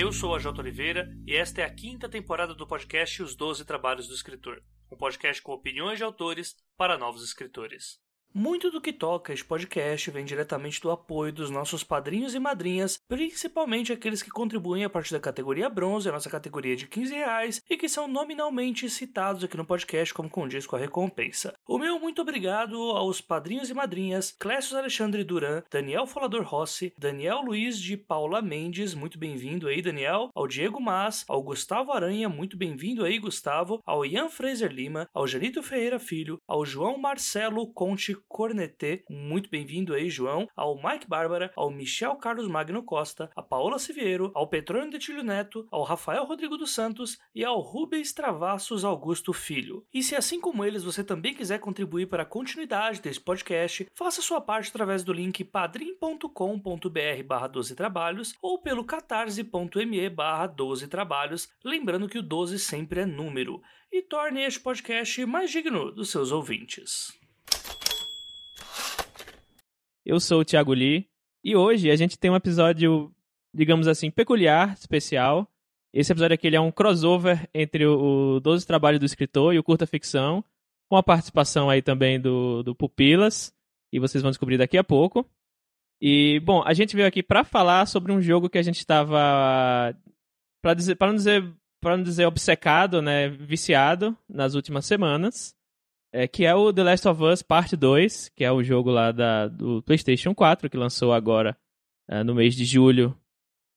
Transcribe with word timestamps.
Eu 0.00 0.14
sou 0.14 0.34
a 0.34 0.38
J. 0.38 0.58
Oliveira 0.58 1.14
e 1.26 1.36
esta 1.36 1.60
é 1.60 1.64
a 1.64 1.74
quinta 1.74 2.08
temporada 2.08 2.54
do 2.54 2.66
podcast 2.66 3.22
Os 3.22 3.36
Doze 3.36 3.66
Trabalhos 3.66 4.08
do 4.08 4.14
Escritor, 4.14 4.62
um 4.90 4.96
podcast 4.96 5.42
com 5.42 5.52
opiniões 5.52 5.98
de 5.98 6.02
autores 6.02 6.56
para 6.74 6.96
novos 6.96 7.22
escritores. 7.22 8.00
Muito 8.32 8.70
do 8.70 8.80
que 8.80 8.92
toca 8.92 9.32
este 9.32 9.44
podcast 9.44 10.08
vem 10.08 10.24
diretamente 10.24 10.80
do 10.80 10.88
apoio 10.88 11.32
dos 11.32 11.50
nossos 11.50 11.82
padrinhos 11.82 12.32
e 12.32 12.38
madrinhas, 12.38 12.96
principalmente 13.08 13.92
aqueles 13.92 14.22
que 14.22 14.30
contribuem 14.30 14.84
a 14.84 14.88
partir 14.88 15.12
da 15.12 15.18
categoria 15.18 15.68
bronze, 15.68 16.08
a 16.08 16.12
nossa 16.12 16.30
categoria 16.30 16.76
de 16.76 16.86
15 16.86 17.12
reais, 17.12 17.60
e 17.68 17.76
que 17.76 17.88
são 17.88 18.06
nominalmente 18.06 18.88
citados 18.88 19.42
aqui 19.42 19.56
no 19.56 19.64
podcast 19.64 20.14
como 20.14 20.30
condiz 20.30 20.64
com 20.64 20.76
a 20.76 20.78
recompensa. 20.78 21.52
O 21.66 21.76
meu 21.76 21.98
muito 21.98 22.22
obrigado 22.22 22.76
aos 22.76 23.20
padrinhos 23.20 23.68
e 23.68 23.74
madrinhas 23.74 24.30
Clécio 24.38 24.78
Alexandre 24.78 25.24
Duran, 25.24 25.64
Daniel 25.68 26.06
Folador 26.06 26.44
Rossi, 26.44 26.94
Daniel 26.96 27.40
Luiz 27.40 27.80
de 27.80 27.96
Paula 27.96 28.40
Mendes, 28.40 28.94
muito 28.94 29.18
bem-vindo 29.18 29.66
aí, 29.66 29.82
Daniel, 29.82 30.30
ao 30.36 30.46
Diego 30.46 30.80
Mas, 30.80 31.24
ao 31.26 31.42
Gustavo 31.42 31.90
Aranha, 31.90 32.28
muito 32.28 32.56
bem-vindo 32.56 33.04
aí, 33.04 33.18
Gustavo, 33.18 33.80
ao 33.84 34.06
Ian 34.06 34.28
Fraser 34.28 34.70
Lima, 34.70 35.08
ao 35.12 35.26
Janito 35.26 35.64
Ferreira 35.64 35.98
Filho, 35.98 36.38
ao 36.46 36.64
João 36.64 36.96
Marcelo 36.96 37.66
Conte 37.72 38.19
Cornetê, 38.28 39.04
muito 39.08 39.50
bem-vindo 39.50 39.94
aí, 39.94 40.10
João, 40.10 40.48
ao 40.56 40.76
Mike 40.76 41.08
Bárbara, 41.08 41.52
ao 41.56 41.70
Michel 41.70 42.16
Carlos 42.16 42.48
Magno 42.48 42.82
Costa, 42.82 43.30
a 43.34 43.42
Paola 43.42 43.78
Siviero, 43.78 44.30
ao 44.34 44.48
Petrônio 44.48 44.90
Detilho 44.90 45.22
Neto, 45.22 45.66
ao 45.70 45.82
Rafael 45.82 46.24
Rodrigo 46.24 46.56
dos 46.56 46.74
Santos 46.74 47.18
e 47.34 47.44
ao 47.44 47.60
Rubens 47.60 48.12
Travassos 48.12 48.84
Augusto 48.84 49.32
Filho. 49.32 49.84
E 49.92 50.02
se 50.02 50.16
assim 50.16 50.40
como 50.40 50.64
eles 50.64 50.84
você 50.84 51.04
também 51.04 51.34
quiser 51.34 51.58
contribuir 51.58 52.06
para 52.06 52.22
a 52.22 52.26
continuidade 52.26 53.00
desse 53.00 53.20
podcast, 53.20 53.86
faça 53.94 54.22
sua 54.22 54.40
parte 54.40 54.70
através 54.70 55.04
do 55.04 55.12
link 55.12 55.44
padrim.com.br 55.44 57.22
barra 57.26 57.46
12 57.46 57.74
trabalhos 57.74 58.34
ou 58.42 58.58
pelo 58.58 58.84
catarse.me 58.84 60.08
barra 60.10 60.46
12 60.46 60.88
trabalhos, 60.88 61.48
lembrando 61.64 62.08
que 62.08 62.18
o 62.18 62.22
12 62.22 62.58
sempre 62.58 63.00
é 63.00 63.06
número, 63.06 63.62
e 63.92 64.02
torne 64.02 64.42
este 64.42 64.60
podcast 64.60 65.24
mais 65.26 65.50
digno 65.50 65.90
dos 65.90 66.10
seus 66.10 66.30
ouvintes. 66.30 67.19
Eu 70.10 70.18
sou 70.18 70.40
o 70.40 70.44
Thiago 70.44 70.74
Lee 70.74 71.06
e 71.44 71.54
hoje 71.54 71.88
a 71.88 71.94
gente 71.94 72.18
tem 72.18 72.32
um 72.32 72.34
episódio, 72.34 73.14
digamos 73.54 73.86
assim, 73.86 74.10
peculiar, 74.10 74.74
especial. 74.74 75.48
Esse 75.94 76.10
episódio 76.10 76.34
aqui 76.34 76.48
é 76.52 76.60
um 76.60 76.72
crossover 76.72 77.48
entre 77.54 77.86
o, 77.86 78.34
o 78.34 78.40
12 78.40 78.66
Trabalhos 78.66 78.98
do 78.98 79.06
Escritor 79.06 79.54
e 79.54 79.58
o 79.60 79.62
Curta 79.62 79.86
Ficção, 79.86 80.44
com 80.88 80.96
a 80.96 81.02
participação 81.02 81.70
aí 81.70 81.80
também 81.80 82.18
do, 82.20 82.60
do 82.64 82.74
Pupilas, 82.74 83.54
e 83.92 84.00
vocês 84.00 84.20
vão 84.20 84.32
descobrir 84.32 84.58
daqui 84.58 84.76
a 84.76 84.82
pouco. 84.82 85.24
E, 86.02 86.40
bom, 86.40 86.60
a 86.66 86.74
gente 86.74 86.96
veio 86.96 87.06
aqui 87.06 87.22
para 87.22 87.44
falar 87.44 87.86
sobre 87.86 88.10
um 88.10 88.20
jogo 88.20 88.50
que 88.50 88.58
a 88.58 88.62
gente 88.62 88.78
estava, 88.78 89.94
para 90.60 90.74
dizer, 90.74 90.96
para 90.96 91.06
não 91.06 91.14
dizer, 91.14 91.54
para 91.80 91.96
não 91.96 92.02
dizer 92.02 92.26
obcecado, 92.26 93.00
né, 93.00 93.28
viciado 93.28 94.18
nas 94.28 94.56
últimas 94.56 94.86
semanas 94.86 95.54
é, 96.12 96.26
que 96.26 96.44
é 96.44 96.54
o 96.54 96.72
The 96.72 96.82
Last 96.82 97.08
of 97.08 97.22
Us 97.22 97.42
Parte 97.42 97.76
2, 97.76 98.30
que 98.30 98.44
é 98.44 98.50
o 98.50 98.62
jogo 98.62 98.90
lá 98.90 99.12
da, 99.12 99.48
do 99.48 99.82
PlayStation 99.82 100.34
4, 100.34 100.68
que 100.68 100.76
lançou 100.76 101.12
agora 101.12 101.56
é, 102.08 102.22
no 102.24 102.34
mês 102.34 102.54
de 102.54 102.64
julho. 102.64 103.16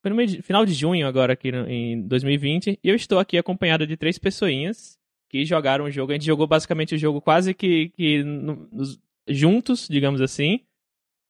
Foi 0.02 0.12
no 0.12 0.26
de, 0.26 0.42
final 0.42 0.66
de 0.66 0.74
junho, 0.74 1.08
agora 1.08 1.34
aqui 1.34 1.52
no, 1.52 1.70
em 1.70 2.02
2020. 2.08 2.80
E 2.84 2.90
eu 2.90 2.96
estou 2.96 3.20
aqui 3.20 3.38
acompanhado 3.38 3.88
de 3.88 3.96
três 3.96 4.18
pessoinhas 4.18 4.98
que 5.30 5.46
jogaram 5.46 5.86
o 5.86 5.92
jogo. 5.92 6.12
A 6.12 6.16
gente 6.16 6.26
jogou 6.26 6.46
basicamente 6.46 6.96
o 6.96 6.98
jogo 6.98 7.22
quase 7.22 7.54
que, 7.54 7.90
que 7.90 8.24
no, 8.24 8.68
nos, 8.72 9.00
juntos, 9.28 9.88
digamos 9.88 10.22
assim. 10.22 10.60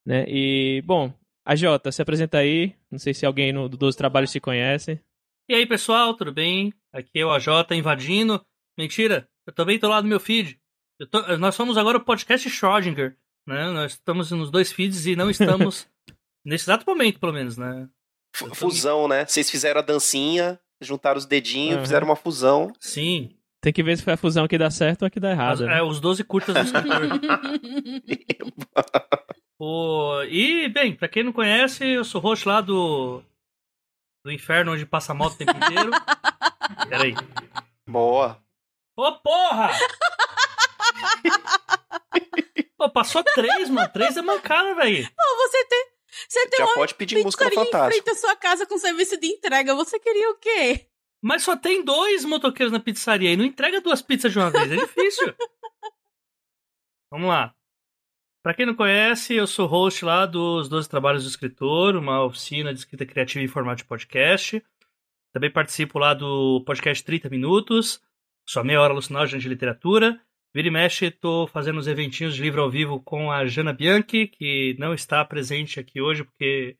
Né? 0.06 0.25
E, 0.27 0.81
bom, 0.85 1.13
a 1.45 1.56
Jota, 1.56 1.91
se 1.91 2.01
apresenta 2.01 2.39
aí. 2.39 2.73
Não 2.89 2.97
sei 2.97 3.13
se 3.13 3.25
alguém 3.25 3.51
no, 3.51 3.69
do 3.69 3.77
12 3.77 3.97
Trabalhos 3.97 4.31
te 4.31 4.39
conhece. 4.39 5.00
E 5.50 5.53
aí, 5.53 5.66
pessoal, 5.66 6.16
tudo 6.16 6.31
bem? 6.31 6.73
Aqui 6.91 7.19
é 7.19 7.25
o 7.25 7.31
AJ 7.31 7.47
invadindo. 7.73 8.44
Mentira, 8.77 9.27
eu 9.45 9.53
também 9.53 9.77
tô 9.77 9.88
lá 9.88 10.01
no 10.01 10.07
meu 10.07 10.19
feed. 10.19 10.57
Tô, 11.09 11.37
nós 11.37 11.55
somos 11.55 11.77
agora 11.77 11.97
o 11.97 12.03
podcast 12.03 12.49
Schrödinger, 12.49 13.15
né? 13.47 13.71
Nós 13.71 13.93
estamos 13.93 14.31
nos 14.31 14.51
dois 14.51 14.71
feeds 14.71 15.05
e 15.05 15.15
não 15.15 15.29
estamos 15.29 15.87
nesse 16.45 16.65
exato 16.65 16.85
momento, 16.85 17.19
pelo 17.19 17.33
menos, 17.33 17.57
né? 17.57 17.87
Fusão, 18.53 19.07
né? 19.07 19.25
Vocês 19.25 19.49
fizeram 19.49 19.79
a 19.79 19.83
dancinha, 19.83 20.59
juntaram 20.81 21.17
os 21.17 21.25
dedinhos, 21.25 21.77
uhum. 21.77 21.81
fizeram 21.81 22.07
uma 22.07 22.15
fusão. 22.15 22.73
Sim. 22.79 23.35
Tem 23.61 23.71
que 23.71 23.83
ver 23.83 23.97
se 23.97 24.03
foi 24.03 24.13
a 24.13 24.17
fusão 24.17 24.47
que 24.47 24.57
dá 24.57 24.69
certo 24.69 25.03
ou 25.03 25.07
a 25.07 25.09
que 25.09 25.19
dá 25.19 25.31
errado. 25.31 25.63
As, 25.63 25.69
né? 25.69 25.77
É, 25.77 25.83
os 25.83 25.99
12 25.99 26.23
curtas 26.25 26.53
do 26.53 26.61
escritor. 26.61 27.01
o, 29.57 30.23
e, 30.23 30.67
bem, 30.67 30.95
pra 30.95 31.07
quem 31.07 31.23
não 31.23 31.31
conhece, 31.31 31.85
eu 31.85 32.03
sou 32.03 32.19
host 32.19 32.47
lá 32.47 32.59
do, 32.59 33.23
do 34.25 34.31
inferno 34.31 34.73
onde 34.73 34.85
passa 34.85 35.13
mal 35.13 35.29
o 35.29 35.35
tempo 35.35 35.55
inteiro. 35.55 35.91
Peraí. 36.89 37.15
Boa. 37.87 38.37
Ô, 38.97 39.11
porra! 39.13 39.71
Pô, 42.77 42.89
passou 42.89 43.23
três, 43.23 43.69
mano. 43.69 43.89
Três 43.89 44.17
é 44.17 44.21
mancada, 44.21 44.75
velho. 44.75 45.07
Pô, 45.07 45.35
você 45.37 45.65
tem. 45.65 45.85
Você 46.27 46.47
tem 46.47 46.57
Já 46.59 46.65
uma 46.65 46.75
pode 46.75 46.95
pedir 46.95 47.23
música 47.23 47.45
no 47.45 47.51
Fantástico. 47.51 47.87
em 47.87 47.91
frente 48.03 48.09
à 48.09 48.15
sua 48.15 48.35
casa 48.35 48.65
com 48.65 48.77
serviço 48.77 49.19
de 49.19 49.27
entrega. 49.27 49.73
Você 49.75 49.99
queria 49.99 50.29
o 50.29 50.35
quê? 50.35 50.87
Mas 51.21 51.43
só 51.43 51.55
tem 51.55 51.83
dois 51.83 52.25
motoqueiros 52.25 52.71
na 52.71 52.79
pizzaria 52.79 53.31
e 53.31 53.37
não 53.37 53.45
entrega 53.45 53.79
duas 53.81 54.01
pizzas 54.01 54.31
de 54.31 54.39
uma 54.39 54.51
vez. 54.51 54.71
É 54.71 54.75
difícil. 54.75 55.33
Vamos 57.09 57.29
lá. 57.29 57.55
Pra 58.43 58.53
quem 58.53 58.65
não 58.65 58.75
conhece, 58.75 59.33
eu 59.33 59.47
sou 59.47 59.65
host 59.65 60.03
lá 60.03 60.25
dos 60.25 60.67
12 60.67 60.89
Trabalhos 60.89 61.23
do 61.23 61.29
Escritor, 61.29 61.95
uma 61.95 62.25
oficina 62.25 62.73
de 62.73 62.79
escrita 62.79 63.05
criativa 63.05 63.43
em 63.43 63.47
formato 63.47 63.77
de 63.77 63.85
podcast. 63.85 64.61
Também 65.31 65.49
participo 65.49 65.97
lá 65.97 66.13
do 66.13 66.61
podcast 66.65 67.01
30 67.05 67.29
Minutos, 67.29 68.01
sua 68.45 68.63
meia 68.63 68.81
hora 68.81 68.91
alucinógena 68.91 69.39
de 69.39 69.47
literatura. 69.47 70.19
Vira 70.53 70.67
e 70.67 70.71
mexe, 70.71 71.09
tô 71.09 71.47
fazendo 71.47 71.79
os 71.79 71.87
eventinhos 71.87 72.35
de 72.35 72.41
livro 72.41 72.61
ao 72.61 72.69
vivo 72.69 72.99
com 73.01 73.31
a 73.31 73.43
Jana 73.45 73.73
Bianchi, 73.73 74.27
que 74.27 74.75
não 74.77 74.93
está 74.93 75.25
presente 75.25 75.79
aqui 75.79 75.99
hoje 75.99 76.23
porque 76.23 76.77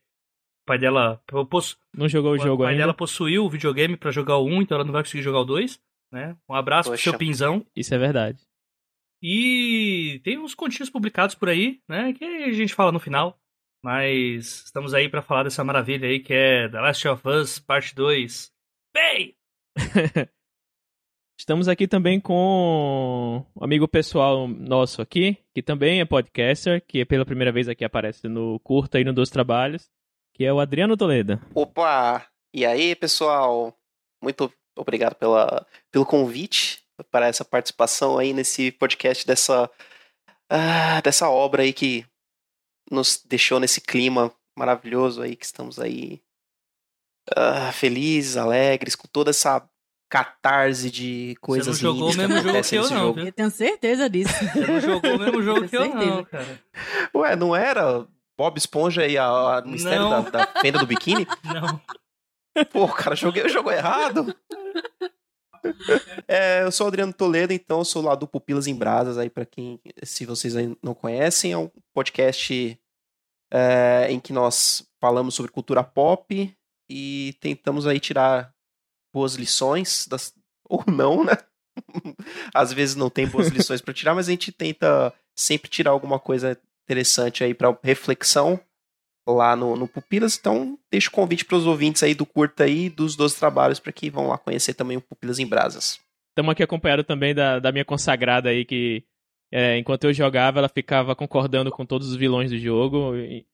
o 0.64 0.66
pai 0.68 0.78
dela. 0.78 1.20
Possu... 1.50 1.78
Não 1.92 2.08
jogou 2.08 2.32
o, 2.32 2.36
o 2.36 2.38
jogo 2.38 2.64
ainda. 2.64 2.64
O 2.64 2.68
pai 2.68 2.78
dela 2.78 2.94
possuiu 2.94 3.44
o 3.44 3.50
videogame 3.50 3.98
para 3.98 4.12
jogar 4.12 4.38
o 4.38 4.46
1, 4.46 4.62
então 4.62 4.76
ela 4.76 4.86
não 4.86 4.94
vai 4.94 5.02
conseguir 5.02 5.24
jogar 5.24 5.40
o 5.40 5.46
2. 5.46 5.82
Né? 6.12 6.38
Um 6.48 6.54
abraço 6.54 6.92
Poxa. 6.92 7.02
pro 7.02 7.12
seu 7.12 7.18
pinzão. 7.18 7.66
Isso 7.76 7.96
é 7.96 7.98
verdade. 7.98 8.40
E 9.20 10.22
tem 10.24 10.38
uns 10.38 10.54
continhos 10.54 10.90
publicados 10.90 11.34
por 11.34 11.50
aí, 11.50 11.82
né? 11.90 12.14
Que 12.14 12.24
a 12.26 12.52
gente 12.52 12.76
fala 12.76 12.92
no 12.92 13.00
final. 13.00 13.40
Mas 13.84 14.66
estamos 14.66 14.94
aí 14.94 15.10
para 15.10 15.22
falar 15.22 15.44
dessa 15.44 15.64
maravilha 15.64 16.08
aí 16.08 16.20
que 16.20 16.34
é 16.34 16.70
The 16.70 16.80
Last 16.80 17.08
of 17.08 17.28
Us 17.28 17.60
Parte 17.60 17.96
2. 17.96 18.52
Bem! 18.94 19.36
Estamos 21.38 21.68
aqui 21.68 21.88
também 21.88 22.20
com 22.20 23.46
um 23.56 23.64
amigo 23.64 23.88
pessoal 23.88 24.48
nosso 24.48 25.02
aqui, 25.02 25.38
que 25.54 25.62
também 25.62 26.00
é 26.00 26.06
podcaster, 26.06 26.82
que 26.88 27.04
pela 27.04 27.26
primeira 27.26 27.52
vez 27.52 27.68
aqui 27.68 27.84
aparece 27.84 28.28
no 28.28 28.60
Curta 28.60 29.00
e 29.00 29.04
no 29.04 29.14
Dos 29.14 29.30
Trabalhos, 29.30 29.90
que 30.34 30.46
é 30.46 30.54
o 30.54 30.60
Adriano 30.60 30.96
Toledo. 30.96 31.42
Opa! 31.54 32.26
E 32.54 32.66
aí, 32.66 32.96
pessoal? 32.96 33.76
Muito 34.22 34.54
obrigado 34.78 35.16
pela, 35.16 35.66
pelo 35.92 36.06
convite 36.06 36.84
para 37.12 37.28
essa 37.28 37.44
participação 37.44 38.18
aí 38.18 38.32
nesse 38.32 38.72
podcast 38.72 39.26
dessa, 39.26 39.70
uh, 40.52 41.02
dessa 41.04 41.30
obra 41.30 41.64
aí 41.64 41.74
que 41.74 42.06
nos 42.90 43.22
deixou 43.26 43.60
nesse 43.60 43.82
clima 43.82 44.34
maravilhoso 44.58 45.22
aí 45.22 45.36
que 45.36 45.46
estamos 45.46 45.80
aí 45.80 46.22
uh, 47.32 47.72
felizes, 47.74 48.38
alegres, 48.38 48.96
com 48.96 49.08
toda 49.08 49.32
essa 49.32 49.68
catarse 50.14 50.92
de 50.92 51.36
coisas 51.42 51.80
Você 51.80 51.84
não 51.84 51.96
jogou 51.96 52.12
o 52.12 52.16
mesmo 52.16 52.36
jogo 52.44 52.62
que 52.62 52.76
eu, 52.76 52.90
não. 52.92 53.18
Eu 53.18 53.32
tenho 53.32 53.50
certeza 53.50 54.08
disso. 54.08 54.32
Você 54.32 54.68
não 54.68 54.80
jogou 54.80 55.16
o 55.16 55.20
mesmo 55.20 55.42
jogo 55.42 55.68
que 55.68 55.76
eu, 55.76 55.90
não, 55.90 56.24
cara. 56.24 56.62
Ué, 57.16 57.36
não 57.36 57.56
era 57.56 58.06
Bob 58.38 58.56
Esponja 58.56 59.08
e 59.08 59.18
a, 59.18 59.58
a 59.58 59.62
Mistério 59.64 60.08
da, 60.12 60.20
da 60.22 60.48
Fenda 60.62 60.78
do 60.78 60.86
Biquíni? 60.86 61.26
Não. 61.44 61.82
Pô, 62.66 62.88
cara, 62.88 63.16
joguei 63.16 63.44
o 63.44 63.50
jogo 63.50 63.72
errado. 63.72 64.36
É, 66.28 66.62
eu 66.62 66.72
sou 66.72 66.86
o 66.86 66.88
Adriano 66.90 67.12
Toledo, 67.12 67.52
então 67.52 67.80
eu 67.80 67.86
sou 67.86 68.04
lá 68.04 68.14
do 68.14 68.28
Pupilas 68.28 68.68
em 68.68 68.76
Brasas, 68.76 69.18
aí 69.18 69.32
para 69.32 69.48
quem, 69.48 69.80
se 70.04 70.28
vocês 70.28 70.56
ainda 70.56 70.78
não 70.84 70.94
conhecem, 70.94 71.52
é 71.52 71.58
um 71.58 71.72
podcast 71.92 72.80
é, 73.52 74.08
em 74.12 74.20
que 74.20 74.32
nós 74.32 74.88
falamos 75.02 75.34
sobre 75.34 75.52
cultura 75.52 75.84
pop 75.84 76.56
e 76.88 77.36
tentamos 77.40 77.88
aí 77.88 78.00
tirar 78.00 78.53
boas 79.14 79.36
lições, 79.36 80.08
das... 80.08 80.34
ou 80.68 80.84
não, 80.88 81.24
né? 81.24 81.38
Às 82.54 82.74
vezes 82.74 82.96
não 82.96 83.10
tem 83.10 83.28
boas 83.28 83.48
lições 83.48 83.82
para 83.82 83.94
tirar, 83.94 84.16
mas 84.16 84.28
a 84.28 84.32
gente 84.32 84.52
tenta 84.52 85.14
sempre 85.36 85.70
tirar 85.70 85.92
alguma 85.92 86.20
coisa 86.20 86.60
interessante 86.86 87.44
aí 87.44 87.54
para 87.54 87.78
reflexão 87.84 88.60
lá 89.28 89.56
no, 89.56 89.76
no 89.76 89.88
Pupilas. 89.88 90.38
Então, 90.38 90.78
deixo 90.92 91.10
o 91.10 91.14
convite 91.14 91.46
para 91.46 91.58
os 91.58 91.66
ouvintes 91.66 92.04
aí 92.04 92.14
do 92.14 92.26
Curta 92.26 92.66
aí, 92.66 92.90
dos 92.90 93.16
12 93.16 93.38
trabalhos, 93.38 93.80
para 93.80 93.92
que 93.92 94.10
vão 94.10 94.28
lá 94.28 94.38
conhecer 94.38 94.74
também 94.74 94.98
o 94.98 95.02
Pupilas 95.02 95.40
em 95.40 95.48
Brasas. 95.48 96.00
Estamos 96.32 96.52
aqui 96.52 96.64
acompanhado 96.64 97.04
também 97.04 97.34
da, 97.34 97.60
da 97.60 97.72
minha 97.72 97.86
consagrada 97.86 98.50
aí, 98.50 98.66
que 98.66 99.04
é, 99.52 99.78
enquanto 99.78 100.06
eu 100.06 100.14
jogava, 100.14 100.60
ela 100.60 100.70
ficava 100.70 101.16
concordando 101.16 101.72
com 101.72 101.86
todos 101.86 102.10
os 102.10 102.16
vilões 102.16 102.50
do 102.50 102.58
jogo. 102.58 103.16
E 103.16 103.46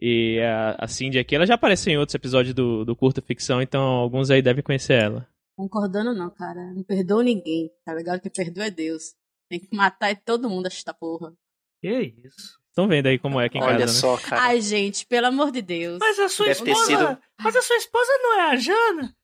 E 0.00 0.40
a, 0.40 0.76
a 0.84 0.88
Cindy 0.88 1.18
aqui, 1.18 1.34
ela 1.36 1.46
já 1.46 1.54
apareceu 1.54 1.92
em 1.92 1.96
outros 1.98 2.14
episódios 2.14 2.54
do, 2.54 2.84
do 2.84 2.96
Curta 2.96 3.22
Ficção, 3.22 3.62
então 3.62 3.80
alguns 3.82 4.30
aí 4.30 4.42
devem 4.42 4.62
conhecer 4.62 4.94
ela. 5.02 5.26
Concordando 5.56 6.12
não, 6.12 6.30
cara. 6.30 6.72
Não 6.74 6.82
perdoa 6.82 7.22
ninguém. 7.22 7.70
Tá 7.84 7.94
ligado? 7.94 8.20
Que 8.20 8.28
perdoa 8.28 8.64
é 8.66 8.70
Deus. 8.70 9.14
Tem 9.48 9.60
que 9.60 9.68
matar 9.74 10.16
todo 10.24 10.50
mundo 10.50 10.66
esta 10.66 10.92
porra. 10.92 11.32
Que 11.80 12.12
isso? 12.24 12.58
Estão 12.68 12.88
vendo 12.88 13.06
aí 13.06 13.20
como 13.20 13.40
é 13.40 13.44
aqui 13.46 13.56
em 13.58 13.62
Olha 13.62 13.78
casa, 13.80 14.12
né? 14.16 14.18
cara. 14.24 14.42
Ai, 14.42 14.60
gente, 14.60 15.06
pelo 15.06 15.28
amor 15.28 15.52
de 15.52 15.62
Deus. 15.62 15.98
Mas 16.00 16.18
a 16.18 16.28
sua 16.28 16.46
Deve 16.46 16.58
esposa. 16.70 16.86
sido- 16.86 17.18
Mas 17.40 17.54
a 17.54 17.62
sua 17.62 17.76
esposa 17.76 18.10
não 18.20 18.40
é 18.40 18.50
a 18.50 18.56
Jana? 18.56 19.16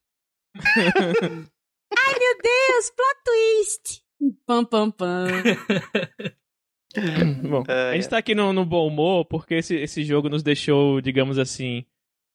Deus, 2.42 2.90
plot 2.96 3.16
twist. 3.24 4.02
Pam, 4.46 4.64
pam, 4.64 4.90
pam. 4.90 5.26
Bom, 7.48 7.62
É, 7.68 7.90
a 7.90 7.94
gente 7.94 8.08
tá 8.08 8.18
aqui 8.18 8.34
no, 8.34 8.52
no 8.52 8.64
bom 8.64 8.86
humor 8.86 9.24
porque 9.24 9.54
esse, 9.54 9.76
esse 9.76 10.02
jogo 10.04 10.28
nos 10.28 10.42
deixou, 10.42 11.00
digamos 11.00 11.38
assim, 11.38 11.84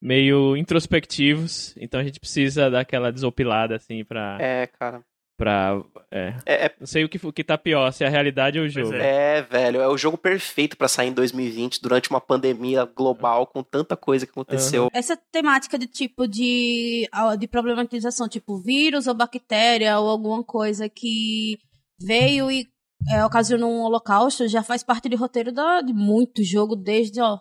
meio 0.02 0.56
introspectivos. 0.56 1.76
Então 1.78 2.00
a 2.00 2.04
gente 2.04 2.20
precisa 2.20 2.70
dar 2.70 2.82
aquela 2.82 3.12
desopilada, 3.12 3.76
assim, 3.76 4.04
pra. 4.04 4.38
É, 4.40 4.68
cara. 4.68 5.02
pra 5.38 5.82
é. 6.10 6.36
É, 6.46 6.66
é, 6.66 6.76
Não 6.80 6.88
sei 6.88 7.04
o 7.04 7.10
que, 7.10 7.20
o 7.26 7.34
que 7.34 7.44
tá 7.44 7.58
pior, 7.58 7.92
se 7.92 8.04
é 8.04 8.08
a 8.08 8.10
realidade 8.10 8.60
ou 8.60 8.66
o 8.66 8.70
jogo. 8.70 8.94
é. 8.94 9.38
é, 9.38 9.42
velho, 9.42 9.82
é 9.82 9.88
o 9.88 9.98
jogo 9.98 10.18
perfeito 10.18 10.78
pra 10.78 10.88
sair 10.88 11.10
em 11.10 11.14
2020, 11.14 11.82
durante 11.82 12.10
uma 12.10 12.22
pandemia 12.22 12.86
global, 12.86 13.48
com 13.48 13.62
tanta 13.62 13.98
coisa 13.98 14.26
que 14.26 14.32
aconteceu. 14.32 14.90
Essa 14.94 15.18
temática 15.18 15.78
de 15.78 15.88
tipo 15.88 16.28
de, 16.28 17.10
de 17.38 17.48
problematização, 17.48 18.30
tipo 18.30 18.58
vírus 18.58 19.08
ou 19.08 19.14
bactéria 19.14 20.00
ou 20.00 20.10
alguma 20.10 20.44
coisa 20.44 20.88
que 20.88 21.58
veio 22.00 22.52
e 22.52 22.68
é, 23.12 23.24
ocasionou 23.26 23.72
um 23.72 23.82
holocausto, 23.82 24.48
já 24.48 24.64
faz 24.64 24.84
parte 24.84 25.08
de 25.10 25.16
roteiro 25.16 25.52
da, 25.52 25.82
de 25.82 25.94
muito 25.94 26.44
jogo, 26.44 26.76
desde, 26.76 27.22
ó. 27.22 27.40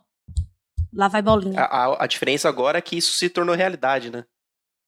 Lá 0.92 1.08
vai 1.08 1.22
bolinha. 1.22 1.60
A, 1.60 1.64
a- 1.86 2.04
a 2.04 2.06
diferença 2.06 2.48
agora 2.48 2.78
é 2.78 2.82
que 2.82 2.96
isso 2.96 3.12
se 3.14 3.28
tornou 3.28 3.54
realidade, 3.54 4.10
né? 4.10 4.24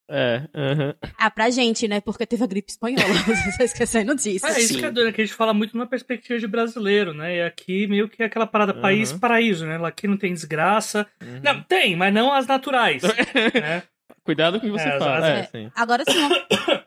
É, 0.08 0.49
aham. 0.55 0.94
Ah, 1.19 1.28
pra 1.28 1.50
gente, 1.50 1.88
né? 1.88 2.00
Porque 2.00 2.25
teve 2.25 2.44
a 2.44 2.46
gripe 2.46 2.70
espanhola. 2.70 3.02
Você 3.26 3.58
tá 3.58 3.64
esquecendo 3.64 4.14
disso. 4.14 4.46
É, 4.46 4.61
isso 4.61 4.78
que 4.78 4.84
é 4.84 4.90
doido, 4.93 5.12
que 5.12 5.20
a 5.20 5.25
gente 5.25 5.34
fala 5.34 5.52
muito 5.52 5.76
numa 5.76 5.87
perspectiva 5.88 6.38
de 6.38 6.46
brasileiro, 6.46 7.12
né? 7.12 7.38
E 7.38 7.43
aqui 7.43 7.88
meio 7.88 8.08
que 8.08 8.23
é 8.23 8.26
aquela 8.26 8.46
parada 8.46 8.73
Uhum. 8.73 8.81
país 8.82 9.12
paraíso, 9.12 9.67
né? 9.67 9.78
Lá 9.78 9.88
Aqui 9.88 10.06
não 10.06 10.17
tem 10.17 10.32
desgraça. 10.32 11.08
Uhum. 11.20 11.40
Não, 11.43 11.61
tem, 11.64 11.96
mas 11.96 12.14
não 12.14 12.32
as 12.32 12.46
naturais. 12.46 13.02
né? 13.55 13.82
Cuidado 14.23 14.61
com 14.61 14.69
o 14.69 14.70
que 14.73 14.78
você 14.78 14.88
É, 14.88 14.99
fala. 15.00 15.19
às 15.19 15.25
É, 15.25 15.34
vezes- 15.34 15.50
sim. 15.50 15.70
Agora 15.75 16.05
sim. 16.08 16.14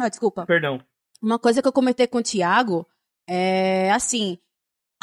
Ah, 0.00 0.08
desculpa. 0.08 0.46
Perdão. 0.46 0.80
Uma 1.20 1.40
coisa 1.40 1.60
que 1.60 1.66
eu 1.66 1.72
comentei 1.72 2.06
com 2.06 2.18
o 2.18 2.22
Thiago 2.22 2.86
é 3.30 3.90
assim. 3.92 4.36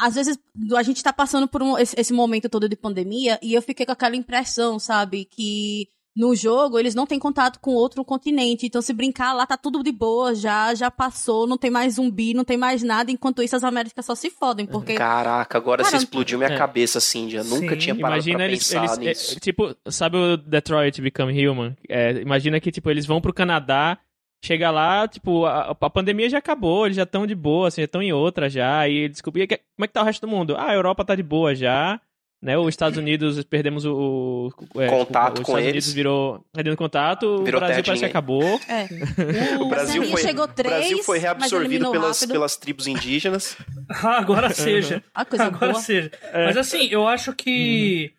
Às 0.00 0.14
vezes 0.14 0.38
a 0.76 0.82
gente 0.82 1.02
tá 1.02 1.12
passando 1.12 1.48
por 1.48 1.62
um- 1.62 1.76
esse, 1.78 1.98
esse 1.98 2.12
momento 2.12 2.48
todo 2.48 2.68
de 2.68 2.76
pandemia 2.76 3.38
e 3.42 3.54
eu 3.54 3.62
fiquei 3.62 3.84
com 3.84 3.90
aquela 3.92 4.14
impressão, 4.14 4.78
sabe? 4.78 5.24
Que 5.24 5.88
no 6.16 6.34
jogo 6.36 6.78
eles 6.78 6.94
não 6.94 7.06
têm 7.06 7.18
contato 7.18 7.58
com 7.60 7.72
outro 7.72 8.04
continente. 8.04 8.66
Então, 8.66 8.80
se 8.82 8.92
brincar 8.92 9.32
lá, 9.32 9.44
tá 9.46 9.56
tudo 9.56 9.82
de 9.82 9.90
boa, 9.92 10.34
já, 10.34 10.72
já 10.74 10.90
passou, 10.90 11.46
não 11.48 11.56
tem 11.58 11.70
mais 11.70 11.94
zumbi, 11.94 12.34
não 12.34 12.44
tem 12.44 12.56
mais 12.56 12.82
nada. 12.82 13.10
Enquanto 13.10 13.42
isso, 13.42 13.54
as 13.56 13.64
Américas 13.64 14.04
só 14.04 14.14
se 14.14 14.30
fodem. 14.30 14.66
Porque. 14.66 14.94
Caraca, 14.94 15.58
agora 15.58 15.82
Cara, 15.82 15.96
você 15.96 16.04
explodiu 16.04 16.38
minha 16.38 16.50
é. 16.50 16.56
cabeça, 16.58 17.00
Cindy. 17.00 17.36
Eu 17.36 17.44
nunca 17.44 17.74
Sim. 17.74 17.78
tinha 17.78 17.94
parado 17.96 18.14
Imagina 18.16 18.36
pra 18.38 18.46
eles, 18.46 18.58
pensar 18.68 18.84
eles 18.84 18.98
nisso. 18.98 19.36
é, 19.36 19.40
tipo, 19.40 19.74
sabe 19.88 20.16
o 20.16 20.36
Detroit 20.36 21.00
Become 21.00 21.48
Human? 21.48 21.76
É, 21.88 22.20
imagina 22.20 22.60
que 22.60 22.70
tipo 22.72 22.88
eles 22.90 23.06
vão 23.06 23.20
pro 23.20 23.32
Canadá, 23.34 23.96
chega 24.44 24.70
lá, 24.70 25.06
tipo, 25.08 25.44
a, 25.46 25.76
a 25.80 25.90
pandemia 25.90 26.28
já 26.30 26.38
acabou, 26.38 26.86
eles 26.86 26.96
já 26.96 27.02
estão 27.02 27.26
de 27.26 27.34
boa, 27.34 27.68
assim, 27.68 27.80
já 27.80 27.86
estão 27.86 28.02
em 28.02 28.12
outra 28.12 28.48
já, 28.48 28.88
e 28.88 29.04
e 29.06 29.10
que- 29.10 29.22
como 29.32 29.84
é 29.84 29.86
que 29.86 29.92
tá 29.92 30.02
o 30.02 30.04
resto 30.04 30.26
do 30.26 30.28
mundo? 30.30 30.56
Ah, 30.56 30.70
a 30.70 30.74
Europa 30.74 31.04
tá 31.04 31.14
de 31.14 31.22
boa 31.22 31.54
já, 31.54 32.00
né? 32.40 32.56
Os 32.56 32.68
Estados 32.68 32.96
Unidos 32.96 33.42
perdemos 33.44 33.84
o, 33.84 34.52
o- 34.74 34.80
é, 34.80 34.86
Contato 34.88 35.38
os 35.40 35.44
com 35.44 35.52
Estados 35.52 35.62
eles. 35.64 35.84
Unidos 35.86 35.92
virou 35.92 36.44
perdendo 36.52 36.76
contato, 36.76 37.42
Virou 37.42 37.60
o 37.60 37.64
Brasil 37.64 37.82
parece 37.84 38.00
que 38.04 38.06
acabou. 38.08 38.44
É. 38.68 38.86
O 39.60 39.68
Brasil 39.68 40.02
Essa 40.04 40.12
foi, 40.12 40.22
chegou 40.22 40.44
o 40.44 40.46
Brasil 40.48 40.88
três, 40.88 41.04
foi 41.06 41.18
reabsorvido 41.18 41.90
pelas, 41.90 42.20
rápido. 42.20 42.32
pelas 42.32 42.56
tribos 42.56 42.86
indígenas. 42.86 43.56
Agora 44.04 44.50
seja. 44.50 45.02
A 45.12 45.24
coisa 45.24 45.46
Agora 45.46 45.72
boa. 45.72 45.82
seja. 45.82 46.12
É. 46.32 46.46
Mas 46.46 46.56
assim, 46.56 46.86
eu 46.92 47.08
acho 47.08 47.32
que. 47.34 48.12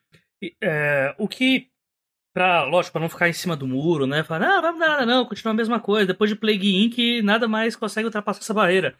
é, 0.61 1.15
o 1.17 1.27
que. 1.27 1.67
Pra, 2.33 2.63
lógico, 2.63 2.93
pra 2.93 3.01
não 3.01 3.09
ficar 3.09 3.27
em 3.27 3.33
cima 3.33 3.55
do 3.55 3.67
muro, 3.67 4.05
né? 4.05 4.23
Falar, 4.23 4.39
não, 4.47 4.61
vamos 4.61 4.79
nada, 4.79 5.05
não, 5.05 5.25
continua 5.25 5.51
a 5.51 5.55
mesma 5.57 5.79
coisa. 5.79 6.07
Depois 6.07 6.29
de 6.29 6.35
Plague 6.35 6.75
Inc., 6.75 7.21
nada 7.23 7.47
mais 7.47 7.75
consegue 7.75 8.05
ultrapassar 8.05 8.41
essa 8.41 8.53
barreira. 8.53 8.95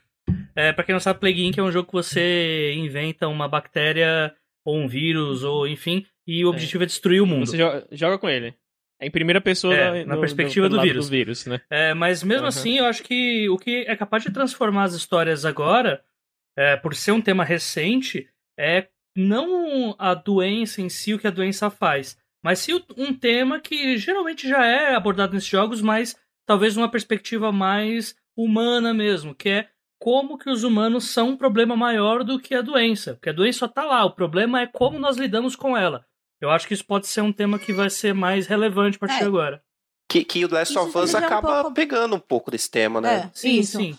É, 0.56 0.72
pra 0.74 0.84
quem 0.84 0.94
não 0.94 1.00
sabe, 1.00 1.20
Plague 1.20 1.46
Inc. 1.46 1.58
é 1.58 1.64
um 1.64 1.72
jogo 1.72 1.88
que 1.88 1.94
você 1.94 2.74
inventa 2.76 3.28
uma 3.28 3.48
bactéria 3.48 4.34
ou 4.66 4.78
um 4.78 4.88
vírus, 4.88 5.44
ou 5.44 5.68
enfim, 5.68 6.06
e 6.28 6.44
o 6.44 6.50
objetivo 6.50 6.84
é, 6.84 6.86
destruir 6.86 7.22
o 7.22 7.26
mundo. 7.26 7.46
Você 7.46 7.58
joga, 7.58 7.88
joga 7.92 8.18
com 8.18 8.30
ele. 8.30 8.54
É 9.02 9.08
em 9.08 9.12
primeira 9.12 9.40
pessoa 9.40 9.74
É, 9.74 10.04
no- 10.04 10.10
na 10.16 10.18
perspectiva 10.18 10.66
no- 10.66 10.72
do 10.72 10.76
lado 10.78 10.86
vírus. 10.88 11.06
do 11.08 11.12
vírus, 11.12 11.46
né? 11.46 11.62
É, 11.70 11.94
mas 11.94 12.22
mesmo 12.24 12.42
Uhum. 12.44 12.48
assim, 12.50 12.78
eu 12.80 12.86
acho 12.86 13.02
que 13.04 13.48
o 13.50 13.58
que 13.58 13.86
é 13.88 13.96
capaz 13.96 14.24
de 14.24 14.32
transformar 14.32 14.84
as 14.84 14.94
histórias 14.94 15.46
agora, 15.46 16.04
é, 16.58 16.76
por 16.76 16.94
ser 16.94 17.14
um 17.14 17.22
tema 17.22 17.44
recente, 17.46 18.28
é 18.60 18.88
não 19.16 19.96
a 19.98 20.14
doença 20.14 20.82
em 20.82 20.90
si, 20.90 21.14
o 21.14 21.20
que 21.20 21.28
a 21.28 21.32
doença 21.32 21.70
faz, 21.70 22.18
mas 22.44 22.60
sim 22.60 22.82
um 22.98 23.14
tema 23.14 23.60
que 23.60 23.98
geralmente 23.98 24.48
já 24.48 24.66
é 24.66 24.96
abordado 24.96 25.34
nesses 25.34 25.50
jogos, 25.50 25.82
mas 25.82 26.16
talvez 26.46 26.76
numa 26.76 26.90
perspectiva 26.90 27.52
mais 27.52 28.16
humana 28.38 28.94
mesmo, 28.94 29.36
que 29.36 29.50
é 29.50 29.70
como 30.02 30.38
que 30.38 30.50
os 30.50 30.64
humanos 30.64 31.10
são 31.12 31.30
um 31.32 31.38
problema 31.38 31.76
maior 31.76 32.24
do 32.24 32.40
que 32.40 32.56
a 32.56 32.62
doença. 32.62 33.16
Porque 33.16 33.30
a 33.30 33.34
doença 33.34 33.60
só 33.60 33.68
tá 33.68 33.84
lá, 33.84 34.06
o 34.06 34.12
problema 34.16 34.62
é 34.62 34.66
como 34.68 34.98
nós 34.98 35.18
lidamos 35.18 35.56
com 35.56 35.76
ela. 35.76 36.06
Eu 36.40 36.50
acho 36.50 36.66
que 36.68 36.74
isso 36.74 36.86
pode 36.86 37.06
ser 37.08 37.20
um 37.22 37.34
tema 37.34 37.60
que 37.60 37.74
vai 37.74 37.90
ser 37.90 38.14
mais 38.14 38.48
relevante 38.48 38.96
a 38.96 39.00
partir 39.00 39.16
É. 39.16 39.20
de 39.20 39.26
agora. 39.26 39.62
Que, 40.10 40.24
que 40.24 40.46
o 40.46 40.50
Last 40.52 40.74
Isso 40.74 40.82
of 40.82 40.98
Us 40.98 41.14
é 41.14 41.20
um 41.20 41.24
acaba 41.26 41.62
pouco- 41.64 41.74
pegando 41.76 42.16
um 42.16 42.20
pouco 42.20 42.50
desse 42.50 42.72
tema, 42.72 43.02
né? 43.02 43.26
É, 43.26 43.30
Sim, 43.34 43.60
isso. 43.60 43.78
sim. 43.78 43.98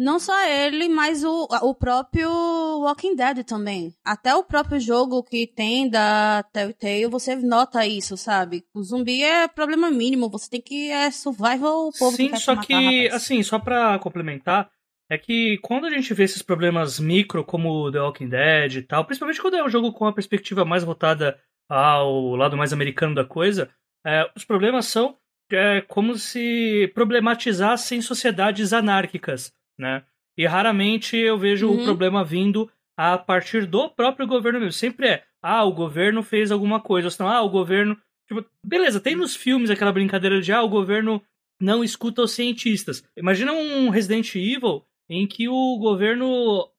Não 0.00 0.18
só 0.18 0.48
ele, 0.48 0.88
mas 0.88 1.22
o, 1.22 1.46
o 1.60 1.74
próprio 1.74 2.30
Walking 2.30 3.14
Dead 3.14 3.44
também. 3.44 3.94
Até 4.02 4.34
o 4.34 4.42
próprio 4.42 4.80
jogo 4.80 5.22
que 5.22 5.46
tem 5.46 5.90
da 5.90 6.42
Telltale, 6.54 7.06
você 7.06 7.36
nota 7.36 7.86
isso, 7.86 8.16
sabe? 8.16 8.64
O 8.72 8.82
zumbi 8.82 9.22
é 9.22 9.46
problema 9.46 9.90
mínimo, 9.90 10.30
você 10.30 10.48
tem 10.48 10.62
que 10.62 10.90
é 10.90 11.10
survival 11.10 11.88
o 11.88 11.92
povo 11.92 12.16
Sim, 12.16 12.28
que 12.28 12.30
quer 12.30 12.38
só 12.38 12.54
matar, 12.54 12.66
que, 12.66 12.72
rapaz. 12.72 13.12
assim, 13.12 13.42
só 13.42 13.58
pra 13.58 13.98
complementar, 13.98 14.70
é 15.10 15.18
que 15.18 15.58
quando 15.58 15.84
a 15.84 15.90
gente 15.90 16.14
vê 16.14 16.24
esses 16.24 16.40
problemas 16.40 16.98
micro, 16.98 17.44
como 17.44 17.92
The 17.92 18.00
Walking 18.00 18.28
Dead 18.30 18.76
e 18.76 18.82
tal, 18.82 19.04
principalmente 19.04 19.42
quando 19.42 19.58
é 19.58 19.62
um 19.62 19.68
jogo 19.68 19.92
com 19.92 20.06
a 20.06 20.14
perspectiva 20.14 20.64
mais 20.64 20.82
voltada 20.82 21.38
ao 21.68 22.36
lado 22.36 22.56
mais 22.56 22.72
americano 22.72 23.14
da 23.14 23.24
coisa, 23.26 23.68
é, 24.06 24.30
os 24.34 24.46
problemas 24.46 24.86
são 24.86 25.18
é, 25.52 25.82
como 25.82 26.16
se 26.16 26.90
problematizassem 26.94 28.00
sociedades 28.00 28.72
anárquicas, 28.72 29.52
né? 29.80 30.04
E 30.38 30.46
raramente 30.46 31.16
eu 31.16 31.36
vejo 31.38 31.68
o 31.68 31.72
Uhum. 31.72 31.84
problema 31.84 32.22
vindo 32.24 32.70
a 32.96 33.18
partir 33.18 33.66
do 33.66 33.88
próprio 33.90 34.26
governo 34.26 34.60
mesmo. 34.60 34.72
Sempre 34.72 35.08
é, 35.08 35.24
ah, 35.42 35.64
o 35.64 35.72
governo 35.72 36.22
fez 36.22 36.52
alguma 36.52 36.80
coisa, 36.80 37.08
ou 37.08 37.10
senão, 37.10 37.30
ah, 37.30 37.42
o 37.42 37.48
governo... 37.48 37.96
Tipo, 38.28 38.44
beleza, 38.64 39.00
tem 39.00 39.16
nos 39.16 39.34
filmes 39.34 39.70
aquela 39.70 39.92
brincadeira 39.92 40.40
de, 40.40 40.52
ah, 40.52 40.62
o 40.62 40.68
governo 40.68 41.20
não 41.60 41.82
escuta 41.82 42.22
os 42.22 42.32
cientistas. 42.32 43.02
Imagina 43.16 43.52
um 43.52 43.88
Resident 43.90 44.34
Evil 44.34 44.84
em 45.08 45.26
que 45.26 45.48
o 45.48 45.76
governo, 45.78 46.70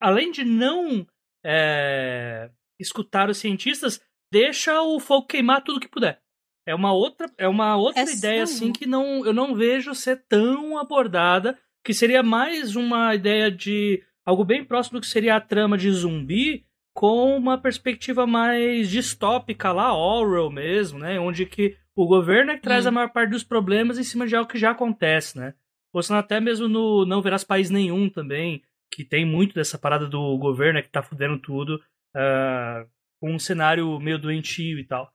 além 0.00 0.32
de 0.32 0.42
não 0.44 1.06
é, 1.44 2.50
escutar 2.80 3.28
os 3.28 3.36
cientistas, 3.38 4.00
deixa 4.32 4.80
o 4.82 4.98
fogo 4.98 5.26
queimar 5.26 5.62
tudo 5.62 5.80
que 5.80 5.88
puder. 5.88 6.20
É 6.66 6.74
uma 6.74 6.92
outra, 6.92 7.30
é 7.38 7.46
uma 7.46 7.76
outra 7.76 8.02
Essa 8.02 8.16
ideia 8.16 8.42
assim 8.42 8.72
que 8.72 8.86
não, 8.86 9.24
eu 9.24 9.32
não 9.32 9.54
vejo 9.54 9.94
ser 9.94 10.24
tão 10.28 10.76
abordada, 10.78 11.56
que 11.86 11.94
seria 11.94 12.20
mais 12.20 12.74
uma 12.74 13.14
ideia 13.14 13.48
de 13.48 14.02
algo 14.24 14.44
bem 14.44 14.64
próximo 14.64 14.98
do 14.98 15.02
que 15.02 15.06
seria 15.06 15.36
a 15.36 15.40
trama 15.40 15.78
de 15.78 15.88
zumbi, 15.92 16.66
com 16.92 17.36
uma 17.36 17.56
perspectiva 17.56 18.26
mais 18.26 18.90
distópica 18.90 19.70
lá, 19.70 19.96
Orwell 19.96 20.50
mesmo, 20.50 20.98
né? 20.98 21.20
Onde 21.20 21.46
que 21.46 21.76
o 21.94 22.04
governo 22.04 22.50
é 22.50 22.56
que 22.56 22.62
traz 22.62 22.84
Hum. 22.84 22.88
a 22.88 22.90
maior 22.90 23.12
parte 23.12 23.30
dos 23.30 23.44
problemas 23.44 24.00
em 24.00 24.02
cima 24.02 24.26
de 24.26 24.34
algo 24.34 24.50
que 24.50 24.58
já 24.58 24.72
acontece, 24.72 25.38
né? 25.38 25.54
Ou 25.92 26.02
senão 26.02 26.18
até 26.18 26.40
mesmo 26.40 26.66
no 26.66 27.06
Não 27.06 27.22
Verás 27.22 27.44
País 27.44 27.70
Nenhum 27.70 28.10
também, 28.10 28.64
que 28.92 29.04
tem 29.04 29.24
muito 29.24 29.54
dessa 29.54 29.78
parada 29.78 30.08
do 30.08 30.36
governo 30.38 30.80
é 30.80 30.82
que 30.82 30.90
tá 30.90 31.04
fudendo 31.04 31.38
tudo, 31.38 31.80
ah, 32.16 32.84
com 33.20 33.32
um 33.32 33.38
cenário 33.38 34.00
meio 34.00 34.18
doentio 34.18 34.76
e 34.80 34.84
tal. 34.84 35.08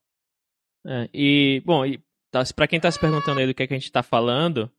É, 0.87 1.09
e, 1.13 1.61
bom, 1.65 1.85
e, 1.85 2.01
tá, 2.31 2.43
pra 2.55 2.65
quem 2.65 2.79
tá 2.79 2.89
se 2.89 2.99
perguntando 2.99 3.41
aí 3.41 3.47
do 3.47 3.53
que, 3.53 3.61
é 3.61 3.67
que 3.67 3.73
a 3.73 3.77
gente 3.77 3.91
tá 3.91 4.01
falando, 4.01 4.71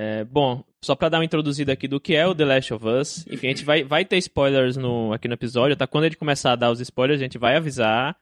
é, 0.00 0.22
bom, 0.22 0.62
só 0.80 0.94
pra 0.94 1.08
dar 1.08 1.18
uma 1.18 1.24
introduzida 1.24 1.72
aqui 1.72 1.88
do 1.88 1.98
que 1.98 2.14
é 2.14 2.24
o 2.24 2.32
The 2.32 2.44
Last 2.44 2.72
of 2.72 2.86
Us, 2.86 3.26
enfim, 3.26 3.48
a 3.48 3.50
gente 3.50 3.64
vai, 3.64 3.82
vai 3.82 4.04
ter 4.04 4.16
spoilers 4.18 4.76
no, 4.76 5.12
aqui 5.12 5.26
no 5.26 5.34
episódio, 5.34 5.76
tá? 5.76 5.88
Quando 5.88 6.04
gente 6.04 6.16
começar 6.16 6.52
a 6.52 6.56
dar 6.56 6.70
os 6.70 6.78
spoilers, 6.78 7.20
a 7.20 7.24
gente 7.24 7.36
vai 7.36 7.56
avisar, 7.56 8.16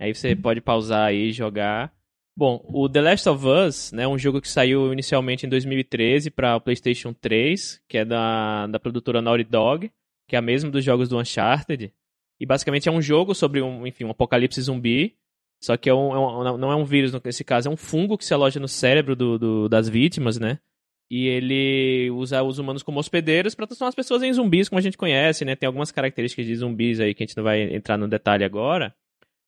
aí 0.00 0.12
você 0.12 0.34
pode 0.34 0.60
pausar 0.60 1.06
aí 1.06 1.28
e 1.28 1.32
jogar. 1.32 1.92
Bom, 2.36 2.60
o 2.68 2.88
The 2.88 3.00
Last 3.00 3.28
of 3.28 3.46
Us, 3.46 3.92
né, 3.92 4.08
um 4.08 4.18
jogo 4.18 4.40
que 4.40 4.48
saiu 4.48 4.92
inicialmente 4.92 5.46
em 5.46 5.48
2013 5.48 6.32
para 6.32 6.56
o 6.56 6.60
PlayStation 6.60 7.12
3, 7.12 7.80
que 7.88 7.98
é 7.98 8.04
da, 8.04 8.66
da 8.66 8.80
produtora 8.80 9.22
Naughty 9.22 9.44
Dog, 9.44 9.88
que 10.26 10.34
é 10.34 10.38
a 10.40 10.42
mesma 10.42 10.68
dos 10.68 10.84
jogos 10.84 11.08
do 11.08 11.16
Uncharted. 11.16 11.92
E 12.40 12.44
basicamente 12.44 12.88
é 12.88 12.92
um 12.92 13.00
jogo 13.00 13.36
sobre 13.36 13.62
um, 13.62 13.86
enfim, 13.86 14.02
um 14.02 14.10
apocalipse 14.10 14.60
zumbi, 14.60 15.14
Só 15.62 15.76
que 15.76 15.88
é 15.88 15.94
um, 15.94 16.12
é 16.12 16.18
um, 16.18 16.58
não 16.58 16.72
é 16.72 16.74
um 16.74 16.84
vírus 16.84 17.12
nesse 17.22 17.44
caso, 17.44 17.68
é 17.68 17.72
um 17.72 17.76
fungo 17.76 18.18
que 18.18 18.24
se 18.24 18.34
aloja 18.34 18.58
no 18.58 18.66
cérebro 18.66 19.14
do, 19.14 19.38
do, 19.38 19.68
das 19.68 19.88
vítimas, 19.88 20.36
né? 20.36 20.58
E 21.10 21.26
ele 21.26 22.08
usa 22.12 22.40
os 22.42 22.58
humanos 22.58 22.84
como 22.84 23.00
hospedeiros 23.00 23.54
para 23.54 23.66
transformar 23.66 23.88
as 23.88 23.94
pessoas 23.96 24.22
em 24.22 24.32
zumbis, 24.32 24.68
como 24.68 24.78
a 24.78 24.82
gente 24.82 24.96
conhece, 24.96 25.44
né? 25.44 25.56
Tem 25.56 25.66
algumas 25.66 25.90
características 25.90 26.46
de 26.46 26.54
zumbis 26.54 27.00
aí 27.00 27.14
que 27.14 27.24
a 27.24 27.26
gente 27.26 27.36
não 27.36 27.42
vai 27.42 27.62
entrar 27.74 27.96
no 27.96 28.06
detalhe 28.06 28.44
agora. 28.44 28.94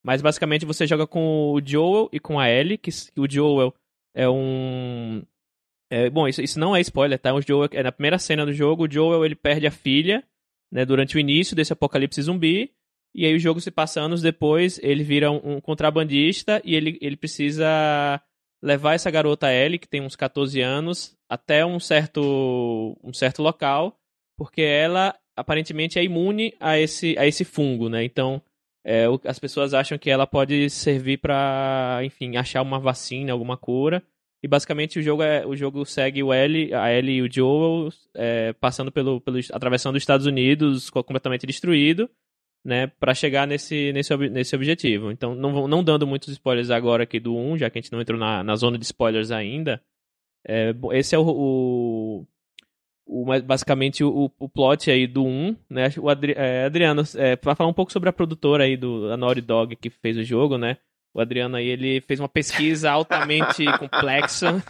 Mas 0.05 0.21
basicamente 0.21 0.67
você 0.67 0.87
joga 0.87 1.07
com 1.07 1.53
o 1.53 1.61
Joel 1.65 2.09
e 2.13 2.19
com 2.19 2.41
a 2.41 2.51
Ellie, 2.51 2.77
que, 2.77 2.91
o 3.17 3.31
Joel 3.31 3.73
é 4.13 4.29
um. 4.29 5.23
É, 5.89 6.11
bom, 6.11 6.27
isso, 6.27 6.43
isso 6.43 6.59
não 6.59 6.75
é 6.75 6.81
spoiler, 6.81 7.19
tá? 7.19 7.33
O 7.33 7.41
Joel, 7.41 7.69
é 7.73 7.83
na 7.83 7.93
primeira 7.93 8.19
cena 8.19 8.45
do 8.45 8.53
jogo, 8.53 8.87
o 8.87 8.91
Joel 8.91 9.25
ele 9.25 9.37
perde 9.37 9.67
a 9.67 9.71
filha, 9.71 10.25
né, 10.73 10.85
durante 10.85 11.17
o 11.17 11.21
início 11.21 11.55
desse 11.55 11.73
apocalipse 11.73 12.21
zumbi. 12.23 12.73
E 13.15 13.25
aí 13.27 13.35
o 13.37 13.39
jogo 13.39 13.61
se 13.61 13.71
passa 13.71 14.01
anos 14.01 14.23
depois, 14.23 14.81
ele 14.83 15.05
vira 15.05 15.31
um, 15.31 15.57
um 15.57 15.61
contrabandista 15.61 16.61
e 16.65 16.75
ele, 16.75 16.99
ele 17.01 17.17
precisa 17.17 18.21
levar 18.63 18.95
essa 18.95 19.11
garota 19.11 19.53
Ellie, 19.53 19.79
que 19.79 19.89
tem 19.89 20.01
uns 20.01 20.17
14 20.17 20.61
anos, 20.61 21.17
até 21.33 21.65
um 21.65 21.81
certo, 21.81 22.95
um 23.03 23.11
certo 23.15 23.43
local, 23.43 23.99
porque 24.37 24.61
ela 24.61 25.15
aparentemente 25.35 25.99
é 25.99 26.05
imune 26.05 26.53
a 26.61 26.79
esse, 26.79 27.17
a 27.19 27.27
esse 27.27 27.43
fungo, 27.43 27.89
né? 27.89 28.05
Então, 28.05 28.43
é, 28.85 29.07
as 29.25 29.39
pessoas 29.39 29.73
acham 29.73 29.97
que 29.97 30.11
ela 30.11 30.27
pode 30.27 30.69
servir 30.69 31.17
para, 31.17 32.01
enfim, 32.05 32.37
achar 32.37 32.61
uma 32.61 32.79
vacina, 32.79 33.33
alguma 33.33 33.57
cura. 33.57 34.03
E 34.43 34.49
basicamente 34.49 34.99
o 34.99 35.03
jogo, 35.03 35.23
é, 35.23 35.47
o 35.47 35.57
jogo 35.57 35.87
segue 35.87 36.23
o 36.23 36.35
Ellie, 36.35 36.75
a 36.75 36.93
Ellie 36.93 37.17
e 37.17 37.23
o 37.23 37.33
Joel 37.33 37.91
é, 38.15 38.53
passando 38.53 38.93
pelo, 38.93 39.19
pelo. 39.19 39.39
atravessando 39.53 39.97
os 39.97 40.03
Estados 40.03 40.27
Unidos 40.27 40.91
completamente 40.91 41.47
destruído 41.47 42.11
né, 42.63 42.89
para 42.89 43.15
chegar 43.15 43.47
nesse, 43.47 43.91
nesse, 43.95 44.15
nesse 44.29 44.55
objetivo. 44.55 45.11
Então, 45.11 45.35
não, 45.35 45.67
não 45.67 45.83
dando 45.83 46.07
muitos 46.07 46.29
spoilers 46.29 46.69
agora 46.69 47.05
aqui 47.05 47.19
do 47.19 47.35
1, 47.35 47.57
já 47.57 47.71
que 47.71 47.79
a 47.79 47.81
gente 47.81 47.93
não 47.93 48.03
entrou 48.03 48.19
na, 48.19 48.45
na 48.45 48.55
zona 48.55 48.77
de 48.77 48.85
spoilers 48.85 49.31
ainda, 49.31 49.83
é, 50.47 50.75
esse 50.93 51.15
é 51.15 51.19
o, 51.19 51.25
o, 51.27 52.27
o 53.07 53.25
basicamente 53.43 54.03
o, 54.03 54.31
o, 54.39 54.49
plot 54.49 54.91
aí 54.91 55.07
do 55.07 55.25
1, 55.25 55.57
né, 55.71 55.89
o 55.99 56.09
Adri, 56.09 56.35
é, 56.37 56.65
Adriano, 56.65 57.03
é, 57.17 57.37
para 57.37 57.55
falar 57.55 57.71
um 57.71 57.75
pouco 57.75 57.93
sobre 57.93 58.09
a 58.09 58.13
produtora 58.13 58.65
aí 58.65 58.77
do 58.77 59.13
a 59.13 59.17
Naughty 59.17 59.41
Dog 59.41 59.77
que 59.77 59.91
fez 59.91 60.17
o 60.17 60.25
jogo, 60.25 60.59
né, 60.59 60.79
o 61.15 61.21
Adriano 61.21 61.57
aí, 61.57 61.67
ele 61.67 62.01
fez 62.01 62.19
uma 62.21 62.29
pesquisa 62.29 62.91
altamente 62.91 63.65
complexa. 63.79 64.63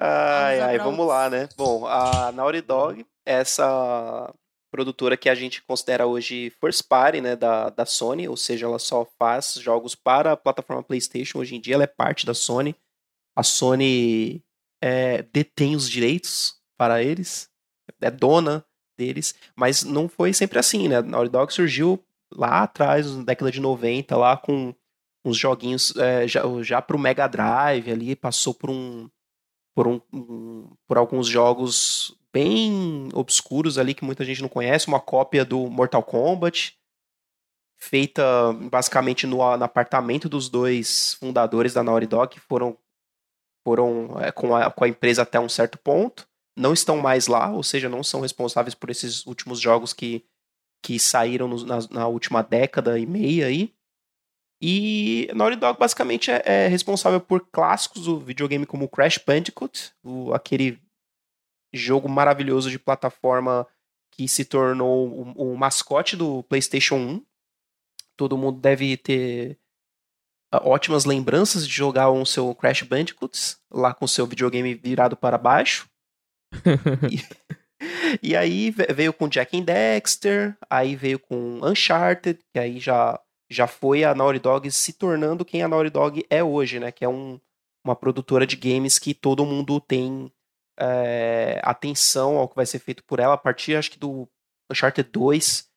Ai, 0.00 0.60
ai, 0.60 0.78
vamos 0.78 1.06
lá, 1.06 1.28
né? 1.28 1.48
Bom, 1.56 1.86
a 1.86 2.32
Naughty 2.32 2.62
Dog, 2.62 3.06
essa 3.26 4.32
produtora 4.70 5.16
que 5.16 5.28
a 5.28 5.34
gente 5.34 5.62
considera 5.62 6.06
hoje 6.06 6.50
first 6.60 6.86
party 6.88 7.20
né, 7.20 7.36
da, 7.36 7.70
da 7.70 7.84
Sony, 7.84 8.28
ou 8.28 8.36
seja, 8.36 8.66
ela 8.66 8.78
só 8.78 9.06
faz 9.18 9.54
jogos 9.54 9.94
para 9.94 10.32
a 10.32 10.36
plataforma 10.36 10.82
PlayStation. 10.82 11.38
Hoje 11.38 11.56
em 11.56 11.60
dia 11.60 11.74
ela 11.74 11.84
é 11.84 11.88
parte 11.88 12.24
da 12.24 12.34
Sony. 12.34 12.74
A 13.38 13.44
Sony 13.44 14.42
é, 14.82 15.22
detém 15.32 15.76
os 15.76 15.88
direitos 15.88 16.56
para 16.76 17.04
eles, 17.04 17.48
é 18.00 18.10
dona 18.10 18.64
deles, 18.98 19.32
mas 19.54 19.84
não 19.84 20.08
foi 20.08 20.32
sempre 20.32 20.58
assim, 20.58 20.88
né? 20.88 21.00
Naughty 21.00 21.30
Dog 21.30 21.54
surgiu 21.54 22.04
lá 22.34 22.64
atrás, 22.64 23.14
na 23.14 23.22
década 23.22 23.52
de 23.52 23.60
90, 23.60 24.16
lá 24.16 24.36
com 24.36 24.74
uns 25.24 25.36
joguinhos 25.36 25.94
é, 25.96 26.26
já, 26.26 26.42
já 26.62 26.82
para 26.82 26.96
o 26.96 26.98
Mega 26.98 27.28
Drive 27.28 27.88
ali, 27.88 28.16
passou 28.16 28.52
por 28.52 28.70
um 28.70 29.08
por, 29.72 29.86
um, 29.86 30.00
um, 30.12 30.72
por 30.88 30.98
alguns 30.98 31.28
jogos 31.28 32.18
bem 32.32 33.08
obscuros 33.14 33.78
ali 33.78 33.94
que 33.94 34.04
muita 34.04 34.24
gente 34.24 34.42
não 34.42 34.48
conhece, 34.48 34.88
uma 34.88 34.98
cópia 34.98 35.44
do 35.44 35.70
Mortal 35.70 36.02
Kombat, 36.02 36.76
feita 37.76 38.22
basicamente 38.68 39.28
no, 39.28 39.36
no 39.36 39.64
apartamento 39.64 40.28
dos 40.28 40.48
dois 40.48 41.14
fundadores 41.14 41.74
da 41.74 41.84
Naughty 41.84 42.06
Dog, 42.06 42.34
que 42.34 42.40
foram, 42.40 42.76
foram 43.68 44.18
é, 44.18 44.32
com, 44.32 44.56
a, 44.56 44.70
com 44.70 44.84
a 44.84 44.88
empresa 44.88 45.20
até 45.20 45.38
um 45.38 45.48
certo 45.48 45.76
ponto. 45.76 46.26
Não 46.56 46.72
estão 46.72 46.96
mais 46.96 47.26
lá, 47.26 47.52
ou 47.52 47.62
seja, 47.62 47.86
não 47.86 48.02
são 48.02 48.22
responsáveis 48.22 48.74
por 48.74 48.88
esses 48.88 49.26
últimos 49.26 49.60
jogos 49.60 49.92
que, 49.92 50.24
que 50.82 50.98
saíram 50.98 51.46
no, 51.46 51.66
na, 51.66 51.78
na, 51.90 52.08
última 52.08 52.42
década 52.42 52.98
e 52.98 53.04
meia 53.04 53.46
aí. 53.46 53.74
E 54.60 55.28
Naughty 55.34 55.56
Dog 55.56 55.78
basicamente 55.78 56.30
é, 56.30 56.42
é 56.46 56.66
responsável 56.66 57.20
por 57.20 57.46
clássicos 57.52 58.06
do 58.06 58.18
videogame 58.18 58.64
como 58.64 58.88
Crash 58.88 59.18
Bandicoot, 59.18 59.92
o, 60.02 60.32
aquele 60.32 60.80
jogo 61.70 62.08
maravilhoso 62.08 62.70
de 62.70 62.78
plataforma 62.78 63.66
que 64.10 64.26
se 64.26 64.46
tornou 64.46 65.08
o, 65.36 65.52
o 65.52 65.56
mascote 65.58 66.16
do 66.16 66.42
PlayStation 66.44 66.96
1. 66.96 67.26
Todo 68.16 68.38
mundo 68.38 68.58
deve 68.58 68.96
ter 68.96 69.58
ótimas 70.52 71.04
lembranças 71.04 71.66
de 71.66 71.72
jogar 71.72 72.10
o 72.10 72.24
seu 72.24 72.54
Crash 72.54 72.82
Bandicoot 72.82 73.56
lá 73.70 73.92
com 73.92 74.04
o 74.04 74.08
seu 74.08 74.26
videogame 74.26 74.74
virado 74.74 75.16
para 75.16 75.36
baixo. 75.36 75.88
e, 77.10 78.30
e, 78.30 78.36
aí 78.36 78.70
veio 78.70 79.12
com 79.12 79.28
Jack 79.28 79.58
and 79.58 79.64
Dexter, 79.64 80.56
aí 80.70 80.96
veio 80.96 81.18
com 81.18 81.60
Uncharted, 81.62 82.40
que 82.52 82.58
aí 82.58 82.78
já, 82.78 83.20
já 83.50 83.66
foi 83.66 84.04
a 84.04 84.14
Naughty 84.14 84.38
Dog 84.38 84.70
se 84.70 84.94
tornando 84.94 85.44
quem 85.44 85.62
a 85.62 85.68
Naughty 85.68 85.90
Dog 85.90 86.26
é 86.30 86.42
hoje, 86.42 86.80
né? 86.80 86.90
Que 86.90 87.04
é 87.04 87.08
um, 87.08 87.38
uma 87.84 87.94
produtora 87.94 88.46
de 88.46 88.56
games 88.56 88.98
que 88.98 89.12
todo 89.12 89.44
mundo 89.44 89.78
tem 89.80 90.32
é, 90.78 91.60
atenção 91.62 92.38
ao 92.38 92.48
que 92.48 92.56
vai 92.56 92.64
ser 92.64 92.78
feito 92.78 93.04
por 93.04 93.18
ela 93.18 93.34
a 93.34 93.38
partir, 93.38 93.74
acho 93.74 93.90
que 93.90 93.98
do 93.98 94.26
Uncharted 94.70 95.10
2, 95.10 95.67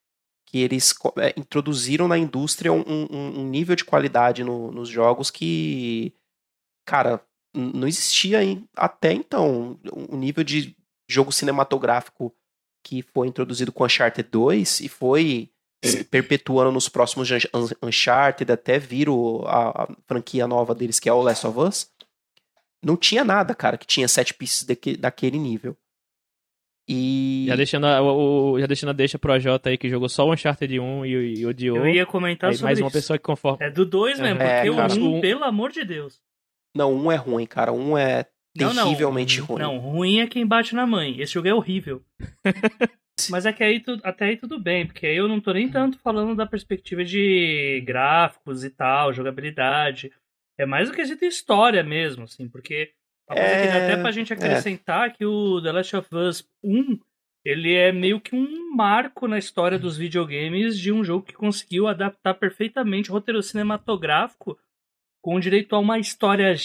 que 0.52 0.60
eles 0.60 0.94
é, 1.18 1.34
introduziram 1.38 2.08
na 2.08 2.18
indústria 2.18 2.74
um, 2.74 2.82
um, 2.82 3.40
um 3.40 3.46
nível 3.48 3.76
de 3.76 3.86
qualidade 3.86 4.44
no, 4.44 4.70
nos 4.72 4.90
jogos 4.90 5.32
que, 5.32 6.14
cara, 6.86 7.24
não 7.54 7.88
existia 7.88 8.40
até 8.76 9.14
então. 9.14 9.80
Um 10.10 10.18
nível 10.18 10.44
de 10.44 10.76
jogo 11.10 11.32
cinematográfico 11.32 12.36
que 12.84 13.02
foi 13.02 13.28
introduzido 13.28 13.72
com 13.72 13.86
Uncharted 13.86 14.28
2 14.30 14.82
e 14.82 14.90
foi 14.90 15.50
se 15.84 16.04
perpetuando 16.04 16.72
nos 16.72 16.90
próximos 16.90 17.30
Uncharted 17.82 18.52
até 18.52 18.78
vir 18.78 19.08
a, 19.46 19.84
a, 19.84 19.96
franquia 20.06 20.48
nova 20.48 20.76
deles, 20.76 21.00
que 21.00 21.08
é 21.08 21.14
o 21.14 21.22
Last 21.22 21.48
of 21.48 21.60
Us 21.60 21.92
não 22.84 22.98
tinha 22.98 23.24
nada, 23.24 23.54
cara, 23.54 23.78
que 23.78 23.86
tinha 23.86 24.08
sete 24.08 24.34
pieces 24.34 24.64
daque, 24.64 24.98
daquele 24.98 25.38
nível. 25.38 25.78
E. 26.88 27.46
Já 27.48 27.56
deixando, 27.56 27.86
a, 27.86 28.02
o, 28.02 28.60
já 28.60 28.66
deixando 28.66 28.90
a 28.90 28.94
deixa 28.94 29.20
pro 29.20 29.34
AJ 29.34 29.48
aí 29.66 29.78
que 29.78 29.90
jogou 29.90 30.10
só 30.10 30.26
o 30.26 30.34
Uncharted 30.34 30.80
1 30.80 31.06
e, 31.06 31.40
e 31.40 31.46
odiou. 31.46 31.78
Eu 31.78 31.88
ia 31.88 32.06
comentar 32.06 32.50
aí, 32.50 32.56
sobre 32.56 32.66
mais 32.66 32.80
isso. 32.80 32.86
uma 32.86 32.92
pessoa 32.92 33.18
que 33.18 33.24
conforma. 33.24 33.66
É 33.66 33.70
do 33.70 33.86
2 33.86 34.20
mesmo, 34.20 34.42
é, 34.42 34.64
porque 34.64 34.76
cara, 34.76 34.94
o 34.94 34.98
1, 34.98 35.18
um, 35.18 35.22
pelo 35.22 35.44
amor 35.44 35.72
de 35.72 35.86
Deus. 35.86 36.20
Não, 36.76 36.94
um 36.94 37.12
é 37.12 37.16
ruim, 37.16 37.46
cara. 37.46 37.72
Um 37.72 37.98
é 37.98 38.26
terrivelmente 38.58 39.40
não, 39.40 39.46
ruim. 39.46 39.62
Não, 39.62 39.78
ruim 39.78 40.20
é 40.20 40.28
quem 40.28 40.46
bate 40.46 40.76
na 40.76 40.86
mãe. 40.86 41.20
Esse 41.20 41.34
jogo 41.34 41.48
é 41.48 41.54
horrível. 41.54 42.04
Mas 43.30 43.46
é 43.46 43.54
que 43.54 43.64
aí 43.64 43.80
tu, 43.80 44.00
até 44.04 44.26
aí 44.26 44.38
tudo 44.38 44.60
bem, 44.60 44.88
porque 44.88 45.06
aí 45.06 45.16
eu 45.16 45.28
não 45.28 45.40
tô 45.40 45.54
nem 45.54 45.70
tanto 45.70 46.00
falando 46.00 46.36
da 46.36 46.46
perspectiva 46.46 47.04
de 47.04 47.84
gráficos 47.86 48.64
e 48.64 48.70
tal, 48.70 49.14
jogabilidade. 49.14 50.12
É 50.58 50.66
mais 50.66 50.90
o 50.90 50.94
quesito 50.94 51.26
história 51.26 51.84
mesmo, 51.84 52.24
assim, 52.24 52.48
porque 52.48 52.94
é... 53.30 53.72
até 53.72 53.98
pra 54.02 54.12
gente 54.12 54.34
acrescentar 54.34 55.10
é. 55.10 55.12
que 55.12 55.26
o 55.26 55.62
The 55.62 55.72
Last 55.72 55.96
of 55.96 56.16
Us 56.16 56.48
1 56.64 57.00
ele 57.44 57.74
é 57.74 57.92
meio 57.92 58.22
que 58.22 58.36
um 58.36 58.76
marco 58.76 59.28
na 59.28 59.38
história 59.38 59.80
dos 59.80 59.98
videogames 59.98 60.78
de 60.78 60.92
um 60.92 61.04
jogo 61.04 61.26
que 61.26 61.34
conseguiu 61.34 61.88
adaptar 61.88 62.36
perfeitamente 62.36 63.10
o 63.10 63.14
roteiro 63.14 63.42
cinematográfico 63.42 64.58
com 65.22 65.40
direito 65.40 65.76
a 65.76 65.80
uma 65.80 65.98
história 65.98 66.56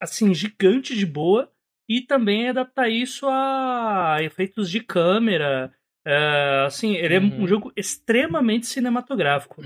assim 0.00 0.34
gigante 0.34 0.96
de 0.96 1.06
boa 1.06 1.50
e 1.88 2.00
também 2.00 2.48
adaptar 2.48 2.88
isso 2.88 3.26
a 3.28 4.18
efeitos 4.22 4.70
de 4.70 4.80
câmera. 4.80 5.72
É, 6.06 6.64
assim, 6.66 6.94
ele 6.94 7.18
uhum. 7.18 7.24
é 7.24 7.26
um 7.26 7.40
uhum. 7.40 7.46
jogo 7.46 7.72
extremamente 7.76 8.66
cinematográfico. 8.66 9.62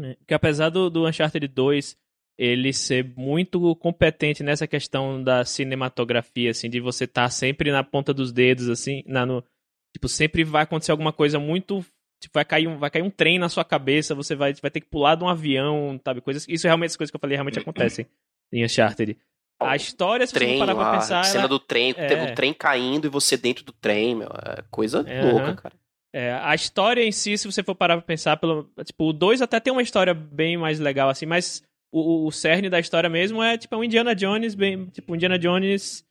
É, 0.00 0.16
que 0.26 0.34
apesar 0.34 0.70
do, 0.70 0.90
do 0.90 1.06
Uncharted 1.06 1.46
2 1.48 1.98
ele 2.38 2.72
ser 2.72 3.12
muito 3.16 3.74
competente 3.76 4.42
nessa 4.42 4.66
questão 4.66 5.22
da 5.22 5.44
cinematografia, 5.44 6.50
assim, 6.50 6.68
de 6.68 6.80
você 6.80 7.04
estar 7.04 7.24
tá 7.24 7.30
sempre 7.30 7.70
na 7.70 7.84
ponta 7.84 8.12
dos 8.12 8.32
dedos, 8.32 8.68
assim, 8.68 9.02
na, 9.06 9.24
no, 9.26 9.44
tipo, 9.92 10.08
sempre 10.08 10.42
vai 10.44 10.62
acontecer 10.62 10.90
alguma 10.90 11.12
coisa 11.12 11.38
muito 11.38 11.84
tipo, 12.22 12.34
vai 12.34 12.44
cair 12.44 12.68
um, 12.68 12.78
vai 12.78 12.88
cair 12.88 13.02
um 13.02 13.10
trem 13.10 13.38
na 13.38 13.48
sua 13.48 13.64
cabeça, 13.64 14.14
você 14.14 14.34
vai, 14.34 14.54
vai 14.54 14.70
ter 14.70 14.80
que 14.80 14.86
pular 14.86 15.16
de 15.16 15.24
um 15.24 15.28
avião, 15.28 16.00
sabe? 16.04 16.20
Coisas, 16.20 16.46
isso 16.48 16.66
realmente, 16.66 16.90
as 16.90 16.96
coisas 16.96 17.10
que 17.10 17.16
eu 17.16 17.20
falei 17.20 17.36
realmente 17.36 17.58
acontecem 17.58 18.06
em 18.52 18.64
Uncharted. 18.64 19.16
A 19.60 19.76
história, 19.76 20.26
se 20.26 20.32
trem, 20.32 20.58
você 20.58 20.58
parar 20.58 20.74
pra 20.74 20.92
pensar. 20.92 21.20
A 21.20 21.24
cena 21.24 21.40
ela... 21.40 21.48
do 21.48 21.58
trem, 21.58 21.94
é... 21.96 22.32
o 22.32 22.34
trem 22.34 22.52
caindo 22.52 23.06
e 23.06 23.10
você 23.10 23.36
dentro 23.36 23.64
do 23.64 23.72
trem, 23.72 24.16
meu, 24.16 24.28
é 24.28 24.62
coisa 24.70 25.04
é, 25.06 25.30
louca, 25.30 25.54
cara. 25.54 25.74
É, 26.14 26.32
a 26.42 26.54
história 26.54 27.02
em 27.02 27.12
si, 27.12 27.38
se 27.38 27.50
você 27.50 27.62
for 27.62 27.74
parar 27.74 27.96
pra 27.96 28.04
pensar, 28.04 28.36
pelo, 28.36 28.70
tipo, 28.84 29.08
o 29.08 29.12
2 29.12 29.40
até 29.40 29.58
tem 29.58 29.72
uma 29.72 29.82
história 29.82 30.12
bem 30.12 30.56
mais 30.56 30.78
legal, 30.78 31.08
assim, 31.08 31.26
mas 31.26 31.62
o, 31.92 32.26
o 32.26 32.32
cerne 32.32 32.68
da 32.70 32.80
história 32.80 33.08
mesmo 33.10 33.42
é 33.42 33.56
tipo 33.58 33.76
um 33.76 33.84
Indiana 33.84 34.14
Jones, 34.14 34.54
bem, 34.54 34.86
tipo, 34.86 35.14
Indiana 35.14 35.38
Jones 35.38 36.02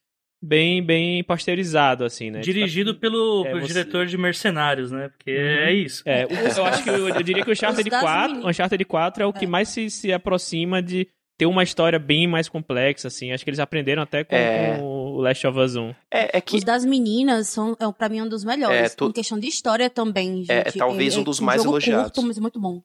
bem 0.44 0.84
bem 0.84 1.24
pasteurizado, 1.24 2.04
assim, 2.04 2.32
né? 2.32 2.40
Dirigido 2.42 2.96
pelo, 2.96 3.44
é, 3.46 3.50
pelo 3.50 3.62
você- 3.62 3.68
diretor 3.68 4.06
de 4.08 4.18
Mercenários, 4.18 4.92
né? 4.92 5.10
Porque 5.10 5.32
Uhum. 5.32 5.38
é 5.38 5.74
isso. 5.74 6.02
É, 6.06 6.26
o- 6.26 6.30
eu 6.32 6.66
acho 6.66 6.84
que 6.84 6.90
eu, 6.90 7.10
eu 7.10 7.22
diria 7.24 7.44
que 7.44 7.50
o 7.50 7.54
Uncharted 7.54 7.84
Os 7.88 7.92
das 7.92 8.02
4, 8.02 8.28
meninas. 8.30 8.46
o 8.46 8.50
Uncharted 8.50 8.86
4 8.86 9.24
é 9.24 9.26
o 9.26 9.34
que 9.34 9.46
É. 9.46 9.48
mais 9.48 9.70
se, 9.70 9.90
se 9.90 10.12
aproxima 10.12 10.82
de 10.82 11.08
ter 11.38 11.46
uma 11.46 11.62
história 11.64 11.98
bem 12.00 12.28
mais 12.28 12.48
complexa, 12.50 13.08
assim. 13.08 13.32
Acho 13.32 13.44
que 13.44 13.50
eles 13.52 13.60
aprenderam 13.60 14.02
até 14.04 14.24
com, 14.24 14.36
É. 14.36 14.78
com 14.78 14.84
o 14.84 15.22
Last 15.22 15.46
of 15.46 15.60
Us 15.60 15.76
1. 15.76 15.90
É, 16.12 16.38
é 16.38 16.42
que 16.42 16.56
Os 16.58 16.64
das 16.64 16.86
meninas 16.86 17.48
são, 17.50 17.76
é, 17.80 17.92
pra 17.92 18.10
mim, 18.10 18.22
um 18.22 18.30
dos 18.30 18.44
melhores. 18.44 18.94
É, 18.94 18.96
tu- 18.96 19.10
Em 19.10 19.12
questão 19.12 19.40
de 19.40 19.48
história 19.48 19.90
também, 19.92 20.38
gente. 20.44 20.52
É, 20.52 20.64
talvez 20.72 21.18
um 21.18 21.24
dos 21.24 21.40
mais 21.40 21.62
jogo 21.62 21.74
elogiados. 21.76 22.12
curto, 22.12 22.28
mas 22.28 22.38
muito 22.40 22.60
bom. 22.60 22.82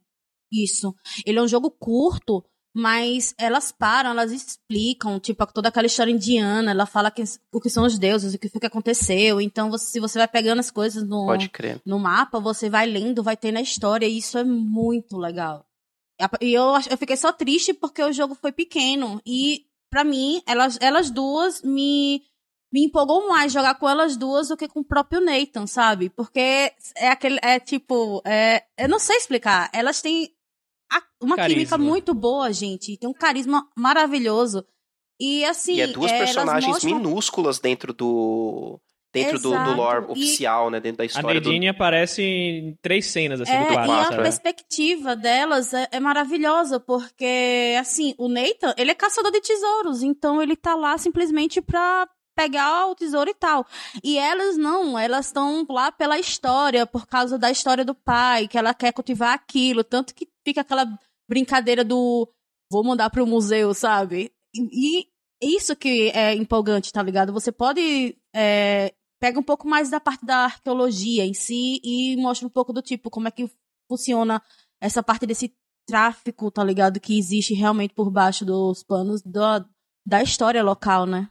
Isso. 0.53 0.95
Ele 1.26 1.38
é 1.38 1.43
um 1.43 1.49
jogo 1.49 1.71
curto, 1.71 2.45
mas 2.78 3.35
elas 3.38 3.73
param, 3.73 4.11
elas 4.11 4.30
explicam, 4.30 5.18
tipo, 5.18 5.47
toda 5.50 5.68
aquela 5.71 5.87
história 5.87 6.11
indiana, 6.12 6.73
ela 6.73 6.85
fala 6.85 7.11
que- 7.11 7.25
o 7.50 7.59
que 7.59 7.71
são 7.71 7.87
os 7.87 7.99
deuses, 7.99 8.35
o 8.35 8.38
que 8.38 8.50
foi 8.50 8.61
que 8.61 8.66
aconteceu. 8.66 9.40
Então, 9.40 9.71
você- 9.71 9.87
se 9.92 9.99
você 9.99 10.18
vai 10.18 10.28
pegando 10.28 10.59
as 10.61 10.71
coisas 10.71 11.02
no, 11.02 11.25
pode 11.25 11.49
crer. 11.49 11.80
no 11.87 11.99
mapa, 11.99 12.38
você 12.38 12.68
vai 12.68 12.85
lendo, 12.85 13.23
vai 13.23 13.35
ter 13.35 13.50
na 13.50 13.62
história, 13.62 14.06
e 14.06 14.18
isso 14.18 14.37
é 14.37 14.45
muito 14.45 15.16
legal. 15.16 15.64
E 16.42 16.52
eu, 16.52 16.64
eu 16.90 16.99
fiquei 16.99 17.16
só 17.16 17.33
triste 17.33 17.73
porque 17.73 18.02
o 18.02 18.12
jogo 18.12 18.35
foi 18.35 18.52
pequeno. 18.52 19.23
E, 19.26 19.64
pra 19.90 20.04
mim, 20.04 20.42
elas, 20.47 20.76
elas 20.80 21.11
duas 21.11 21.62
me, 21.62 22.23
me 22.73 22.85
empolgou 22.85 23.26
mais 23.28 23.52
jogar 23.52 23.76
com 23.76 23.88
elas 23.88 24.18
duas 24.18 24.49
do 24.49 24.56
que 24.56 24.68
com 24.68 24.80
o 24.80 24.85
próprio 24.85 25.21
Nathan, 25.23 25.66
sabe? 25.66 26.11
Porque 26.11 26.73
é 26.97 27.09
aquele. 27.09 27.38
É 27.42 27.59
tipo. 27.59 28.21
É, 28.26 28.64
eu 28.78 28.88
não 28.88 28.99
sei 28.99 29.16
explicar. 29.16 29.71
Elas 29.73 30.00
têm 30.02 30.30
uma 31.20 31.37
Carisma. 31.37 31.58
química 31.61 31.78
muito 31.78 32.14
boa, 32.14 32.52
gente. 32.52 32.96
Tem 32.96 33.08
um 33.08 33.14
carisma 33.14 33.68
maravilhoso. 33.76 34.64
E 35.20 35.44
assim. 35.44 35.75
e 35.76 35.80
é 35.80 35.87
duas 35.87 36.11
é, 36.12 36.16
elas 36.16 36.28
personagens 36.30 36.73
mostram- 36.73 36.94
minúsculas 36.99 37.58
dentro 37.58 37.92
do. 37.92 38.78
Dentro 39.14 39.38
do, 39.40 39.49
do 39.64 39.73
lore 39.75 40.04
E- 40.08 40.12
oficial, 40.12 40.68
né? 40.68 40.78
Dentro 40.78 40.99
da 40.99 41.04
A 41.04 41.06
história 41.06 41.40
do. 41.40 41.44
Nadine 41.49 41.68
aparece 41.68 42.20
em 42.20 42.76
três 42.82 43.06
cenas, 43.06 43.40
assim, 43.40 43.50
É, 43.52 43.64
do 43.64 43.64
e 43.64 43.73
quatro. 43.75 43.92
a 43.92 43.96
quatro, 43.96 44.20
é. 44.20 44.23
perspectiva 44.25 45.16
delas 45.16 45.73
é, 45.73 45.88
é 45.90 45.99
maravilhosa, 45.99 46.78
porque, 46.78 47.75
assim, 47.80 48.14
o 48.18 48.28
Nathan, 48.28 48.75
ele 48.76 48.90
é 48.90 48.94
caçador 48.94 49.32
de 49.32 49.40
tesouros, 49.40 50.02
então 50.02 50.42
ele 50.42 50.54
tá 50.54 50.75
lá 50.75 50.99
simplesmente 50.99 51.62
pra 51.62 52.06
pegar 52.37 52.88
o 52.88 52.94
tesouro 52.94 53.30
e 53.30 53.35
tal. 53.35 53.64
E 54.04 54.18
elas 54.18 54.58
não, 54.58 54.99
elas 54.99 55.26
estão 55.26 55.64
lá 55.70 55.90
pela 55.90 56.18
história, 56.18 56.85
por 56.85 57.06
causa 57.06 57.38
da 57.38 57.50
história 57.50 57.87
do 57.87 57.94
pai, 57.94 58.46
que 58.46 58.58
ela 58.58 58.75
quer 58.75 58.92
cultivar 58.92 59.32
aquilo, 59.32 59.82
tanto 59.82 60.14
que 60.14 60.28
fica 60.44 60.61
aquela 60.61 60.87
brincadeira 61.28 61.85
do 61.85 62.28
vou 62.71 62.85
mandar 62.85 63.11
pro 63.11 63.26
museu, 63.26 63.73
sabe? 63.75 64.33
E, 64.54 65.09
e 65.42 65.56
isso 65.56 65.76
que 65.76 66.11
é 66.11 66.35
empolgante, 66.35 66.92
tá 66.92 67.02
ligado? 67.02 67.33
Você 67.33 67.52
pode 67.52 68.16
é, 68.35 68.92
pega 69.21 69.38
um 69.38 69.42
pouco 69.42 69.68
mais 69.68 69.90
da 69.90 70.00
parte 70.00 70.25
da 70.25 70.45
arqueologia 70.45 71.25
em 71.25 71.35
si 71.35 71.80
e 71.83 72.16
mostra 72.16 72.47
um 72.47 72.50
pouco 72.50 72.73
do 72.73 72.83
tipo 72.83 73.11
como 73.11 73.28
é 73.28 73.30
que 73.30 73.50
funciona 73.88 74.42
essa 74.80 75.02
parte 75.02 75.26
desse 75.26 75.54
tráfico, 75.87 76.50
tá 76.50 76.64
ligado? 76.64 77.00
Que 77.00 77.18
existe 77.18 77.54
realmente 77.54 77.95
por 77.95 78.11
baixo 78.11 78.45
dos 78.45 78.83
panos 78.83 79.23
da, 79.23 79.64
da 80.06 80.23
história 80.23 80.62
local, 80.62 81.06
né? 81.06 81.28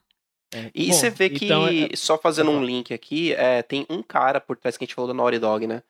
E 0.74 0.88
Bom, 0.88 0.94
você 0.94 1.10
vê 1.10 1.30
que, 1.30 1.46
então 1.46 1.68
é- 1.68 1.96
só 1.96 2.18
fazendo 2.18 2.52
um 2.52 2.64
link 2.64 2.94
aqui, 2.94 3.34
é, 3.34 3.62
tem 3.62 3.86
um 3.90 4.02
cara 4.02 4.40
por 4.40 4.56
trás 4.56 4.78
que 4.78 4.84
a 4.84 4.86
gente 4.86 4.96
falou 4.96 5.10
da 5.10 5.14
Naughty 5.14 5.40
Dog, 5.40 5.68
né? 5.68 5.84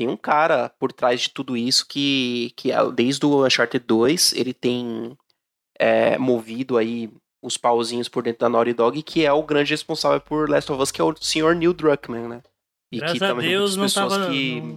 Tem 0.00 0.08
um 0.08 0.16
cara 0.16 0.70
por 0.78 0.92
trás 0.94 1.20
de 1.20 1.28
tudo 1.28 1.54
isso 1.58 1.86
que, 1.86 2.54
que 2.56 2.72
é- 2.72 2.90
desde 2.90 3.26
o 3.26 3.44
Uncharted 3.44 3.84
2 3.86 4.32
ele 4.32 4.54
tem 4.54 5.14
é, 5.78 6.16
movido 6.16 6.78
aí 6.78 7.10
os 7.42 7.58
pauzinhos 7.58 8.08
por 8.08 8.22
dentro 8.22 8.40
da 8.40 8.48
Naughty 8.48 8.72
Dog, 8.72 9.02
que 9.02 9.26
é 9.26 9.32
o 9.32 9.42
grande 9.42 9.72
responsável 9.74 10.18
por 10.20 10.48
Last 10.48 10.72
of 10.72 10.82
Us, 10.82 10.90
que 10.90 11.00
é 11.02 11.04
o 11.04 11.14
senhor 11.20 11.54
Neil 11.54 11.74
Druckmann, 11.74 12.28
né? 12.28 12.42
E 12.90 12.96
Graças 12.98 13.18
que 13.18 13.24
a 13.24 13.28
também 13.28 13.46
tem 13.48 13.56
Deus 13.58 13.76
muitas 13.76 13.92
pessoas 13.94 14.12
tava 14.14 14.30
que 14.32 14.60
não, 14.60 14.76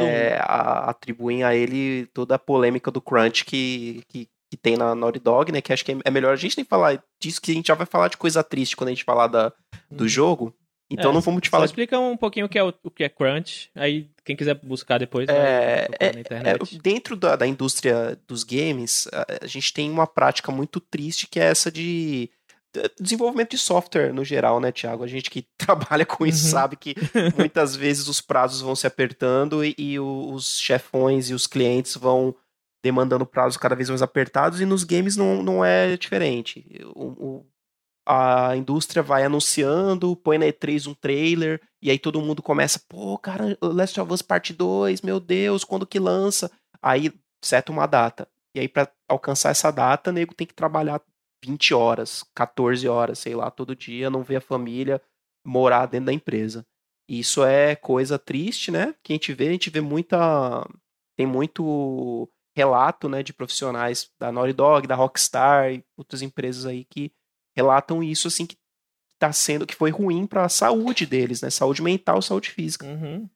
não 0.00 0.06
é, 0.06 0.36
a- 0.38 0.90
atribuem 0.90 1.42
a 1.42 1.54
ele 1.56 2.06
toda 2.14 2.36
a 2.36 2.38
polêmica 2.38 2.88
do 2.90 3.00
crunch 3.00 3.44
que, 3.44 4.02
que, 4.08 4.28
que 4.48 4.56
tem 4.56 4.76
na 4.76 4.94
Naughty 4.94 5.18
Dog, 5.18 5.50
né? 5.50 5.60
Que 5.60 5.72
acho 5.72 5.84
que 5.84 5.96
é 6.04 6.10
melhor 6.10 6.32
a 6.32 6.36
gente 6.36 6.56
nem 6.56 6.64
falar 6.64 7.02
disso, 7.20 7.40
que 7.42 7.50
a 7.50 7.54
gente 7.54 7.66
já 7.66 7.74
vai 7.74 7.86
falar 7.86 8.06
de 8.08 8.16
coisa 8.16 8.44
triste 8.44 8.76
quando 8.76 8.88
a 8.88 8.92
gente 8.92 9.04
falar 9.04 9.26
da, 9.26 9.52
do 9.90 10.08
jogo. 10.08 10.54
Então 10.92 11.10
É, 11.10 11.14
não 11.14 11.20
vamos 11.20 11.40
te 11.42 11.48
Só 11.48 11.52
falar. 11.56 11.64
explica 11.66 11.98
um 11.98 12.16
pouquinho 12.16 12.46
o 12.46 12.48
que 12.48 12.58
é, 12.58 12.62
o, 12.62 12.72
o 12.82 12.90
que 12.90 13.04
é 13.04 13.08
crunch, 13.08 13.70
aí 13.74 14.08
quem 14.24 14.36
quiser 14.36 14.54
buscar 14.54 14.98
depois 14.98 15.28
vai 15.28 15.36
É, 15.36 15.86
procurar 15.86 16.12
na 16.12 16.20
É, 16.20 16.20
internet. 16.20 16.78
dentro 16.78 17.16
da, 17.16 17.36
da 17.36 17.46
indústria 17.46 18.18
dos 18.28 18.44
games, 18.44 19.08
a, 19.12 19.44
a 19.44 19.46
gente 19.46 19.72
tem 19.72 19.90
uma 19.90 20.06
prática 20.06 20.52
muito 20.52 20.80
triste 20.80 21.26
que 21.26 21.40
é 21.40 21.44
essa 21.44 21.70
de 21.70 22.30
de 22.74 22.90
desenvolvimento 22.98 23.50
de 23.50 23.58
software 23.58 24.14
no 24.14 24.24
geral, 24.24 24.58
né, 24.58 24.72
Thiago? 24.72 25.04
A 25.04 25.06
gente 25.06 25.28
que 25.30 25.46
trabalha 25.58 26.06
com 26.06 26.24
isso 26.24 26.44
Uhum. 26.44 26.50
sabe 26.52 26.74
que 26.76 26.94
muitas 27.36 27.76
vezes 27.76 28.08
os 28.08 28.22
prazos 28.22 28.62
vão 28.62 28.74
se 28.74 28.86
apertando 28.86 29.62
e, 29.62 29.74
e 29.76 30.00
os 30.00 30.58
chefões 30.58 31.28
e 31.28 31.34
os 31.34 31.46
clientes 31.46 31.94
vão 31.96 32.34
demandando 32.82 33.26
prazos 33.26 33.58
cada 33.58 33.74
vez 33.76 33.90
mais 33.90 34.00
apertados 34.00 34.58
e 34.60 34.64
nos 34.64 34.84
games 34.84 35.16
não, 35.18 35.42
não 35.42 35.62
é 35.62 35.96
diferente. 35.98 36.64
O, 36.94 37.04
o- 37.08 37.46
a 38.06 38.56
indústria 38.56 39.02
vai 39.02 39.24
anunciando, 39.24 40.16
põe 40.16 40.38
na 40.38 40.46
E3 40.46 40.88
um 40.88 40.94
trailer, 40.94 41.60
e 41.80 41.90
aí 41.90 41.98
todo 41.98 42.20
mundo 42.20 42.42
começa, 42.42 42.80
pô, 42.88 43.16
cara, 43.18 43.56
Last 43.62 44.00
of 44.00 44.12
Us 44.12 44.22
Parte 44.22 44.52
2, 44.52 45.02
meu 45.02 45.20
Deus, 45.20 45.64
quando 45.64 45.86
que 45.86 45.98
lança? 45.98 46.50
Aí 46.80 47.12
seta 47.44 47.70
uma 47.72 47.86
data. 47.86 48.28
E 48.54 48.60
aí, 48.60 48.68
pra 48.68 48.90
alcançar 49.08 49.50
essa 49.50 49.70
data, 49.70 50.12
nego 50.12 50.34
tem 50.34 50.46
que 50.46 50.54
trabalhar 50.54 51.00
20 51.44 51.74
horas, 51.74 52.24
14 52.34 52.86
horas, 52.88 53.18
sei 53.18 53.34
lá, 53.34 53.50
todo 53.50 53.74
dia, 53.74 54.10
não 54.10 54.22
ver 54.22 54.36
a 54.36 54.40
família, 54.40 55.00
morar 55.46 55.86
dentro 55.86 56.06
da 56.06 56.12
empresa. 56.12 56.64
Isso 57.08 57.44
é 57.44 57.74
coisa 57.74 58.18
triste, 58.18 58.70
né? 58.70 58.94
Que 59.02 59.12
a 59.12 59.16
gente 59.16 59.32
vê, 59.32 59.48
a 59.48 59.52
gente 59.52 59.70
vê 59.70 59.80
muita. 59.80 60.66
Tem 61.16 61.26
muito 61.26 62.28
relato, 62.56 63.08
né, 63.08 63.22
de 63.22 63.32
profissionais 63.32 64.10
da 64.20 64.30
Naughty 64.30 64.52
Dog, 64.52 64.86
da 64.86 64.94
Rockstar 64.94 65.72
e 65.72 65.84
outras 65.96 66.22
empresas 66.22 66.66
aí 66.66 66.84
que 66.84 67.10
relatam 67.56 68.02
isso, 68.02 68.28
assim, 68.28 68.46
que 68.46 68.56
tá 69.18 69.32
sendo, 69.32 69.66
que 69.66 69.74
foi 69.74 69.90
ruim 69.90 70.26
pra 70.26 70.48
saúde 70.48 71.06
deles, 71.06 71.42
né? 71.42 71.50
Saúde 71.50 71.82
mental, 71.82 72.20
saúde 72.20 72.50
física. 72.50 72.86
Uhum. 72.86 73.28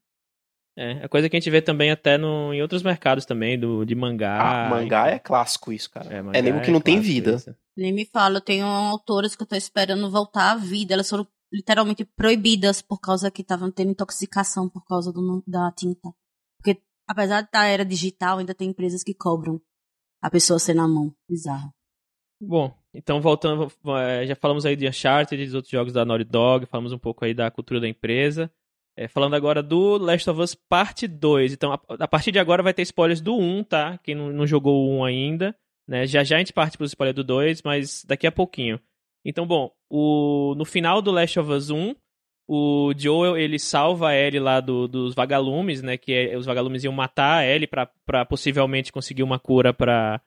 É, 0.78 1.04
é 1.04 1.08
coisa 1.08 1.28
que 1.28 1.36
a 1.36 1.40
gente 1.40 1.50
vê 1.50 1.62
também 1.62 1.90
até 1.90 2.18
no, 2.18 2.52
em 2.52 2.60
outros 2.60 2.82
mercados 2.82 3.24
também, 3.24 3.58
do, 3.58 3.84
de 3.84 3.94
mangá. 3.94 4.66
Ah, 4.66 4.68
mangá 4.68 5.06
enfim. 5.06 5.16
é 5.16 5.18
clássico 5.18 5.72
isso, 5.72 5.90
cara. 5.90 6.12
É, 6.12 6.38
É, 6.38 6.42
nego 6.42 6.60
que 6.60 6.70
não 6.70 6.80
tem 6.80 7.00
vida. 7.00 7.36
isso. 7.36 7.54
Nem 7.76 7.92
me 7.92 8.04
fala, 8.04 8.38
eu 8.38 8.40
tenho 8.42 8.66
autoras 8.66 9.34
que 9.34 9.42
eu 9.42 9.46
tô 9.46 9.54
esperando 9.56 10.10
voltar 10.10 10.52
à 10.52 10.56
vida. 10.56 10.92
Elas 10.94 11.08
foram 11.08 11.26
literalmente 11.52 12.04
proibidas 12.04 12.82
por 12.82 13.00
causa 13.00 13.30
que 13.30 13.42
estavam 13.42 13.70
tendo 13.70 13.90
intoxicação 13.90 14.68
por 14.68 14.84
causa 14.84 15.12
do, 15.12 15.42
da 15.46 15.72
tinta. 15.72 16.12
Porque, 16.58 16.82
apesar 17.06 17.48
da 17.50 17.64
era 17.64 17.84
digital, 17.84 18.38
ainda 18.38 18.54
tem 18.54 18.70
empresas 18.70 19.02
que 19.02 19.14
cobram 19.14 19.60
a 20.20 20.30
pessoa 20.30 20.58
ser 20.58 20.74
na 20.74 20.86
mão. 20.88 21.14
Bizarro. 21.28 21.72
Bom, 22.40 22.76
então 22.96 23.20
voltando, 23.20 23.70
eh, 23.98 24.26
já 24.26 24.34
falamos 24.36 24.64
aí 24.66 24.74
de 24.76 24.88
Uncharted, 24.88 25.44
dos 25.44 25.54
outros 25.54 25.70
jogos 25.70 25.92
da 25.92 26.04
Naughty 26.04 26.24
Dog, 26.24 26.66
falamos 26.66 26.92
um 26.92 26.98
pouco 26.98 27.24
aí 27.24 27.32
da 27.34 27.50
cultura 27.50 27.80
da 27.80 27.88
empresa. 27.88 28.50
Eh, 28.96 29.08
falando 29.08 29.34
agora 29.34 29.62
do 29.62 29.98
Last 29.98 30.28
of 30.30 30.40
Us 30.40 30.54
Parte 30.54 31.06
2. 31.06 31.52
Então, 31.52 31.72
a, 31.72 31.80
a 32.00 32.08
partir 32.08 32.32
de 32.32 32.38
agora 32.38 32.62
vai 32.62 32.72
ter 32.72 32.82
spoilers 32.82 33.20
do 33.20 33.36
1, 33.36 33.64
tá? 33.64 33.98
Quem 34.02 34.14
não, 34.14 34.32
não 34.32 34.46
jogou 34.46 34.86
o 34.88 34.98
1 35.00 35.04
ainda, 35.04 35.54
né? 35.86 36.06
Já 36.06 36.24
já 36.24 36.36
a 36.36 36.38
gente 36.38 36.52
parte 36.52 36.76
pro 36.78 36.86
spoiler 36.86 37.14
do 37.14 37.22
2, 37.22 37.62
mas 37.62 38.04
daqui 38.06 38.26
a 38.26 38.32
pouquinho. 38.32 38.80
Então, 39.24 39.46
bom, 39.46 39.70
o, 39.90 40.54
no 40.56 40.64
final 40.64 41.02
do 41.02 41.10
Last 41.10 41.38
of 41.38 41.50
Us 41.52 41.68
1, 41.70 41.94
o 42.48 42.92
Joel, 42.96 43.36
ele 43.36 43.58
salva 43.58 44.08
a 44.10 44.14
Ellie 44.16 44.38
lá 44.40 44.60
do- 44.60 44.86
dos 44.88 45.14
vagalumes, 45.14 45.82
né? 45.82 45.96
Que 45.98 46.12
é- 46.12 46.36
os 46.38 46.46
vagalumes 46.46 46.84
iam 46.84 46.92
matar 46.92 47.38
a 47.40 47.46
Ellie 47.46 47.66
pra, 47.66 47.90
pra 48.06 48.24
possivelmente 48.24 48.92
conseguir 48.92 49.22
uma 49.24 49.38
cura 49.38 49.74
pra, 49.74 50.20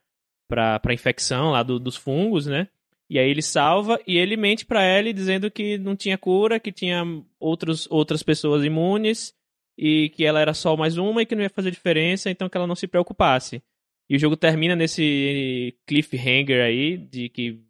pra, 0.50 0.80
pra 0.80 0.94
infecção 0.94 1.52
lá 1.52 1.64
do- 1.64 1.80
dos 1.80 1.96
fungos, 1.96 2.46
né? 2.48 2.68
E 3.10 3.18
aí 3.18 3.30
ele 3.30 3.42
salva 3.42 4.00
e 4.06 4.18
ele 4.18 4.36
mente 4.36 4.66
pra 4.66 4.84
Ellie 4.86 5.14
dizendo 5.14 5.50
que 5.50 5.78
não 5.78 5.96
tinha 5.96 6.18
cura, 6.18 6.60
que 6.60 6.72
tinha 6.72 7.04
outros, 7.40 7.88
outras 7.90 8.22
pessoas 8.22 8.64
imunes 8.66 9.34
e 9.78 10.10
que 10.10 10.26
ela 10.26 10.40
era 10.42 10.54
só 10.54 10.76
mais 10.76 10.98
uma 10.98 11.22
e 11.22 11.26
que 11.26 11.36
não 11.36 11.42
ia 11.44 11.50
fazer 11.50 11.72
diferença, 11.72 12.30
então 12.30 12.50
que 12.50 12.58
ela 12.58 12.68
não 12.68 12.76
se 12.76 12.88
preocupasse. 12.88 13.64
E 14.10 14.16
o 14.16 14.20
jogo 14.20 14.36
termina 14.36 14.76
nesse 14.76 15.76
cliffhanger 15.88 16.64
aí, 16.64 16.98
de 16.98 17.30
que 17.30 17.62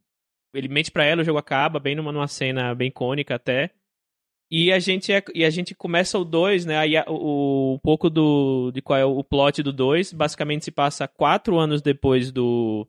ele 0.54 0.68
mente 0.68 0.90
pra 0.92 1.06
ela, 1.06 1.22
o 1.22 1.26
jogo 1.26 1.38
acaba, 1.38 1.80
bem 1.80 1.96
numa, 1.96 2.12
numa 2.12 2.28
cena 2.28 2.74
bem 2.74 2.88
icônica 2.88 3.36
até. 3.36 3.72
E 4.52 4.72
a 4.72 4.80
gente, 4.80 5.12
é, 5.12 5.24
e 5.36 5.46
a 5.46 5.50
gente 5.50 5.76
começa 5.76 6.18
o 6.18 6.26
2, 6.26 6.66
né? 6.66 6.78
Aí 6.78 6.94
o, 7.08 7.76
um 7.76 7.80
pouco 7.80 8.10
do, 8.10 8.72
de 8.72 8.82
qual 8.82 8.98
é 8.98 9.06
o 9.06 9.24
plot 9.24 9.62
do 9.62 9.72
2. 9.72 10.14
Basicamente 10.14 10.66
se 10.66 10.72
passa 10.72 11.08
quatro 11.08 11.58
anos 11.60 11.82
depois 11.82 12.32
do 12.32 12.88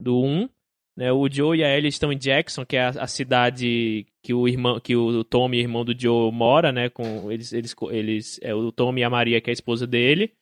1. 0.00 0.04
Do 0.04 0.22
um, 0.22 0.48
né? 0.96 1.12
O 1.12 1.30
Joe 1.30 1.58
e 1.58 1.64
a 1.64 1.76
Ellie 1.76 1.88
estão 1.88 2.12
em 2.12 2.18
Jackson, 2.18 2.64
que 2.64 2.76
é 2.76 2.82
a, 2.82 2.88
a 2.88 3.06
cidade 3.06 4.06
que 4.22 4.34
o 4.34 4.46
irmão, 4.46 4.78
que 4.78 4.94
o 4.94 5.24
Tommy, 5.24 5.58
irmão 5.58 5.84
do 5.84 5.98
Joe, 5.98 6.30
mora, 6.30 6.70
né? 6.72 6.90
Com 6.90 7.30
eles, 7.32 7.52
eles, 7.52 7.74
eles, 7.90 8.40
é 8.42 8.54
o 8.54 8.70
Tommy 8.70 9.00
e 9.00 9.04
a 9.04 9.10
Maria, 9.10 9.40
que 9.40 9.50
é 9.50 9.52
a 9.52 9.54
esposa 9.54 9.86
dele. 9.86 10.32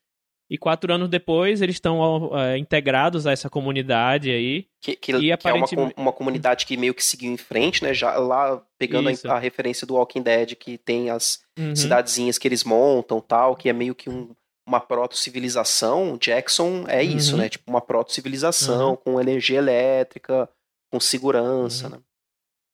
E 0.51 0.57
quatro 0.57 0.93
anos 0.93 1.11
depois, 1.11 1.61
eles 1.61 1.77
estão 1.77 2.31
uh, 2.31 2.57
integrados 2.57 3.27
a 3.27 3.33
essa 3.33 3.51
comunidade 3.51 4.31
aí. 4.31 4.67
Que, 4.81 4.97
que, 4.97 5.13
e 5.13 5.21
que 5.21 5.33
aparentemente... 5.33 5.75
é 5.75 5.79
uma, 5.79 5.93
uma 6.09 6.13
comunidade 6.13 6.65
que 6.65 6.77
meio 6.77 6.95
que 6.95 7.05
seguiu 7.05 7.31
em 7.31 7.37
frente, 7.37 7.85
né? 7.85 7.93
Já 7.93 8.17
lá 8.17 8.63
pegando 8.79 9.11
a, 9.11 9.33
a, 9.33 9.39
referência 9.39 9.87
do 9.87 9.95
Walking 9.95 10.23
Dead, 10.23 10.55
que 10.55 10.79
tem 10.79 11.11
as 11.11 11.43
uhum. 11.59 11.77
cidadezinhas 11.77 12.39
que 12.39 12.49
eles 12.49 12.65
montam 12.65 13.21
tal, 13.21 13.55
que 13.55 13.69
é 13.69 13.75
meio 13.75 13.95
que 13.95 14.09
um, 14.09 14.31
uma 14.67 14.81
proto-civilização. 14.81 16.17
Jackson 16.17 16.87
é 16.89 17.03
isso, 17.03 17.33
uhum. 17.33 17.43
né? 17.43 17.49
Tipo, 17.51 17.71
uma 17.71 17.83
proto-civilização 17.83 18.91
uhum. 18.91 18.97
com 18.97 19.21
energia 19.21 19.59
elétrica, 19.59 20.49
com 20.91 20.99
segurança, 20.99 21.89
uhum. 21.89 21.97
né? 21.97 21.99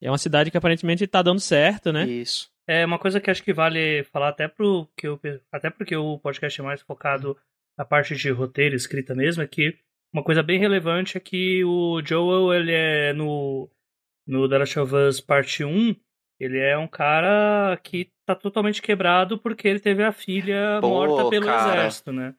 É 0.00 0.10
uma 0.10 0.18
cidade 0.18 0.50
que 0.50 0.56
aparentemente 0.56 1.06
tá 1.06 1.22
dando 1.22 1.40
certo, 1.40 1.90
né? 1.90 2.04
Isso. 2.04 2.50
É 2.68 2.84
uma 2.84 2.98
coisa 2.98 3.20
que 3.20 3.30
acho 3.30 3.42
que 3.42 3.52
vale 3.52 4.04
falar 4.04 4.28
até 4.28 4.46
pro 4.46 4.88
que 4.96 5.08
eu, 5.08 5.18
até 5.50 5.70
porque 5.70 5.96
o 5.96 6.18
podcast 6.18 6.60
é 6.60 6.64
mais 6.64 6.80
focado 6.82 7.36
na 7.76 7.84
parte 7.84 8.14
de 8.14 8.30
roteiro, 8.30 8.74
escrita 8.74 9.14
mesmo, 9.14 9.42
é 9.42 9.46
que 9.46 9.76
uma 10.12 10.22
coisa 10.22 10.42
bem 10.42 10.58
relevante 10.58 11.16
é 11.16 11.20
que 11.20 11.64
o 11.64 12.00
Joel, 12.04 12.52
ele 12.54 12.72
é 12.72 13.12
no 13.12 13.68
no 14.26 14.48
The 14.48 14.58
Last 14.58 14.78
of 14.78 14.94
Us 14.94 15.20
parte 15.20 15.64
1, 15.64 15.94
ele 16.40 16.58
é 16.58 16.78
um 16.78 16.86
cara 16.86 17.78
que 17.82 18.10
tá 18.24 18.34
totalmente 18.34 18.80
quebrado 18.80 19.38
porque 19.38 19.68
ele 19.68 19.80
teve 19.80 20.02
a 20.02 20.12
filha 20.12 20.78
Pô, 20.80 20.88
morta 20.88 21.28
pelo 21.28 21.46
cara. 21.46 21.78
exército, 21.78 22.12
né? 22.12 22.34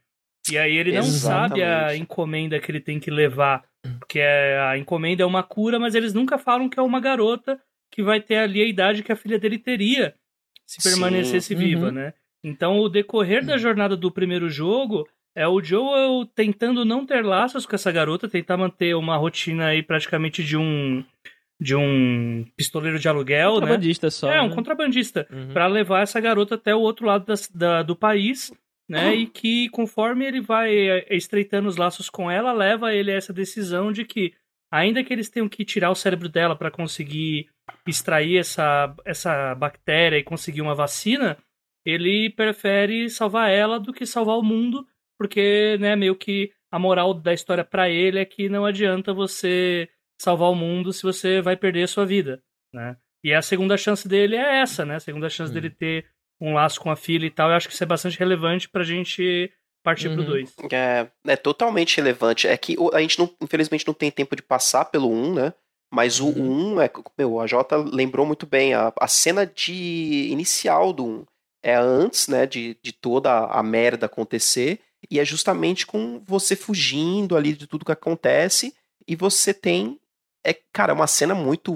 E 0.50 0.58
aí 0.58 0.76
ele 0.76 0.91
não 0.91 1.00
Exatamente. 1.00 1.60
sabe 1.60 1.63
a 1.63 1.95
encomenda 1.95 2.60
que 2.60 2.71
ele 2.71 2.80
tem 2.80 3.00
que 3.00 3.10
levar, 3.10 3.65
porque 4.00 4.19
é, 4.19 4.60
a 4.60 4.78
encomenda 4.78 5.24
é 5.24 5.26
uma 5.26 5.43
cura, 5.43 5.80
mas 5.80 5.95
eles 5.95 6.13
nunca 6.13 6.38
falam 6.38 6.69
que 6.69 6.80
é 6.80 6.84
uma 6.84 7.00
garota 7.00 7.60
que 7.91 8.04
vai 8.04 8.21
ter 8.21 8.38
ali 8.38 8.62
a 8.62 8.67
idade 8.67 9.04
que 9.04 9.12
a 9.12 9.15
filha 9.15 9.39
dele 9.39 9.58
teria 9.58 10.15
se 10.65 10.82
permanecesse 10.82 11.56
Sim. 11.56 11.56
viva, 11.56 11.88
uhum. 11.88 11.91
né? 11.91 12.13
Então 12.43 12.80
o 12.80 12.89
decorrer 12.89 13.43
da 13.43 13.58
jornada 13.58 13.98
do 13.98 14.12
primeiro 14.12 14.50
jogo 14.50 15.08
é 15.36 15.48
o 15.48 15.62
Joel 15.62 16.26
tentando 16.34 16.86
não 16.86 17.06
ter 17.06 17.24
laços 17.24 17.65
com 17.65 17.76
essa 17.76 17.91
garota, 17.91 18.30
tentar 18.30 18.56
manter 18.56 18.95
uma 18.95 19.17
rotina 19.17 19.67
aí 19.67 19.84
praticamente 19.84 20.43
de 20.43 20.56
um 20.56 21.04
de 21.60 21.76
um 21.76 22.45
pistoleiro 22.58 23.00
de 23.00 23.08
aluguel, 23.08 23.56
né? 23.56 23.60
contrabandista 23.62 24.08
né? 24.08 24.12
só. 24.12 24.32
É, 24.32 24.41
um 24.41 24.50
né? 24.50 24.56
contrabandista, 24.56 25.28
uhum. 25.32 25.54
para 25.54 25.67
levar 25.67 26.02
essa 26.02 26.19
garota 26.19 26.56
até 26.56 26.76
o 26.76 26.82
outro 26.82 27.06
lado 27.06 27.26
da, 27.26 27.34
da 27.54 27.84
do 27.84 27.95
país, 27.95 28.52
né? 28.89 29.10
Uhum. 29.10 29.13
E 29.13 29.28
que 29.28 29.69
conforme 29.69 30.26
ele 30.26 30.41
vai 30.41 30.74
é, 30.76 31.15
estreitando 31.15 31.67
os 31.67 31.78
laços 31.78 32.10
com 32.10 32.30
ela, 32.30 32.52
leva 32.52 32.93
ele 32.93 33.12
a 33.12 33.15
essa 33.15 33.34
decisão 33.34 33.91
de 33.91 34.06
que 34.06 34.34
ainda 34.71 35.04
que 35.04 35.13
eles 35.13 35.30
tenham 35.30 35.48
que 35.48 35.63
tirar 35.63 35.91
o 35.91 35.95
cérebro 35.95 36.28
dela 36.28 36.56
para 36.56 36.71
conseguir 36.71 37.48
extrair 37.88 38.38
essa 38.38 38.93
essa 39.06 39.56
bactéria 39.56 40.17
e 40.17 40.24
conseguir 40.24 40.62
uma 40.62 40.76
vacina, 40.76 41.38
ele 41.86 42.30
prefere 42.30 43.10
salvar 43.10 43.50
ela 43.50 43.80
do 43.80 43.93
que 43.93 44.06
salvar 44.06 44.38
o 44.38 44.43
mundo, 44.43 44.86
porque, 45.17 45.78
né, 45.80 45.95
meio 45.95 46.15
que 46.15 46.51
a 46.71 46.80
moral 46.80 47.13
da 47.13 47.34
história 47.34 47.63
para 47.63 47.89
ele 47.89 48.19
é 48.19 48.25
que 48.25 48.49
não 48.49 48.65
adianta 48.65 49.13
você 49.13 49.89
salvar 50.19 50.49
o 50.49 50.56
mundo 50.56 50.91
se 50.91 51.04
você 51.04 51.41
vai 51.41 51.56
perder 51.56 51.84
a 51.84 51.88
sua 51.88 52.06
vida, 52.06 52.41
né? 52.73 52.97
E 53.23 53.34
a 53.34 53.41
segunda 53.41 53.78
chance 53.78 54.08
dele 54.08 54.36
é 54.36 54.62
essa, 54.62 54.86
né? 54.86 54.95
A 54.95 54.99
segunda 54.99 55.30
chance 55.30 55.51
hum. 55.51 55.54
dele 55.54 55.69
ter 55.69 56.06
um 56.39 56.54
laço 56.54 56.80
com 56.80 56.91
a 56.91 56.95
filha 56.95 57.25
e 57.25 57.32
tal. 57.32 57.49
Eu 57.49 57.56
acho 57.56 57.67
que 57.67 57.73
isso 57.73 57.84
é 57.84 57.88
bastante 57.88 58.19
relevante 58.19 58.69
pra 58.69 58.84
gente 58.84 59.51
partir 59.84 60.10
uhum. 60.10 60.15
pro 60.15 60.25
2. 60.25 60.56
É, 60.71 61.08
é 61.28 61.36
totalmente 61.36 61.97
relevante. 61.97 62.47
É 62.47 62.58
que 62.58 62.75
a 62.93 62.99
gente, 62.99 63.17
não, 63.19 63.30
infelizmente, 63.41 63.88
não 63.88 63.93
tem 63.93 64.12
tempo 64.12 64.36
de 64.36 64.41
passar 64.41 64.86
pelo 64.86 65.10
1, 65.10 65.13
um, 65.13 65.34
né? 65.34 65.54
Mas 65.93 66.19
o 66.19 66.28
1, 66.28 66.30
uhum. 66.30 66.73
um 66.75 66.82
é, 66.82 66.91
meu, 67.17 67.39
a 67.39 67.47
Jota 67.47 67.78
lembrou 67.78 68.25
muito 68.25 68.45
bem, 68.45 68.73
a, 68.73 68.91
a 68.99 69.08
cena 69.08 69.45
de 69.45 70.28
inicial 70.30 70.91
do 70.91 71.06
1 71.06 71.10
um 71.10 71.25
é 71.63 71.75
antes, 71.75 72.28
né, 72.28 72.45
de, 72.45 72.78
de 72.84 72.93
toda 72.93 73.45
a 73.47 73.63
merda 73.63 74.06
acontecer, 74.06 74.80
e 75.09 75.19
é 75.19 75.25
justamente 75.25 75.85
com 75.85 76.21
você 76.25 76.55
fugindo 76.55 77.35
ali 77.35 77.53
de 77.53 77.67
tudo 77.67 77.85
que 77.85 77.91
acontece, 77.91 78.75
e 79.07 79.15
você 79.15 79.53
tem 79.53 79.99
é, 80.45 80.53
cara, 80.71 80.93
uma 80.93 81.07
cena 81.07 81.33
muito 81.33 81.75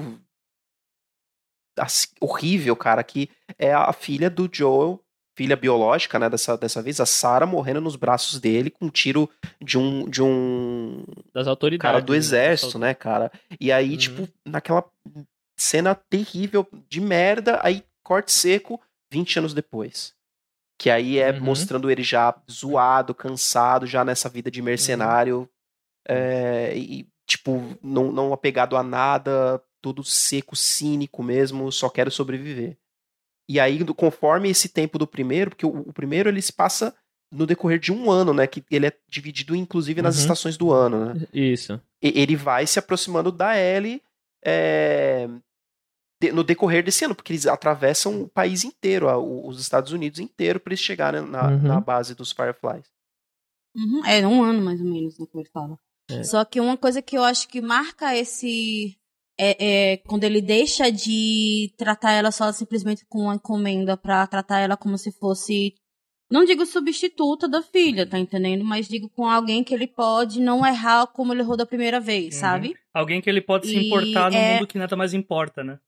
horrível, 2.19 2.75
cara, 2.75 3.03
que 3.03 3.29
é 3.57 3.73
a 3.73 3.91
filha 3.93 4.29
do 4.29 4.49
Joel, 4.51 5.01
filha 5.35 5.55
biológica, 5.55 6.19
né, 6.19 6.29
dessa, 6.29 6.57
dessa 6.57 6.81
vez, 6.81 6.99
a 6.99 7.05
Sarah 7.05 7.45
morrendo 7.45 7.81
nos 7.81 7.95
braços 7.95 8.39
dele 8.39 8.69
com 8.69 8.85
um 8.85 8.89
tiro 8.89 9.29
de 9.61 9.77
um 9.77 10.07
de 10.09 10.21
um 10.21 11.05
das 11.33 11.47
autoridades, 11.47 11.81
cara 11.81 12.01
do 12.01 12.11
né, 12.11 12.17
exército, 12.17 12.77
né, 12.77 12.93
cara? 12.93 13.31
E 13.59 13.71
aí, 13.71 13.91
uhum. 13.91 13.97
tipo, 13.97 14.29
naquela 14.45 14.83
cena 15.57 15.95
terrível 15.95 16.67
de 16.89 16.99
merda, 16.99 17.59
aí 17.63 17.83
corte 18.03 18.31
seco 18.31 18.79
20 19.11 19.39
anos 19.39 19.53
depois. 19.53 20.13
Que 20.79 20.89
aí 20.89 21.19
é 21.19 21.31
uhum. 21.31 21.41
mostrando 21.41 21.91
ele 21.91 22.01
já 22.01 22.33
zoado, 22.49 23.13
cansado, 23.13 23.85
já 23.85 24.03
nessa 24.05 24.29
vida 24.29 24.49
de 24.49 24.61
mercenário. 24.61 25.39
Uhum. 25.39 25.47
É, 26.07 26.75
e 26.75 27.05
tipo, 27.27 27.77
não, 27.83 28.11
não 28.11 28.33
apegado 28.33 28.75
a 28.75 28.81
nada, 28.81 29.61
tudo 29.81 30.03
seco, 30.03 30.55
cínico 30.55 31.21
mesmo, 31.21 31.71
só 31.71 31.89
quero 31.89 32.09
sobreviver. 32.09 32.77
E 33.47 33.59
aí, 33.59 33.83
conforme 33.93 34.49
esse 34.49 34.69
tempo 34.69 34.97
do 34.97 35.05
primeiro, 35.05 35.51
porque 35.51 35.65
o, 35.65 35.81
o 35.81 35.93
primeiro 35.93 36.29
ele 36.29 36.41
se 36.41 36.53
passa 36.53 36.95
no 37.31 37.45
decorrer 37.45 37.79
de 37.79 37.91
um 37.91 38.09
ano, 38.09 38.33
né? 38.33 38.47
Que 38.47 38.63
ele 38.71 38.87
é 38.87 38.93
dividido, 39.07 39.55
inclusive, 39.55 40.01
nas 40.01 40.15
uhum. 40.15 40.21
estações 40.21 40.57
do 40.57 40.71
ano, 40.71 41.05
né? 41.13 41.27
Isso. 41.33 41.79
E, 42.01 42.19
ele 42.19 42.35
vai 42.35 42.65
se 42.65 42.79
aproximando 42.79 43.31
da 43.31 43.57
Ellie 43.57 44.01
é, 44.43 45.27
no 46.33 46.43
decorrer 46.43 46.83
desse 46.83 47.05
ano, 47.05 47.15
porque 47.15 47.31
eles 47.31 47.47
atravessam 47.47 48.23
o 48.23 48.27
país 48.27 48.65
inteiro, 48.65 49.07
os 49.47 49.59
Estados 49.59 49.93
Unidos 49.93 50.19
inteiro, 50.19 50.59
para 50.59 50.71
eles 50.71 50.83
chegarem 50.83 51.21
na, 51.21 51.47
uhum. 51.47 51.61
na, 51.61 51.79
base 51.79 52.13
dos 52.13 52.31
Fireflies. 52.31 52.87
Uhum. 53.75 54.05
É 54.05 54.27
um 54.27 54.43
ano, 54.43 54.61
mais 54.61 54.81
ou 54.81 54.87
menos, 54.87 55.17
no 55.17 55.25
que 55.25 55.37
ele 55.37 55.49
fala. 55.49 55.77
É. 56.11 56.23
Só 56.23 56.43
que 56.43 56.59
uma 56.59 56.75
coisa 56.75 57.01
que 57.01 57.17
eu 57.17 57.23
acho 57.23 57.47
que 57.47 57.61
marca 57.61 58.15
esse. 58.15 58.97
É, 59.41 59.93
é, 59.93 59.97
quando 59.97 60.25
ele 60.25 60.41
deixa 60.41 60.91
de 60.91 61.73
tratar 61.77 62.11
ela 62.11 62.29
só 62.29 62.51
simplesmente 62.51 63.05
com 63.07 63.19
uma 63.19 63.35
encomenda 63.35 63.95
para 63.95 64.27
tratar 64.27 64.59
ela 64.59 64.75
como 64.75 64.97
se 64.97 65.11
fosse. 65.13 65.75
Não 66.29 66.45
digo 66.45 66.63
substituta 66.65 67.47
da 67.47 67.61
filha, 67.61 68.05
tá 68.05 68.19
entendendo? 68.19 68.63
Mas 68.63 68.87
digo 68.87 69.09
com 69.09 69.25
alguém 69.25 69.63
que 69.63 69.73
ele 69.73 69.87
pode 69.87 70.39
não 70.39 70.63
errar 70.63 71.07
como 71.07 71.33
ele 71.33 71.41
errou 71.41 71.57
da 71.57 71.65
primeira 71.65 71.99
vez, 71.99 72.35
uhum. 72.35 72.41
sabe? 72.41 72.75
Alguém 72.93 73.21
que 73.21 73.29
ele 73.29 73.41
pode 73.41 73.67
e 73.67 73.71
se 73.71 73.87
importar 73.87 74.29
no 74.29 74.37
é... 74.37 74.55
mundo 74.55 74.67
que 74.67 74.77
nada 74.77 74.95
mais 74.95 75.13
importa, 75.13 75.63
né? 75.63 75.79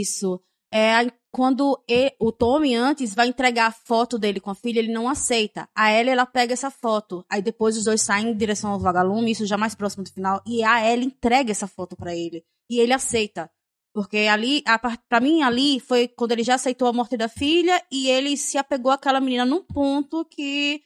Isso 0.00 0.40
é 0.72 1.10
quando 1.34 1.82
ele, 1.88 2.14
o 2.20 2.30
Tommy 2.30 2.76
antes 2.76 3.12
vai 3.12 3.26
entregar 3.26 3.66
a 3.66 3.72
foto 3.72 4.16
dele 4.16 4.38
com 4.38 4.50
a 4.50 4.54
filha, 4.54 4.78
ele 4.78 4.92
não 4.92 5.08
aceita. 5.08 5.68
A 5.74 5.92
Ellie, 5.92 6.12
ela 6.12 6.26
pega 6.26 6.52
essa 6.52 6.70
foto. 6.70 7.24
Aí 7.28 7.42
depois 7.42 7.76
os 7.76 7.84
dois 7.84 8.02
saem 8.02 8.28
em 8.28 8.36
direção 8.36 8.70
ao 8.70 8.78
vagalume, 8.78 9.32
isso 9.32 9.44
já 9.44 9.58
mais 9.58 9.74
próximo 9.74 10.04
do 10.04 10.12
final. 10.12 10.40
E 10.46 10.62
a 10.62 10.88
Ellie 10.88 11.06
entrega 11.06 11.50
essa 11.50 11.66
foto 11.66 11.96
para 11.96 12.14
ele. 12.14 12.44
E 12.70 12.78
ele 12.78 12.92
aceita. 12.92 13.50
Porque 13.92 14.18
ali, 14.30 14.62
para 15.08 15.20
mim, 15.20 15.42
ali 15.42 15.80
foi 15.80 16.06
quando 16.06 16.32
ele 16.32 16.44
já 16.44 16.54
aceitou 16.54 16.86
a 16.86 16.92
morte 16.92 17.16
da 17.16 17.28
filha 17.28 17.82
e 17.90 18.08
ele 18.08 18.36
se 18.36 18.56
apegou 18.56 18.92
àquela 18.92 19.20
menina 19.20 19.44
num 19.44 19.62
ponto 19.62 20.24
que 20.24 20.82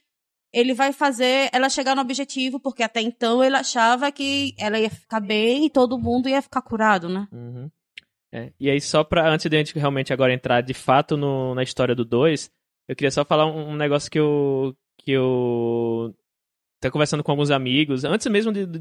ele 0.53 0.73
vai 0.73 0.93
fazer 0.93 1.51
ela 1.53 1.69
chegar 1.69 1.95
no 1.95 2.03
objetivo, 2.03 2.59
porque 2.59 2.83
até 2.83 3.01
então 3.01 3.45
ele 3.45 3.57
achava 3.57 4.11
que 4.11 4.55
ela 4.59 4.79
ia 4.79 4.91
ficar 4.91 5.21
bem 5.21 5.67
e 5.67 5.71
todo 5.71 5.99
mundo 5.99 6.29
ia 6.29 6.41
ficar 6.41 6.63
curado, 6.63 7.09
né? 7.09 7.29
Uhum. 7.33 7.71
É, 8.33 8.53
e 8.61 8.71
aí, 8.71 8.81
só 8.81 9.03
pra, 9.03 9.31
antes 9.31 9.49
de 9.49 9.57
a 9.57 9.59
gente 9.59 9.79
realmente 9.79 10.13
agora 10.13 10.33
entrar 10.33 10.61
de 10.61 10.75
fato 10.75 11.17
no, 11.17 11.55
na 11.55 11.63
história 11.63 11.95
do 11.95 12.05
2, 12.05 12.51
eu 12.89 12.97
queria 12.97 13.11
só 13.11 13.25
falar 13.25 13.47
um, 13.47 13.71
um, 13.71 13.77
negócio 13.77 14.11
que 14.11 14.19
eu. 14.19 14.77
que 14.99 15.13
eu. 15.13 16.15
tô 16.81 16.91
conversando 16.91 17.23
com 17.25 17.31
alguns 17.31 17.51
amigos, 17.51 18.05
antes 18.05 18.27
mesmo 18.27 18.53
de, 18.53 18.67
de, 18.67 18.79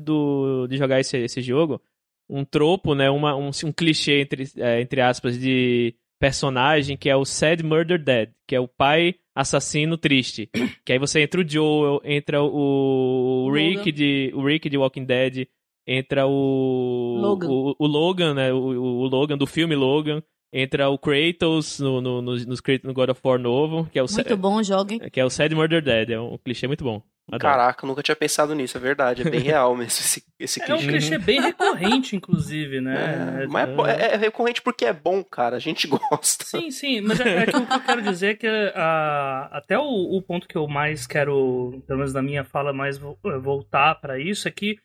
de 0.69 0.77
jogar 0.77 0.99
esse, 0.99 1.17
esse 1.17 1.41
jogo, 1.41 1.81
um 2.29 2.43
tropo, 2.43 2.93
né, 2.93 3.09
uma, 3.09 3.35
um, 3.35 3.51
um 3.65 3.71
clichê, 3.71 4.21
entre, 4.21 4.45
é, 4.57 4.81
entre 4.81 5.01
aspas, 5.01 5.39
de 5.39 5.95
personagem 6.19 6.97
que 6.97 7.09
é 7.09 7.15
o 7.15 7.25
Sad 7.25 7.63
Murder 7.63 8.03
Dead, 8.03 8.29
que 8.47 8.55
é 8.55 8.59
o 8.59 8.67
pai 8.67 9.15
assassino 9.35 9.97
triste. 9.97 10.49
que 10.83 10.93
aí 10.93 10.99
você 10.99 11.21
entra 11.21 11.41
o 11.41 11.47
Joel, 11.47 12.01
entra 12.03 12.41
o, 12.41 13.45
o 13.45 13.51
Rick 13.51 13.91
de 13.91 14.31
o 14.33 14.43
Rick 14.43 14.69
de 14.69 14.77
Walking 14.77 15.05
Dead, 15.05 15.47
entra 15.87 16.27
o 16.27 17.17
Logan, 17.21 17.47
o, 17.47 17.75
o 17.79 17.87
Logan 17.87 18.33
né? 18.33 18.51
O, 18.51 18.57
o, 18.57 19.07
Logan 19.07 19.37
do 19.37 19.47
filme 19.47 19.75
Logan. 19.75 20.21
Entra 20.51 20.89
o 20.89 20.97
Kratos 20.97 21.79
no, 21.79 21.99
no, 21.99 22.21
no, 22.21 22.33
no 22.35 22.93
God 22.93 23.09
of 23.09 23.21
War 23.23 23.37
novo, 23.37 23.85
que 23.91 23.99
é 23.99 24.03
o 24.03 24.07
Muito 24.09 24.37
bom, 24.37 24.63
joguem. 24.63 24.97
Que 25.09 25.19
é 25.19 25.25
o 25.25 25.29
Sad 25.29 25.53
Murder 25.53 25.81
Dead, 25.81 26.11
é 26.11 26.19
um 26.19 26.37
clichê 26.37 26.67
muito 26.67 26.85
bom. 26.85 27.03
Adoro. 27.29 27.41
Caraca, 27.41 27.85
nunca 27.85 28.01
tinha 28.01 28.15
pensado 28.15 28.55
nisso, 28.55 28.77
é 28.77 28.79
verdade, 28.79 29.27
é 29.27 29.29
bem 29.29 29.41
real 29.43 29.75
mesmo 29.75 29.87
esse, 29.87 30.23
esse 30.39 30.61
clichê. 30.61 30.71
É 30.71 30.75
um 30.75 30.87
clichê 30.87 31.17
bem 31.17 31.41
recorrente, 31.41 32.15
inclusive, 32.15 32.79
né? 32.79 33.43
É, 33.43 33.47
mas 33.47 33.67
é, 33.67 33.91
é, 33.91 34.13
é, 34.13 34.15
recorrente 34.15 34.61
porque 34.61 34.85
é 34.85 34.93
bom, 34.93 35.21
cara, 35.25 35.57
a 35.57 35.59
gente 35.59 35.87
gosta. 35.91 36.45
Sim, 36.45 36.71
sim, 36.71 37.01
mas 37.01 37.19
é, 37.19 37.39
é 37.39 37.45
que 37.45 37.57
o 37.57 37.67
que 37.67 37.73
eu 37.73 37.81
quero 37.81 38.01
dizer 38.01 38.27
é 38.27 38.35
que 38.35 38.47
uh, 38.47 39.51
até 39.51 39.77
o, 39.77 39.83
o, 39.83 40.21
ponto 40.21 40.47
que 40.47 40.57
eu 40.57 40.65
mais 40.69 41.05
quero, 41.05 41.83
pelo 41.85 41.99
menos 41.99 42.13
na 42.13 42.21
minha 42.21 42.45
fala, 42.45 42.71
mais 42.71 42.97
voltar 43.43 43.95
para 43.95 44.17
isso 44.17 44.47
é 44.47 44.51
que 44.51 44.77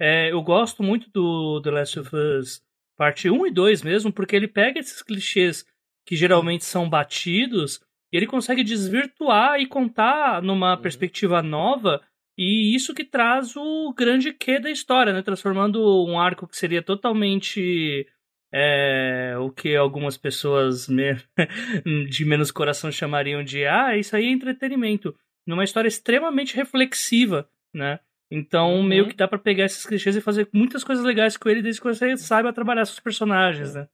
é, 0.00 0.32
eu 0.32 0.40
gosto 0.42 0.82
muito 0.82 1.10
do 1.10 1.60
The 1.62 1.70
Last 1.70 2.00
of 2.00 2.10
Us 2.14 2.62
parte 2.96 3.30
1 3.30 3.46
e 3.46 3.50
2 3.50 3.82
mesmo, 3.82 4.12
porque 4.12 4.34
ele 4.34 4.48
pega 4.48 4.80
esses 4.80 5.02
clichês 5.02 5.64
que 6.04 6.16
geralmente 6.16 6.64
são 6.64 6.88
batidos 6.88 7.80
E 8.10 8.16
ele 8.16 8.26
consegue 8.26 8.64
desvirtuar 8.64 9.60
e 9.60 9.66
contar 9.66 10.42
numa 10.42 10.74
uhum. 10.74 10.82
perspectiva 10.82 11.42
nova, 11.42 12.00
e 12.36 12.74
isso 12.74 12.94
que 12.94 13.04
traz 13.04 13.54
o 13.56 13.92
grande 13.92 14.32
quê 14.32 14.58
da 14.58 14.70
história, 14.70 15.12
né? 15.12 15.22
Transformando 15.22 16.06
um 16.06 16.18
arco 16.18 16.46
que 16.46 16.56
seria 16.56 16.82
totalmente 16.82 18.06
é, 18.52 19.34
o 19.38 19.50
que 19.50 19.76
algumas 19.76 20.16
pessoas 20.16 20.88
me... 20.88 21.16
de 22.08 22.24
menos 22.24 22.50
coração 22.50 22.90
chamariam 22.90 23.42
de 23.44 23.66
ah, 23.66 23.96
isso 23.96 24.16
aí 24.16 24.26
é 24.26 24.30
entretenimento. 24.30 25.14
Numa 25.46 25.64
história 25.64 25.88
extremamente 25.88 26.56
reflexiva, 26.56 27.48
né? 27.74 28.00
Então, 28.30 28.76
uhum. 28.76 28.82
meio 28.82 29.08
que 29.08 29.16
dá 29.16 29.26
para 29.26 29.38
pegar 29.38 29.64
esses 29.64 29.86
clichês 29.86 30.14
e 30.14 30.20
fazer 30.20 30.48
muitas 30.52 30.84
coisas 30.84 31.04
legais 31.04 31.36
com 31.36 31.48
ele 31.48 31.62
desde 31.62 31.80
que 31.80 31.86
você 31.86 32.16
saiba 32.16 32.52
trabalhar 32.52 32.84
seus 32.84 33.00
personagens, 33.00 33.74
né? 33.74 33.88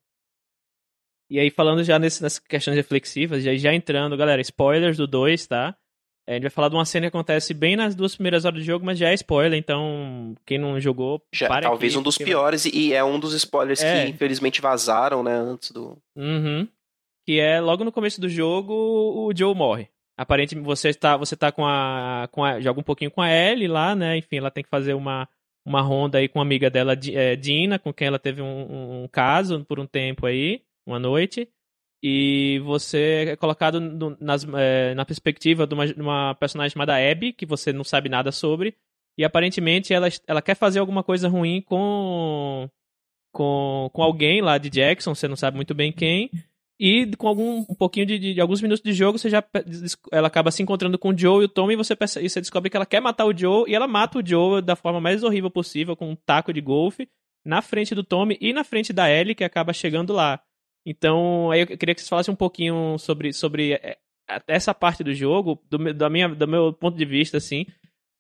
E 1.31 1.39
aí, 1.39 1.51
falando 1.51 1.83
já 1.83 1.99
nesse, 1.99 2.23
nessas 2.23 2.39
questões 2.39 2.77
reflexivas, 2.77 3.43
já, 3.43 3.55
já 3.55 3.73
entrando, 3.73 4.17
galera, 4.17 4.43
spoilers 4.43 4.97
do 4.97 5.07
2, 5.07 5.47
tá? 5.47 5.77
É, 6.27 6.33
a 6.33 6.35
gente 6.35 6.43
vai 6.43 6.51
falar 6.51 6.69
de 6.69 6.75
uma 6.75 6.85
cena 6.85 7.03
que 7.03 7.09
acontece 7.17 7.53
bem 7.53 7.77
nas 7.77 7.95
duas 7.95 8.15
primeiras 8.15 8.45
horas 8.45 8.61
do 8.61 8.65
jogo, 8.65 8.85
mas 8.85 8.99
já 8.99 9.11
é 9.11 9.15
spoiler, 9.15 9.59
então 9.59 10.35
quem 10.47 10.59
não 10.59 10.81
jogou. 10.81 11.23
Já, 11.33 11.49
talvez 11.61 11.93
aqui, 11.93 12.01
um 12.01 12.03
dos 12.03 12.17
piores, 12.17 12.65
e 12.65 12.93
é 12.95 13.05
um 13.05 13.21
dos 13.21 13.35
spoilers 13.35 13.83
é. 13.83 14.05
que 14.05 14.11
infelizmente 14.11 14.61
vazaram, 14.61 15.23
né, 15.23 15.35
antes 15.35 15.71
do. 15.71 15.99
Uhum. 16.17 16.67
Que 17.27 17.39
é 17.41 17.61
logo 17.61 17.85
no 17.85 17.93
começo 17.93 18.21
do 18.21 18.29
jogo, 18.29 18.73
o 18.73 19.33
Joe 19.37 19.55
morre. 19.55 19.89
Aparentemente 20.17 20.67
você 20.67 20.89
está 20.89 21.17
você 21.17 21.37
tá 21.37 21.51
com 21.51 21.67
a, 21.67 22.29
com 22.31 22.45
a. 22.45 22.61
joga 22.61 22.81
um 22.81 22.85
pouquinho 22.85 23.11
com 23.11 23.21
a 23.23 23.31
Ellie 23.31 23.69
lá, 23.69 23.95
né? 23.95 24.17
Enfim, 24.17 24.37
ela 24.37 24.51
tem 24.51 24.63
que 24.63 24.71
fazer 24.71 24.95
uma, 24.95 25.29
uma 25.65 25.81
ronda 25.81 26.19
aí 26.19 26.29
com 26.29 26.39
uma 26.39 26.45
amiga 26.45 26.71
dela, 26.71 26.95
é, 27.13 27.37
Dina, 27.37 27.79
com 27.79 27.93
quem 27.93 28.07
ela 28.07 28.19
teve 28.19 28.41
um, 28.41 29.05
um 29.05 29.09
caso 29.09 29.65
por 29.65 29.81
um 29.81 29.87
tempo 29.87 30.27
aí, 30.27 30.63
uma 30.87 30.99
noite 30.99 31.49
e 32.07 32.59
você 32.59 33.29
é 33.31 33.37
colocado 33.37 33.81
no, 33.81 34.15
nas, 34.21 34.47
é, 34.59 34.95
na 34.95 35.07
perspectiva 35.07 35.67
de 35.67 35.73
uma, 35.73 35.87
de 35.87 35.99
uma, 35.99 36.35
personagem 36.35 36.75
chamada 36.75 36.97
Abby, 36.99 37.33
que 37.33 37.47
você 37.47 37.73
não 37.73 37.83
sabe 37.83 38.11
nada 38.11 38.31
sobre, 38.31 38.77
e 39.17 39.25
aparentemente 39.25 39.95
ela, 39.95 40.07
ela 40.27 40.43
quer 40.43 40.55
fazer 40.55 40.81
alguma 40.81 41.03
coisa 41.03 41.29
ruim 41.29 41.63
com, 41.63 42.69
com, 43.33 43.89
com 43.91 44.03
alguém 44.03 44.43
lá 44.43 44.59
de 44.59 44.69
Jackson, 44.69 45.15
você 45.15 45.27
não 45.27 45.35
sabe 45.35 45.57
muito 45.57 45.75
bem 45.75 45.91
quem, 45.91 46.31
e 46.79 47.07
com 47.17 47.29
algum 47.29 47.65
um 47.69 47.75
pouquinho 47.75 48.07
de, 48.07 48.19
de, 48.19 48.35
de, 48.35 48.41
alguns 48.41 48.61
minutos 48.61 48.83
de 48.83 48.93
jogo, 48.93 49.19
você 49.19 49.31
já 49.31 49.43
ela 50.11 50.27
acaba 50.27 50.51
se 50.51 50.63
encontrando 50.63 50.99
com 50.99 51.11
o 51.11 51.19
Joe 51.19 51.43
e 51.43 51.45
o 51.45 51.49
Tom 51.49 51.71
e 51.71 51.77
você, 51.77 51.95
e 52.21 52.29
você 52.29 52.41
descobre 52.41 52.69
que 52.69 52.77
ela 52.77 52.87
quer 52.87 53.01
matar 53.01 53.27
o 53.27 53.37
Joe 53.37 53.71
e 53.71 53.75
ela 53.75 53.87
mata 53.87 54.19
o 54.19 54.27
Joe 54.27 54.61
da 54.61 54.75
forma 54.75 55.01
mais 55.01 55.23
horrível 55.23 55.51
possível 55.51 55.97
com 55.97 56.11
um 56.11 56.17
taco 56.17 56.53
de 56.53 56.61
golfe 56.61 57.09
na 57.45 57.63
frente 57.63 57.95
do 57.95 58.03
Tommy 58.03 58.37
e 58.41 58.53
na 58.53 58.65
frente 58.65 58.93
da 58.93 59.11
Ellie 59.11 59.35
que 59.35 59.45
acaba 59.45 59.73
chegando 59.73 60.13
lá. 60.13 60.41
Então, 60.87 61.51
aí 61.51 61.61
eu 61.61 61.67
queria 61.67 61.95
que 61.95 62.03
você 62.03 62.09
falasse 62.09 62.31
um 62.31 62.37
pouquinho 62.37 62.99
sobre, 62.99 63.33
sobre 63.33 63.75
é, 63.75 63.97
essa 64.47 64.75
parte 64.75 65.03
do 65.03 65.15
jogo, 65.15 65.63
do, 65.71 65.95
da 65.95 66.11
minha, 66.11 66.29
do 66.29 66.47
meu 66.47 66.73
ponto 66.73 66.97
de 66.97 67.05
vista, 67.05 67.39
assim. 67.39 67.67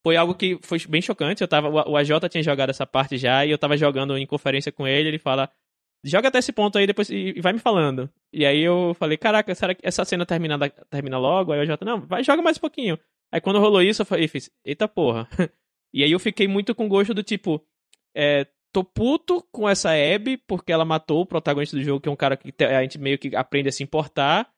Foi 0.03 0.17
algo 0.17 0.35
que 0.35 0.59
foi 0.63 0.79
bem 0.89 1.03
chocante. 1.03 1.43
Eu 1.43 1.49
tava, 1.49 1.69
o 1.69 1.97
AJ 1.97 2.29
tinha 2.31 2.43
jogado 2.43 2.71
essa 2.71 2.87
parte 2.87 3.17
já, 3.19 3.45
e 3.45 3.51
eu 3.51 3.59
tava 3.59 3.77
jogando 3.77 4.17
em 4.17 4.27
conferência 4.27 4.73
com 4.73 4.87
ele, 4.87 5.09
ele 5.09 5.19
fala. 5.19 5.51
Joga 6.05 6.29
até 6.29 6.39
esse 6.39 6.53
ponto 6.53 6.77
aí 6.77 6.87
depois 6.87 7.09
e 7.09 7.41
vai 7.41 7.55
me 7.55 7.59
falando. 7.59 8.11
E 8.33 8.45
aí 8.45 8.61
eu 8.61 8.95
falei, 8.99 9.17
caraca, 9.17 9.55
será 9.55 9.75
que 9.75 9.81
essa 9.87 10.05
cena 10.05 10.27
termina, 10.27 10.59
termina 10.91 11.19
logo? 11.19 11.53
Aí 11.53 11.59
o 11.59 11.63
AJ, 11.63 11.79
não, 11.83 12.01
vai, 12.01 12.23
joga 12.23 12.43
mais 12.43 12.59
um 12.59 12.61
pouquinho. 12.61 12.99
Aí 13.33 13.41
quando 13.41 13.59
rolou 13.59 13.81
isso, 13.81 14.03
eu 14.03 14.07
falei, 14.07 14.29
fiz, 14.29 14.51
eita 14.65 14.87
porra. 14.87 15.29
E 15.97 16.03
aí 16.03 16.11
eu 16.11 16.19
fiquei 16.19 16.49
muito 16.49 16.75
com 16.75 16.89
gosto 16.89 17.15
do 17.15 17.23
tipo, 17.23 17.65
é, 18.17 18.49
tô 18.73 18.83
puto 18.83 19.47
com 19.53 19.69
essa 19.69 19.91
Abby, 19.93 20.37
porque 20.37 20.73
ela 20.73 20.85
matou 20.85 21.21
o 21.21 21.27
protagonista 21.27 21.77
do 21.77 21.85
jogo, 21.85 22.01
que 22.01 22.09
é 22.09 22.13
um 22.13 22.17
cara 22.17 22.37
que 22.37 22.53
a 22.65 22.83
gente 22.83 22.99
meio 22.99 23.17
que 23.17 23.37
aprende 23.37 23.69
a 23.69 23.73
se 23.73 23.85
importar. 23.85 24.51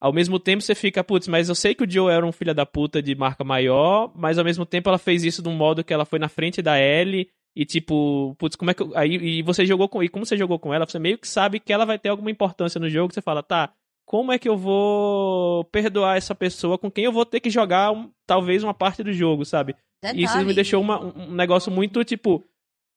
Ao 0.00 0.12
mesmo 0.12 0.38
tempo 0.38 0.62
você 0.62 0.72
fica, 0.72 1.02
putz, 1.02 1.26
mas 1.26 1.48
eu 1.48 1.54
sei 1.56 1.74
que 1.74 1.82
o 1.82 1.90
Joe 1.90 2.12
era 2.12 2.24
um 2.24 2.30
filho 2.30 2.54
da 2.54 2.64
puta 2.64 3.02
de 3.02 3.12
marca 3.16 3.42
maior, 3.42 4.12
mas 4.14 4.38
ao 4.38 4.44
mesmo 4.44 4.64
tempo 4.64 4.88
ela 4.88 4.98
fez 4.98 5.24
isso 5.24 5.42
de 5.42 5.48
um 5.48 5.56
modo 5.56 5.82
que 5.82 5.92
ela 5.92 6.04
foi 6.04 6.20
na 6.20 6.28
frente 6.28 6.62
da 6.62 6.80
Ellie 6.80 7.28
e 7.56 7.64
tipo, 7.64 8.34
putz, 8.38 8.56
como 8.56 8.70
é 8.70 8.74
que. 8.74 8.84
Aí, 8.94 9.14
e 9.14 9.42
você 9.42 9.64
jogou 9.64 9.88
com. 9.88 10.02
E 10.02 10.08
como 10.08 10.26
você 10.26 10.36
jogou 10.36 10.58
com 10.58 10.74
ela, 10.74 10.86
você 10.86 10.98
meio 10.98 11.18
que 11.18 11.28
sabe 11.28 11.60
que 11.60 11.72
ela 11.72 11.84
vai 11.84 11.98
ter 11.98 12.08
alguma 12.08 12.30
importância 12.30 12.80
no 12.80 12.90
jogo. 12.90 13.14
Você 13.14 13.22
fala, 13.22 13.42
tá, 13.42 13.72
como 14.04 14.32
é 14.32 14.38
que 14.38 14.48
eu 14.48 14.56
vou 14.56 15.64
perdoar 15.66 16.16
essa 16.16 16.34
pessoa 16.34 16.76
com 16.76 16.90
quem 16.90 17.04
eu 17.04 17.12
vou 17.12 17.24
ter 17.24 17.40
que 17.40 17.50
jogar 17.50 17.92
um, 17.92 18.10
talvez 18.26 18.64
uma 18.64 18.74
parte 18.74 19.02
do 19.02 19.12
jogo, 19.12 19.44
sabe? 19.44 19.76
Detalhe. 20.02 20.20
E 20.20 20.24
isso 20.24 20.38
me 20.44 20.52
deixou 20.52 20.80
uma, 20.80 21.00
um 21.00 21.32
negócio 21.32 21.70
muito, 21.70 22.04
tipo, 22.04 22.44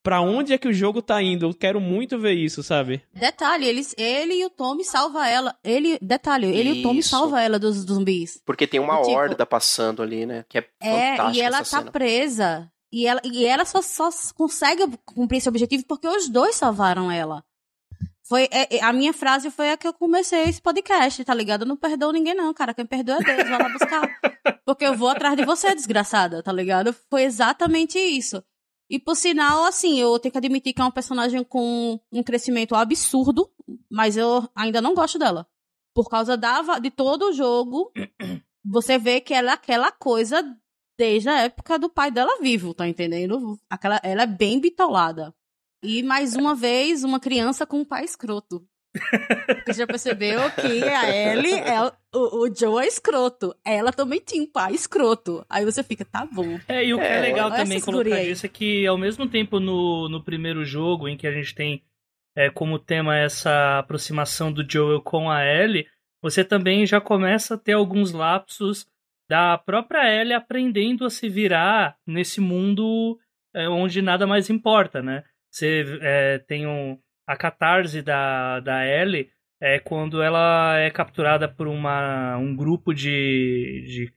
para 0.03 0.21
onde 0.21 0.53
é 0.53 0.57
que 0.57 0.67
o 0.67 0.73
jogo 0.73 1.01
tá 1.01 1.21
indo. 1.21 1.45
Eu 1.45 1.53
quero 1.53 1.79
muito 1.79 2.17
ver 2.17 2.33
isso, 2.33 2.63
sabe? 2.63 3.01
Detalhe, 3.13 3.65
eles, 3.65 3.93
ele 3.97 4.35
e 4.35 4.45
o 4.45 4.49
Tommy 4.49 4.83
salva 4.83 5.27
ela. 5.27 5.55
Ele, 5.63 5.99
detalhe, 6.01 6.47
ele 6.47 6.69
isso. 6.69 6.77
e 6.77 6.79
o 6.79 6.83
Tommy 6.83 7.03
salva 7.03 7.41
ela 7.41 7.59
dos 7.59 7.75
zumbis. 7.75 8.41
Porque 8.45 8.65
tem 8.65 8.79
uma 8.79 9.01
tipo, 9.01 9.11
horda 9.11 9.45
passando 9.45 10.01
ali, 10.01 10.25
né? 10.25 10.45
Que 10.49 10.57
é, 10.57 10.65
é 10.81 11.31
e 11.33 11.41
ela 11.41 11.59
tá 11.59 11.65
cena. 11.65 11.91
presa. 11.91 12.71
E 12.91 13.05
ela, 13.05 13.21
e 13.23 13.45
ela 13.45 13.65
só, 13.65 13.81
só 13.81 14.09
consegue 14.33 14.83
cumprir 15.05 15.37
esse 15.37 15.49
objetivo 15.49 15.85
porque 15.85 16.07
os 16.07 16.29
dois 16.29 16.55
salvaram 16.55 17.11
ela. 17.11 17.43
Foi, 18.27 18.43
é, 18.51 18.77
é, 18.77 18.83
a 18.83 18.91
minha 18.91 19.13
frase 19.13 19.49
foi 19.49 19.71
a 19.71 19.77
que 19.77 19.87
eu 19.87 19.93
comecei 19.93 20.43
esse 20.43 20.61
podcast, 20.61 21.23
tá 21.23 21.33
ligado? 21.33 21.61
Eu 21.61 21.67
não 21.67 21.77
perdoo 21.77 22.11
ninguém, 22.11 22.33
não, 22.33 22.53
cara. 22.53 22.73
Quem 22.73 22.85
perdoa 22.85 23.15
é 23.15 23.23
Deus, 23.23 23.49
vai 23.49 23.61
lá 23.61 23.69
buscar. 23.69 24.01
Porque 24.65 24.85
eu 24.85 24.97
vou 24.97 25.07
atrás 25.07 25.37
de 25.37 25.45
você, 25.45 25.73
desgraçada, 25.73 26.43
tá 26.43 26.51
ligado? 26.51 26.93
Foi 27.09 27.23
exatamente 27.23 27.97
isso. 27.97 28.43
E 28.89 28.99
por 28.99 29.15
sinal, 29.15 29.63
assim, 29.63 29.99
eu 29.99 30.19
tenho 30.19 30.31
que 30.31 30.37
admitir 30.37 30.73
que 30.73 30.81
é 30.81 30.83
uma 30.83 30.91
personagem 30.91 31.41
com 31.43 31.99
um 32.11 32.23
crescimento 32.23 32.75
absurdo, 32.75 33.49
mas 33.89 34.17
eu 34.17 34.47
ainda 34.53 34.81
não 34.81 34.93
gosto 34.93 35.17
dela. 35.17 35.47
Por 35.93 36.09
causa 36.09 36.35
da, 36.35 36.79
de 36.79 36.91
todo 36.91 37.29
o 37.29 37.33
jogo, 37.33 37.91
você 38.63 38.97
vê 38.97 39.21
que 39.21 39.33
ela 39.33 39.51
é 39.51 39.53
aquela 39.53 39.91
coisa 39.91 40.43
desde 40.97 41.29
a 41.29 41.41
época 41.43 41.77
do 41.77 41.89
pai 41.89 42.11
dela 42.11 42.39
vivo, 42.41 42.73
tá 42.73 42.87
entendendo? 42.87 43.59
Aquela, 43.69 43.99
ela 44.03 44.23
é 44.23 44.27
bem 44.27 44.59
bitolada. 44.59 45.33
E 45.83 46.01
mais 46.01 46.35
uma 46.35 46.55
vez, 46.55 47.03
uma 47.03 47.19
criança 47.19 47.65
com 47.65 47.79
um 47.79 47.85
pai 47.85 48.03
escroto. 48.03 48.65
Você 49.65 49.73
já 49.73 49.87
percebeu 49.87 50.39
que 50.51 50.83
a 50.83 51.09
Ellie 51.15 51.53
é 51.53 51.81
o, 52.15 52.45
o, 52.45 52.55
Joe 52.55 52.83
é 52.83 52.87
escroto. 52.87 53.55
Ela 53.63 53.91
também 53.91 54.19
tinha 54.19 54.41
um 54.41 54.51
pai 54.51 54.73
escroto. 54.73 55.45
Aí 55.47 55.63
você 55.63 55.83
fica, 55.83 56.03
tá 56.03 56.25
bom. 56.25 56.59
É, 56.67 56.83
e 56.83 56.93
o 56.93 56.97
que 56.97 57.03
é, 57.03 57.17
é 57.17 57.21
legal 57.21 57.51
também 57.51 57.79
colocar 57.79 58.23
isso 58.23 58.45
é 58.45 58.49
que 58.49 58.87
ao 58.87 58.97
mesmo 58.97 59.27
tempo 59.27 59.59
no, 59.59 60.09
no 60.09 60.23
primeiro 60.23 60.65
jogo, 60.65 61.07
em 61.07 61.15
que 61.15 61.27
a 61.27 61.31
gente 61.31 61.53
tem 61.53 61.83
é, 62.35 62.49
como 62.49 62.79
tema 62.79 63.17
essa 63.17 63.79
aproximação 63.79 64.51
do 64.51 64.65
Joel 64.67 65.01
com 65.01 65.29
a 65.29 65.45
Ellie, 65.45 65.87
você 66.21 66.43
também 66.43 66.85
já 66.85 66.99
começa 66.99 67.53
a 67.53 67.57
ter 67.57 67.73
alguns 67.73 68.11
lapsos 68.11 68.87
da 69.29 69.57
própria 69.57 70.09
Ellie 70.09 70.33
aprendendo 70.33 71.05
a 71.05 71.09
se 71.09 71.27
virar 71.27 71.97
nesse 72.05 72.39
mundo 72.39 73.17
é, 73.53 73.67
onde 73.67 74.01
nada 74.01 74.25
mais 74.25 74.49
importa, 74.49 75.01
né? 75.01 75.23
Você 75.51 75.99
é, 76.01 76.39
tem 76.39 76.67
um 76.67 76.97
a 77.27 77.35
catarse 77.35 78.01
da, 78.01 78.61
da 78.61 78.85
Ellie 78.87 79.29
é 79.59 79.79
quando 79.79 80.21
ela 80.21 80.77
é 80.79 80.89
capturada 80.89 81.47
por 81.49 81.67
uma, 81.67 82.37
um 82.37 82.55
grupo 82.55 82.93
de, 82.93 83.83
de, 83.85 84.13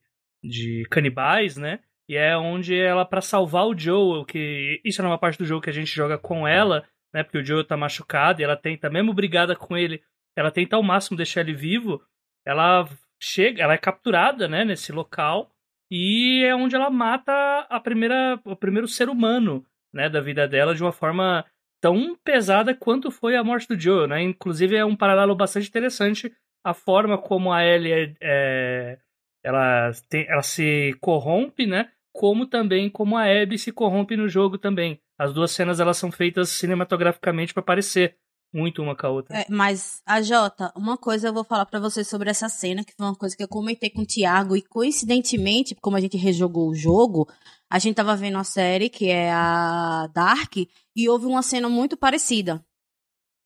de 0.49 0.87
canibais, 0.91 1.57
né? 1.57 1.81
E 2.09 2.17
é 2.17 2.37
onde 2.37 2.79
ela, 2.79 3.05
para 3.05 3.21
salvar 3.21 3.67
o 3.67 3.77
Joel, 3.77 4.25
que 4.25 4.81
isso 4.85 5.01
é 5.01 5.05
uma 5.05 5.19
parte 5.19 5.39
do 5.39 5.45
jogo 5.45 5.63
que 5.63 5.71
a 5.71 5.73
gente 5.73 5.95
joga 5.95 6.19
com 6.19 6.47
ela, 6.47 6.85
né? 7.13 7.23
Porque 7.23 7.39
o 7.39 7.45
Joel 7.45 7.65
tá 7.65 7.77
machucado 7.77 8.41
e 8.41 8.45
ela 8.45 8.57
tenta, 8.57 8.91
mesmo 8.91 9.15
brigada 9.15 9.57
com 9.57 9.77
ele, 9.77 10.03
ela 10.37 10.51
tenta 10.51 10.77
ao 10.77 10.83
máximo 10.83 11.17
deixar 11.17 11.41
ele 11.41 11.55
vivo. 11.55 12.01
Ela 12.45 12.89
chega, 13.21 13.63
ela 13.63 13.75
é 13.75 13.79
capturada, 13.79 14.49
né? 14.49 14.65
Nesse 14.65 14.93
local 14.93 15.51
e 15.91 16.45
é 16.45 16.55
onde 16.55 16.77
ela 16.77 16.89
mata 16.89 17.33
a 17.69 17.81
primeira, 17.81 18.41
o 18.45 18.55
primeiro 18.55 18.87
ser 18.87 19.09
humano, 19.09 19.65
né? 19.93 20.09
Da 20.09 20.21
vida 20.21 20.49
dela 20.49 20.75
de 20.75 20.83
uma 20.83 20.93
forma 20.93 21.45
tão 21.81 22.17
pesada 22.25 22.75
quanto 22.75 23.11
foi 23.11 23.37
a 23.37 23.45
morte 23.45 23.69
do 23.69 23.81
Joe, 23.81 24.07
né? 24.07 24.23
Inclusive 24.23 24.77
é 24.77 24.85
um 24.85 24.97
paralelo 24.97 25.35
bastante 25.35 25.69
interessante 25.69 26.33
a 26.63 26.75
forma 26.75 27.17
como 27.19 27.53
a 27.53 27.65
Ellie 27.65 28.15
é, 28.21 28.99
ela, 29.43 29.91
tem, 30.09 30.27
ela 30.29 30.43
se 30.43 30.95
corrompe, 31.01 31.67
né? 31.67 31.91
Como 32.13 32.47
também 32.47 32.91
como 32.91 33.17
a 33.17 33.25
Abby 33.25 33.59
se 33.59 33.73
corrompe 33.73 34.17
no 34.17 34.29
jogo 34.29 34.59
também. 34.59 35.01
As 35.19 35.33
duas 35.33 35.53
cenas 35.53 35.81
elas 35.81 35.97
são 35.97 36.11
feitas 36.11 36.51
cinematograficamente 36.51 37.55
para 37.55 37.63
parecer 37.63 38.17
muito 38.53 38.83
uma 38.83 38.97
com 38.97 39.07
a 39.07 39.11
outra. 39.11 39.39
É, 39.39 39.47
mas, 39.49 40.03
a 40.05 40.21
Jota, 40.21 40.73
uma 40.77 40.97
coisa 40.97 41.29
eu 41.29 41.33
vou 41.33 41.45
falar 41.45 41.67
para 41.67 41.81
você 41.81 42.03
sobre 42.03 42.31
essa 42.31 42.49
cena, 42.49 42.85
que 42.85 42.95
foi 42.97 43.07
uma 43.07 43.15
coisa 43.15 43.37
que 43.37 43.43
eu 43.43 43.49
comentei 43.49 43.91
com 43.91 44.03
o 44.03 44.07
Thiago, 44.07 44.57
e 44.57 44.63
coincidentemente, 44.63 45.75
como 45.77 45.97
a 45.97 46.01
gente 46.01 46.17
rejogou 46.17 46.69
o 46.69 46.75
jogo, 46.75 47.29
a 47.71 47.79
gente 47.79 47.95
tava 47.95 48.17
vendo 48.17 48.39
a 48.39 48.45
série, 48.45 48.89
que 48.89 49.09
é 49.09 49.33
a 49.33 50.09
Dark, 50.13 50.57
e 50.57 51.09
houve 51.09 51.27
uma 51.27 51.43
cena 51.43 51.69
muito 51.69 51.97
parecida. 51.97 52.65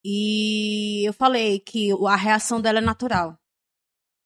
E 0.05 1.09
eu 1.09 1.13
falei 1.15 1.59
que 1.61 1.91
a 2.07 2.17
reação 2.17 2.61
dela 2.61 2.79
é 2.79 2.83
natural. 2.83 3.39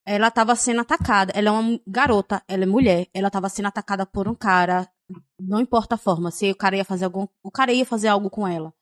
Ela 0.05 0.31
tava 0.31 0.57
sendo 0.57 0.81
atacada. 0.81 1.33
Ela 1.35 1.49
é 1.49 1.53
uma 1.53 1.81
garota, 1.87 2.43
ela 2.49 2.65
é 2.65 2.67
mulher. 2.67 3.09
Ela 3.15 3.31
tava 3.31 3.49
sendo 3.49 3.67
atacada 3.67 4.05
por 4.05 4.27
um 4.27 4.35
cara. 4.35 4.91
Não 5.39 5.61
importa 5.61 5.95
a 5.95 5.99
forma. 5.99 6.31
Se 6.31 6.51
o 6.51 6.57
cara 6.57 6.77
ia 6.77 6.85
fazer 6.85 7.05
algum. 7.05 7.29
O 7.43 7.51
cara 7.51 7.73
ia 7.73 7.85
fazer 7.87 8.09
algo 8.09 8.29
com 8.29 8.47
ela. 8.49 8.75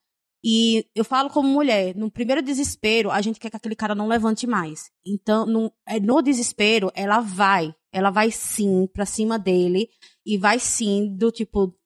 E 0.49 0.87
eu 0.95 1.05
falo 1.05 1.29
como 1.29 1.49
mulher, 1.49 1.97
no 1.97 2.09
primeiro 2.09 2.41
desespero, 2.41 3.11
a 3.11 3.21
gente 3.21 3.41
quer 3.41 3.51
que 3.51 3.57
aquele 3.57 3.75
cara 3.75 3.97
não 3.97 4.07
levante 4.07 4.47
mais. 4.47 4.93
Então, 5.05 5.45
no, 5.45 5.73
é, 5.85 5.99
no 5.99 6.23
desespero, 6.23 6.89
ela 6.95 7.19
vai. 7.19 7.75
Ela 7.93 8.11
vai 8.11 8.31
sim 8.31 8.87
pra 8.93 9.05
cima 9.05 9.41
dele 9.41 9.89
e 10.25 10.39
vai 10.39 10.61
sim 10.61 11.13
do 11.17 11.33
tipo 11.33 11.77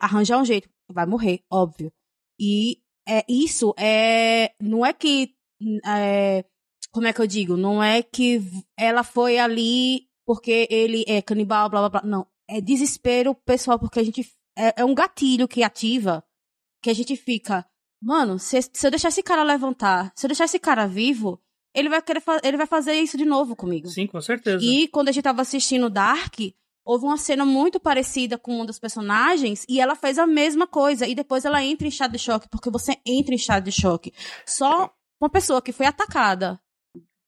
arranjar 0.00 0.40
um 0.40 0.44
jeito. 0.44 0.68
Vai 0.90 1.06
morrer, 1.06 1.44
óbvio. 1.48 1.92
E 2.40 2.78
é, 3.06 3.24
isso 3.28 3.72
é. 3.78 4.52
Não 4.60 4.84
é 4.84 4.92
que. 4.92 5.36
É, 5.86 6.44
como 6.90 7.06
é 7.06 7.12
que 7.12 7.20
eu 7.20 7.26
digo? 7.26 7.56
Não 7.56 7.80
é 7.80 8.02
que 8.02 8.40
ela 8.76 9.04
foi 9.04 9.38
ali 9.38 10.08
porque 10.26 10.66
ele 10.68 11.04
é 11.06 11.22
canibal, 11.22 11.70
blá 11.70 11.88
blá 11.88 12.00
blá. 12.00 12.10
Não. 12.10 12.26
É 12.50 12.60
desespero 12.60 13.32
pessoal, 13.32 13.78
porque 13.78 14.00
a 14.00 14.04
gente. 14.04 14.28
É, 14.56 14.80
é 14.80 14.84
um 14.84 14.94
gatilho 14.94 15.46
que 15.46 15.62
ativa 15.62 16.24
que 16.82 16.90
a 16.90 16.94
gente 16.94 17.14
fica. 17.14 17.64
Mano, 18.00 18.38
se, 18.38 18.60
se 18.62 18.86
eu 18.86 18.90
deixar 18.90 19.08
esse 19.08 19.22
cara 19.22 19.42
levantar, 19.42 20.12
se 20.14 20.24
eu 20.24 20.28
deixar 20.28 20.44
esse 20.44 20.58
cara 20.58 20.86
vivo, 20.86 21.40
ele 21.74 21.88
vai 21.88 22.00
querer 22.00 22.22
ele 22.42 22.56
vai 22.56 22.66
fazer 22.66 22.94
isso 22.94 23.16
de 23.16 23.24
novo 23.24 23.56
comigo. 23.56 23.88
Sim, 23.88 24.06
com 24.06 24.20
certeza. 24.20 24.64
E 24.64 24.88
quando 24.88 25.08
a 25.08 25.12
gente 25.12 25.24
tava 25.24 25.42
assistindo 25.42 25.90
Dark, 25.90 26.34
houve 26.84 27.04
uma 27.04 27.18
cena 27.18 27.44
muito 27.44 27.78
parecida 27.78 28.38
com 28.38 28.56
uma 28.56 28.66
das 28.66 28.78
personagens 28.78 29.64
e 29.68 29.80
ela 29.80 29.94
fez 29.94 30.18
a 30.18 30.26
mesma 30.26 30.66
coisa 30.66 31.06
e 31.06 31.14
depois 31.14 31.44
ela 31.44 31.62
entra 31.62 31.86
em 31.86 31.90
estado 31.90 32.12
de 32.12 32.18
choque 32.18 32.48
porque 32.48 32.70
você 32.70 32.96
entra 33.04 33.34
em 33.34 33.36
estado 33.36 33.64
de 33.64 33.72
choque. 33.72 34.12
Só 34.46 34.90
uma 35.20 35.28
pessoa 35.28 35.60
que 35.60 35.72
foi 35.72 35.86
atacada, 35.86 36.60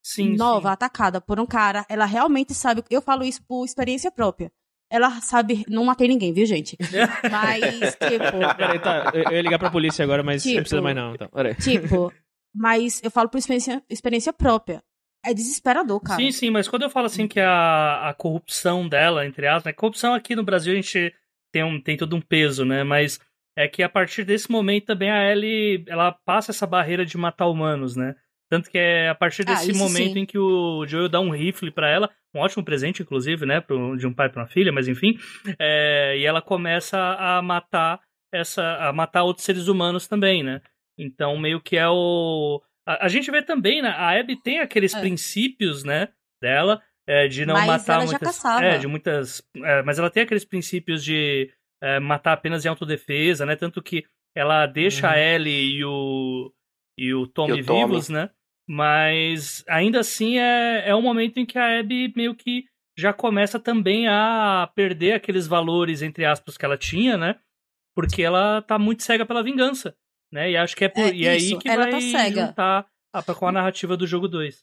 sim, 0.02 0.36
nova, 0.36 0.68
sim. 0.68 0.72
atacada 0.72 1.20
por 1.20 1.38
um 1.38 1.46
cara, 1.46 1.84
ela 1.88 2.04
realmente 2.04 2.54
sabe. 2.54 2.82
Eu 2.88 3.02
falo 3.02 3.24
isso 3.24 3.42
por 3.46 3.64
experiência 3.64 4.10
própria. 4.10 4.52
Ela 4.90 5.10
sabe. 5.20 5.64
Não 5.68 5.84
matei 5.84 6.08
ninguém, 6.08 6.32
viu, 6.32 6.44
gente? 6.46 6.76
Mas, 7.30 7.94
tipo. 7.94 8.56
Peraí, 8.56 8.78
tá. 8.80 9.12
Eu 9.14 9.32
ia 9.32 9.42
ligar 9.42 9.58
pra 9.58 9.70
polícia 9.70 10.02
agora, 10.04 10.22
mas 10.22 10.42
Tipo- 10.42 10.54
não 10.56 10.62
precisa 10.62 10.82
mais 10.82 10.96
não. 10.96 11.14
Então, 11.14 11.28
peraí. 11.28 11.54
Tipo. 11.54 12.12
Mas 12.54 13.00
eu 13.04 13.10
falo 13.10 13.28
por 13.28 13.38
experiência, 13.38 13.82
experiência 13.88 14.32
própria. 14.32 14.82
É 15.24 15.32
desesperador, 15.34 16.00
cara. 16.00 16.18
Sim, 16.18 16.32
sim, 16.32 16.50
mas 16.50 16.66
quando 16.66 16.82
eu 16.82 16.90
falo 16.90 17.06
assim 17.06 17.28
que 17.28 17.38
a, 17.38 18.08
a 18.08 18.14
corrupção 18.14 18.88
dela, 18.88 19.24
entre 19.26 19.46
aspas, 19.46 19.64
né? 19.66 19.72
Corrupção 19.72 20.14
aqui 20.14 20.34
no 20.34 20.42
Brasil 20.42 20.72
a 20.72 20.76
gente 20.76 21.14
tem, 21.52 21.62
um, 21.62 21.80
tem 21.80 21.96
todo 21.96 22.16
um 22.16 22.20
peso, 22.20 22.64
né? 22.64 22.82
Mas 22.82 23.20
é 23.56 23.68
que 23.68 23.82
a 23.82 23.88
partir 23.88 24.24
desse 24.24 24.50
momento 24.50 24.86
também 24.86 25.10
a 25.10 25.30
Ellie, 25.30 25.84
ela 25.86 26.10
passa 26.24 26.50
essa 26.52 26.66
barreira 26.66 27.04
de 27.04 27.16
matar 27.18 27.46
humanos, 27.46 27.94
né? 27.96 28.16
Tanto 28.50 28.70
que 28.70 28.78
é 28.78 29.10
a 29.10 29.14
partir 29.14 29.42
Ah, 29.46 29.52
desse 29.52 29.70
isso 29.70 29.78
momento 29.78 30.14
sim. 30.14 30.20
em 30.20 30.26
que 30.26 30.38
o 30.38 30.84
Joel 30.86 31.08
dá 31.08 31.20
um 31.20 31.30
rifle 31.30 31.70
pra 31.70 31.88
ela, 31.88 32.10
um 32.34 32.40
ótimo 32.40 32.64
presente, 32.64 33.02
inclusive, 33.02 33.44
né? 33.46 33.60
Pro, 33.60 33.96
de 33.96 34.06
um 34.06 34.12
pai 34.14 34.28
pra 34.28 34.42
uma 34.42 34.48
filha, 34.48 34.72
mas 34.72 34.86
enfim. 34.88 35.18
é, 35.58 36.16
e 36.18 36.24
ela 36.24 36.40
começa 36.42 36.98
a 37.18 37.42
matar 37.42 38.00
essa. 38.32 38.76
a 38.88 38.92
matar 38.92 39.24
outros 39.24 39.44
seres 39.44 39.68
humanos 39.68 40.06
também, 40.06 40.42
né? 40.42 40.60
Então, 40.98 41.36
meio 41.38 41.60
que 41.60 41.76
é 41.76 41.88
o. 41.88 42.62
A, 42.86 43.06
a 43.06 43.08
gente 43.08 43.30
vê 43.30 43.42
também, 43.42 43.82
né? 43.82 43.88
A 43.88 44.18
Abby 44.18 44.36
tem 44.40 44.58
aqueles 44.60 44.94
É. 44.94 45.00
princípios, 45.00 45.82
né? 45.84 46.08
Dela, 46.42 46.80
é, 47.06 47.28
de 47.28 47.44
não 47.44 47.54
Mas 47.54 47.66
matar 47.66 47.94
ela 47.94 48.06
já 48.06 48.10
muitas. 48.12 48.36
caçava. 48.38 48.64
É, 48.64 48.78
de 48.78 48.86
muitas. 48.86 49.42
é, 49.56 49.82
mas 49.82 49.98
ela 49.98 50.08
tem 50.10 50.22
aqueles 50.22 50.44
princípios 50.44 51.04
de 51.04 51.52
é, 51.82 51.98
matar 52.00 52.32
apenas 52.32 52.64
em 52.64 52.68
autodefesa, 52.68 53.44
né? 53.44 53.56
Tanto 53.56 53.82
que 53.82 54.04
ela 54.34 54.66
deixa 54.66 55.06
Uhum. 55.08 55.12
a 55.14 55.18
Ellie 55.18 55.78
e 55.78 55.84
o. 55.84 56.52
e 56.98 57.12
o 57.14 57.26
Tommy 57.26 57.58
E 57.58 57.62
o 57.62 57.66
Tommy. 57.66 57.84
vivos, 57.86 58.08
né? 58.08 58.30
Mas 58.72 59.64
ainda 59.68 59.98
assim 59.98 60.38
é, 60.38 60.88
é 60.90 60.94
um 60.94 61.02
momento 61.02 61.38
em 61.38 61.44
que 61.44 61.58
a 61.58 61.80
Abby 61.80 62.12
meio 62.14 62.36
que 62.36 62.64
já 62.96 63.12
começa 63.12 63.58
também 63.58 64.06
a 64.06 64.70
perder 64.76 65.14
aqueles 65.14 65.48
valores, 65.48 66.02
entre 66.02 66.24
aspas, 66.24 66.56
que 66.56 66.64
ela 66.64 66.78
tinha, 66.78 67.16
né? 67.16 67.34
Porque 67.96 68.22
ela 68.22 68.62
tá 68.62 68.78
muito 68.78 69.02
cega 69.02 69.26
pela 69.26 69.42
vingança, 69.42 69.96
né? 70.32 70.52
E 70.52 70.56
acho 70.56 70.76
que 70.76 70.84
é, 70.84 70.88
por, 70.88 71.00
É, 71.00 71.12
e 71.12 71.26
é 71.26 71.36
isso, 71.36 71.54
aí 71.56 71.60
que 71.60 71.68
ela 71.68 71.82
vai 71.82 71.90
tá 71.90 72.00
cega. 72.00 72.46
juntar 72.46 72.86
a, 73.12 73.22
com 73.34 73.48
a 73.48 73.52
narrativa 73.52 73.96
do 73.96 74.06
jogo 74.06 74.28
2. 74.28 74.62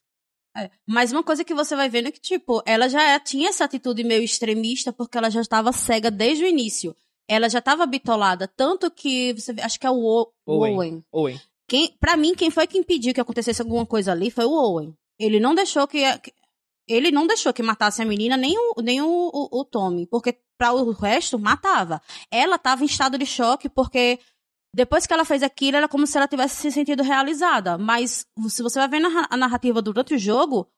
É. 0.55 0.71
Mas 0.87 1.11
uma 1.11 1.21
coisa 1.23 1.43
que 1.43 1.53
você 1.53 1.75
vai 1.75 1.89
vendo 1.89 2.07
é 2.07 2.11
que, 2.11 2.21
tipo, 2.21 2.63
ela 2.65 2.87
já 2.87 3.19
tinha 3.19 3.49
essa 3.49 3.65
atitude 3.65 4.05
meio 4.05 4.23
extremista 4.23 4.93
porque 4.93 5.17
ela 5.17 5.29
já 5.29 5.41
estava 5.41 5.73
cega 5.73 6.09
desde 6.09 6.45
o 6.45 6.47
início. 6.47 6.95
Ela 7.29 7.49
já 7.49 7.59
estava 7.59 7.85
bitolada, 7.85 8.47
tanto 8.47 8.89
que 8.89 9.33
você 9.33 9.53
acho 9.61 9.77
que 9.77 9.85
é 9.85 9.91
o 9.91 9.95
O- 9.97 10.31
Owen. 10.45 10.73
Owen. 10.75 11.03
Owen. 11.11 11.41
Quem, 11.67 11.95
para 11.99 12.15
mim, 12.15 12.33
quem 12.33 12.49
foi 12.49 12.65
que 12.67 12.77
impediu 12.77 13.13
que 13.13 13.21
acontecesse 13.21 13.61
alguma 13.61 13.85
coisa 13.85 14.11
ali 14.11 14.31
foi 14.31 14.45
o 14.45 14.51
Owen. 14.51 14.95
Ele 15.19 15.39
não 15.39 15.53
deixou 15.53 15.87
que 15.87 16.03
ele 16.87 17.11
não 17.11 17.27
deixou 17.27 17.51
que 17.53 17.61
matasse 17.61 18.01
a 18.01 18.05
menina 18.05 18.37
nem 18.37 18.57
o 18.57 18.81
nem 18.81 19.01
o, 19.01 19.07
o, 19.07 19.59
o 19.59 19.65
Tommy, 19.65 20.07
porque 20.07 20.37
para 20.57 20.71
o 20.73 20.91
resto 20.91 21.37
matava. 21.37 22.01
Ela 22.31 22.55
estava 22.55 22.83
em 22.83 22.85
estado 22.85 23.17
de 23.17 23.25
choque 23.25 23.67
porque 23.67 24.19
depois 24.73 25.05
que 25.05 25.13
ela 25.13 25.25
fez 25.25 25.43
aquilo, 25.43 25.77
era 25.77 25.87
como 25.87 26.05
se 26.07 26.17
ela 26.17 26.27
tivesse 26.27 26.55
se 26.55 26.71
sentido 26.71 27.03
realizada. 27.03 27.77
Mas 27.77 28.25
se 28.47 28.61
você 28.63 28.79
vai 28.79 28.87
ver 28.87 28.99
na- 28.99 29.27
a 29.29 29.35
narrativa 29.37 29.81
durante 29.81 30.13
o 30.13 30.17
jogo, 30.19 30.69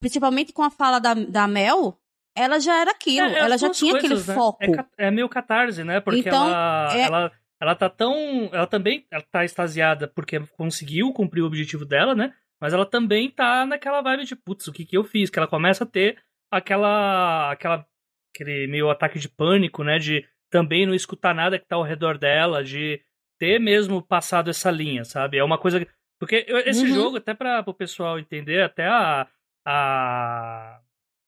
principalmente 0.00 0.52
com 0.52 0.62
a 0.62 0.70
fala 0.70 0.98
da, 0.98 1.14
da 1.14 1.46
Mel, 1.48 1.98
ela 2.36 2.58
já 2.58 2.80
era 2.80 2.90
aquilo. 2.92 3.26
É, 3.26 3.34
é 3.34 3.38
ela 3.40 3.58
já 3.58 3.70
tinha 3.70 3.92
coisas, 3.92 4.10
aquele 4.10 4.26
né? 4.28 4.34
foco. 4.34 4.58
É, 4.98 5.06
é 5.06 5.10
meio 5.10 5.28
catarse, 5.28 5.84
né? 5.84 6.00
Porque 6.00 6.20
Então, 6.20 6.46
ela, 6.46 6.96
é- 6.96 7.00
ela, 7.02 7.32
ela 7.62 7.74
tá 7.76 7.88
tão. 7.88 8.50
Ela 8.52 8.66
também 8.66 9.06
ela 9.10 9.22
tá 9.30 9.44
extasiada 9.44 10.08
porque 10.08 10.40
conseguiu 10.56 11.12
cumprir 11.12 11.42
o 11.42 11.46
objetivo 11.46 11.84
dela, 11.84 12.14
né? 12.14 12.34
Mas 12.60 12.72
ela 12.74 12.84
também 12.84 13.30
tá 13.30 13.64
naquela 13.64 14.02
vibe 14.02 14.24
de, 14.24 14.36
putz, 14.36 14.66
o 14.68 14.72
que 14.72 14.84
que 14.84 14.96
eu 14.96 15.04
fiz? 15.04 15.30
Que 15.30 15.38
ela 15.38 15.48
começa 15.48 15.84
a 15.84 15.86
ter 15.86 16.18
aquela. 16.50 17.50
aquela 17.52 17.86
aquele 18.34 18.66
meio 18.66 18.88
ataque 18.90 19.18
de 19.18 19.28
pânico, 19.28 19.84
né? 19.84 19.98
De 19.98 20.26
também 20.50 20.86
não 20.86 20.94
escutar 20.94 21.34
nada 21.34 21.58
que 21.58 21.66
tá 21.66 21.76
ao 21.76 21.82
redor 21.82 22.18
dela, 22.18 22.64
de 22.64 23.00
ter 23.38 23.58
mesmo 23.58 24.02
passado 24.02 24.50
essa 24.50 24.70
linha, 24.70 25.04
sabe? 25.04 25.38
É 25.38 25.44
uma 25.44 25.58
coisa. 25.58 25.86
Porque 26.18 26.46
esse 26.66 26.82
Uhum. 26.86 26.94
jogo, 26.94 27.16
até 27.18 27.34
para 27.34 27.62
o 27.66 27.74
pessoal 27.74 28.18
entender, 28.18 28.62
até 28.62 28.86
a, 28.86 29.26
a, 29.66 30.80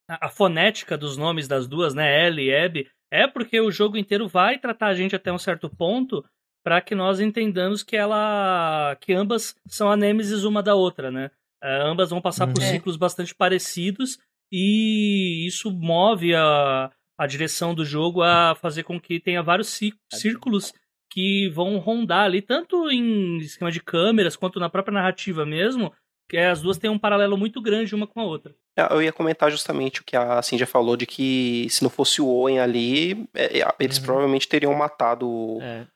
a 0.09 0.29
fonética 0.29 0.97
dos 0.97 1.16
nomes 1.16 1.49
das 1.49 1.66
duas, 1.66 1.94
né? 1.94 2.27
Ellie 2.27 2.51
e 2.51 2.57
Abby, 2.57 2.90
é 3.22 3.27
porque 3.27 3.61
o 3.61 3.70
jogo 3.70 3.96
inteiro 3.96 4.27
vai 4.29 4.59
tratar 4.59 4.88
a 4.88 4.94
gente 4.94 5.14
até 5.16 5.33
um 5.33 5.38
certo 5.38 5.68
ponto 5.68 6.24
para 6.64 6.81
que 6.81 6.94
nós 6.94 7.20
entendamos 7.20 7.83
que 7.83 7.96
ela. 7.96 8.96
que 9.00 9.12
ambas 9.12 9.55
são 9.66 9.90
a 9.90 9.96
nêmesis 9.96 10.44
uma 10.44 10.62
da 10.62 10.74
outra, 10.74 11.11
né? 11.11 11.31
É, 11.62 11.83
ambas 11.83 12.11
vão 12.11 12.20
passar 12.20 12.46
por 12.46 12.59
Uhum. 12.61 12.66
É. 12.68 12.72
ciclos 12.72 12.96
bastante 12.96 13.35
parecidos 13.35 14.18
e 14.53 15.46
isso 15.46 15.70
move 15.70 16.35
a, 16.35 16.90
a 17.18 17.27
direção 17.27 17.74
do 17.74 17.85
jogo 17.85 18.22
a 18.22 18.55
fazer 18.55 18.83
com 18.83 19.00
que 19.00 19.18
tenha 19.20 19.42
vários 19.42 19.68
cí- 19.68 19.94
círculos 20.12 20.72
que 21.11 21.48
vão 21.50 21.79
rondar 21.79 22.24
ali, 22.24 22.42
tanto 22.42 22.90
em 22.90 23.37
esquema 23.38 23.70
de 23.70 23.81
câmeras 23.81 24.37
quanto 24.37 24.59
na 24.59 24.68
própria 24.68 24.94
narrativa 24.94 25.46
mesmo, 25.46 25.92
as 26.32 26.60
duas 26.62 26.78
têm 26.78 26.90
um 26.90 26.98
paralelo 26.98 27.37
muito 27.37 27.60
grande 27.60 27.94
uma 27.94 28.06
com 28.06 28.20
a 28.20 28.24
outra. 28.24 28.54
É, 28.76 28.92
Eu 28.92 29.02
ia 29.02 29.12
comentar 29.12 29.50
justamente 29.50 30.00
o 30.00 30.04
que 30.04 30.16
a 30.16 30.40
Cindy 30.42 30.66
falou, 30.66 30.96
de 30.96 31.06
que 31.06 31.66
se 31.70 31.82
não 31.82 31.90
fosse 31.90 32.20
o 32.20 32.26
Owen 32.26 32.58
ali, 32.60 33.26
é, 33.34 33.60
é, 33.60 33.74
eles 33.78 33.98
Uhum. 33.98 34.04
provavelmente 34.04 34.48
teriam 34.48 34.74
matado 34.74 35.58
É. 35.62 35.87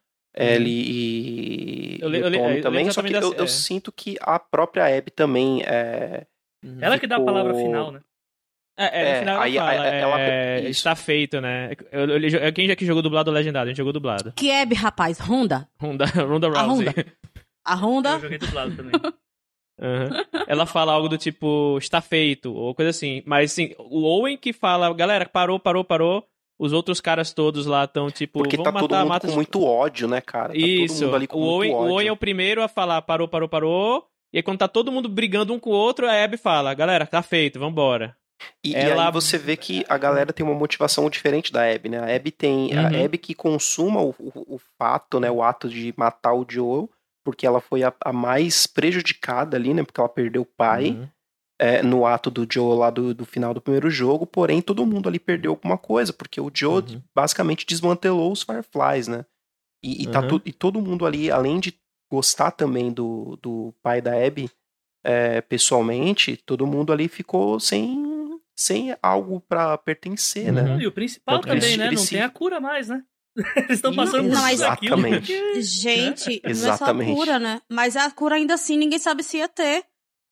Ellie 0.54 0.84
e, 1.96 1.98
Eu 2.00 2.08
e 2.08 2.12
le- 2.12 2.20
eu 2.20 2.26
o 2.26 2.28
le- 2.28 2.38
Tommy 2.38 2.56
eu 2.58 2.62
também, 2.62 2.78
lembro 2.80 2.92
só 2.94 3.02
que 3.02 3.12
eu, 3.12 3.34
eu 3.34 3.44
é. 3.44 3.46
sinto 3.48 3.90
que 3.90 4.16
a 4.20 4.38
própria 4.38 4.86
Abby 4.96 5.10
também 5.10 5.62
é... 5.64 6.26
Uhum. 6.64 6.78
Ela 6.80 6.98
que 6.98 7.06
dá 7.06 7.16
a 7.16 7.20
palavra 7.24 7.54
final, 7.54 7.90
né? 7.92 8.00
É, 8.80 8.84
é, 8.84 9.02
no 9.02 9.08
É, 9.08 9.18
final 9.20 9.40
aí- 9.40 9.56
ela 9.56 9.70
fala, 9.72 9.82
aí- 9.82 9.98
ela- 10.00 10.20
é, 10.20 10.60
está 10.70 10.94
feito, 10.94 11.40
né? 11.40 11.70
Eu, 11.90 12.08
eu, 12.10 12.18
eu- 12.28 12.52
quem 12.52 12.68
já 12.68 12.76
que 12.76 12.86
jogou 12.86 13.02
dublado 13.02 13.28
ou 13.30 13.34
legendado? 13.34 13.64
A 13.64 13.68
gente 13.68 13.76
jogou 13.78 13.92
dublado. 13.92 14.32
Que 14.36 14.52
Abby, 14.52 14.76
rapaz, 14.76 15.18
Honda. 15.18 15.68
Ronda, 15.80 16.04
Ronda 16.14 16.46
A 16.48 16.62
Rousey. 16.62 16.86
Honda. 16.88 17.06
A 17.64 17.72
Eu 17.74 17.78
Honda. 17.78 18.18
joguei 18.20 18.38
dublado 18.38 18.76
também. 18.76 18.92
Aham. 19.80 20.24
Ela 20.48 20.66
fala 20.66 20.92
algo 20.92 21.08
do 21.08 21.18
tipo, 21.18 21.76
está 21.78 22.00
feito, 22.00 22.52
ou 22.54 22.74
coisa 22.74 22.90
assim. 22.90 23.22
Mas 23.26 23.52
assim, 23.52 23.74
o 23.78 24.02
Owen 24.04 24.36
que 24.36 24.52
fala, 24.52 24.92
galera, 24.94 25.28
parou, 25.28 25.58
parou, 25.60 25.84
parou. 25.84 26.24
Os 26.58 26.72
outros 26.72 27.00
caras 27.00 27.32
todos 27.32 27.66
lá 27.66 27.84
estão 27.84 28.10
tipo, 28.10 28.40
Porque 28.40 28.56
vamos 28.56 28.72
tá 28.72 28.80
todo 28.80 28.90
matar, 28.90 29.02
mundo 29.02 29.08
mata 29.10 29.26
com 29.26 29.30
os- 29.30 29.36
muito 29.36 29.62
ódio, 29.62 30.08
né, 30.08 30.20
cara? 30.20 30.48
Tá 30.52 30.58
Isso. 30.58 30.94
todo 30.96 31.04
mundo 31.04 31.16
ali 31.16 31.26
com 31.28 31.36
o, 31.38 31.40
muito 31.40 31.52
Owen, 31.54 31.74
o. 31.74 31.92
Owen 31.94 32.08
é 32.08 32.12
o 32.12 32.16
primeiro 32.16 32.62
a 32.62 32.66
falar, 32.68 33.00
parou, 33.02 33.28
parou, 33.28 33.48
parou. 33.48 34.04
E 34.32 34.38
aí 34.38 34.42
quando 34.42 34.58
tá 34.58 34.66
todo 34.66 34.90
mundo 34.90 35.08
brigando 35.08 35.54
um 35.54 35.58
com 35.60 35.70
o 35.70 35.74
outro, 35.74 36.08
a 36.08 36.24
Abby 36.24 36.36
fala, 36.36 36.74
galera, 36.74 37.06
tá 37.06 37.22
feito, 37.22 37.60
vambora. 37.60 38.16
E, 38.64 38.70
e 38.72 38.74
Ela- 38.74 39.06
aí 39.06 39.12
você 39.12 39.38
vê 39.38 39.56
que 39.56 39.84
a 39.88 39.96
galera 39.98 40.32
tem 40.32 40.44
uma 40.44 40.54
motivação 40.54 41.08
diferente 41.08 41.52
da 41.52 41.62
Abby, 41.70 41.88
né? 41.90 41.98
A 41.98 42.16
Abby 42.16 42.30
tem. 42.32 42.72
Uhum. 42.72 42.78
A 43.00 43.04
Abby 43.04 43.18
que 43.18 43.34
consuma 43.34 44.00
o, 44.02 44.10
o, 44.18 44.54
o 44.56 44.60
fato, 44.78 45.18
né? 45.20 45.30
O 45.30 45.42
ato 45.42 45.68
de 45.68 45.94
matar 45.96 46.34
o 46.34 46.44
Joel, 46.48 46.90
porque 47.28 47.46
ela 47.46 47.60
foi 47.60 47.82
a, 47.82 47.92
a 48.02 48.10
mais 48.10 48.66
prejudicada 48.66 49.54
ali, 49.58 49.74
né? 49.74 49.82
Porque 49.84 50.00
ela 50.00 50.08
perdeu 50.08 50.40
o 50.42 50.46
pai 50.46 50.92
Uhum. 50.92 51.08
é, 51.60 51.82
no 51.82 52.06
ato 52.06 52.30
do 52.30 52.46
Joel 52.50 52.78
lá 52.78 52.88
do, 52.88 53.12
do 53.12 53.26
final 53.26 53.52
do 53.52 53.60
primeiro 53.60 53.90
jogo, 53.90 54.26
porém 54.26 54.62
todo 54.62 54.86
mundo 54.86 55.08
ali 55.10 55.18
perdeu 55.18 55.50
alguma 55.52 55.76
coisa, 55.76 56.10
porque 56.10 56.40
o 56.40 56.50
Joel 56.54 56.82
Uhum. 56.88 57.02
basicamente 57.14 57.66
desmantelou 57.66 58.32
os 58.32 58.42
Fireflies, 58.42 59.08
né? 59.08 59.26
E, 59.84 60.04
e, 60.04 60.06
tá 60.06 60.22
Uhum. 60.22 60.28
tu- 60.38 60.42
e 60.46 60.52
todo 60.54 60.80
mundo 60.80 61.04
ali, 61.04 61.30
além 61.30 61.60
de 61.60 61.78
gostar 62.10 62.50
também 62.52 62.90
do, 62.90 63.38
do 63.42 63.74
pai 63.82 64.00
da 64.00 64.12
Abby 64.26 64.50
é, 65.04 65.42
pessoalmente, 65.42 66.36
todo 66.38 66.66
mundo 66.66 66.92
ali 66.94 67.08
ficou 67.08 67.60
sem, 67.60 68.40
sem 68.56 68.96
algo 69.02 69.38
pra 69.38 69.76
pertencer, 69.76 70.50
né? 70.50 70.62
Uhum. 70.62 70.80
E 70.80 70.86
o 70.86 70.92
principal 70.92 71.36
Tanto 71.36 71.48
também, 71.48 71.62
eles- 71.64 71.76
né? 71.76 71.86
eles 71.88 71.98
Não 72.00 72.06
se- 72.06 72.14
tem 72.14 72.22
a 72.22 72.30
cura 72.30 72.58
mais, 72.58 72.88
né? 72.88 73.02
Eles 73.56 73.70
estão 73.70 73.94
passando 73.94 74.24
por 74.28 74.34
Não, 74.34 74.48
isso. 74.48 74.62
Exatamente. 74.64 75.62
Gente, 75.62 76.40
não 76.44 76.50
é 76.50 76.54
só 76.54 76.68
a 76.68 76.74
Exatamente. 76.74 77.14
cura, 77.14 77.38
né? 77.38 77.60
Mas 77.70 77.96
a 77.96 78.10
cura 78.10 78.36
ainda 78.36 78.54
assim 78.54 78.76
ninguém 78.76 78.98
sabe 78.98 79.22
se 79.22 79.38
ia 79.38 79.48
ter. 79.48 79.84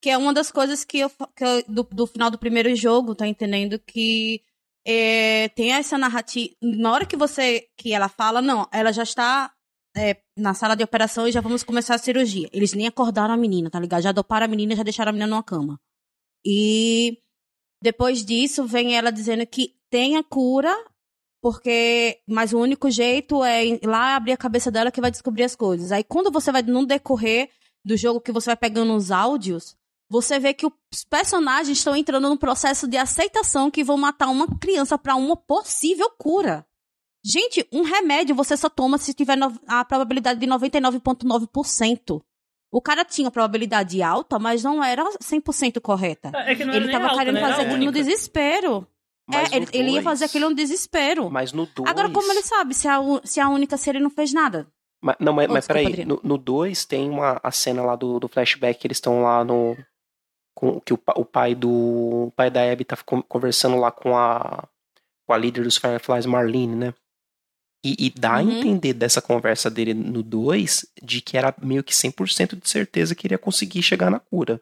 Que 0.03 0.11
é 0.11 0.19
uma 0.19 0.33
das 0.35 0.51
coisas 0.51 0.85
que 0.85 0.99
eu, 0.99 1.11
que 1.35 1.45
eu- 1.45 1.65
do, 1.67 1.83
do 1.85 2.07
final 2.07 2.31
do 2.31 2.39
primeiro 2.39 2.75
jogo, 2.77 3.15
tá 3.15 3.27
entendendo? 3.27 3.79
Que 3.79 4.43
é, 4.87 5.49
tem 5.51 5.73
essa 5.73 5.97
narrativa. 5.97 6.55
Na 6.63 6.93
hora 6.93 7.07
que 7.07 7.17
você. 7.17 7.67
que 7.79 7.93
ela 7.93 8.09
fala, 8.09 8.43
não, 8.43 8.69
ela 8.73 8.93
já 8.93 9.03
está 9.03 9.51
é, 9.97 10.17
na 10.37 10.53
sala 10.53 10.75
de 10.77 10.85
operação 10.85 11.27
e 11.27 11.33
já 11.33 11.41
vamos 11.41 11.63
começar 11.63 11.95
a 11.95 11.99
cirurgia. 11.99 12.49
Eles 12.53 12.73
nem 12.75 12.87
acordaram 12.87 13.33
a 13.35 13.37
menina, 13.37 13.71
tá 13.71 13.81
ligado? 13.81 14.03
Já 14.03 14.13
doparam 14.13 14.45
a 14.45 14.49
menina 14.49 14.75
e 14.75 14.77
já 14.77 14.83
deixaram 14.83 15.11
a 15.11 15.13
menina 15.13 15.29
numa 15.31 15.43
cama. 15.43 15.81
E 16.45 17.19
depois 17.83 18.25
disso 18.25 18.65
vem 18.67 18.97
ela 18.97 19.11
dizendo 19.11 19.47
que 19.47 19.75
tem 19.91 20.17
a 20.17 20.23
cura, 20.23 20.73
porque 21.43 22.19
mas 22.27 22.53
o 22.53 22.59
único 22.59 22.91
jeito 22.91 23.43
é 23.45 23.65
ir 23.67 23.81
lá 23.85 24.17
abrir 24.17 24.33
a 24.33 24.37
cabeça 24.37 24.71
dela 24.71 24.91
que 24.91 25.01
vai 25.01 25.11
descobrir 25.11 25.45
as 25.45 25.55
coisas. 25.57 25.93
Aí 25.93 26.03
quando 26.05 26.31
você 26.31 26.51
vai 26.53 26.63
no 26.63 26.87
decorrer 26.87 27.51
do 27.85 27.97
jogo 27.97 28.21
que 28.21 28.33
você 28.33 28.51
vai 28.51 28.57
pegando 28.57 28.95
os 28.95 29.11
áudios, 29.11 29.77
você 30.09 30.39
vê 30.39 30.55
que 30.55 30.67
os 30.67 31.05
personagens 31.09 31.79
estão 31.79 31.95
entrando 31.97 32.29
num 32.29 32.37
processo 32.37 32.87
de 32.89 32.97
aceitação 32.97 33.71
que 33.71 33.83
vão 33.85 33.97
matar 33.97 34.29
uma 34.29 34.47
criança 34.59 34.97
para 34.99 35.17
uma 35.17 35.37
possível 35.37 36.09
cura. 36.19 36.65
Gente, 37.25 37.67
um 37.73 37.83
remédio 37.83 38.35
você 38.37 38.57
só 38.57 38.69
toma 38.69 38.99
se 38.99 39.13
tiver 39.13 39.37
no- 39.37 39.59
a 39.67 39.85
probabilidade 39.85 40.39
de 40.39 40.47
99,9%. 40.47 42.23
O 42.71 42.81
cara 42.81 43.05
tinha 43.05 43.31
probabilidade 43.31 44.03
alta, 44.03 44.39
mas 44.39 44.63
não 44.63 44.83
era 44.83 45.05
100% 45.21 45.81
correta. 45.81 46.31
É 46.35 46.55
que 46.55 46.65
não 46.65 46.75
era 46.75 46.85
Ele 46.85 46.93
tava 46.93 47.05
alta, 47.07 47.19
querendo 47.19 47.35
né? 47.35 47.41
Fazer 47.41 47.63
aquilo 47.63 47.85
no 47.85 47.93
desespero. 47.93 48.87
Mas 49.29 49.53
é, 49.53 49.57
ele, 49.57 49.67
no 49.67 49.71
ele 49.75 49.85
ia 49.89 49.93
dois- 49.93 50.05
fazer 50.05 50.25
aquilo 50.27 50.49
no 50.51 50.55
desespero. 50.55 51.31
Mas 51.31 51.53
no 51.53 51.67
2. 51.67 51.89
Agora, 51.91 52.11
como 52.11 52.31
ele 52.33 52.43
sabe 52.43 52.75
se 52.75 52.87
a, 52.87 52.99
se 53.25 53.41
a 53.41 53.49
única 53.49 53.77
se 53.77 53.91
ele 53.91 53.99
não 54.01 54.11
fez 54.11 54.33
nada? 54.33 54.67
Mas, 55.03 55.17
não, 55.21 55.33
mas, 55.33 55.49
Oh, 55.51 55.53
mas 55.53 55.67
peraí, 55.67 56.05
no 56.05 56.39
2 56.39 56.85
tem 56.85 57.11
uma 57.11 57.39
a 57.43 57.51
cena 57.51 57.83
lá 57.83 57.97
do, 57.97 58.19
do 58.21 58.29
flashback 58.29 58.79
que 58.81 58.87
eles 58.87 58.97
estão 58.99 59.23
lá 59.23 59.45
no. 59.45 59.77
Com, 60.55 60.81
que 60.81 60.95
o, 60.95 60.99
o 61.17 61.25
pai 61.25 61.55
do. 61.55 61.69
O 62.29 62.33
pai 62.35 62.51
da 62.51 62.63
Abby 62.71 62.85
tá 62.85 62.97
con- 63.05 63.23
conversando 63.23 63.77
lá 63.77 63.91
com 63.91 64.17
a. 64.17 64.67
com 65.27 65.33
a 65.35 65.37
líder 65.37 65.65
dos 65.65 65.77
Fireflies, 65.77 66.25
Marlene, 66.25 66.75
né? 66.77 66.95
E, 67.85 68.07
e 68.07 68.11
dá 68.11 68.37
a 68.39 68.43
Uhum. 68.43 68.51
entender 68.59 68.95
dessa 68.95 69.21
conversa 69.21 69.69
dele 69.71 69.93
no 69.95 70.23
2 70.23 70.87
de 71.03 71.21
que 71.21 71.37
era 71.37 71.55
meio 71.63 71.85
que 71.85 71.93
100% 71.95 72.57
de 72.61 72.69
certeza 72.69 73.15
que 73.15 73.27
ele 73.27 73.35
ia 73.35 73.39
conseguir 73.39 73.83
chegar 73.83 74.11
na 74.11 74.19
cura. 74.19 74.61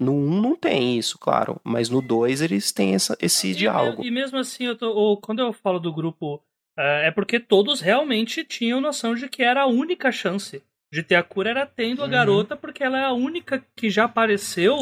No 0.00 0.12
1 0.12 0.14
um 0.16 0.40
não 0.40 0.56
tem 0.56 0.96
isso, 0.98 1.18
claro. 1.18 1.60
Mas 1.62 1.88
no 1.90 2.00
2 2.00 2.40
eles 2.40 2.72
têm 2.72 2.94
essa, 2.94 3.16
esse 3.20 3.50
E- 3.50 3.54
diálogo. 3.54 4.02
E, 4.04 4.10
mesmo 4.10 4.38
assim, 4.38 4.64
eu 4.64 4.74
tô, 4.76 5.16
quando 5.18 5.40
eu 5.40 5.52
falo 5.52 5.78
do 5.78 5.92
grupo, 5.92 6.42
é 6.78 7.08
é 7.08 7.10
porque 7.10 7.38
todos 7.38 7.80
realmente 7.80 8.42
tinham 8.42 8.80
noção 8.80 9.14
de 9.14 9.28
que 9.28 9.42
era 9.42 9.62
a 9.62 9.66
única 9.66 10.10
chance 10.10 10.62
de 10.92 11.02
ter 11.04 11.14
a 11.14 11.22
cura 11.22 11.50
era 11.50 11.66
tendo 11.66 12.00
a 12.02 12.06
Uhum. 12.06 12.10
garota, 12.10 12.56
porque 12.56 12.82
ela 12.82 12.98
é 12.98 13.04
a 13.04 13.12
única 13.12 13.64
que 13.76 13.88
já 13.90 14.04
apareceu 14.06 14.76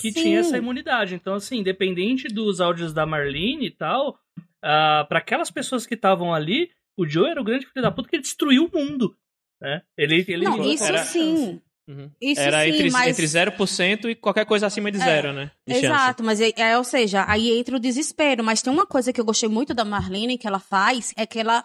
que 0.00 0.10
tinha 0.12 0.40
essa 0.40 0.50
Sim. 0.50 0.56
imunidade. 0.56 1.14
Então, 1.14 1.34
assim, 1.34 1.58
independente 1.58 2.26
dos 2.26 2.60
áudios 2.60 2.92
da 2.92 3.06
Marlene 3.06 3.66
e 3.66 3.70
tal, 3.70 4.18
ah, 4.62 5.06
para 5.08 5.18
aquelas 5.20 5.50
pessoas 5.52 5.86
que 5.86 5.94
estavam 5.94 6.34
ali, 6.34 6.70
o 6.96 7.06
Joe 7.06 7.28
era 7.30 7.40
o 7.40 7.44
grande 7.44 7.66
filho 7.66 7.82
da 7.82 7.90
puta 7.92 8.08
que 8.08 8.18
destruiu 8.18 8.64
o 8.72 8.76
mundo. 8.76 9.14
Né? 9.60 9.82
Ele, 9.96 10.24
ele 10.26 10.44
Não, 10.44 10.64
isso 10.64 10.84
era- 10.84 10.98
sim. 11.04 11.60
Uhum. 11.86 12.10
Isso 12.20 12.40
Era 12.40 12.64
sim, 12.64 12.70
entre, 12.70 12.90
mas... 12.90 13.08
entre 13.10 13.26
0% 13.26 14.08
e 14.10 14.14
qualquer 14.14 14.46
coisa 14.46 14.66
acima 14.66 14.90
de 14.90 14.98
É, 14.98 15.04
zero, 15.04 15.32
né? 15.32 15.50
De 15.66 15.74
chance. 15.74 15.86
Exato, 15.86 16.24
mas 16.24 16.40
é, 16.40 16.52
é, 16.56 16.78
ou 16.78 16.84
seja, 16.84 17.24
aí 17.28 17.50
entra 17.58 17.76
o 17.76 17.80
desespero. 17.80 18.42
Mas 18.42 18.62
tem 18.62 18.72
uma 18.72 18.86
coisa 18.86 19.12
que 19.12 19.20
eu 19.20 19.24
gostei 19.24 19.48
muito 19.48 19.74
da 19.74 19.84
Marlene 19.84 20.38
que 20.38 20.46
ela 20.46 20.58
faz, 20.58 21.12
é 21.16 21.26
que 21.26 21.38
ela 21.38 21.64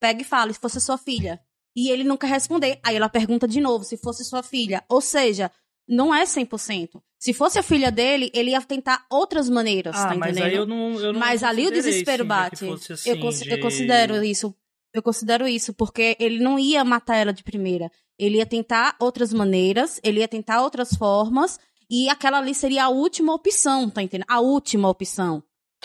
pega 0.00 0.22
e 0.22 0.24
fala, 0.24 0.52
se 0.52 0.58
fosse 0.58 0.80
sua 0.80 0.96
filha. 0.96 1.38
E 1.76 1.90
ele 1.90 2.04
nunca 2.04 2.26
responder. 2.26 2.80
Aí 2.82 2.96
ela 2.96 3.08
pergunta 3.08 3.46
de 3.46 3.60
novo, 3.60 3.84
se 3.84 3.96
fosse 3.98 4.24
sua 4.24 4.42
filha. 4.42 4.82
Ou 4.88 5.00
seja, 5.00 5.50
não 5.86 6.14
é 6.14 6.24
100%. 6.24 7.00
Se 7.18 7.34
fosse 7.34 7.58
a 7.58 7.62
filha 7.62 7.92
dele, 7.92 8.30
ele 8.32 8.52
ia 8.52 8.62
tentar 8.62 9.04
outras 9.10 9.48
maneiras, 9.50 9.94
Ah, 9.94 10.08
tá 10.08 10.14
mas 10.14 10.30
entendendo? 10.30 10.50
aí 10.50 10.56
eu 10.56 10.64
não. 10.66 10.98
Eu 10.98 11.12
não 11.12 11.20
Mas 11.20 11.42
ali 11.44 11.66
o 11.66 11.70
desespero 11.70 12.22
sim, 12.22 12.28
bate. 12.28 12.54
assim, 12.64 13.10
eu, 13.10 13.12
eu 13.12 13.16
de- 13.56 13.58
considero 13.60 14.24
isso. 14.24 14.54
Eu 14.92 15.02
considero 15.02 15.46
isso, 15.46 15.72
porque 15.74 16.16
ele 16.18 16.40
não 16.42 16.58
ia 16.58 16.82
matar 16.82 17.16
ela 17.16 17.32
de 17.32 17.44
primeira. 17.44 17.90
Ele 18.20 18.36
ia 18.38 18.46
tentar 18.46 18.94
outras 19.00 19.32
maneiras, 19.32 19.98
ele 20.04 20.20
ia 20.20 20.28
tentar 20.28 20.62
outras 20.62 20.90
formas, 20.94 21.58
e 21.90 22.08
aquela 22.08 22.38
ali 22.38 22.54
seria 22.54 22.84
a 22.84 22.88
última 22.88 23.32
opção, 23.34 23.88
tá 23.90 24.02
entendendo? 24.02 24.26
A 24.28 24.40
última 24.40 24.88
opção. 24.88 25.42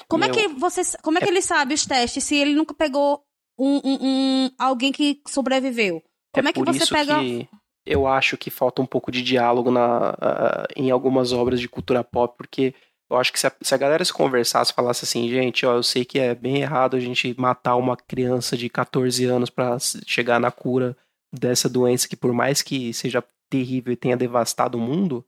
Como 0.08 0.24
Meu- 0.26 0.34
é 0.34 0.36
que 0.38 0.48
você. 0.50 0.82
Como 1.02 1.18
é 1.18 1.22
que 1.22 1.30
ele 1.30 1.42
sabe 1.42 1.74
os 1.74 1.86
testes 1.86 2.24
se 2.24 2.36
ele 2.36 2.54
nunca 2.54 2.74
pegou 2.74 3.22
um, 3.58 3.78
um- 3.84 3.98
um- 4.02 4.50
alguém 4.60 4.92
que 4.92 5.22
sobreviveu? 5.28 6.02
Como 6.34 6.50
é, 6.50 6.52
que 6.54 6.60
por 6.60 6.68
você 6.74 6.84
isso 6.84 6.94
pega. 6.94 7.18
que 7.20 7.48
eu 7.86 8.06
acho 8.06 8.38
que 8.38 8.50
falta 8.50 8.82
um 8.82 8.86
pouco 8.86 9.10
de 9.12 9.22
diálogo 9.24 9.72
na, 9.72 10.10
ah, 10.22 10.68
em 10.76 10.92
algumas 10.92 11.32
obras 11.32 11.62
de 11.62 11.70
cultura 11.70 12.04
pop, 12.04 12.36
porque 12.38 12.74
eu 13.10 13.16
acho 13.18 13.32
que 13.32 13.40
se 13.40 13.48
a, 13.48 13.52
se 13.62 13.74
a 13.74 13.78
galera 13.78 14.04
se 14.04 14.12
conversasse, 14.12 14.74
falasse 14.74 15.06
assim, 15.06 15.30
gente, 15.30 15.66
ó, 15.66 15.76
eu 15.76 15.84
sei 15.84 16.04
que 16.04 16.20
é 16.20 16.36
bem 16.36 16.58
errado 16.58 16.98
a 16.98 17.00
gente 17.00 17.34
matar 17.40 17.76
uma 17.78 17.96
criança 17.96 18.58
de 18.58 18.68
14 18.68 19.24
anos 19.26 19.50
pra 19.50 19.76
s- 19.76 20.02
chegar 20.06 20.40
na 20.42 20.52
cura 20.52 20.98
dessa 21.40 21.70
doença 21.70 22.08
que 22.08 22.16
por 22.16 22.34
mais 22.34 22.62
que 22.62 22.94
seja 22.94 23.24
terrível 23.50 23.94
e 23.94 23.98
tenha 23.98 24.18
devastado 24.18 24.78
o 24.78 24.82
mundo, 24.82 25.26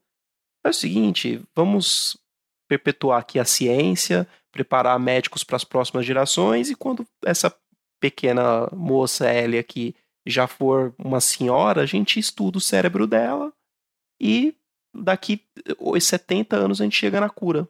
é 0.64 0.70
o 0.70 0.74
seguinte, 0.74 1.40
vamos 1.54 2.16
perpetuar 2.68 3.20
aqui 3.20 3.38
a 3.38 3.44
ciência, 3.44 4.26
preparar 4.52 4.98
médicos 4.98 5.44
para 5.44 5.56
as 5.56 5.64
próximas 5.64 6.04
gerações 6.04 6.68
e 6.70 6.74
quando 6.74 7.06
essa 7.24 7.54
pequena 8.00 8.68
moça 8.72 9.32
Ellie 9.32 9.58
aqui 9.58 9.94
já 10.26 10.46
for 10.46 10.94
uma 10.98 11.20
senhora, 11.20 11.82
a 11.82 11.86
gente 11.86 12.18
estuda 12.20 12.58
o 12.58 12.60
cérebro 12.60 13.06
dela 13.06 13.52
e 14.20 14.54
daqui 14.94 15.42
os 15.78 16.04
70 16.04 16.56
anos 16.56 16.80
a 16.80 16.84
gente 16.84 16.96
chega 16.96 17.20
na 17.20 17.30
cura. 17.30 17.68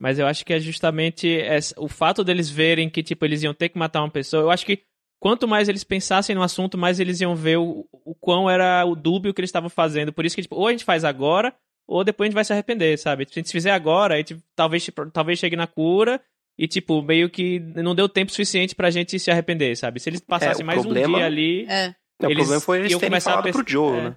Mas 0.00 0.18
eu 0.18 0.26
acho 0.26 0.44
que 0.44 0.52
é 0.52 0.60
justamente 0.60 1.28
essa- 1.40 1.74
o 1.78 1.88
fato 1.88 2.22
deles 2.22 2.48
verem 2.48 2.88
que, 2.88 3.02
tipo, 3.02 3.24
eles 3.24 3.42
iam 3.42 3.54
ter 3.54 3.68
que 3.68 3.78
matar 3.78 4.00
uma 4.02 4.10
pessoa. 4.10 4.42
Eu 4.42 4.50
acho 4.50 4.64
que 4.64 4.84
quanto 5.20 5.46
mais 5.48 5.68
eles 5.68 5.84
pensassem 5.84 6.34
no 6.34 6.42
assunto, 6.42 6.76
mais 6.78 7.00
eles 7.00 7.20
iam 7.20 7.34
ver 7.34 7.58
o, 7.58 7.86
o 7.92 8.14
quão 8.14 8.48
era 8.48 8.84
o 8.84 8.94
dúbio 8.94 9.32
que 9.34 9.40
eles 9.40 9.48
estavam 9.48 9.68
fazendo. 9.68 10.12
Por 10.12 10.24
isso 10.24 10.36
que, 10.36 10.42
tipo, 10.42 10.56
ou 10.56 10.66
a 10.66 10.70
gente 10.70 10.84
faz 10.84 11.04
agora, 11.04 11.54
ou 11.86 12.04
depois 12.04 12.26
a 12.26 12.28
gente 12.28 12.34
vai 12.34 12.44
se 12.44 12.52
arrepender, 12.52 12.98
sabe? 12.98 13.24
Se 13.26 13.38
a 13.38 13.42
gente 13.42 13.52
fizer 13.52 13.70
agora, 13.72 14.14
a 14.14 14.16
gente 14.18 14.36
talvez, 14.54 14.84
tipo, 14.84 15.10
talvez 15.10 15.38
chegue 15.38 15.56
na 15.56 15.66
cura 15.66 16.20
e, 16.58 16.66
tipo, 16.68 17.00
meio 17.02 17.30
que 17.30 17.60
não 17.60 17.94
deu 17.94 18.08
tempo 18.08 18.30
suficiente 18.30 18.74
pra 18.74 18.90
gente 18.90 19.18
se 19.18 19.30
arrepender, 19.30 19.76
sabe? 19.76 20.00
Se 20.00 20.08
eles 20.10 20.20
passassem 20.20 20.62
o 20.64 20.66
mais 20.66 20.80
problema- 20.80 21.14
um 21.16 21.18
dia 21.18 21.26
ali. 21.26 21.66
É. 21.68 21.94
Não, 22.20 22.28
o 22.28 22.32
Eles 22.32 22.42
problema 22.44 22.60
foi 22.60 22.78
eles 22.80 22.90
iam 22.92 22.98
terem 23.00 23.10
começar 23.10 23.30
a 23.30 23.32
falado 23.34 23.44
pens- 23.44 23.56
pro 23.56 23.70
Joe, 23.70 23.96
é. 23.96 24.02
né? 24.02 24.16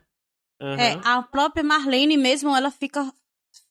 Aham. 0.60 0.80
É, 0.82 1.00
a 1.04 1.22
própria 1.24 1.64
Marlene 1.64 2.18
mesmo, 2.18 2.56
ela 2.56 2.70
fica 2.72 3.12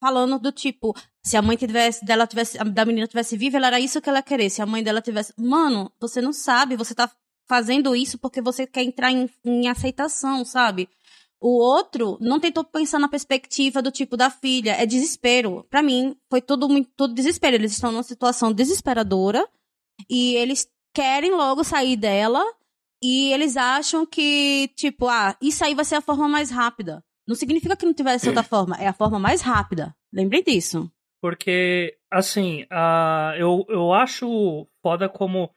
falando 0.00 0.38
do 0.38 0.52
tipo, 0.52 0.94
se 1.24 1.36
a 1.36 1.42
mãe 1.42 1.56
tivesse, 1.56 2.04
dela 2.04 2.26
tivesse, 2.26 2.58
da 2.64 2.84
menina 2.84 3.06
tivesse 3.06 3.36
viva, 3.36 3.56
ela 3.56 3.66
era 3.68 3.80
isso 3.80 4.00
que 4.00 4.08
ela 4.08 4.18
ia 4.18 4.22
querer. 4.22 4.50
Se 4.50 4.62
a 4.62 4.66
mãe 4.66 4.82
dela 4.82 5.00
tivesse, 5.02 5.32
mano, 5.38 5.90
você 6.00 6.20
não 6.20 6.32
sabe, 6.32 6.76
você 6.76 6.94
tá 6.94 7.10
fazendo 7.50 7.96
isso 7.96 8.16
porque 8.16 8.40
você 8.40 8.64
quer 8.64 8.84
entrar 8.84 9.10
em, 9.10 9.28
em 9.44 9.66
aceitação, 9.66 10.44
sabe? 10.44 10.88
O 11.40 11.58
outro 11.58 12.16
não 12.20 12.38
tentou 12.38 12.62
pensar 12.62 13.00
na 13.00 13.08
perspectiva 13.08 13.82
do 13.82 13.90
tipo 13.90 14.16
da 14.16 14.30
filha, 14.30 14.80
é 14.80 14.86
desespero. 14.86 15.66
Pra 15.68 15.82
mim, 15.82 16.16
foi 16.30 16.40
tudo 16.40 16.68
muito 16.68 16.90
tudo 16.96 17.12
desespero. 17.12 17.56
Eles 17.56 17.72
estão 17.72 17.90
numa 17.90 18.04
situação 18.04 18.52
desesperadora 18.52 19.44
e 20.08 20.36
eles 20.36 20.68
querem 20.94 21.32
logo 21.32 21.64
sair 21.64 21.96
dela 21.96 22.44
e 23.02 23.32
eles 23.32 23.56
acham 23.56 24.06
que, 24.06 24.70
tipo, 24.76 25.08
ah, 25.08 25.36
isso 25.42 25.64
aí 25.64 25.74
vai 25.74 25.84
ser 25.84 25.96
a 25.96 26.02
forma 26.02 26.28
mais 26.28 26.52
rápida. 26.52 27.02
Não 27.26 27.34
significa 27.34 27.76
que 27.76 27.86
não 27.86 27.94
tivesse 27.94 28.28
outra 28.28 28.44
forma, 28.44 28.76
é 28.76 28.86
a 28.86 28.92
forma 28.92 29.18
mais 29.18 29.40
rápida. 29.40 29.92
Lembrem 30.12 30.44
disso. 30.44 30.88
Porque, 31.20 31.96
assim, 32.10 32.64
a 32.70 33.34
eu, 33.36 33.64
eu 33.68 33.92
acho 33.92 34.68
foda 34.80 35.08
como, 35.08 35.50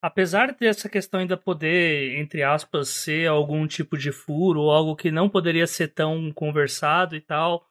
apesar 0.00 0.54
dessa 0.54 0.88
questão 0.88 1.20
ainda 1.20 1.36
poder, 1.36 2.18
entre 2.18 2.42
aspas, 2.42 2.88
ser 2.88 3.28
algum 3.28 3.66
tipo 3.66 3.96
de 3.96 4.12
furo 4.12 4.60
ou 4.60 4.70
algo 4.70 4.96
que 4.96 5.10
não 5.10 5.28
poderia 5.28 5.66
ser 5.66 5.88
tão 5.88 6.32
conversado 6.32 7.16
e 7.16 7.20
tal, 7.20 7.66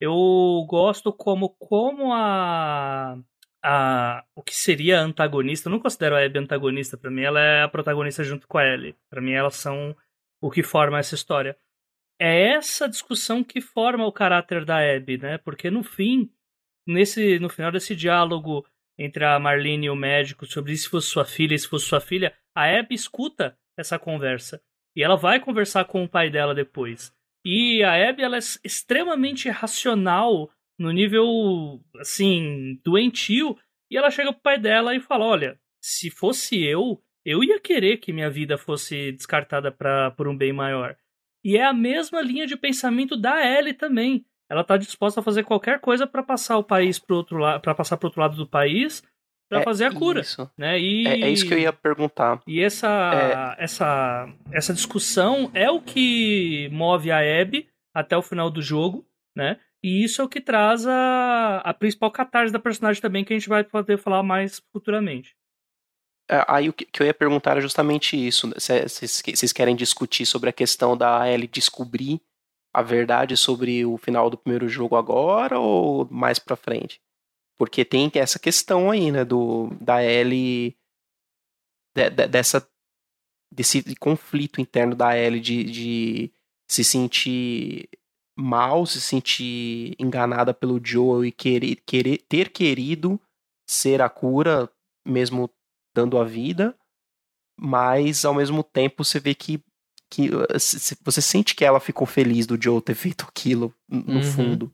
eu 0.00 0.66
gosto 0.68 1.12
como, 1.12 1.50
como 1.50 2.12
a, 2.12 3.16
a 3.62 4.24
o 4.34 4.42
que 4.42 4.54
seria 4.54 5.00
a 5.00 5.02
antagonista, 5.02 5.68
eu 5.68 5.72
não 5.72 5.80
considero 5.80 6.16
a 6.16 6.24
Abby 6.24 6.38
antagonista, 6.40 6.96
pra 6.96 7.10
mim 7.10 7.22
ela 7.22 7.40
é 7.40 7.62
a 7.62 7.68
protagonista 7.68 8.24
junto 8.24 8.48
com 8.48 8.58
a 8.58 8.66
Ellie. 8.66 8.96
Pra 9.08 9.20
mim 9.20 9.32
elas 9.32 9.56
são 9.56 9.96
o 10.40 10.50
que 10.50 10.62
forma 10.62 10.98
essa 10.98 11.14
história. 11.14 11.56
É 12.20 12.52
essa 12.54 12.88
discussão 12.88 13.44
que 13.44 13.60
forma 13.60 14.06
o 14.06 14.12
caráter 14.12 14.64
da 14.64 14.78
Abby, 14.78 15.18
né? 15.18 15.38
Porque 15.38 15.70
no 15.70 15.82
fim, 15.84 16.30
nesse 16.86 17.38
no 17.38 17.48
final 17.48 17.70
desse 17.72 17.94
diálogo 17.96 18.66
entre 18.98 19.24
a 19.24 19.38
Marlene 19.38 19.86
e 19.86 19.90
o 19.90 19.96
médico 19.96 20.46
sobre 20.46 20.76
se 20.76 20.88
fosse 20.88 21.08
sua 21.08 21.24
filha 21.24 21.56
se 21.56 21.68
fosse 21.68 21.86
sua 21.86 22.00
filha, 22.00 22.34
a 22.54 22.64
Abby 22.64 22.94
escuta 22.94 23.56
essa 23.76 23.98
conversa 23.98 24.62
e 24.94 25.02
ela 25.02 25.16
vai 25.16 25.40
conversar 25.40 25.84
com 25.86 26.04
o 26.04 26.08
pai 26.08 26.30
dela 26.30 26.54
depois. 26.54 27.12
E 27.44 27.82
a 27.82 28.08
Abby 28.08 28.22
ela 28.22 28.36
é 28.36 28.40
extremamente 28.64 29.48
racional 29.48 30.50
no 30.78 30.90
nível 30.90 31.82
assim 31.98 32.80
doentio 32.84 33.58
e 33.90 33.96
ela 33.96 34.10
chega 34.10 34.32
pro 34.32 34.42
pai 34.42 34.58
dela 34.58 34.94
e 34.94 35.00
fala: 35.00 35.24
"Olha, 35.24 35.58
se 35.82 36.10
fosse 36.10 36.62
eu, 36.62 37.02
eu 37.24 37.42
ia 37.42 37.60
querer 37.60 37.98
que 37.98 38.12
minha 38.12 38.30
vida 38.30 38.58
fosse 38.58 39.12
descartada 39.12 39.70
pra, 39.70 40.10
por 40.12 40.28
um 40.28 40.36
bem 40.36 40.52
maior. 40.52 40.96
E 41.44 41.56
é 41.56 41.64
a 41.64 41.72
mesma 41.72 42.20
linha 42.20 42.46
de 42.46 42.56
pensamento 42.56 43.16
da 43.16 43.44
Ellie 43.44 43.74
também. 43.74 44.24
Ela 44.52 44.62
tá 44.62 44.76
disposta 44.76 45.20
a 45.20 45.22
fazer 45.22 45.44
qualquer 45.44 45.80
coisa 45.80 46.06
para 46.06 46.22
passar 46.22 46.58
o 46.58 46.62
país 46.62 46.98
pro 46.98 47.16
outro 47.16 47.38
lado, 47.38 47.62
para 47.62 47.74
passar 47.74 47.96
pro 47.96 48.08
outro 48.08 48.20
lado 48.20 48.36
do 48.36 48.46
país, 48.46 49.02
para 49.48 49.60
É 49.60 49.64
fazer 49.64 49.86
a 49.86 49.94
cura, 49.94 50.20
Isso. 50.20 50.50
né? 50.58 50.78
E 50.78 51.06
É, 51.06 51.20
é 51.22 51.30
isso 51.30 51.46
que 51.46 51.54
eu 51.54 51.58
ia 51.58 51.72
perguntar. 51.72 52.42
e 52.46 52.60
essa, 52.60 53.56
essa, 53.58 54.28
essa 54.52 54.74
discussão 54.74 55.50
é 55.54 55.70
o 55.70 55.80
que 55.80 56.68
move 56.70 57.10
a 57.10 57.18
Abby 57.40 57.66
até 57.94 58.14
o 58.14 58.20
final 58.20 58.50
do 58.50 58.60
jogo, 58.60 59.06
né? 59.34 59.58
E 59.82 60.04
isso 60.04 60.20
é 60.20 60.24
o 60.24 60.28
que 60.28 60.40
traz 60.40 60.86
a, 60.86 61.58
a 61.64 61.72
principal 61.74 62.10
catarse 62.10 62.52
da 62.52 62.58
personagem 62.58 63.00
também, 63.00 63.24
que 63.24 63.32
a 63.32 63.38
gente 63.38 63.48
vai 63.48 63.64
poder 63.64 63.96
falar 63.98 64.22
mais 64.22 64.62
futuramente. 64.70 65.34
É, 66.30 66.44
Aí 66.46 66.68
o 66.68 66.72
que 66.72 66.86
eu 67.00 67.06
ia 67.06 67.14
perguntar 67.14 67.52
era 67.52 67.60
justamente 67.62 68.16
isso. 68.16 68.46
né? 68.46 68.54
Vocês 68.58 69.52
querem 69.52 69.74
discutir 69.74 70.24
sobre 70.26 70.50
a 70.50 70.52
questão 70.52 70.96
da 70.96 71.28
Ellie 71.28 71.48
descobrir 71.48 72.20
a 72.72 72.82
verdade 72.82 73.36
sobre 73.36 73.84
o 73.84 73.96
final 73.96 74.30
do 74.30 74.38
primeiro 74.38 74.68
jogo 74.68 74.96
agora 74.96 75.58
ou 75.58 76.08
mais 76.10 76.38
pra 76.38 76.56
frente? 76.56 77.00
Porque 77.58 77.84
tem 77.84 78.10
essa 78.14 78.38
questão 78.38 78.90
aí, 78.90 79.10
né, 79.12 79.24
do 79.24 79.68
da 79.80 80.02
Ellie 80.02 80.76
de- 81.94 82.10
de- 82.10 82.28
dessa 82.28 82.66
desse 83.54 83.82
conflito 83.96 84.60
interno 84.62 84.94
da 84.96 85.16
Ellie 85.16 85.40
de, 85.40 85.64
de 85.64 86.32
se 86.66 86.82
sentir 86.82 87.86
mal, 88.34 88.86
se 88.86 88.98
sentir 88.98 89.94
enganada 89.98 90.54
pelo 90.54 90.80
Joel 90.82 91.26
e 91.26 91.30
querer, 91.30 91.76
querer 91.86 92.18
ter 92.26 92.48
querido 92.50 93.20
ser 93.68 94.00
a 94.00 94.08
cura 94.08 94.72
mesmo 95.06 95.50
dando 95.94 96.18
a 96.18 96.24
vida, 96.24 96.74
mas 97.60 98.24
ao 98.24 98.32
mesmo 98.34 98.62
tempo 98.64 99.04
você 99.04 99.20
vê 99.20 99.34
que, 99.34 99.62
que 100.12 100.28
se- 100.58 100.96
você 101.02 101.22
sente 101.22 101.54
que 101.54 101.64
ela 101.64 101.80
ficou 101.80 102.06
feliz 102.06 102.46
do 102.46 102.60
Joe 102.62 102.82
ter 102.82 102.94
feito 102.94 103.24
aquilo 103.26 103.74
no 103.88 104.16
Uhum. 104.16 104.22
fundo. 104.22 104.72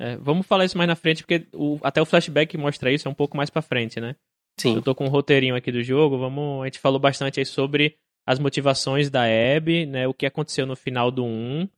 É, 0.00 0.16
vamos 0.16 0.46
falar 0.46 0.64
isso 0.64 0.78
mais 0.78 0.88
na 0.88 0.96
frente, 0.96 1.22
porque 1.22 1.46
o- 1.52 1.78
até 1.82 2.00
o 2.00 2.06
flashback 2.06 2.56
mostra 2.56 2.90
isso, 2.90 3.06
é 3.06 3.10
um 3.10 3.14
pouco 3.14 3.36
mais 3.36 3.50
pra 3.50 3.60
frente, 3.62 4.00
né? 4.00 4.16
Sim. 4.58 4.74
Eu 4.76 4.82
tô 4.82 4.94
com 4.94 5.04
um 5.04 5.08
roteirinho 5.08 5.54
aqui 5.54 5.70
do 5.70 5.82
jogo, 5.82 6.18
vamos, 6.18 6.62
a 6.62 6.64
gente 6.66 6.78
falou 6.78 6.98
bastante 6.98 7.38
aí 7.38 7.46
sobre 7.46 7.96
as 8.26 8.38
motivações 8.38 9.10
da 9.10 9.22
Abby, 9.24 9.84
né, 9.86 10.06
o 10.08 10.14
que 10.14 10.26
aconteceu 10.26 10.64
no 10.66 10.76
final 10.76 11.10
do 11.10 11.24
1, 11.24 11.68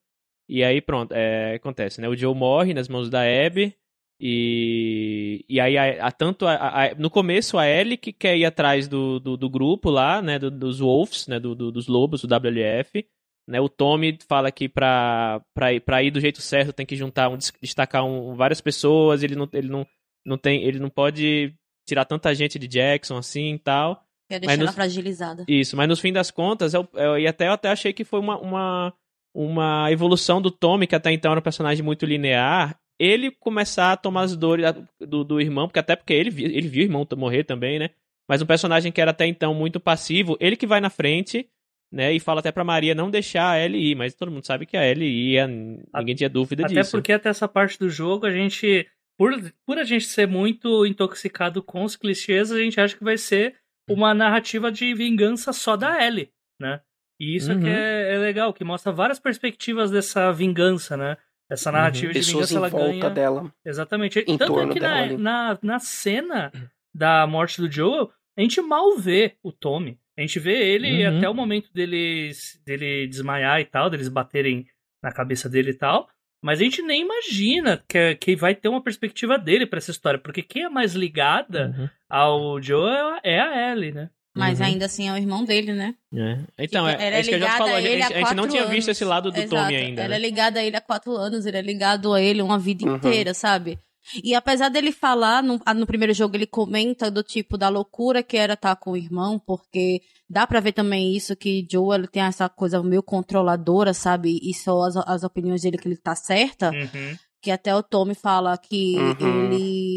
e 0.49 0.62
aí 0.62 0.80
pronto, 0.80 1.12
é, 1.12 1.55
acontece, 1.55 2.01
né, 2.01 2.09
o 2.09 2.16
Joe 2.16 2.34
morre 2.34 2.74
nas 2.74 2.88
mãos 2.88 3.09
da 3.11 3.20
Abby, 3.22 3.74
e, 4.20 5.44
e 5.48 5.60
aí 5.60 5.76
a, 5.76 6.06
a- 6.06 6.12
tanto 6.12 6.46
a- 6.46 6.54
a- 6.56 6.94
no 6.96 7.10
começo 7.10 7.58
a 7.58 7.68
Ellie 7.68 7.96
que 7.96 8.12
quer 8.12 8.36
ir 8.36 8.44
atrás 8.44 8.88
do, 8.88 9.18
do, 9.20 9.36
do 9.36 9.50
grupo 9.50 9.90
lá, 9.90 10.20
né, 10.22 10.38
do- 10.38 10.50
dos 10.50 10.80
Wolves, 10.80 11.26
né, 11.26 11.38
do, 11.40 11.54
do- 11.54 11.72
dos 11.72 11.86
lobos, 11.86 12.22
do 12.22 12.28
WLF, 12.28 13.04
né, 13.48 13.60
o 13.60 13.68
Tommy 13.68 14.16
fala 14.28 14.50
que 14.50 14.68
pra, 14.68 15.40
pra, 15.54 15.72
ir, 15.72 15.80
pra 15.80 16.02
ir 16.02 16.10
do 16.10 16.20
jeito 16.20 16.40
certo 16.40 16.72
tem 16.72 16.86
que 16.86 16.96
juntar, 16.96 17.28
um, 17.28 17.36
destacar 17.60 18.04
um, 18.04 18.34
várias 18.34 18.60
pessoas, 18.60 19.22
ele 19.22 19.34
não, 19.36 19.48
ele 19.52 19.68
não, 19.68 19.86
não 20.24 20.38
tem, 20.38 20.62
ele 20.62 20.78
não 20.78 20.88
pode 20.90 21.54
tirar 21.86 22.04
tanta 22.04 22.34
gente 22.34 22.58
de 22.58 22.66
Jackson 22.66 23.18
assim 23.18 23.54
e 23.54 23.58
tal. 23.58 24.02
Quer 24.30 24.40
Mas 24.40 24.56
deixar 24.56 24.62
ela 24.62 24.72
fragilizada. 24.72 25.44
Isso, 25.46 25.76
mas 25.76 25.86
no 25.86 25.96
fim 25.96 26.10
das 26.12 26.30
contas, 26.30 26.72
eu, 26.72 26.88
eu, 26.94 27.18
e 27.18 27.26
até, 27.26 27.48
eu 27.48 27.52
até 27.52 27.68
achei 27.68 27.92
que 27.92 28.04
foi 28.04 28.18
uma, 28.20 28.38
uma, 28.38 28.94
uma 29.34 29.92
evolução 29.92 30.40
do 30.40 30.50
Tommy, 30.50 30.86
que 30.86 30.94
até 30.94 31.12
então 31.12 31.30
era 31.32 31.40
um 31.40 31.42
personagem 31.42 31.84
muito 31.84 32.06
linear, 32.06 32.74
ele 32.99 33.30
começar 33.30 33.92
a 33.92 33.97
tomar 33.97 34.22
as 34.22 34.36
dores 34.36 34.66
do, 35.01 35.24
do 35.24 35.40
irmão, 35.40 35.66
porque 35.66 35.78
até 35.80 35.97
porque 35.97 36.12
ele, 36.12 36.30
ele 36.45 36.68
viu 36.68 36.82
o 36.82 36.86
irmão 36.86 37.07
morrer 37.16 37.45
também, 37.45 37.78
né? 37.78 37.90
Mas 38.28 38.40
um 38.40 38.47
personagem 38.47 38.90
que 38.92 39.01
era 39.01 39.11
até 39.11 39.26
então 39.26 39.53
muito 39.55 39.78
passivo, 39.78 40.36
ele 40.40 40.57
que 40.57 40.66
vai 40.66 40.80
na 40.80 40.88
frente, 40.90 41.49
né? 41.92 42.12
E 42.12 42.18
fala 42.20 42.40
até 42.40 42.51
pra 42.51 42.64
Maria 42.64 42.95
não 42.95 43.11
deixar 43.11 43.51
a 43.51 43.61
Ellie 43.61 43.90
ir, 43.92 43.95
mas 43.95 44.14
todo 44.14 44.30
mundo 44.30 44.47
sabe 44.47 44.64
que 44.66 44.76
a 44.76 44.86
Ellie 44.86 45.32
ia, 45.32 45.47
ninguém 45.47 46.14
tinha 46.14 46.30
dúvida 46.30 46.64
Até 46.64 46.74
disso. 46.74 46.92
porque 46.92 47.12
até 47.12 47.28
essa 47.28 47.47
parte 47.47 47.78
do 47.78 47.88
jogo 47.90 48.26
a 48.26 48.30
gente, 48.30 48.88
por, 49.18 49.32
por 49.66 49.78
a 49.78 49.84
gente 49.84 50.07
ser 50.07 50.26
muito 50.26 50.86
intoxicado 50.86 51.62
com 51.62 51.84
os 51.84 51.97
clichês, 51.97 52.51
a 52.51 52.59
gente 52.59 52.80
acha 52.80 52.97
que 52.97 53.05
vai 53.05 53.18
ser 53.18 53.57
uma 53.88 54.14
narrativa 54.14 54.72
de 54.72 54.95
vingança 54.95 55.53
só 55.53 55.76
da 55.76 56.03
Ellie, 56.05 56.30
né? 56.61 56.80
E 57.20 57.36
isso 57.36 57.53
é 57.53 57.55
que 57.55 57.61
Uhum. 57.66 57.68
é, 57.68 58.14
é 58.14 58.18
legal, 58.18 58.53
que 58.55 58.64
mostra 58.64 58.90
várias 58.90 59.20
perspectivas 59.20 59.90
dessa 59.90 60.32
vingança, 60.32 60.97
né? 60.97 61.16
Essa 61.51 61.70
Uhum. 61.70 61.76
narrativa 61.76 62.12
de 62.12 62.18
Pessoas 62.20 62.51
vingança 62.51 62.55
em 62.55 62.57
ela 62.57 62.68
volta 62.68 62.86
ganha. 62.88 63.11
dela. 63.11 63.55
Exatamente. 63.64 64.18
em 64.20 64.38
Tanto 64.38 64.42
é 64.53 64.57
torno 64.57 64.72
que 64.72 64.80
dela 64.80 65.07
na, 65.09 65.16
na, 65.18 65.59
na 65.62 65.78
cena 65.78 66.51
da 66.95 67.26
morte 67.26 67.61
do 67.61 67.70
Joel, 67.70 68.11
a 68.36 68.40
gente 68.40 68.61
mal 68.62 68.97
vê 68.97 69.36
o 69.42 69.53
Tommy. 69.53 69.99
A 70.16 70.20
gente 70.20 70.38
vê 70.38 70.53
ele 70.72 71.07
Uhum. 71.07 71.18
até 71.18 71.28
o 71.28 71.34
momento 71.34 71.72
dele, 71.72 72.30
dele 72.64 73.07
desmaiar 73.09 73.61
e 73.61 73.64
tal, 73.64 73.90
deles 73.90 74.09
baterem 74.09 74.66
na 75.03 75.12
cabeça 75.12 75.49
dele 75.49 75.70
e 75.70 75.74
tal. 75.74 76.09
Mas 76.42 76.61
a 76.61 76.64
gente 76.64 76.82
nem 76.82 77.03
imagina 77.03 77.82
que, 77.88 78.14
que 78.16 78.36
vai 78.36 78.55
ter 78.55 78.68
uma 78.68 78.82
perspectiva 78.82 79.38
dele 79.38 79.66
pra 79.66 79.78
essa 79.78 79.90
história. 79.90 80.18
Porque 80.18 80.42
quem 80.42 80.62
é 80.64 80.68
mais 80.68 80.95
ligada 80.95 81.74
Uhum. 81.76 81.88
ao 82.09 82.62
Joel 82.62 83.18
é 83.22 83.40
a 83.40 83.72
Ellie, 83.72 83.92
né? 83.92 84.11
Mas 84.37 84.59
Uhum. 84.59 84.66
ainda 84.66 84.87
assim 84.87 85.09
é 85.09 85.12
o 85.12 85.16
irmão 85.16 85.45
dele, 85.45 85.72
né? 85.72 85.95
É. 86.12 86.39
Então, 86.59 86.87
Tipo, 86.89 87.01
é, 87.03 87.14
é 87.14 87.20
isso 87.20 87.28
que 87.30 87.37
a 87.37 87.39
gente 87.39 87.51
falou. 87.53 87.68
A 87.68 87.76
a 87.76 87.78
a 87.78 87.80
gente 87.80 88.35
não 88.35 88.49
tinha 88.49 88.64
visto 88.66 88.89
anos. 88.89 88.97
esse 88.97 89.05
lado 89.05 89.30
do 89.30 89.39
Exato. 89.39 89.55
Tommy 89.62 89.76
ainda. 89.76 90.03
Ela 90.03 90.09
né? 90.11 90.16
é 90.16 90.18
ligada 90.18 90.59
a 90.61 90.64
ele 90.64 90.76
há 90.76 90.80
quatro 90.80 91.12
anos, 91.16 91.47
ele 91.47 91.57
é 91.57 91.62
ligado 91.62 92.12
a 92.12 92.20
ele 92.20 92.43
uma 92.43 92.59
vida 92.59 92.85
Uhum. 92.85 92.97
inteira, 92.97 93.32
sabe? 93.32 93.78
E 94.22 94.35
apesar 94.35 94.68
dele 94.68 94.93
falar, 94.93 95.43
no, 95.43 95.59
no 95.76 95.87
primeiro 95.87 96.12
jogo 96.12 96.37
ele 96.37 96.47
comenta 96.47 97.11
do 97.11 97.22
tipo 97.22 97.57
da 97.57 97.68
loucura 97.68 98.22
que 98.22 98.37
era 98.37 98.53
estar 98.55 98.74
com 98.76 98.91
o 98.91 98.97
irmão, 98.97 99.39
porque 99.39 100.03
dá 100.28 100.47
pra 100.47 100.61
ver 100.61 100.72
também 100.72 101.16
isso, 101.16 101.35
que 101.37 101.66
Joe 101.70 101.95
ele 101.97 102.07
tem 102.09 102.22
essa 102.22 102.49
coisa 102.49 102.82
meio 102.82 103.03
controladora, 103.03 103.95
sabe? 103.95 104.39
E 104.43 104.53
só 104.53 104.82
as, 104.82 104.97
as 104.97 105.22
opiniões 105.22 105.62
dele 105.62 105.78
que 105.78 105.89
ele 105.89 105.97
tá 105.97 106.14
certa, 106.14 106.70
Uhum. 106.70 107.16
que 107.41 107.51
até 107.51 107.74
o 107.74 107.82
Tommy 107.82 108.14
fala 108.14 108.59
que 108.59 108.97
Uhum. 108.99 109.45
ele 109.53 109.93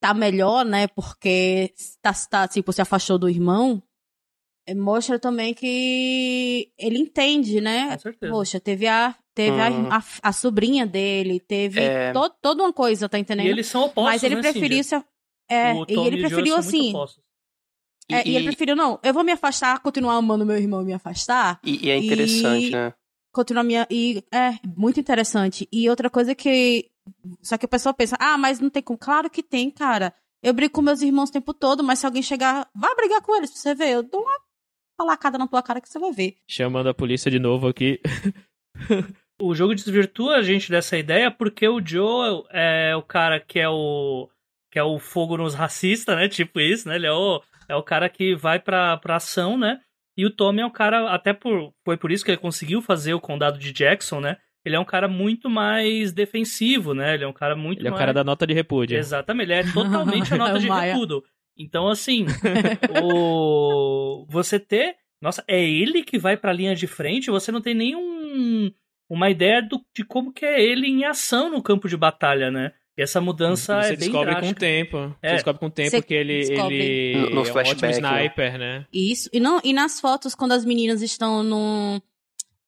tá 0.00 0.14
melhor, 0.14 0.64
né? 0.64 0.88
Porque 0.88 1.72
tá, 2.02 2.12
tá, 2.28 2.48
tipo, 2.48 2.72
se 2.72 2.80
afastou 2.80 3.18
do 3.18 3.28
irmão. 3.28 3.82
Eh, 4.66 4.74
Mostra 4.74 5.18
também 5.18 5.54
que 5.54 6.70
ele 6.78 6.98
entende, 6.98 7.60
né? 7.60 7.92
Com 7.92 7.98
certeza. 7.98 8.32
Poxa, 8.32 8.60
teve 8.60 8.86
a 8.86 9.14
teve 9.34 9.58
a- 9.60 9.70
Uhum. 9.70 9.88
a, 9.90 10.02
a 10.22 10.32
sobrinha 10.32 10.86
dele, 10.86 11.40
teve 11.40 11.80
É. 11.80 12.12
to- 12.12 12.34
toda 12.42 12.62
uma 12.62 12.72
coisa, 12.72 13.08
tá 13.08 13.18
entendendo? 13.18 13.46
E 13.46 13.50
eles 13.50 13.66
são 13.68 13.82
opostos, 13.84 14.04
Mas 14.12 14.22
ele 14.22 14.34
né, 14.34 14.40
preferiu 14.42 14.84
se 14.84 14.94
é, 15.48 15.72
e 15.88 15.94
Tommy 15.94 16.06
ele 16.08 16.16
e 16.16 16.18
Joel 16.18 16.28
preferiu 16.30 16.56
assim, 16.56 16.88
opostos. 16.90 17.24
é, 18.10 18.28
e, 18.28 18.36
ele 18.36 18.44
preferiu 18.46 18.76
não, 18.76 18.98
eu 19.02 19.14
vou 19.14 19.24
me 19.24 19.32
afastar, 19.32 19.78
continuar 19.80 20.16
amando 20.16 20.44
meu 20.44 20.58
irmão 20.58 20.82
e 20.82 20.84
me 20.84 20.92
afastar, 20.92 21.58
e- 21.64 21.86
e 21.86 21.90
é 21.90 21.96
interessante, 21.96 22.66
E- 22.66 22.70
né? 22.72 22.92
Continuar 23.32 23.64
minha 23.64 23.86
e 23.90 24.24
é 24.32 24.52
muito 24.76 25.00
interessante. 25.00 25.68
E 25.72 25.88
outra 25.88 26.10
coisa 26.10 26.34
que 26.34 26.90
só 27.42 27.56
que 27.56 27.66
o 27.66 27.68
pessoal 27.68 27.94
pensa: 27.94 28.16
"Ah, 28.20 28.38
mas 28.38 28.60
não 28.60 28.70
tem 28.70 28.82
como". 28.82 28.98
Claro 28.98 29.30
que 29.30 29.42
tem, 29.42 29.70
cara. 29.70 30.14
Eu 30.42 30.54
brigo 30.54 30.72
com 30.72 30.82
meus 30.82 31.02
irmãos 31.02 31.28
o 31.28 31.32
tempo 31.32 31.52
todo, 31.52 31.82
mas 31.84 31.98
se 31.98 32.06
alguém 32.06 32.22
chegar, 32.22 32.68
vá 32.74 32.94
brigar 32.94 33.20
com 33.20 33.36
eles 33.36 33.50
pra 33.50 33.60
você 33.60 33.74
ver. 33.74 33.90
Eu 33.90 34.02
dou 34.02 34.22
uma 34.22 34.40
palacada 34.96 35.36
na 35.36 35.46
tua 35.46 35.62
cara 35.62 35.80
que 35.80 35.88
você 35.88 35.98
vai 35.98 36.12
ver. 36.12 36.36
Chamando 36.48 36.88
a 36.88 36.94
polícia 36.94 37.30
de 37.30 37.38
novo 37.38 37.68
aqui. 37.68 38.00
O 39.42 39.54
jogo 39.54 39.74
desvirtua 39.74 40.36
a 40.36 40.42
gente 40.42 40.70
dessa 40.70 40.98
ideia 40.98 41.30
porque 41.30 41.66
o 41.66 41.80
Joel 41.82 42.44
é 42.50 42.94
o 42.94 43.02
cara 43.02 43.40
que 43.40 43.58
é 43.58 43.68
o 43.68 44.28
que 44.70 44.78
é 44.78 44.84
o 44.84 44.98
fogo 44.98 45.38
nos 45.38 45.54
racistas, 45.54 46.14
né? 46.14 46.28
Tipo 46.28 46.60
isso, 46.60 46.86
né? 46.86 46.96
Ele 46.96 47.06
é 47.06 47.12
o, 47.12 47.42
é 47.66 47.74
o 47.74 47.82
cara 47.82 48.08
que 48.10 48.36
vai 48.36 48.60
pra, 48.60 48.98
pra 48.98 49.16
ação, 49.16 49.56
né? 49.56 49.80
E 50.16 50.26
o 50.26 50.30
Tommy 50.30 50.60
é 50.60 50.66
um 50.66 50.70
cara, 50.70 51.10
até 51.10 51.32
por 51.32 51.72
foi 51.84 51.96
por 51.96 52.10
isso 52.10 52.24
que 52.24 52.30
ele 52.30 52.38
conseguiu 52.38 52.82
fazer 52.82 53.14
o 53.14 53.20
condado 53.20 53.58
de 53.58 53.72
Jackson, 53.72 54.20
né? 54.20 54.36
Ele 54.64 54.76
é 54.76 54.80
um 54.80 54.84
cara 54.84 55.08
muito 55.08 55.48
mais 55.48 56.12
defensivo, 56.12 56.92
né? 56.92 57.14
Ele 57.14 57.24
é 57.24 57.28
um 57.28 57.32
cara 57.32 57.56
muito 57.56 57.80
Ele 57.80 57.88
é 57.88 57.90
o 57.90 57.92
mais... 57.92 58.00
cara 58.00 58.12
da 58.12 58.22
nota 58.22 58.46
de 58.46 58.52
repúdio. 58.52 58.96
Exatamente, 58.98 59.50
ele 59.50 59.54
é 59.54 59.72
totalmente 59.72 60.34
a 60.34 60.36
nota 60.38 60.58
de 60.58 60.66
Maia. 60.66 60.92
repúdio. 60.92 61.22
Então, 61.56 61.88
assim, 61.88 62.26
o... 63.02 64.26
você 64.28 64.58
ter. 64.58 64.96
Nossa, 65.20 65.44
é 65.46 65.62
ele 65.62 66.02
que 66.02 66.18
vai 66.18 66.36
pra 66.36 66.52
linha 66.52 66.74
de 66.74 66.86
frente, 66.86 67.30
você 67.30 67.50
não 67.52 67.60
tem 67.60 67.74
nenhum. 67.74 68.70
Uma 69.08 69.28
ideia 69.28 69.60
do, 69.62 69.80
de 69.94 70.04
como 70.04 70.32
que 70.32 70.44
é 70.44 70.62
ele 70.62 70.86
em 70.86 71.04
ação 71.04 71.50
no 71.50 71.62
campo 71.62 71.88
de 71.88 71.96
batalha, 71.96 72.50
né? 72.50 72.72
E 73.00 73.02
essa 73.02 73.18
mudança 73.18 73.80
Você 73.82 73.86
é 73.94 73.96
bem 73.96 73.98
descobre 74.10 74.38
com 74.40 74.48
o 74.50 74.54
tempo. 74.54 74.98
Você 75.08 75.14
É. 75.22 75.32
descobre 75.34 75.58
com 75.58 75.66
o 75.66 75.70
tempo 75.70 75.90
Você 75.90 76.02
que 76.02 76.12
ele, 76.12 76.38
descobre. 76.44 76.74
ele 76.76 77.14
No- 77.14 77.20
no 77.20 77.26
é 77.30 77.34
um 77.34 77.38
ótimo 77.40 77.52
flashback, 77.54 78.00
né? 78.02 78.10
sniper, 78.20 78.58
né? 78.58 78.86
Isso. 78.92 79.30
E 79.32 79.40
não 79.40 79.58
e 79.64 79.72
nas 79.72 79.98
fotos 79.98 80.34
quando 80.34 80.52
as 80.52 80.66
meninas 80.66 81.00
estão 81.00 81.42
no 81.42 82.02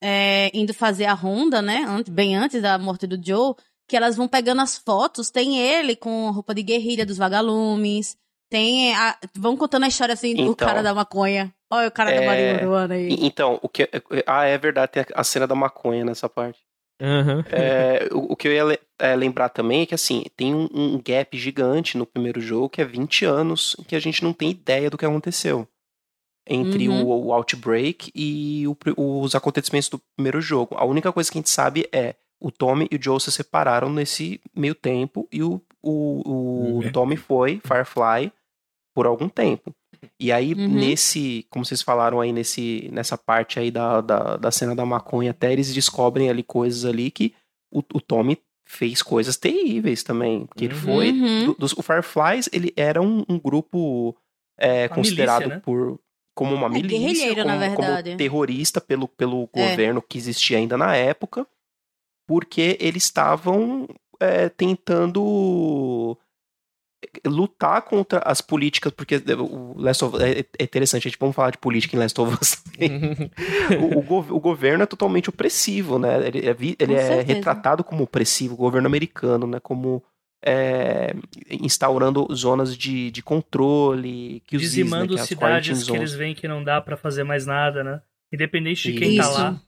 é, 0.02 0.50
indo 0.54 0.72
fazer 0.72 1.04
a 1.04 1.12
ronda, 1.12 1.60
né? 1.60 1.84
Antes, 1.86 2.10
bem 2.12 2.34
antes 2.34 2.60
da 2.62 2.78
morte 2.78 3.06
do 3.06 3.20
Joe, 3.24 3.54
que 3.86 3.94
elas 3.96 4.16
vão 4.16 4.26
pegando 4.26 4.62
as 4.62 4.76
fotos, 4.78 5.30
tem 5.30 5.58
ele 5.60 5.94
com 5.94 6.30
roupa 6.30 6.54
de 6.54 6.62
guerrilha 6.62 7.04
dos 7.06 7.18
vagalumes, 7.18 8.16
tem 8.50 8.94
a- 8.94 9.16
vão 9.36 9.56
contando 9.56 9.84
a 9.84 9.88
história 9.88 10.14
assim 10.14 10.34
do 10.34 10.42
Então. 10.42 10.66
cara 10.66 10.82
da 10.82 10.94
maconha. 10.94 11.52
Olha 11.70 11.88
o 11.88 11.92
cara 11.92 12.10
da 12.10 12.22
É, 12.22 12.26
marihuana 12.26 12.94
aí. 12.94 13.16
Então, 13.20 13.58
o 13.62 13.68
que. 13.68 13.88
Ah, 14.26 14.44
é 14.46 14.56
verdade, 14.58 14.92
tem 14.92 15.04
a 15.14 15.24
cena 15.24 15.46
da 15.46 15.54
maconha 15.54 16.04
nessa 16.04 16.28
parte. 16.28 16.58
Aham. 17.00 17.44
É, 17.50 18.08
o, 18.12 18.32
o 18.32 18.36
que 18.36 18.48
eu 18.48 18.52
ia 18.52 18.78
é, 19.03 19.16
lembrar 19.16 19.48
também 19.50 19.82
é 19.82 19.86
que, 19.86 19.94
assim, 19.94 20.24
tem 20.36 20.55
um, 20.55 20.68
um 20.72 21.03
gap 21.05 21.36
gigante 21.36 21.98
no 21.98 22.07
primeiro 22.07 22.40
jogo, 22.40 22.68
que 22.70 22.80
é 22.80 22.84
20 22.84 23.24
anos, 23.24 23.76
que 23.88 23.96
a 23.96 24.00
gente 24.00 24.22
não 24.24 24.32
tem 24.32 24.50
ideia 24.50 24.88
do 24.90 24.96
que 24.98 25.05
aconteceu. 25.07 25.66
entre 26.46 26.88
Uhum. 26.88 27.05
o, 27.07 27.26
o 27.26 27.32
Outbreak 27.32 28.11
e 28.14 28.64
o 28.66 28.76
os 29.22 29.34
acontecimentos 29.34 29.88
do 29.88 30.00
primeiro 30.16 30.40
jogo. 30.40 30.74
A 30.76 30.84
única 30.84 31.12
coisa 31.12 31.30
que 31.30 31.38
a 31.38 31.40
gente 31.40 31.50
sabe 31.50 31.88
é 31.92 32.16
o 32.40 32.50
Tommy 32.50 32.88
e 32.90 32.96
o 32.96 33.03
Joe 33.03 33.20
se 33.20 33.30
separaram 33.30 33.88
nesse 33.88 34.40
meio 34.55 34.74
tempo 34.74 35.28
e 35.30 35.42
o, 35.42 35.61
o, 35.80 35.92
o 36.28 36.80
Uhum. 36.82 36.92
Tommy 36.92 37.16
foi 37.16 37.61
Firefly 37.64 38.32
por 38.94 39.07
algum 39.07 39.28
tempo. 39.28 39.72
E 40.18 40.32
aí, 40.32 40.53
Uhum. 40.55 40.68
nesse, 40.68 41.46
como 41.48 41.64
vocês 41.64 41.80
falaram 41.80 42.20
aí, 42.20 42.32
nesse, 42.32 42.88
nessa 42.92 43.16
parte 43.16 43.61
aí 43.61 43.70
da, 43.70 44.00
da, 44.00 44.36
da 44.36 44.50
cena 44.50 44.74
da 44.74 44.84
maconha, 44.84 45.30
até 45.30 45.53
eles 45.53 45.72
descobrem 45.72 46.28
ali 46.28 46.42
coisas 46.42 46.84
ali 46.84 47.09
que 47.12 47.32
o, 47.72 47.78
o 47.94 48.00
Tommy 48.00 48.36
fez 48.72 49.02
coisas 49.02 49.36
terríveis 49.36 50.02
também. 50.02 50.48
Que 50.56 50.64
ele 50.64 50.74
Uhum. 50.74 50.80
foi. 50.80 51.10
Uhum. 51.12 51.44
do- 51.46 51.54
dos, 51.54 51.72
o 51.72 51.82
Fireflies, 51.82 52.48
ele 52.52 52.72
era 52.76 53.00
um, 53.02 53.24
um 53.28 53.38
grupo 53.38 54.16
é, 54.58 54.88
considerado 54.88 55.40
milícia, 55.40 55.56
né? 55.56 55.62
por. 55.64 56.00
Como 56.34 56.54
uma 56.54 56.66
É, 56.68 56.70
milícia, 56.70 57.34
como, 57.34 57.76
como 57.76 58.16
terrorista 58.16 58.80
pelo, 58.80 59.06
pelo 59.06 59.48
É. 59.52 59.70
governo 59.70 60.00
que 60.00 60.16
existia 60.16 60.56
ainda 60.56 60.78
na 60.78 60.96
época, 60.96 61.46
porque 62.26 62.78
eles 62.80 63.02
estavam 63.04 63.86
é, 64.18 64.48
tentando 64.48 66.16
lutar 67.26 67.82
contra 67.82 68.20
as 68.20 68.40
políticas, 68.40 68.92
porque 68.92 69.16
o 69.38 69.74
Last 69.80 70.05
of 70.05 70.22
é, 70.22 70.46
é 70.59 70.64
interessante, 70.64 71.07
a 71.07 71.11
gente 71.11 71.18
vamos 71.18 71.34
falar 71.34 71.50
de 71.50 71.59
política 71.59 71.96
em 71.96 71.98
Last 71.98 72.20
of 72.20 72.38
Us 72.40 72.62
o, 73.80 73.98
o 73.98 74.03
gov- 74.03 74.30
o 74.32 74.40
governo 74.40 74.82
é 74.84 74.86
totalmente 74.86 75.28
opressivo, 75.30 75.98
né? 75.98 76.26
Ele 76.28 76.46
é, 76.48 76.57
ele 76.78 76.94
é 76.94 77.20
retratado 77.22 77.82
como 77.84 78.05
opressivo, 78.05 78.55
o 78.55 78.57
governo 78.57 78.86
americano, 78.86 79.46
né? 79.46 79.59
Como 79.61 80.03
é, 80.44 81.14
instaurando 81.50 82.26
zonas 82.34 82.76
de, 82.76 83.11
de 83.11 83.22
controle, 83.22 84.42
que 84.46 84.57
os 84.57 84.62
Dizimando 84.62 85.12
né, 85.12 85.16
que 85.16 85.20
as 85.20 85.28
cidades 85.28 85.84
que 85.84 85.96
eles 85.96 86.12
veem 86.12 86.34
que 86.34 86.48
não 86.48 86.62
dá 86.64 86.80
pra 86.80 86.96
fazer 86.96 87.24
mais 87.24 87.46
nada, 87.46 87.84
né? 87.84 88.00
Independente 88.32 88.92
de 88.92 88.98
quem 88.98 89.16
tá 89.16 89.28
lá. 89.28 89.61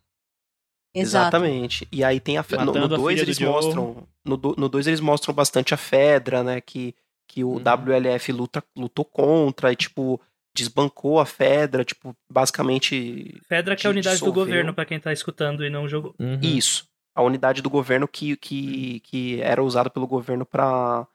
Exato. 0.97 1.27
Exatamente. 1.27 1.89
E 1.91 2.05
aí 2.05 2.21
tem 2.21 2.39
a 2.39 2.45
no 2.51 2.67
Matando 2.67 2.95
a 2.95 2.99
2 2.99 3.15
filha 3.15 3.25
do 3.25 3.29
eles 3.29 3.39
Joe. 3.39 3.49
mostram 3.49 4.07
no 4.25 4.37
2 4.37 4.57
no 4.57 4.69
dois 4.69 4.87
eles 4.87 5.01
mostram 5.01 5.35
bastante 5.35 5.75
a 5.75 5.77
Fedra, 5.77 6.43
né, 6.43 6.61
que 6.61 6.95
que 7.29 7.43
o 7.45 7.53
Uhum. 7.55 7.63
WLF 7.63 8.33
luta, 8.33 8.63
lutou 8.77 9.05
contra 9.05 9.73
e 9.73 9.77
tipo 9.77 10.21
desbancou 10.57 11.19
a 11.19 11.27
Fedra, 11.27 11.85
tipo, 11.85 12.15
basicamente 12.31 13.41
Fedra 13.49 13.75
que 13.75 13.87
é 13.87 13.91
a 13.91 13.93
de- 13.93 13.97
unidade 13.99 14.17
do 14.17 14.21
dissolveu. 14.21 14.45
governo, 14.45 14.73
pra 14.73 14.85
quem 14.85 15.01
tá 15.01 15.13
escutando 15.13 15.65
e 15.65 15.71
não 15.71 15.89
jogou. 15.89 16.15
Uhum. 16.21 16.39
isso, 16.43 16.87
a 17.15 17.23
unidade 17.23 17.61
do 17.61 17.69
governo 17.71 18.07
que, 18.07 18.37
que, 18.37 19.01
que 19.01 19.41
era 19.41 19.63
usada 19.63 19.91
pelo 19.91 20.07
governo 20.07 20.47
para 20.47 21.07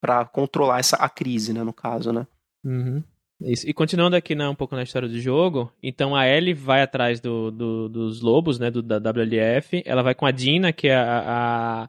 para 0.00 0.24
controlar 0.26 0.78
essa 0.78 0.96
a 0.96 1.08
crise, 1.08 1.52
né, 1.52 1.62
no 1.64 1.72
caso, 1.72 2.12
né? 2.12 2.26
Uhum. 2.64 3.02
Isso. 3.40 3.68
E 3.68 3.72
continuando 3.72 4.14
aqui 4.16 4.34
né, 4.34 4.48
um 4.48 4.54
pouco 4.54 4.76
na 4.76 4.82
história 4.82 5.08
do 5.08 5.18
jogo, 5.18 5.72
então 5.82 6.14
a 6.14 6.26
Ellie 6.28 6.54
vai 6.54 6.82
atrás 6.82 7.20
do, 7.20 7.50
do- 7.50 7.88
dos 7.88 8.20
lobos, 8.20 8.58
né, 8.58 8.70
do, 8.70 8.80
da 8.82 8.98
WLF. 8.98 9.82
Ela 9.86 10.02
vai 10.02 10.14
com 10.14 10.26
a 10.26 10.30
Dina, 10.30 10.72
que 10.72 10.88
é 10.88 10.94
a, 10.96 11.84
a 11.84 11.88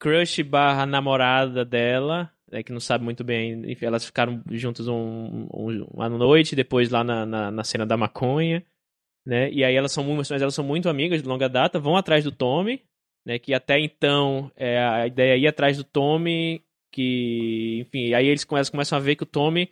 crush 0.00 0.42
barra 0.42 0.84
namorada 0.84 1.64
dela, 1.64 2.30
né, 2.50 2.62
que 2.62 2.72
não 2.72 2.80
sabe 2.80 3.04
muito 3.04 3.22
bem. 3.24 3.62
Enfim, 3.70 3.86
elas 3.86 4.04
ficaram 4.04 4.42
juntas 4.50 4.88
um, 4.88 5.46
um- 5.52 5.84
uma 5.94 6.08
noite, 6.08 6.56
depois 6.56 6.90
lá 6.90 7.02
na, 7.04 7.24
na, 7.26 7.50
na 7.50 7.64
cena 7.64 7.84
da 7.86 7.96
maconha. 7.96 8.64
Né? 9.26 9.50
E 9.52 9.62
aí 9.64 9.74
elas 9.74 9.92
são 9.92 10.02
muito, 10.04 10.32
elas 10.32 10.54
são 10.54 10.64
muito 10.64 10.88
amigas 10.88 11.22
de 11.22 11.28
longa 11.28 11.48
data, 11.48 11.78
vão 11.78 11.96
atrás 11.96 12.24
do 12.24 12.32
Tommy, 12.32 12.82
né? 13.26 13.38
Que 13.38 13.52
até 13.52 13.78
então 13.78 14.50
é, 14.56 14.78
a 14.78 15.06
ideia 15.06 15.34
é 15.34 15.38
ir 15.38 15.46
atrás 15.46 15.76
do 15.76 15.84
Tommy, 15.84 16.62
que, 16.90 17.80
enfim, 17.86 18.14
aí 18.14 18.26
eles 18.26 18.44
começam, 18.44 18.70
começam 18.72 18.96
a 18.96 19.00
ver 19.00 19.16
que 19.16 19.22
o 19.24 19.26
Tommy 19.26 19.68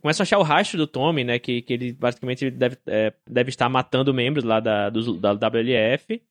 começam 0.00 0.22
a 0.22 0.24
achar 0.24 0.38
o 0.38 0.42
rastro 0.42 0.78
do 0.78 0.86
Tommy, 0.86 1.22
né? 1.22 1.38
Que, 1.38 1.60
que 1.60 1.72
ele 1.74 1.92
basicamente 1.92 2.50
deve, 2.50 2.78
é, 2.86 3.12
deve 3.28 3.50
estar 3.50 3.68
matando 3.68 4.14
membros 4.14 4.42
lá 4.44 4.58
da, 4.58 4.88
dos- 4.88 5.18
da 5.20 5.32
WLF. 5.34 6.22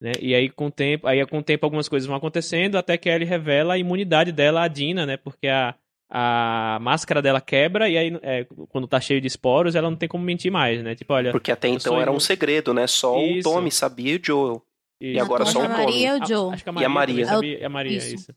Né? 0.00 0.12
E 0.20 0.34
aí 0.34 0.48
com 0.48 0.66
o 0.66 0.70
tempo, 0.70 1.06
aí 1.06 1.24
com 1.26 1.38
o 1.38 1.42
tempo 1.42 1.66
algumas 1.66 1.88
coisas 1.88 2.06
vão 2.06 2.16
acontecendo 2.16 2.76
até 2.78 2.96
que 2.96 3.08
a 3.10 3.14
Ellie 3.16 3.26
revela 3.28 3.74
a 3.74 3.78
imunidade 3.78 4.30
dela 4.30 4.62
à 4.62 4.68
Dina, 4.68 5.04
né? 5.04 5.16
Porque 5.16 5.48
a, 5.48 5.74
a 6.08 6.78
máscara 6.80 7.20
dela 7.20 7.40
quebra 7.40 7.88
e 7.88 7.98
aí 7.98 8.18
é, 8.22 8.46
quando 8.68 8.86
tá 8.86 9.00
cheio 9.00 9.20
de 9.20 9.26
esporos 9.26 9.74
ela 9.74 9.90
não 9.90 9.96
tem 9.96 10.08
como 10.08 10.22
mentir 10.24 10.52
mais, 10.52 10.82
né? 10.84 10.94
Tipo, 10.94 11.14
olha, 11.14 11.32
Porque 11.32 11.50
até 11.50 11.66
então 11.68 12.00
era 12.00 12.12
um 12.12 12.20
segredo, 12.20 12.72
né? 12.72 12.86
Só 12.86 13.20
Isso. 13.20 13.48
o 13.48 13.52
Tommy 13.54 13.72
sabia 13.72 14.12
e 14.12 14.16
o 14.16 14.20
Joel. 14.24 14.62
e 15.00 15.18
agora 15.18 15.44
só 15.44 15.60
a 15.60 15.64
o 15.64 15.66
Tommy. 15.68 15.78
Maria 15.84 16.08
e 16.08 16.18
o 16.20 16.22
Ah, 16.22 16.26
Joe. 16.26 16.54
Acho 16.54 16.62
que 16.64 16.70
a 16.70 16.72
E 16.72 16.84
a 16.84 16.88
Maria. 16.88 16.88
Maria. 16.88 17.26
sabia- 17.26 17.66
a 17.66 17.68
Maria, 17.68 17.96
Isso. 17.98 18.14
isso. 18.14 18.34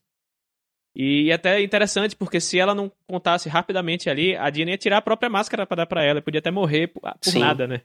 E 0.96 1.32
até 1.32 1.62
interessante, 1.62 2.16
porque 2.18 2.42
se 2.42 2.60
ela 2.60 2.76
não 2.76 2.92
contasse 3.08 3.48
rapidamente 3.48 4.10
ali, 4.10 4.36
a 4.36 4.50
Dina 4.50 4.72
ia 4.72 4.78
tirar 4.78 4.98
a 4.98 5.02
própria 5.02 5.30
máscara 5.30 5.66
pra 5.66 5.78
dar 5.78 5.86
pra 5.86 6.04
ela. 6.04 6.20
e 6.20 6.22
Podia 6.22 6.40
até 6.40 6.52
morrer 6.52 6.88
por, 6.88 7.02
por 7.02 7.36
nada, 7.40 7.66
né? 7.68 7.82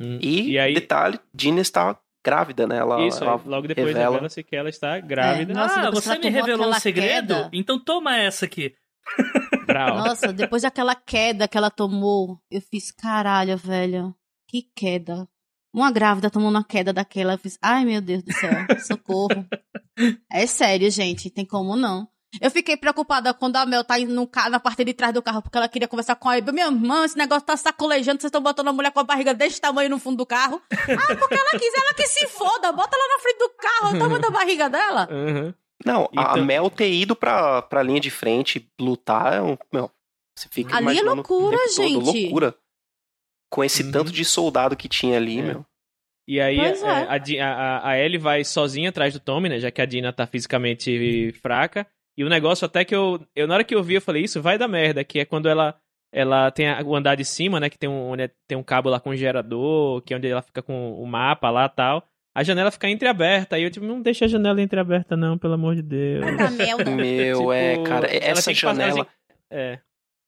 Hum. 0.00 0.18
E, 0.22 0.58
aí, 0.58 0.72
detalhe, 0.74 1.18
Dina 1.34 1.60
está 1.60 1.98
grávida, 2.26 2.66
né? 2.66 2.78
Ela, 2.78 3.06
isso, 3.06 3.22
ela 3.22 3.40
logo 3.46 3.68
depois 3.68 3.86
revela- 3.86 4.10
revela-se 4.14 4.42
que 4.42 4.56
ela 4.56 4.68
está 4.68 4.98
grávida. 4.98 5.54
Nossa, 5.54 5.80
ah, 5.80 5.90
você 5.92 6.18
me 6.18 6.28
revelou 6.28 6.68
um 6.68 6.72
segredo? 6.74 7.34
queda. 7.34 7.50
Então 7.52 7.78
toma 7.78 8.16
essa 8.18 8.46
aqui. 8.46 8.74
Brau. 9.64 9.98
Nossa, 9.98 10.32
depois 10.32 10.62
daquela 10.62 10.96
queda 10.96 11.46
que 11.46 11.56
ela 11.56 11.70
tomou, 11.70 12.40
eu 12.50 12.60
fiz, 12.60 12.90
caralho, 12.90 13.56
velho. 13.56 14.12
Que 14.48 14.62
queda. 14.74 15.28
Uma 15.72 15.92
grávida 15.92 16.30
tomou 16.30 16.50
uma 16.50 16.64
queda 16.64 16.92
daquela, 16.92 17.34
eu 17.34 17.38
fiz, 17.38 17.58
ai 17.62 17.84
meu 17.84 18.00
Deus 18.00 18.22
do 18.22 18.32
céu, 18.32 18.50
socorro. 18.80 19.46
é 20.32 20.46
sério, 20.46 20.90
gente, 20.90 21.30
tem 21.30 21.44
como 21.44 21.76
não. 21.76 22.08
Eu 22.40 22.50
fiquei 22.50 22.76
preocupada 22.76 23.32
quando 23.34 23.56
a 23.56 23.64
Mel 23.66 23.82
tá 23.84 23.98
indo 23.98 24.12
no 24.12 24.26
ca- 24.26 24.48
na 24.50 24.58
parte 24.60 24.84
de 24.84 24.92
trás 24.94 25.12
do 25.14 25.22
carro, 25.22 25.42
porque 25.42 25.56
ela 25.56 25.68
queria 25.68 25.88
conversar 25.88 26.16
com 26.16 26.28
a 26.28 26.38
Eba. 26.38 26.52
Minha 26.52 26.66
irmã, 26.66 27.04
esse 27.04 27.16
negócio 27.16 27.46
tá 27.46 27.56
sacolejando, 27.56 28.20
vocês 28.20 28.28
estão 28.28 28.42
botando 28.42 28.68
a 28.68 28.72
mulher 28.72 28.90
com 28.92 29.00
a 29.00 29.04
barriga 29.04 29.32
desse 29.34 29.60
tamanho 29.60 29.90
no 29.90 29.98
fundo 29.98 30.16
do 30.18 30.26
carro. 30.26 30.60
Ah, 30.72 31.16
porque 31.16 31.34
ela 31.34 31.50
quis, 31.58 31.74
ela 31.74 31.94
que 31.94 32.06
se 32.06 32.26
foda, 32.28 32.72
bota 32.72 32.96
ela 32.96 33.16
na 33.16 33.22
frente 33.22 33.38
do 33.38 33.50
carro, 33.56 33.96
o 33.96 33.98
tamanho 33.98 34.20
da 34.20 34.30
barriga 34.30 34.68
dela. 34.68 35.08
Uhum. 35.10 35.54
Não, 35.84 36.04
a- 36.16 36.28
a 36.28 36.32
Então- 36.32 36.44
Mel 36.44 36.70
ter 36.70 36.90
ido 36.92 37.14
pra, 37.14 37.62
pra 37.62 37.82
linha 37.82 38.00
de 38.00 38.10
frente 38.10 38.68
lutar 38.80 39.34
é 39.34 39.42
um. 39.42 39.56
Meu, 39.72 39.90
você 40.36 40.48
fica 40.50 40.76
Ali 40.76 40.98
é 40.98 41.02
loucura, 41.02 41.56
todo, 41.58 41.74
gente. 41.74 41.94
loucura. 42.22 42.54
Com 43.50 43.62
esse 43.62 43.82
Uhum. 43.82 43.92
tanto 43.92 44.10
de 44.10 44.24
soldado 44.24 44.76
que 44.76 44.88
tinha 44.88 45.16
ali, 45.16 45.38
É. 45.38 45.42
meu. 45.42 45.66
E 46.28 46.40
aí 46.40 46.58
é, 46.58 46.70
é. 46.76 47.40
a, 47.40 47.48
a- 47.52 47.88
a 47.90 47.98
Ellie 48.00 48.18
vai 48.18 48.42
sozinha 48.42 48.88
atrás 48.88 49.14
do 49.14 49.20
Tommy, 49.20 49.48
né? 49.48 49.60
Já 49.60 49.70
que 49.70 49.80
a 49.80 49.86
Dina 49.86 50.12
tá 50.12 50.26
fisicamente 50.26 51.32
fraca. 51.40 51.86
E 52.16 52.24
o 52.24 52.28
negócio 52.28 52.64
até 52.64 52.84
que 52.84 52.94
eu, 52.94 53.20
eu. 53.34 53.46
Na 53.46 53.54
hora 53.54 53.64
que 53.64 53.74
eu 53.74 53.82
vi, 53.82 53.94
eu 53.94 54.00
falei, 54.02 54.24
isso 54.24 54.40
vai 54.40 54.56
dar 54.58 54.68
merda, 54.68 55.04
que 55.04 55.18
é 55.20 55.24
quando 55.24 55.48
ela. 55.48 55.74
Ela 56.12 56.50
tem 56.50 56.68
a- 56.68 56.82
o 56.82 56.94
andar 56.96 57.14
de 57.16 57.24
cima, 57.24 57.60
né? 57.60 57.68
Que 57.68 57.76
tem 57.78 57.88
um, 57.90 58.10
onde 58.10 58.30
tem 58.48 58.56
um 58.56 58.62
cabo 58.62 58.88
lá 58.88 58.98
com 58.98 59.14
gerador, 59.14 60.00
que 60.02 60.14
é 60.14 60.16
onde 60.16 60.28
ela 60.28 60.40
fica 60.40 60.62
com 60.62 60.92
o 60.94 61.06
mapa 61.06 61.50
lá 61.50 61.66
e 61.66 61.68
tal. 61.76 62.06
A 62.34 62.42
janela 62.42 62.70
fica 62.70 62.88
entreaberta. 62.88 63.56
Aí 63.56 63.62
eu, 63.64 63.70
tipo, 63.70 63.84
não 63.84 64.00
deixa 64.00 64.24
a 64.24 64.28
janela 64.28 64.62
entreaberta, 64.62 65.16
não, 65.16 65.36
pelo 65.36 65.54
amor 65.54 65.74
de 65.74 65.82
Deus. 65.82 66.24
A 66.40 66.50
Mel 66.50 66.78
não. 66.86 66.94
Meu, 66.96 67.38
Tipo, 67.38 67.52
é, 67.52 67.82
cara, 67.82 68.06
ela 68.06 68.24
essa 68.38 68.50
passar 68.50 68.54
janela. 68.54 69.00
assim- 69.02 69.10
É. 69.50 69.68
Ela 69.68 69.78
tem 69.78 69.80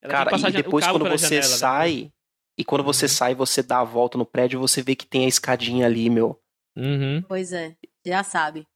que 0.03 0.09
Cara, 0.09 0.31
passar 0.31 0.49
e 0.51 0.53
depois 0.53 0.87
quando 0.87 1.09
você 1.09 1.27
janela, 1.37 1.53
né? 1.53 1.57
sai. 1.59 2.11
E 2.59 2.65
quando 2.65 2.85
você 2.85 3.05
Uhum. 3.05 3.09
sai, 3.11 3.35
você 3.35 3.63
dá 3.63 3.81
a 3.81 3.85
volta 3.85 4.19
no 4.19 4.27
prédio, 4.27 4.59
você 4.61 4.83
vê 4.83 4.95
que 4.97 5.07
tem 5.07 5.25
a 5.25 5.29
escadinha 5.29 5.87
ali, 5.87 6.11
meu. 6.11 6.39
Uhum. 6.77 7.23
Pois 7.29 7.53
é, 7.53 7.75
já 8.07 8.23
sabe. 8.23 8.67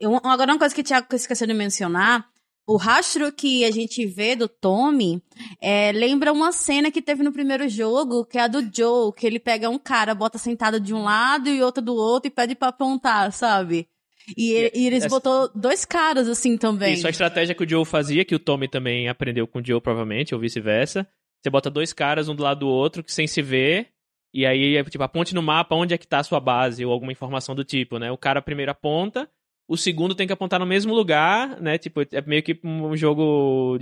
Eu- 0.00 0.16
agora, 0.24 0.52
uma 0.52 0.58
coisa 0.58 0.74
que 0.74 0.80
o 0.80 0.84
Thiago 0.84 1.06
esqueceu 1.14 1.46
de 1.46 1.54
mencionar: 1.54 2.26
o 2.66 2.76
rastro 2.76 3.32
que 3.32 3.64
a 3.64 3.70
gente 3.70 4.04
vê 4.06 4.34
do 4.36 4.48
Tommy 4.48 5.22
é, 5.60 5.92
lembra 5.92 6.32
uma 6.32 6.52
cena 6.52 6.90
que 6.90 7.00
teve 7.00 7.22
no 7.22 7.32
primeiro 7.32 7.68
jogo, 7.68 8.24
que 8.24 8.38
é 8.38 8.42
a 8.42 8.48
do 8.48 8.60
Joe, 8.74 9.12
que 9.16 9.26
ele 9.26 9.38
pega 9.38 9.70
um 9.70 9.78
cara, 9.78 10.14
bota 10.14 10.38
sentado 10.38 10.78
de 10.80 10.92
um 10.92 11.02
lado 11.04 11.48
e 11.48 11.62
outro 11.62 11.82
do 11.82 11.94
outro 11.94 12.28
e 12.28 12.30
pede 12.30 12.54
pra 12.54 12.68
apontar, 12.68 13.32
sabe? 13.32 13.88
E, 14.36 14.50
ele- 14.50 14.72
e 14.74 14.86
eles 14.86 15.04
essa- 15.04 15.08
botou 15.14 15.48
dois 15.54 15.84
caras 15.84 16.26
assim 16.28 16.56
também. 16.58 16.94
Isso, 16.94 17.06
a 17.06 17.10
estratégia 17.10 17.54
que 17.54 17.62
o 17.62 17.68
Joe 17.68 17.84
fazia, 17.84 18.24
que 18.24 18.34
o 18.34 18.38
Tommy 18.40 18.68
também 18.68 19.08
aprendeu 19.08 19.46
com 19.46 19.60
o 19.60 19.64
Joe, 19.64 19.80
provavelmente, 19.80 20.34
ou 20.34 20.40
vice-versa. 20.40 21.06
Você 21.40 21.48
bota 21.48 21.70
dois 21.70 21.92
caras, 21.92 22.28
um 22.28 22.34
do 22.34 22.42
lado 22.42 22.60
do 22.60 22.68
outro, 22.68 23.04
que 23.04 23.12
sem 23.12 23.28
se 23.28 23.40
ver, 23.40 23.90
e 24.34 24.44
aí, 24.44 24.82
tipo, 24.90 25.04
aponte 25.04 25.32
no 25.32 25.42
mapa 25.42 25.76
onde 25.76 25.94
é 25.94 25.98
que 25.98 26.08
tá 26.08 26.18
a 26.18 26.24
sua 26.24 26.40
base, 26.40 26.84
ou 26.84 26.92
alguma 26.92 27.12
informação 27.12 27.54
do 27.54 27.62
tipo, 27.62 28.00
né? 28.00 28.10
O 28.10 28.18
cara 28.18 28.42
primeiro 28.42 28.72
aponta, 28.72 29.30
o 29.68 29.76
segundo 29.76 30.14
tem 30.14 30.26
que 30.26 30.32
apontar 30.32 30.60
no 30.60 30.66
mesmo 30.66 30.94
lugar, 30.94 31.60
né? 31.60 31.76
Tipo, 31.78 32.02
é 32.02 32.20
meio 32.26 32.42
que 32.42 32.58
um 32.64 32.96
jogo, 32.96 33.78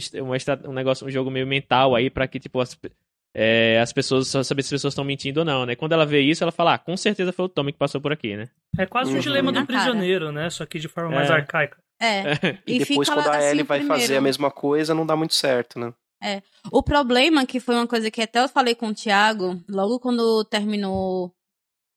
um 0.66 0.72
negócio, 0.72 1.06
um 1.06 1.10
jogo 1.10 1.30
meio 1.30 1.46
mental 1.46 1.94
aí, 1.94 2.08
pra 2.10 2.26
que, 2.26 2.38
tipo, 2.40 2.60
as, 2.60 2.78
é, 3.34 3.78
as 3.80 3.92
pessoas, 3.92 4.28
só 4.28 4.42
saber 4.42 4.62
se 4.62 4.68
as 4.68 4.78
pessoas 4.78 4.92
estão 4.92 5.04
mentindo 5.04 5.40
ou 5.40 5.44
não, 5.46 5.66
né? 5.66 5.74
Quando 5.76 5.92
ela 5.92 6.06
vê 6.06 6.20
isso, 6.20 6.42
ela 6.44 6.52
fala, 6.52 6.74
ah, 6.74 6.78
com 6.78 6.96
certeza 6.96 7.32
foi 7.32 7.44
o 7.44 7.48
Tommy 7.48 7.72
que 7.72 7.78
passou 7.78 8.00
por 8.00 8.12
aqui, 8.12 8.36
né? 8.36 8.48
É 8.78 8.86
quase 8.86 9.10
o 9.12 9.14
Uhum. 9.14 9.20
dilema 9.20 9.52
Na 9.52 9.60
do 9.60 9.66
cara. 9.66 9.78
prisioneiro, 9.80 10.32
né? 10.32 10.48
Só 10.50 10.64
que 10.64 10.78
de 10.78 10.88
forma 10.88 11.10
mais 11.10 11.28
É. 11.30 11.34
arcaica. 11.34 11.76
É. 12.00 12.22
E, 12.66 12.76
E 12.76 12.78
depois, 12.80 13.08
fica 13.08 13.20
quando 13.22 13.28
a 13.28 13.36
assim 13.38 13.48
Ellie 13.48 13.62
vai 13.62 13.78
primeiro. 13.80 14.00
fazer 14.02 14.16
a 14.16 14.20
mesma 14.20 14.50
coisa, 14.50 14.94
não 14.94 15.04
dá 15.06 15.14
muito 15.16 15.34
certo, 15.34 15.78
né? 15.78 15.92
O 16.72 16.82
problema, 16.82 17.44
que 17.44 17.60
foi 17.60 17.74
uma 17.74 17.86
coisa 17.86 18.10
que 18.10 18.22
até 18.22 18.42
eu 18.42 18.48
falei 18.48 18.74
com 18.74 18.88
o 18.88 18.94
Thiago, 18.94 19.60
logo 19.68 20.00
quando 20.00 20.42
terminou, 20.46 21.30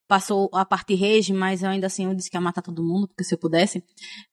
passou 0.07 0.49
a 0.53 0.65
parte 0.65 0.95
rage, 0.95 1.33
mas 1.33 1.63
eu 1.63 1.69
ainda 1.69 1.87
assim 1.87 2.05
eu 2.05 2.15
disse 2.15 2.29
que 2.29 2.37
ia 2.37 2.41
matar 2.41 2.61
todo 2.61 2.83
mundo, 2.83 3.07
porque 3.07 3.23
se 3.23 3.33
eu 3.33 3.37
pudesse. 3.37 3.83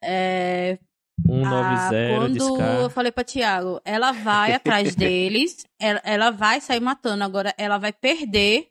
é, 0.03 0.79
190 1.27 2.39
quando 2.39 2.77
de 2.77 2.83
eu 2.83 2.91
falei 2.91 3.13
pra 3.13 3.25
Thiago, 3.25 3.81
ela 3.85 4.13
vai 4.13 4.53
atrás 4.53 4.95
deles, 4.97 5.65
ela, 5.81 6.01
ela 6.05 6.31
vai 6.31 6.61
sair 6.61 6.81
matando. 6.81 7.23
Agora, 7.23 7.55
ela 7.57 7.79
vai 7.79 7.93
perder 7.93 8.69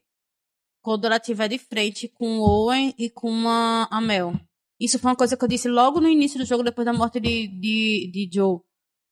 quando 0.82 1.06
ela 1.06 1.20
tiver 1.20 1.48
de 1.48 1.58
frente 1.58 2.10
com 2.10 2.40
o 2.40 2.42
Owen 2.42 2.94
e 2.98 3.10
com 3.10 3.48
a, 3.48 3.88
a 3.90 4.02
Mel. 4.02 4.34
Isso 4.80 5.00
foi 5.00 5.12
uma 5.12 5.18
coisa 5.18 5.38
que 5.38 5.44
eu 5.44 5.48
disse 5.48 5.70
logo 5.70 6.02
no 6.02 6.10
início 6.10 6.38
do 6.38 6.46
jogo, 6.46 6.64
depois 6.64 6.86
da 6.86 6.94
morte 6.94 7.20
de, 7.20 7.48
de, 7.48 8.12
de 8.12 8.30
Joe. 8.34 8.60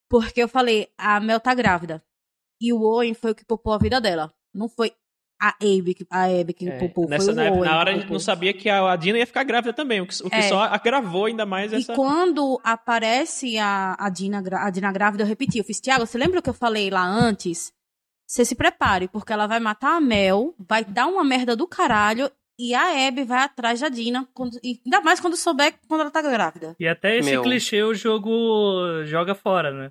Porque 0.10 0.44
eu 0.44 0.50
falei, 0.50 0.90
a 0.98 1.20
Mel 1.22 1.40
tá 1.40 1.54
grávida. 1.54 2.04
E 2.60 2.74
o 2.74 2.82
Owen 2.82 3.14
foi 3.14 3.32
o 3.32 3.36
que 3.36 3.46
poupou 3.46 3.74
a 3.74 3.78
vida 3.78 4.02
dela. 4.02 4.34
Não 4.54 4.68
foi 4.68 4.92
a 5.42 5.56
Abby, 5.60 5.94
que- 5.96 6.06
a 6.10 6.26
Abby 6.26 6.54
que 6.54 6.70
É, 6.70 6.78
poupou, 6.78 7.08
nessa, 7.10 7.26
foi 7.26 7.34
o 7.34 7.36
na, 7.36 7.44
época- 7.46 7.60
Owen 7.62 7.70
na 7.72 7.80
hora 7.80 7.92
que 7.92 7.98
a 7.98 8.02
gente 8.02 8.12
não 8.12 8.20
sabia 8.20 8.54
que 8.54 8.70
a, 8.70 8.92
a 8.92 8.96
Dina 8.96 9.18
ia 9.18 9.26
ficar 9.26 9.44
grávida 9.44 9.74
também, 9.74 10.00
o 10.02 10.06
que, 10.06 10.14
o 10.24 10.30
que 10.30 10.36
É. 10.36 10.42
só 10.44 10.60
agravou 10.62 11.26
ainda 11.26 11.46
mais 11.46 11.72
E 11.74 11.78
essa. 11.78 11.96
quando 11.96 12.60
aparece 12.64 13.58
a, 13.58 13.96
a, 14.00 14.10
Dina, 14.10 14.44
a 14.60 14.70
Dina 14.70 14.92
grávida, 14.92 15.24
eu 15.24 15.28
repeti, 15.28 15.58
eu 15.58 15.64
fiz, 15.64 15.80
Thiago, 15.80 16.06
você 16.06 16.18
lembra 16.18 16.40
o 16.40 16.42
que 16.44 16.50
eu 16.50 16.54
falei 16.54 16.90
lá 16.90 17.04
antes? 17.04 17.74
Você 18.28 18.46
se 18.46 18.56
prepare, 18.56 19.08
porque 19.08 19.34
ela 19.34 19.48
vai 19.48 19.60
matar 19.60 19.98
a 19.98 20.00
Mel, 20.02 20.54
vai 20.60 20.86
dar 20.86 21.08
uma 21.08 21.24
merda 21.24 21.56
do 21.56 21.68
caralho, 21.68 22.30
e 22.60 22.76
a 22.76 23.08
Abby 23.08 23.24
vai 23.24 23.40
atrás 23.44 23.80
da 23.80 23.90
Dina, 23.90 24.28
quando- 24.34 24.60
e 24.64 24.80
ainda 24.86 25.02
mais 25.02 25.20
quando 25.20 25.36
souber 25.36 25.74
quando 25.88 26.02
ela 26.02 26.12
tá 26.12 26.22
grávida. 26.22 26.76
E 26.80 26.88
até 26.88 27.18
esse 27.18 27.32
Meu. 27.32 27.42
clichê 27.42 27.82
o 27.82 27.94
jogo 27.94 29.04
joga 29.06 29.34
fora, 29.34 29.72
né? 29.72 29.90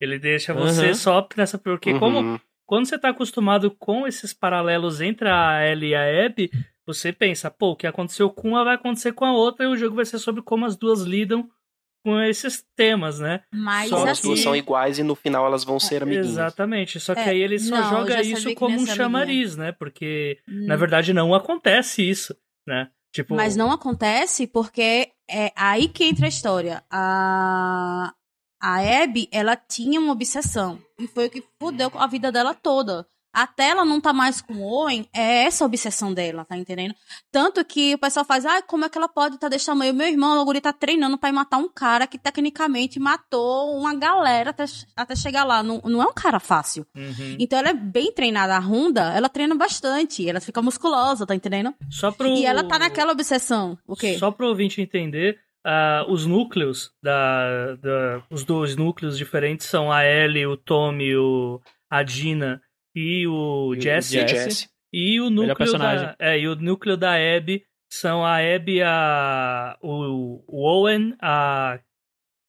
Ele 0.00 0.18
deixa 0.18 0.52
você 0.54 0.88
Uhum. 0.88 0.94
só 0.94 1.28
nessa. 1.36 1.58
Porque 1.58 1.98
como 1.98 2.18
Uhum. 2.20 2.40
Quando 2.66 2.86
você 2.86 2.98
tá 2.98 3.10
acostumado 3.10 3.70
com 3.70 4.06
esses 4.06 4.34
paralelos 4.34 5.00
entre 5.00 5.28
a 5.28 5.64
Ellie 5.66 5.90
e 5.90 5.94
a 5.94 6.26
Abby, 6.26 6.50
você 6.86 7.12
pensa, 7.12 7.50
pô, 7.50 7.70
o 7.70 7.76
que 7.76 7.86
aconteceu 7.86 8.28
com 8.30 8.50
uma 8.50 8.64
vai 8.64 8.74
acontecer 8.74 9.12
com 9.12 9.24
a 9.24 9.32
outra, 9.32 9.64
e 9.64 9.68
o 9.68 9.76
jogo 9.76 9.96
vai 9.96 10.04
ser 10.04 10.18
sobre 10.18 10.42
como 10.42 10.66
as 10.66 10.76
duas 10.76 11.02
lidam 11.02 11.48
com 12.04 12.20
esses 12.20 12.64
temas, 12.76 13.18
né? 13.18 13.42
Mas 13.52 13.90
Só 13.90 13.96
Só 13.96 14.04
as 14.04 14.10
assim, 14.10 14.28
duas 14.28 14.40
são 14.40 14.54
iguais 14.54 14.98
e 14.98 15.02
no 15.02 15.16
final 15.16 15.44
elas 15.44 15.64
vão 15.64 15.80
ser 15.80 16.04
amiguinhas. 16.04 16.28
Exatamente. 16.28 17.00
Só 17.00 17.14
que 17.14 17.20
É, 17.20 17.30
aí 17.30 17.40
ele 17.40 17.58
só 17.58 17.74
não, 17.74 17.90
joga 17.90 18.22
isso 18.22 18.54
como 18.54 18.70
não 18.70 18.76
um 18.76 18.82
amiguinha. 18.82 18.94
chamariz, 18.96 19.56
né? 19.56 19.72
Porque, 19.72 20.38
hum, 20.48 20.66
na 20.66 20.76
verdade, 20.76 21.12
não 21.12 21.34
acontece 21.34 22.08
isso, 22.08 22.36
né? 22.64 22.90
Tipo, 23.12 23.34
Mas 23.34 23.56
não 23.56 23.72
acontece 23.72 24.46
porque 24.46 25.10
é 25.28 25.50
aí 25.56 25.88
que 25.88 26.04
entra 26.04 26.26
a 26.26 26.28
história. 26.28 26.84
A, 26.88 28.12
a 28.62 29.02
Abby, 29.02 29.28
ela 29.32 29.56
tinha 29.56 29.98
uma 29.98 30.12
obsessão. 30.12 30.78
E 30.98 31.06
foi 31.06 31.26
o 31.26 31.30
que 31.30 31.44
fudeu 31.60 31.90
a 31.94 32.06
vida 32.06 32.32
dela 32.32 32.54
toda. 32.54 33.06
Até 33.36 33.68
ela 33.68 33.84
não 33.84 34.00
tá 34.00 34.14
mais 34.14 34.40
com 34.40 34.54
o 34.54 34.62
Owen, 34.62 35.06
é 35.14 35.44
essa 35.44 35.62
a 35.62 35.66
obsessão 35.66 36.14
dela, 36.14 36.42
tá 36.46 36.56
entendendo? 36.56 36.94
Tanto 37.30 37.62
que 37.66 37.92
o 37.92 37.98
pessoal 37.98 38.24
faz, 38.24 38.46
ah, 38.46 38.62
como 38.62 38.86
é 38.86 38.88
que 38.88 38.96
ela 38.96 39.10
pode 39.10 39.36
tá 39.36 39.46
deixando 39.46 39.84
eu? 39.84 39.92
Meu 39.92 40.08
irmão, 40.08 40.40
o 40.40 40.44
guri 40.46 40.58
tá 40.58 40.72
treinando 40.72 41.18
pra 41.18 41.28
ir 41.28 41.32
matar 41.32 41.58
um 41.58 41.68
cara 41.68 42.06
que 42.06 42.16
tecnicamente 42.16 42.98
matou 42.98 43.76
uma 43.78 43.94
galera 43.94 44.48
até, 44.48 44.64
até 44.96 45.14
chegar 45.14 45.44
lá. 45.44 45.62
Não, 45.62 45.82
não 45.84 46.02
é 46.02 46.06
um 46.06 46.14
cara 46.14 46.40
fácil. 46.40 46.86
uhum. 46.96 47.36
Então 47.38 47.58
ela 47.58 47.68
é 47.68 47.74
bem 47.74 48.10
treinada. 48.10 48.56
A 48.56 48.58
Runda, 48.58 49.12
ela 49.12 49.28
treina 49.28 49.54
bastante. 49.54 50.26
Ela 50.26 50.40
fica 50.40 50.62
musculosa, 50.62 51.26
tá 51.26 51.34
entendendo? 51.34 51.74
Só 51.90 52.10
pro... 52.10 52.28
E 52.28 52.46
ela 52.46 52.64
tá 52.64 52.78
naquela 52.78 53.12
obsessão. 53.12 53.76
O 53.86 53.94
quê? 53.94 54.18
Só 54.18 54.30
para 54.30 54.46
o 54.46 54.48
ouvinte 54.48 54.80
entender, 54.80 55.38
ah, 55.66 56.04
os 56.08 56.24
núcleos, 56.26 56.92
da, 57.02 57.74
da- 57.76 58.22
os 58.30 58.44
dois 58.44 58.76
núcleos 58.76 59.18
diferentes 59.18 59.66
são 59.66 59.90
a 59.90 60.04
Ellie, 60.06 60.46
o 60.46 60.56
Tommy, 60.56 61.16
o, 61.16 61.60
a 61.90 62.02
Dina 62.04 62.62
e 62.94 63.26
o 63.26 63.74
E 63.74 63.80
Jesse. 63.80 64.18
E 64.18 64.28
Jesse. 64.28 64.68
E 64.92 65.20
o 65.20 65.28
núcleo 65.28 65.76
da, 65.76 66.14
é, 66.18 66.38
e 66.38 66.46
o 66.48 66.54
núcleo 66.54 66.96
da 66.96 67.14
Abby 67.14 67.64
são 67.90 68.24
a 68.24 68.36
Abby, 68.38 68.80
a, 68.82 69.76
o, 69.82 70.42
o 70.46 70.62
Owen, 70.64 71.14
a... 71.20 71.78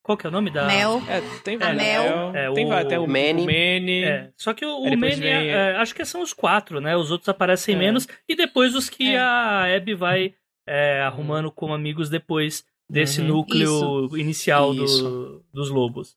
Qual 0.04 0.18
que 0.18 0.26
é 0.26 0.30
o 0.30 0.32
nome 0.32 0.50
da... 0.50 0.66
Mel. 0.66 1.02
É, 1.10 1.20
tem 1.44 1.56
A 1.58 1.60
vários. 1.60 1.82
Mel. 1.84 2.32
É, 2.34 2.46
É, 2.46 2.54
tem 2.54 2.66
o 2.66 2.70
vários. 2.70 2.88
Tem 2.90 2.98
o 2.98 3.08
Manny. 3.08 3.42
o 3.42 3.46
Manny. 3.46 4.04
É, 4.06 4.30
só 4.38 4.54
que 4.54 4.66
o, 4.66 4.78
o 4.78 4.98
Manny, 4.98 5.16
vem- 5.16 5.50
é, 5.50 5.76
acho 5.76 5.94
que 5.94 6.06
são 6.06 6.22
os 6.22 6.32
quatro, 6.32 6.80
né? 6.80 6.96
Os 6.96 7.12
outros 7.12 7.28
aparecem 7.28 7.76
É. 7.76 7.78
menos. 7.78 8.08
E 8.30 8.34
depois 8.34 8.74
os 8.74 8.90
que 8.90 9.16
É. 9.16 9.20
a 9.20 9.76
Abby 9.76 9.96
vai 9.96 10.34
é, 10.66 11.02
arrumando 11.02 11.52
como 11.52 11.74
amigos 11.74 12.10
depois 12.10 12.64
desse 12.90 13.22
Uhum. 13.22 13.28
núcleo 13.28 14.18
inicial 14.18 14.74
do- 14.74 14.86
Isso. 14.86 15.44
dos 15.54 15.70
lobos. 15.70 16.16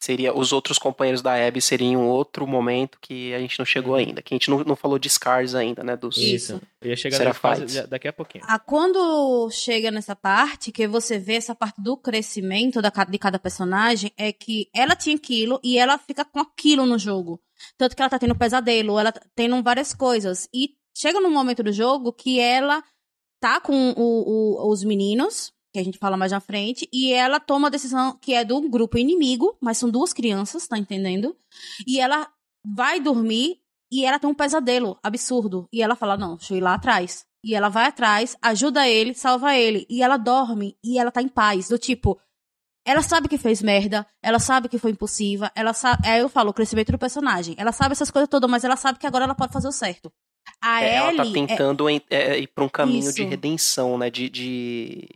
Seria, 0.00 0.36
os 0.36 0.52
outros 0.52 0.78
companheiros 0.80 1.22
da 1.22 1.34
Abby 1.46 1.60
seriam 1.62 2.08
outro 2.08 2.44
momento 2.44 2.98
que 3.00 3.32
a 3.34 3.38
gente 3.38 3.56
não 3.56 3.64
chegou 3.64 3.94
ainda. 3.94 4.20
Que 4.20 4.34
a 4.34 4.36
gente 4.36 4.50
não, 4.50 4.58
não 4.64 4.74
falou 4.74 4.98
de 4.98 5.08
Scars 5.08 5.54
ainda, 5.54 5.84
né? 5.84 5.96
Dos, 5.96 6.16
Isso. 6.16 6.60
Eu 6.80 6.90
ia 6.90 6.96
chegar 6.96 7.20
nessa 7.20 7.34
fase 7.34 7.86
daqui 7.86 8.08
a 8.08 8.12
pouquinho. 8.12 8.42
Ah, 8.48 8.58
quando 8.58 9.48
chega 9.52 9.92
nessa 9.92 10.16
parte, 10.16 10.72
que 10.72 10.88
você 10.88 11.20
vê 11.20 11.34
essa 11.34 11.54
parte 11.54 11.80
do 11.80 11.96
crescimento 11.96 12.82
da, 12.82 12.90
de 13.08 13.16
cada 13.16 13.38
personagem, 13.38 14.10
é 14.16 14.32
que 14.32 14.68
ela 14.74 14.96
tinha 14.96 15.14
aquilo 15.14 15.60
e 15.62 15.78
ela 15.78 15.96
fica 15.98 16.24
com 16.24 16.40
aquilo 16.40 16.84
no 16.84 16.98
jogo. 16.98 17.40
Tanto 17.78 17.94
que 17.94 18.02
ela 18.02 18.10
tá 18.10 18.18
tendo 18.18 18.34
pesadelo, 18.36 18.98
ela 18.98 19.12
tá 19.12 19.22
tendo 19.36 19.62
várias 19.62 19.94
coisas. 19.94 20.48
E 20.52 20.70
chega 20.98 21.20
num 21.20 21.30
momento 21.30 21.62
do 21.62 21.70
jogo 21.72 22.12
que 22.12 22.40
ela 22.40 22.82
tá 23.40 23.60
com 23.60 23.90
o- 23.92 23.94
o- 24.66 24.68
os 24.72 24.82
meninos, 24.82 25.52
que 25.72 25.78
a 25.78 25.84
gente 25.84 25.98
fala 25.98 26.16
mais 26.16 26.32
na 26.32 26.40
frente, 26.40 26.88
e 26.92 27.12
ela 27.12 27.40
toma 27.40 27.68
a 27.68 27.70
decisão 27.70 28.18
que 28.20 28.34
é 28.34 28.44
do 28.44 28.60
grupo 28.68 28.98
inimigo, 28.98 29.56
mas 29.60 29.78
são 29.78 29.88
duas 29.90 30.12
crianças, 30.12 30.66
tá 30.68 30.76
entendendo? 30.76 31.34
E 31.86 31.98
ela 31.98 32.28
vai 32.64 33.00
dormir 33.00 33.58
e 33.90 34.04
ela 34.04 34.18
tem 34.18 34.28
um 34.28 34.34
pesadelo 34.34 34.98
absurdo. 35.02 35.68
E 35.72 35.82
ela 35.82 35.96
fala: 35.96 36.16
Não, 36.16 36.36
deixa 36.36 36.52
eu 36.54 36.58
ir 36.58 36.60
lá 36.62 36.74
atrás. 36.74 37.24
E 37.44 37.54
ela 37.54 37.68
vai 37.68 37.86
atrás, 37.86 38.36
ajuda 38.40 38.86
ele, 38.88 39.14
salva 39.14 39.56
ele. 39.56 39.84
E 39.90 40.02
ela 40.02 40.16
dorme 40.16 40.76
e 40.84 40.98
ela 40.98 41.10
tá 41.10 41.20
em 41.20 41.26
paz. 41.28 41.68
Do 41.68 41.76
tipo, 41.78 42.20
ela 42.86 43.02
sabe 43.02 43.28
que 43.28 43.36
fez 43.38 43.60
merda, 43.62 44.06
ela 44.22 44.38
sabe 44.38 44.68
que 44.68 44.78
foi 44.78 44.92
impulsiva, 44.92 45.50
ela 45.54 45.72
sabe. 45.72 46.06
Aí 46.06 46.20
eu 46.20 46.28
falo, 46.28 46.50
o 46.50 46.54
crescimento 46.54 46.92
do 46.92 46.98
personagem. 46.98 47.54
Ela 47.58 47.72
sabe 47.72 47.92
essas 47.92 48.10
coisas 48.10 48.28
todas, 48.28 48.48
mas 48.50 48.62
ela 48.64 48.76
sabe 48.76 48.98
que 48.98 49.06
agora 49.06 49.24
ela 49.24 49.34
pode 49.34 49.52
fazer 49.52 49.68
o 49.68 49.72
certo. 49.72 50.12
A 50.60 50.82
É, 50.82 50.94
ela 50.96 51.08
Ellie. 51.12 51.16
tá 51.16 51.24
é- 51.24 51.32
tentando 51.46 51.88
en- 51.90 52.00
é, 52.10 52.38
ir 52.38 52.46
pra 52.48 52.62
um 52.64 52.68
caminho 52.68 53.12
de 53.12 53.22
Isso. 53.22 53.28
redenção, 53.30 53.98
né? 53.98 54.08
De, 54.10 54.28
de... 54.28 55.08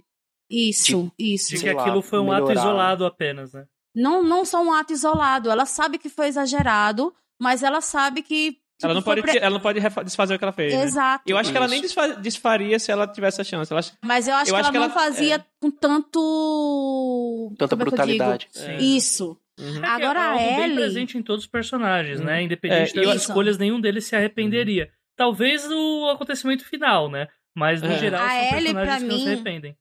Isso, 0.50 1.10
isso. 1.18 1.50
De 1.50 1.58
Sei 1.58 1.68
que 1.70 1.74
lá, 1.74 1.82
aquilo 1.82 2.02
foi 2.02 2.18
um 2.20 2.30
ato 2.30 2.46
melhorar. 2.46 2.60
isolado 2.60 3.04
apenas, 3.06 3.52
né? 3.52 3.66
Não, 3.94 4.22
não 4.22 4.44
só 4.44 4.62
um 4.62 4.72
ato 4.72 4.92
isolado. 4.92 5.50
Ela 5.50 5.66
sabe 5.66 5.98
que 5.98 6.08
foi 6.08 6.26
exagerado, 6.28 7.12
mas 7.40 7.62
ela 7.62 7.80
sabe 7.80 8.22
que. 8.22 8.52
tipo, 8.52 8.60
ela, 8.84 8.94
não 8.94 9.02
pode, 9.02 9.22
pre- 9.22 9.38
ela 9.38 9.50
não 9.50 9.60
pode 9.60 9.80
desfazer 10.04 10.34
o 10.34 10.38
que 10.38 10.44
ela 10.44 10.52
fez. 10.52 10.72
né? 10.74 10.82
Exato. 10.84 11.24
Eu 11.26 11.36
acho 11.38 11.50
que 11.50 11.56
ela 11.56 11.66
Isso. 11.66 11.72
nem 11.72 11.82
desfa- 11.82 12.14
desfaria 12.20 12.78
se 12.78 12.92
ela 12.92 13.06
tivesse 13.06 13.40
a 13.40 13.44
chance. 13.44 13.72
Ela, 13.72 13.80
Mas 14.04 14.28
eu 14.28 14.34
acho 14.34 14.50
Eu 14.50 14.54
que 14.54 14.60
acho 14.60 14.68
ela 14.68 14.72
que 14.72 14.78
não 14.78 14.84
ela- 14.84 14.94
fazia 14.94 15.36
é. 15.36 15.44
com 15.60 15.70
tanto. 15.70 17.54
Tanta 17.58 17.70
como 17.76 17.82
é 17.82 17.84
que 17.84 17.90
brutalidade. 17.90 18.48
É. 18.56 18.76
Isso. 18.76 19.36
Uhum. 19.58 19.78
É 19.78 19.80
que 19.80 19.86
Agora 19.86 20.18
é 20.20 20.22
a 20.22 20.30
algo 20.32 20.44
bem 20.44 20.64
Ellie- 20.64 20.76
presente 20.76 21.16
em 21.18 21.22
todos 21.22 21.44
os 21.44 21.50
personagens, 21.50 22.18
Uhum. 22.20 22.26
né? 22.26 22.42
Independente 22.42 22.98
É, 22.98 23.02
das 23.02 23.16
isso. 23.16 23.28
escolhas, 23.30 23.56
nenhum 23.58 23.80
deles 23.80 24.04
se 24.04 24.14
arrependeria. 24.14 24.90
Talvez 25.16 25.66
o 25.70 26.10
acontecimento 26.10 26.64
final, 26.66 27.10
né? 27.10 27.26
Mas 27.56 27.80
no 27.80 27.88
É. 27.90 27.98
geral 27.98 28.22
A 28.22 28.28
são 28.28 28.36
Ellie, 28.38 28.74
personagens 28.74 28.86
pra 28.86 28.96
que 28.98 29.04
não 29.04 29.18
se 29.18 29.24
mim, 29.24 29.32
arrependem. 29.32 29.76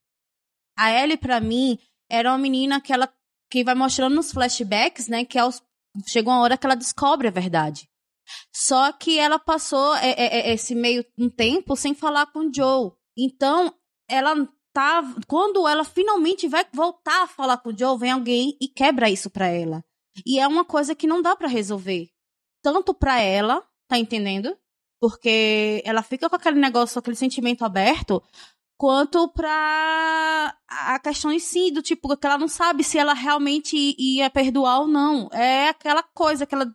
A 0.78 0.92
Ellie, 0.92 1.18
pra 1.18 1.40
mim, 1.40 1.80
era 2.10 2.32
uma 2.32 2.38
menina 2.38 2.82
que 2.82 2.94
ela. 2.94 3.12
que 3.50 3.64
vai 3.64 3.76
mostrando 3.76 4.16
nos 4.16 4.32
flashbacks, 4.32 5.08
né? 5.08 5.26
Que 5.26 5.38
aos, 5.38 5.62
chega 6.08 6.30
uma 6.30 6.42
hora 6.42 6.58
que 6.58 6.66
ela 6.66 6.76
descobre 6.76 7.28
a 7.28 7.32
verdade. 7.32 7.90
Só 8.54 8.92
que 8.92 9.20
ela 9.20 9.38
passou 9.38 9.96
é, 9.98 10.10
é, 10.12 10.50
é, 10.50 10.54
esse 10.54 10.74
meio 10.74 11.06
um 11.18 11.30
tempo 11.30 11.76
sem 11.76 11.94
falar 11.94 12.26
com 12.28 12.40
o 12.48 12.52
Joe. 12.54 12.92
Então, 13.18 13.74
ela 14.10 14.34
tá. 14.74 15.04
Quando 15.28 15.68
ela 15.68 15.84
finalmente 15.84 16.48
vai 16.48 16.66
voltar 16.74 17.24
a 17.24 17.28
falar 17.28 17.58
com 17.58 17.70
o 17.70 17.78
Joe, 17.78 17.98
vem 17.98 18.12
alguém 18.12 18.58
e 18.60 18.68
quebra 18.68 19.10
isso 19.10 19.30
pra 19.30 19.48
ela. 19.48 19.84
E 20.26 20.40
é 20.40 20.48
uma 20.48 20.66
coisa 20.66 20.96
que 20.96 21.08
não 21.08 21.22
dá 21.22 21.36
pra 21.36 21.48
resolver. 21.48 22.10
Tanto 22.64 22.94
pra 22.94 23.22
ela, 23.22 23.64
tá 23.88 23.98
entendendo? 23.98 24.58
Porque 25.00 25.84
ela 25.86 26.02
fica 26.02 26.30
com 26.30 26.36
aquele 26.36 26.60
negócio, 26.60 26.98
aquele 26.98 27.16
sentimento 27.16 27.64
aberto, 27.64 28.24
quanto 28.78 29.28
pra 29.30 30.56
a 30.68 31.00
questão 31.00 31.32
em 31.32 31.40
si, 31.40 31.72
do 31.72 31.82
tipo, 31.82 32.16
que 32.18 32.26
ela 32.28 32.38
não 32.38 32.48
sabe 32.48 32.84
se 32.84 32.98
ela 32.98 33.14
realmente 33.14 33.96
ia 33.98 34.30
perdoar 34.30 34.82
ou 34.82 34.88
não. 34.88 35.30
É 35.32 35.70
aquela 35.70 36.04
coisa 36.04 36.46
que 36.46 36.54
ela 36.56 36.68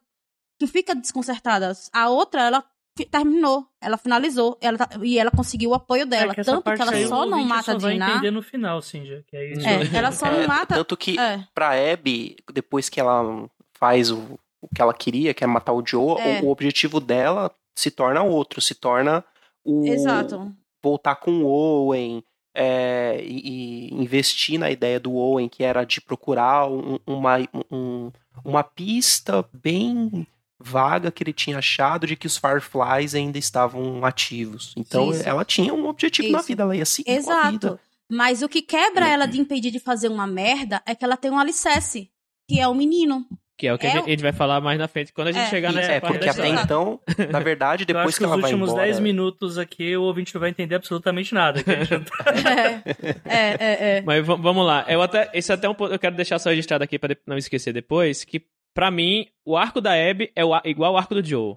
que 0.59 0.67
fica 0.67 0.95
desconcertada. 0.95 1.73
A 1.93 2.09
outra, 2.11 2.43
ela 2.43 2.65
terminou, 3.11 3.67
ela 3.81 3.97
finalizou, 3.97 4.59
ela 4.61 4.77
tá- 4.77 4.91
e 5.03 5.19
ela 5.19 5.31
conseguiu 5.31 5.71
o 5.71 5.75
apoio 5.75 6.05
dela. 6.05 6.33
é 6.33 6.35
que 6.35 6.41
essa 6.43 6.53
Tanto 6.53 6.65
que 6.75 6.83
ela 6.83 6.93
aí 6.93 7.07
só 7.09 7.25
não 7.25 7.43
mata 7.45 7.63
só 7.63 7.73
a 7.73 7.79
vai 7.79 7.93
Dinah. 7.95 8.11
entender 8.11 8.31
no 8.31 8.43
final, 8.43 8.83
Cinja. 8.83 9.25
Que 9.27 9.37
é 9.37 9.53
isso. 9.53 9.67
É, 9.67 9.97
ela 9.97 10.13
só 10.13 10.27
não 10.31 10.41
É, 10.43 10.47
mata. 10.47 10.75
Tanto 10.75 10.97
que 10.99 11.19
É. 11.19 11.43
pra 11.55 11.71
Abby, 11.93 12.37
depois 12.53 12.91
que 12.91 13.01
ela 13.01 13.49
faz 13.79 14.11
o, 14.11 14.39
o 14.61 14.69
que 14.75 14.83
ela 14.83 14.93
queria, 14.93 15.33
que 15.33 15.43
é 15.43 15.47
matar 15.47 15.73
o 15.73 15.83
Joe, 15.87 16.21
É. 16.21 16.41
o, 16.43 16.47
o 16.47 16.51
objetivo 16.51 17.01
dela 17.01 17.51
se 17.75 17.91
torna 17.91 18.23
outro, 18.23 18.61
se 18.61 18.75
torna 18.75 19.25
o 19.65 19.87
Exato. 19.87 20.55
Voltar 20.83 21.17
com 21.17 21.43
o 21.43 21.47
Owen 21.47 22.23
é, 22.55 23.21
e, 23.25 23.89
e 23.91 23.95
investir 23.95 24.59
na 24.59 24.71
ideia 24.71 24.99
do 24.99 25.15
Owen, 25.15 25.49
que 25.49 25.63
era 25.63 25.85
de 25.85 26.01
procurar 26.01 26.67
um- 26.69 26.99
uma, 27.07 27.37
um- 27.71 28.11
uma 28.45 28.65
pista 28.65 29.49
bem 29.53 30.27
vaga 30.59 31.11
que 31.11 31.23
ele 31.23 31.33
tinha 31.33 31.59
achado 31.59 32.07
de 32.07 32.17
que 32.17 32.27
os 32.27 32.37
Fireflies 32.37 33.15
ainda 33.15 33.39
estavam 33.39 34.05
ativos. 34.05 34.75
Então 34.77 35.11
Isso. 35.11 35.27
ela 35.27 35.45
tinha 35.45 35.73
um 35.73 35.87
objetivo 35.87 36.29
na 36.33 36.39
Isso. 36.39 36.49
vida, 36.49 36.63
ela 36.65 36.77
ia 36.77 36.85
seguir 36.85 37.23
com 37.23 37.31
a 37.33 37.51
vida. 37.51 37.67
Exato. 37.69 37.81
Mas 38.11 38.43
o 38.43 38.49
que 38.49 38.61
quebra 38.61 39.09
ela 39.09 39.27
de 39.27 39.41
impedir 39.41 39.71
de 39.71 39.79
fazer 39.79 40.09
uma 40.09 40.27
merda 40.27 40.83
é 40.85 40.95
que 40.97 41.05
ela 41.05 41.17
tem 41.17 41.31
um 41.31 41.39
alicerce, 41.39 42.11
que 42.49 42.59
é 42.59 42.67
o 42.67 42.75
menino. 42.75 43.25
Que 43.61 43.67
é 43.69 43.75
o 43.75 43.79
que 43.79 43.87
É 43.87 43.91
a, 43.91 43.93
gente, 43.93 44.07
a 44.07 44.09
gente 44.09 44.23
vai 44.23 44.33
falar 44.33 44.59
mais 44.63 44.79
na 44.79 44.89
frente, 44.89 45.13
quando 45.13 45.29
a 45.29 45.33
gente 45.33 45.45
É. 45.45 45.51
chegar 45.51 45.71
nessa 45.73 45.93
É, 45.93 46.01
parte 46.01 46.13
porque 46.15 46.25
da 46.27 46.33
até 46.33 46.49
história. 46.49 46.63
então, 46.65 47.01
na 47.31 47.41
verdade, 47.45 47.83
Eu 47.83 47.87
depois 47.89 48.07
acho 48.07 48.15
que 48.15 48.19
que 48.21 48.25
ela 48.25 48.37
vai 48.37 48.51
últimos 48.51 48.71
embora... 48.71 48.85
10 48.87 49.01
minutos 49.01 49.59
aqui 49.59 49.95
o 49.97 50.03
ouvinte 50.05 50.35
não 50.35 50.41
vai 50.41 50.49
entender 50.49 50.75
absolutamente 50.77 51.35
nada. 51.35 51.63
que 51.63 51.71
a 51.71 51.77
gente 51.85 51.91
não 51.93 52.05
tá- 52.05 52.25
É, 53.27 53.35
é, 53.35 53.57
é. 53.61 53.99
é. 53.99 54.03
Mas 54.03 54.25
va- 54.27 54.37
vamos 54.37 54.65
lá. 54.67 54.85
Eu 54.89 55.03
até, 55.03 55.31
esse 55.35 55.53
é 55.53 55.55
até 55.55 55.69
um 55.69 55.75
ponto, 55.75 55.93
eu 55.93 55.99
quero 55.99 56.17
deixar 56.17 56.39
só 56.39 56.49
registrado 56.49 56.83
aqui 56.83 56.99
pra 56.99 57.09
de- 57.15 57.19
não 57.27 57.37
esquecer 57.37 57.73
depois, 57.73 58.25
que 58.25 58.43
pra 58.75 58.91
mim, 58.91 59.27
o 59.45 59.57
arco 59.57 59.81
da 59.81 59.93
Abby 59.93 60.33
é 60.35 60.43
o 60.45 60.53
igual 60.65 60.93
ao 60.93 60.99
arco 60.99 61.15
do 61.15 61.23
Joe. 61.25 61.57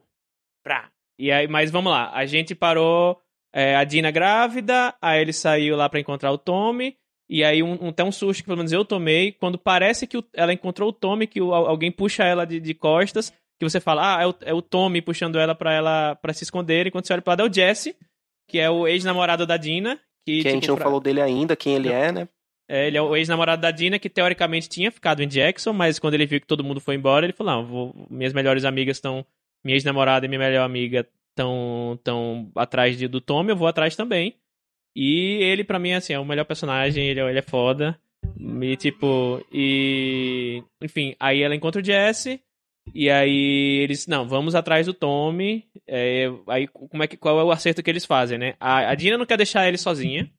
Pra. 0.64 0.90
E 1.18 1.32
aí, 1.32 1.48
mas 1.48 1.72
vamos 1.72 1.92
lá. 1.92 2.12
A 2.14 2.26
gente 2.26 2.54
parou 2.56 3.18
é, 3.54 3.76
a 3.76 3.84
Dina 3.84 4.12
grávida, 4.12 4.94
aí 5.02 5.22
ele 5.22 5.32
saiu 5.32 5.76
lá 5.78 5.88
pra 5.88 6.00
encontrar 6.00 6.32
o 6.32 6.38
Tommy, 6.38 6.98
e 7.34 7.44
aí 7.44 7.64
um, 7.64 7.90
até 7.90 8.04
um 8.04 8.12
susto 8.12 8.42
que 8.42 8.46
pelo 8.46 8.58
menos 8.58 8.72
eu 8.72 8.86
tomei, 8.86 9.32
quando 9.32 9.58
parece 9.58 10.06
que 10.08 10.18
o- 10.18 10.24
ela 10.34 10.54
encontrou 10.54 10.90
o 10.90 10.94
Tommy, 10.94 11.26
que 11.28 11.42
o- 11.42 11.54
al- 11.54 11.68
alguém 11.68 11.92
puxa 11.92 12.24
ela 12.24 12.46
de, 12.46 12.60
de 12.60 12.74
costas, 12.74 13.32
que 13.60 13.70
você 13.70 13.80
fala, 13.80 14.18
ah, 14.18 14.24
é 14.24 14.28
o, 14.28 14.36
é 14.42 14.54
o 14.54 14.62
Tommy 14.62 15.02
puxando 15.02 15.40
ela 15.40 15.56
pra 15.56 15.74
ela 15.74 16.16
para 16.16 16.34
se 16.34 16.44
esconder, 16.44 16.88
enquanto 16.88 17.08
você 17.08 17.14
olha 17.14 17.22
pro 17.22 17.32
lado 17.32 17.42
é 17.44 17.50
o 17.50 17.54
Jesse, 17.54 17.96
que 18.50 18.60
é 18.60 18.70
o 18.70 18.88
ex-namorado 18.88 19.46
da 19.48 19.58
Dina. 19.58 20.00
Que, 20.26 20.42
Que 20.42 20.48
a 20.48 20.52
gente 20.52 20.62
tipo, 20.62 20.72
não 20.74 20.78
pra- 20.78 20.86
falou 20.86 21.00
dele 21.02 21.22
ainda, 21.22 21.56
quem 21.56 21.76
ele 21.76 21.90
é, 21.90 22.12
né? 22.12 22.28
é, 22.70 22.88
ele 22.88 22.98
é 22.98 23.02
o 23.02 23.16
ex-namorado 23.16 23.62
da 23.62 23.72
Dina, 23.72 24.00
que 24.00 24.10
teoricamente 24.10 24.70
tinha 24.70 24.90
ficado 24.92 25.22
em 25.22 25.28
Jackson, 25.28 25.74
mas 25.74 26.00
quando 26.00 26.14
ele 26.14 26.26
viu 26.26 26.40
que 26.40 26.48
todo 26.48 26.64
mundo 26.64 26.80
foi 26.80 26.96
embora, 26.96 27.26
ele 27.26 27.34
falou: 27.34 27.54
Não, 27.54 27.66
vou- 27.66 28.08
minhas 28.10 28.32
melhores 28.34 28.64
amigas 28.66 28.98
estão. 28.98 29.26
Minha 29.66 29.76
ex-namorada 29.76 30.26
e 30.26 30.30
minha 30.30 30.40
melhor 30.40 30.64
amiga 30.66 31.08
estão 31.32 31.98
tão 32.04 32.52
atrás 32.56 32.98
de, 32.98 33.08
do 33.08 33.20
Tommy, 33.22 33.50
eu 33.52 33.56
vou 33.56 33.68
atrás 33.68 33.96
também. 33.96 34.36
E 34.96 35.38
ele, 35.42 35.64
pra 35.64 35.80
mim, 35.80 35.94
assim, 35.94 36.14
é 36.14 36.20
o 36.20 36.26
melhor 36.26 36.46
personagem, 36.46 37.08
ele, 37.08 37.20
é- 37.20 37.30
ele 37.30 37.40
é 37.40 37.42
foda. 37.42 38.00
E 38.40 38.76
tipo, 38.78 39.44
e. 39.52 40.64
Enfim, 40.82 41.16
aí 41.20 41.42
ela 41.42 41.56
encontra 41.56 41.82
o 41.82 41.86
Jesse. 41.86 42.40
E 42.94 43.10
aí 43.10 43.80
eles, 43.82 44.08
não, 44.08 44.28
vamos 44.28 44.56
atrás 44.56 44.86
do 44.86 44.94
Tommy. 44.94 45.66
É, 45.88 46.26
aí 46.48 46.68
como 46.68 47.04
é 47.04 47.08
que, 47.08 47.16
qual 47.18 47.40
é 47.40 47.44
o 47.44 47.52
acerto 47.52 47.82
que 47.82 47.90
eles 47.90 48.06
fazem, 48.06 48.38
né? 48.38 48.56
A, 48.60 48.90
a 48.92 48.96
Dina 48.96 49.18
não 49.18 49.26
quer 49.26 49.38
deixar 49.38 49.68
ele 49.68 49.78
sozinha. 49.78 50.30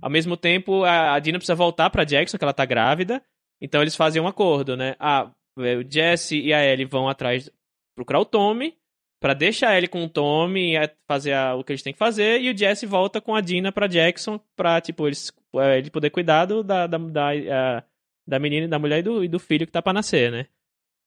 Ao 0.00 0.08
mesmo 0.10 0.36
tempo, 0.36 0.84
a, 0.84 1.14
a 1.14 1.18
Dina 1.18 1.38
precisa 1.38 1.54
voltar 1.54 1.90
pra 1.90 2.04
Jackson, 2.04 2.38
que 2.38 2.44
ela 2.44 2.52
tá 2.52 2.64
grávida. 2.64 3.22
Então 3.60 3.82
eles 3.82 3.96
fazem 3.96 4.22
um 4.22 4.28
acordo, 4.28 4.76
né? 4.76 4.94
Ah, 4.98 5.30
é, 5.58 5.76
o 5.76 5.84
Jesse 5.88 6.40
e 6.40 6.52
a 6.52 6.64
Ellie 6.64 6.84
vão 6.86 7.08
atrás 7.08 7.50
procurar 7.96 8.20
o 8.20 8.24
Tommy 8.24 8.74
pra 9.20 9.34
deixar 9.34 9.76
ele 9.76 9.86
com 9.86 10.02
o 10.04 10.08
Tommy 10.08 10.76
e 10.76 10.90
fazer 11.06 11.32
a- 11.34 11.54
o 11.54 11.62
que 11.62 11.72
eles 11.72 11.82
têm 11.82 11.92
que 11.92 11.98
fazer. 11.98 12.40
E 12.40 12.50
o 12.50 12.56
Jesse 12.56 12.86
volta 12.86 13.20
com 13.20 13.34
a 13.34 13.40
Dina 13.40 13.70
pra 13.70 13.86
Jackson 13.86 14.40
pra, 14.56 14.80
tipo, 14.80 15.06
eles, 15.06 15.30
é, 15.56 15.78
ele 15.78 15.90
poder 15.90 16.10
cuidar 16.10 16.46
do- 16.46 16.62
da, 16.64 16.86
da, 16.86 16.96
da, 16.98 17.28
a- 17.30 17.82
da 18.26 18.38
menina, 18.38 18.66
da 18.66 18.78
mulher 18.78 19.00
e 19.00 19.02
do, 19.02 19.22
e 19.24 19.28
do 19.28 19.38
filho 19.38 19.66
que 19.66 19.72
tá 19.72 19.82
pra 19.82 19.92
nascer, 19.92 20.30
né? 20.32 20.46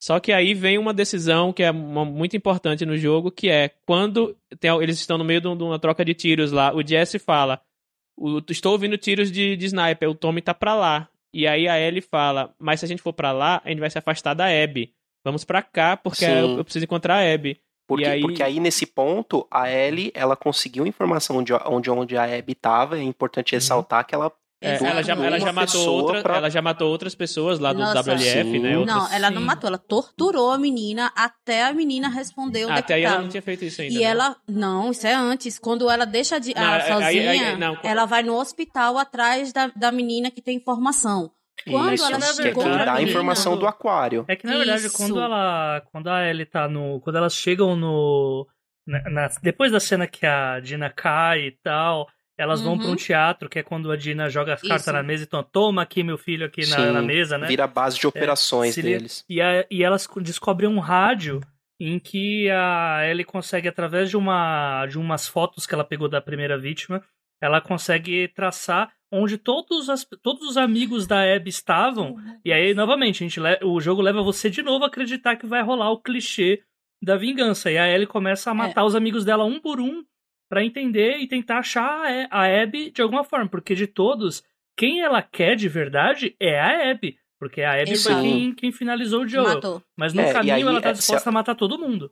Só 0.01 0.20
que 0.20 0.34
aí 0.34 0.53
vem 0.53 0.78
uma 0.78 0.93
decisão 0.93 1.53
que 1.53 1.64
é 1.64 1.72
uma- 1.72 2.03
muito 2.05 2.36
importante 2.36 2.86
no 2.86 2.97
jogo, 2.97 3.32
que 3.32 3.49
é 3.49 3.70
quando 3.86 4.38
tem- 4.59 4.70
eles 4.82 4.99
estão 4.99 5.18
no 5.18 5.24
meio 5.24 5.39
de 5.41 5.47
um- 5.47 5.53
uma 5.57 5.80
troca 5.80 6.03
de 6.05 6.14
tiros 6.14 6.51
lá, 6.51 6.74
o 6.76 6.86
Jesse 6.86 7.18
fala: 7.18 7.61
"O- 8.18 8.41
Estou 8.49 8.74
ouvindo 8.74 8.97
tiros 8.97 9.32
de, 9.32 9.55
de 9.55 9.66
sniper, 9.66 10.09
o 10.09 10.16
Tommy 10.16 10.41
tá 10.41 10.53
pra 10.53 10.76
lá. 10.76 11.07
E 11.34 11.47
aí 11.47 11.68
a 11.68 11.80
Ellie 11.80 12.01
fala: 12.01 12.53
Mas 12.59 12.80
se 12.82 12.86
a 12.86 12.89
gente 12.89 13.01
for 13.01 13.14
pra 13.14 13.32
lá, 13.32 13.61
a 13.64 13.70
gente 13.70 13.80
vai 13.80 13.89
se 13.89 13.97
afastar 13.97 14.34
da 14.34 14.45
Abby. 14.45 14.93
Vamos 15.26 15.45
pra 15.45 15.61
cá, 15.64 15.95
porque 15.95 16.26
eu, 16.26 16.57
eu 16.57 16.64
preciso 16.66 16.84
encontrar 16.84 17.16
a 17.20 17.34
Abby. 17.34 17.57
Porque 17.95 18.09
aí- 18.09 18.21
porque 18.21 18.43
aí, 18.43 18.59
nesse 18.59 18.85
ponto, 18.85 19.47
a 19.51 19.69
Ellie, 19.71 20.11
ela 20.15 20.35
conseguiu 20.35 20.85
informação 20.87 21.43
de 21.43 21.53
onde, 21.53 21.89
onde 21.89 22.17
a 22.17 22.23
Abby 22.23 22.55
tava. 22.55 22.97
É 22.97 23.03
importante 23.03 23.53
ressaltar 23.53 24.05
que 24.05 24.13
ela... 24.15 24.31
É, 24.65 24.75
ela, 24.81 25.03
já, 25.03 25.13
ela, 25.13 25.37
já 25.41 25.51
matou 25.51 25.89
outra, 25.89 26.21
pra- 26.21 26.37
ela 26.37 26.49
já 26.49 26.61
matou 26.61 26.89
outras 26.89 27.13
pessoas 27.13 27.59
lá 27.59 27.73
do 27.73 27.79
Nossa. 27.79 27.99
WLF, 28.01 28.49
Sim. 28.49 28.59
né? 28.59 28.77
Outras- 28.77 28.95
Não, 28.97 29.13
ela 29.13 29.29
não 29.29 29.41
Sim. 29.41 29.47
matou, 29.47 29.67
ela 29.67 29.77
torturou 29.77 30.51
a 30.51 30.57
menina 30.57 31.11
até 31.17 31.65
a 31.65 31.73
menina 31.73 32.07
responder 32.07 32.63
onde 32.63 32.71
Ah, 32.71 32.75
é 32.77 32.79
até 32.79 32.93
aí 32.93 33.03
ela 33.03 33.19
não 33.19 33.27
tinha 33.27 33.41
feito 33.41 33.65
isso 33.65 33.81
ainda. 33.81 33.93
E 33.93 33.97
né? 33.97 34.03
ela. 34.03 34.37
Não, 34.47 34.91
isso 34.91 35.05
é 35.05 35.13
antes. 35.13 35.59
Quando 35.59 35.89
ela 35.89 36.05
deixa 36.05 36.39
de, 36.39 36.55
Não, 36.55 36.61
ela 36.63 36.75
aí- 36.75 36.81
aí- 36.81 36.87
sozinha, 37.25 37.31
aí- 37.51 37.57
não, 37.59 37.75
quando- 37.75 37.85
ela 37.91 38.05
vai 38.05 38.23
no 38.23 38.35
hospital 38.39 38.97
atrás 38.97 39.51
da, 39.51 39.67
da 39.75 39.91
menina 39.91 40.31
que 40.31 40.41
tem 40.41 40.55
informação. 40.55 41.29
Quando 41.70 41.93
Isso, 41.93 42.04
ela 42.06 42.20
que 42.20 42.41
é 42.47 42.51
quem 42.54 42.64
dá 42.64 42.93
a 42.95 43.01
informação 43.01 43.58
do 43.58 43.66
aquário. 43.68 44.26
É 44.28 44.36
que 44.36 44.45
na 44.45 44.58
verdade, 44.58 44.88
Isso. 44.88 44.97
quando 44.97 45.20
ela. 45.22 45.82
Quando 45.91 46.08
a 46.10 46.28
Ellie 46.30 46.45
tá 46.45 46.68
no. 46.68 46.99
Quando 47.01 47.16
elas 47.18 47.34
chegam 47.36 47.76
no. 47.76 48.47
na- 48.86 49.10
na- 49.10 49.30
depois 49.41 49.72
da 49.72 49.80
cena 49.80 50.06
que 50.08 50.26
a 50.26 50.60
Dina 50.60 50.89
cai 50.89 51.41
e 51.47 51.51
tal, 51.64 52.08
elas 52.38 52.62
vão 52.62 52.74
Uhum. 52.74 52.80
pra 52.80 52.88
um 52.89 52.95
teatro, 52.95 53.47
que 53.47 53.60
é 53.60 53.64
quando 53.64 53.89
a 53.91 53.95
Dina 53.95 54.30
joga 54.30 54.56
as 54.56 54.62
cartas 54.62 54.82
Isso. 54.88 54.91
na 54.91 55.04
mesa 55.04 55.24
e 55.24 55.26
então, 55.26 55.41
toma 55.43 55.82
aqui 55.84 56.04
meu 56.04 56.18
filho 56.18 56.45
aqui 56.45 56.68
na, 56.70 56.76
Sim, 56.78 56.91
na 56.91 57.01
mesa, 57.01 57.38
né? 57.38 57.47
Vira 57.47 57.64
a 57.64 57.68
base 57.68 57.97
de 57.99 58.08
operações 58.08 58.74
seria- 58.74 58.97
deles. 58.97 59.24
E, 59.30 59.39
a- 59.41 59.66
e 59.72 59.84
elas 59.84 60.06
co- 60.08 60.20
descobrem 60.20 60.70
um 60.70 60.80
rádio 60.80 61.39
em 61.80 61.97
que 61.99 62.49
a 62.49 63.01
Ellie 63.10 63.24
consegue, 63.24 63.68
através 63.68 64.10
de, 64.10 64.18
uma, 64.18 64.86
de 64.88 64.97
umas 64.97 65.28
fotos 65.28 65.66
que 65.66 65.74
ela 65.74 65.84
pegou 65.86 66.10
da 66.10 66.20
primeira 66.22 66.58
vítima, 66.58 67.01
ela 67.43 67.59
consegue 67.59 68.29
traçar 68.29 68.89
onde 69.11 69.37
todos, 69.37 69.89
as, 69.89 70.05
todos 70.21 70.47
os 70.47 70.55
amigos 70.55 71.05
da 71.05 71.21
Abby 71.35 71.49
estavam. 71.49 72.15
E 72.43 72.53
aí, 72.53 72.73
novamente, 72.73 73.23
a 73.23 73.27
gente 73.27 73.39
o 73.63 73.79
jogo 73.81 74.01
leva 74.01 74.23
você 74.23 74.49
de 74.49 74.63
novo 74.63 74.85
a 74.85 74.87
acreditar 74.87 75.35
que 75.35 75.45
vai 75.45 75.61
rolar 75.61 75.91
o 75.91 75.99
clichê 76.01 76.63
da 77.01 77.17
vingança. 77.17 77.69
E 77.69 77.77
a 77.77 77.87
Ellie 77.87 78.07
começa 78.07 78.49
a 78.49 78.53
matar 78.53 78.85
os 78.85 78.95
amigos 78.95 79.25
dela 79.25 79.43
um 79.43 79.59
por 79.59 79.81
um 79.81 80.03
pra 80.49 80.63
entender 80.63 81.17
e 81.17 81.27
tentar 81.27 81.59
achar 81.59 82.05
a 82.31 82.43
a 82.43 82.63
Abby 82.63 82.91
de 82.91 83.01
alguma 83.01 83.25
forma. 83.25 83.49
Porque 83.49 83.75
de 83.75 83.87
todos, 83.87 84.41
quem 84.77 85.01
ela 85.01 85.21
quer 85.21 85.57
de 85.57 85.67
verdade 85.67 86.35
é 86.39 86.57
a 86.59 86.91
Abby. 86.91 87.17
Porque 87.37 87.61
a 87.61 87.73
Abby 87.73 87.97
foi 87.97 88.11
Exato. 88.13 88.21
quem, 88.21 88.55
quem 88.55 88.71
finalizou 88.71 89.23
o 89.23 89.27
Joel. 89.27 89.55
Matou. 89.55 89.83
Mas 89.97 90.13
no 90.13 90.21
É, 90.21 90.31
caminho 90.31 90.55
aí, 90.55 90.61
ela 90.61 90.81
tá 90.81 90.89
é, 90.89 90.93
disposta 90.93 91.29
a 91.29 91.33
matar 91.33 91.55
todo 91.55 91.77
mundo. 91.77 92.09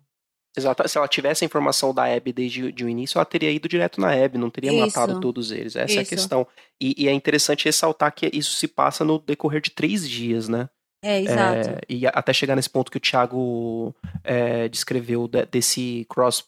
Exato. 0.57 0.87
Se 0.89 0.97
ela 0.97 1.07
tivesse 1.07 1.43
a 1.43 1.47
informação 1.47 1.93
da 1.93 2.05
Abby 2.13 2.33
desde 2.33 2.71
de 2.71 2.83
o 2.83 2.89
início, 2.89 3.17
ela 3.17 3.25
teria 3.25 3.49
ido 3.51 3.69
direto 3.69 4.01
na 4.01 4.11
Abby, 4.11 4.37
não 4.37 4.49
teria 4.49 4.71
Isso. 4.71 4.79
matado 4.81 5.19
todos 5.21 5.49
eles. 5.51 5.75
Essa 5.75 5.93
é 5.95 5.99
a 5.99 6.01
Isso. 6.01 6.09
questão. 6.09 6.45
E, 6.81 6.93
e 6.97 7.07
é 7.07 7.13
interessante 7.13 7.65
ressaltar 7.65 8.13
que 8.13 8.29
isso 8.33 8.53
se 8.57 8.67
passa 8.67 9.05
no 9.05 9.17
decorrer 9.19 9.61
de 9.61 9.71
três 9.71 10.07
dias, 10.09 10.49
né? 10.49 10.69
É, 11.03 11.21
exato. 11.21 11.69
É, 11.69 11.79
e 11.89 12.05
até 12.05 12.31
chegar 12.33 12.55
nesse 12.55 12.69
ponto 12.69 12.91
que 12.91 12.97
o 12.97 13.01
Thiago 13.01 13.95
é, 14.23 14.67
descreveu 14.67 15.27
de- 15.27 15.45
desse 15.45 16.05
cross 16.09 16.43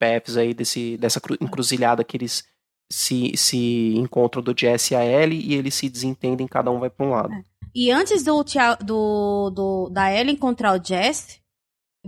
paths 0.00 0.36
aí, 0.36 0.54
desse, 0.54 0.96
dessa 0.96 1.20
cru- 1.20 1.36
encruzilhada 1.40 2.04
que 2.04 2.16
eles 2.16 2.44
se, 2.90 3.36
se 3.36 3.94
encontram 3.96 4.40
do 4.42 4.54
Jesse 4.56 4.94
e 4.94 4.96
a 4.96 5.04
Ellie 5.04 5.40
e 5.44 5.54
eles 5.54 5.74
se 5.74 5.88
desentendem, 5.90 6.46
cada 6.46 6.70
um 6.70 6.78
vai 6.78 6.88
pra 6.88 7.04
um 7.04 7.10
lado. 7.10 7.34
E 7.74 7.90
antes 7.90 8.22
do, 8.22 8.42
do, 8.82 9.50
do- 9.50 9.88
da 9.90 10.10
Ellie 10.12 10.32
encontrar 10.32 10.80
o 10.80 10.82
Jess, 10.82 11.38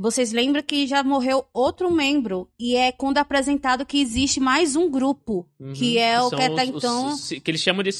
vocês 0.00 0.32
lembram 0.32 0.62
que 0.62 0.86
já 0.86 1.02
morreu 1.04 1.44
outro 1.52 1.90
membro. 1.90 2.48
E 2.58 2.74
é 2.76 2.90
quando 2.90 3.18
é 3.18 3.20
apresentado 3.20 3.84
que 3.84 4.00
existe 4.00 4.40
mais 4.40 4.74
um 4.76 4.90
grupo. 4.90 5.46
Uhum. 5.60 5.72
Que 5.72 5.98
é 5.98 6.20
o 6.20 6.28
São 6.30 6.38
que 6.38 6.44
até 6.44 6.62
os- 6.64 6.68
então. 6.70 7.08
os- 7.12 7.28
que 7.28 7.50
eles 7.50 7.60
chamam 7.60 7.82
de. 7.82 7.90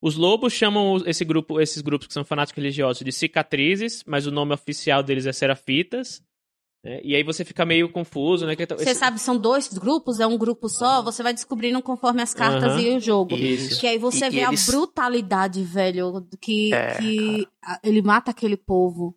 Os 0.00 0.14
lobos 0.14 0.52
chamam 0.52 0.98
esse 1.06 1.24
grupo, 1.24 1.60
esses 1.60 1.82
grupos 1.82 2.06
que 2.06 2.14
são 2.14 2.24
fanáticos 2.24 2.62
religiosos 2.62 3.02
de 3.04 3.10
cicatrizes, 3.10 4.04
mas 4.06 4.26
o 4.26 4.30
nome 4.30 4.54
oficial 4.54 5.02
deles 5.02 5.26
é 5.26 5.32
serafitas. 5.32 6.22
né? 6.84 7.00
E 7.02 7.16
aí 7.16 7.24
você 7.24 7.44
fica 7.44 7.64
meio 7.66 7.90
confuso, 7.90 8.46
né? 8.46 8.54
que 8.54 8.64
Você 8.64 8.90
esse- 8.90 9.00
sabe, 9.00 9.18
são 9.20 9.36
dois 9.36 9.66
grupos, 9.66 10.20
é 10.20 10.26
um 10.28 10.38
grupo 10.38 10.68
só, 10.68 11.02
você 11.02 11.24
vai 11.24 11.34
descobrindo 11.34 11.82
conforme 11.82 12.22
as 12.22 12.32
cartas 12.32 12.74
Aham. 12.74 12.80
e 12.80 12.96
o 12.96 13.00
jogo. 13.00 13.34
Isso. 13.34 13.80
Que 13.80 13.88
aí 13.88 13.98
você 13.98 14.26
E- 14.26 14.30
vê 14.30 14.36
e 14.38 14.44
a 14.44 14.48
eles- 14.48 14.64
brutalidade, 14.64 15.60
velho, 15.64 16.24
que, 16.40 16.72
É, 16.72 16.96
que 16.98 17.48
a- 17.64 17.80
ele 17.82 18.00
mata 18.00 18.30
aquele 18.30 18.56
povo. 18.56 19.12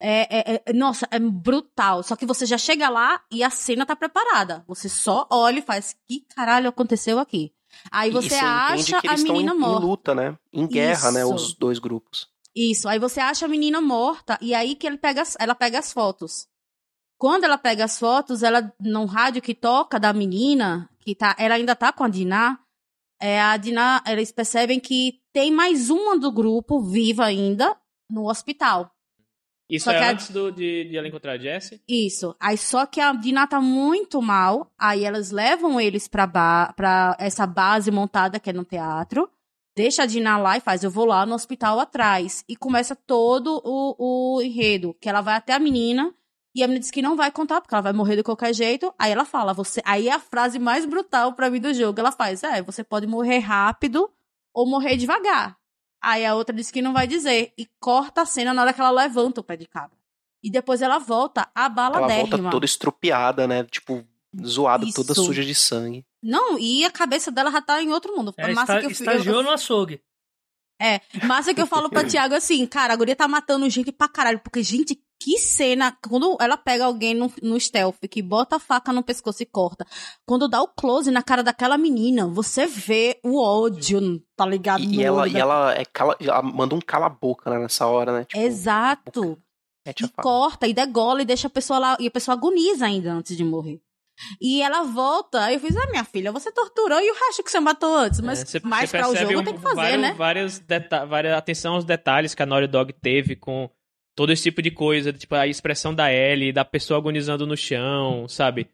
É, 0.00 0.54
é- 0.54 0.62
é- 0.66 0.72
nossa, 0.72 1.08
é 1.10 1.18
brutal. 1.18 2.02
Só 2.02 2.14
que 2.14 2.26
você 2.26 2.46
já 2.46 2.56
chega 2.58 2.88
lá 2.88 3.20
e 3.30 3.42
a 3.42 3.50
cena 3.50 3.84
tá 3.84 3.96
preparada. 3.96 4.64
Você 4.68 4.88
só 4.88 5.26
olha 5.30 5.58
e 5.58 5.62
faz, 5.62 5.96
que 6.06 6.20
caralho 6.34 6.68
aconteceu 6.68 7.18
aqui? 7.18 7.52
Aí 7.90 8.10
você 8.10 8.34
acha 8.36 8.98
a 9.06 9.16
menina 9.16 9.52
em, 9.52 9.56
em 9.56 9.58
morta. 9.58 9.86
luta, 9.86 10.14
né? 10.14 10.38
Em 10.52 10.66
guerra, 10.66 11.10
né? 11.12 11.20
Isso. 11.22 11.34
Os 11.34 11.54
dois 11.54 11.78
grupos. 11.78 12.28
Isso, 12.54 12.88
aí 12.88 12.98
você 12.98 13.20
acha 13.20 13.44
a 13.44 13.48
menina 13.48 13.80
morta 13.80 14.38
e 14.40 14.54
aí 14.54 14.74
que 14.74 14.86
ele 14.86 14.98
pega, 14.98 15.22
ela 15.38 15.54
pega 15.54 15.78
as 15.78 15.92
fotos. 15.92 16.46
Quando 17.16 17.44
ela 17.44 17.58
pega 17.58 17.84
as 17.84 17.98
fotos, 17.98 18.42
ela 18.42 18.72
no 18.80 19.04
rádio 19.04 19.42
que 19.42 19.54
toca 19.54 19.98
da 19.98 20.12
menina, 20.12 20.88
que 21.00 21.14
tá, 21.14 21.36
ela 21.38 21.56
ainda 21.56 21.76
tá 21.76 21.92
com 21.92 22.04
a 22.04 22.08
Diná, 22.08 22.58
é 23.20 23.40
a 23.40 23.56
Diná, 23.56 24.02
eles 24.06 24.32
percebem 24.32 24.78
que 24.80 25.20
tem 25.32 25.52
mais 25.52 25.90
uma 25.90 26.16
do 26.18 26.30
grupo 26.32 26.80
viva 26.80 27.24
ainda 27.24 27.76
no 28.10 28.28
hospital. 28.28 28.90
Isso 29.68 29.84
Só 29.84 29.92
é 29.92 30.02
a- 30.02 30.10
antes 30.12 30.30
do- 30.30 30.50
de, 30.50 30.84
de 30.84 30.96
ela 30.96 31.06
encontrar 31.08 31.32
a 31.32 31.38
Jessie? 31.38 31.80
Isso. 31.86 32.34
Aí 32.40 32.56
só 32.56 32.86
que 32.86 33.00
a 33.00 33.12
Diná 33.12 33.46
tá 33.46 33.60
muito 33.60 34.22
mal, 34.22 34.72
aí 34.78 35.04
elas 35.04 35.30
levam 35.30 35.80
eles 35.80 36.08
pra, 36.08 36.26
ba 36.26 36.72
pra 36.74 37.16
essa 37.20 37.46
base 37.46 37.90
montada 37.90 38.40
que 38.40 38.48
é 38.48 38.52
no 38.52 38.64
teatro. 38.64 39.28
Deixa 39.76 40.02
a 40.02 40.06
Diná 40.06 40.38
lá 40.38 40.56
e 40.56 40.60
faz, 40.60 40.82
eu 40.82 40.90
vou 40.90 41.04
lá 41.04 41.24
no 41.26 41.34
hospital 41.34 41.78
atrás. 41.78 42.42
E 42.48 42.56
começa 42.56 42.96
todo 42.96 43.60
o, 43.64 44.36
o 44.38 44.42
enredo, 44.42 44.94
que 45.00 45.08
ela 45.08 45.20
vai 45.20 45.34
até 45.34 45.52
a 45.52 45.58
menina, 45.58 46.12
e 46.54 46.62
a 46.64 46.66
menina 46.66 46.80
diz 46.80 46.90
que 46.90 47.02
não 47.02 47.14
vai 47.14 47.30
contar, 47.30 47.60
porque 47.60 47.74
ela 47.74 47.82
vai 47.82 47.92
morrer 47.92 48.16
de 48.16 48.22
qualquer 48.24 48.52
jeito. 48.54 48.92
Aí 48.98 49.12
ela 49.12 49.24
fala, 49.26 49.52
você. 49.52 49.80
Aí 49.84 50.08
é 50.08 50.12
a 50.12 50.18
frase 50.18 50.58
mais 50.58 50.86
brutal 50.86 51.34
pra 51.34 51.50
mim 51.50 51.60
do 51.60 51.72
jogo. 51.74 52.00
Ela 52.00 52.10
faz, 52.10 52.42
é, 52.42 52.62
você 52.62 52.82
pode 52.82 53.06
morrer 53.06 53.38
rápido 53.38 54.10
ou 54.52 54.66
morrer 54.66 54.96
devagar. 54.96 55.57
Aí 56.02 56.24
a 56.24 56.34
outra 56.34 56.54
disse 56.54 56.72
que 56.72 56.82
não 56.82 56.92
vai 56.92 57.06
dizer. 57.06 57.52
E 57.58 57.66
corta 57.80 58.22
a 58.22 58.26
cena 58.26 58.54
na 58.54 58.62
hora 58.62 58.72
que 58.72 58.80
ela 58.80 58.90
levanta 58.90 59.40
o 59.40 59.44
pé 59.44 59.56
de 59.56 59.66
cabra. 59.66 59.96
E 60.42 60.50
depois 60.50 60.80
ela 60.80 60.98
volta 60.98 61.50
a 61.54 61.68
bala 61.68 61.96
Ela 61.98 62.08
volta 62.08 62.50
toda 62.50 62.64
estrupiada, 62.64 63.46
né? 63.48 63.64
Tipo, 63.64 64.04
zoada, 64.44 64.84
Isso. 64.84 64.94
toda 64.94 65.14
suja 65.14 65.44
de 65.44 65.54
sangue. 65.54 66.06
Não, 66.22 66.58
e 66.58 66.84
a 66.84 66.90
cabeça 66.90 67.30
dela 67.30 67.50
já 67.50 67.60
tá 67.60 67.82
em 67.82 67.92
outro 67.92 68.16
mundo. 68.16 68.32
É, 68.36 68.52
massa 68.52 68.74
esta- 68.74 68.80
que 68.80 68.86
eu, 68.86 68.90
estagiou 68.90 69.36
eu, 69.38 69.42
no 69.42 69.50
açougue. 69.50 70.00
É, 70.80 71.00
massa 71.26 71.52
que 71.52 71.60
eu 71.60 71.66
falo 71.66 71.90
pra 71.90 72.04
Tiago 72.06 72.34
assim, 72.36 72.64
cara, 72.66 72.92
a 72.92 72.96
guria 72.96 73.16
tá 73.16 73.26
matando 73.26 73.68
gente 73.68 73.90
pra 73.90 74.08
caralho, 74.08 74.38
porque, 74.38 74.62
gente, 74.62 75.02
que 75.20 75.36
cena, 75.38 75.96
quando 76.08 76.36
ela 76.40 76.56
pega 76.56 76.84
alguém 76.84 77.12
no, 77.14 77.32
no 77.42 77.58
stealth, 77.58 77.96
que 78.10 78.22
bota 78.22 78.56
a 78.56 78.58
faca 78.60 78.92
no 78.92 79.02
pescoço 79.02 79.42
e 79.42 79.46
corta, 79.46 79.84
quando 80.26 80.46
dá 80.48 80.62
o 80.62 80.68
close 80.68 81.10
na 81.10 81.22
cara 81.22 81.42
daquela 81.42 81.76
menina, 81.76 82.26
você 82.28 82.66
vê 82.66 83.18
o 83.24 83.42
ódio, 83.42 84.22
tá 84.36 84.46
ligado? 84.46 84.82
E, 84.82 84.96
no 84.96 85.02
ela, 85.02 85.28
e 85.28 85.32
da- 85.32 85.38
ela, 85.40 85.74
é 85.74 85.84
cala, 85.84 86.16
ela 86.20 86.40
manda 86.42 86.74
um 86.74 86.80
cala-boca 86.80 87.50
né, 87.50 87.58
nessa 87.58 87.86
hora, 87.86 88.12
né? 88.12 88.24
Tipo, 88.24 88.40
Exato. 88.40 89.38
E 89.86 90.08
corta 90.22 90.66
e 90.68 90.74
degola 90.74 91.22
e 91.22 91.24
deixa 91.24 91.46
a 91.46 91.50
pessoa 91.50 91.78
lá, 91.78 91.96
e 91.98 92.06
a 92.06 92.10
pessoa 92.10 92.34
agoniza 92.36 92.84
ainda 92.86 93.10
antes 93.12 93.36
de 93.36 93.42
morrer. 93.42 93.80
E 94.40 94.60
ela 94.60 94.82
volta, 94.82 95.42
aí 95.44 95.54
eu 95.54 95.60
fiz, 95.60 95.74
ah, 95.76 95.86
minha 95.90 96.04
filha, 96.04 96.30
você 96.32 96.50
torturou 96.52 97.00
e 97.00 97.10
o 97.10 97.14
resto 97.14 97.42
que 97.42 97.50
você 97.50 97.58
matou 97.60 97.94
antes, 97.96 98.20
mas 98.20 98.42
É, 98.42 98.44
você- 98.44 98.60
mais 98.64 98.90
você 98.90 98.98
pra 98.98 99.08
o 99.08 99.16
jogo 99.16 99.40
um- 99.40 99.44
tem 99.44 99.54
que 99.54 99.60
fazer, 99.60 99.76
vários, 99.76 100.00
né? 100.02 100.12
Vários 100.14 100.58
deta 100.58 101.06
várias, 101.06 101.32
atenção 101.38 101.74
aos 101.74 101.84
detalhes 101.84 102.34
que 102.34 102.42
a 102.42 102.46
Naughty 102.46 102.66
Dog 102.66 102.92
teve 102.92 103.34
com 103.36 103.70
todo 104.18 104.32
esse 104.32 104.42
tipo 104.42 104.60
de 104.60 104.72
coisa, 104.72 105.12
tipo 105.12 105.32
a 105.36 105.46
expressão 105.46 105.94
da 105.94 106.12
Ellie, 106.12 106.50
da 106.52 106.64
pessoa 106.64 106.98
agonizando 106.98 107.46
no 107.46 107.56
chão, 107.56 108.26
sabe? 108.26 108.66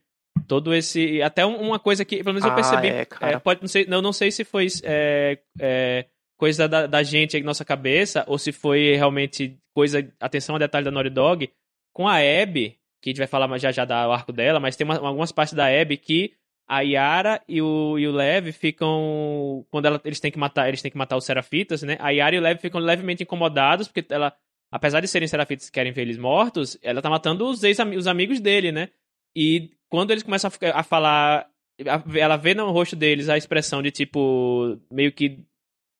Todo 0.48 0.74
esse. 0.74 1.20
Até 1.20 1.44
um- 1.44 1.60
uma 1.60 1.78
coisa 1.78 2.02
que, 2.02 2.16
pelo 2.16 2.32
menos 2.32 2.44
eu 2.46 2.50
Ah, 2.50 2.54
percebi. 2.54 2.88
é, 2.88 3.04
cara. 3.04 3.32
é, 3.34 3.38
pode, 3.38 3.60
não, 3.60 3.68
sei, 3.68 3.84
não, 3.86 4.00
não 4.00 4.12
sei 4.12 4.30
se 4.30 4.42
foi 4.42 4.66
é, 4.82 5.38
é, 5.60 6.06
coisa 6.38 6.66
da, 6.66 6.86
da 6.86 7.02
gente 7.02 7.36
aí 7.36 7.42
na 7.42 7.48
nossa 7.48 7.62
cabeça, 7.64 8.24
ou 8.26 8.38
se 8.38 8.52
foi 8.52 8.94
realmente 8.96 9.58
coisa. 9.74 10.10
Atenção 10.18 10.54
ao 10.54 10.58
detalhe 10.58 10.84
da 10.86 10.90
Naughty 10.90 11.10
Dog. 11.10 11.50
Com 11.92 12.08
a 12.08 12.16
Abby, 12.16 12.78
que 13.02 13.10
a 13.10 13.12
gente 13.12 13.18
vai 13.18 13.26
falar 13.26 13.46
mais 13.46 13.60
já 13.60 13.70
já 13.70 13.84
do 13.84 13.92
arco 13.92 14.32
dela, 14.32 14.58
mas 14.58 14.76
tem 14.76 14.86
uma- 14.86 14.96
algumas 14.96 15.30
partes 15.30 15.52
da 15.52 15.66
Abby 15.66 15.98
que 15.98 16.32
a 16.66 16.80
Yara 16.80 17.42
e 17.46 17.60
o, 17.60 17.98
e 17.98 18.08
o 18.08 18.12
Lev 18.12 18.50
ficam. 18.50 19.64
Quando 19.70 19.84
ela- 19.86 20.00
eles 20.04 20.20
têm 20.20 20.30
que 20.30 20.38
matar, 20.38 20.68
eles 20.68 20.80
têm 20.82 20.90
que 20.90 20.96
matar 20.98 21.16
os 21.16 21.24
Serafitas, 21.26 21.82
né? 21.82 21.96
A 22.00 22.10
Yara 22.10 22.34
e 22.34 22.38
o 22.38 22.42
Lev 22.42 22.58
ficam 22.58 22.80
levemente 22.80 23.22
incomodados, 23.22 23.86
porque 23.88 24.04
ela, 24.12 24.32
apesar 24.70 25.00
de 25.00 25.08
serem 25.08 25.28
Serafitas 25.28 25.66
que 25.66 25.72
querem 25.72 25.92
ver 25.92 26.02
eles 26.02 26.18
mortos, 26.18 26.76
ela 26.82 27.00
tá 27.02 27.08
matando 27.10 27.46
os 27.46 27.62
ex 27.62 27.78
os 27.96 28.06
amigos 28.06 28.40
dele, 28.40 28.70
né? 28.72 28.88
E 29.36 29.70
quando 29.88 30.10
eles 30.10 30.22
começam 30.22 30.50
a, 30.72 30.80
a 30.80 30.82
falar. 30.82 31.46
a- 31.88 32.18
ela 32.18 32.36
vê 32.36 32.54
no 32.54 32.70
rosto 32.70 32.94
deles 32.96 33.28
a 33.28 33.36
expressão 33.36 33.82
de 33.82 33.90
tipo. 33.90 34.78
meio 34.90 35.12
que. 35.12 35.38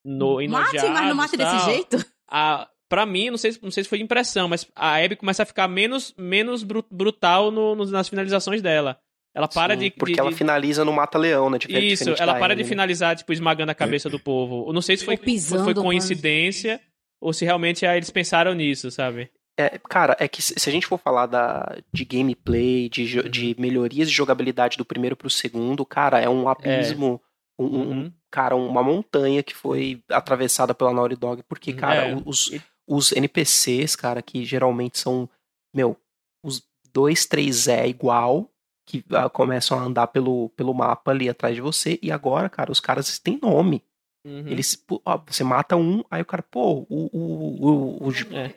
No, 0.04 0.36
Mate, 0.48 0.76
mas 0.90 1.08
não 1.08 1.14
mate 1.14 1.36
desse 1.36 1.64
jeito. 1.64 2.04
A, 2.28 2.68
pra 2.90 3.06
mim, 3.06 3.30
não 3.30 3.38
sei, 3.38 3.52
se- 3.52 3.62
não 3.62 3.70
sei 3.70 3.82
se 3.84 3.88
foi 3.88 3.98
impressão, 4.00 4.46
mas 4.48 4.66
a 4.76 4.96
Abby 5.02 5.16
começa 5.16 5.42
a 5.42 5.46
ficar 5.46 5.66
menos, 5.66 6.14
menos 6.18 6.62
bru- 6.62 6.84
brutal 6.90 7.50
no- 7.50 7.74
no- 7.74 7.86
nas 7.86 8.08
finalizações 8.08 8.60
dela. 8.60 8.98
Ela 9.34 9.48
para 9.48 9.74
Sim, 9.74 9.80
de. 9.80 9.90
Porque 9.92 10.12
de- 10.12 10.20
ela 10.20 10.30
de- 10.30 10.36
finaliza 10.36 10.84
no 10.84 10.92
Mata-Leão, 10.92 11.48
né? 11.50 11.58
Difer- 11.58 11.82
Isso, 11.82 12.10
ela 12.18 12.34
para 12.38 12.54
de 12.54 12.62
né? 12.62 12.68
finalizar, 12.68 13.16
tipo, 13.16 13.32
esmagando 13.32 13.72
a 13.72 13.74
cabeça 13.74 14.08
do 14.10 14.20
povo. 14.20 14.68
Eu 14.68 14.72
não 14.72 14.82
sei 14.82 14.96
se 14.96 15.04
foi, 15.04 15.16
foi 15.16 15.58
mano. 15.58 15.82
coincidência 15.82 16.80
ou 17.24 17.32
se 17.32 17.44
realmente 17.44 17.86
ah, 17.86 17.96
eles 17.96 18.10
pensaram 18.10 18.54
nisso, 18.54 18.90
sabe? 18.90 19.30
É, 19.58 19.78
cara, 19.88 20.16
é 20.18 20.26
que 20.26 20.42
se 20.42 20.68
a 20.68 20.72
gente 20.72 20.86
for 20.86 20.98
falar 20.98 21.26
da, 21.26 21.76
de 21.92 22.04
gameplay, 22.04 22.88
de, 22.88 23.06
jo- 23.06 23.28
de 23.28 23.54
melhorias 23.58 24.08
de 24.08 24.14
jogabilidade 24.14 24.76
do 24.76 24.84
primeiro 24.84 25.16
pro 25.16 25.30
segundo, 25.30 25.86
cara, 25.86 26.20
é 26.20 26.28
um 26.28 26.48
abismo, 26.48 27.20
um- 27.58 27.64
um- 27.66 27.88
Uhum. 27.90 28.12
cara, 28.32 28.56
uma 28.56 28.82
montanha 28.82 29.42
que 29.44 29.54
foi 29.54 30.02
atravessada 30.10 30.74
pela 30.74 30.92
Naughty 30.92 31.14
Dog, 31.16 31.42
porque, 31.44 31.70
Uhum. 31.70 31.76
cara, 31.76 32.08
É. 32.08 32.16
os, 32.26 32.50
os 32.86 33.12
NPCs, 33.12 33.94
cara, 33.94 34.20
que 34.20 34.44
geralmente 34.44 34.98
são, 34.98 35.28
meu, 35.72 35.96
os 36.44 36.62
dois, 36.92 37.24
três 37.24 37.68
é 37.68 37.86
igual, 37.86 38.50
que 38.86 39.04
ah, 39.12 39.30
começam 39.30 39.78
a 39.78 39.82
andar 39.82 40.08
pelo, 40.08 40.48
pelo 40.50 40.74
mapa 40.74 41.12
ali 41.12 41.28
atrás 41.28 41.54
de 41.54 41.60
você, 41.62 41.96
e 42.02 42.10
agora, 42.10 42.48
cara, 42.50 42.72
os 42.72 42.80
caras 42.80 43.18
têm 43.20 43.38
nome. 43.40 43.82
Uhum. 44.24 44.48
Eles, 44.48 44.82
ó, 45.04 45.20
você 45.26 45.44
mata 45.44 45.76
um, 45.76 46.02
aí 46.10 46.22
o 46.22 46.24
cara, 46.24 46.42
pô, 46.42 46.86
o, 46.88 47.10
o, 47.12 48.06
o, 48.06 48.08
o, 48.08 48.12
É. 48.36 48.54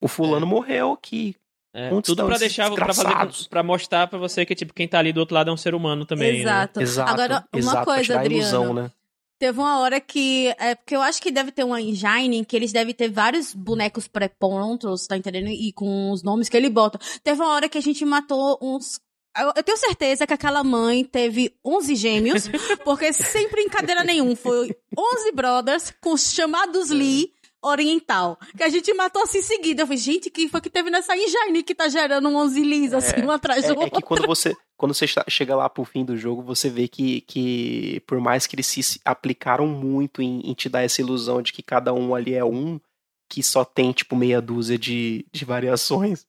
o 0.00 0.08
fulano 0.08 0.46
morreu 0.46 0.92
aqui. 0.92 1.36
É, 1.72 1.88
tudo 2.00 2.26
esses 2.28 2.40
deixar, 2.40 2.70
pra 2.72 2.92
fazer, 2.92 3.62
mostrar 3.62 4.08
pra 4.08 4.18
você 4.18 4.44
que, 4.44 4.56
tipo, 4.56 4.74
quem 4.74 4.88
tá 4.88 4.98
ali 4.98 5.12
do 5.12 5.20
outro 5.20 5.34
lado 5.36 5.50
é 5.50 5.52
um 5.52 5.56
ser 5.56 5.72
humano 5.74 6.04
também, 6.04 6.32
né? 6.32 6.38
Exato. 6.40 6.80
Exato, 6.80 7.10
Agora, 7.12 7.44
uma 7.52 7.58
exato, 7.60 7.84
coisa, 7.84 8.18
Adriano. 8.18 8.42
ilusão, 8.42 8.74
né? 8.74 8.90
Teve 9.38 9.58
uma 9.58 9.78
hora 9.80 10.00
que. 10.00 10.48
É 10.58 10.74
porque 10.74 10.94
eu 10.94 11.00
acho 11.00 11.22
que 11.22 11.30
deve 11.30 11.50
ter 11.52 11.64
uma 11.64 11.80
engine 11.80 12.44
que 12.44 12.54
eles 12.56 12.72
devem 12.72 12.92
ter 12.92 13.08
vários 13.08 13.54
bonecos 13.54 14.06
pré-prontos, 14.08 15.06
tá 15.06 15.16
entendendo? 15.16 15.48
E 15.48 15.72
com 15.72 16.10
os 16.10 16.22
nomes 16.22 16.48
que 16.48 16.56
ele 16.56 16.68
bota. 16.68 16.98
Teve 17.22 17.40
uma 17.40 17.54
hora 17.54 17.68
que 17.68 17.78
a 17.78 17.80
gente 17.80 18.04
matou 18.04 18.58
uns. 18.60 19.00
Eu, 19.38 19.62
tenho 19.62 19.78
certeza 19.78 20.26
que 20.26 20.34
aquela 20.34 20.64
mãe 20.64 21.04
teve 21.04 21.54
11 21.64 21.94
gêmeos, 21.94 22.48
porque 22.84 23.12
sem 23.12 23.48
brincadeira 23.48 24.02
nenhum, 24.02 24.34
foi 24.34 24.76
11 24.96 25.32
brothers 25.32 25.94
com 26.00 26.12
os 26.12 26.32
chamados 26.32 26.90
Lee 26.90 27.32
oriental. 27.62 28.38
Que 28.56 28.62
a 28.62 28.68
gente 28.68 28.92
matou 28.94 29.22
assim 29.22 29.38
em 29.38 29.42
seguida. 29.42 29.82
Eu 29.82 29.86
falei, 29.86 29.98
gente, 29.98 30.30
que 30.30 30.48
foi 30.48 30.60
que 30.60 30.70
teve 30.70 30.90
nessa 30.90 31.16
engine 31.16 31.62
que 31.62 31.74
tá 31.74 31.88
gerando 31.88 32.28
11 32.28 32.62
Lees, 32.62 32.92
assim, 32.92 33.22
um 33.22 33.30
atrás 33.30 33.66
do 33.66 33.72
É, 33.72 33.74
é 33.74 33.78
outro. 33.78 34.00
que 34.00 34.02
quando 34.06 34.26
você, 34.26 34.56
quando 34.76 34.94
você 34.94 35.06
chega 35.28 35.54
lá 35.54 35.68
pro 35.68 35.84
fim 35.84 36.04
do 36.04 36.16
jogo, 36.16 36.42
você 36.42 36.68
vê 36.68 36.88
que, 36.88 37.20
que 37.22 38.02
por 38.06 38.18
mais 38.20 38.46
que 38.46 38.56
eles 38.56 38.66
se 38.66 39.00
aplicaram 39.04 39.66
muito 39.66 40.22
em, 40.22 40.40
em 40.40 40.54
te 40.54 40.68
dar 40.68 40.82
essa 40.82 41.00
ilusão 41.00 41.42
de 41.42 41.52
que 41.52 41.62
cada 41.62 41.92
um 41.92 42.14
ali 42.14 42.34
é 42.34 42.44
um, 42.44 42.80
que 43.28 43.42
só 43.42 43.64
tem, 43.64 43.92
tipo, 43.92 44.16
meia 44.16 44.40
dúzia 44.40 44.78
de, 44.78 45.24
de 45.30 45.44
variações. 45.44 46.26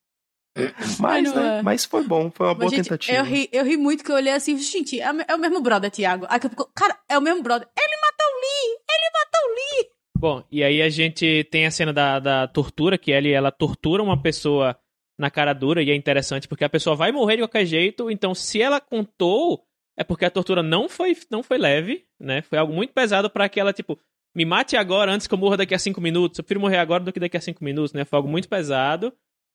Mas, 1.00 1.34
né? 1.34 1.60
é. 1.60 1.62
Mas 1.62 1.86
foi 1.86 2.04
bom, 2.04 2.30
foi 2.30 2.48
uma 2.48 2.56
boa 2.56 2.70
gente, 2.70 2.84
tentativa. 2.84 3.18
Eu 3.18 3.24
ri, 3.24 3.50
eu 3.52 3.64
ri 3.64 3.78
muito 3.78 4.04
que 4.04 4.12
eu 4.12 4.16
olhei 4.16 4.34
assim, 4.34 4.58
gente, 4.58 5.00
é, 5.00 5.12
o 5.12 5.22
é 5.28 5.36
o 5.36 5.40
mesmo 5.40 5.62
brother, 5.62 5.90
Thiago. 5.90 6.26
Aí, 6.30 6.40
cara, 6.76 6.98
é 7.10 7.18
o 7.18 7.22
mesmo 7.22 7.42
brother. 7.42 7.68
Ele 7.78 8.02
matou 8.02 8.26
o 8.28 8.40
Lee! 8.42 8.78
Ele 8.90 9.12
matou 9.14 9.42
o 9.42 9.54
Lee! 9.54 9.90
Bom, 10.18 10.44
e 10.52 10.64
aí 10.64 10.82
a 10.82 10.90
gente 10.90 11.48
tem 11.50 11.66
a 11.66 11.72
cena 11.72 11.94
da, 11.94 12.20
da 12.20 12.48
tortura, 12.48 12.98
que 12.98 13.12
ela, 13.12 13.28
ela 13.28 13.52
tortura 13.52 14.04
uma 14.04 14.22
pessoa 14.22 14.78
na 15.18 15.32
cara 15.32 15.54
dura, 15.54 15.82
e 15.82 15.90
é 15.90 15.96
interessante 15.96 16.48
porque 16.48 16.64
a 16.64 16.70
pessoa 16.70 16.96
vai 16.96 17.12
morrer 17.12 17.38
de 17.38 17.44
qualquer 17.44 17.66
jeito, 17.66 18.10
então 18.10 18.34
se 18.34 18.62
ela 18.62 18.80
contou, 18.80 19.64
é 19.98 20.04
porque 20.04 20.26
a 20.26 20.32
tortura 20.32 20.64
não 20.64 20.90
foi, 20.90 21.16
não 21.30 21.44
foi 21.44 21.58
leve, 21.58 22.06
né? 22.20 22.42
Foi 22.42 22.58
algo 22.58 22.74
muito 22.74 22.94
pesado 22.94 23.30
pra 23.30 23.48
que 23.48 23.60
ela, 23.60 23.72
tipo, 23.72 24.00
me 24.36 24.46
mate 24.46 24.76
agora 24.76 25.12
antes 25.12 25.28
que 25.28 25.34
eu 25.34 25.38
morra 25.38 25.58
daqui 25.58 25.76
a 25.76 25.80
cinco 25.80 26.02
minutos. 26.02 26.40
Eu 26.40 26.44
prefiro 26.44 26.60
morrer 26.60 26.78
agora 26.78 27.04
do 27.04 27.12
que 27.12 27.20
daqui 27.20 27.38
a 27.38 27.42
cinco 27.42 27.64
minutos, 27.64 27.94
né? 27.94 28.06
Foi 28.06 28.18
algo 28.18 28.30
muito 28.30 28.50
pesado. 28.50 29.14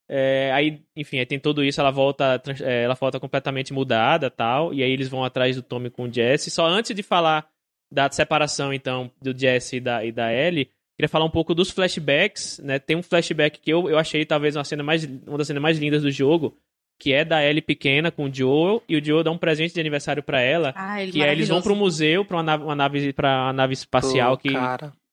É, 0.09 0.53
aí, 0.53 0.81
enfim, 0.95 1.19
aí 1.19 1.27
tem 1.27 1.39
tudo 1.39 1.65
isso, 1.65 1.81
ela 1.81 1.91
volta, 1.91 2.41
é, 2.63 2.85
ela 2.85 2.95
volta 2.95 3.19
completamente 3.19 3.73
mudada 3.73 4.31
tal, 4.31 4.73
e 4.73 4.83
aí 4.83 4.91
eles 4.91 5.09
vão 5.09 5.25
atrás 5.25 5.57
do 5.57 5.63
Tommy 5.63 5.91
com 5.91 6.05
o 6.05 6.13
Jesse. 6.13 6.51
Só 6.51 6.67
antes 6.67 6.95
de 6.95 7.03
falar 7.03 7.47
da 7.91 8.11
separação, 8.11 8.73
então, 8.73 9.11
do 9.21 9.37
Jesse 9.37 9.77
e 9.77 9.81
da, 9.81 10.05
e 10.05 10.13
da 10.13 10.33
Ellie, 10.33 10.71
queria 10.97 11.09
falar 11.09 11.25
um 11.25 11.31
pouco 11.31 11.55
dos 11.55 11.71
flashbacks, 11.71 12.61
né? 12.63 12.79
Tem 12.79 12.97
um 12.97 13.03
flashback 13.03 13.61
que 13.61 13.71
eu, 13.71 13.89
eu 13.91 13.99
achei 13.99 14.25
talvez 14.25 14.57
uma 14.57 14.65
cena 14.65 14.83
mais 14.83 15.05
uma 15.05 15.39
das 15.39 15.47
cenas 15.47 15.63
mais 15.63 15.79
lindas 15.79 16.03
do 16.03 16.11
jogo, 16.11 16.57
que 16.99 17.13
é 17.13 17.25
da 17.25 17.45
Ellie 17.45 17.61
pequena 17.61 18.11
com 18.11 18.25
o 18.25 18.33
Joel, 18.33 18.83
e 18.89 18.97
o 18.97 19.05
Joel 19.05 19.25
dá 19.25 19.31
um 19.31 19.39
presente 19.39 19.75
de 19.75 19.81
aniversário 19.81 20.23
pra 20.23 20.41
ela, 20.41 20.73
Ah, 20.77 21.03
ele 21.03 21.13
que 21.13 21.23
é, 21.23 21.33
eles 21.33 21.49
vão 21.49 21.61
pro 21.61 21.77
museu, 21.77 22.25
pra 22.25 22.37
uma 22.37 22.43
nave, 22.43 22.65
uma 22.65 22.77
nave, 22.77 23.13
pra 23.13 23.45
uma 23.45 23.53
nave 23.53 23.75
espacial 23.75 24.37
Pô, 24.37 24.43
que, 24.43 24.55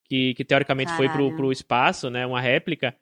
que, 0.08 0.34
que 0.34 0.44
teoricamente 0.44 0.92
foi 0.92 1.08
pro, 1.08 1.18
Caralho. 1.18 1.36
pro 1.36 1.52
espaço, 1.52 2.08
né? 2.10 2.24
Uma 2.24 2.40
réplica. 2.40 2.94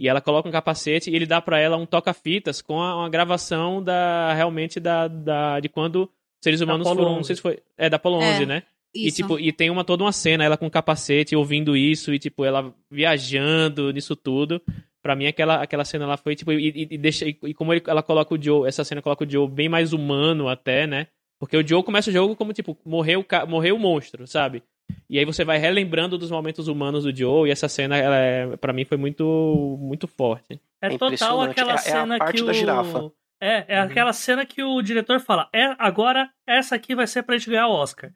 E 0.00 0.08
ela 0.08 0.20
coloca 0.20 0.48
um 0.48 0.52
capacete 0.52 1.10
e 1.10 1.14
ele 1.14 1.26
dá 1.26 1.40
pra 1.42 1.60
ela 1.60 1.76
um 1.76 1.84
toca-fitas 1.86 2.62
com 2.62 2.80
a- 2.80 2.96
uma 2.96 3.08
gravação 3.10 3.82
da 3.82 4.32
realmente 4.32 4.80
da, 4.80 5.06
da 5.06 5.60
de 5.60 5.68
quando 5.68 6.10
seres 6.42 6.60
humanos 6.62 6.88
foram, 6.88 7.04
11. 7.04 7.16
não 7.16 7.22
sei 7.24 7.36
se 7.36 7.42
foi, 7.42 7.58
é 7.76 7.90
da 7.90 7.96
Apollo 7.96 8.22
É. 8.22 8.30
11, 8.32 8.46
né? 8.46 8.62
E 8.94 9.06
Isso. 9.06 9.16
tipo, 9.18 9.38
e 9.38 9.52
tem 9.52 9.68
uma 9.70 9.84
toda 9.84 10.02
uma 10.02 10.10
cena 10.10 10.42
ela 10.42 10.56
com 10.56 10.66
o 10.66 10.70
capacete 10.70 11.36
ouvindo 11.36 11.76
isso 11.76 12.12
e 12.12 12.18
tipo 12.18 12.44
ela 12.44 12.74
viajando 12.90 13.92
nisso 13.92 14.16
tudo. 14.16 14.60
Pra 15.02 15.14
mim 15.16 15.26
aquela 15.26 15.62
aquela 15.62 15.84
cena 15.84 16.06
lá 16.06 16.16
foi 16.16 16.34
tipo 16.36 16.52
e, 16.52 16.68
e- 16.70 16.88
e 16.92 16.98
deixa 16.98 17.26
e, 17.26 17.36
e 17.44 17.54
como 17.54 17.72
ele- 17.72 17.82
ela 17.86 18.02
coloca 18.02 18.34
o 18.34 18.42
Joe, 18.42 18.66
essa 18.68 18.84
cena 18.84 19.00
coloca 19.02 19.24
o 19.24 19.30
Joe 19.30 19.48
bem 19.48 19.68
mais 19.68 19.92
humano 19.92 20.48
até, 20.48 20.86
né? 20.86 21.06
Porque 21.38 21.56
o 21.56 21.66
Joe 21.66 21.82
começa 21.82 22.10
o 22.10 22.12
jogo 22.12 22.36
como 22.36 22.52
tipo 22.52 22.76
morreu 22.84 23.24
morreu 23.48 23.76
o 23.76 23.78
monstro, 23.78 24.26
sabe? 24.26 24.62
E 25.08 25.18
aí 25.18 25.24
você 25.24 25.44
vai 25.44 25.58
relembrando 25.58 26.16
dos 26.18 26.30
momentos 26.30 26.68
humanos 26.68 27.04
do 27.04 27.14
Joe 27.16 27.48
e 27.48 27.52
essa 27.52 27.68
cena 27.68 27.96
ela 27.96 28.16
é, 28.16 28.56
para 28.56 28.72
mim 28.72 28.84
foi 28.84 28.96
muito 28.96 29.76
muito 29.80 30.06
forte. 30.06 30.60
É, 30.82 30.86
É 30.86 30.90
total 30.98 31.08
impressionante. 31.08 31.50
aquela 31.50 31.70
É- 31.72 31.74
é 31.74 31.76
a 31.76 31.78
cena 31.78 32.18
parte 32.18 32.36
que 32.38 32.44
da 32.44 32.50
o. 32.50 32.54
girafa. 32.54 33.12
É, 33.42 33.64
é 33.76 33.80
Uhum. 33.80 33.86
aquela 33.86 34.12
cena 34.12 34.44
que 34.46 34.62
o 34.62 34.82
diretor 34.82 35.18
fala: 35.20 35.48
é, 35.54 35.74
agora 35.78 36.30
essa 36.46 36.74
aqui 36.76 36.94
vai 36.94 37.06
ser 37.06 37.22
pra 37.22 37.36
gente 37.38 37.50
ganhar 37.50 37.68
o 37.68 37.72
Oscar. 37.72 38.12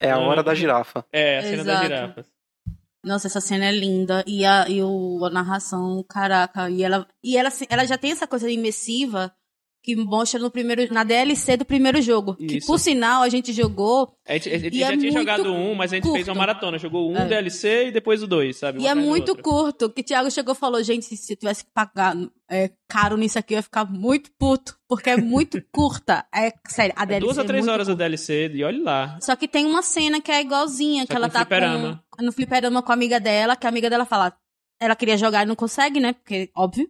é 0.00 0.10
a 0.10 0.18
hora 0.18 0.42
da 0.42 0.54
girafa. 0.54 1.04
É, 1.12 1.38
a 1.38 1.42
cena 1.42 1.56
das 1.64 1.66
Exato. 1.66 1.86
girafas. 1.86 2.32
Nossa, 3.04 3.26
essa 3.26 3.40
cena 3.40 3.66
é 3.66 3.72
linda. 3.72 4.24
E 4.26 4.44
a, 4.44 4.68
e 4.68 4.82
o, 4.82 5.24
a 5.24 5.30
narração, 5.30 6.04
caraca. 6.08 6.70
E 6.70 6.82
ela, 6.84 7.06
e 7.22 7.36
ela, 7.36 7.48
assim, 7.48 7.66
ela 7.68 7.84
já 7.84 7.96
tem 7.98 8.12
essa 8.12 8.26
coisa 8.26 8.50
imersiva 8.50 9.32
que 9.82 9.96
mostra 9.96 10.38
no 10.38 10.50
primeiro, 10.50 10.92
na 10.94 11.02
DLC 11.04 11.56
do 11.56 11.64
primeiro 11.64 12.00
jogo. 12.00 12.36
Que 12.36 12.58
Isso. 12.58 12.66
por 12.66 12.78
sinal 12.78 13.22
a 13.22 13.28
gente 13.28 13.52
jogou 13.52 14.14
A 14.26 14.34
gente, 14.34 14.48
a 14.50 14.58
gente 14.58 14.78
já 14.78 14.92
é 14.92 14.96
tinha 14.96 15.12
jogado 15.12 15.52
um, 15.52 15.74
mas 15.74 15.92
a 15.92 15.96
gente 15.96 16.04
fez 16.04 16.28
uma 16.28 16.34
curto. 16.34 16.38
maratona. 16.38 16.78
Jogou 16.78 17.10
um 17.10 17.16
É. 17.16 17.24
DLC 17.26 17.88
e 17.88 17.90
depois 17.92 18.22
o 18.22 18.26
dois, 18.26 18.56
sabe? 18.56 18.78
Um 18.78 18.82
e 18.82 18.86
é 18.86 18.94
muito 18.94 19.34
curto. 19.36 19.90
Que 19.90 20.00
o 20.00 20.04
Thiago 20.04 20.30
chegou 20.30 20.54
e 20.54 20.56
falou: 20.56 20.82
gente, 20.82 21.04
se, 21.04 21.32
eu 21.32 21.36
tivesse 21.36 21.64
que 21.64 21.70
pagar 21.74 22.14
é, 22.48 22.70
caro 22.88 23.16
nisso 23.16 23.38
aqui, 23.38 23.54
eu 23.54 23.58
ia 23.58 23.62
ficar 23.62 23.84
muito 23.84 24.30
puto. 24.38 24.76
Porque 24.88 25.10
é 25.10 25.16
muito 25.16 25.60
curta. 25.72 26.24
É 26.34 26.52
sério, 26.68 26.94
a 26.96 27.02
É 27.02 27.06
DLC 27.06 27.24
duas 27.26 27.38
a 27.38 27.42
é 27.42 27.46
três 27.46 27.66
horas 27.66 27.88
a 27.88 27.92
curta. 27.92 28.04
DLC, 28.04 28.50
e 28.54 28.62
olha 28.62 28.82
lá. 28.82 29.18
Só 29.20 29.34
que 29.34 29.48
tem 29.48 29.66
uma 29.66 29.82
cena 29.82 30.20
que 30.20 30.30
é 30.30 30.40
igualzinha, 30.40 31.02
Só 31.02 31.06
que 31.06 31.10
que 31.12 31.16
ela 31.16 31.28
tá 31.28 31.40
fliperama. 31.40 32.04
com, 32.10 32.24
no 32.24 32.30
fliperama 32.32 32.82
com 32.82 32.92
a 32.92 32.94
amiga 32.94 33.18
dela, 33.18 33.56
que 33.56 33.66
a 33.66 33.68
amiga 33.70 33.88
dela 33.90 34.04
fala, 34.04 34.32
ela 34.82 34.96
queria 34.96 35.16
jogar 35.16 35.42
e 35.42 35.46
não 35.46 35.54
consegue, 35.54 36.00
né? 36.00 36.12
Porque, 36.12 36.50
óbvio. 36.54 36.88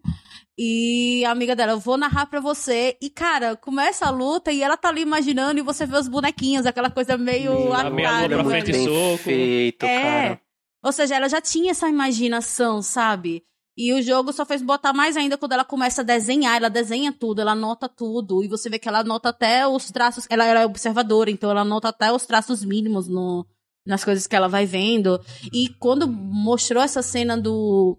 E 0.57 1.24
a 1.24 1.30
amiga 1.30 1.57
dela, 1.57 1.72
eu 1.72 1.78
vou 1.78 1.97
narrar 1.97 2.26
pra 2.26 2.40
você. 2.40 2.97
E, 3.01 3.11
cara, 3.11 3.57
começa 3.57 4.07
a 4.07 4.11
luta 4.11 4.53
e 4.53 4.62
ela 4.62 4.76
tá 4.76 4.88
ali 4.88 5.03
imaginando 5.03 5.59
e 5.59 5.62
você 5.62 5.86
vê 5.86 5.97
os 5.97 6.09
bonequinhos, 6.09 6.66
aquela 6.66 6.90
coisa 6.90 7.16
meio 7.16 7.53
Meu, 7.53 7.72
a 7.74 7.90
meia 7.90 8.28
pra 8.28 8.43
muito 8.43 8.49
frente 8.49 8.70
e 8.70 8.84
soco. 8.84 9.30
É. 9.30 9.72
cara. 9.72 10.40
Ou 10.82 10.93
seja, 10.93 11.14
ela 11.14 11.28
já 11.28 11.40
tinha 11.40 11.70
essa 11.70 11.88
imaginação, 11.88 12.82
sabe? 12.82 13.45
E 13.76 13.93
o 13.95 14.03
jogo 14.03 14.32
só 14.32 14.45
fez 14.45 14.61
botar 14.61 14.93
mais 14.93 15.16
ainda 15.16 15.38
quando 15.38 15.53
ela 15.53 15.64
começa 15.64 16.03
a 16.03 16.05
desenhar. 16.05 16.57
Ela 16.57 16.68
desenha 16.68 17.12
tudo, 17.12 17.40
ela 17.40 17.53
anota 17.53 17.88
tudo. 17.88 18.45
E 18.45 18.49
você 18.49 18.68
vê 18.68 18.78
que 18.78 18.88
ela 18.88 19.01
anota 19.01 19.30
até 19.30 19.66
os 19.66 19.90
traços. 19.90 20.26
Ela, 20.28 20.45
ela 20.45 20.61
é 20.61 20.66
observadora, 20.66 21.30
então 21.30 21.51
ela 21.51 21.62
anota 21.62 21.88
até 21.88 22.12
os 22.12 22.26
traços 22.26 22.64
mínimos 22.64 23.09
no, 23.09 23.47
nas 23.87 24.05
coisas 24.05 24.26
que 24.26 24.37
ela 24.37 24.49
vai 24.49 24.66
vendo. 24.66 25.20
E 25.53 25.68
quando 25.78 26.09
mostrou 26.09 26.83
essa 26.83 27.03
cena 27.03 27.37
do. 27.37 27.99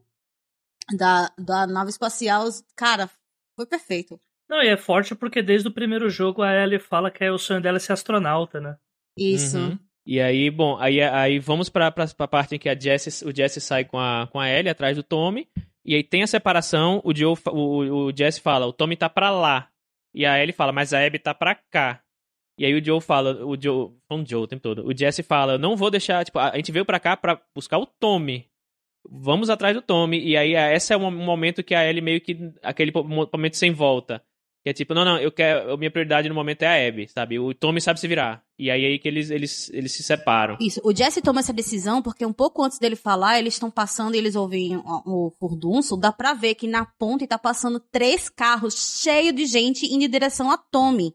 Da, 0.97 1.31
da 1.37 1.65
nave 1.65 1.91
espacial, 1.91 2.45
cara, 2.75 3.09
foi 3.55 3.65
perfeito. 3.65 4.19
Não, 4.49 4.61
e 4.61 4.67
é 4.67 4.75
forte 4.75 5.15
porque 5.15 5.41
desde 5.41 5.67
o 5.67 5.73
primeiro 5.73 6.09
jogo 6.09 6.41
a 6.41 6.53
Ellie 6.53 6.77
fala 6.77 7.09
que 7.09 7.23
é 7.23 7.31
o 7.31 7.37
sonho 7.37 7.61
dela 7.61 7.77
é 7.77 7.79
ser 7.79 7.93
astronauta, 7.93 8.59
né? 8.59 8.77
Isso. 9.17 9.57
Uhum. 9.57 9.79
E 10.05 10.19
aí, 10.19 10.51
bom, 10.51 10.77
aí, 10.77 11.01
aí 11.01 11.39
vamos 11.39 11.69
pra, 11.69 11.89
pra, 11.89 12.05
pra 12.07 12.27
parte 12.27 12.55
em 12.55 12.59
que 12.59 12.67
a 12.67 12.77
Jesse, 12.77 13.25
o 13.25 13.33
Jesse 13.33 13.61
sai 13.61 13.85
com 13.85 13.97
a, 13.97 14.27
com 14.29 14.39
a 14.39 14.49
Ellie 14.49 14.69
atrás 14.69 14.97
do 14.97 15.03
Tommy. 15.03 15.47
E 15.85 15.95
aí 15.95 16.03
tem 16.03 16.23
a 16.23 16.27
separação, 16.27 17.01
o, 17.03 17.15
Joe, 17.15 17.35
o, 17.47 18.07
o 18.07 18.11
Jesse 18.15 18.41
fala, 18.41 18.65
o 18.65 18.73
Tommy 18.73 18.97
tá 18.97 19.09
pra 19.09 19.29
lá. 19.29 19.69
E 20.13 20.25
a 20.25 20.37
Ellie 20.39 20.53
fala, 20.53 20.71
mas 20.71 20.93
a 20.93 21.03
Abby 21.03 21.19
tá 21.19 21.33
pra 21.33 21.55
cá. 21.55 22.02
E 22.57 22.65
aí 22.65 22.73
o 22.73 22.83
Joe 22.83 23.01
fala, 23.01 23.43
o 23.45 23.59
Joe, 23.59 23.91
falando 24.07 24.29
Joe 24.29 24.43
o 24.43 24.47
tempo 24.47 24.61
todo, 24.61 24.85
o 24.85 24.95
Jesse 24.95 25.23
fala, 25.23 25.57
não 25.57 25.75
vou 25.75 25.89
deixar, 25.89 26.23
tipo, 26.23 26.37
a 26.37 26.55
gente 26.55 26.71
veio 26.71 26.85
pra 26.85 26.99
cá 26.99 27.17
pra 27.17 27.41
buscar 27.55 27.79
o 27.79 27.85
Tommy. 27.85 28.47
Vamos 29.09 29.49
atrás 29.49 29.75
do 29.75 29.81
Tommy. 29.81 30.19
E 30.23 30.37
aí 30.37 30.55
a- 30.55 30.71
esse 30.73 30.93
é 30.93 30.97
um 30.97 31.11
momento 31.11 31.63
que 31.63 31.75
a 31.75 31.83
Ellie 31.87 32.01
meio 32.01 32.21
que, 32.21 32.37
aquele 32.61 32.91
momento 32.91 33.57
sem 33.57 33.71
volta. 33.71 34.23
Que 34.63 34.69
é 34.69 34.73
tipo, 34.73 34.93
não, 34.93 35.03
não, 35.03 35.17
eu 35.17 35.29
quero, 35.29 35.77
minha 35.77 35.91
prioridade 35.91 36.29
no 36.29 36.35
momento 36.35 36.61
é 36.63 36.67
a 36.67 36.87
Abby, 36.87 37.05
sabe? 37.09 37.37
O 37.37 37.53
Tommy 37.53 37.81
sabe 37.81 37.99
se 37.99 38.07
virar. 38.07 38.41
E 38.57 38.71
aí 38.71 38.85
aí 38.85 38.97
que 38.97 39.09
eles, 39.09 39.29
eles, 39.29 39.69
eles 39.73 39.91
se 39.91 40.01
separam. 40.03 40.55
Isso. 40.61 40.79
O 40.85 40.95
Jesse 40.95 41.21
toma 41.21 41.41
essa 41.41 41.51
decisão 41.51 42.01
porque 42.01 42.25
um 42.25 42.31
pouco 42.31 42.63
antes 42.63 42.79
dele 42.79 42.95
falar, 42.95 43.37
eles 43.39 43.55
estão 43.55 43.69
passando 43.69 44.15
e 44.15 44.17
eles 44.19 44.35
ouvem 44.37 44.77
o, 44.77 45.27
o 45.27 45.31
furdunço. 45.37 45.97
Dá 45.97 46.13
pra 46.13 46.33
ver 46.33 46.55
que 46.55 46.65
na 46.65 46.85
ponte 46.85 47.27
tá 47.27 47.37
passando 47.37 47.77
três 47.77 48.29
carros 48.29 49.01
cheios 49.01 49.35
de 49.35 49.45
gente 49.47 49.85
indo 49.93 50.05
em 50.05 50.09
direção 50.09 50.49
a 50.49 50.57
Tommy. 50.57 51.13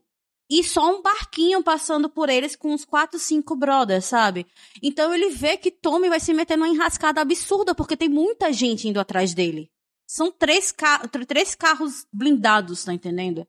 E 0.50 0.64
só 0.64 0.90
um 0.96 1.02
barquinho 1.02 1.62
passando 1.62 2.08
por 2.08 2.28
eles 2.28 2.56
com 2.56 2.72
uns 2.72 2.84
quatro, 2.84 3.18
cinco 3.18 3.54
brothers, 3.54 4.06
sabe? 4.06 4.46
Então 4.82 5.14
ele 5.14 5.28
vê 5.30 5.56
que 5.56 5.70
Tommy 5.70 6.08
vai 6.08 6.20
se 6.20 6.32
meter 6.32 6.56
numa 6.56 6.68
enrascada 6.68 7.20
absurda 7.20 7.74
porque 7.74 7.96
tem 7.96 8.08
muita 8.08 8.52
gente 8.52 8.88
indo 8.88 8.98
atrás 8.98 9.34
dele. 9.34 9.70
São 10.06 10.32
três, 10.32 10.72
ca 10.72 11.06
tr- 11.06 11.26
três 11.26 11.54
carros 11.54 12.06
blindados, 12.10 12.82
tá 12.84 12.94
entendendo? 12.94 13.46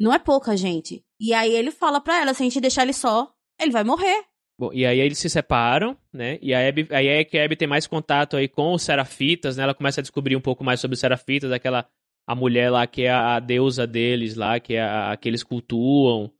Não 0.00 0.12
é 0.12 0.18
pouca 0.18 0.56
gente. 0.56 1.04
E 1.20 1.32
aí 1.32 1.52
ele 1.54 1.70
fala 1.70 2.00
pra 2.00 2.20
ela, 2.20 2.34
se 2.34 2.42
a 2.42 2.44
gente 2.46 2.60
deixar 2.60 2.82
ele 2.82 2.92
só, 2.92 3.32
ele 3.60 3.70
vai 3.70 3.84
morrer. 3.84 4.24
Bom, 4.58 4.72
e 4.72 4.84
aí 4.84 4.98
eles 4.98 5.18
se 5.18 5.30
separam, 5.30 5.96
né? 6.12 6.38
E 6.42 6.52
a 6.52 6.68
Abby, 6.68 6.88
aí 6.90 7.06
é 7.06 7.24
que 7.24 7.38
a 7.38 7.44
Abby 7.44 7.56
tem 7.56 7.68
mais 7.68 7.86
contato 7.86 8.36
aí 8.36 8.48
com 8.48 8.74
os 8.74 8.82
Serafitas, 8.82 9.56
né? 9.56 9.62
Ela 9.62 9.74
começa 9.74 10.00
a 10.00 10.02
descobrir 10.02 10.34
um 10.36 10.40
pouco 10.40 10.64
mais 10.64 10.80
sobre 10.80 10.94
os 10.94 11.00
Serafitas, 11.00 11.52
aquela 11.52 11.88
a 12.26 12.34
mulher 12.34 12.70
lá 12.70 12.86
que 12.86 13.02
é 13.02 13.10
a 13.10 13.38
deusa 13.40 13.86
deles 13.86 14.34
lá, 14.36 14.58
que 14.60 14.74
é 14.74 14.82
a, 14.82 15.12
a 15.12 15.16
que 15.16 15.28
eles 15.28 15.42
cultuam, 15.42 16.30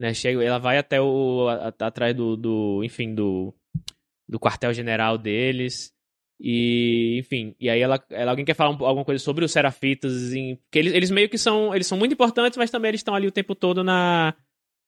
né? 0.00 0.12
Chega, 0.14 0.42
ela 0.42 0.58
vai 0.58 0.78
até 0.78 1.00
o 1.00 1.48
a- 1.48 1.72
atrás 1.86 2.14
do, 2.14 2.36
do 2.36 2.82
enfim, 2.84 3.14
do 3.14 3.54
do 4.28 4.40
quartel-general 4.40 5.16
deles. 5.18 5.92
E, 6.40 7.16
enfim, 7.18 7.54
e 7.58 7.70
aí 7.70 7.80
ela, 7.80 7.98
ela 8.10 8.32
alguém 8.32 8.44
quer 8.44 8.54
falar 8.54 8.70
um- 8.70 8.84
alguma 8.84 9.04
coisa 9.04 9.22
sobre 9.22 9.44
os 9.44 9.52
Serafitas, 9.52 10.34
em, 10.34 10.58
que 10.70 10.78
eles, 10.78 10.92
eles 10.92 11.10
meio 11.10 11.28
que 11.30 11.38
são, 11.38 11.74
eles 11.74 11.86
são 11.86 11.96
muito 11.96 12.12
importantes, 12.12 12.58
mas 12.58 12.70
também 12.70 12.90
eles 12.90 13.00
estão 13.00 13.14
ali 13.14 13.26
o 13.26 13.32
tempo 13.32 13.54
todo 13.54 13.82
na 13.82 14.34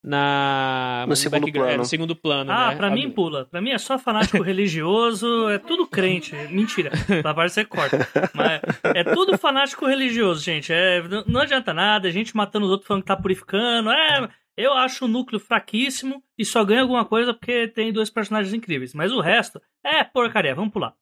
na 0.03 1.05
No 1.07 1.15
segundo 1.15 1.41
background- 1.41 1.65
é, 1.65 1.69
plano. 1.71 1.83
no 1.83 1.85
segundo 1.89 2.15
plano, 2.15 2.51
Ah, 2.51 2.69
né? 2.69 2.75
pra 2.75 2.89
mim 2.89 3.09
pula. 3.11 3.45
Pra 3.45 3.61
mim 3.61 3.71
é 3.71 3.77
só 3.77 3.97
fanático 3.99 4.41
religioso, 4.43 5.49
é 5.49 5.57
tudo 5.59 5.85
crente. 5.87 6.33
Mentira, 6.49 6.91
da 7.23 7.33
parte 7.33 7.53
você 7.53 7.65
corta. 7.65 8.07
Mas 8.33 8.61
é 8.95 9.03
tudo 9.03 9.37
fanático 9.37 9.85
religioso, 9.85 10.41
gente. 10.43 10.71
É, 10.71 11.01
não 11.27 11.41
adianta 11.41 11.73
nada, 11.73 12.07
a 12.07 12.11
gente 12.11 12.35
matando 12.35 12.65
os 12.65 12.71
outros 12.71 12.87
falando 12.87 13.03
que 13.03 13.07
tá 13.07 13.17
purificando. 13.17 13.89
É, 13.91 14.29
eu 14.57 14.73
acho 14.73 15.05
o 15.05 15.07
núcleo 15.07 15.39
fraquíssimo 15.39 16.23
e 16.37 16.43
só 16.45 16.63
ganha 16.63 16.81
alguma 16.81 17.05
coisa 17.05 17.33
porque 17.33 17.67
tem 17.67 17.91
dois 17.93 18.09
personagens 18.09 18.53
incríveis. 18.53 18.93
Mas 18.93 19.11
o 19.11 19.19
resto 19.21 19.61
é 19.85 20.03
porcaria, 20.03 20.55
vamos 20.55 20.71
pular. 20.73 20.93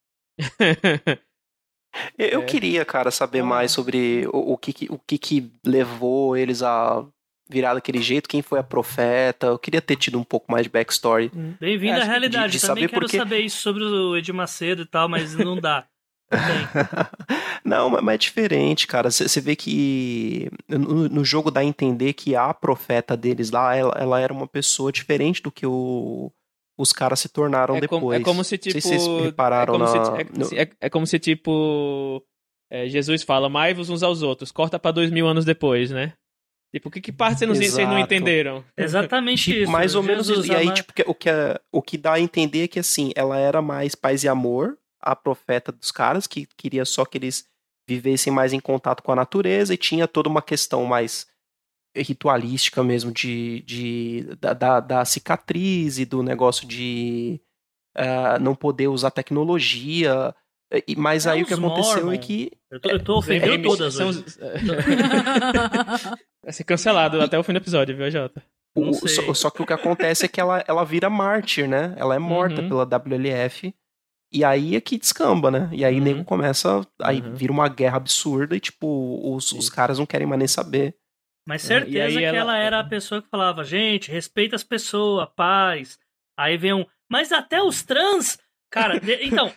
Eu, 2.17 2.27
eu 2.27 2.41
É. 2.41 2.45
queria, 2.45 2.85
cara, 2.85 3.09
saber 3.09 3.41
mais 3.41 3.71
sobre 3.71 4.27
o, 4.31 4.53
o 4.53 4.57
que, 4.57 4.73
que- 4.73 4.87
o 4.91 4.99
que, 4.99 5.17
que 5.17 5.51
levou 5.65 6.37
eles 6.37 6.61
a 6.61 7.03
virar 7.49 7.73
daquele 7.73 8.01
jeito, 8.01 8.27
quem 8.29 8.41
foi 8.41 8.59
a 8.59 8.63
profeta. 8.63 9.47
Eu 9.47 9.59
queria 9.59 9.81
ter 9.81 9.95
tido 9.95 10.19
um 10.19 10.23
pouco 10.23 10.51
mais 10.51 10.63
de 10.63 10.69
backstory. 10.69 11.31
Bem-vindo 11.59 11.99
É, 11.99 12.01
à 12.01 12.05
realidade. 12.05 12.53
de- 12.53 12.59
de 12.59 12.61
Também 12.65 12.83
saber 12.83 12.89
quero 12.89 13.01
porque- 13.01 13.17
saber 13.17 13.39
isso 13.39 13.61
sobre 13.61 13.83
o 13.83 14.15
Edir 14.17 14.33
Macedo 14.33 14.81
e 14.83 14.85
tal, 14.85 15.07
mas 15.09 15.33
não 15.35 15.59
dá. 15.59 15.85
Não 16.29 16.39
tem. 16.39 17.07
Não, 17.63 17.89
mas 17.89 18.15
é 18.15 18.17
diferente, 18.17 18.85
cara. 18.85 19.09
Você 19.09 19.39
vê 19.39 19.55
que 19.55 20.49
no, 20.67 21.07
no 21.07 21.23
jogo 21.23 21.49
dá 21.49 21.61
a 21.61 21.65
entender 21.65 22.11
que 22.13 22.35
a 22.35 22.53
profeta 22.53 23.15
deles 23.15 23.49
lá, 23.49 23.73
ela, 23.75 23.93
ela 23.97 24.19
era 24.19 24.33
uma 24.33 24.47
pessoa 24.47 24.91
diferente 24.91 25.41
do 25.41 25.49
que 25.51 25.65
o- 25.65 26.29
os 26.77 26.91
caras 26.91 27.21
se 27.21 27.29
tornaram 27.29 27.77
é, 27.77 27.79
depois. 27.81 28.01
como, 28.01 28.13
é 28.13 28.19
como 28.19 28.43
se 28.43 28.57
tipo. 28.57 28.75
Não 28.75 28.81
sei 28.81 28.99
se 28.99 29.05
vocês 29.05 29.25
repararam 29.25 29.75
é 29.75 29.77
como, 29.79 29.85
na- 30.37 30.43
se, 30.45 30.55
é, 30.57 30.61
é- 30.63 30.69
é 30.81 30.89
como 30.89 31.07
se 31.07 31.17
tipo. 31.17 32.21
é, 32.69 32.87
Jesus 32.89 33.23
fala, 33.23 33.47
amai-vos 33.47 33.89
uns 33.89 34.03
aos 34.03 34.21
outros, 34.21 34.51
corta 34.51 34.77
pra 34.77 34.91
dois 34.91 35.09
mil 35.09 35.27
anos 35.27 35.45
depois, 35.45 35.91
né? 35.91 36.11
Tipo, 36.79 36.89
que, 36.91 37.01
que 37.01 37.11
parte 37.11 37.39
vocês 37.39 37.49
não, 37.49 37.55
vocês 37.55 37.87
não 37.87 37.99
entenderam? 37.99 38.63
Exatamente 38.77 39.43
Tipo, 39.51 39.63
isso. 39.63 39.71
mais 39.71 39.95
ou 39.95 40.03
menos 40.03 40.27
Jesus 40.27 40.45
isso. 40.45 40.53
E 40.53 40.55
aí, 40.55 40.73
tipo, 40.73 40.93
que- 40.93 41.03
o, 41.07 41.13
que 41.13 41.29
é- 41.29 41.59
o 41.71 41.81
que 41.81 41.97
dá 41.97 42.13
a 42.13 42.19
entender 42.19 42.63
é 42.63 42.67
que, 42.67 42.79
assim, 42.79 43.11
ela 43.15 43.37
era 43.37 43.61
mais 43.61 43.95
paz 43.95 44.23
e 44.23 44.27
amor, 44.27 44.77
a 45.01 45.15
profeta 45.15 45.71
dos 45.71 45.91
caras, 45.91 46.27
que 46.27 46.47
queria 46.57 46.85
só 46.85 47.05
que 47.05 47.17
eles 47.17 47.45
vivessem 47.89 48.31
mais 48.33 48.51
em 48.53 48.59
contato 48.59 49.01
com 49.01 49.11
a 49.11 49.15
natureza 49.15 49.73
e 49.73 49.77
tinha 49.77 50.07
toda 50.07 50.27
uma 50.27 50.41
questão 50.41 50.83
mais 50.85 51.25
ritualística 51.95 52.83
mesmo 52.83 53.11
de, 53.11 53.61
de 53.65 54.23
da, 54.39 54.53
da, 54.53 54.79
da 54.79 55.05
cicatriz 55.05 55.97
e 55.97 56.05
do 56.05 56.21
negócio 56.21 56.67
de 56.67 57.39
ah, 57.95 58.37
não 58.39 58.53
poder 58.55 58.87
usar 58.87 59.09
tecnologia. 59.11 60.35
E- 60.87 60.95
Mas 60.97 61.25
É 61.25 61.31
aí 61.31 61.43
o 61.43 61.45
que 61.45 61.53
aconteceu 61.53 61.95
Mormon. 61.97 62.13
é 62.13 62.17
que 62.17 62.51
Eu 62.69 62.79
tô, 62.79 62.89
eu 62.89 63.03
tô 63.03 63.17
ofendendo 63.17 63.51
Remis- 63.51 63.67
todas 63.77 63.93
são 63.93 64.11
Vai 66.43 66.53
ser 66.53 66.63
cancelado 66.63 67.21
até 67.21 67.37
o 67.37 67.43
fim 67.43 67.53
do 67.53 67.57
episódio, 67.57 67.95
viu, 67.95 68.09
Jota? 68.11 68.43
O- 68.75 68.93
só, 69.07 69.33
só 69.33 69.49
que 69.49 69.61
o 69.61 69.65
que 69.65 69.73
acontece 69.73 70.25
é 70.25 70.27
que 70.27 70.39
ela, 70.39 70.63
ela 70.67 70.83
vira 70.85 71.09
mártir, 71.09 71.67
né? 71.67 71.93
Ela 71.97 72.15
é 72.15 72.19
morta 72.19 72.61
Uhum. 72.61 72.69
pela 72.69 72.85
WLF. 72.85 73.73
E 74.31 74.43
aí 74.43 74.75
é 74.75 74.81
que 74.81 74.97
descamba, 74.97 75.49
né? 75.49 75.69
E 75.71 75.85
aí 75.85 75.97
Uhum. 75.97 76.03
nego 76.03 76.23
começa. 76.25 76.85
Aí 77.01 77.21
Uhum. 77.21 77.33
vira 77.33 77.51
uma 77.51 77.69
guerra 77.69 77.97
absurda 77.97 78.55
e, 78.55 78.59
tipo, 78.59 79.33
os, 79.33 79.51
os 79.53 79.69
caras 79.69 79.99
não 79.99 80.05
querem 80.05 80.27
mais 80.27 80.39
nem 80.39 80.47
saber. 80.47 80.95
Mas 81.47 81.63
É, 81.63 81.67
certeza 81.79 82.05
aí 82.07 82.17
que 82.17 82.23
ela... 82.25 82.37
ela- 82.39 82.57
era 82.57 82.79
a 82.79 82.83
pessoa 82.83 83.21
que 83.21 83.29
falava, 83.29 83.63
gente, 83.63 84.11
respeita 84.11 84.55
as 84.55 84.63
pessoas, 84.63 85.27
paz. 85.35 85.97
Aí 86.37 86.57
vem 86.57 86.73
um, 86.73 86.85
mas 87.09 87.31
até 87.31 87.61
os 87.63 87.83
trans. 87.83 88.37
Cara, 88.69 88.99
de- 88.99 89.23
então, 89.25 89.51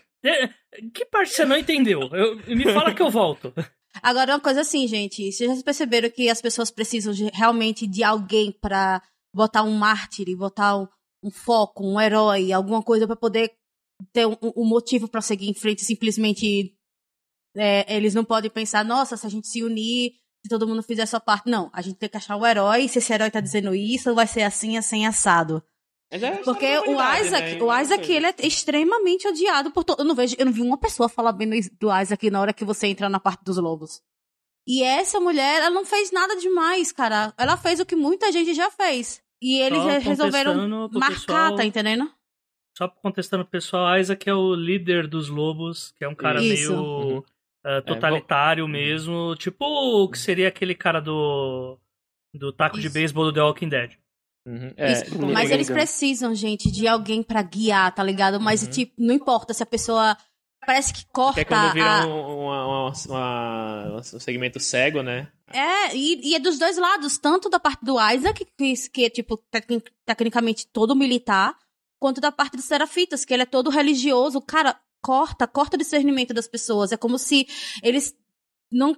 que 0.94 1.04
parte 1.06 1.32
você 1.32 1.44
não 1.44 1.56
entendeu? 1.56 2.00
Eu- 2.12 2.36
me 2.56 2.64
fala 2.72 2.94
que 2.94 3.02
eu 3.02 3.10
volto. 3.10 3.52
Agora, 4.02 4.34
uma 4.34 4.40
coisa 4.40 4.60
assim, 4.60 4.86
gente. 4.86 5.32
Vocês 5.32 5.56
já 5.58 5.62
perceberam 5.64 6.10
que 6.10 6.28
as 6.28 6.40
pessoas 6.40 6.70
precisam 6.70 7.12
de- 7.12 7.30
realmente 7.34 7.86
de 7.86 8.04
alguém 8.04 8.52
pra 8.52 9.02
botar 9.34 9.62
um 9.62 9.72
mártir, 9.72 10.36
botar 10.36 10.76
um, 10.76 10.86
um 11.24 11.30
foco, 11.30 11.84
um 11.86 12.00
herói, 12.00 12.52
alguma 12.52 12.82
coisa 12.82 13.06
pra 13.06 13.16
poder 13.16 13.52
ter 14.12 14.26
um, 14.26 14.36
um 14.56 14.64
motivo 14.64 15.08
pra 15.08 15.20
seguir 15.20 15.48
em 15.48 15.54
frente. 15.54 15.84
Simplesmente 15.84 16.74
é, 17.56 17.96
eles 17.96 18.14
não 18.14 18.24
podem 18.24 18.50
pensar, 18.50 18.84
nossa, 18.84 19.16
se 19.16 19.26
a 19.26 19.30
gente 19.30 19.48
se 19.48 19.62
unir, 19.64 20.12
se 20.44 20.48
todo 20.48 20.68
mundo 20.68 20.82
fizer 20.82 21.02
a 21.02 21.06
sua 21.06 21.20
parte. 21.20 21.50
Não, 21.50 21.68
a 21.72 21.82
gente 21.82 21.96
tem 21.98 22.08
que 22.08 22.16
achar 22.16 22.36
o 22.36 22.46
herói. 22.46 22.86
Se 22.88 22.98
esse 22.98 23.12
herói 23.12 23.30
tá 23.30 23.40
dizendo 23.40 23.74
isso, 23.74 24.14
vai 24.14 24.26
ser 24.26 24.42
assim, 24.42 24.76
assim, 24.78 25.04
assado. 25.04 25.62
É 26.10 26.30
Porque 26.38 26.66
o 26.78 26.92
Isaac, 27.20 27.54
né? 27.54 27.62
o 27.62 27.80
Isaac, 27.80 28.12
ele 28.12 28.26
é 28.26 28.34
extremamente 28.42 29.28
odiado 29.28 29.70
por 29.70 29.84
todo. 29.84 30.00
Eu 30.00 30.04
não 30.04 30.14
vejo, 30.14 30.34
eu 30.38 30.44
não 30.44 30.52
vi 30.52 30.60
uma 30.60 30.76
pessoa 30.78 31.08
falar 31.08 31.32
bem 31.32 31.48
do 31.48 32.00
Isaac 32.00 32.30
na 32.30 32.40
hora 32.40 32.52
que 32.52 32.64
você 32.64 32.88
entra 32.88 33.08
na 33.08 33.20
parte 33.20 33.44
dos 33.44 33.56
lobos. 33.58 34.02
E 34.66 34.82
essa 34.82 35.20
mulher, 35.20 35.60
ela 35.60 35.70
não 35.70 35.84
fez 35.84 36.10
nada 36.10 36.36
demais, 36.36 36.90
cara. 36.92 37.32
Ela 37.38 37.56
fez 37.56 37.78
o 37.80 37.86
que 37.86 37.94
muita 37.94 38.30
gente 38.32 38.54
já 38.54 38.70
fez. 38.70 39.22
E 39.40 39.60
eles 39.60 39.78
Só 39.82 39.98
resolveram 39.98 40.88
marcar, 40.92 41.14
pessoal- 41.14 41.56
tá 41.56 41.64
entendendo? 41.64 42.10
Só 42.76 42.88
contestando 42.88 43.42
o 43.44 43.46
pessoal, 43.46 43.98
Isaac 43.98 44.28
é 44.28 44.34
o 44.34 44.54
líder 44.54 45.06
dos 45.06 45.28
lobos, 45.28 45.92
que 45.96 46.04
é 46.04 46.08
um 46.08 46.14
cara 46.14 46.42
Isso. 46.42 46.72
meio 46.72 46.82
Uhum. 46.82 47.22
ah, 47.64 47.82
totalitário 47.82 48.66
mesmo. 48.68 49.34
Tipo 49.36 49.64
o 49.64 50.08
que 50.10 50.18
seria 50.18 50.48
aquele 50.48 50.74
cara 50.74 51.00
do. 51.00 51.78
Do 52.34 52.52
taco 52.52 52.78
de 52.78 52.86
Isso. 52.86 52.94
beisebol 52.94 53.24
do 53.26 53.32
The 53.32 53.42
Walking 53.42 53.68
Dead. 53.68 53.92
Uhum. 54.46 54.72
É, 54.76 54.92
Isso. 54.92 55.18
Mas 55.32 55.50
eles 55.50 55.68
precisam, 55.68 56.34
gente, 56.34 56.70
de 56.70 56.88
alguém 56.88 57.22
pra 57.22 57.42
guiar, 57.42 57.94
tá 57.94 58.02
ligado? 58.02 58.40
Mas, 58.40 58.62
Uhum. 58.62 58.70
tipo, 58.70 58.92
não 58.98 59.14
importa 59.14 59.52
se 59.52 59.62
a 59.62 59.66
pessoa 59.66 60.16
parece 60.66 60.92
que 60.92 61.04
corta 61.12 61.34
que 61.34 61.40
é 61.40 61.44
quando 61.44 61.72
vira 61.72 62.02
a... 62.02 62.06
um, 62.06 62.44
uma- 62.46 62.66
uma- 62.66 62.92
uma- 63.08 63.96
um 63.98 64.02
segmento 64.02 64.58
cego, 64.60 65.02
né? 65.02 65.28
É, 65.52 65.94
e, 65.96 66.30
e 66.30 66.34
é 66.34 66.38
dos 66.38 66.58
dois 66.58 66.76
lados, 66.76 67.18
tanto 67.18 67.48
da 67.50 67.58
parte 67.60 67.84
do 67.84 67.96
Isaac, 68.00 68.46
que, 68.56 68.74
que 68.90 69.04
é, 69.04 69.10
tipo, 69.10 69.36
tecni- 69.50 69.82
tecnicamente 70.06 70.66
todo 70.66 70.94
militar, 70.96 71.56
quanto 71.98 72.20
da 72.20 72.30
parte 72.32 72.56
do 72.56 72.62
Serafitas, 72.62 73.24
que 73.24 73.34
ele 73.34 73.42
é 73.42 73.46
todo 73.46 73.68
religioso. 73.68 74.40
Cara, 74.40 74.78
corta, 75.02 75.46
corta 75.46 75.76
o 75.76 75.78
discernimento 75.78 76.32
das 76.32 76.46
pessoas. 76.48 76.92
É 76.92 76.96
como 76.96 77.18
se 77.18 77.46
eles 77.82 78.14
não 78.72 78.96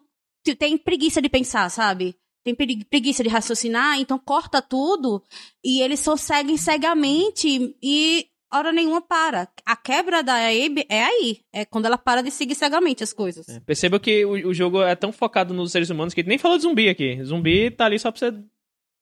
têm 0.59 0.77
preguiça 0.77 1.23
de 1.23 1.29
pensar, 1.29 1.69
sabe? 1.71 2.17
Tem 2.45 2.55
pregui- 2.55 2.85
preguiça 2.85 3.23
de 3.23 3.29
raciocinar, 3.29 4.01
então 4.01 4.19
corta 4.19 4.61
tudo 4.61 5.23
e 5.65 5.81
eles 5.81 6.01
só 6.01 6.17
seguem 6.17 6.57
cegamente 6.57 7.77
e 7.83 8.27
hora 8.53 8.73
nenhuma 8.73 9.01
para. 9.01 9.49
A 9.65 9.77
quebra 9.77 10.23
da 10.23 10.35
Abe 10.35 10.85
é 10.89 11.05
aí. 11.05 11.41
É 11.53 11.65
quando 11.65 11.87
ela 11.87 11.97
para 11.97 12.23
de 12.23 12.31
seguir 12.31 12.55
cegamente 12.55 13.03
as 13.05 13.13
coisas. 13.13 13.49
É, 13.49 13.61
Perceba 13.61 14.01
que 14.01 14.25
o, 14.25 14.49
o 14.49 14.53
jogo 14.55 14.83
é 14.83 14.95
tão 14.97 15.13
focado 15.13 15.55
nos 15.55 15.71
seres 15.73 15.89
humanos 15.89 16.13
que 16.15 16.21
a 16.21 16.23
gente 16.23 16.29
nem 16.31 16.39
falou 16.39 16.57
de 16.57 16.65
zumbi 16.65 16.89
aqui. 16.89 17.23
Zumbi 17.25 17.71
tá 17.71 17.87
ali 17.87 17.99
só 17.99 18.11
pra 18.11 18.19
você 18.19 18.35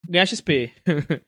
ganhar 0.08 0.26
XP. 0.26 0.70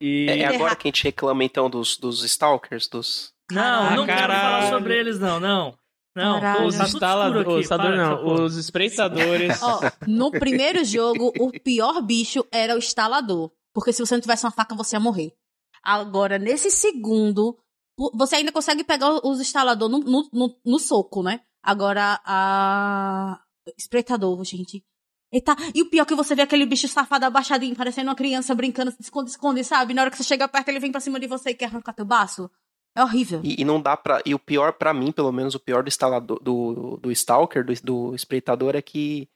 e. 0.00 0.26
É, 0.28 0.38
é 0.40 0.44
agora 0.46 0.76
que 0.76 0.88
a 0.88 0.90
gente 0.90 1.04
reclama 1.04 1.42
então 1.42 1.68
dos, 1.70 1.96
dos 1.96 2.22
Stalkers, 2.24 2.86
dos. 2.88 3.32
Não, 3.50 3.62
Caralho. 3.62 3.96
não 3.96 4.06
quero 4.06 4.32
falar 4.32 4.68
sobre 4.68 4.98
eles, 4.98 5.18
não, 5.18 5.40
não. 5.40 5.74
Não, 6.16 6.40
Caralho. 6.40 6.66
Os 6.66 6.76
tá 6.76 6.84
instaladores. 6.84 7.40
aqui, 7.42 7.50
Os 7.52 7.60
instaladores 7.60 7.98
para 8.08 8.16
não, 8.22 8.44
os 8.44 8.56
espreitadores. 8.56 9.62
Ó, 9.62 9.80
no 10.06 10.30
primeiro 10.32 10.84
jogo, 10.84 11.32
o 11.38 11.52
pior 11.60 12.02
bicho 12.02 12.44
era 12.50 12.74
o 12.74 12.78
instalador. 12.78 13.50
Porque 13.72 13.92
se 13.92 14.04
você 14.04 14.14
não 14.14 14.20
tivesse 14.20 14.44
uma 14.44 14.50
faca, 14.50 14.74
você 14.74 14.96
ia 14.96 15.00
morrer. 15.00 15.32
Agora, 15.82 16.38
nesse 16.38 16.70
segundo, 16.70 17.56
vo- 17.96 18.10
você 18.14 18.36
ainda 18.36 18.50
consegue 18.50 18.82
pegar 18.82 19.24
os 19.24 19.40
instalador 19.40 19.88
no, 19.88 19.98
no, 20.00 20.28
no, 20.32 20.56
no 20.64 20.78
soco, 20.78 21.22
né? 21.22 21.40
Agora, 21.62 22.20
a. 22.24 23.40
Espreitador, 23.76 24.42
gente. 24.44 24.82
Eita, 25.30 25.54
e 25.74 25.82
o 25.82 25.90
pior 25.90 26.02
é 26.04 26.06
que 26.06 26.14
você 26.14 26.34
vê 26.34 26.40
aquele 26.42 26.64
bicho 26.64 26.88
safado 26.88 27.26
abaixadinho, 27.26 27.76
parecendo 27.76 28.08
uma 28.08 28.16
criança 28.16 28.54
brincando, 28.54 28.90
se 28.90 28.96
esconde, 29.02 29.30
esconde, 29.30 29.62
sabe? 29.62 29.92
Na 29.92 30.00
hora 30.02 30.10
que 30.10 30.16
você 30.16 30.24
chega 30.24 30.48
perto, 30.48 30.68
ele 30.70 30.80
vem 30.80 30.90
pra 30.90 31.00
cima 31.02 31.20
de 31.20 31.26
você 31.26 31.50
e 31.50 31.54
quer 31.54 31.66
arrancar 31.66 31.92
teu 31.92 32.06
baço. 32.06 32.50
É 32.98 33.02
horrível. 33.04 33.40
E, 33.44 33.60
e 33.62 33.64
não 33.64 33.80
dá 33.80 33.96
pra. 33.96 34.20
E 34.26 34.34
o 34.34 34.38
pior 34.38 34.72
pra 34.72 34.92
mim, 34.92 35.12
pelo 35.12 35.30
menos, 35.30 35.54
o 35.54 35.60
pior 35.60 35.82
do 35.84 35.88
instalador, 35.88 36.38
do, 36.42 36.98
do 37.00 37.12
Stalker, 37.12 37.64
do, 37.64 37.72
do 37.82 38.14
espreitador, 38.14 38.74
é 38.74 38.82
que 38.82 39.28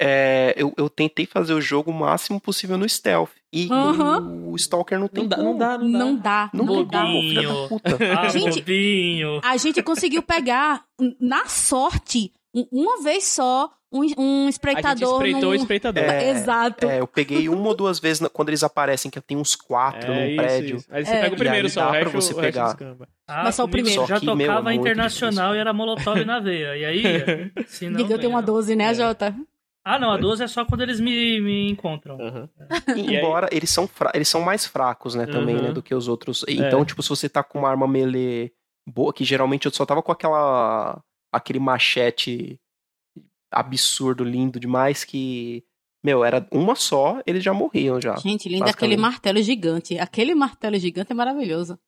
é, 0.00 0.54
eu, 0.56 0.72
eu 0.78 0.88
tentei 0.88 1.26
fazer 1.26 1.52
o 1.52 1.60
jogo 1.60 1.90
o 1.90 1.94
máximo 1.94 2.40
possível 2.40 2.78
no 2.78 2.88
stealth. 2.88 3.30
E 3.52 3.66
Uhum. 3.70 4.50
o 4.52 4.56
Stalker 4.56 4.98
não 4.98 5.08
tem 5.08 5.24
Não 5.24 5.28
dá, 5.28 5.36
como. 5.36 5.48
não 5.50 5.58
dá, 5.58 5.78
não 5.78 5.90
dá. 5.92 5.98
Não 5.98 6.16
dá, 6.16 6.50
Não 6.54 6.64
não, 6.64 6.84
dá. 6.86 7.04
filha 7.04 7.42
da 7.48 7.68
puta. 7.68 7.98
Ah, 8.18 8.28
Gente, 8.28 8.60
bobinho. 8.60 9.40
A 9.44 9.56
gente 9.56 9.82
conseguiu 9.82 10.22
pegar, 10.22 10.84
na 11.20 11.46
sorte, 11.46 12.32
um- 12.54 12.66
uma 12.72 13.02
vez 13.02 13.24
só, 13.24 13.70
um, 13.92 13.98
um 13.98 14.02
A 14.02 14.06
gente 14.06 14.48
espreitador. 14.50 15.12
espreitou 15.12 15.42
num... 15.42 15.48
o 15.50 15.54
espreitador. 15.54 16.02
É, 16.04 16.30
Exato. 16.30 16.86
É, 16.88 17.00
eu 17.00 17.06
peguei 17.06 17.48
uma 17.48 17.68
ou 17.68 17.74
duas 17.74 17.98
vezes 17.98 18.26
quando 18.32 18.48
eles 18.50 18.62
aparecem, 18.62 19.10
que 19.10 19.20
tem 19.20 19.36
uns 19.36 19.54
quatro 19.56 20.12
É 20.12 20.14
num 20.14 20.26
isso, 20.26 20.36
prédio. 20.36 20.76
isso. 20.76 20.86
Aí 20.90 21.04
você 21.04 21.12
É. 21.12 21.20
pega 21.22 21.30
o 21.32 21.34
E 21.34 21.38
primeiro 21.38 21.66
aí 21.66 21.70
só, 21.70 21.80
dá 21.80 21.86
o 21.86 21.90
pra 21.90 21.98
resto, 22.00 22.12
você 22.12 22.34
o 22.34 22.36
resto 22.38 22.76
pegar. 22.76 22.76
Ah, 23.26 23.44
Mas 23.44 23.54
só 23.54 23.64
o 23.64 23.68
primeiro. 23.68 24.06
Já 24.06 24.14
Só 24.16 24.20
que, 24.20 24.26
meu, 24.26 24.34
é 24.34 24.46
tocava 24.48 24.62
muito 24.62 24.80
internacional 24.80 25.54
e 25.54 25.58
era 25.58 25.72
molotov 25.72 26.24
na 26.24 26.38
veia. 26.40 26.76
E 26.76 26.84
aí, 26.84 27.02
se 27.66 27.88
não, 27.90 27.96
Diga, 28.02 28.14
eu 28.14 28.18
tenho 28.18 28.30
uma 28.32 28.40
né? 28.40 28.46
12, 28.46 28.76
né, 28.76 28.84
É. 28.90 28.94
Jota? 28.94 29.34
Ah, 29.84 29.98
não, 29.98 30.12
a 30.12 30.18
12 30.18 30.44
é 30.44 30.46
só 30.46 30.64
quando 30.64 30.82
eles 30.82 31.00
me, 31.00 31.40
me 31.40 31.70
encontram. 31.70 32.20
Aham. 32.20 32.48
E 32.94 33.00
E 33.12 33.16
Embora 33.16 33.48
eles 33.50 33.70
são, 33.70 33.88
fra- 33.88 34.12
eles 34.14 34.28
são 34.28 34.42
mais 34.42 34.66
fracos, 34.66 35.14
né, 35.14 35.24
também, 35.26 35.56
Uhum. 35.56 35.62
né, 35.62 35.72
do 35.72 35.82
que 35.82 35.94
os 35.94 36.06
outros. 36.06 36.44
Então, 36.46 36.82
É. 36.82 36.84
tipo, 36.84 37.02
se 37.02 37.08
você 37.08 37.28
tá 37.30 37.42
com 37.42 37.58
uma 37.60 37.68
arma 37.70 37.88
melee 37.88 38.52
boa, 38.86 39.12
que 39.12 39.24
geralmente 39.24 39.64
eu 39.66 39.72
só 39.72 39.86
tava 39.86 40.02
com 40.02 40.12
aquela 40.12 41.00
aquele 41.32 41.58
machete 41.58 42.60
absurdo, 43.50 44.24
lindo 44.24 44.60
demais, 44.60 45.04
que, 45.04 45.64
meu, 46.04 46.24
era 46.24 46.46
uma 46.50 46.74
só, 46.74 47.20
eles 47.26 47.42
já 47.42 47.52
morriam 47.52 48.00
já. 48.00 48.16
Gente, 48.16 48.48
lindo 48.48 48.60
basicamente. 48.60 48.70
aquele 48.92 48.96
martelo 48.96 49.42
gigante. 49.42 49.98
Aquele 49.98 50.34
martelo 50.34 50.78
gigante 50.78 51.12
é 51.12 51.14
maravilhoso. 51.14 51.78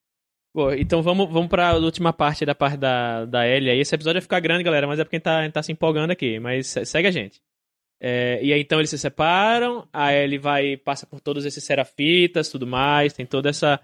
Bom, 0.55 0.71
então 0.73 1.03
vamos, 1.03 1.31
vamos 1.33 1.49
pra 1.49 1.75
última 1.77 2.13
parte 2.13 2.45
da 2.45 2.55
parte 2.55 2.77
da, 2.77 3.25
da 3.25 3.47
Ellie. 3.49 3.71
aí. 3.71 3.79
Esse 3.81 3.95
episódio 3.95 4.17
vai 4.21 4.23
ficar 4.23 4.41
grande, 4.41 4.63
galera, 4.65 4.87
mas 4.87 4.99
é 4.99 5.05
porque 5.05 5.17
a 5.17 5.19
gente 5.19 5.25
tá, 5.25 5.39
a 5.39 5.43
gente 5.45 5.53
tá 5.53 5.63
se 5.63 5.73
empolgando 5.73 6.11
aqui. 6.11 6.39
Mas 6.39 6.67
se- 6.67 6.85
segue 6.85 7.09
a 7.09 7.11
gente. 7.11 7.41
É, 8.05 8.41
e 8.43 8.53
aí 8.53 8.61
então 8.61 8.79
eles 8.81 8.91
se 8.91 8.99
separam, 8.99 9.89
a 9.93 10.13
Ellie 10.13 10.37
vai, 10.37 10.77
passa 10.77 11.07
por 11.07 11.21
todos 11.21 11.45
esses 11.45 11.63
serafitas, 11.63 12.49
tudo 12.49 12.67
mais, 12.67 13.13
tem 13.13 13.25
toda 13.25 13.49
essa 13.49 13.79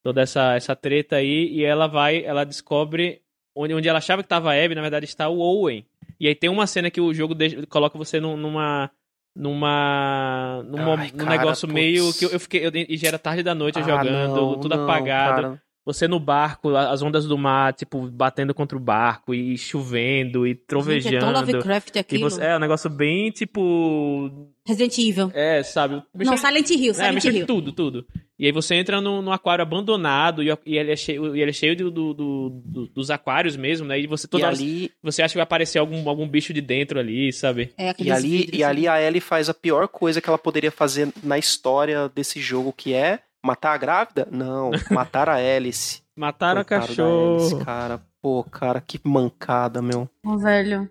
toda 0.00 0.20
essa, 0.22 0.54
essa 0.54 0.76
treta 0.76 1.16
aí, 1.16 1.48
e 1.50 1.64
ela 1.64 1.86
vai, 1.88 2.24
ela 2.24 2.44
descobre 2.44 3.22
onde, 3.56 3.74
onde 3.74 3.88
ela 3.88 3.98
achava 3.98 4.22
que 4.22 4.28
tava 4.28 4.52
a 4.52 4.64
Abby, 4.64 4.74
na 4.76 4.82
verdade 4.82 5.06
está 5.06 5.28
o 5.28 5.38
Owen. 5.40 5.84
E 6.20 6.28
aí 6.28 6.34
tem 6.34 6.48
uma 6.50 6.66
cena 6.66 6.90
que 6.90 7.00
o 7.00 7.12
jogo 7.14 7.34
deixa- 7.34 7.66
coloca 7.66 7.96
você 7.98 8.20
num- 8.20 8.36
numa 8.36 8.90
numa 9.36 10.62
num, 10.68 10.92
Ai, 10.92 11.10
num 11.12 11.18
cara, 11.18 11.30
negócio 11.38 11.66
putz. 11.66 11.74
meio 11.74 12.12
que 12.14 12.24
eu, 12.24 12.30
eu 12.30 12.40
fiquei 12.40 12.66
eu, 12.66 12.70
e 12.74 12.96
já 12.96 13.08
era 13.08 13.18
tarde 13.18 13.42
da 13.42 13.54
noite 13.54 13.78
Ah, 13.78 13.82
jogando, 13.82 14.34
não, 14.36 14.60
tudo 14.60 14.76
não, 14.76 14.84
apagado. 14.84 15.42
cara. 15.42 15.62
Você 15.86 16.08
no 16.08 16.18
barco, 16.18 16.74
as 16.74 17.02
ondas 17.02 17.26
do 17.26 17.36
mar, 17.36 17.74
tipo, 17.74 18.08
batendo 18.10 18.54
contra 18.54 18.74
o 18.74 18.80
barco 18.80 19.34
e 19.34 19.58
chovendo 19.58 20.46
e 20.46 20.50
Gente, 20.50 20.58
é 20.58 20.64
tão 20.66 20.66
trovejando. 20.80 21.26
Lovecraft 21.40 21.94
e 21.94 21.98
aquilo. 21.98 22.30
você, 22.30 22.42
é 22.42 22.56
um 22.56 22.60
negócio 22.60 22.88
bem, 22.88 23.30
tipo. 23.30 24.30
Resident 24.66 24.96
Evil. 24.98 25.30
É, 25.34 25.62
sabe? 25.62 26.02
Não, 26.14 26.36
Silent 26.38 26.70
Hill, 26.70 26.90
é, 26.92 26.94
Silent 26.94 27.14
mistura 27.14 27.32
de 27.34 27.38
Hill. 27.40 27.46
tudo, 27.46 27.72
tudo. 27.72 28.06
E 28.38 28.46
aí 28.46 28.52
você 28.52 28.74
entra 28.74 29.00
num, 29.00 29.22
num 29.22 29.30
aquário 29.32 29.62
abandonado 29.62 30.42
e, 30.42 30.48
e 30.66 30.76
ele 30.76 30.90
é 30.92 30.96
cheio, 30.96 31.36
e 31.36 31.40
ele 31.40 31.50
é 31.50 31.54
cheio 31.54 31.76
do, 31.76 31.90
do- 31.90 32.14
do- 32.14 32.50
do- 32.64 32.86
dos 32.88 33.10
aquários 33.10 33.56
mesmo, 33.56 33.86
né? 33.86 33.98
E 34.00 34.06
você 34.08 34.26
toda 34.26 34.42
E 34.42 34.46
ali, 34.46 34.90
você 35.02 35.22
acha 35.22 35.32
que 35.32 35.38
vai 35.38 35.44
aparecer 35.44 35.78
algum, 35.78 36.08
algum 36.08 36.26
bicho 36.28 36.52
de 36.52 36.60
dentro 36.60 36.98
ali, 36.98 37.32
sabe? 37.32 37.72
É, 37.78 37.94
e 37.98 38.10
ali, 38.10 38.38
vidros, 38.38 38.58
e 38.58 38.64
ali 38.64 38.88
a 38.88 39.00
Ellie 39.00 39.20
faz 39.20 39.48
a 39.48 39.54
pior 39.54 39.86
coisa 39.86 40.20
que 40.20 40.28
ela 40.28 40.38
poderia 40.38 40.72
fazer 40.72 41.12
na 41.22 41.38
história 41.38 42.08
desse 42.08 42.40
jogo, 42.40 42.72
que 42.72 42.92
é 42.92 43.20
matar 43.44 43.72
a 43.74 43.78
grávida? 43.78 44.26
Não, 44.30 44.70
matar 44.90 45.28
a 45.28 45.34
Alice. 45.36 46.02
Mataram 46.16 46.60
a 46.60 46.64
cachorro. 46.64 47.36
Alice, 47.40 47.64
cara. 47.64 48.02
Pô, 48.22 48.42
cara, 48.42 48.80
que 48.80 48.98
mancada, 49.04 49.82
meu. 49.82 50.08
Ô, 50.24 50.38
velho. 50.38 50.88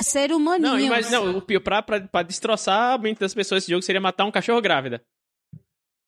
Ser 0.00 0.32
humaninho. 0.32 0.72
Não, 0.78 0.88
mas 0.88 1.10
não, 1.10 1.36
o 1.36 1.42
pior 1.42 1.60
pra, 1.60 1.82
pra, 1.82 2.00
pra 2.00 2.22
destroçar 2.22 2.94
a 2.94 2.98
mente 2.98 3.20
das 3.20 3.34
pessoas 3.34 3.62
esse 3.62 3.70
jogo 3.70 3.82
seria 3.82 4.00
matar 4.00 4.24
um 4.24 4.30
cachorro 4.30 4.60
grávida. 4.62 5.02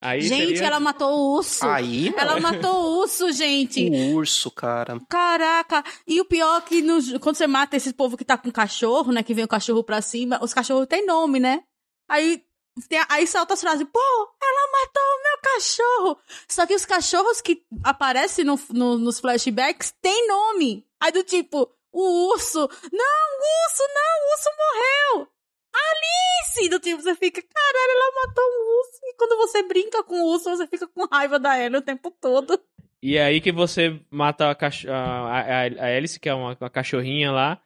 Aí 0.00 0.20
Gente, 0.22 0.54
seria- 0.56 0.66
ela 0.68 0.78
matou 0.80 1.10
o 1.10 1.34
urso. 1.36 1.66
Aí, 1.66 2.14
Ela 2.16 2.38
matou 2.38 2.72
o 2.72 2.98
urso, 3.00 3.32
gente. 3.32 3.88
o 3.90 4.14
urso, 4.14 4.48
cara. 4.50 5.00
Caraca! 5.08 5.82
E 6.06 6.20
o 6.20 6.24
pior 6.24 6.58
é 6.58 6.60
que 6.60 6.82
no- 6.82 7.18
quando 7.18 7.34
você 7.36 7.46
mata 7.48 7.76
esse 7.76 7.92
povo 7.92 8.16
que 8.16 8.24
tá 8.24 8.38
com 8.38 8.50
cachorro, 8.52 9.10
né? 9.12 9.22
Que 9.24 9.34
vem 9.34 9.44
o 9.44 9.48
cachorro 9.48 9.82
pra 9.82 10.00
cima, 10.00 10.38
os 10.42 10.54
cachorros 10.54 10.86
têm 10.86 11.04
nome, 11.04 11.40
né? 11.40 11.62
Aí, 12.08 12.42
tem, 12.88 13.00
aí 13.08 13.26
salta 13.26 13.54
as 13.54 13.60
frases, 13.60 13.84
pô, 13.92 14.00
ela 14.40 14.70
matou 14.70 15.02
o 15.02 15.22
meu 15.24 15.38
cachorro! 15.42 16.18
Só 16.48 16.64
que 16.64 16.74
os 16.76 16.84
cachorros 16.84 17.40
que 17.40 17.62
aparecem 17.82 18.44
no, 18.44 18.58
no- 18.70 18.98
nos 18.98 19.18
flashbacks 19.18 19.92
têm 20.00 20.28
nome. 20.28 20.86
Aí 21.00 21.10
do 21.10 21.24
tipo, 21.24 21.68
o 21.92 22.28
urso, 22.32 22.58
não, 22.60 22.66
o 22.66 23.66
urso, 23.66 23.82
não, 23.94 24.14
o 24.22 24.32
urso 24.32 24.50
morreu! 24.58 25.28
Alice! 25.74 26.68
Do 26.68 26.78
tipo, 26.80 27.00
você 27.02 27.14
fica, 27.14 27.40
caralho, 27.42 27.90
ela 27.92 28.26
matou 28.26 28.44
um 28.44 28.78
urso. 28.78 29.00
E 29.04 29.14
quando 29.16 29.36
você 29.36 29.62
brinca 29.62 30.02
com 30.02 30.20
o 30.22 30.32
urso, 30.32 30.50
você 30.50 30.66
fica 30.66 30.86
com 30.86 31.06
raiva 31.06 31.38
da 31.38 31.58
Ellie 31.58 31.78
o 31.78 31.82
tempo 31.82 32.10
todo. 32.20 32.60
E 33.02 33.16
é 33.16 33.24
aí 33.24 33.40
que 33.40 33.52
você 33.52 34.00
mata 34.10 34.50
a, 34.50 34.54
cacho- 34.54 34.90
a, 34.90 34.94
a, 35.30 35.40
a 35.62 35.96
Alice, 35.96 36.18
que 36.18 36.28
é 36.28 36.34
uma, 36.34 36.56
uma 36.60 36.70
cachorrinha 36.70 37.30
lá. 37.30 37.58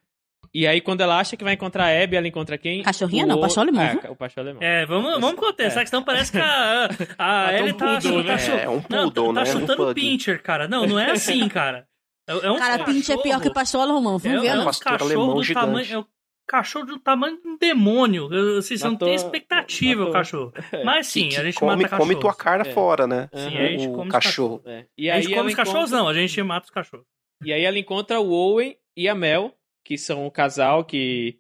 E 0.55 0.67
aí, 0.67 0.83
quando 0.83 1.01
ela 1.01 1.19
acha 1.19 1.35
que 1.35 1.43
vai 1.45 1.55
encontrar 1.55 1.87
a 1.87 2.03
Abby, 2.05 2.15
ela 2.15 2.29
encontra 2.29 2.59
quem? 2.59 2.83
Cachorrinha 2.83 3.25
O 3.25 3.29
não, 3.29 3.41
o- 3.41 3.59
alemão, 3.61 3.83
É, 4.05 4.11
o 4.11 4.15
pastor 4.17 4.43
alemão. 4.43 4.63
É, 4.63 4.85
vamos, 4.85 5.13
vamos 5.19 5.41
contestar, 5.41 5.81
É. 5.81 5.85
que 5.85 5.89
senão 5.89 6.03
parece 6.05 6.31
que 6.31 6.39
a, 6.39 6.89
a 7.19 7.55
Ellie 7.57 7.73
um 7.73 7.77
tá, 7.79 7.87
poodle, 7.87 8.25
tá, 8.25 8.37
né? 8.37 8.63
É, 8.65 8.69
um 8.69 8.83
poodle, 8.83 9.27
tá 9.29 9.33
né? 9.33 9.43
Um 9.43 9.47
chutando 9.61 9.77
pug. 9.87 9.95
pincher, 9.95 10.43
cara. 10.43 10.69
Não, 10.69 10.87
não 10.87 10.99
é 10.99 11.13
assim, 11.13 11.49
cara. 11.49 11.89
É, 12.29 12.33
é 12.33 12.51
um 12.51 12.59
Cara, 12.59 12.85
pinche 12.85 13.11
é 13.13 13.17
pior 13.17 13.23
que 13.41 13.49
cachorro- 13.49 13.55
pastor 13.55 13.81
alemão, 13.81 14.17
É, 14.17 14.19
vamos 14.19 14.45
é 14.47 14.53
ver? 14.53 14.59
um 14.61 14.65
Pastor 14.65 14.99
cachorro 14.99 15.35
do 15.35 15.43
gigante. 15.43 15.67
tamanho. 15.67 16.07
É 16.53 16.57
um 16.57 16.61
cachorro 16.61 16.85
do 16.87 16.99
tamanho 16.99 17.41
de 17.41 17.49
um 17.49 17.57
demônio. 17.57 18.29
Eu- 18.33 18.59
Assim, 18.59 18.77
você 18.77 18.85
não 18.85 18.93
Matou- 18.93 19.09
tem 19.09 19.15
expectativa, 19.15 20.01
matou. 20.01 20.11
o 20.11 20.13
cachorro. 20.13 20.53
Mas 20.85 21.07
sim, 21.07 21.29
Que 21.31 21.37
a 21.37 21.45
gente 21.45 21.59
come, 21.59 21.71
mata 21.77 21.89
cachorros. 21.89 22.09
come 22.09 22.21
tua 22.21 22.35
cara 22.35 22.69
É. 22.69 22.73
fora, 22.73 23.07
né? 23.07 23.29
Sim, 23.33 23.39
Aham. 23.57 23.59
a 23.65 23.67
gente 23.69 23.89
o 23.89 23.93
come 23.93 24.07
os 24.09 24.13
cachorro. 24.13 24.63
É. 24.67 24.85
E 24.99 25.11
A 25.11 25.15
aí 25.15 25.23
gente 25.23 25.35
come 25.35 25.49
os 25.49 25.55
cachorros, 25.55 25.91
encontra- 25.91 25.99
não, 25.99 26.09
a 26.09 26.15
gente 26.15 26.43
mata 26.43 26.65
os 26.67 26.71
cachorros. 26.71 27.07
E 27.45 27.53
aí 27.53 27.63
ela 27.65 27.79
encontra 27.79 28.21
o 28.21 28.31
Owen 28.31 28.77
e 28.97 29.09
a 29.09 29.15
Mel, 29.15 29.55
que 29.85 29.97
são 29.97 30.27
o 30.27 30.31
casal 30.31 30.85
que 30.85 31.39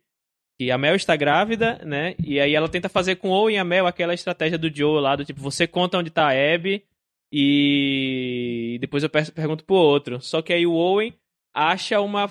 que 0.60 0.70
a 0.70 0.78
Mel 0.78 0.94
está 0.94 1.16
grávida, 1.16 1.80
né? 1.84 2.14
E 2.24 2.38
aí 2.38 2.54
ela 2.54 2.68
tenta 2.68 2.88
fazer 2.88 3.16
com 3.16 3.30
o 3.30 3.32
Owen 3.32 3.56
e 3.56 3.58
a 3.58 3.64
Mel 3.64 3.86
aquela 3.86 4.14
estratégia 4.14 4.56
do 4.58 4.72
Joe 4.74 5.00
lá, 5.00 5.16
do 5.16 5.24
tipo, 5.24 5.40
você 5.40 5.66
conta 5.66 5.98
onde 5.98 6.10
tá 6.10 6.28
a 6.28 6.54
Abby 6.54 6.84
e 7.32 8.78
depois 8.80 9.02
eu 9.02 9.10
pergunto 9.10 9.64
pro 9.64 9.74
outro. 9.76 10.20
Só 10.20 10.40
que 10.42 10.52
aí 10.52 10.66
o 10.66 10.72
Owen 10.74 11.14
acha 11.54 12.00
uma 12.00 12.30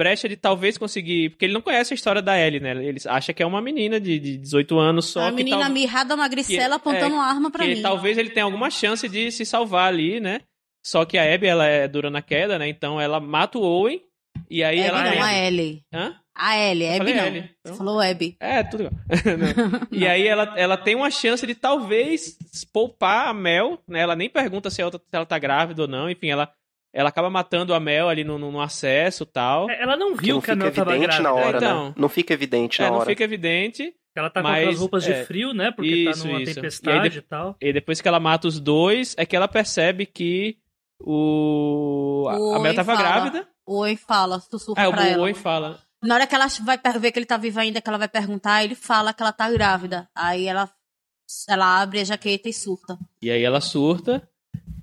brecha 0.00 0.26
de 0.26 0.34
talvez 0.34 0.78
conseguir. 0.78 1.28
Porque 1.28 1.44
ele 1.44 1.52
não 1.52 1.60
conhece 1.60 1.92
a 1.92 1.94
história 1.94 2.22
da 2.22 2.38
Ellie, 2.38 2.58
né? 2.58 2.70
Ele 2.82 2.98
acha 3.06 3.34
que 3.34 3.42
é 3.42 3.46
uma 3.46 3.60
menina 3.60 4.00
de, 4.00 4.18
de 4.18 4.38
18 4.38 4.78
anos 4.78 5.04
só. 5.04 5.28
A 5.28 5.30
menina 5.30 5.58
tal... 5.58 5.70
mirrada, 5.70 6.16
magricela, 6.16 6.76
apontando 6.76 7.14
é, 7.14 7.18
uma 7.18 7.26
arma 7.26 7.50
pra 7.50 7.66
que 7.66 7.74
mim. 7.74 7.82
Talvez 7.82 8.16
ele 8.16 8.30
tenha 8.30 8.44
alguma 8.44 8.70
chance 8.70 9.06
de 9.06 9.30
se 9.30 9.44
salvar 9.44 9.88
ali, 9.88 10.18
né? 10.18 10.40
Só 10.82 11.04
que 11.04 11.18
a 11.18 11.34
Abby, 11.34 11.46
ela 11.46 11.66
é 11.66 11.86
dura 11.86 12.08
na 12.08 12.22
queda, 12.22 12.58
né? 12.58 12.66
Então 12.66 12.98
ela 12.98 13.20
mata 13.20 13.58
o 13.58 13.62
Owen. 13.62 14.00
E 14.48 14.64
aí 14.64 14.80
Abby 14.80 14.88
ela. 14.88 15.14
não, 15.14 15.22
a 15.22 15.34
Ellie. 15.34 15.82
Hã? 15.92 16.16
A 16.34 16.58
Ellie, 16.58 16.86
Eu 16.86 17.02
Abby 17.02 17.12
não. 17.12 17.26
Ellie, 17.26 17.42
Você 17.42 17.50
então. 17.66 17.76
falou 17.76 18.00
Abby. 18.00 18.36
É, 18.40 18.62
tudo 18.62 18.84
igual. 18.84 18.94
E 19.92 20.06
aí 20.06 20.26
ela, 20.26 20.54
ela 20.56 20.78
tem 20.78 20.94
uma 20.94 21.10
chance 21.10 21.46
de 21.46 21.54
talvez 21.54 22.38
poupar 22.72 23.28
a 23.28 23.34
Mel, 23.34 23.78
né? 23.86 24.00
Ela 24.00 24.16
nem 24.16 24.30
pergunta 24.30 24.70
se 24.70 24.80
ela, 24.80 24.90
se 24.90 24.98
ela 25.12 25.26
tá 25.26 25.38
grávida 25.38 25.82
ou 25.82 25.88
não. 25.88 26.08
Enfim, 26.08 26.30
ela, 26.30 26.50
ela 26.92 27.08
acaba 27.08 27.30
matando 27.30 27.72
a 27.74 27.80
Mel 27.80 28.08
ali 28.08 28.24
no, 28.24 28.38
no, 28.38 28.50
no 28.50 28.60
acesso 28.60 29.22
e 29.22 29.26
tal. 29.26 29.70
É, 29.70 29.82
Ela 29.82 29.96
não 29.96 30.16
Que 30.16 30.24
viu 30.24 30.34
não 30.36 30.42
que 30.42 30.50
a 30.50 30.56
Mel 30.56 30.72
tava 30.72 30.90
evidente 30.92 31.06
grávida. 31.16 31.28
na 31.28 31.34
hora, 31.34 31.56
Então. 31.58 31.88
né? 31.88 31.94
Não 31.96 32.08
fica 32.08 32.34
evidente 32.34 32.80
É, 32.80 32.84
na 32.84 32.90
não 32.90 32.96
hora. 32.98 33.06
fica 33.06 33.22
evidente. 33.24 33.94
Ela 34.16 34.28
tá 34.28 34.42
com 34.42 34.48
Mas, 34.48 34.58
aquelas 34.58 34.78
roupas 34.80 35.04
de 35.04 35.12
é. 35.12 35.24
frio, 35.24 35.54
né? 35.54 35.70
Porque 35.70 35.88
Isso, 35.88 36.22
tá 36.22 36.28
numa 36.28 36.42
isso. 36.42 36.54
tempestade 36.56 36.96
E 36.96 36.98
e, 36.98 37.02
aí 37.04 37.10
de- 37.10 37.22
tal. 37.22 37.56
E 37.60 37.72
depois 37.72 38.00
que 38.00 38.08
ela 38.08 38.18
mata 38.18 38.48
os 38.48 38.58
dois, 38.58 39.14
é 39.16 39.24
que 39.24 39.36
ela 39.36 39.46
percebe 39.46 40.04
que 40.04 40.56
o. 41.00 42.26
A, 42.28 42.38
O 42.38 42.54
a 42.54 42.58
Mel 42.60 42.74
tava 42.74 42.94
fala. 42.96 43.08
grávida. 43.08 43.48
O 43.66 43.78
Owen 43.78 43.96
fala, 43.96 44.40
sussurra 44.40 44.82
É, 44.82 44.88
o 44.88 44.90
pra 44.92 45.06
ela. 45.08 45.22
Owen 45.22 45.34
fala. 45.34 45.78
Na 46.02 46.14
hora 46.14 46.26
que 46.26 46.34
ela 46.34 46.46
vai 46.64 46.78
ver 46.98 47.12
que 47.12 47.18
ele 47.18 47.26
tá 47.26 47.36
vivo 47.36 47.60
ainda, 47.60 47.80
que 47.80 47.88
ela 47.88 47.98
vai 47.98 48.08
perguntar, 48.08 48.64
ele 48.64 48.74
fala 48.74 49.12
que 49.12 49.22
ela 49.22 49.32
tá 49.32 49.50
grávida. 49.50 50.08
Aí 50.14 50.46
ela, 50.46 50.68
ela 51.48 51.80
abre 51.80 52.00
a 52.00 52.04
jaqueta 52.04 52.48
e 52.48 52.52
surta. 52.52 52.98
E 53.22 53.30
aí 53.30 53.42
ela 53.44 53.60
surta 53.60 54.26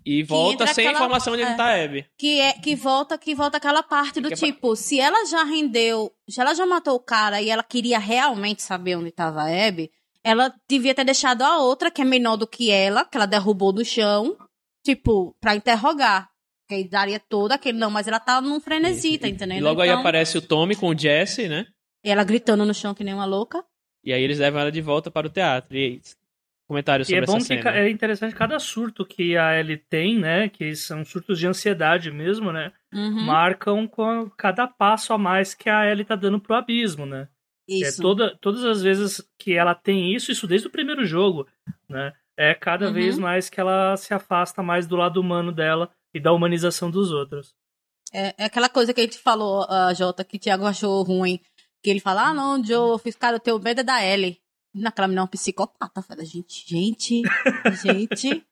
e 0.10 0.24
volta 0.24 0.66
sem 0.68 0.86
aquela- 0.88 1.00
informação 1.04 1.36
de 1.36 1.44
onde 1.44 1.52
é. 1.52 1.56
tá 1.56 1.66
a 1.66 1.84
Abby. 1.84 2.06
Que 2.18 2.40
é 2.40 2.54
que 2.54 2.76
volta, 2.76 3.18
que 3.18 3.36
volta 3.36 3.58
aquela 3.58 3.84
parte 3.84 4.20
do 4.22 4.28
Que 4.30 4.34
é 4.34 4.38
pra- 4.38 4.48
tipo, 4.48 4.76
se 4.76 5.00
ela 5.00 5.26
já 5.26 5.44
rendeu, 5.44 6.12
se 6.30 6.40
ela 6.40 6.54
já 6.54 6.66
matou 6.66 6.96
o 6.96 7.00
cara 7.00 7.42
e 7.42 7.50
ela 7.50 7.64
queria 7.64 8.00
realmente 8.00 8.62
saber 8.62 8.96
onde 8.96 9.12
tava 9.12 9.42
a 9.42 9.68
Abby, 9.68 9.92
ela 10.24 10.54
devia 10.68 10.94
ter 10.96 11.04
deixado 11.06 11.42
a 11.42 11.58
outra, 11.60 11.90
que 11.92 12.02
é 12.02 12.06
menor 12.06 12.36
do 12.38 12.48
que 12.48 12.70
ela, 12.72 13.06
que 13.06 13.18
ela 13.18 13.26
derrubou 13.26 13.72
do 13.72 13.84
chão, 13.86 14.36
tipo, 14.84 15.36
pra 15.40 15.56
interrogar. 15.56 16.30
Que 16.68 16.76
aí 16.76 16.84
daria 16.90 17.20
todo 17.20 17.54
aquele. 17.54 17.78
Não, 17.78 17.90
mas 17.90 18.08
ela 18.10 18.20
tá 18.20 18.42
num 18.42 18.60
frenesi, 18.60 19.18
tá 19.18 19.28
entendendo? 19.28 19.60
E 19.60 19.62
logo 19.62 19.80
aí 19.82 19.88
Então, 19.90 20.02
aparece 20.02 20.38
o 20.38 20.42
Tommy 20.42 20.76
com 20.76 20.90
o 20.90 20.98
Jesse, 20.98 21.48
né? 21.48 21.66
Ela 22.04 22.24
gritando 22.26 22.66
no 22.66 22.74
chão 22.74 22.94
que 22.94 23.04
nem 23.06 23.14
uma 23.14 23.26
louca. 23.26 23.64
E 24.04 24.12
aí 24.12 24.22
eles 24.22 24.40
levam 24.40 24.60
ela 24.62 24.72
de 24.72 24.82
volta 24.82 25.10
para 25.10 25.28
o 25.28 25.30
teatro. 25.30 25.78
E 25.78 26.02
aí, 26.68 26.70
comentários 26.70 27.08
E 27.08 27.12
sobre 27.12 27.24
é 27.24 27.28
bom 27.28 27.38
essa 27.38 27.56
que 27.56 27.64
cena. 27.64 27.78
é 27.78 27.90
interessante 27.90 28.36
cada 28.36 28.60
surto 28.60 29.06
que 29.06 29.38
a 29.38 29.60
Ellie 29.60 29.78
tem, 29.78 30.18
né? 30.20 30.50
Que 30.50 30.76
são 30.76 31.04
surtos 31.06 31.40
de 31.40 31.48
ansiedade 31.48 32.12
mesmo, 32.12 32.52
né? 32.52 32.72
Uhum, 32.94 33.26
Marcam 33.26 33.88
com 33.88 34.30
cada 34.38 34.68
passo 34.68 35.14
a 35.14 35.18
mais 35.18 35.54
que 35.54 35.70
a 35.70 35.86
Ellie 35.90 36.06
tá 36.06 36.16
dando 36.16 36.40
pro 36.40 36.56
abismo, 36.56 37.06
né? 37.06 37.28
É 37.70 37.90
isso. 37.90 38.02
toda, 38.02 38.36
todas 38.40 38.64
as 38.64 38.82
vezes 38.82 39.22
que 39.38 39.54
ela 39.54 39.76
tem 39.76 40.14
isso, 40.16 40.32
isso 40.32 40.48
desde 40.48 40.68
o 40.68 40.72
primeiro 40.72 41.06
jogo, 41.06 41.46
né? 41.90 42.14
É 42.38 42.54
cada 42.54 42.88
Uhum. 42.88 42.94
vez 42.94 43.18
mais 43.18 43.50
que 43.50 43.60
ela 43.60 43.98
se 43.98 44.14
afasta 44.14 44.62
mais 44.62 44.86
do 44.88 44.96
lado 44.96 45.20
humano 45.20 45.52
dela 45.52 45.90
e 46.14 46.20
da 46.20 46.32
humanização 46.32 46.90
dos 46.92 47.12
outros. 47.12 47.54
É, 48.14 48.34
é 48.38 48.46
aquela 48.46 48.70
coisa 48.70 48.94
que 48.94 49.02
a 49.02 49.04
gente 49.04 49.18
falou, 49.18 49.66
a 49.70 49.94
Jota, 49.94 50.24
que 50.24 50.38
o 50.38 50.40
Thiago 50.40 50.66
achou 50.66 51.02
ruim. 51.04 51.42
Que 51.84 51.90
ele 51.90 52.00
fala, 52.00 52.30
ah, 52.30 52.34
não, 52.34 52.64
Joe, 52.64 52.92
eu 52.92 52.98
fiz, 52.98 53.16
cara, 53.16 53.36
eu 53.36 53.40
tenho 53.40 53.60
medo 53.60 53.82
é 53.82 53.84
da 53.84 54.04
Ellie. 54.06 54.40
Naquela 54.78 55.08
menina 55.08 55.22
é 55.22 55.26
um 55.26 55.28
psicopata. 55.28 56.02
Fala, 56.02 56.24
gente, 56.26 56.64
gente, 56.68 57.22
gente. 57.84 58.44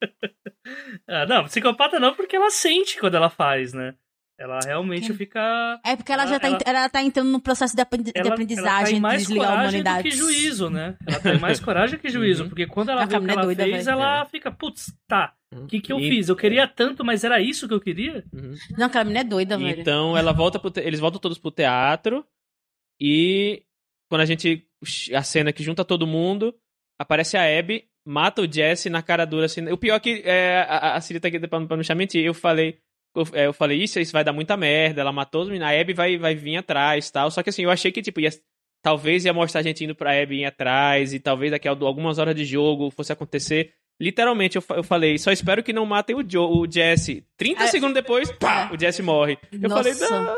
Ah, 1.08 1.24
não, 1.26 1.44
psicopata 1.44 2.00
não, 2.00 2.12
porque 2.14 2.34
ela 2.34 2.50
sente 2.50 2.98
quando 2.98 3.14
ela 3.14 3.30
faz, 3.30 3.72
né? 3.72 3.94
Ela 4.36 4.58
realmente 4.64 5.06
Sim. 5.06 5.14
fica. 5.14 5.80
É 5.84 5.94
porque 5.94 6.10
ela, 6.12 6.22
Ela- 6.24 6.32
já 6.32 6.40
tá, 6.40 6.48
ela- 6.48 6.58
ela 6.66 6.88
tá 6.88 7.00
entrando 7.02 7.30
num 7.30 7.38
processo 7.38 7.74
de, 7.76 7.80
aprendi- 7.80 8.12
de 8.12 8.18
Ela, 8.18 8.26
ela 8.26 8.34
aprendizagem 8.34 8.84
tem 8.86 8.94
de 8.96 9.00
mais 9.00 9.20
desligar 9.22 9.50
a 9.52 9.54
humanidade. 9.62 10.02
que 10.02 10.10
juízo, 10.14 10.68
né? 10.68 10.96
Ela 11.06 11.20
tem 11.20 11.38
mais 11.38 11.60
coragem 11.64 11.98
que 12.00 12.08
juízo, 12.08 12.42
Uhum. 12.42 12.48
porque 12.48 12.66
quando 12.66 12.90
ela 12.90 13.04
A 13.04 13.06
vê 13.06 13.16
o 13.16 13.20
que 13.22 13.30
é 13.30 13.32
ela 13.32 13.42
doida, 13.44 13.62
fez, 13.64 13.86
ela 13.86 14.24
fica, 14.26 14.50
putz, 14.50 14.92
tá, 15.06 15.34
o 15.54 15.66
que 15.66 15.80
que 15.80 15.92
eu 15.92 16.00
E- 16.00 16.08
fiz? 16.10 16.28
Eu 16.28 16.34
queria 16.36 16.66
tanto, 16.66 17.04
mas 17.04 17.22
era 17.22 17.40
isso 17.40 17.68
que 17.68 17.74
eu 17.74 17.80
queria? 17.80 18.24
Uhum. 18.34 18.52
Não, 18.76 18.86
aquela 18.88 19.04
menina 19.04 19.20
é 19.20 19.24
doida, 19.24 19.56
velho. 19.56 19.80
Então 19.80 20.16
ela 20.18 20.32
volta 20.32 20.58
pro 20.58 20.70
te- 20.70 20.80
eles 20.80 20.98
voltam 21.00 21.20
todos 21.20 21.38
pro 21.38 21.52
teatro 21.52 22.26
e 23.00 23.62
quando 24.10 24.22
a 24.22 24.26
gente 24.26 24.65
a 25.14 25.22
cena 25.22 25.52
que 25.52 25.62
junta 25.62 25.84
todo 25.84 26.06
mundo, 26.06 26.54
aparece 26.98 27.36
a 27.36 27.58
Abby, 27.58 27.84
mata 28.04 28.42
o 28.42 28.50
Jesse 28.52 28.88
na 28.90 29.02
cara 29.02 29.24
dura 29.24 29.46
assim. 29.46 29.68
O 29.70 29.76
pior 29.76 29.96
é 29.96 30.00
que 30.00 30.22
é, 30.24 30.66
a, 30.68 30.94
a 30.96 31.00
Siri 31.00 31.20
tá 31.20 31.28
aqui 31.28 31.38
pra, 31.40 31.48
pra 31.48 31.60
não 31.60 31.76
deixar 31.78 31.94
mentir, 31.94 32.24
eu 32.24 32.34
falei 32.34 32.78
eu, 33.16 33.26
é, 33.32 33.46
eu 33.46 33.52
falei, 33.52 33.82
isso, 33.82 33.98
isso 33.98 34.12
vai 34.12 34.22
dar 34.22 34.32
muita 34.32 34.56
merda, 34.56 35.00
ela 35.00 35.10
matou 35.12 35.42
os 35.42 35.48
meninos, 35.48 35.66
a 35.68 35.80
Abby 35.80 35.94
vai, 35.94 36.18
vai 36.18 36.34
vir 36.34 36.58
atrás 36.58 37.10
tal. 37.10 37.30
Só 37.30 37.42
que 37.42 37.48
assim, 37.48 37.62
eu 37.62 37.70
achei 37.70 37.90
que, 37.90 38.02
tipo, 38.02 38.20
ia, 38.20 38.28
talvez 38.82 39.24
ia 39.24 39.32
mostrar 39.32 39.60
a 39.60 39.64
gente 39.64 39.82
indo 39.84 39.94
pra 39.94 40.20
Abby 40.22 40.40
ir 40.40 40.44
atrás, 40.44 41.14
e 41.14 41.18
talvez 41.18 41.50
daqui 41.50 41.66
a 41.66 41.70
algumas 41.70 42.18
horas 42.18 42.34
de 42.34 42.44
jogo 42.44 42.90
fosse 42.90 43.12
acontecer. 43.12 43.72
Literalmente, 43.98 44.56
eu, 44.56 44.64
eu 44.76 44.82
falei, 44.82 45.16
só 45.16 45.32
espero 45.32 45.62
que 45.62 45.72
não 45.72 45.86
matem 45.86 46.14
o, 46.14 46.22
Joe, 46.28 46.46
o 46.46 46.70
Jesse. 46.70 47.24
30 47.38 47.64
É. 47.64 47.66
segundos 47.68 47.94
depois, 47.94 48.30
pá, 48.32 48.70
o 48.70 48.78
Jesse 48.78 49.02
morre. 49.02 49.38
Eu 49.50 49.70
falei, 49.70 49.94
Nossa. 49.94 50.20
não. 50.20 50.36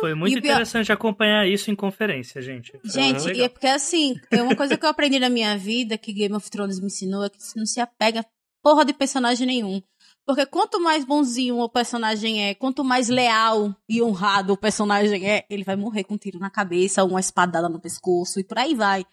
Foi 0.00 0.14
muito 0.14 0.34
E 0.34 0.38
o 0.38 0.42
pior- 0.42 0.52
interessante 0.52 0.92
acompanhar 0.92 1.46
isso 1.48 1.70
em 1.70 1.74
conferência, 1.76 2.40
gente. 2.42 2.72
Gente, 2.84 3.30
e 3.32 3.42
é 3.42 3.48
porque 3.48 3.66
assim, 3.66 4.14
é 4.30 4.42
uma 4.42 4.54
coisa 4.56 4.76
que 4.76 4.84
eu 4.84 4.90
aprendi 4.90 5.18
na 5.18 5.28
minha 5.28 5.56
vida, 5.56 5.96
que 5.98 6.12
Game 6.12 6.34
of 6.34 6.50
Thrones 6.50 6.78
me 6.80 6.86
ensinou, 6.86 7.24
é 7.24 7.30
que 7.30 7.42
você 7.42 7.58
não 7.58 7.66
se 7.66 7.80
apega 7.80 8.20
a 8.20 8.24
porra 8.62 8.84
de 8.84 8.92
personagem 8.92 9.46
nenhum. 9.46 9.82
Porque 10.26 10.44
quanto 10.44 10.80
mais 10.80 11.04
bonzinho 11.04 11.58
o 11.58 11.68
personagem 11.68 12.44
é, 12.48 12.54
quanto 12.54 12.82
mais 12.82 13.08
leal 13.08 13.72
e 13.88 14.02
honrado 14.02 14.52
o 14.52 14.56
personagem 14.56 15.24
é, 15.24 15.44
ele 15.48 15.62
vai 15.62 15.76
morrer 15.76 16.02
com 16.02 16.14
um 16.14 16.18
tiro 16.18 16.38
na 16.40 16.50
cabeça, 16.50 17.04
uma 17.04 17.20
espadada 17.20 17.68
no 17.68 17.80
pescoço 17.80 18.40
e 18.40 18.44
por 18.44 18.58
aí 18.58 18.74
vai. 18.74 19.04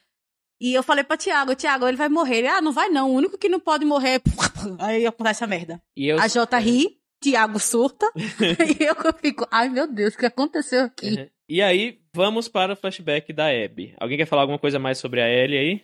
E 0.59 0.73
eu 0.73 0.81
falei 0.81 1.03
pra 1.03 1.17
Thiago, 1.17 1.55
Thiago, 1.55 1.87
ele 1.87 1.97
vai 1.97 2.09
morrer. 2.09 2.37
Ele, 2.37 2.47
ah, 2.47 2.61
não 2.61 2.71
vai 2.71 2.89
não, 2.89 3.11
o 3.11 3.13
único 3.15 3.37
que 3.37 3.49
não 3.49 3.59
pode 3.59 3.85
morrer. 3.85 4.21
Aí 4.79 5.05
acontece 5.05 5.43
a 5.43 5.47
merda. 5.47 5.81
E 5.95 6.07
eu, 6.07 6.19
A 6.19 6.27
Jota 6.27 6.57
ri, 6.57 6.97
Thiago 7.23 7.59
surta, 7.59 8.05
e 8.17 8.83
eu 8.83 8.95
fico, 9.21 9.47
ai 9.51 9.69
meu 9.69 9.87
Deus, 9.87 10.13
o 10.13 10.17
que 10.17 10.25
aconteceu 10.25 10.83
aqui? 10.85 11.07
Uhum. 11.13 11.27
E 11.49 11.61
aí, 11.61 11.99
vamos 12.13 12.47
para 12.47 12.73
o 12.73 12.75
flashback 12.75 13.31
da 13.31 13.47
Abby. 13.47 13.93
Alguém 13.99 14.17
quer 14.17 14.25
falar 14.25 14.41
alguma 14.43 14.59
coisa 14.59 14.79
mais 14.79 14.97
sobre 14.97 15.21
a 15.21 15.29
Ellie 15.29 15.57
aí? 15.57 15.81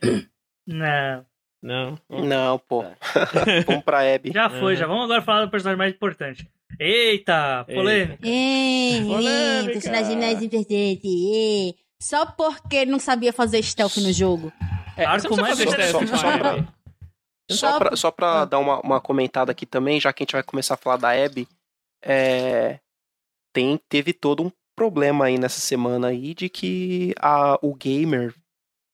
Não, 0.68 1.26
Não? 1.62 2.00
Não, 2.10 2.60
pô. 2.60 2.84
Vamos 3.68 3.84
pra 3.84 4.00
Abby. 4.16 4.32
já 4.34 4.50
foi, 4.50 4.74
Uhum. 4.74 4.80
já. 4.80 4.88
Vamos 4.88 5.04
agora 5.06 5.22
falar 5.22 5.46
do 5.46 5.52
personagem 5.52 5.78
mais 5.78 5.94
importante. 5.94 6.50
Eita, 6.80 7.66
polêmica. 7.66 8.18
Polêmica. 8.22 9.30
é, 9.30 9.64
personagem 9.74 10.18
mais 10.18 10.42
importante. 10.42 11.02
é. 11.06 11.74
Só 12.02 12.26
porque 12.26 12.86
não 12.86 12.98
sabia 13.00 13.34
fazer 13.34 13.62
stealth 13.62 13.98
no 13.98 14.14
jogo. 14.14 14.54
É, 14.96 15.04
Arco 15.06 15.36
mais 15.36 15.58
Só- 15.58 15.66
com 15.66 16.04
a 16.04 16.18
só 16.18 16.38
pra-. 16.38 16.68
Só 17.50 17.78
pra, 17.80 17.96
só 17.96 18.12
pra 18.12 18.42
Ah. 18.42 18.46
dar 18.46 18.60
uma, 18.60 18.80
uma 18.82 19.02
comentada 19.02 19.52
aqui 19.52 19.66
também, 19.66 20.00
já 20.00 20.12
que 20.14 20.22
a 20.22 20.26
gente 20.26 20.34
vai 20.34 20.44
começar 20.44 20.76
a 20.76 20.78
falar 20.78 20.98
da 20.98 21.10
Abby, 21.12 21.48
é, 22.04 22.80
tem, 23.54 23.80
teve 23.90 24.14
todo 24.14 24.44
um 24.44 24.52
problema 24.76 25.26
aí 25.26 25.38
nessa 25.38 25.60
semana 25.60 26.08
aí 26.08 26.34
de 26.34 26.48
que 26.50 27.14
a, 27.20 27.58
o 27.62 27.74
gamer, 27.76 28.34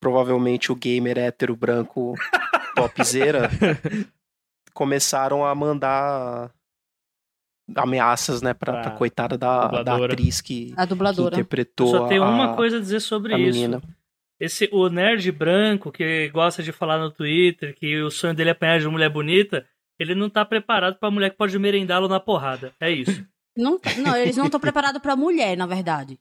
provavelmente 0.02 0.72
o 0.72 0.76
gamer 0.76 1.18
hétero 1.18 1.56
branco 1.56 2.14
topzera, 2.76 3.50
começaram 4.74 5.46
a 5.46 5.54
mandar 5.54 6.52
ameaças, 7.76 8.42
né, 8.42 8.54
pra, 8.54 8.74
Pra 8.74 8.82
pra 8.84 8.92
coitada 8.92 9.38
da, 9.38 9.68
da 9.84 9.96
atriz 10.06 10.40
que, 10.42 10.74
A 10.78 10.82
que 10.84 10.88
dubladora. 10.90 11.36
interpretou 11.36 11.88
Eu 11.88 12.00
só 12.02 12.08
tenho 12.08 12.24
a, 12.24 12.30
uma 12.30 12.56
coisa 12.56 12.78
a 12.78 12.80
dizer 12.80 13.00
sobre 13.00 13.34
a 13.34 13.38
isso. 13.40 13.58
menina. 13.60 13.82
Esse, 14.40 14.70
o 14.72 14.90
nerd 14.90 15.32
branco 15.32 15.92
que 15.92 16.30
gosta 16.30 16.62
de 16.62 16.72
falar 16.72 16.98
no 16.98 17.10
Twitter 17.10 17.74
que 17.76 18.02
o 18.02 18.12
sonho 18.12 18.34
dele 18.34 18.50
é 18.50 18.52
apanhar 18.52 18.80
de 18.80 18.86
uma 18.86 18.92
mulher 18.94 19.10
bonita, 19.10 19.66
ele 19.98 20.14
não 20.14 20.30
tá 20.30 20.44
preparado 20.44 20.98
pra 21.00 21.10
mulher 21.10 21.30
que 21.30 21.38
pode 21.38 21.58
merendá-lo 21.58 22.08
na 22.08 22.20
porrada. 22.20 22.74
É 22.80 22.92
isso. 22.92 23.26
Não, 23.58 23.80
não, 24.00 24.18
eles 24.18 24.36
não 24.36 24.48
estão 24.48 24.60
preparados 24.60 25.02
pra 25.02 25.16
mulher, 25.16 25.56
na 25.56 25.66
verdade. 25.66 26.20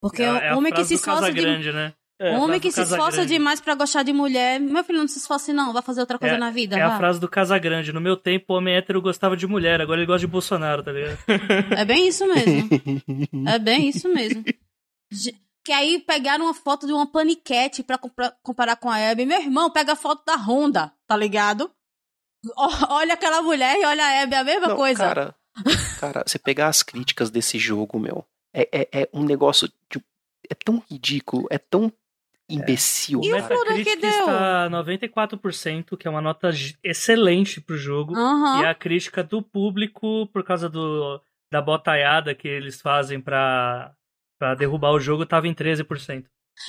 Porque 0.00 0.22
é, 0.22 0.32
o 0.32 0.36
é 0.36 0.48
a 0.48 0.56
homem 0.56 0.72
que 0.72 0.82
se 0.82 0.94
esforça 0.94 1.30
de, 1.30 1.72
né? 1.74 1.92
É, 2.18 2.38
homem 2.38 2.58
que 2.58 2.72
se 2.72 2.80
esforça 2.80 3.26
demais 3.26 3.60
pra 3.60 3.74
gostar 3.74 4.02
de 4.02 4.10
mulher, 4.10 4.58
meu 4.58 4.82
filho 4.82 4.98
não 4.98 5.06
se 5.06 5.18
esforce 5.18 5.52
não, 5.52 5.74
vai 5.74 5.82
fazer 5.82 6.00
outra 6.00 6.18
coisa 6.18 6.38
na 6.38 6.50
vida, 6.50 6.78
É 6.78 6.80
a 6.80 6.88
vá. 6.88 6.96
frase 6.96 7.20
do 7.20 7.28
Casagrande. 7.28 7.92
No 7.92 8.00
meu 8.00 8.16
tempo, 8.16 8.52
o 8.54 8.56
homem 8.56 8.74
hétero 8.76 9.02
gostava 9.02 9.36
de 9.36 9.46
mulher, 9.46 9.78
agora 9.82 10.00
ele 10.00 10.06
gosta 10.06 10.20
de 10.20 10.26
Bolsonaro, 10.26 10.82
tá 10.82 10.90
ligado? 10.90 11.18
É 11.78 11.84
bem 11.84 12.08
isso 12.08 12.26
mesmo. 12.26 12.68
É 13.46 13.58
bem 13.58 13.88
isso 13.90 14.08
mesmo. 14.08 14.42
Que 15.70 15.74
aí 15.74 16.00
pegaram 16.00 16.46
uma 16.46 16.52
foto 16.52 16.84
de 16.84 16.92
uma 16.92 17.06
paniquete 17.06 17.84
pra 17.84 17.96
comparar 18.42 18.74
com 18.74 18.90
a 18.90 18.96
Abby. 19.12 19.24
Meu 19.24 19.40
irmão, 19.40 19.70
pega 19.70 19.92
a 19.92 19.96
foto 19.96 20.24
da 20.26 20.34
Honda, 20.34 20.92
tá 21.06 21.16
ligado? 21.16 21.70
O- 22.44 22.92
olha 22.94 23.14
aquela 23.14 23.40
mulher 23.40 23.76
e 23.78 23.84
olha 23.84 24.04
a 24.04 24.22
Abby, 24.24 24.34
a 24.34 24.42
mesma 24.42 24.66
Não, 24.66 24.74
coisa. 24.76 24.98
Cara, 24.98 25.34
cara, 26.00 26.24
você 26.26 26.40
pegar 26.40 26.66
as 26.66 26.82
críticas 26.82 27.30
desse 27.30 27.56
jogo, 27.56 28.00
meu, 28.00 28.26
é, 28.52 28.68
é, 28.72 29.02
é 29.02 29.08
um 29.14 29.22
negócio. 29.22 29.68
de- 29.88 30.02
é 30.50 30.54
tão 30.56 30.82
ridículo, 30.90 31.46
é 31.48 31.58
tão 31.58 31.92
imbecil. 32.48 33.20
E 33.22 33.32
o. 33.32 33.40
Flutter 33.44 33.76
que 33.76 33.84
crítica 33.84 34.00
deu? 34.00 34.10
está 34.10 34.68
94%, 34.70 35.96
que 35.96 36.08
é 36.08 36.10
uma 36.10 36.20
nota 36.20 36.50
excelente 36.82 37.60
pro 37.60 37.76
jogo. 37.76 38.16
Aham. 38.16 38.62
E 38.62 38.66
a 38.66 38.74
crítica 38.74 39.22
do 39.22 39.40
público, 39.40 40.26
por 40.32 40.42
causa 40.42 40.68
do, 40.68 41.20
da 41.48 41.62
botaiada 41.62 42.34
que 42.34 42.48
eles 42.48 42.80
fazem 42.80 43.20
pra, 43.20 43.94
pra 44.40 44.54
derrubar 44.54 44.92
o 44.92 44.98
jogo, 45.00 45.26
tava 45.26 45.46
em 45.46 45.54
13%. 45.54 46.24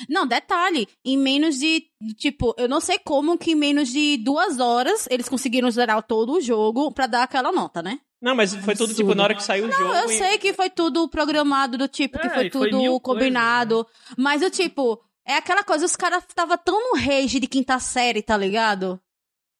Não, 0.08 0.26
detalhe, 0.26 0.86
em 1.04 1.16
menos 1.18 1.56
de, 1.58 1.82
tipo, 2.16 2.54
eu 2.58 2.68
não 2.68 2.80
sei 2.80 2.98
como 2.98 3.36
que 3.38 3.52
em 3.52 3.54
menos 3.54 3.88
de 3.88 4.16
duas 4.18 4.60
horas 4.60 5.08
eles 5.10 5.28
conseguiram 5.28 5.70
zerar 5.70 6.02
todo 6.02 6.34
o 6.34 6.40
jogo 6.40 6.92
pra 6.92 7.06
dar 7.06 7.22
aquela 7.24 7.50
nota, 7.50 7.82
né? 7.82 7.98
Não, 8.22 8.36
mas 8.36 8.54
foi 8.54 8.76
tudo 8.76 8.94
tipo 8.94 9.14
na 9.14 9.24
hora 9.24 9.34
que 9.34 9.42
saiu 9.42 9.66
o 9.66 9.70
jogo. 9.72 9.84
Não, 9.84 9.96
eu 10.02 10.10
e- 10.10 10.16
sei 10.18 10.38
que 10.38 10.52
foi 10.52 10.70
tudo 10.70 11.08
programado 11.08 11.76
do 11.76 11.88
tipo, 11.88 12.18
que 12.18 12.26
É, 12.26 12.30
foi 12.30 12.46
e 12.46 12.50
foi 12.50 12.70
tudo 12.70 12.78
mil 12.78 13.00
combinado. 13.00 13.86
Mas 14.16 14.42
o 14.42 14.48
tipo, 14.50 15.02
é 15.26 15.34
aquela 15.34 15.64
coisa, 15.64 15.84
os 15.84 15.96
caras 15.96 16.24
tava 16.34 16.56
tão 16.56 16.78
no 16.92 17.00
rage 17.00 17.40
de 17.40 17.46
quinta 17.48 17.78
série, 17.80 18.22
tá 18.22 18.36
ligado? 18.36 19.00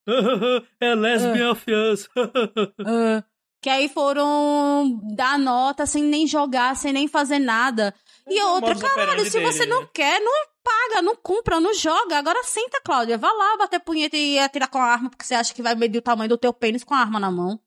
é 0.81 0.95
lesbian 0.95 1.51
of 1.51 1.65
us. 1.71 2.09
Ah, 2.87 3.25
que 3.63 3.71
aí 3.71 3.89
foram 3.89 5.01
dar 5.15 5.39
nota 5.39 5.87
sem 5.87 6.03
nem 6.03 6.27
jogar, 6.27 6.75
sem 6.75 6.93
nem 6.93 7.07
fazer 7.07 7.39
nada. 7.39 7.95
E 8.29 8.41
o 8.43 8.49
outra, 8.49 8.75
caralho, 8.77 9.25
se 9.25 9.41
você 9.41 9.61
deles, 9.61 9.69
não 9.69 9.83
né? 9.83 9.89
quer, 9.93 10.21
não 10.21 10.47
paga, 10.63 11.03
não 11.03 11.17
compra, 11.17 11.61
não 11.61 11.75
joga. 11.75 12.19
Agora 12.19 12.43
senta, 12.45 12.81
Cláudia. 12.85 13.19
Vá 13.19 13.33
lá 13.33 13.57
bater 13.57 13.81
punheta 13.81 14.17
e 14.17 14.39
atirar 14.39 14.69
com 14.69 14.79
a 14.79 14.85
arma, 14.85 15.11
porque 15.11 15.25
você 15.25 15.35
acha 15.35 15.53
que 15.53 15.63
vai 15.63 15.75
medir 15.75 15.99
o 15.99 16.03
tamanho 16.03 16.29
do 16.29 16.39
teu 16.39 16.53
pênis 16.53 16.85
com 16.85 16.95
a 16.95 16.99
arma 16.99 17.19
na 17.19 17.31
mão. 17.31 17.61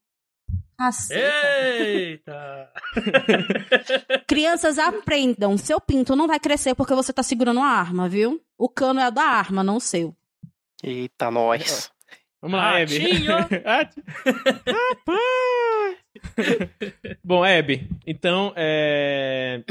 Caceta. 0.78 1.22
Eita! 1.78 2.72
Crianças 4.28 4.78
aprendam. 4.78 5.58
Seu 5.58 5.80
pinto 5.80 6.16
não 6.16 6.28
vai 6.28 6.40
crescer 6.40 6.76
porque 6.76 6.94
você 6.94 7.14
tá 7.14 7.24
segurando 7.24 7.58
uma 7.58 7.70
arma, 7.70 8.10
viu? 8.10 8.42
O 8.58 8.68
cano 8.68 9.00
é 9.00 9.10
da 9.10 9.24
arma, 9.24 9.64
não 9.64 9.78
o 9.78 9.82
seu. 9.82 10.16
Eita, 10.84 11.32
nós. 11.32 11.92
Vamos 12.42 12.60
lá, 12.60 12.82
Abby. 12.82 13.00
Rapaz! 14.86 15.98
Bom, 17.24 17.44
Abby, 17.44 17.90
então, 18.06 18.54
é... 18.56 19.64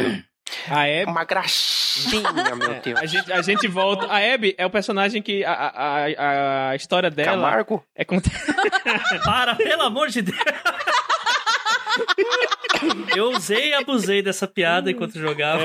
A 0.68 0.82
Abby... 0.82 1.10
Uma 1.10 1.24
graxinha, 1.24 2.32
meu 2.32 2.72
é, 2.72 2.80
Deus. 2.80 2.98
a, 3.00 3.06
gente, 3.06 3.32
a 3.32 3.42
gente 3.42 3.68
volta... 3.68 4.06
A 4.06 4.18
Abby 4.34 4.54
é 4.58 4.64
o 4.66 4.70
personagem 4.70 5.20
que 5.22 5.44
a, 5.44 5.52
a, 5.52 6.70
a, 6.70 6.76
história 6.76 7.10
dela 7.10 7.32
Camargo? 7.32 7.84
é 7.94 8.04
conta... 8.04 8.30
Para, 9.24 9.54
pelo 9.54 9.82
amor 9.82 10.08
de 10.08 10.22
Deus! 10.22 10.38
Eu 13.16 13.30
usei 13.30 13.70
e 13.70 13.74
abusei 13.74 14.20
dessa 14.22 14.46
piada 14.48 14.90
enquanto 14.90 15.18
jogava. 15.18 15.62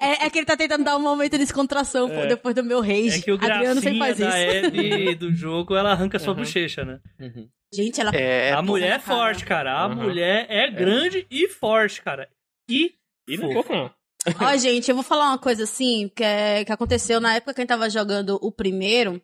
É, 0.00 0.26
é 0.26 0.30
que 0.30 0.38
ele 0.38 0.46
tá 0.46 0.56
tentando 0.56 0.84
dar 0.84 0.96
um 0.96 1.00
momento 1.02 1.32
de 1.32 1.38
descontração 1.38 2.08
pô, 2.08 2.26
depois 2.26 2.54
do 2.54 2.62
meu 2.62 2.80
rage. 2.80 3.18
É 3.18 3.20
que 3.20 3.32
o 3.32 3.34
Adriano 3.34 3.80
sempre 3.80 3.98
faz 3.98 4.18
da 4.18 4.40
isso. 4.40 4.66
Abby 4.68 5.14
do 5.16 5.34
jogo, 5.34 5.74
ela 5.74 5.90
arranca 5.92 6.18
sua 6.18 6.32
Uhum. 6.32 6.40
bochecha, 6.40 6.84
né? 6.84 7.00
Gente, 7.72 8.00
ela. 8.00 8.10
É, 8.14 8.52
a 8.52 8.62
mulher 8.62 8.96
é 8.96 8.98
forte, 9.00 9.44
cara. 9.44 9.72
A 9.72 9.86
Uhum. 9.88 9.96
mulher 9.96 10.46
é 10.48 10.70
grande 10.70 11.26
e 11.30 11.48
forte, 11.48 12.00
cara. 12.00 12.28
E 12.68 12.92
E 13.28 13.36
não 13.36 13.50
é 13.50 13.54
pouco, 13.54 13.72
não. 13.72 13.90
Ó, 14.40 14.56
gente, 14.56 14.88
eu 14.88 14.94
vou 14.94 15.04
falar 15.04 15.28
uma 15.28 15.38
coisa 15.38 15.64
assim, 15.64 16.10
que, 16.14 16.24
é, 16.24 16.64
que 16.64 16.72
aconteceu 16.72 17.20
na 17.20 17.34
época 17.34 17.54
que 17.54 17.60
a 17.60 17.62
gente 17.62 17.68
tava 17.68 17.90
jogando 17.90 18.38
o 18.40 18.50
primeiro. 18.50 19.20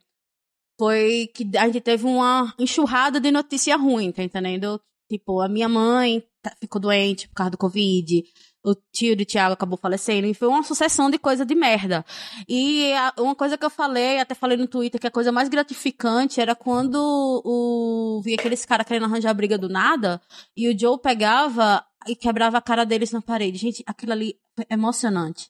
Foi 0.79 1.31
que 1.35 1.51
a 1.57 1.67
gente 1.67 1.81
teve 1.81 2.07
uma 2.07 2.55
enxurrada 2.59 3.21
de 3.21 3.31
notícia 3.31 3.77
ruim, 3.77 4.13
tá 4.13 4.23
entendendo? 4.23 4.81
Tipo, 5.11 5.41
a 5.41 5.49
minha 5.49 5.69
mãe 5.69 6.23
tá- 6.43 6.55
ficou 6.61 6.81
doente 6.81 7.29
por 7.29 7.35
causa 7.35 7.51
do 7.51 7.59
Covid. 7.59 8.23
O 8.65 8.75
tio 8.93 9.17
do 9.17 9.25
Thiago 9.25 9.55
acabou 9.55 9.79
falecendo. 9.79 10.27
E 10.27 10.35
foi 10.35 10.49
uma 10.49 10.63
sucessão 10.63 11.11
de 11.11 11.19
coisa 11.19 11.45
de 11.45 11.55
merda. 11.55 12.05
E 12.49 12.93
uma 13.19 13.35
coisa 13.35 13.59
que 13.59 13.65
eu 13.65 13.71
falei, 13.71 14.21
até 14.21 14.35
falei 14.35 14.57
no 14.57 14.67
Twitter, 14.67 15.01
que 15.01 15.07
a 15.07 15.11
coisa 15.11 15.33
mais 15.33 15.49
gratificante 15.49 16.41
era 16.41 16.55
quando 16.55 16.97
o, 17.45 18.21
vi 18.23 18.35
aqueles 18.35 18.65
caras 18.65 18.87
querendo 18.87 19.05
arranjar 19.05 19.35
briga 19.35 19.59
do 19.59 19.69
nada. 19.69 20.21
E 20.57 20.69
o 20.69 20.79
Joe 20.79 20.99
pegava 20.99 21.85
e 22.07 22.17
quebrava 22.17 22.59
a 22.59 22.63
cara 22.63 22.85
deles 22.85 23.13
na 23.13 23.21
parede. 23.23 23.59
Gente, 23.59 23.83
aquilo 23.87 24.13
ali 24.13 24.37
foi 24.57 24.67
emocionante. 24.71 25.49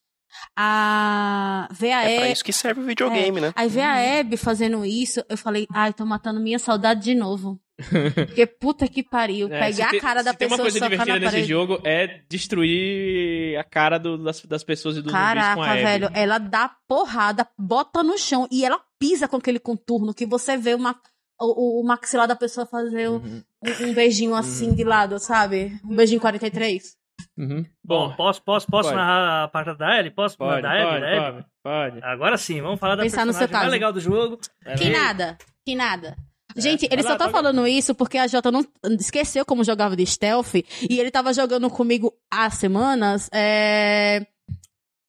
A 0.56 1.68
ver 1.72 1.92
a 1.92 2.04
É 2.08 2.16
pra 2.18 2.28
isso 2.30 2.44
que 2.44 2.52
serve 2.52 2.80
o 2.80 2.84
videogame, 2.84 3.40
né? 3.40 3.52
aí 3.56 3.68
ver 3.68 3.82
a 3.82 4.20
Abby 4.20 4.36
fazendo 4.36 4.84
isso, 4.84 5.24
eu 5.28 5.36
falei, 5.36 5.66
ai, 5.72 5.92
tô 5.92 6.06
matando 6.06 6.38
minha 6.38 6.58
saudade 6.58 7.02
de 7.02 7.14
novo. 7.14 7.58
Porque 8.28 8.46
puta 8.46 8.86
que 8.86 9.02
pariu, 9.02 9.48
É, 9.52 9.58
pegar 9.58 9.86
a 9.86 9.90
tem- 9.90 10.00
cara 10.00 10.22
da 10.22 10.32
se 10.32 10.36
tem 10.36 10.48
pessoa 10.48 10.58
uma 10.58 10.70
coisa 10.70 10.78
e 10.78 10.80
divertida 10.82 11.18
nesse 11.18 11.32
parede. 11.32 11.48
jogo 11.48 11.80
é 11.82 12.20
destruir 12.28 13.58
a 13.58 13.64
cara 13.64 13.98
do- 13.98 14.18
das, 14.22 14.44
das 14.44 14.62
pessoas 14.62 14.96
e 14.98 15.02
dos 15.02 15.10
zumbis 15.10 15.24
com 15.24 15.28
a 15.30 15.34
Caraca, 15.34 15.72
Abby. 15.72 15.82
velho, 15.82 16.10
ela 16.14 16.38
dá 16.38 16.70
porrada, 16.86 17.48
bota 17.58 18.02
no 18.02 18.18
chão 18.18 18.46
e 18.50 18.64
ela 18.64 18.80
pisa 18.98 19.26
com 19.26 19.36
aquele 19.36 19.58
contorno 19.58 20.12
que 20.14 20.26
você 20.26 20.56
vê 20.58 20.74
uma, 20.74 20.94
o, 21.40 21.80
o 21.80 21.84
maxilar 21.84 22.26
da 22.28 22.36
pessoa 22.36 22.66
fazer 22.66 23.08
um, 23.08 23.14
Uhum, 23.16 23.42
um- 23.64 23.86
um 23.86 23.94
beijinho 23.94 24.34
assim 24.34 24.74
de 24.74 24.84
lado, 24.84 25.18
sabe? 25.18 25.72
Um 25.84 25.94
beijinho 25.96 26.20
43. 26.20 26.96
uhum. 27.38 27.64
Bom, 27.84 28.08
Bom, 28.10 28.16
posso, 28.16 28.42
posso, 28.42 28.66
posso 28.66 28.88
pode. 28.90 28.96
narrar 29.00 29.44
a 29.44 29.48
parte 29.48 29.76
da 29.76 29.98
Ellie? 29.98 30.10
Posso 30.10 30.36
pode, 30.38 30.62
narrar 30.62 30.74
da 30.74 30.96
Ellie? 30.96 31.00
pode, 31.00 31.16
da 31.16 31.32
pode, 31.32 31.46
pode. 31.94 32.04
Agora 32.04 32.36
sim, 32.38 32.60
vamos 32.60 32.78
falar 32.80 32.96
da 32.96 33.02
Pensar 33.02 33.24
no 33.26 33.32
seu 33.32 33.40
personagem 33.48 33.52
mais 33.52 33.62
caso. 33.64 33.72
legal 33.72 33.92
do 33.92 34.00
jogo. 34.00 34.40
Que 34.78 34.90
nada, 34.90 35.36
que 35.66 35.74
nada. 35.74 36.16
Gente, 36.56 36.84
ele 36.86 36.96
Vai 36.96 37.04
só 37.04 37.10
lá, 37.10 37.16
tá 37.18 37.28
falando 37.30 37.64
isso 37.66 37.94
porque 37.94 38.18
a 38.18 38.26
Jota 38.26 38.50
não 38.50 38.64
esqueceu 38.98 39.44
como 39.46 39.62
jogava 39.62 39.94
de 39.94 40.04
stealth 40.04 40.54
e 40.56 40.98
ele 40.98 41.10
tava 41.10 41.32
jogando 41.32 41.70
comigo 41.70 42.12
há 42.30 42.50
semanas. 42.50 43.28
É... 43.32 44.26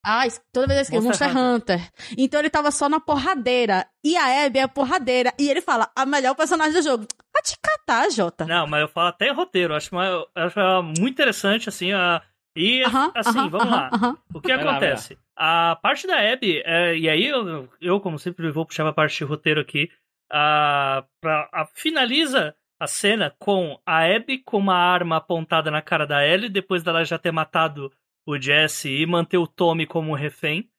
Ai, 0.05 0.29
toda 0.51 0.73
vez 0.73 0.89
que 0.89 0.95
eu 0.95 1.01
Monster 1.01 1.27
Monster 1.33 1.43
Hunter. 1.79 1.91
Então 2.17 2.39
ele 2.39 2.49
tava 2.49 2.71
só 2.71 2.89
na 2.89 2.99
porradeira. 2.99 3.85
E 4.03 4.17
a 4.17 4.45
Abby 4.45 4.59
é 4.59 4.63
a 4.63 4.67
porradeira. 4.67 5.31
E 5.39 5.49
ele 5.49 5.61
fala, 5.61 5.91
a 5.95 6.05
melhor 6.05 6.35
personagem 6.35 6.73
do 6.73 6.81
jogo. 6.81 7.05
Vai 7.33 7.41
te 7.43 7.55
catar, 7.61 8.09
Jota. 8.09 8.45
Não, 8.45 8.65
mas 8.65 8.81
eu 8.81 8.87
falo 8.87 9.09
até 9.09 9.27
em 9.29 9.33
roteiro. 9.33 9.75
Acho, 9.75 9.93
uma, 9.95 10.05
eu 10.05 10.27
acho 10.35 10.59
muito 10.83 11.09
interessante, 11.11 11.69
assim. 11.69 11.91
A... 11.91 12.21
E, 12.57 12.83
Aham, 12.83 13.11
assim, 13.15 13.39
aham, 13.39 13.49
vamos 13.49 13.67
aham, 13.67 13.75
lá. 13.81 13.89
aham. 13.93 14.17
O 14.33 14.41
que 14.41 14.53
Vai 14.55 14.63
lá, 14.65 14.71
acontece? 14.71 15.17
a 15.37 15.77
parte 15.81 16.05
da 16.07 16.17
Abby, 16.19 16.61
é, 16.65 16.97
e 16.97 17.09
aí 17.09 17.25
eu, 17.27 17.69
eu, 17.79 17.99
como 17.99 18.17
sempre, 18.19 18.49
vou 18.51 18.65
puxar 18.65 18.85
a 18.87 18.93
parte 18.93 19.17
de 19.19 19.23
roteiro 19.23 19.61
aqui. 19.61 19.89
A, 20.31 21.03
pra, 21.21 21.49
a- 21.51 21.65
finaliza 21.73 22.55
a 22.79 22.87
cena 22.87 23.33
com 23.39 23.79
a 23.85 24.03
Abby 24.05 24.39
com 24.39 24.57
uma 24.57 24.75
arma 24.75 25.17
apontada 25.17 25.69
na 25.69 25.81
cara 25.81 26.05
da 26.07 26.25
Ellie, 26.25 26.49
depois 26.49 26.81
dela 26.83 27.03
já 27.05 27.17
ter 27.17 27.31
matado 27.31 27.91
o 28.25 28.39
Jesse 28.39 28.89
e 28.89 29.05
manter 29.05 29.37
o 29.37 29.47
Tommy 29.47 29.85
como 29.85 30.15
refém. 30.15 30.69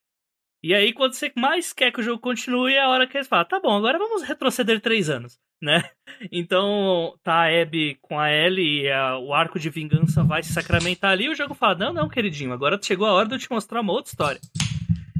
E 0.64 0.74
aí, 0.74 0.92
quando 0.92 1.12
você 1.14 1.32
mais 1.36 1.72
quer 1.72 1.90
que 1.90 2.00
o 2.00 2.02
jogo 2.04 2.20
continue, 2.20 2.72
é 2.74 2.80
a 2.82 2.88
hora 2.88 3.06
que 3.06 3.16
eles 3.16 3.26
falam: 3.26 3.44
tá 3.46 3.58
bom, 3.58 3.76
agora 3.76 3.98
vamos 3.98 4.22
retroceder 4.22 4.80
três 4.80 5.10
anos, 5.10 5.38
né? 5.60 5.82
Então, 6.30 7.14
tá 7.22 7.44
a 7.46 7.62
Abby 7.62 7.98
com 8.00 8.18
a 8.18 8.30
Ellie 8.32 8.82
e 8.84 8.90
a- 8.92 9.18
o 9.18 9.34
arco 9.34 9.58
de 9.58 9.68
vingança 9.70 10.22
vai 10.22 10.42
se 10.42 10.52
sacramentar 10.52 11.10
ali. 11.10 11.24
E 11.24 11.30
o 11.30 11.34
jogo 11.34 11.54
fala: 11.54 11.74
não, 11.74 11.92
não, 11.92 12.08
queridinho, 12.08 12.52
agora 12.52 12.78
chegou 12.80 13.06
a 13.06 13.12
hora 13.12 13.28
de 13.28 13.34
eu 13.34 13.38
te 13.38 13.50
mostrar 13.50 13.80
uma 13.80 13.92
outra 13.92 14.10
história. 14.10 14.40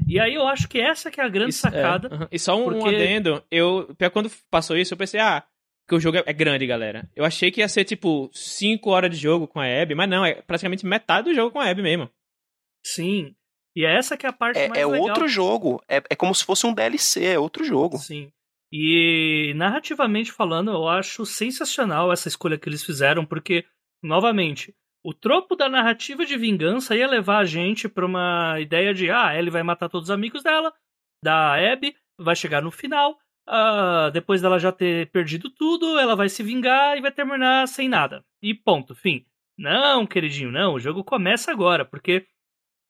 E 0.07 0.19
aí 0.19 0.33
eu 0.33 0.45
acho 0.47 0.67
que 0.67 0.79
essa 0.79 1.09
que 1.11 1.19
é 1.19 1.23
a 1.23 1.29
grande 1.29 1.51
Isso- 1.51 1.67
é, 1.67 1.71
sacada. 1.71 2.07
aham. 2.13 2.27
E 2.31 2.39
só 2.39 2.57
um, 2.57 2.69
um 2.69 2.79
porque- 2.79 2.95
adendo, 2.95 3.43
eu, 3.51 3.95
quando 4.11 4.29
passou 4.49 4.77
isso, 4.77 4.93
eu 4.93 4.97
pensei, 4.97 5.19
ah, 5.19 5.43
que 5.87 5.95
o 5.95 5.99
jogo 5.99 6.17
é, 6.17 6.23
é 6.25 6.33
grande, 6.33 6.65
galera. 6.65 7.09
Eu 7.15 7.25
achei 7.25 7.51
que 7.51 7.59
ia 7.61 7.67
ser, 7.67 7.83
tipo, 7.83 8.29
5 8.33 8.89
horas 8.89 9.09
de 9.11 9.17
jogo 9.17 9.47
com 9.47 9.59
a 9.59 9.65
Abby, 9.65 9.95
mas 9.95 10.09
não, 10.09 10.25
é 10.25 10.41
praticamente 10.41 10.85
metade 10.85 11.29
do 11.29 11.35
jogo 11.35 11.51
com 11.51 11.59
a 11.59 11.69
Abby 11.69 11.81
mesmo. 11.81 12.09
Sim. 12.85 13.35
E 13.75 13.85
é 13.85 13.95
essa 13.97 14.15
que 14.15 14.25
é 14.25 14.29
a 14.29 14.33
parte 14.33 14.59
É, 14.59 14.67
mais 14.69 14.81
é 14.81 14.85
legal. 14.85 15.01
outro 15.07 15.27
jogo. 15.27 15.83
É, 15.87 15.97
é 16.09 16.15
como 16.15 16.33
se 16.33 16.45
fosse 16.45 16.65
um 16.65 16.73
DLC, 16.73 17.25
é 17.25 17.39
outro 17.39 17.63
jogo. 17.63 17.97
Sim. 17.97 18.31
E 18.71 19.53
narrativamente 19.55 20.31
falando, 20.31 20.71
eu 20.71 20.87
acho 20.87 21.25
sensacional 21.25 22.11
essa 22.11 22.27
escolha 22.27 22.57
que 22.57 22.67
eles 22.67 22.83
fizeram, 22.83 23.25
porque, 23.25 23.65
novamente, 24.01 24.73
o 25.03 25.13
tropo 25.13 25.55
da 25.55 25.69
narrativa 25.69 26.25
de 26.25 26.37
vingança 26.37 26.95
ia 26.95 27.07
levar 27.07 27.39
a 27.39 27.45
gente 27.45 27.87
pra 27.89 28.05
uma 28.05 28.59
ideia 28.59 28.93
de, 28.93 29.11
ah, 29.11 29.35
ele 29.37 29.51
vai 29.51 29.61
matar 29.63 29.89
todos 29.89 30.09
os 30.09 30.13
amigos 30.13 30.41
dela, 30.41 30.73
da 31.23 31.55
Abby, 31.71 31.95
vai 32.17 32.35
chegar 32.35 32.61
no 32.61 32.71
final, 32.71 33.17
ah, 33.47 34.09
depois 34.13 34.41
dela 34.41 34.59
já 34.59 34.71
ter 34.71 35.09
perdido 35.11 35.49
tudo, 35.49 35.99
ela 35.99 36.15
vai 36.15 36.29
se 36.29 36.41
vingar 36.43 36.97
e 36.97 37.01
vai 37.01 37.11
terminar 37.11 37.67
sem 37.67 37.89
nada. 37.89 38.23
E 38.41 38.53
ponto, 38.53 38.95
fim. 38.95 39.25
Não, 39.57 40.05
queridinho, 40.07 40.51
não, 40.51 40.73
o 40.73 40.79
jogo 40.79 41.03
começa 41.03 41.51
agora, 41.51 41.85
porque 41.85 42.25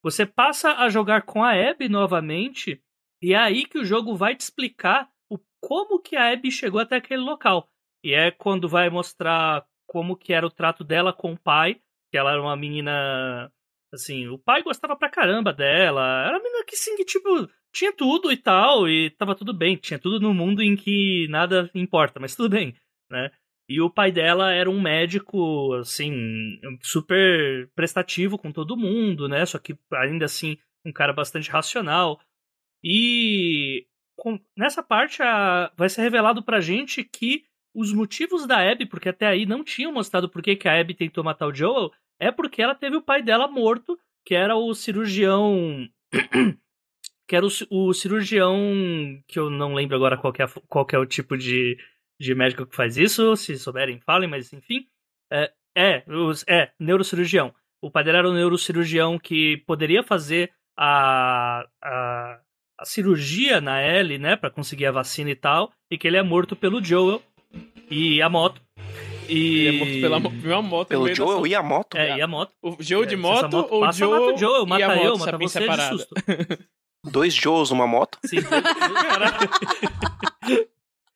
você 0.02 0.26
passa 0.26 0.74
a 0.78 0.90
jogar 0.90 1.24
com 1.24 1.44
a 1.44 1.52
Abby 1.52 1.90
novamente, 1.90 2.82
e 3.22 3.34
é 3.34 3.38
aí 3.38 3.66
que 3.66 3.78
o 3.78 3.86
jogo 3.86 4.16
vai 4.16 4.36
te 4.36 4.42
explicar 4.42 5.10
o, 5.30 5.38
como 5.62 6.00
que 6.00 6.16
a 6.16 6.32
Abby 6.32 6.52
chegou 6.52 6.80
até 6.80 6.98
aquele 6.98 7.22
local. 7.22 7.70
E 8.04 8.14
é 8.14 8.32
quando 8.32 8.70
vai 8.70 8.90
mostrar 8.90 9.66
como 9.88 10.16
que 10.16 10.34
era 10.34 10.46
o 10.46 10.52
trato 10.52 10.84
dela 10.84 11.14
com 11.14 11.34
o 11.34 11.40
pai, 11.40 11.82
que 12.12 12.18
ela 12.18 12.32
era 12.32 12.42
uma 12.42 12.56
menina 12.56 13.52
assim, 13.94 14.28
o 14.28 14.38
pai 14.38 14.64
gostava 14.64 14.96
pra 14.96 15.10
caramba 15.10 15.54
dela, 15.54 16.26
era 16.26 16.38
uma 16.38 16.44
menina 16.44 16.66
que 16.66 16.76
sim, 16.76 16.96
que, 16.96 17.06
tipo, 17.06 17.48
tinha 17.74 17.92
tudo 17.92 18.32
e 18.32 18.38
tal, 18.38 18.88
e 18.88 19.10
tava 19.10 19.36
tudo 19.36 19.54
bem, 19.54 19.76
tinha 19.76 20.00
tudo 20.00 20.20
no 20.20 20.34
mundo 20.34 20.62
em 20.62 20.76
que 20.76 21.28
nada 21.30 21.70
importa, 21.74 22.20
mas 22.20 22.36
tudo 22.36 22.50
bem, 22.50 22.76
né? 23.10 23.32
E 23.68 23.82
o 23.82 23.90
pai 23.90 24.12
dela 24.12 24.52
era 24.52 24.70
um 24.70 24.80
médico, 24.80 25.74
assim, 25.76 26.60
super 26.82 27.70
prestativo 27.76 28.38
com 28.38 28.52
todo 28.52 28.78
mundo, 28.78 29.28
né? 29.28 29.46
Só 29.46 29.58
que 29.58 29.76
ainda 29.94 30.26
assim 30.26 30.58
um 30.86 30.92
cara 30.92 31.14
bastante 31.14 31.50
racional. 31.50 32.20
E 32.84 33.88
com, 34.16 34.40
nessa 34.56 34.84
parte 34.84 35.24
a, 35.24 35.72
vai 35.76 35.90
ser 35.90 36.02
revelado 36.02 36.44
pra 36.44 36.60
gente 36.62 37.04
que 37.04 37.46
os 37.74 37.92
motivos 37.92 38.46
da 38.46 38.60
Abby, 38.70 38.86
porque 38.86 39.10
até 39.10 39.26
aí 39.28 39.46
não 39.46 39.64
tinham 39.64 39.92
mostrado 39.92 40.30
por 40.30 40.42
que, 40.42 40.60
a 40.68 40.80
Abby 40.80 40.94
tentou 40.94 41.24
matar 41.24 41.48
o 41.48 41.54
Joel, 41.54 41.92
é 42.20 42.32
porque 42.32 42.62
ela 42.62 42.76
teve 42.76 42.98
o 42.98 43.02
pai 43.02 43.24
dela 43.24 43.48
morto, 43.48 43.98
que 44.26 44.36
era 44.36 44.56
o 44.56 44.74
cirurgião. 44.74 45.88
que 47.28 47.36
era 47.36 47.46
o, 47.46 47.50
o, 47.70 47.94
cirurgião. 47.94 48.58
que 49.28 49.40
eu 49.40 49.50
não 49.50 49.74
lembro 49.74 49.96
agora 49.96 50.18
qual 50.18 50.34
é, 50.38 50.46
qual 50.68 50.88
é 50.92 50.98
o 50.98 51.06
tipo 51.06 51.38
de, 51.38 51.78
de 52.20 52.36
médico 52.36 52.66
que 52.66 52.76
faz 52.76 52.98
isso, 52.98 53.36
se 53.36 53.58
souberem, 53.58 54.00
falem, 54.00 54.30
mas 54.30 54.52
enfim. 54.54 54.88
É, 55.32 55.52
é, 55.76 56.04
é, 56.48 56.72
neurocirurgião. 56.80 57.54
O 57.82 57.92
pai 57.92 58.04
dela 58.04 58.20
era 58.20 58.30
um 58.30 58.34
neurocirurgião 58.34 59.18
que 59.20 59.58
poderia 59.66 60.04
fazer 60.04 60.52
a, 60.78 61.66
a, 61.82 62.40
a 62.80 62.86
cirurgia 62.86 63.60
na 63.60 63.82
Ellie, 63.82 64.18
né, 64.18 64.36
para 64.36 64.50
conseguir 64.50 64.86
a 64.86 64.92
vacina 64.92 65.32
e 65.32 65.36
tal, 65.36 65.72
e 65.92 65.98
que 65.98 66.08
ele 66.08 66.18
é 66.18 66.24
morto 66.24 66.56
pelo 66.56 66.84
Joel 66.84 67.22
e 67.90 68.22
a 68.22 68.30
moto. 68.30 68.62
E... 69.28 69.68
Ele 69.68 69.68
é 69.68 69.80
morto 69.80 70.02
pela, 70.02 70.42
pela 70.42 70.62
moto. 70.62 70.88
Pelo 70.88 71.16
Joel 71.16 71.48
e 71.48 71.56
a 71.56 71.64
moto? 71.64 71.98
É, 71.98 72.18
e 72.18 72.22
a 72.22 72.28
moto. 72.28 72.54
O 72.62 72.78
Joel 72.80 73.06
de 73.06 73.16
moto, 73.16 73.56
moto 73.56 73.68
ou 73.72 73.88
o 73.88 73.92
Joel 73.92 74.22
mata 74.22 74.34
o 74.34 74.38
Joel, 74.38 74.66
mata 74.66 74.82
e 74.82 74.84
a 74.84 74.96
moto, 74.96 75.06
eu, 75.06 75.18
mata 75.18 75.38
você 75.38 75.60
separada. 75.60 75.96
de 75.96 75.98
susto. 75.98 76.16
Dois 77.04 77.34
Joels 77.34 77.70
numa 77.70 77.86
moto? 77.86 78.18
Sim, 78.26 78.38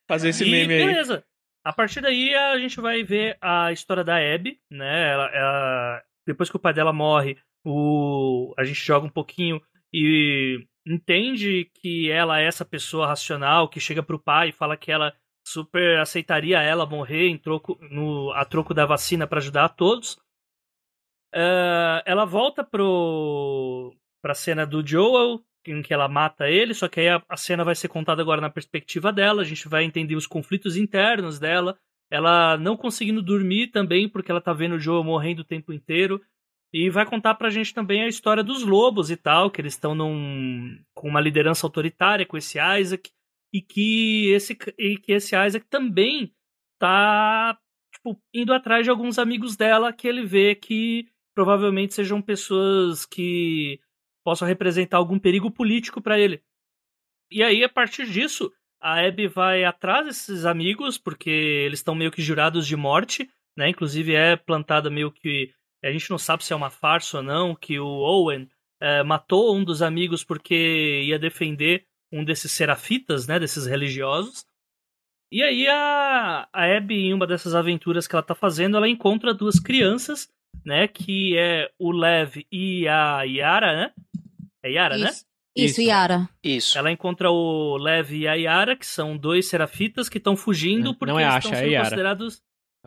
Fazer 0.08 0.30
esse 0.30 0.46
e, 0.46 0.52
meme 0.52 0.74
aí. 0.74 0.86
beleza. 0.86 1.24
A 1.64 1.74
partir 1.74 2.02
daí 2.02 2.34
a 2.34 2.58
gente 2.58 2.80
vai 2.80 3.04
ver 3.04 3.38
a 3.42 3.72
história 3.72 4.04
da 4.04 4.16
Abby, 4.18 4.60
né? 4.72 5.12
Ela, 5.12 5.26
ela, 5.34 6.04
depois 6.26 6.50
que 6.50 6.56
o 6.56 6.60
pai 6.60 6.74
dela 6.74 6.94
morre, 6.94 7.38
o, 7.66 8.54
a 8.58 8.64
gente 8.64 8.80
joga 8.80 9.06
um 9.06 9.10
pouquinho 9.10 9.62
e 9.94 10.66
entende 10.86 11.70
que 11.82 12.10
ela 12.10 12.40
é 12.40 12.46
essa 12.46 12.64
pessoa 12.64 13.08
racional 13.08 13.68
que 13.68 13.80
chega 13.80 14.02
pro 14.02 14.20
pai 14.20 14.50
e 14.50 14.54
fala 14.54 14.78
que 14.78 14.92
ela 14.92 15.14
super 15.46 16.00
aceitaria 16.00 16.62
ela 16.62 16.86
morrer 16.86 17.28
em 17.28 17.38
troco, 17.38 17.78
no, 17.90 18.32
a 18.32 18.46
troco 18.46 18.74
da 18.74 18.86
vacina 18.86 19.28
para 19.28 19.40
ajudar 19.40 19.66
a 19.66 19.70
todos. 19.70 20.14
Uh, 21.34 22.00
ela 22.06 22.26
volta 22.26 22.64
pro, 22.64 23.94
pra 24.22 24.34
cena 24.34 24.66
do 24.66 24.86
Joel, 24.86 25.42
em 25.72 25.82
que 25.82 25.94
ela 25.94 26.08
mata 26.08 26.50
ele, 26.50 26.74
só 26.74 26.88
que 26.88 27.00
aí 27.00 27.10
a, 27.10 27.22
a, 27.28 27.38
cena 27.38 27.64
vai 27.64 27.76
ser 27.76 27.88
contada 27.88 28.22
agora 28.22 28.42
na 28.42 28.50
perspectiva 28.50 29.12
dela, 29.12 29.42
a 29.42 29.46
gente 29.46 29.68
vai 29.68 29.84
entender 29.84 30.16
os 30.16 30.28
conflitos 30.28 30.76
internos 30.78 31.40
dela, 31.40 31.78
ela 32.10 32.58
não 32.58 32.78
conseguindo 32.78 33.22
dormir 33.22 33.68
também, 33.68 34.08
porque 34.08 34.32
ela 34.32 34.42
tá 34.42 34.54
vendo 34.54 34.76
o 34.76 34.80
Joel 34.80 35.04
morrendo 35.04 35.42
o 35.42 35.46
tempo 35.46 35.74
inteiro, 35.74 36.22
e 36.74 36.90
vai 36.90 37.06
contar 37.06 37.36
pra 37.36 37.50
gente 37.50 37.74
também 37.74 38.04
a 38.04 38.08
história 38.08 38.44
dos 38.44 38.64
lobos 38.64 39.10
e 39.10 39.16
tal, 39.16 39.50
que 39.50 39.62
eles 39.62 39.74
estão 39.74 39.96
com 40.94 41.08
uma 41.08 41.22
liderança 41.22 41.66
autoritária 41.66 42.26
com 42.26 42.38
esse 42.38 42.58
Isaac, 42.60 43.10
e 43.54 43.62
que 43.62 44.32
esse, 44.32 44.58
e 44.78 44.98
que 44.98 45.14
esse 45.14 45.36
Isaac 45.36 45.66
também 45.70 46.34
tá 46.80 47.58
tipo, 47.94 48.22
indo 48.34 48.54
atrás 48.54 48.84
de 48.84 48.90
alguns 48.90 49.18
amigos 49.18 49.56
dela 49.56 49.92
que 49.94 50.08
ele 50.08 50.26
vê 50.26 50.56
que 50.56 51.08
provavelmente 51.34 51.94
sejam 51.94 52.22
pessoas 52.22 53.06
que 53.06 53.80
possam 54.28 54.46
representar 54.46 54.98
algum 54.98 55.18
perigo 55.18 55.50
político 55.50 56.02
para 56.02 56.20
ele. 56.20 56.44
E 57.32 57.42
aí, 57.42 57.64
a 57.64 57.70
partir 57.70 58.06
disso, 58.12 58.52
a 58.78 59.00
Abby 59.08 59.26
vai 59.26 59.64
atrás 59.64 60.06
desses 60.06 60.44
amigos, 60.44 60.98
porque 60.98 61.30
eles 61.30 61.80
estão 61.80 61.96
meio 61.96 62.12
que 62.12 62.22
jurados 62.22 62.68
de 62.68 62.76
morte, 62.76 63.30
né? 63.56 63.70
Inclusive 63.70 64.14
é 64.14 64.36
plantada 64.36 64.90
meio 64.90 65.14
que. 65.14 65.54
A 65.82 65.90
gente 65.94 66.10
não 66.10 66.18
sabe 66.18 66.44
se 66.44 66.52
é 66.52 66.56
uma 66.58 66.70
farsa 66.70 67.20
ou 67.20 67.24
não, 67.24 67.56
que 67.56 67.80
o 67.80 67.88
Owen 67.88 68.50
é, 68.82 69.02
matou 69.02 69.56
um 69.56 69.64
dos 69.64 69.82
amigos 69.82 70.26
porque 70.26 71.04
ia 71.06 71.18
defender 71.18 71.86
um 72.12 72.22
desses 72.22 72.52
serafitas, 72.52 73.28
né? 73.28 73.40
Desses 73.40 73.66
religiosos. 73.66 74.46
E 75.32 75.42
aí 75.42 75.70
a, 75.70 76.50
a 76.52 76.78
Abby, 76.78 76.96
em 76.96 77.14
uma 77.14 77.26
dessas 77.26 77.56
aventuras 77.56 78.06
que 78.06 78.14
ela 78.14 78.24
tá 78.24 78.36
fazendo, 78.36 78.76
ela 78.76 78.90
encontra 78.90 79.34
duas 79.34 79.58
crianças, 79.58 80.28
né? 80.66 80.86
Que 80.86 81.38
é 81.38 81.72
o 81.80 81.94
Lev 81.94 82.46
e 82.52 82.90
a 82.90 83.24
Yara, 83.24 83.74
né? 83.74 83.94
É 84.68 84.72
Yara, 84.72 84.96
Isso. 84.96 85.04
né? 85.06 85.12
Isso, 85.56 85.82
Yara. 85.82 86.30
Isso. 86.44 86.78
Ela 86.78 86.92
encontra 86.92 87.32
o 87.32 87.78
Lev 87.78 88.12
e 88.12 88.28
a 88.28 88.34
Yara, 88.36 88.76
que 88.76 88.86
são 88.86 89.18
dois 89.18 89.48
serafitas 89.50 90.08
que 90.08 90.20
estão 90.20 90.36
fugindo 90.38 90.86
Não, 90.86 90.94
porque 90.94 91.12
não 91.12 91.20
é 91.20 91.24
eles 91.24 91.36
Asha, 91.36 91.48
estão 91.48 91.54
é 91.54 91.62
sendo 91.62 91.72
Yara. 91.72 91.86
considerados. 91.86 92.42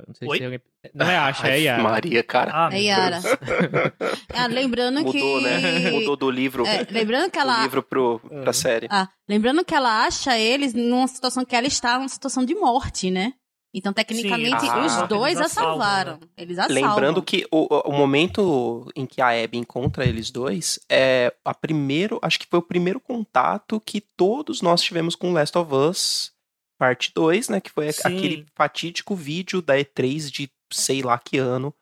Não, 0.06 0.14
sei 0.14 0.28
Oi? 0.28 0.38
se 0.38 0.44
alguém... 0.44 0.60
não 0.94 1.10
é 1.10 1.16
Asha, 1.18 1.48
é 1.48 1.60
Yara. 1.60 1.82
Maria, 1.82 2.22
cara. 2.22 2.50
Ah, 2.54 2.70
É 2.72 2.80
Yara. 2.80 3.18
Ah, 4.32 4.46
lembrando 4.46 5.00
Mudou, 5.02 5.38
que. 5.38 5.44
né? 5.44 5.90
Mudou 5.90 6.16
do 6.16 6.30
livro, 6.30 6.64
É, 6.66 6.86
lembrando 6.90 7.30
que 7.30 7.38
do 7.38 7.42
ela. 7.42 7.62
livro 7.62 7.82
pro, 7.82 8.20
pra 8.20 8.52
série. 8.52 8.86
Ah, 8.88 9.08
lembrando 9.28 9.64
que 9.64 9.74
ela 9.74 10.04
acha 10.06 10.38
eles 10.38 10.72
numa 10.72 11.08
situação 11.08 11.44
que 11.44 11.56
ela 11.56 11.66
está 11.66 11.98
numa 11.98 12.08
situação 12.08 12.44
de 12.44 12.54
morte, 12.54 13.10
né? 13.10 13.32
Então, 13.72 13.92
tecnicamente, 13.92 14.60
Sim, 14.60 14.80
os 14.80 14.92
ah, 14.94 15.06
dois 15.06 15.38
eles 15.38 15.46
a 15.46 15.54
salvam, 15.54 15.78
salvaram. 15.78 16.12
né? 16.14 16.26
Eles 16.36 16.58
a 16.58 16.66
Lembrando 16.66 16.98
salvam. 16.98 17.22
que 17.22 17.46
o, 17.52 17.66
o 17.88 17.92
momento 17.92 18.90
em 18.96 19.06
que 19.06 19.22
a 19.22 19.28
Abby 19.28 19.58
encontra 19.58 20.04
eles 20.04 20.30
dois 20.30 20.80
é 20.90 21.32
a 21.44 21.54
primeiro, 21.54 22.18
acho 22.20 22.38
que 22.40 22.46
foi 22.46 22.58
o 22.58 22.62
primeiro 22.62 22.98
contato 22.98 23.80
que 23.80 24.00
todos 24.00 24.60
nós 24.60 24.82
tivemos 24.82 25.14
com 25.14 25.32
Last 25.32 25.56
of 25.56 25.72
Us 25.72 26.32
parte 26.80 27.12
2, 27.14 27.50
né, 27.50 27.60
que 27.60 27.70
foi 27.70 27.92
Sim. 27.92 28.00
aquele 28.06 28.46
fatídico 28.54 29.14
vídeo 29.14 29.60
da 29.60 29.76
E3 29.76 30.30
de 30.30 30.50
sei 30.72 31.02
lá 31.02 31.18
que 31.18 31.36
ano 31.36 31.74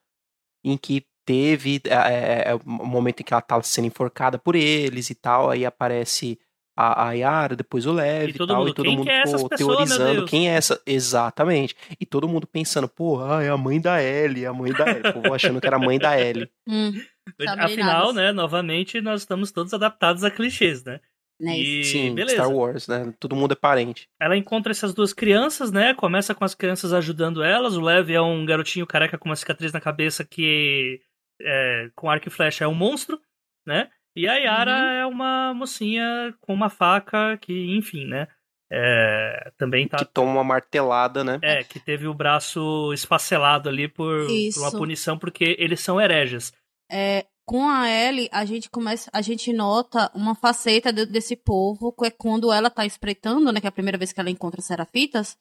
em 0.61 0.77
que 0.77 1.05
teve 1.25 1.81
é, 1.85 2.49
é, 2.49 2.55
o 2.55 2.61
momento 2.65 3.21
em 3.21 3.23
que 3.23 3.33
ela 3.33 3.41
tá 3.41 3.61
sendo 3.63 3.87
enforcada 3.87 4.37
por 4.37 4.55
eles 4.55 5.09
e 5.09 5.15
tal, 5.15 5.49
aí 5.49 5.65
aparece 5.65 6.37
a, 6.79 7.09
a 7.09 7.11
Yara, 7.11 7.57
depois 7.57 7.85
o 7.85 7.91
Lev 7.91 8.29
E 8.29 8.29
e, 8.29 8.33
todo 8.33 8.47
tal, 8.47 8.59
mundo, 8.59 8.69
e 8.69 8.73
todo 8.73 8.85
quem 8.85 8.95
mundo 8.95 9.05
que 9.05 9.11
é 9.11 9.23
pô, 9.23 9.49
teorizando 9.49 10.25
quem 10.25 10.49
é 10.49 10.53
essa, 10.53 10.81
exatamente, 10.85 11.75
e 11.99 12.05
todo 12.05 12.27
mundo 12.29 12.47
pensando, 12.47 12.87
pô, 12.87 13.21
ah, 13.21 13.43
é 13.43 13.49
a 13.49 13.57
mãe 13.57 13.81
da 13.81 14.01
Ellie, 14.01 14.45
é 14.45 14.47
a 14.47 14.53
mãe 14.53 14.71
da 14.71 14.89
Ellie, 14.89 15.09
o 15.09 15.13
povo 15.13 15.33
achando 15.33 15.59
que 15.59 15.67
era 15.67 15.75
a 15.75 15.79
mãe 15.79 15.99
da 15.99 16.19
Ellie. 16.19 16.49
Hum, 16.67 16.93
Afinal, 17.41 17.57
Sabrinadas. 17.57 18.15
né, 18.15 18.31
novamente, 18.31 19.01
nós 19.01 19.21
estamos 19.21 19.51
todos 19.51 19.73
adaptados 19.73 20.23
a 20.23 20.31
clichês, 20.31 20.83
né? 20.83 20.99
né? 21.39 21.57
E 21.57 21.83
Sim, 21.83 22.13
beleza. 22.15 22.35
Star 22.37 22.51
Wars, 22.51 22.87
né, 22.87 23.13
todo 23.19 23.35
mundo 23.35 23.53
é 23.53 23.55
parente. 23.55 24.07
Ela 24.19 24.35
encontra 24.35 24.71
essas 24.71 24.93
duas 24.93 25.13
crianças, 25.13 25.71
né? 25.71 25.93
Começa 25.93 26.33
com 26.33 26.43
as 26.43 26.55
crianças 26.55 26.91
ajudando 26.91 27.43
elas. 27.43 27.75
O 27.75 27.81
Lev 27.81 28.09
é 28.09 28.21
um 28.21 28.45
garotinho 28.45 28.87
careca 28.87 29.17
com 29.17 29.29
uma 29.29 29.35
cicatriz 29.35 29.71
na 29.71 29.79
cabeça 29.79 30.25
que, 30.25 31.01
é, 31.41 31.89
com 31.95 32.09
arco 32.09 32.27
e 32.27 32.31
flecha, 32.31 32.65
é 32.65 32.67
um 32.67 32.73
monstro, 32.73 33.19
né? 33.65 33.89
E 34.15 34.27
a 34.27 34.35
Yara 34.35 34.71
Uhum. 34.71 34.89
é 34.91 35.05
uma 35.05 35.53
mocinha 35.53 36.33
com 36.41 36.53
uma 36.53 36.69
faca 36.69 37.37
que, 37.37 37.75
enfim, 37.77 38.05
né? 38.05 38.27
É, 38.71 39.51
também 39.57 39.87
tá. 39.87 39.97
Que 39.97 40.05
toma 40.05 40.31
uma 40.31 40.43
martelada, 40.43 41.23
né? 41.23 41.39
É, 41.41 41.63
que 41.63 41.79
teve 41.79 42.07
o 42.07 42.13
braço 42.13 42.91
esfacelado 42.93 43.67
ali 43.69 43.87
por, 43.87 44.27
por 44.53 44.61
uma 44.61 44.71
punição, 44.71 45.17
porque 45.17 45.55
eles 45.57 45.79
são 45.79 45.99
hereges. 45.99 46.53
É, 46.91 47.25
com 47.45 47.67
a 47.67 47.89
Ellie, 47.89 48.29
a 48.31 48.45
gente 48.45 48.69
começa, 48.69 49.09
a 49.11 49.21
gente 49.21 49.51
nota 49.51 50.11
uma 50.13 50.35
faceta 50.35 50.93
de- 50.93 51.07
desse 51.07 51.35
povo, 51.35 51.91
que 51.91 52.05
é 52.05 52.11
quando 52.11 52.51
ela 52.53 52.69
tá 52.69 52.85
espreitando, 52.85 53.51
né, 53.51 53.59
que 53.59 53.65
é 53.65 53.69
a 53.69 53.71
primeira 53.71 53.97
vez 53.97 54.13
que 54.13 54.19
ela 54.19 54.29
encontra 54.29 54.61
Serafitas, 54.61 55.35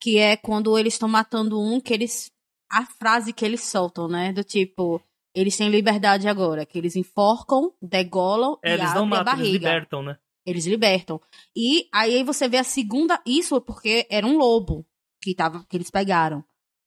que 0.00 0.18
é 0.18 0.36
quando 0.36 0.76
eles 0.78 0.92
estão 0.94 1.08
matando 1.08 1.58
um, 1.58 1.80
que 1.80 1.94
eles, 1.94 2.30
a 2.70 2.84
frase 2.84 3.32
que 3.32 3.44
eles 3.46 3.62
soltam, 3.64 4.08
né, 4.08 4.30
do 4.30 4.44
tipo, 4.44 5.00
eles 5.34 5.56
têm 5.56 5.68
liberdade 5.70 6.26
agora, 6.28 6.64
que 6.66 6.78
eles 6.78 6.96
enforcam, 6.96 7.72
degolam 7.82 8.58
É, 8.62 8.70
e 8.70 8.74
eles 8.74 8.86
abrem 8.90 8.94
não 8.96 9.02
a 9.04 9.06
matam, 9.18 9.32
eles 9.34 9.38
barriga. 9.46 9.68
libertam, 9.68 10.02
né? 10.02 10.16
Eles 10.46 10.66
libertam. 10.66 11.20
E 11.54 11.88
aí 11.92 12.22
você 12.24 12.48
vê 12.48 12.56
a 12.58 12.64
segunda, 12.64 13.20
isso 13.26 13.60
porque 13.60 14.06
era 14.10 14.26
um 14.26 14.36
lobo 14.38 14.86
que 15.22 15.34
tava, 15.34 15.64
que 15.68 15.76
eles 15.76 15.90
pegaram. 15.90 16.42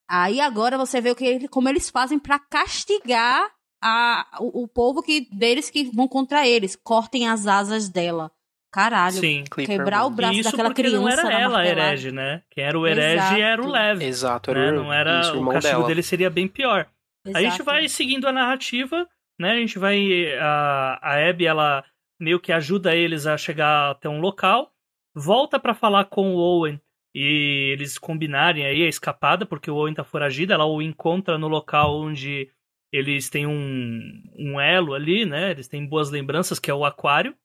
Aí 0.10 0.42
agora 0.42 0.78
você 0.78 1.00
vê 1.00 1.12
o 1.12 1.16
que 1.16 1.24
ele- 1.26 1.48
como 1.48 1.70
eles 1.70 1.90
fazem 1.90 2.18
pra 2.20 2.40
castigar 2.40 3.50
a, 3.84 4.38
o, 4.40 4.64
o 4.64 4.68
povo 4.68 5.02
que 5.02 5.28
deles 5.32 5.70
que 5.70 5.84
vão 5.96 6.08
contra 6.08 6.48
eles, 6.48 6.76
cortem 6.76 7.28
as 7.28 7.48
asas 7.48 7.88
dela. 7.90 8.32
Caralho. 8.74 9.20
Sim. 9.20 9.44
Clipper 9.52 9.78
Quebrar 9.78 10.06
o 10.06 10.10
braço 10.10 10.40
isso 10.40 10.50
daquela 10.52 10.70
porque 10.70 10.82
criança. 10.84 11.00
não 11.00 11.10
era 11.10 11.22
ela 11.24 11.34
a 11.34 11.50
martelada. 11.58 11.68
herege, 11.88 12.12
né? 12.12 12.42
Quem 12.50 12.64
era 12.64 12.80
o 12.80 12.88
herege 12.88 13.16
Exato. 13.18 13.42
era 13.42 13.62
o 13.64 13.68
Lev. 13.70 14.02
Exato, 14.02 14.54
né? 14.54 14.60
era, 14.68 14.72
Não 14.72 14.94
era 14.94 15.20
isso, 15.22 15.38
o 15.38 15.42
o 15.44 15.50
castigo 15.52 15.76
dela. 15.76 15.88
dele 15.88 16.04
seria 16.04 16.30
bem 16.30 16.48
pior. 16.48 16.88
A 17.26 17.40
gente 17.40 17.56
Exato. 17.56 17.64
vai 17.64 17.88
seguindo 17.88 18.28
a 18.28 18.32
narrativa, 18.32 19.08
né? 19.40 19.52
A 19.52 19.56
gente 19.58 19.78
vai 19.78 20.34
a, 20.38 21.00
a 21.02 21.30
Abby 21.30 21.46
ela 21.46 21.84
meio 22.20 22.40
que 22.40 22.52
ajuda 22.52 22.96
eles 22.96 23.26
a 23.26 23.38
chegar 23.38 23.92
até 23.92 24.08
um 24.08 24.20
local, 24.20 24.72
volta 25.16 25.60
pra 25.60 25.74
falar 25.74 26.06
com 26.06 26.34
o 26.34 26.38
Owen 26.38 26.80
e 27.14 27.72
eles 27.74 27.98
combinarem 27.98 28.66
aí 28.66 28.84
a 28.84 28.88
escapada, 28.88 29.46
porque 29.46 29.70
o 29.70 29.76
Owen 29.76 29.94
tá 29.94 30.04
foragido, 30.04 30.54
ela 30.54 30.66
o 30.66 30.82
encontra 30.82 31.38
no 31.38 31.48
local 31.48 32.00
onde 32.00 32.50
eles 32.92 33.30
têm 33.30 33.48
um, 33.48 34.24
um 34.38 34.60
elo 34.60 34.94
ali, 34.94 35.26
né? 35.26 35.52
Eles 35.52 35.68
têm 35.68 35.86
boas 35.86 36.10
lembranças, 36.10 36.60
que 36.60 36.70
é 36.70 36.74
o 36.74 36.86
aquário. 36.86 37.36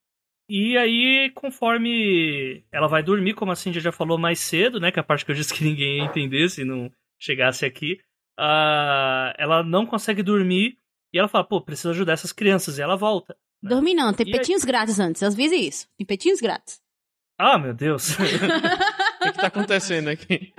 E 0.49 0.77
aí, 0.77 1.29
conforme 1.31 2.63
ela 2.71 2.87
vai 2.87 3.03
dormir, 3.03 3.33
como 3.33 3.51
a 3.51 3.55
Cindy 3.55 3.79
já 3.79 3.91
falou 3.91 4.17
mais 4.17 4.39
cedo, 4.39 4.79
né? 4.79 4.91
Que 4.91 4.99
é 4.99 5.01
a 5.01 5.03
parte 5.03 5.25
que 5.25 5.31
eu 5.31 5.35
disse 5.35 5.53
que 5.53 5.63
ninguém 5.63 5.97
ia 5.97 6.05
entender 6.05 6.49
se 6.49 6.63
não 6.63 6.91
chegasse 7.19 7.65
aqui. 7.65 7.99
Ah, 8.37 9.33
ela 9.37 9.63
não 9.63 9.85
consegue 9.85 10.21
dormir 10.23 10.77
e 11.13 11.17
ela 11.19 11.27
fala, 11.27 11.43
pô, 11.43 11.61
preciso 11.61 11.89
ajudar 11.91 12.13
essas 12.13 12.31
crianças. 12.31 12.77
E 12.77 12.81
ela 12.81 12.95
volta. 12.95 13.35
né? 13.61 13.69
Dormir 13.69 13.93
não, 13.95 14.13
tem 14.13 14.25
E 14.27 14.31
aí- 14.33 14.37
petinhos 14.37 14.63
grátis 14.63 14.99
antes. 14.99 15.23
Às 15.23 15.33
vezes 15.35 15.59
isso. 15.59 15.89
Tem 15.97 16.05
petinhos 16.05 16.39
grátis. 16.39 16.79
Ah, 17.39 17.57
meu 17.57 17.73
Deus. 17.73 18.15
O 19.17 19.23
que, 19.27 19.31
que 19.33 19.39
tá 19.41 19.47
acontecendo 19.47 20.07
aqui? 20.09 20.53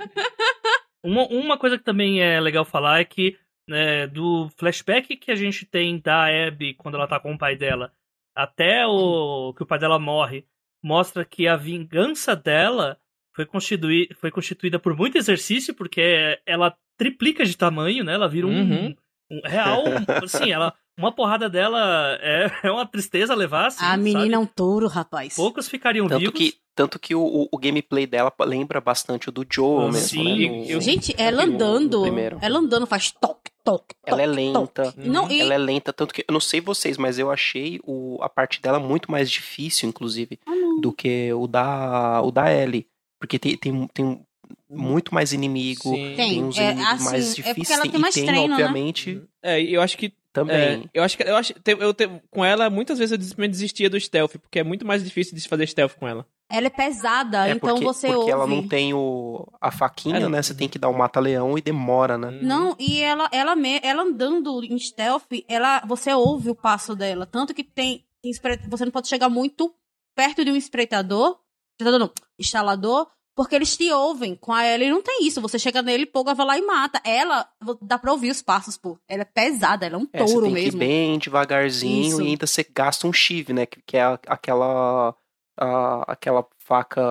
uma, 1.03 1.23
uma 1.27 1.57
coisa 1.57 1.77
que 1.77 1.83
também 1.83 2.21
é 2.21 2.39
legal 2.39 2.63
falar 2.65 2.99
é 2.99 3.05
que 3.05 3.35
né, 3.67 4.05
do 4.05 4.49
flashback 4.57 5.15
que 5.15 5.31
a 5.31 5.35
gente 5.35 5.65
tem 5.65 5.99
da 5.99 6.25
Abby 6.47 6.73
quando 6.75 6.95
ela 6.95 7.07
tá 7.07 7.19
com 7.19 7.33
o 7.33 7.37
pai 7.37 7.55
dela 7.55 7.91
até 8.35 8.85
o 8.85 9.53
que 9.55 9.63
o 9.63 9.65
pai 9.65 9.79
dela 9.79 9.97
morre, 9.97 10.45
mostra 10.83 11.25
que 11.25 11.47
a 11.47 11.55
vingança 11.55 12.35
dela 12.35 12.99
foi, 13.39 13.45
constitui, 13.45 14.09
foi 14.19 14.31
constituída 14.31 14.77
por 14.77 14.95
muito 14.97 15.17
exercício, 15.17 15.73
porque 15.73 16.37
ela 16.45 16.75
triplica 16.97 17.45
de 17.45 17.55
tamanho, 17.55 18.03
né? 18.03 18.13
Ela 18.13 18.27
vira 18.27 18.45
um, 18.45 18.51
Uhum. 18.51 18.95
um 19.31 19.41
real. 19.45 19.83
assim, 20.21 20.51
ela, 20.51 20.73
uma 20.97 21.11
porrada 21.13 21.49
dela 21.49 22.17
é, 22.21 22.51
é 22.67 22.71
uma 22.71 22.85
tristeza 22.85 23.33
levar. 23.33 23.67
Assim, 23.67 23.85
a 23.85 23.95
menina 23.95 24.35
é 24.35 24.37
um 24.39 24.45
touro, 24.45 24.87
rapaz. 24.87 25.35
Poucos 25.35 25.69
ficariam 25.69 26.07
Tanto 26.07 26.19
vivos. 26.19 26.33
que, 26.37 26.55
tanto 26.75 26.99
que 26.99 27.15
o, 27.15 27.21
o- 27.21 27.47
o 27.49 27.57
gameplay 27.57 28.05
dela 28.05 28.33
lembra 28.41 28.81
bastante 28.81 29.29
o 29.29 29.31
do 29.31 29.45
Joe 29.49 29.83
Ah, 29.85 29.91
mesmo, 29.91 29.99
sim, 30.07 30.49
né? 30.49 30.65
eu- 30.67 30.75
No- 30.75 30.81
Gente, 30.81 31.15
no- 31.15 31.23
ela 31.23 31.45
no- 31.45 31.53
andando. 31.55 32.05
Ela 32.41 32.59
andando 32.59 32.85
faz 32.85 33.11
toque, 33.11 33.51
toque, 33.63 33.95
Ela 34.05 34.21
é 34.23 34.25
lenta. 34.25 34.59
toque. 34.91 35.07
Não, 35.07 35.29
e... 35.31 35.39
Ela 35.39 35.53
é 35.53 35.57
lenta, 35.57 35.93
tanto 35.93 36.13
que 36.13 36.25
eu 36.27 36.33
não 36.33 36.39
sei 36.41 36.59
vocês, 36.59 36.97
mas 36.97 37.17
eu 37.19 37.31
achei 37.31 37.79
o, 37.85 38.17
a 38.21 38.27
parte 38.27 38.61
dela 38.61 38.79
muito 38.79 39.09
mais 39.11 39.29
difícil, 39.31 39.87
inclusive, 39.87 40.37
Ah, 40.45 40.51
do 40.81 40.91
que 40.91 41.31
o 41.33 41.47
da, 41.47 42.21
o 42.21 42.31
da 42.31 42.51
Ellie. 42.53 42.87
Porque 43.19 43.37
tem, 43.37 43.57
tem, 43.57 43.87
tem 43.87 44.21
muito 44.69 45.13
mais 45.13 45.33
inimigo, 45.33 45.81
Sim. 45.95 46.13
tem, 46.15 46.29
Tem, 46.29 46.43
uns 46.43 46.57
é, 46.57 46.71
inimigos 46.71 46.91
assim, 46.93 47.03
mais 47.03 47.31
é 47.31 47.35
difíceis. 47.35 47.69
ela 47.79 47.87
tem 47.91 47.99
mais 47.99 48.15
e 48.15 48.19
tem, 48.19 48.25
treino, 48.27 48.47
né? 48.47 48.53
obviamente, 48.53 49.21
É, 49.43 49.61
e 49.61 49.73
eu 49.73 49.81
acho 49.81 49.97
que 49.97 50.13
também. 50.31 50.55
É, 50.55 50.89
eu 50.93 51.03
acho 51.03 51.17
que 51.17 51.23
eu 51.23 51.35
acho 51.35 51.53
eu 51.65 51.93
te- 51.93 52.07
com 52.29 52.45
ela 52.45 52.69
muitas 52.69 52.97
vezes 52.99 53.33
eu 53.37 53.47
desistia 53.47 53.89
do 53.89 53.99
stealth, 53.99 54.37
porque 54.37 54.59
é 54.59 54.63
muito 54.63 54.85
mais 54.85 55.03
difícil 55.03 55.35
de 55.35 55.41
se 55.41 55.47
fazer 55.47 55.67
stealth 55.67 55.95
com 55.95 56.07
ela. 56.07 56.25
Ela 56.51 56.67
é 56.67 56.69
pesada, 56.71 57.47
É 57.47 57.51
então 57.51 57.75
porque, 57.75 57.85
você 57.85 58.07
porque 58.07 58.19
ouve. 58.21 58.31
ela 58.31 58.47
não 58.47 58.67
tem 58.67 58.91
o, 58.93 59.45
a 59.61 59.69
faquinha, 59.71 60.25
É, 60.25 60.29
né? 60.29 60.41
Você 60.41 60.55
tem 60.55 60.67
que 60.67 60.79
dar 60.79 60.89
o 60.89 60.97
mata-leão 60.97 61.57
e 61.57 61.61
demora, 61.61 62.17
né? 62.17 62.31
Não, 62.41 62.75
e 62.79 63.01
ela, 63.01 63.29
ela, 63.31 63.55
me- 63.55 63.79
ela 63.83 64.01
andando 64.01 64.63
em 64.63 64.77
stealth, 64.79 65.25
ela, 65.47 65.81
você 65.85 66.11
ouve 66.13 66.49
o 66.49 66.55
passo 66.55 66.95
dela. 66.95 67.25
Tanto 67.27 67.53
que 67.53 67.63
tem, 67.63 68.03
tem 68.21 68.31
você 68.67 68.83
não 68.85 68.91
pode 68.91 69.07
chegar 69.07 69.29
muito 69.29 69.71
perto 70.15 70.43
de 70.43 70.51
um 70.51 70.55
espreitador, 70.55 71.37
espreitador 71.79 71.99
não, 71.99 72.11
instalador, 72.37 73.07
porque 73.35 73.55
eles 73.55 73.75
te 73.77 73.89
ouvem. 73.91 74.35
Com 74.35 74.51
a 74.51 74.65
Ellie 74.67 74.89
não 74.89 75.01
tem 75.01 75.25
isso. 75.25 75.39
Você 75.41 75.57
chega 75.57 75.81
nele, 75.81 76.05
pouca 76.05 76.33
vai 76.33 76.45
lá 76.45 76.57
e 76.57 76.61
mata. 76.61 77.01
Ela, 77.05 77.47
dá 77.81 77.97
pra 77.97 78.11
ouvir 78.11 78.29
os 78.31 78.41
passos, 78.41 78.75
pô. 78.77 78.99
Ela 79.07 79.21
é 79.21 79.25
pesada, 79.25 79.85
ela 79.85 79.95
é 79.95 79.97
um 79.97 80.07
É, 80.11 80.19
você 80.19 80.33
touro 80.33 80.45
tem 80.47 80.55
que 80.55 80.61
ir 80.61 80.63
mesmo. 80.65 80.79
bem 80.79 81.17
devagarzinho 81.19 82.07
Isso. 82.09 82.21
e 82.21 82.27
ainda 82.27 82.45
você 82.45 82.65
gasta 82.69 83.07
um 83.07 83.13
chive, 83.13 83.53
né? 83.53 83.65
Que, 83.65 83.81
que 83.85 83.97
é 83.97 84.03
aquela 84.27 85.15
a- 85.57 86.05
aquela 86.11 86.45
faca 86.59 87.01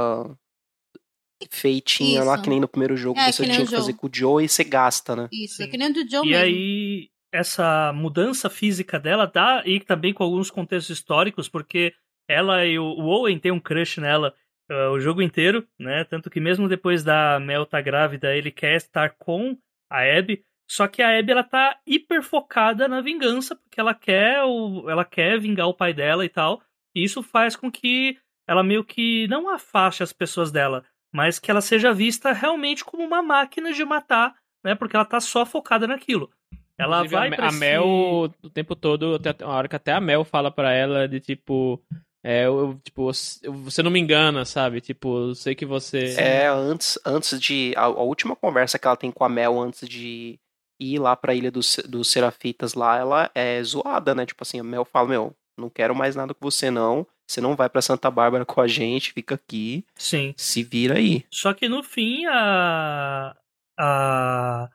feitinha 1.50 2.24
lá, 2.24 2.34
Isso. 2.34 2.42
que 2.44 2.50
nem 2.50 2.60
no 2.60 2.68
primeiro 2.68 2.96
jogo 2.96 3.18
É, 3.18 3.30
você 3.30 3.44
tinha 3.44 3.64
que 3.64 3.70
fazer 3.70 3.92
com 3.94 4.06
o 4.06 4.10
Joe 4.12 4.44
e 4.44 4.48
você 4.48 4.64
gasta, 4.64 5.14
né? 5.14 5.28
Isso, 5.32 5.62
é 5.62 5.64
Sim. 5.66 5.70
que 5.70 5.78
nem 5.78 5.90
o 5.90 5.94
do 5.94 6.10
Joe 6.10 6.26
E 6.26 6.30
mesmo. 6.30 6.44
aí, 6.44 7.10
essa 7.32 7.92
mudança 7.94 8.50
física 8.50 8.98
dela 8.98 9.26
dá 9.26 9.62
e 9.64 9.78
também 9.80 10.12
com 10.12 10.24
alguns 10.24 10.50
contextos 10.50 10.98
históricos, 10.98 11.48
porque 11.48 11.92
ela 12.28 12.64
e 12.66 12.78
o, 12.78 12.84
o 12.84 13.04
Owen 13.06 13.38
tem 13.38 13.52
um 13.52 13.60
crush 13.60 13.98
nela 14.00 14.34
ah, 14.68 14.90
o 14.90 15.00
jogo 15.00 15.22
inteiro, 15.22 15.66
né? 15.78 16.04
Tanto 16.04 16.28
que 16.28 16.40
mesmo 16.40 16.68
depois 16.68 17.02
da 17.02 17.40
Mel 17.40 17.64
tá 17.64 17.80
grávida, 17.80 18.34
ele 18.34 18.50
quer 18.50 18.76
estar 18.76 19.10
com 19.10 19.56
a 19.90 20.00
Abby. 20.00 20.44
Só 20.70 20.86
que 20.86 21.02
a 21.02 21.18
Abby 21.18 21.32
ela 21.32 21.44
tá 21.44 21.78
hiper 21.86 22.22
focada 22.22 22.86
na 22.86 23.00
vingança, 23.00 23.56
porque 23.56 23.80
ela 23.80 23.94
quer 23.94 24.42
o, 24.44 24.88
ela 24.88 25.04
quer 25.04 25.40
vingar 25.40 25.66
o 25.66 25.74
pai 25.74 25.94
dela 25.94 26.24
e 26.24 26.28
tal. 26.28 26.62
E 26.94 27.02
isso 27.02 27.22
faz 27.22 27.56
com 27.56 27.70
que 27.70 28.18
ela 28.46 28.62
meio 28.62 28.84
que 28.84 29.26
não 29.28 29.48
afaste 29.48 30.02
as 30.02 30.12
pessoas 30.12 30.50
dela, 30.50 30.84
mas 31.12 31.38
que 31.38 31.50
ela 31.50 31.60
seja 31.60 31.92
vista 31.92 32.32
realmente 32.32 32.84
como 32.84 33.02
uma 33.02 33.22
máquina 33.22 33.72
de 33.72 33.84
matar, 33.84 34.34
né? 34.62 34.74
Porque 34.74 34.96
ela 34.96 35.04
tá 35.04 35.20
só 35.20 35.46
focada 35.46 35.86
naquilo. 35.86 36.30
Ela 36.76 37.04
Inclusive, 37.04 37.36
vai 37.36 37.46
a, 37.46 37.48
a 37.48 37.52
Mel 37.52 37.86
o 37.86 38.50
tempo 38.50 38.76
todo, 38.76 39.16
até 39.16 39.42
a 39.42 39.48
hora 39.48 39.68
que 39.68 39.76
até 39.76 39.92
a 39.92 40.00
Mel 40.00 40.24
fala 40.24 40.50
pra 40.50 40.72
ela 40.72 41.08
de 41.08 41.18
tipo 41.18 41.82
é, 42.30 42.46
eu, 42.46 42.78
tipo, 42.84 43.10
eu- 43.42 43.52
você 43.54 43.82
não 43.82 43.90
me 43.90 43.98
engana, 43.98 44.44
sabe? 44.44 44.80
Tipo, 44.80 45.28
eu 45.28 45.34
sei 45.34 45.54
que 45.54 45.64
você 45.64 46.14
É, 46.18 46.46
antes, 46.48 46.98
antes 47.06 47.40
de. 47.40 47.72
A, 47.76 47.84
a 47.84 48.02
última 48.02 48.36
conversa 48.36 48.78
que 48.78 48.86
ela 48.86 48.96
tem 48.96 49.10
com 49.10 49.24
a 49.24 49.28
Mel 49.28 49.58
antes 49.58 49.88
de 49.88 50.38
ir 50.80 50.98
lá 51.00 51.16
pra 51.16 51.34
ilha 51.34 51.50
dos, 51.50 51.76
dos 51.88 52.10
Serafitas 52.10 52.74
lá, 52.74 52.98
ela 52.98 53.30
é 53.34 53.62
zoada, 53.62 54.14
né? 54.14 54.26
Tipo 54.26 54.42
assim, 54.42 54.60
a 54.60 54.64
Mel 54.64 54.84
fala: 54.84 55.08
Meu, 55.08 55.32
não 55.58 55.70
quero 55.70 55.94
mais 55.94 56.14
nada 56.14 56.34
com 56.34 56.50
você, 56.50 56.70
não. 56.70 57.06
Você 57.26 57.40
não 57.40 57.54
vai 57.56 57.68
pra 57.68 57.82
Santa 57.82 58.10
Bárbara 58.10 58.44
com 58.46 58.60
a 58.60 58.66
gente, 58.66 59.12
fica 59.12 59.34
aqui, 59.34 59.84
Sim. 59.94 60.32
se 60.36 60.62
vira 60.62 60.96
aí. 60.96 61.24
Só 61.30 61.52
que 61.52 61.68
no 61.68 61.82
fim, 61.82 62.24
a. 62.26 63.34
a 63.78 64.68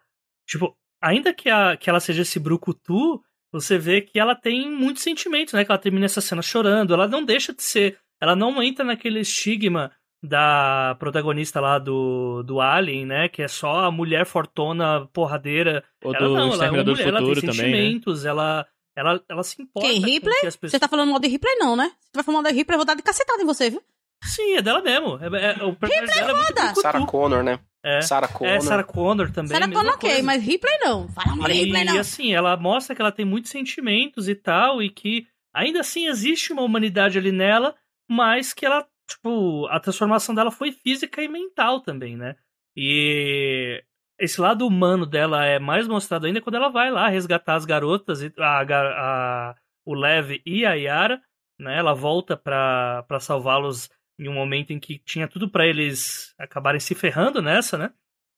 tipo, 0.48 0.76
ainda 1.02 1.34
que, 1.34 1.50
a, 1.50 1.76
que 1.78 1.90
ela 1.90 2.00
seja 2.00 2.22
esse 2.22 2.40
brucutu, 2.40 3.24
você 3.54 3.78
vê 3.78 4.02
que 4.02 4.20
ela 4.20 4.34
tem 4.34 4.68
muitos 4.68 5.04
sentimentos, 5.04 5.54
né? 5.54 5.64
Que 5.64 5.72
ela 5.72 5.80
termina 5.80 6.06
essa 6.06 6.20
cena 6.20 6.42
chorando. 6.42 6.92
Ela 6.92 7.08
não 7.08 7.24
deixa 7.24 7.54
de 7.54 7.62
ser. 7.62 8.00
Ela 8.20 8.36
não 8.36 8.64
entra 8.64 8.84
naquele 8.84 9.20
estigma 9.20 9.92
da 10.24 10.96
protagonista 10.98 11.62
lá 11.62 11.78
do, 11.78 12.42
do 12.42 12.60
Alien, 12.60 13.06
né? 13.06 13.30
Que 13.30 13.44
é 13.44 13.48
só 13.48 13.86
a 13.86 13.92
mulher 13.92 14.26
fortona, 14.26 15.08
porradeira. 15.14 15.84
ou 16.04 16.16
ela 16.16 16.28
do 16.28 16.34
não, 16.34 16.54
ela 16.54 16.66
é 16.66 16.72
uma 16.72 16.84
mulher, 16.84 16.96
do 16.96 17.10
ela 17.10 17.20
tem 17.20 17.28
Futuro 17.28 17.42
também, 17.42 17.72
né? 17.72 17.78
sentimentos, 17.78 18.26
ela, 18.26 18.66
ela, 18.96 19.22
ela 19.30 19.44
se 19.44 19.62
importa. 19.62 19.88
Quem, 19.88 20.02
com 20.02 20.08
Ripley? 20.08 20.40
que 20.42 20.48
as 20.48 20.56
pessoas... 20.56 20.72
Você 20.72 20.80
tá 20.80 20.88
falando 20.88 21.12
mal 21.12 21.20
de 21.20 21.28
Ripley, 21.28 21.56
não, 21.58 21.76
né? 21.76 21.92
Tu 22.12 22.16
vai 22.16 22.24
falar 22.24 22.42
mal 22.42 22.52
de 22.52 22.58
Ripley, 22.58 22.74
eu 22.74 22.80
vou 22.80 22.86
dar 22.86 22.96
de 22.96 23.04
cacetada 23.04 23.44
em 23.44 23.46
você, 23.46 23.70
viu? 23.70 23.84
Sim, 24.24 24.56
é 24.56 24.62
dela 24.64 24.82
mesmo. 24.82 25.20
É, 25.22 25.52
é, 25.52 25.64
o 25.64 25.74
dela 25.74 26.32
é 26.32 26.34
muito 26.34 26.48
foda! 26.48 26.62
brucutu. 26.62 26.82
Sarah 26.82 27.06
Connor, 27.06 27.44
né? 27.44 27.60
É. 27.86 28.02
Sarah 28.02 28.28
Connor. 28.30 28.54
É, 28.54 28.60
Sarah 28.62 28.84
Connor 28.84 29.32
também. 29.32 29.50
Sarah 29.52 29.68
Connor 29.72 29.94
ok, 29.96 30.10
coisa. 30.10 30.24
mas 30.26 30.42
Ripley 30.44 30.78
não. 30.80 31.08
Fala 31.10 31.36
mal 31.36 31.48
Ripley, 31.50 31.82
E 31.82 31.86
não. 31.86 32.00
assim, 32.00 32.34
ela 32.34 32.56
mostra 32.56 32.96
que 32.96 33.02
ela 33.02 33.12
tem 33.12 33.26
muitos 33.26 33.52
sentimentos 33.52 34.30
e 34.30 34.36
tal, 34.36 34.82
e 34.82 34.90
que 34.90 35.28
ainda 35.54 35.82
assim 35.82 36.08
existe 36.08 36.54
uma 36.54 36.62
humanidade 36.62 37.18
ali 37.18 37.32
nela, 37.32 37.76
mas 38.10 38.54
que 38.54 38.66
ela, 38.66 38.88
tipo, 39.10 39.68
a 39.68 39.80
transformação 39.80 40.34
dela 40.34 40.50
foi 40.52 40.72
física 40.72 41.22
e 41.22 41.28
mental 41.28 41.82
também, 41.82 42.16
né? 42.16 42.36
E 42.76 43.84
esse 44.20 44.40
lado 44.40 44.66
humano 44.66 45.06
dela 45.06 45.46
é 45.46 45.60
mais 45.60 45.88
mostrado 45.88 46.26
ainda 46.26 46.42
quando 46.42 46.56
ela 46.56 46.70
vai 46.70 46.90
lá 46.90 47.08
resgatar 47.10 47.56
as 47.56 47.66
garotas, 47.66 48.22
e- 48.22 48.34
a, 48.40 48.64
ga- 48.64 48.96
a- 48.98 49.56
o 49.86 49.94
Lev 49.94 50.40
e 50.46 50.66
a 50.66 50.74
Yara, 50.74 51.22
né? 51.60 51.78
Ela 51.78 51.94
volta 51.94 52.38
pra, 52.38 53.04
pra 53.08 53.20
salvá-los 53.20 53.90
em 54.20 54.28
um 54.28 54.34
momento 54.34 54.72
em 54.72 54.80
que 54.80 55.00
tinha 55.00 55.28
tudo 55.28 55.50
pra 55.50 55.66
eles 55.66 56.34
acabarem 56.38 56.80
se 56.80 56.94
ferrando 56.96 57.42
nessa, 57.42 57.78
né? 57.78 57.92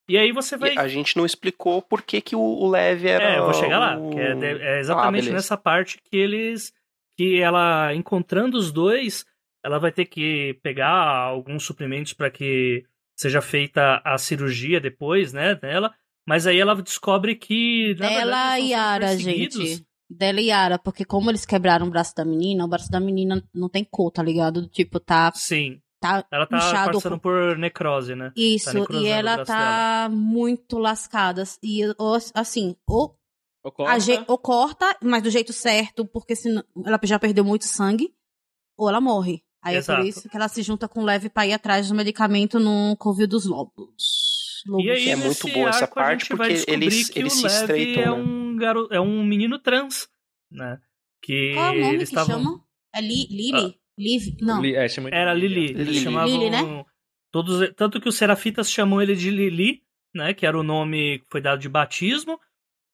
E 0.07 0.17
aí 0.17 0.31
você 0.31 0.55
vai 0.55 0.75
E 0.75 0.79
a 0.79 0.87
gente 0.87 1.17
não 1.17 1.25
explicou 1.25 1.81
por 1.81 2.01
que, 2.03 2.21
que 2.21 2.35
o, 2.35 2.39
o 2.39 2.69
Lev 2.69 3.03
era. 3.05 3.23
é, 3.33 3.37
eu 3.39 3.45
vou 3.45 3.53
chegar 3.53 3.79
lá. 3.79 3.97
o- 3.97 4.19
é, 4.19 4.35
de- 4.35 4.61
é 4.61 4.75
Ah, 4.75 4.79
exatamente 4.79 5.21
beleza. 5.21 5.35
nessa 5.35 5.57
parte 5.57 5.99
que 6.01 6.15
eles. 6.15 6.71
Que 7.17 7.39
ela, 7.41 7.93
encontrando 7.95 8.57
os 8.57 8.71
dois, 8.71 9.25
ela 9.63 9.79
vai 9.79 9.91
ter 9.91 10.05
que 10.05 10.59
pegar 10.61 10.91
alguns 10.91 11.63
suprimentos 11.63 12.11
para 12.13 12.29
que 12.29 12.83
seja 13.17 13.41
feita 13.41 14.01
a 14.03 14.17
cirurgia 14.17 14.79
depois, 14.81 15.31
né, 15.33 15.55
dela. 15.55 15.93
Mas 16.27 16.45
aí 16.45 16.59
ela 16.59 16.75
descobre 16.75 17.35
que. 17.35 17.95
Na 17.97 18.09
Dela 18.09 18.15
verdade, 18.21 18.61
e 18.63 18.69
Yara, 18.71 19.17
gente. 19.17 19.84
Dela 20.09 20.39
e 20.39 20.47
Yara, 20.47 20.77
porque 20.77 21.03
como 21.03 21.31
eles 21.31 21.45
quebraram 21.45 21.87
o 21.87 21.89
braço 21.89 22.13
da 22.15 22.23
menina, 22.23 22.63
o 22.63 22.67
braço 22.67 22.91
da 22.91 22.99
menina 22.99 23.43
não 23.53 23.67
tem 23.67 23.83
cor, 23.83 24.11
tá 24.11 24.21
ligado? 24.21 24.67
Tipo, 24.67 24.99
tá. 24.99 25.31
Sim. 25.33 25.81
tá 25.99 26.25
Ela 26.31 26.45
tá 26.45 26.57
inchado. 26.57 26.93
passando 26.93 27.19
por 27.19 27.57
necrose, 27.57 28.15
né? 28.15 28.31
Isso, 28.35 28.71
necrosando 28.73 29.05
e 29.05 29.09
ela 29.09 29.43
tá 29.43 30.07
muito 30.11 30.77
lascada. 30.77 31.43
E, 31.63 31.81
assim, 32.33 32.75
ou, 32.87 33.17
Ou 33.63 33.71
a 33.87 33.97
corta, 33.97 34.25
ou 34.27 34.37
corta, 34.37 34.97
mas 35.03 35.23
do 35.23 35.31
jeito 35.31 35.51
certo, 35.51 36.05
porque 36.05 36.35
senão 36.35 36.63
ela 36.85 36.99
já 37.03 37.17
perdeu 37.17 37.43
muito 37.43 37.65
sangue, 37.65 38.13
ou 38.77 38.87
ela 38.87 39.01
morre. 39.01 39.43
Aí 39.63 39.73
é 39.73 39.77
Exato. 39.79 39.99
por 39.99 40.07
isso 40.07 40.29
que 40.29 40.37
ela 40.37 40.47
se 40.47 40.61
junta 40.61 40.87
com 40.87 41.01
o 41.01 41.03
Leve 41.03 41.27
pra 41.27 41.47
ir 41.47 41.53
atrás 41.53 41.89
do 41.89 41.95
medicamento 41.95 42.59
no 42.59 42.95
Covil 42.97 43.27
dos 43.27 43.45
Lobos. 43.47 44.24
E 44.79 44.89
aí, 44.89 45.09
É 45.09 45.15
nesse 45.15 45.43
muito 45.43 45.53
boa 45.57 45.69
essa 45.69 45.83
arco, 45.85 45.99
a 45.99 46.03
parte, 46.03 46.21
gente 46.21 46.35
vai 46.35 46.47
porque 46.47 46.53
descobrir 46.53 46.85
eles- 46.85 47.09
que 47.09 47.19
eles 47.19 47.33
o 47.33 47.35
se 47.37 47.43
Levi 47.43 47.55
estreitam, 47.55 48.01
é 48.01 48.05
né? 48.05 48.11
um 48.11 48.55
garo... 48.57 48.87
é 48.91 48.99
um 48.99 49.23
menino 49.23 49.59
trans, 49.59 50.07
né? 50.51 50.79
Que 51.21 51.53
Qual 51.53 51.65
é 51.65 51.69
o 51.77 51.81
nome 51.81 51.93
eles 51.95 52.09
que 52.09 52.15
estavam- 52.15 52.43
chama? 52.43 52.63
É 52.95 53.01
Li, 53.01 53.27
Lily? 53.29 53.79
Liv? 53.97 54.37
Não. 54.41 54.61
Li- 54.61 54.75
é, 54.75 54.87
chama 54.89 55.09
Era 55.09 55.33
Lily. 55.33 55.67
Lili. 55.67 55.71
Eles 55.73 55.87
Lili. 55.89 55.99
chamavam. 56.03 56.27
Lili, 56.37 56.49
né? 56.49 56.85
Todos, 57.31 57.73
tanto 57.75 57.99
que 58.01 58.07
os 58.09 58.15
serafitas 58.15 58.71
chamam 58.71 59.01
ele 59.01 59.15
de 59.15 59.29
Lili, 59.29 59.81
né? 60.13 60.33
Que 60.33 60.45
era 60.45 60.57
o 60.59 60.63
nome 60.63 61.19
que 61.19 61.25
foi 61.29 61.41
dado 61.41 61.59
de 61.59 61.69
batismo. 61.69 62.39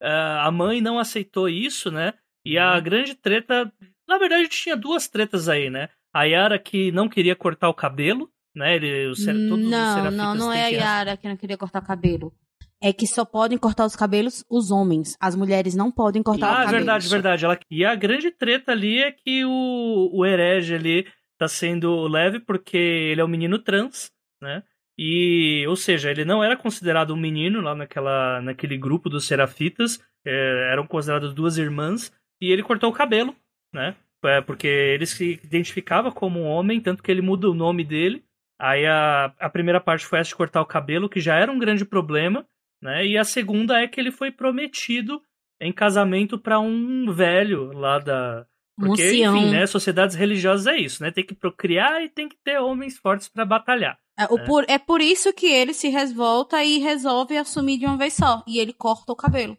Ah, 0.02 0.48
a 0.48 0.52
mãe 0.52 0.82
não 0.82 0.98
aceitou 1.00 1.48
isso, 1.48 1.92
né? 1.92 2.14
E 2.46 2.58
a 2.58 2.76
Uhum. 2.76 2.82
grande 2.84 3.16
treta. 3.16 3.72
Na 4.08 4.18
verdade, 4.18 4.48
tinha 4.50 4.76
duas 4.76 5.08
tretas 5.08 5.48
aí, 5.48 5.70
né? 5.70 5.90
A 6.14 6.24
Yara 6.24 6.58
que 6.60 6.92
não 6.92 7.08
queria 7.08 7.36
cortar 7.36 7.70
o 7.70 7.74
cabelo, 7.74 8.30
né? 8.56 8.76
Ele, 8.76 9.08
os 9.08 9.24
todos 9.24 9.38
os 9.38 9.70
não, 9.70 9.96
serafitas 9.96 10.14
não, 10.14 10.36
não 10.36 10.54
é 10.54 10.66
a 10.66 10.68
Yara 10.68 11.18
que 11.18 11.28
não 11.28 11.38
queria 11.38 11.58
cortar 11.58 11.82
cabelo. 11.82 12.34
é 12.82 12.92
que 12.92 13.06
só 13.06 13.24
podem 13.24 13.58
cortar 13.58 13.86
os 13.86 13.96
cabelos 13.96 14.44
os 14.50 14.72
homens. 14.72 15.16
As 15.20 15.36
mulheres 15.36 15.76
não 15.76 15.92
podem 15.92 16.24
cortar 16.24 16.48
ah, 16.48 16.52
o 16.52 16.56
cabelo. 16.66 16.78
verdade, 16.78 17.10
verdade. 17.10 17.46
Ela... 17.46 17.60
E 17.70 17.86
a 17.86 17.96
grande 17.96 18.32
treta 18.32 18.72
ali 18.72 19.00
é 19.00 19.12
que 19.12 19.46
o, 19.46 20.10
o 20.14 20.26
herege 20.26 20.76
ali 20.76 21.08
tá 21.38 21.48
sendo 21.48 22.08
leve 22.08 22.40
porque 22.40 22.78
ele 22.78 23.22
é 23.22 23.26
um 23.26 23.28
menino 23.28 23.58
trans, 23.60 24.12
né? 24.42 24.64
E, 24.98 25.66
ou 25.68 25.76
seja, 25.76 26.12
ele 26.12 26.24
não 26.24 26.44
era 26.44 26.56
considerado 26.56 27.12
um 27.12 27.18
menino 27.18 27.62
lá 27.62 27.74
naquela, 27.74 28.40
naquele 28.42 28.78
grupo 28.78 29.10
dos 29.10 29.26
serafitas, 29.26 30.00
é, 30.24 30.70
eram 30.72 30.86
consideradas 30.86 31.34
duas 31.34 31.58
irmãs, 31.58 32.12
e 32.40 32.52
ele 32.52 32.62
cortou 32.62 32.92
o 32.92 32.94
cabelo, 32.94 33.36
né? 33.74 33.96
É, 34.24 34.42
porque 34.42 34.68
ele 34.68 35.08
se 35.08 35.40
identificava 35.44 36.12
como 36.12 36.42
um 36.42 36.46
homem, 36.46 36.80
tanto 36.80 37.02
que 37.02 37.10
ele 37.10 37.22
muda 37.22 37.50
o 37.50 37.56
nome 37.56 37.84
dele. 37.84 38.24
Aí 38.64 38.86
a, 38.86 39.34
a 39.40 39.50
primeira 39.50 39.82
parte 39.82 40.06
foi 40.06 40.20
essa 40.20 40.30
de 40.30 40.36
cortar 40.36 40.62
o 40.62 40.66
cabelo, 40.66 41.10
que 41.10 41.20
já 41.20 41.36
era 41.36 41.52
um 41.52 41.58
grande 41.58 41.84
problema, 41.84 42.46
né? 42.82 43.06
E 43.06 43.18
a 43.18 43.24
segunda 43.24 43.82
é 43.82 43.88
que 43.88 44.00
ele 44.00 44.12
foi 44.12 44.30
prometido 44.32 45.20
em 45.60 45.72
casamento 45.72 46.38
para 46.38 46.60
um 46.60 47.12
velho 47.12 47.72
lá 47.74 47.98
da. 47.98 48.46
Porque, 48.78 49.02
enfim, 49.14 49.50
né? 49.52 49.66
Sociedades 49.68 50.16
religiosas 50.16 50.68
é 50.68 50.78
isso, 50.78 51.04
né? 51.04 51.12
Tem 51.12 51.26
que 51.26 51.34
procriar 51.36 52.04
e 52.04 52.10
tem 52.10 52.30
que 52.30 52.36
ter 52.44 52.60
homens 52.60 52.98
fortes 52.98 53.28
para 53.28 53.46
batalhar. 53.46 53.98
É, 54.18 54.26
o 54.32 54.38
É. 54.38 54.46
por- 54.46 54.66
é 54.68 54.78
por 54.78 55.02
isso 55.02 55.34
que 55.34 55.48
ele 55.48 55.74
se 55.74 55.90
revolta 55.90 56.64
e 56.64 56.78
resolve 56.80 57.38
assumir 57.38 57.78
de 57.80 57.86
uma 57.86 57.98
vez 57.98 58.14
só. 58.14 58.44
E 58.48 58.60
ele 58.60 58.74
corta 58.74 59.12
o 59.12 59.16
cabelo. 59.16 59.58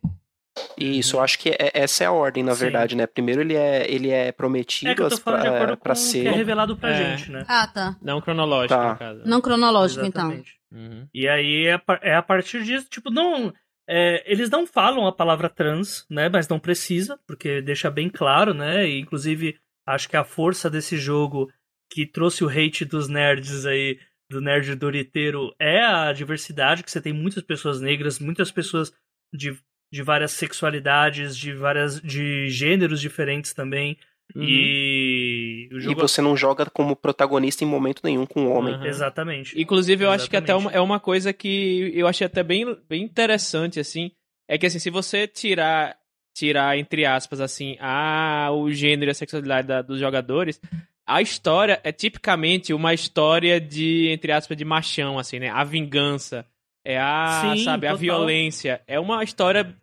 Isso, 0.76 1.16
eu 1.16 1.20
acho 1.20 1.38
que 1.38 1.50
é- 1.50 1.70
essa 1.74 2.04
é 2.04 2.06
a 2.06 2.12
ordem, 2.12 2.42
na 2.42 2.54
Sim. 2.54 2.60
verdade, 2.60 2.96
né? 2.96 3.06
Primeiro 3.06 3.40
ele 3.40 3.54
é, 3.54 3.90
ele 3.90 4.10
é 4.10 4.32
prometido 4.32 4.90
É 4.90 4.94
que 4.94 5.00
eu 5.02 5.08
tô 5.08 5.14
as- 5.14 5.20
falando 5.20 5.42
de 5.42 5.48
pra, 5.48 5.76
pra 5.76 5.92
o 5.92 5.94
que 5.94 6.00
ser. 6.00 6.26
é 6.26 6.30
revelado 6.30 6.76
pra 6.76 6.90
É. 6.90 6.94
gente, 7.16 7.30
né? 7.30 7.44
Ah, 7.48 7.66
tá. 7.66 7.96
Não 8.02 8.20
cronológico, 8.20 8.74
Tá. 8.78 8.92
no 8.92 8.98
caso. 8.98 9.22
Não 9.24 9.40
cronológico, 9.40 10.04
então. 10.04 10.22
Exatamente. 10.32 10.58
Uhum. 10.70 11.06
E 11.14 11.28
aí 11.28 11.66
é 11.66 11.80
é 12.02 12.14
a 12.14 12.22
partir 12.22 12.62
disso, 12.64 12.86
tipo, 12.90 13.10
não. 13.10 13.52
é, 13.88 14.22
eles 14.30 14.48
não 14.48 14.64
falam 14.66 15.06
a 15.08 15.12
palavra 15.12 15.48
trans, 15.48 16.06
né? 16.08 16.28
Mas 16.28 16.46
não 16.48 16.58
precisa, 16.58 17.18
porque 17.26 17.60
deixa 17.60 17.90
bem 17.90 18.08
claro, 18.08 18.54
né? 18.54 18.86
E 18.88 19.00
inclusive 19.00 19.58
acho 19.86 20.08
que 20.08 20.16
a 20.16 20.22
força 20.24 20.70
desse 20.70 20.96
jogo 20.96 21.50
que 21.90 22.06
trouxe 22.06 22.44
o 22.44 22.48
hate 22.48 22.84
dos 22.84 23.08
nerds 23.08 23.66
aí, 23.66 23.98
do 24.30 24.40
nerd 24.40 24.74
doriteiro, 24.76 25.52
é 25.60 25.82
a 25.82 26.12
diversidade, 26.12 26.82
que 26.84 26.90
você 26.90 27.00
tem 27.02 27.12
muitas 27.12 27.42
pessoas 27.42 27.80
negras, 27.80 28.18
muitas 28.20 28.50
pessoas 28.52 28.92
de, 29.34 29.58
de 29.92 30.02
várias 30.02 30.32
sexualidades, 30.32 31.36
de 31.36 31.52
várias. 31.52 32.00
de 32.00 32.48
gêneros 32.48 33.00
diferentes 33.00 33.52
também. 33.52 33.96
Uhum. 34.34 34.42
E 34.44 35.68
o 35.72 35.76
E 35.76 35.80
jogo. 35.80 36.00
você 36.00 36.22
não 36.22 36.34
joga 36.36 36.64
como 36.70 36.96
protagonista 36.96 37.62
em 37.64 37.66
momento 37.66 38.00
nenhum 38.02 38.24
com 38.24 38.40
um 38.42 38.52
homem. 38.52 38.74
Aham. 38.74 38.86
Exatamente. 38.86 39.60
Inclusive, 39.60 40.04
eu 40.04 40.10
acho 40.10 40.30
que 40.30 40.36
até 40.36 40.52
Exatamente. 40.52 40.72
uma, 40.72 40.78
é 40.78 40.80
uma 40.80 40.98
coisa 40.98 41.32
que 41.32 41.92
eu 41.94 42.06
achei 42.06 42.26
até 42.26 42.42
bem, 42.42 42.64
bem 42.88 43.02
interessante, 43.02 43.78
assim. 43.78 44.10
É 44.48 44.56
que, 44.56 44.64
assim, 44.66 44.78
se 44.78 44.88
você 44.88 45.26
tirar, 45.26 45.96
tirar 46.34 46.78
entre 46.78 47.04
aspas, 47.04 47.40
assim, 47.40 47.76
a, 47.78 48.48
o 48.52 48.70
gênero 48.72 49.10
e 49.10 49.12
a 49.12 49.14
sexualidade 49.14 49.68
da- 49.68 49.82
dos 49.82 50.00
jogadores, 50.00 50.58
a 51.06 51.20
história 51.20 51.78
é 51.84 51.92
tipicamente 51.92 52.72
uma 52.72 52.94
história 52.94 53.60
de, 53.60 54.08
entre 54.08 54.32
aspas, 54.32 54.56
de 54.56 54.64
machão, 54.64 55.18
assim, 55.18 55.38
né? 55.38 55.50
A 55.50 55.62
vingança. 55.64 56.46
É 56.84 56.98
a, 56.98 57.40
Sim, 57.54 57.64
sabe, 57.64 57.86
a 57.86 57.90
total. 57.90 57.98
violência. 58.00 58.80
É 58.86 58.98
uma 58.98 59.22
história. 59.22 59.74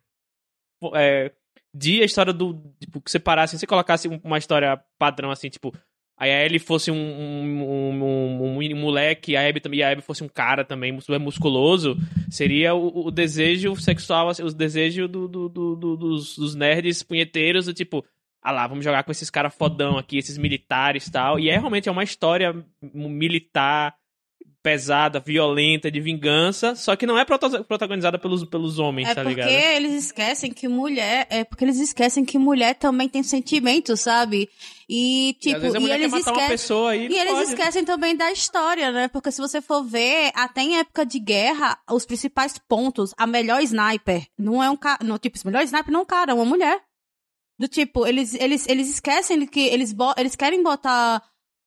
É, 0.95 1.31
de 1.73 2.01
a 2.01 2.05
história 2.05 2.33
do. 2.33 2.53
Tipo, 2.79 3.01
que 3.01 3.11
você 3.11 3.19
parasse, 3.19 3.51
se 3.51 3.59
você 3.59 3.67
colocasse 3.67 4.07
um- 4.07 4.19
uma 4.23 4.37
história 4.37 4.79
padrão, 4.97 5.31
assim, 5.31 5.49
tipo. 5.49 5.73
Aí 6.21 6.31
a 6.31 6.45
Ellie 6.45 6.59
fosse 6.59 6.91
um, 6.91 6.95
um, 6.97 7.63
um, 7.63 8.59
um- 8.59 8.75
moleque, 8.75 9.37
a 9.37 9.47
Abby 9.47 9.61
também, 9.61 9.81
a 9.81 9.89
Abby 9.91 10.01
fosse 10.01 10.21
um 10.21 10.27
cara 10.27 10.65
também, 10.65 10.99
super 10.99 11.17
musculoso, 11.17 11.95
seria 12.29 12.73
o, 12.75 13.07
o 13.07 13.11
desejo 13.11 13.73
sexual, 13.77 14.27
assim, 14.27 14.43
os 14.43 14.53
desejos 14.53 15.09
do, 15.09 15.29
do- 15.29 15.47
do- 15.47 15.75
do- 15.77 15.95
dos, 15.95 16.35
dos 16.35 16.55
nerds 16.55 17.03
punheteiros, 17.03 17.67
do 17.67 17.73
tipo, 17.73 18.03
ah 18.43 18.51
lá, 18.51 18.67
vamos 18.67 18.83
jogar 18.83 19.03
com 19.05 19.11
esses 19.13 19.29
caras 19.29 19.55
fodão 19.55 19.97
aqui, 19.97 20.17
esses 20.17 20.37
militares 20.37 21.07
e 21.07 21.11
tal. 21.11 21.39
E 21.39 21.49
é 21.49 21.57
realmente 21.57 21.87
é 21.87 21.91
uma 21.91 22.03
história 22.03 22.53
militar, 22.81 23.95
pesada, 24.61 25.19
violenta, 25.19 25.89
de 25.89 26.01
vingança, 26.01 26.75
só 26.75 26.95
que 26.95 27.05
não 27.05 27.17
é 27.17 27.23
prota- 27.23 27.63
protagonizada 27.63 28.19
pelos, 28.19 28.43
pelos 28.43 28.77
homens, 28.77 29.07
É 29.07 29.15
tá 29.15 29.21
porque 29.23 29.35
ligado? 29.35 29.49
eles 29.49 30.05
esquecem 30.05 30.51
que 30.51 30.67
mulher. 30.67 31.25
É 31.29 31.43
porque 31.45 31.63
eles 31.63 31.79
esquecem 31.79 32.25
que 32.25 32.37
mulher 32.37 32.75
também 32.75 33.07
tem 33.07 33.23
sentimentos, 33.23 34.01
sabe? 34.01 34.49
E, 34.89 35.29
E 35.29 35.33
tipo, 35.35 35.65
e 35.65 35.71
quer 35.71 35.91
eles 35.99 36.13
esquecem. 36.13 36.87
aí, 36.87 37.07
E 37.07 37.17
eles 37.17 37.33
pode. 37.33 37.49
esquecem 37.49 37.85
também 37.85 38.15
da 38.17 38.31
história, 38.31 38.91
né? 38.91 39.07
Porque 39.07 39.31
se 39.31 39.39
você 39.39 39.61
for 39.61 39.83
ver, 39.83 40.31
até 40.35 40.61
em 40.61 40.77
época 40.77 41.05
de 41.05 41.19
guerra, 41.19 41.77
os 41.89 42.05
principais 42.05 42.57
pontos, 42.57 43.13
a 43.17 43.25
melhor 43.25 43.61
sniper 43.63 44.25
não 44.37 44.61
é 44.61 44.69
um 44.69 44.75
cara. 44.75 44.99
Não, 45.03 45.17
tipo, 45.17 45.37
melhor 45.45 45.63
sniper 45.63 45.91
não 45.93 46.01
é 46.01 46.03
um 46.03 46.05
cara, 46.07 46.31
é 46.31 46.35
uma 46.35 46.45
mulher. 46.45 46.81
Do 47.57 47.67
tipo, 47.67 48.05
eles, 48.07 48.33
eles, 48.35 48.67
eles 48.67 48.89
esquecem 48.89 49.45
que 49.45 49.59
eles, 49.61 49.93
eles 50.17 50.35
querem 50.35 50.63
botar 50.63 51.21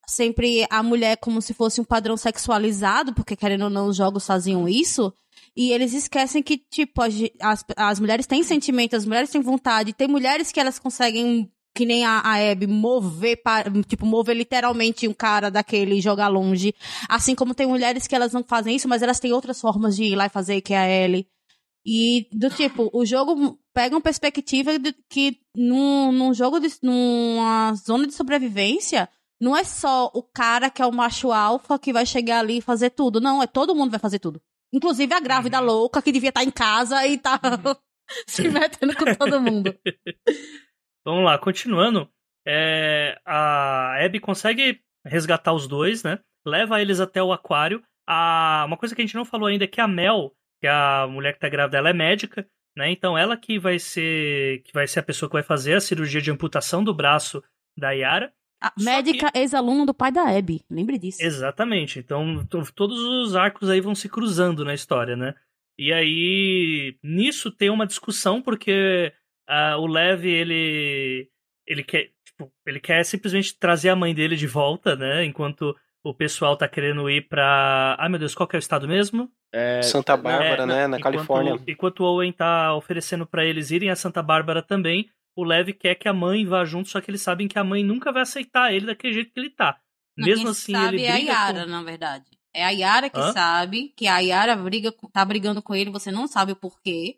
sempre 0.06 0.66
a 0.70 0.82
mulher 0.82 1.16
como 1.16 1.40
se 1.40 1.54
fosse 1.54 1.80
um 1.80 1.84
padrão 1.84 2.16
sexualizado, 2.16 3.14
porque 3.14 3.36
querendo 3.36 3.64
ou 3.64 3.70
não, 3.70 3.86
os 3.86 3.96
jogos 3.96 4.26
faziam 4.26 4.68
isso. 4.68 5.12
E 5.56 5.70
eles 5.70 5.92
esquecem 5.92 6.42
que, 6.42 6.56
tipo, 6.56 7.02
as, 7.02 7.64
as, 7.76 8.00
mulheres 8.00 8.26
têm 8.26 8.42
sentimento, 8.42 8.96
as 8.96 9.04
mulheres 9.04 9.30
têm 9.30 9.40
vontade. 9.40 9.92
Tem 9.92 10.08
mulheres 10.08 10.50
que 10.50 10.58
elas 10.58 10.78
conseguem, 10.78 11.50
que 11.74 11.84
nem 11.84 12.04
a, 12.04 12.20
a 12.20 12.50
Abby, 12.50 12.66
mover, 12.66 13.42
pa- 13.42 13.64
tipo, 13.86 14.06
mover 14.06 14.36
literalmente 14.36 15.06
um 15.06 15.12
cara 15.12 15.50
daquele 15.50 15.96
e 15.96 16.00
jogar 16.00 16.28
longe. 16.28 16.74
Assim 17.08 17.34
como 17.34 17.54
tem 17.54 17.66
mulheres 17.66 18.06
que 18.06 18.14
elas 18.14 18.32
não 18.32 18.42
fazem 18.42 18.76
isso, 18.76 18.88
mas 18.88 19.02
elas 19.02 19.20
têm 19.20 19.32
outras 19.32 19.60
formas 19.60 19.94
de 19.94 20.04
ir 20.04 20.16
lá 20.16 20.26
e 20.26 20.30
fazer, 20.30 20.60
que 20.62 20.72
é 20.72 20.78
a 20.78 20.88
Ellie. 20.88 21.26
E, 21.84 22.28
do 22.32 22.48
tipo, 22.48 22.88
o 22.92 23.04
jogo 23.04 23.58
pega 23.74 23.94
uma 23.94 24.00
perspectiva 24.00 24.78
de 24.78 24.94
que 25.10 25.38
num, 25.54 26.12
num 26.12 26.32
jogo, 26.32 26.60
de, 26.60 26.68
numa 26.80 27.74
zona 27.74 28.06
de 28.06 28.14
sobrevivência, 28.14 29.08
não 29.42 29.56
é 29.56 29.64
só 29.64 30.08
o 30.14 30.22
cara 30.22 30.70
que 30.70 30.80
é 30.80 30.86
o 30.86 30.92
macho 30.92 31.32
alfa 31.32 31.76
que 31.76 31.92
vai 31.92 32.06
chegar 32.06 32.38
ali 32.38 32.58
e 32.58 32.62
fazer 32.62 32.90
tudo. 32.90 33.20
Não, 33.20 33.42
é 33.42 33.46
todo 33.48 33.74
mundo 33.74 33.90
vai 33.90 33.98
fazer 33.98 34.20
tudo. 34.20 34.40
Inclusive 34.72 35.12
a 35.12 35.18
grávida 35.18 35.58
Uhum. 35.58 35.66
louca 35.66 36.00
que 36.00 36.12
devia 36.12 36.28
estar 36.28 36.44
em 36.44 36.50
casa 36.50 37.04
e 37.08 37.18
tá 37.18 37.40
se 38.26 38.48
metendo 38.48 38.94
com 38.94 39.12
todo 39.16 39.40
mundo. 39.40 39.76
Vamos 41.04 41.24
lá, 41.24 41.36
continuando. 41.38 42.08
É, 42.46 43.18
a 43.26 44.04
Abby 44.04 44.20
consegue 44.20 44.80
resgatar 45.04 45.52
os 45.52 45.66
dois, 45.66 46.04
né? 46.04 46.20
Leva 46.46 46.80
eles 46.80 47.00
até 47.00 47.20
o 47.20 47.32
aquário. 47.32 47.82
A, 48.08 48.64
uma 48.66 48.76
coisa 48.76 48.94
que 48.94 49.02
a 49.02 49.04
gente 49.04 49.16
não 49.16 49.24
falou 49.24 49.48
ainda 49.48 49.64
é 49.64 49.68
que 49.68 49.80
a 49.80 49.88
Mel, 49.88 50.32
que 50.60 50.68
é 50.68 50.70
a 50.70 51.08
mulher 51.10 51.32
que 51.32 51.40
tá 51.40 51.48
grávida, 51.48 51.78
ela 51.78 51.90
é 51.90 51.92
médica, 51.92 52.46
né? 52.76 52.92
Então 52.92 53.18
ela 53.18 53.36
que 53.36 53.58
vai 53.58 53.80
ser 53.80 54.62
que 54.62 54.72
vai 54.72 54.86
ser 54.86 55.00
a 55.00 55.04
pessoa 55.04 55.28
que 55.28 55.34
vai 55.34 55.42
fazer 55.42 55.74
a 55.74 55.80
cirurgia 55.80 56.20
de 56.22 56.30
amputação 56.30 56.84
do 56.84 56.94
braço 56.94 57.42
da 57.76 57.90
Yara. 57.90 58.32
A 58.62 58.72
Só 58.78 58.84
médica 58.84 59.30
ex-aluno 59.34 59.84
do 59.84 59.92
pai 59.92 60.12
da 60.12 60.22
Abby. 60.28 60.62
Lembre 60.70 60.98
disso. 60.98 61.22
Exatamente. 61.22 61.98
Então 61.98 62.44
to- 62.46 62.72
todos 62.74 62.98
os 62.98 63.34
arcos 63.34 63.68
aí 63.68 63.80
vão 63.80 63.94
se 63.94 64.08
cruzando 64.08 64.64
na 64.64 64.72
história, 64.74 65.16
né? 65.16 65.34
E 65.78 65.92
aí 65.92 66.96
nisso 67.02 67.50
tem 67.50 67.70
uma 67.70 67.86
discussão 67.86 68.40
porque 68.40 69.12
ah, 69.48 69.76
o 69.78 69.86
Lev 69.86 70.24
ele 70.26 71.28
ele 71.66 71.82
quer 71.82 72.10
tipo, 72.24 72.52
ele 72.66 72.78
quer 72.80 73.04
simplesmente 73.04 73.58
trazer 73.58 73.88
a 73.88 73.96
mãe 73.96 74.14
dele 74.14 74.36
de 74.36 74.46
volta, 74.46 74.94
né? 74.96 75.24
Enquanto 75.24 75.74
o 76.04 76.12
pessoal 76.14 76.56
tá 76.56 76.68
querendo 76.68 77.08
ir 77.08 77.28
pra. 77.28 77.96
Ai 77.98 78.08
meu 78.08 78.18
Deus, 78.18 78.34
qual 78.34 78.46
que 78.48 78.56
é 78.56 78.58
o 78.58 78.60
estado 78.60 78.86
mesmo? 78.88 79.30
É, 79.54 79.82
Santa 79.82 80.16
Bárbara, 80.16 80.62
É, 80.62 80.66
né? 80.66 80.86
Na 80.86 80.98
enquanto- 80.98 81.14
Califórnia. 81.14 81.60
Enquanto 81.66 82.00
o 82.00 82.04
Owen 82.04 82.32
tá 82.32 82.74
oferecendo 82.74 83.26
pra 83.26 83.44
eles 83.44 83.70
irem 83.70 83.90
a 83.90 83.96
Santa 83.96 84.22
Bárbara 84.22 84.62
também, 84.62 85.08
o 85.36 85.44
Lev 85.44 85.70
quer 85.72 85.94
que 85.94 86.08
a 86.08 86.12
mãe 86.12 86.44
vá 86.46 86.64
junto, 86.64 86.88
só 86.88 87.00
que 87.00 87.10
eles 87.10 87.22
sabem 87.22 87.48
que 87.48 87.58
a 87.58 87.64
mãe 87.64 87.82
nunca 87.82 88.12
vai 88.12 88.22
aceitar 88.22 88.72
ele 88.72 88.86
daquele 88.86 89.14
jeito 89.14 89.32
que 89.32 89.40
ele 89.40 89.50
tá. 89.50 89.78
Não, 90.16 90.26
Mesmo 90.26 90.44
quem 90.44 90.50
assim, 90.50 90.72
sabe 90.72 90.96
ele 90.96 91.04
é 91.06 91.12
a 91.12 91.16
Yara, 91.16 91.64
com... 91.64 91.70
na 91.70 91.82
verdade. 91.82 92.24
É 92.54 92.64
a 92.64 92.70
Yara 92.70 93.08
que 93.08 93.18
Hã? 93.18 93.32
sabe, 93.32 93.94
que 93.96 94.06
a 94.06 94.18
Yara 94.18 94.54
briga, 94.56 94.92
tá 95.12 95.24
brigando 95.24 95.62
com 95.62 95.74
ele, 95.74 95.90
você 95.90 96.10
não 96.10 96.26
sabe 96.26 96.52
o 96.52 96.56
porquê. 96.56 97.16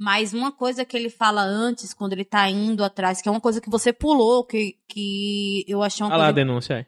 Mas 0.00 0.34
uma 0.34 0.50
coisa 0.50 0.84
que 0.84 0.96
ele 0.96 1.08
fala 1.08 1.42
antes, 1.42 1.94
quando 1.94 2.12
ele 2.14 2.24
tá 2.24 2.50
indo 2.50 2.82
atrás, 2.82 3.22
que 3.22 3.28
é 3.28 3.30
uma 3.32 3.40
coisa 3.40 3.60
que 3.60 3.70
você 3.70 3.92
pulou, 3.92 4.44
que, 4.44 4.76
que 4.88 5.64
eu 5.68 5.80
achei 5.84 6.04
uma 6.04 6.10
Olha 6.12 6.18
lá 6.18 6.24
coisa 6.24 6.32
denúncia 6.34 6.76
aí. 6.78 6.86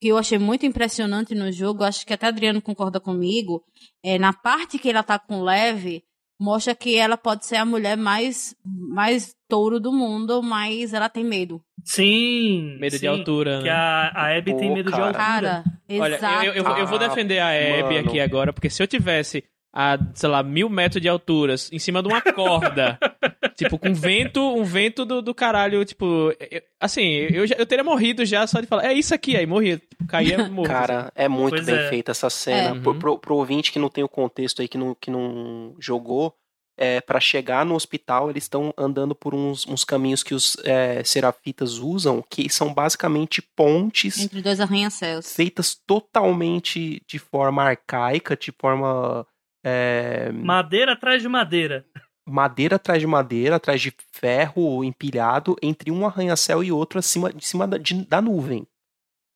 que 0.00 0.08
eu 0.08 0.18
achei 0.18 0.38
muito 0.38 0.66
impressionante 0.66 1.34
no 1.36 1.52
jogo, 1.52 1.84
acho 1.84 2.04
que 2.04 2.12
até 2.12 2.26
Adriano 2.26 2.60
concorda 2.60 2.98
comigo, 2.98 3.64
é 4.04 4.18
na 4.18 4.32
parte 4.32 4.76
que 4.76 4.90
ela 4.90 5.04
tá 5.04 5.16
com 5.20 5.38
o 5.38 5.44
Leve, 5.44 6.04
mostra 6.38 6.74
que 6.74 6.96
ela 6.96 7.16
pode 7.16 7.44
ser 7.46 7.56
a 7.56 7.64
mulher 7.64 7.96
mais, 7.96 8.54
mais 8.64 9.34
touro 9.48 9.80
do 9.80 9.92
mundo, 9.92 10.42
mas 10.42 10.92
ela 10.94 11.08
tem 11.08 11.24
medo. 11.24 11.60
Sim. 11.84 12.76
Medo 12.78 12.92
sim, 12.94 13.00
de 13.00 13.06
altura, 13.06 13.58
Que 13.58 13.64
né? 13.64 13.70
a, 13.70 14.12
a 14.14 14.36
Abby 14.36 14.56
tem 14.56 14.68
Pô, 14.68 14.74
medo 14.74 14.90
de 14.90 14.96
cara. 14.96 15.04
altura. 15.06 15.24
Cara, 15.24 15.64
Olha, 15.90 16.16
exato. 16.16 16.44
eu, 16.46 16.52
eu, 16.54 16.64
eu 16.76 16.86
vou 16.86 16.98
defender 16.98 17.38
a 17.38 17.48
Abby 17.48 17.94
mano. 17.96 18.08
aqui 18.08 18.20
agora, 18.20 18.52
porque 18.52 18.70
se 18.70 18.82
eu 18.82 18.86
tivesse 18.86 19.42
a, 19.72 19.98
sei 20.14 20.28
lá, 20.28 20.42
mil 20.42 20.68
metros 20.68 21.00
de 21.00 21.08
alturas 21.08 21.70
em 21.72 21.78
cima 21.78 22.02
de 22.02 22.08
uma 22.08 22.20
corda, 22.22 22.98
tipo, 23.56 23.78
com 23.78 23.92
vento, 23.94 24.40
um 24.40 24.64
vento 24.64 25.04
do, 25.04 25.20
do 25.20 25.34
caralho, 25.34 25.84
tipo, 25.84 26.32
eu- 26.50 26.62
assim, 26.80 27.02
eu, 27.06 27.46
já, 27.46 27.54
eu 27.56 27.66
teria 27.66 27.84
morrido 27.84 28.24
já 28.24 28.46
só 28.46 28.60
de 28.60 28.66
falar, 28.66 28.86
é 28.86 28.92
isso 28.94 29.14
aqui, 29.14 29.36
aí 29.36 29.46
morria, 29.46 29.80
caía 30.08 30.38
morto. 30.48 30.68
Cara, 30.68 31.12
é 31.14 31.28
muito 31.28 31.54
Pois 31.56 31.66
bem 31.66 31.74
é. 31.76 31.88
feita 31.88 32.10
essa 32.12 32.30
cena. 32.30 32.76
É. 32.76 32.80
Pro, 32.80 32.92
Uhum. 32.92 32.98
pro, 32.98 33.18
pro 33.18 33.34
ouvinte 33.36 33.70
que 33.70 33.78
não 33.78 33.88
tem 33.90 34.02
o 34.02 34.08
contexto 34.08 34.62
aí, 34.62 34.68
que 34.68 34.78
não, 34.78 34.94
que 34.98 35.10
não 35.10 35.74
jogou, 35.78 36.34
é, 36.80 37.00
para 37.00 37.18
chegar 37.18 37.66
no 37.66 37.74
hospital, 37.74 38.30
eles 38.30 38.44
estão 38.44 38.72
andando 38.78 39.12
por 39.14 39.34
uns, 39.34 39.66
uns 39.66 39.82
caminhos 39.84 40.22
que 40.22 40.32
os 40.32 40.56
é, 40.64 41.02
serafitas 41.04 41.78
usam, 41.78 42.24
que 42.30 42.48
são 42.48 42.72
basicamente 42.72 43.42
pontes 43.42 44.16
Entre 44.18 44.40
dois 44.40 44.60
arranha-céus. 44.60 45.34
feitas 45.34 45.74
totalmente 46.22 47.02
de 47.06 47.18
forma 47.18 47.62
arcaica, 47.64 48.36
de 48.36 48.52
forma 48.52 49.26
é, 49.68 50.32
Madeira 50.32 50.92
atrás 50.92 51.20
de 51.22 51.28
madeira. 51.28 51.84
madeira 52.26 52.76
atrás 52.76 53.00
de 53.00 53.06
madeira, 53.06 53.56
atrás 53.56 53.80
de 53.80 53.92
ferro 54.12 54.82
empilhado 54.84 55.56
entre 55.62 55.90
um 55.90 56.06
arranha-céu 56.06 56.62
e 56.64 56.70
outro 56.72 56.98
acima 56.98 57.32
de 57.32 57.44
cima 57.46 57.66
da, 57.66 57.78
de- 57.78 58.06
da 58.06 58.20
nuvem. 58.20 58.66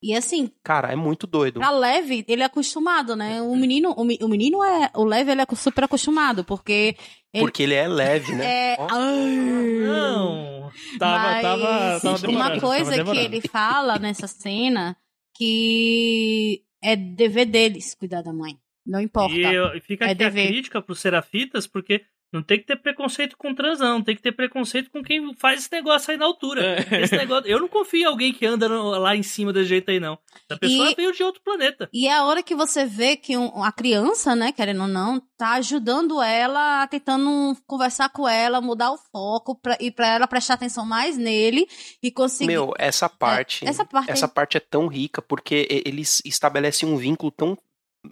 E 0.04 0.14
assim, 0.16 0.50
Cara, 0.64 0.92
é 0.92 0.96
muito 0.96 1.28
doido. 1.28 1.60
pra 1.60 1.70
leve, 1.70 2.24
ele 2.26 2.42
é 2.42 2.46
acostumado, 2.46 3.14
né? 3.14 3.40
O 3.40 3.54
menino, 3.54 3.92
o, 3.96 4.02
me- 4.04 4.18
o 4.20 4.26
menino 4.28 4.62
é. 4.64 4.90
O 4.96 5.04
leve, 5.04 5.30
ele 5.30 5.40
é 5.42 5.46
super 5.54 5.84
acostumado, 5.84 6.42
porque. 6.44 6.96
ele- 7.32 7.44
Porque 7.44 7.62
ele 7.62 7.74
é 7.74 7.86
leve, 7.86 8.34
né? 8.34 8.44
É. 8.74 8.76
Ai. 8.90 9.86
Não. 9.86 10.70
Tava, 10.98 11.22
Mas 11.22 11.42
tava, 11.42 12.00
tava 12.00 12.28
uma 12.28 12.48
tava 12.48 12.60
coisa 12.60 13.04
que 13.04 13.16
ele 13.16 13.40
fala 13.42 13.98
nessa 13.98 14.26
cena 14.26 14.96
que 15.36 16.62
é 16.82 16.96
dever 16.96 17.46
deles 17.46 17.94
cuidar 17.94 18.22
da 18.22 18.32
mãe. 18.32 18.56
Não 18.86 19.00
importa. 19.00 19.34
E 19.34 19.42
eu- 19.42 19.80
fica 19.82 20.04
É 20.06 20.12
aqui 20.12 20.24
a 20.24 20.28
dever. 20.28 20.48
crítica 20.48 20.82
pros 20.82 21.00
serafitas, 21.00 21.66
porque 21.66 22.02
não 22.32 22.42
tem 22.42 22.58
que 22.58 22.64
ter 22.64 22.76
preconceito 22.76 23.36
com 23.36 23.54
transão, 23.54 24.02
tem 24.02 24.16
que 24.16 24.22
ter 24.22 24.32
preconceito 24.32 24.90
com 24.90 25.02
quem 25.02 25.34
faz 25.34 25.60
esse 25.60 25.68
negócio 25.70 26.10
aí 26.10 26.16
na 26.16 26.24
altura. 26.24 26.78
É. 26.90 27.02
Esse 27.02 27.14
negócio, 27.14 27.46
eu 27.50 27.60
não 27.60 27.68
confio 27.68 28.00
em 28.00 28.04
alguém 28.04 28.32
que 28.32 28.46
anda 28.46 28.66
no- 28.70 28.88
lá 28.88 29.14
em 29.14 29.22
cima 29.22 29.52
desse 29.52 29.66
jeito 29.68 29.90
aí, 29.90 30.00
não. 30.00 30.18
A 30.50 30.56
pessoa 30.56 30.90
E- 30.90 30.94
veio 30.94 31.12
de 31.12 31.22
outro 31.22 31.42
planeta. 31.44 31.90
E 31.92 32.08
é 32.08 32.12
a 32.14 32.24
hora 32.24 32.42
que 32.42 32.54
você 32.54 32.86
vê 32.86 33.16
que 33.18 33.36
um- 33.36 33.62
a 33.62 33.70
criança, 33.70 34.34
né, 34.34 34.50
querendo 34.50 34.80
ou 34.80 34.88
não, 34.88 35.20
tá 35.36 35.50
ajudando 35.56 36.22
ela, 36.22 36.86
tentando 36.86 37.54
conversar 37.66 38.08
com 38.08 38.26
ela, 38.26 38.62
mudar 38.62 38.92
o 38.92 38.98
foco 39.12 39.54
pra, 39.60 39.76
e 39.78 39.90
pra 39.90 40.08
ela 40.08 40.26
prestar 40.26 40.54
atenção 40.54 40.86
mais 40.86 41.18
nele 41.18 41.66
e 42.02 42.10
conseguir. 42.10 42.46
Meu, 42.50 42.72
essa 42.78 43.10
parte, 43.10 43.62
essa 43.68 43.84
parte 43.84 44.10
essa 44.10 44.24
aí- 44.24 44.32
parte 44.32 44.56
é 44.56 44.60
tão 44.60 44.86
rica 44.86 45.20
porque 45.20 45.68
eles 45.84 46.22
estabelecem 46.24 46.88
um 46.88 46.96
vínculo 46.96 47.30
tão 47.30 47.52
é, 47.52 47.56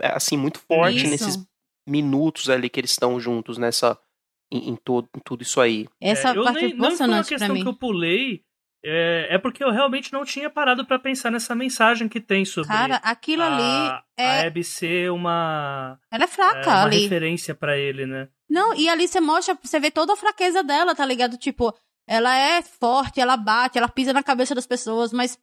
assim 0.03 0.37
muito 0.37 0.59
forte 0.61 0.99
Isso. 0.99 1.11
nesses 1.11 1.47
minutos 1.89 2.49
ali 2.49 2.69
que 2.69 2.79
eles 2.81 2.91
estão 2.91 3.19
juntos 3.19 3.59
nessa 3.59 3.99
em, 4.53 4.71
em 4.71 4.77
todo 4.77 5.09
em 5.17 5.21
tudo 5.21 5.43
isso 5.43 5.61
aí. 5.61 5.89
Essa 6.01 6.31
É, 6.31 6.37
eu 6.37 6.45
parte 6.45 6.59
é 6.59 6.69
nem, 6.69 6.77
não 6.77 6.97
foi 6.97 7.07
uma 7.07 7.25
questão 7.25 7.55
que 7.55 7.67
eu 7.67 7.75
pulei, 7.75 8.43
é, 8.85 9.29
é 9.31 9.39
porque 9.39 9.63
eu 9.63 9.71
realmente 9.71 10.13
não 10.13 10.25
tinha 10.25 10.49
parado 10.49 10.85
pra 10.87 10.99
pensar 10.99 11.31
nessa 11.31 11.55
mensagem 11.55 12.09
que 12.09 12.21
tem 12.21 12.45
sobre 12.45 12.69
Cara, 12.69 12.97
aquilo 12.97 13.43
ali 13.43 13.63
a, 13.63 14.05
é. 14.17 14.27
a 14.27 14.47
Abby 14.47 14.65
ser 14.65 15.11
uma, 15.11 15.99
Ela 16.11 16.25
é 16.25 16.27
é, 16.27 16.29
fraca 16.29 16.71
uma 16.71 16.83
ali. 16.85 17.03
referência 17.03 17.55
pra 17.55 17.77
ele, 17.79 18.07
né? 18.07 18.29
Não, 18.49 18.75
e 18.75 18.89
ali 18.89 19.07
você 19.07 19.21
mostra, 19.21 19.57
você 19.63 19.79
vê 19.79 19.91
toda 19.91 20.13
a 20.13 20.17
fraqueza 20.17 20.63
dela, 20.63 20.95
tá 20.95 21.05
ligado? 21.07 21.37
Tipo, 21.37 21.73
ela 22.09 22.37
é 22.37 22.63
forte, 22.63 23.21
ela 23.21 23.37
bate, 23.37 23.79
ela 23.79 23.89
pisa 23.89 24.13
na 24.13 24.23
cabeça 24.23 24.55
das 24.55 24.67
pessoas, 24.67 25.13
mas 25.13 25.39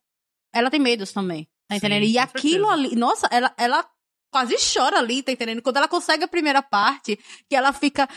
ela 0.54 0.70
tem 0.70 0.80
medos 0.80 1.14
também, 1.14 1.46
tá 1.70 1.76
Sim, 1.76 1.78
entendendo? 1.78 2.04
e 2.04 2.14
com 2.14 2.20
aquilo 2.20 2.68
certeza. 2.68 2.72
ali, 2.74 2.96
nossa, 2.96 3.28
ela, 3.32 3.54
ela 3.58 3.86
quase 4.32 4.56
chora 4.74 4.98
ali, 5.00 5.22
tá 5.24 5.32
entendendo? 5.32 5.62
Quando 5.62 5.78
ela 5.78 5.88
consegue 5.88 6.24
a 6.24 6.28
primeira 6.28 6.62
parte, 6.62 7.18
que 7.50 7.56
ela 7.56 7.72
fica 7.74 8.08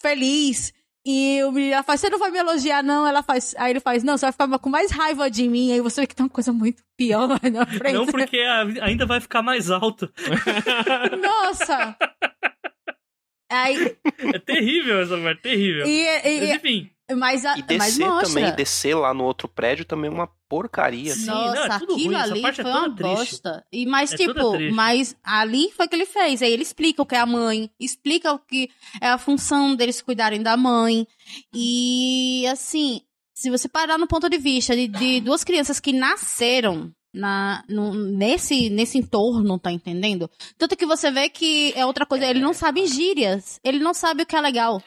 feliz. 0.00 0.72
E 1.04 1.42
o 1.42 1.50
menino 1.50 1.72
ela 1.74 1.82
faz, 1.82 2.00
você 2.00 2.08
não 2.08 2.18
vai 2.18 2.30
me 2.30 2.38
elogiar, 2.38 2.80
não? 2.80 3.04
Ela 3.04 3.24
faz, 3.24 3.56
aí 3.58 3.72
ele 3.72 3.80
faz, 3.80 4.04
não, 4.04 4.16
você 4.16 4.24
vai 4.26 4.32
ficar 4.32 4.58
com 4.60 4.70
mais 4.70 4.90
raiva 4.92 5.28
de 5.28 5.48
mim. 5.48 5.72
Aí 5.72 5.80
você 5.80 6.02
vê 6.02 6.06
que 6.06 6.14
tem 6.14 6.24
uma 6.24 6.30
coisa 6.30 6.52
muito 6.52 6.80
pior 6.96 7.26
na 7.50 7.66
frente. 7.66 7.94
Não 7.94 8.06
porque 8.06 8.38
ainda 8.80 9.04
vai 9.04 9.20
ficar 9.20 9.42
mais 9.42 9.68
alto. 9.68 10.08
Nossa! 11.20 11.96
Aí, 13.50 13.96
É 14.32 14.38
terrível 14.38 15.00
essa 15.02 15.18
parte, 15.18 15.42
terrível. 15.42 15.86
e, 15.86 16.00
e- 16.06 16.40
Mas 16.40 16.50
enfim, 16.56 16.90
mas, 17.16 17.44
a, 17.44 17.58
E 17.58 17.62
descer 17.62 18.08
também, 18.20 18.54
descer 18.54 18.94
lá 18.94 19.12
no 19.12 19.24
outro 19.24 19.48
prédio 19.48 19.84
também 19.84 20.10
é 20.10 20.14
uma 20.14 20.28
porcaria. 20.48 21.14
Sim, 21.14 21.26
Nossa, 21.26 21.54
não, 21.54 21.64
é 21.74 21.78
tudo 21.78 21.92
aquilo 21.94 22.06
ruim, 22.08 22.14
essa 22.16 22.32
ali 22.32 22.42
parte 22.42 22.60
é 22.60 22.62
foi 22.64 22.72
toda 22.72 22.86
uma 22.86 22.94
triste. 22.96 23.14
bosta. 23.14 23.64
E, 23.72 23.86
mas, 23.86 24.12
É 24.12 24.16
tipo, 24.16 24.72
mas 24.72 25.16
ali 25.24 25.70
foi 25.72 25.86
o 25.86 25.88
que 25.88 25.96
ele 25.96 26.06
fez. 26.06 26.42
Aí 26.42 26.52
ele 26.52 26.62
explica 26.62 27.02
o 27.02 27.06
que 27.06 27.14
é 27.14 27.18
a 27.18 27.26
mãe, 27.26 27.70
explica 27.80 28.32
o 28.32 28.38
que 28.38 28.70
é 29.00 29.08
a 29.08 29.18
função 29.18 29.74
deles 29.74 30.00
cuidarem 30.00 30.42
da 30.42 30.56
mãe. 30.56 31.06
E, 31.54 32.46
assim, 32.46 33.02
se 33.34 33.50
você 33.50 33.68
parar 33.68 33.98
no 33.98 34.06
ponto 34.06 34.28
de 34.30 34.38
vista 34.38 34.74
de, 34.74 34.88
de 34.88 35.20
duas 35.20 35.44
crianças 35.44 35.78
que 35.80 35.92
nasceram 35.92 36.90
na, 37.14 37.62
no- 37.68 37.92
nesse, 37.94 38.70
nesse 38.70 38.96
entorno, 38.98 39.58
tá 39.58 39.70
entendendo? 39.70 40.30
Tanto 40.56 40.76
que 40.76 40.86
você 40.86 41.10
vê 41.10 41.28
que 41.28 41.72
é 41.76 41.84
outra 41.84 42.06
coisa, 42.06 42.24
ele 42.26 42.40
não 42.40 42.54
sabe 42.54 42.86
gírias, 42.86 43.60
ele 43.62 43.78
não 43.80 43.92
sabe 43.92 44.22
o 44.22 44.26
que 44.26 44.34
é 44.34 44.40
legal. 44.40 44.82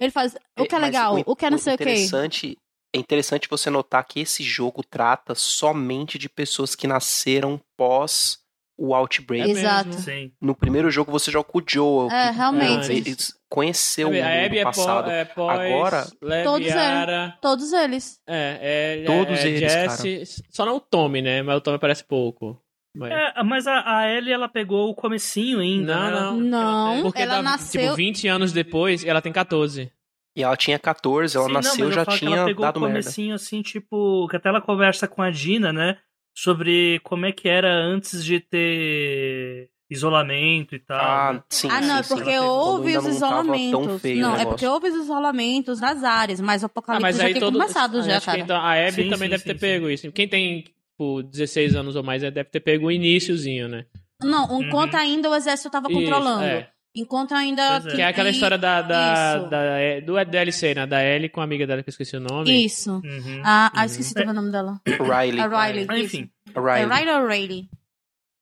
Ele 0.00 0.10
faz 0.10 0.34
o 0.58 0.64
que 0.64 0.74
é 0.74 0.78
Mas 0.78 0.88
legal, 0.88 1.22
o, 1.26 1.36
que 1.36 1.46
é 1.46 1.50
não 1.50 1.58
sei 1.58 1.74
o 1.74 1.78
quê. 1.78 1.84
interessante, 1.84 2.56
É 2.94 2.98
interessante 2.98 3.48
você 3.50 3.68
notar 3.68 4.04
que 4.04 4.20
esse 4.20 4.42
jogo 4.42 4.82
trata 4.82 5.34
somente 5.34 6.18
de 6.18 6.28
pessoas 6.28 6.74
que 6.74 6.86
nasceram 6.86 7.60
pós 7.76 8.38
o 8.78 8.94
Outbreak. 8.94 9.48
É 9.50 9.52
Exato. 9.52 9.92
sim. 9.94 10.32
No 10.40 10.54
primeiro 10.54 10.88
jogo 10.90 11.10
você 11.10 11.30
joga 11.32 11.48
com 11.50 11.58
o 11.58 11.62
Joel. 11.66 12.08
É, 12.12 12.28
que, 12.30 12.36
realmente. 12.36 12.92
ele 12.92 13.16
conheceu 13.50 14.08
o 14.08 14.10
a 14.10 14.14
mundo 14.14 14.22
é, 14.24 14.62
passado. 14.62 15.10
é 15.10 15.24
pós 15.24 15.58
Agora, 15.58 16.06
Todos 16.44 16.68
eram. 16.68 16.80
Yara, 16.80 17.38
Todos 17.42 17.72
eles. 17.72 18.20
é, 18.26 19.02
é, 19.02 19.04
Todos 19.04 19.38
é, 19.40 19.48
eles, 19.48 19.60
Jesse, 19.60 20.42
Só 20.50 20.64
não 20.64 20.76
o 20.76 20.80
Tommy, 20.80 21.20
né? 21.20 21.42
Mas 21.42 21.56
o 21.56 21.60
Tommy 21.60 21.76
aparece 21.76 22.04
pouco. 22.04 22.62
Mas... 22.98 23.12
É, 23.12 23.42
mas 23.44 23.66
a, 23.66 23.98
a 23.98 24.08
Ellie, 24.12 24.32
ela 24.32 24.48
pegou 24.48 24.90
o 24.90 24.94
comecinho 24.94 25.60
ainda. 25.60 25.94
Não, 25.96 26.02
né? 26.02 26.10
não. 26.10 26.60
Ela- 26.60 26.94
Não. 26.96 27.02
Porque 27.02 27.22
ela 27.22 27.36
dá, 27.36 27.42
nasceu- 27.42 27.80
tipo, 27.82 27.94
20 27.96 28.26
anos 28.28 28.52
depois, 28.52 29.04
ela 29.04 29.22
tem 29.22 29.32
14. 29.32 29.90
E 30.36 30.42
ela 30.42 30.56
tinha 30.56 30.78
14, 30.78 31.36
ela 31.36 31.46
Sim, 31.46 31.52
não, 31.52 31.60
nasceu 31.62 31.86
eu 31.86 31.92
já 31.92 32.06
tinha 32.06 32.36
ela 32.36 32.46
pegou 32.46 32.64
dado 32.64 32.76
o 32.76 32.80
merda. 32.80 33.00
comecinho 33.00 33.34
assim, 33.34 33.60
tipo, 33.62 34.26
que 34.28 34.36
até 34.36 34.48
ela 34.48 34.60
conversa 34.60 35.08
com 35.08 35.20
a 35.22 35.30
Dina, 35.30 35.72
né? 35.72 35.98
Sobre 36.34 37.00
como 37.02 37.26
é 37.26 37.32
que 37.32 37.48
era 37.48 37.72
antes 37.74 38.24
de 38.24 38.38
ter 38.38 39.68
isolamento 39.90 40.74
e 40.74 40.78
tal. 40.78 40.96
Ah, 41.00 41.32
né? 41.34 41.42
sim, 41.48 41.68
Ah, 41.70 41.80
não, 41.80 41.94
sim, 41.94 42.00
é 42.00 42.02
sim. 42.02 42.08
porque 42.14 42.24
Quando 42.38 42.42
houve 42.52 42.96
os 42.96 43.04
não 43.04 43.10
isolamentos. 43.10 44.02
feio 44.02 44.20
Não, 44.22 44.36
é 44.36 44.44
porque 44.44 44.66
houve 44.66 44.88
os 44.88 44.94
isolamentos 45.04 45.80
nas 45.80 46.04
áreas, 46.04 46.40
mas 46.40 46.62
o 46.62 46.66
Ah, 46.66 46.68
apocalipse 46.68 47.02
mas 47.02 47.16
já 47.16 47.28
tinha 47.28 47.40
todo... 47.40 47.58
começado 47.58 47.98
Ah, 47.98 48.02
já, 48.02 48.20
cara. 48.20 48.38
então, 48.38 48.56
a 48.56 48.72
Abby 48.74 48.92
Sim, 48.92 49.08
também 49.08 49.26
sim, 49.28 49.30
deve 49.30 49.38
sim, 49.42 49.48
ter 49.48 49.54
sim. 49.54 49.60
pego 49.60 49.90
isso. 49.90 50.12
Quem 50.12 50.28
tem, 50.28 50.64
tipo, 50.98 51.22
16 51.22 51.74
anos 51.76 51.94
ou 51.96 52.02
mais, 52.02 52.22
deve 52.22 52.44
ter 52.44 52.60
pego 52.60 52.86
o 52.86 52.90
iníciozinho, 52.92 53.68
né? 53.68 53.86
Não, 54.22 54.60
enquanto 54.62 54.94
Uhum. 54.94 55.00
ainda 55.00 55.30
o 55.30 55.34
exército 55.34 55.70
tava 55.70 55.88
Isso, 55.90 56.00
controlando. 56.00 56.42
é. 56.44 56.68
Enquanto 56.96 57.32
ainda. 57.32 57.62
É. 57.76 57.80
Que 57.94 58.02
é 58.02 58.06
aquela 58.06 58.30
história 58.30 58.58
da, 58.58 58.82
da, 58.82 59.36
Isso. 59.38 59.48
da, 59.50 59.58
é, 59.78 60.00
do 60.00 60.24
DLC, 60.24 60.74
né? 60.74 60.86
Da 60.86 61.04
Ellie 61.04 61.28
com 61.28 61.40
a 61.40 61.44
amiga 61.44 61.64
dela, 61.66 61.82
que 61.82 61.88
eu 61.88 61.92
esqueci 61.92 62.16
o 62.16 62.20
nome. 62.20 62.64
Isso. 62.64 62.94
Uhum. 63.04 63.42
Ah, 63.44 63.70
ah, 63.72 63.80
Uhum. 63.80 63.84
esqueci 63.86 64.14
também 64.14 64.30
o 64.30 64.34
nome 64.34 64.50
dela. 64.50 64.80
Riley. 64.86 65.38
A 65.40 65.46
Riley. 65.66 65.82
Isso. 65.84 66.16
enfim, 66.16 66.30
É 66.52 66.60
Riley. 66.60 66.98
Riley 66.98 67.14
ou 67.14 67.28
Riley? 67.28 67.68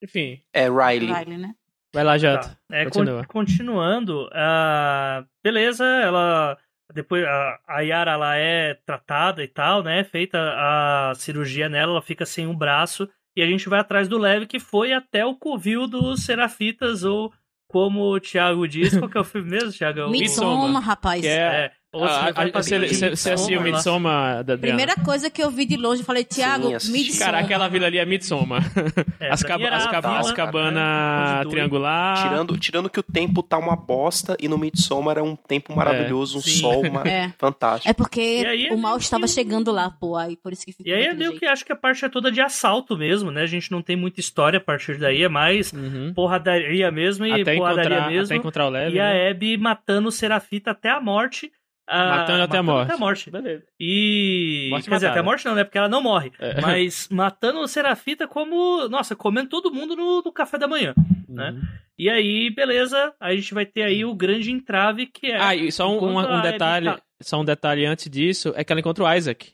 Enfim, 0.03 0.41
É 0.55 0.69
Riley. 0.71 1.13
Riley, 1.13 1.37
né? 1.39 1.55
vai 1.95 2.05
lá, 2.05 2.17
Jota. 2.17 2.49
tá. 2.49 2.57
É, 2.73 2.85
con- 2.85 2.91
Continua. 2.91 3.25
continuando, 3.27 4.29
ah, 4.33 5.25
beleza, 5.45 5.85
ela. 5.85 6.57
Depois 6.93 7.25
a, 7.25 7.59
a 7.67 7.81
Yara 7.81 8.13
ela 8.13 8.37
é 8.37 8.75
tratada 8.87 9.43
e 9.43 9.49
tal, 9.49 9.83
né? 9.83 10.05
Feita 10.05 10.39
a 10.39 11.13
cirurgia 11.17 11.69
nela, 11.69 11.93
ela 11.93 12.03
fica 12.03 12.25
sem 12.25 12.47
um 12.47 12.57
braço. 12.57 13.09
E 13.37 13.43
a 13.43 13.47
gente 13.47 13.69
vai 13.69 13.81
atrás 13.81 14.09
do 14.09 14.19
Lev, 14.19 14.47
que 14.47 14.59
foi 14.59 14.93
até 14.93 15.25
o 15.25 15.37
covil 15.37 15.87
dos 15.87 16.25
Serafitas, 16.25 17.05
ou 17.05 17.33
como 17.69 18.15
o 18.15 18.21
Thiago 18.21 18.67
diz, 18.67 18.97
qual 18.97 19.11
que 19.11 19.19
é 19.19 19.21
o 19.21 19.25
filme 19.25 19.51
mesmo, 19.51 19.73
Thiago? 19.73 20.09
Midsommar, 20.09 20.83
rapaz. 20.83 21.21
Que 21.21 21.29
é... 21.29 21.33
É, 21.33 21.73
Você 21.99 23.31
assistiu. 23.33 23.61
Midsommar, 23.61 24.45
da? 24.45 24.57
Primeira 24.59 24.95
coisa 24.97 25.29
que 25.31 25.43
eu 25.43 25.51
vi 25.51 25.65
de 25.67 25.77
longe, 25.77 26.03
eu 26.03 26.07
falei, 26.07 26.25
Thiago, 26.25 26.75
assisti. 26.75 26.93
Midsommar. 26.93 27.33
Cara, 27.33 27.39
aquela 27.45 27.69
vila 27.69 27.87
ali 27.87 27.99
é 27.99 28.05
Midsommar. 28.05 28.63
É, 29.19 29.31
as 29.33 29.43
cab 29.43 29.65
as, 29.65 29.87
cab 29.87 30.07
as 30.07 30.29
né, 30.29 30.35
cabanas 30.35 31.41
onde 31.41 31.51
triangular. 31.51 32.23
Tirando, 32.23 32.59
tirando 32.59 32.91
que 32.91 33.01
o 33.01 33.03
tempo 33.03 33.43
tá 33.43 33.57
uma 33.57 33.75
bosta 33.75 34.37
e 34.39 34.47
no 34.47 34.59
Midsommar 34.59 35.17
é 35.17 35.23
um 35.23 35.35
tempo 35.35 35.75
maravilhoso, 35.75 36.37
um 36.39 36.43
sim. 36.43 36.51
sol 36.61 36.83
uma... 36.87 37.03
É. 37.09 37.33
fantástico. 37.39 37.89
É 37.89 37.95
porque 37.95 38.45
aí 38.47 38.67
é 38.67 38.75
o 38.75 38.79
mal 38.79 38.99
estava 38.99 39.23
que- 39.25 39.33
chegando 39.33 39.73
lá, 39.73 39.91
pô, 39.91 40.17
aí 40.17 40.37
por 40.37 40.53
isso 40.53 40.67
que 40.67 40.73
ficou 40.73 40.87
E 40.87 40.95
aí 40.95 41.05
é 41.07 41.15
meio 41.15 41.39
que 41.39 41.47
acho 41.47 41.65
que 41.65 41.73
a 41.73 41.77
parte 41.77 42.05
é 42.05 42.09
toda 42.11 42.31
de 42.31 42.41
assalto 42.43 42.97
mesmo, 42.97 43.31
né? 43.31 43.43
A 43.43 43.47
gente 43.47 43.71
não 43.73 43.81
tem 43.81 43.97
muita 43.97 44.21
história 44.21 44.59
a 44.59 44.61
partir 44.61 44.99
daí, 44.99 45.23
é 45.23 45.29
mais 45.29 45.73
Uhum. 45.73 46.13
porradaria 46.15 46.91
mesmo 46.91 47.25
e 47.25 47.41
Até 47.41 47.57
porradaria 47.57 48.07
mesmo. 48.09 48.25
até 48.27 48.37
encontrar 48.37 48.67
o 48.67 48.71
Lev, 48.71 48.95
e 48.95 49.01
a 49.01 49.05
né? 49.15 49.31
Abby 49.31 49.57
matando 49.57 50.09
o 50.09 50.13
Serafita 50.13 50.73
até 50.73 50.91
a 50.91 51.01
morte. 51.01 51.51
Ah, 51.89 52.17
Matando 52.19 52.43
até 52.43 52.59
a 52.59 52.63
morte. 52.63 52.85
Até 52.87 52.95
a 52.95 52.99
morte. 52.99 53.31
Beleza. 53.31 53.65
E. 53.79 54.69
Morte 54.71 54.89
Quer 54.89 54.95
dizer, 54.97 55.07
até 55.09 55.21
a 55.21 55.23
morte 55.23 55.45
não, 55.47 55.55
né? 55.55 55.65
Porque 55.65 55.79
ela 55.79 55.89
não 55.89 56.03
morre. 56.03 56.33
É. 56.39 56.59
Mas 56.63 57.09
matando 57.09 57.61
o 57.61 57.69
Serafita 57.69 58.27
como. 58.27 58.89
Nossa, 58.89 59.15
comendo 59.15 59.49
todo 59.49 59.73
mundo 59.73 59.95
no, 59.95 60.23
no 60.23 60.33
café 60.33 60.59
da 60.59 60.67
manhã. 60.67 60.95
né? 61.29 61.51
Uhum. 61.51 61.63
E 61.99 62.11
aí, 62.11 62.51
beleza. 62.51 63.15
A 63.21 63.35
gente 63.35 63.55
vai 63.55 63.65
ter 63.65 63.83
aí 63.83 64.05
o 64.05 64.15
grande 64.15 64.51
entrave 64.51 65.07
que 65.07 65.27
é. 65.29 65.41
Ah, 65.41 65.55
e 65.55 65.71
só 65.71 65.89
um, 65.89 66.05
um, 66.05 66.19
um 66.39 66.43
detalhe, 66.43 66.87
tá- 66.87 67.01
só 67.23 67.41
um 67.41 67.45
detalhe 67.45 67.87
antes 67.87 68.11
disso, 68.11 68.53
é 68.57 68.65
que 68.65 68.73
ela 68.73 68.81
encontra 68.81 69.05
o 69.05 69.13
Isaac. 69.15 69.53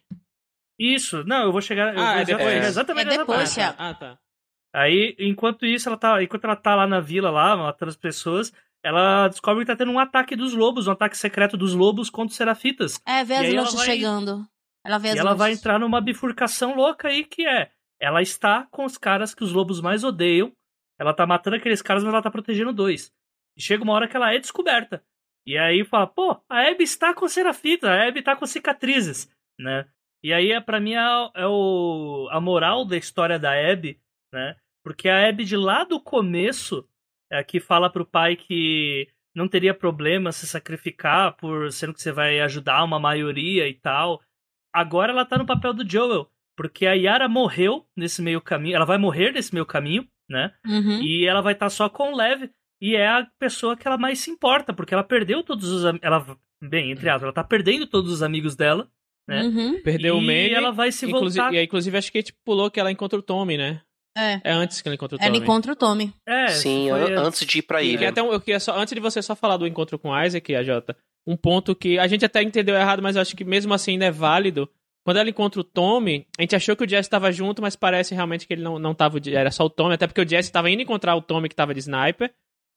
Isso, 0.78 1.22
não, 1.24 1.44
eu 1.44 1.52
vou 1.52 1.60
chegar. 1.60 1.94
Ah, 1.96 2.20
é 2.20 2.24
depois. 2.24 2.48
chegar 2.52 2.66
exatamente 2.66 3.02
É 3.02 3.10
nessa 3.10 3.18
depois, 3.20 3.38
parte. 3.38 3.54
Thiago. 3.54 3.76
Ah, 3.78 3.94
tá. 3.94 4.18
Aí, 4.74 5.14
enquanto 5.18 5.66
isso, 5.66 5.86
ela 5.88 5.98
tá, 5.98 6.22
enquanto 6.22 6.44
ela 6.44 6.56
tá 6.56 6.74
lá 6.74 6.86
na 6.86 6.98
vila 6.98 7.30
lá, 7.30 7.54
matando 7.56 7.90
as 7.90 7.96
pessoas, 7.96 8.50
ela 8.82 9.28
descobre 9.28 9.64
que 9.64 9.70
tá 9.70 9.76
tendo 9.76 9.92
um 9.92 9.98
ataque 9.98 10.34
dos 10.34 10.54
lobos, 10.54 10.86
um 10.88 10.92
ataque 10.92 11.16
secreto 11.16 11.56
dos 11.56 11.74
lobos 11.74 12.10
contra 12.10 12.30
os 12.30 12.36
serafitas. 12.36 13.00
É, 13.06 13.22
vê 13.24 13.36
as 13.36 13.52
lanchas 13.54 13.74
vai- 13.74 13.86
chegando. 13.86 14.46
Ela 14.84 14.98
vê 14.98 15.10
as 15.10 15.14
E 15.16 15.18
ela 15.18 15.34
vai 15.34 15.52
entrar 15.52 15.78
numa 15.78 16.00
bifurcação 16.00 16.74
louca 16.74 17.08
aí 17.08 17.24
que 17.24 17.46
é. 17.46 17.70
Ela 18.00 18.20
está 18.20 18.66
com 18.70 18.84
os 18.84 18.98
caras 18.98 19.32
que 19.34 19.44
os 19.44 19.52
lobos 19.52 19.80
mais 19.80 20.02
odeiam. 20.02 20.52
Ela 20.98 21.14
tá 21.14 21.24
matando 21.24 21.56
aqueles 21.56 21.80
caras, 21.80 22.02
mas 22.02 22.12
ela 22.12 22.22
tá 22.22 22.30
protegendo 22.30 22.72
dois. 22.72 23.12
E 23.56 23.62
chega 23.62 23.84
uma 23.84 23.92
hora 23.92 24.08
que 24.08 24.16
ela 24.16 24.32
é 24.34 24.38
descoberta. 24.38 25.02
E 25.46 25.56
aí 25.56 25.84
fala, 25.84 26.06
pô, 26.06 26.40
a 26.48 26.68
Abby 26.68 26.84
está 26.84 27.14
com 27.14 27.28
serafita, 27.28 27.90
a 27.90 28.08
Abby 28.08 28.22
tá 28.22 28.34
com 28.36 28.46
cicatrizes, 28.46 29.28
né? 29.58 29.86
E 30.22 30.32
aí, 30.32 30.52
é, 30.52 30.60
pra 30.60 30.78
mim, 30.80 30.94
é, 30.94 31.30
é 31.34 31.46
o, 31.48 32.28
a 32.30 32.40
moral 32.40 32.84
da 32.84 32.96
história 32.96 33.38
da 33.40 33.50
Abby, 33.52 34.00
né? 34.32 34.56
Porque 34.84 35.08
a 35.08 35.28
Abby, 35.28 35.44
de 35.44 35.56
lá 35.56 35.82
do 35.84 36.00
começo, 36.00 36.88
é 37.32 37.42
que 37.42 37.58
fala 37.58 37.90
pro 37.90 38.04
pai 38.04 38.36
que 38.36 39.08
não 39.34 39.48
teria 39.48 39.72
problema 39.72 40.30
se 40.30 40.46
sacrificar 40.46 41.34
por 41.36 41.72
sendo 41.72 41.94
que 41.94 42.02
você 42.02 42.12
vai 42.12 42.40
ajudar 42.40 42.84
uma 42.84 42.98
maioria 42.98 43.66
e 43.66 43.74
tal. 43.74 44.20
Agora 44.72 45.12
ela 45.12 45.24
tá 45.24 45.38
no 45.38 45.46
papel 45.46 45.72
do 45.72 45.88
Joel, 45.88 46.28
porque 46.56 46.86
a 46.86 46.92
Yara 46.92 47.28
morreu 47.28 47.86
nesse 47.96 48.20
meio 48.20 48.40
caminho, 48.40 48.76
ela 48.76 48.84
vai 48.84 48.98
morrer 48.98 49.32
nesse 49.32 49.54
meio 49.54 49.64
caminho, 49.64 50.06
né? 50.28 50.52
Uhum. 50.66 51.02
E 51.02 51.26
ela 51.26 51.40
vai 51.40 51.54
estar 51.54 51.70
só 51.70 51.88
com 51.88 52.12
o 52.12 52.16
Lev 52.16 52.50
e 52.80 52.94
é 52.94 53.08
a 53.08 53.26
pessoa 53.38 53.76
que 53.76 53.86
ela 53.86 53.96
mais 53.96 54.18
se 54.18 54.30
importa, 54.30 54.72
porque 54.74 54.92
ela 54.92 55.04
perdeu 55.04 55.42
todos 55.42 55.70
os 55.70 55.84
ela 56.02 56.38
bem, 56.62 56.90
entre 56.90 57.08
aspas, 57.08 57.24
ela 57.24 57.32
tá 57.32 57.44
perdendo 57.44 57.86
todos 57.86 58.12
os 58.12 58.22
amigos 58.22 58.54
dela, 58.54 58.88
né? 59.26 59.42
Uhum. 59.44 59.82
Perdeu 59.82 60.16
e 60.16 60.18
o 60.18 60.20
Manny. 60.20 60.52
ela 60.52 60.70
vai 60.70 60.92
se 60.92 61.06
voltar. 61.06 61.52
E 61.52 61.58
aí, 61.58 61.64
inclusive, 61.64 61.96
acho 61.96 62.12
que 62.12 62.18
a 62.18 62.20
gente 62.20 62.34
pulou 62.44 62.70
que 62.70 62.78
ela 62.78 62.92
encontra 62.92 63.18
o 63.18 63.22
Tommy, 63.22 63.56
né? 63.56 63.82
É. 64.16 64.40
É 64.44 64.52
antes 64.52 64.80
que 64.82 64.88
ela 64.88 64.94
encontra 64.94 65.16
o 65.16 65.20
Ela 65.20 65.32
Tommy. 65.32 65.42
encontra 65.44 65.72
o 65.72 65.76
Tommy. 65.76 66.12
É, 66.28 66.48
Sim, 66.48 66.88
foi 66.90 67.14
an- 67.14 67.20
antes 67.26 67.46
de 67.46 67.58
ir 67.58 67.62
pra 67.62 67.82
ilha. 67.82 68.08
até 68.10 68.22
um- 68.22 68.32
eu 68.32 68.40
queria 68.40 68.60
só, 68.60 68.76
antes 68.78 68.94
de 68.94 69.00
você 69.00 69.22
só 69.22 69.34
falar 69.34 69.56
do 69.56 69.66
encontro 69.66 69.98
com 69.98 70.10
o 70.10 70.22
Isaac, 70.24 70.54
a 70.54 70.62
Jota, 70.62 70.96
um 71.26 71.36
ponto 71.36 71.74
que 71.74 71.98
a 71.98 72.06
gente 72.06 72.24
até 72.24 72.42
entendeu 72.42 72.74
errado, 72.74 73.00
mas 73.02 73.16
eu 73.16 73.22
acho 73.22 73.34
que 73.36 73.44
mesmo 73.44 73.72
assim 73.72 73.92
ainda 73.92 74.04
é 74.06 74.10
válido. 74.10 74.68
Quando 75.04 75.16
ela 75.16 75.28
encontra 75.30 75.60
o 75.60 75.64
Tommy, 75.64 76.26
a 76.38 76.42
gente 76.42 76.54
achou 76.54 76.76
que 76.76 76.84
o 76.84 76.88
Jesse 76.88 77.06
estava 77.08 77.32
junto, 77.32 77.60
mas 77.62 77.74
parece 77.74 78.14
realmente 78.14 78.46
que 78.46 78.52
ele 78.52 78.62
não, 78.62 78.78
não 78.78 78.94
tava, 78.94 79.18
era 79.32 79.50
só 79.50 79.64
o 79.64 79.70
Tommy, 79.70 79.94
até 79.94 80.06
porque 80.06 80.20
o 80.20 80.28
Jesse 80.28 80.48
estava 80.48 80.70
indo 80.70 80.82
encontrar 80.82 81.16
o 81.16 81.22
Tommy 81.22 81.48
que 81.48 81.54
estava 81.54 81.72
de 81.74 81.80
sniper. 81.80 82.30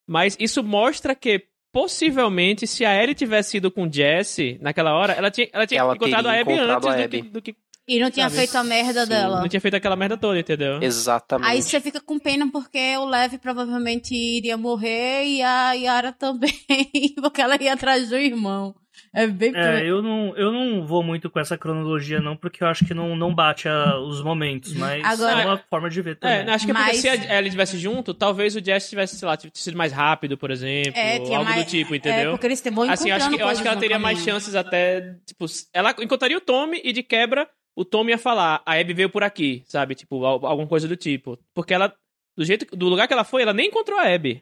Mas 0.09 0.35
isso 0.39 0.63
mostra 0.63 1.13
que, 1.15 1.45
possivelmente, 1.73 2.65
se 2.65 2.83
a 2.85 2.95
Ellie 3.01 3.13
tivesse 3.13 3.57
ido 3.57 3.69
com 3.69 3.83
o 3.87 3.91
Jesse 3.91 4.57
naquela 4.61 4.93
hora, 4.95 5.13
ela 5.13 5.29
tinha, 5.29 5.47
ela 5.53 5.67
tinha 5.67 5.79
Ela 5.81 5.95
encontrado 5.95 6.25
a 6.27 6.29
teria 6.31 6.41
Abby 6.41 6.53
encontrado 6.53 6.75
antes 6.77 6.87
a 6.87 6.91
do 6.91 7.09
que, 7.09 7.17
Abby. 7.17 7.29
do 7.29 7.41
que- 7.41 7.55
E 7.87 7.99
não 7.99 8.09
tinha 8.09 8.25
Sabe? 8.29 8.37
feito 8.37 8.55
a 8.57 8.63
merda 8.63 9.03
Sim, 9.03 9.09
dela. 9.09 9.41
Não 9.41 9.47
tinha 9.47 9.61
feito 9.61 9.75
aquela 9.75 9.95
merda 9.95 10.17
toda, 10.17 10.39
entendeu? 10.39 10.81
Exatamente. 10.81 11.47
Aí 11.49 11.61
você 11.61 11.79
fica 11.79 12.01
com 12.01 12.17
pena 12.17 12.49
porque 12.51 12.97
o 12.97 13.05
Lev 13.05 13.33
provavelmente 13.37 14.15
iria 14.15 14.57
morrer 14.57 15.25
e 15.25 15.41
a 15.43 15.73
Yara 15.73 16.11
também, 16.11 16.51
porque 17.21 17.41
ela 17.41 17.61
ia 17.61 17.73
atrás 17.73 18.09
do 18.09 18.17
irmão. 18.17 18.75
É 19.13 19.27
bem 19.27 19.51
É, 19.55 19.81
eu 19.85 20.01
não, 20.01 20.35
eu 20.35 20.51
não 20.51 20.85
vou 20.85 21.01
muito 21.03 21.29
com 21.29 21.39
essa 21.39 21.57
cronologia, 21.57 22.19
não, 22.21 22.35
porque 22.35 22.63
eu 22.63 22.67
acho 22.67 22.85
que 22.85 22.93
não, 22.93 23.15
não 23.15 23.33
bate 23.33 23.67
a- 23.67 23.97
os 23.99 24.21
momentos, 24.21 24.73
mas 24.73 25.03
Agora- 25.05 25.41
é 25.41 25.45
uma 25.45 25.57
forma 25.69 25.89
de 25.89 26.01
ver 26.01 26.17
também. 26.17 26.37
É, 26.39 26.51
acho 26.53 26.65
que 26.65 26.71
é 26.71 26.73
porque 26.73 26.87
Mas- 26.91 26.99
se 27.01 27.07
a 27.09 27.15
Ellie 27.37 27.47
estivesse 27.47 27.77
junto, 27.77 28.13
talvez 28.13 28.55
o 28.55 28.63
Jesse 28.63 28.89
tivesse, 28.89 29.17
sei 29.17 29.27
lá, 29.27 29.37
tivesse 29.37 29.61
sido 29.63 29.77
mais 29.77 29.91
rápido, 29.93 30.37
por 30.37 30.49
exemplo, 30.51 30.93
É, 30.99 31.19
tinha 31.19 31.37
algo 31.37 31.49
mais- 31.49 31.63
do 31.65 31.69
tipo, 31.69 31.93
É, 31.93 31.97
entendeu? 31.97 32.31
porque 32.31 32.47
eles 32.47 32.61
vão 32.73 32.89
assim, 32.89 33.09
eu 33.09 33.15
acho 33.15 33.29
que, 33.29 33.41
eu 33.41 33.47
acho 33.47 33.61
que 33.61 33.67
ela 33.67 33.77
teria 33.79 33.99
mais 33.99 34.19
chances 34.19 34.55
até, 34.55 35.15
tipo, 35.25 35.45
ela 35.73 35.93
encontraria 36.01 36.37
o 36.37 36.41
Tommy 36.41 36.81
e 36.83 36.91
de 36.91 37.03
quebra 37.03 37.47
o 37.75 37.83
Tommy 37.85 38.11
ia 38.11 38.17
falar, 38.17 38.61
a 38.65 38.73
Abby 38.79 38.93
veio 38.93 39.09
por 39.09 39.23
aqui, 39.23 39.63
sabe? 39.67 39.95
Tipo, 39.95 40.23
al- 40.25 40.45
alguma 40.45 40.67
coisa 40.67 40.87
do 40.87 40.95
tipo. 40.95 41.37
Porque 41.53 41.73
ela, 41.73 41.93
do 42.37 42.45
jeito, 42.45 42.65
do 42.75 42.87
lugar 42.87 43.07
que 43.07 43.13
ela 43.13 43.23
foi, 43.23 43.41
ela 43.41 43.53
nem 43.53 43.67
encontrou 43.67 43.99
a 43.99 44.13
Abby. 44.13 44.35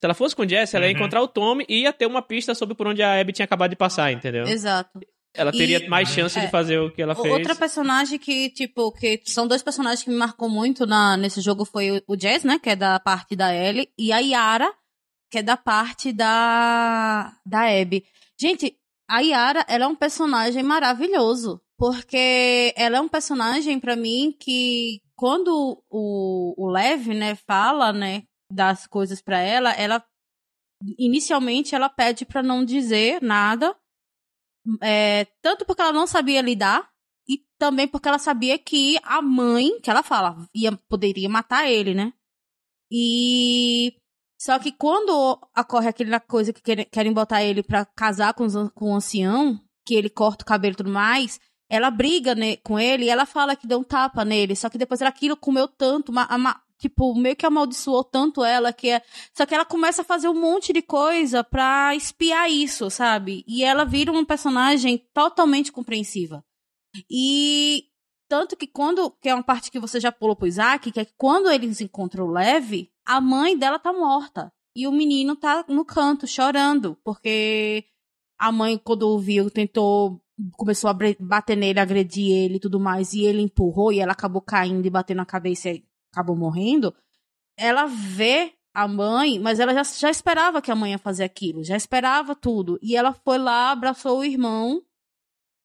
Se 0.00 0.06
ela 0.06 0.14
fosse 0.14 0.34
com 0.34 0.42
o 0.42 0.48
Jesse, 0.48 0.74
ela 0.76 0.86
ia 0.86 0.92
Uhum. 0.92 0.98
encontrar 0.98 1.22
o 1.22 1.28
Tommy 1.28 1.64
e 1.68 1.82
ia 1.82 1.92
ter 1.92 2.06
uma 2.06 2.22
pista 2.22 2.54
sobre 2.54 2.74
por 2.74 2.86
onde 2.86 3.02
a 3.02 3.20
Abby 3.20 3.32
tinha 3.32 3.44
acabado 3.44 3.70
de 3.70 3.76
passar, 3.76 4.10
entendeu? 4.12 4.44
Exato. 4.46 4.98
Ela 5.32 5.52
teria 5.52 5.78
E- 5.78 5.88
mais 5.88 6.08
chance 6.08 6.36
é, 6.38 6.44
de 6.44 6.50
fazer 6.50 6.78
o 6.80 6.90
que 6.90 7.00
ela 7.00 7.14
fez. 7.14 7.32
Outra 7.32 7.54
personagem 7.54 8.18
que, 8.18 8.50
tipo, 8.50 8.90
que 8.92 9.20
são 9.26 9.46
dois 9.46 9.62
personagens 9.62 10.02
que 10.02 10.10
me 10.10 10.16
marcou 10.16 10.48
muito 10.48 10.86
na, 10.86 11.16
nesse 11.16 11.40
jogo 11.40 11.64
foi 11.64 11.98
o, 11.98 12.02
o 12.08 12.16
Jazz, 12.16 12.42
né? 12.42 12.58
Que 12.58 12.70
é 12.70 12.76
da 12.76 12.98
parte 12.98 13.36
da 13.36 13.54
Ellie, 13.54 13.88
e 13.96 14.10
a 14.10 14.18
Yara, 14.18 14.72
que 15.30 15.38
é 15.38 15.42
da 15.42 15.56
parte 15.56 16.12
da, 16.12 17.32
da 17.46 17.60
Abby. 17.80 18.04
Gente, 18.40 18.74
a 19.08 19.20
Yara, 19.20 19.64
ela 19.68 19.84
é 19.84 19.86
um 19.86 19.94
personagem 19.94 20.62
maravilhoso. 20.62 21.60
Porque 21.80 22.74
ela 22.76 22.98
é 22.98 23.00
um 23.00 23.08
personagem, 23.08 23.80
pra 23.80 23.96
mim, 23.96 24.36
que 24.38 25.00
quando 25.16 25.82
o, 25.88 26.54
o 26.54 26.70
Lev, 26.70 27.06
né, 27.14 27.34
fala, 27.34 27.90
né, 27.90 28.24
das 28.52 28.86
coisas 28.86 29.22
pra 29.22 29.38
ela, 29.38 29.72
ela 29.72 30.04
inicialmente 30.98 31.74
ela 31.74 31.88
pede 31.88 32.26
pra 32.26 32.42
não 32.42 32.66
dizer 32.66 33.22
nada, 33.22 33.74
é, 34.82 35.24
tanto 35.40 35.64
porque 35.64 35.80
ela 35.80 35.92
não 35.92 36.06
sabia 36.06 36.42
lidar 36.42 36.86
e 37.26 37.42
também 37.58 37.88
porque 37.88 38.08
ela 38.08 38.18
sabia 38.18 38.58
que 38.58 38.98
a 39.02 39.22
mãe, 39.22 39.80
que 39.80 39.88
ela 39.88 40.02
fala, 40.02 40.36
ia, 40.54 40.76
poderia 40.86 41.30
matar 41.30 41.66
ele, 41.66 41.94
né? 41.94 42.12
E 42.92 43.96
só 44.38 44.58
que 44.58 44.70
quando 44.70 45.10
ocorre 45.56 45.88
aquela 45.88 46.20
coisa 46.20 46.52
que 46.52 46.60
querem, 46.60 46.84
querem 46.84 47.12
botar 47.12 47.42
ele 47.42 47.62
pra 47.62 47.86
casar 47.86 48.34
com, 48.34 48.46
com 48.74 48.92
o 48.92 48.96
ancião, 48.96 49.58
que 49.86 49.94
ele 49.94 50.10
corta 50.10 50.44
o 50.44 50.46
cabelo 50.46 50.74
e 50.74 50.76
tudo 50.76 50.90
mais, 50.90 51.40
ela 51.70 51.90
briga 51.90 52.34
né, 52.34 52.56
com 52.56 52.78
ele 52.78 53.04
e 53.04 53.08
ela 53.08 53.24
fala 53.24 53.54
que 53.54 53.66
deu 53.66 53.78
um 53.78 53.84
tapa 53.84 54.24
nele. 54.24 54.56
Só 54.56 54.68
que 54.68 54.76
depois 54.76 55.00
aquilo 55.00 55.36
comeu 55.36 55.68
tanto, 55.68 56.12
tipo, 56.76 57.14
meio 57.14 57.36
que 57.36 57.46
amaldiçoou 57.46 58.02
tanto 58.02 58.44
ela 58.44 58.72
que 58.72 58.90
é. 58.90 59.02
Só 59.32 59.46
que 59.46 59.54
ela 59.54 59.64
começa 59.64 60.02
a 60.02 60.04
fazer 60.04 60.28
um 60.28 60.34
monte 60.34 60.72
de 60.72 60.82
coisa 60.82 61.44
pra 61.44 61.94
espiar 61.94 62.50
isso, 62.50 62.90
sabe? 62.90 63.44
E 63.46 63.62
ela 63.62 63.84
vira 63.84 64.10
uma 64.10 64.26
personagem 64.26 64.98
totalmente 65.14 65.70
compreensiva. 65.70 66.44
E 67.08 67.84
tanto 68.28 68.56
que 68.56 68.66
quando. 68.66 69.10
Que 69.22 69.28
é 69.28 69.34
uma 69.34 69.42
parte 69.44 69.70
que 69.70 69.78
você 69.78 70.00
já 70.00 70.10
pulou 70.10 70.34
pro 70.34 70.48
Isaac, 70.48 70.90
que 70.90 71.00
é 71.00 71.04
que 71.04 71.14
quando 71.16 71.50
eles 71.50 71.80
encontram 71.80 72.26
o 72.26 72.32
Lev, 72.32 72.88
a 73.06 73.20
mãe 73.20 73.56
dela 73.56 73.78
tá 73.78 73.92
morta. 73.92 74.52
E 74.74 74.88
o 74.88 74.92
menino 74.92 75.36
tá 75.36 75.64
no 75.68 75.84
canto, 75.84 76.26
chorando. 76.26 76.96
Porque 77.04 77.84
a 78.38 78.50
mãe, 78.50 78.78
quando 78.78 79.18
viu, 79.18 79.50
tentou. 79.50 80.20
Começou 80.52 80.90
a 80.90 80.96
bater 81.18 81.56
nele, 81.56 81.80
agredir 81.80 82.30
ele 82.30 82.56
e 82.56 82.60
tudo 82.60 82.80
mais. 82.80 83.12
E 83.12 83.24
ele 83.24 83.42
empurrou 83.42 83.92
e 83.92 84.00
ela 84.00 84.12
acabou 84.12 84.42
caindo 84.42 84.86
e 84.86 84.90
batendo 84.90 85.18
na 85.18 85.26
cabeça 85.26 85.70
e 85.70 85.84
acabou 86.12 86.36
morrendo. 86.36 86.94
Ela 87.56 87.86
vê 87.86 88.52
a 88.72 88.86
mãe, 88.86 89.38
mas 89.38 89.58
ela 89.58 89.74
já, 89.74 89.82
já 89.82 90.10
esperava 90.10 90.62
que 90.62 90.70
a 90.70 90.76
mãe 90.76 90.92
ia 90.92 90.98
fazer 90.98 91.24
aquilo, 91.24 91.64
já 91.64 91.76
esperava 91.76 92.34
tudo. 92.34 92.78
E 92.82 92.96
ela 92.96 93.12
foi 93.12 93.38
lá, 93.38 93.70
abraçou 93.70 94.20
o 94.20 94.24
irmão. 94.24 94.82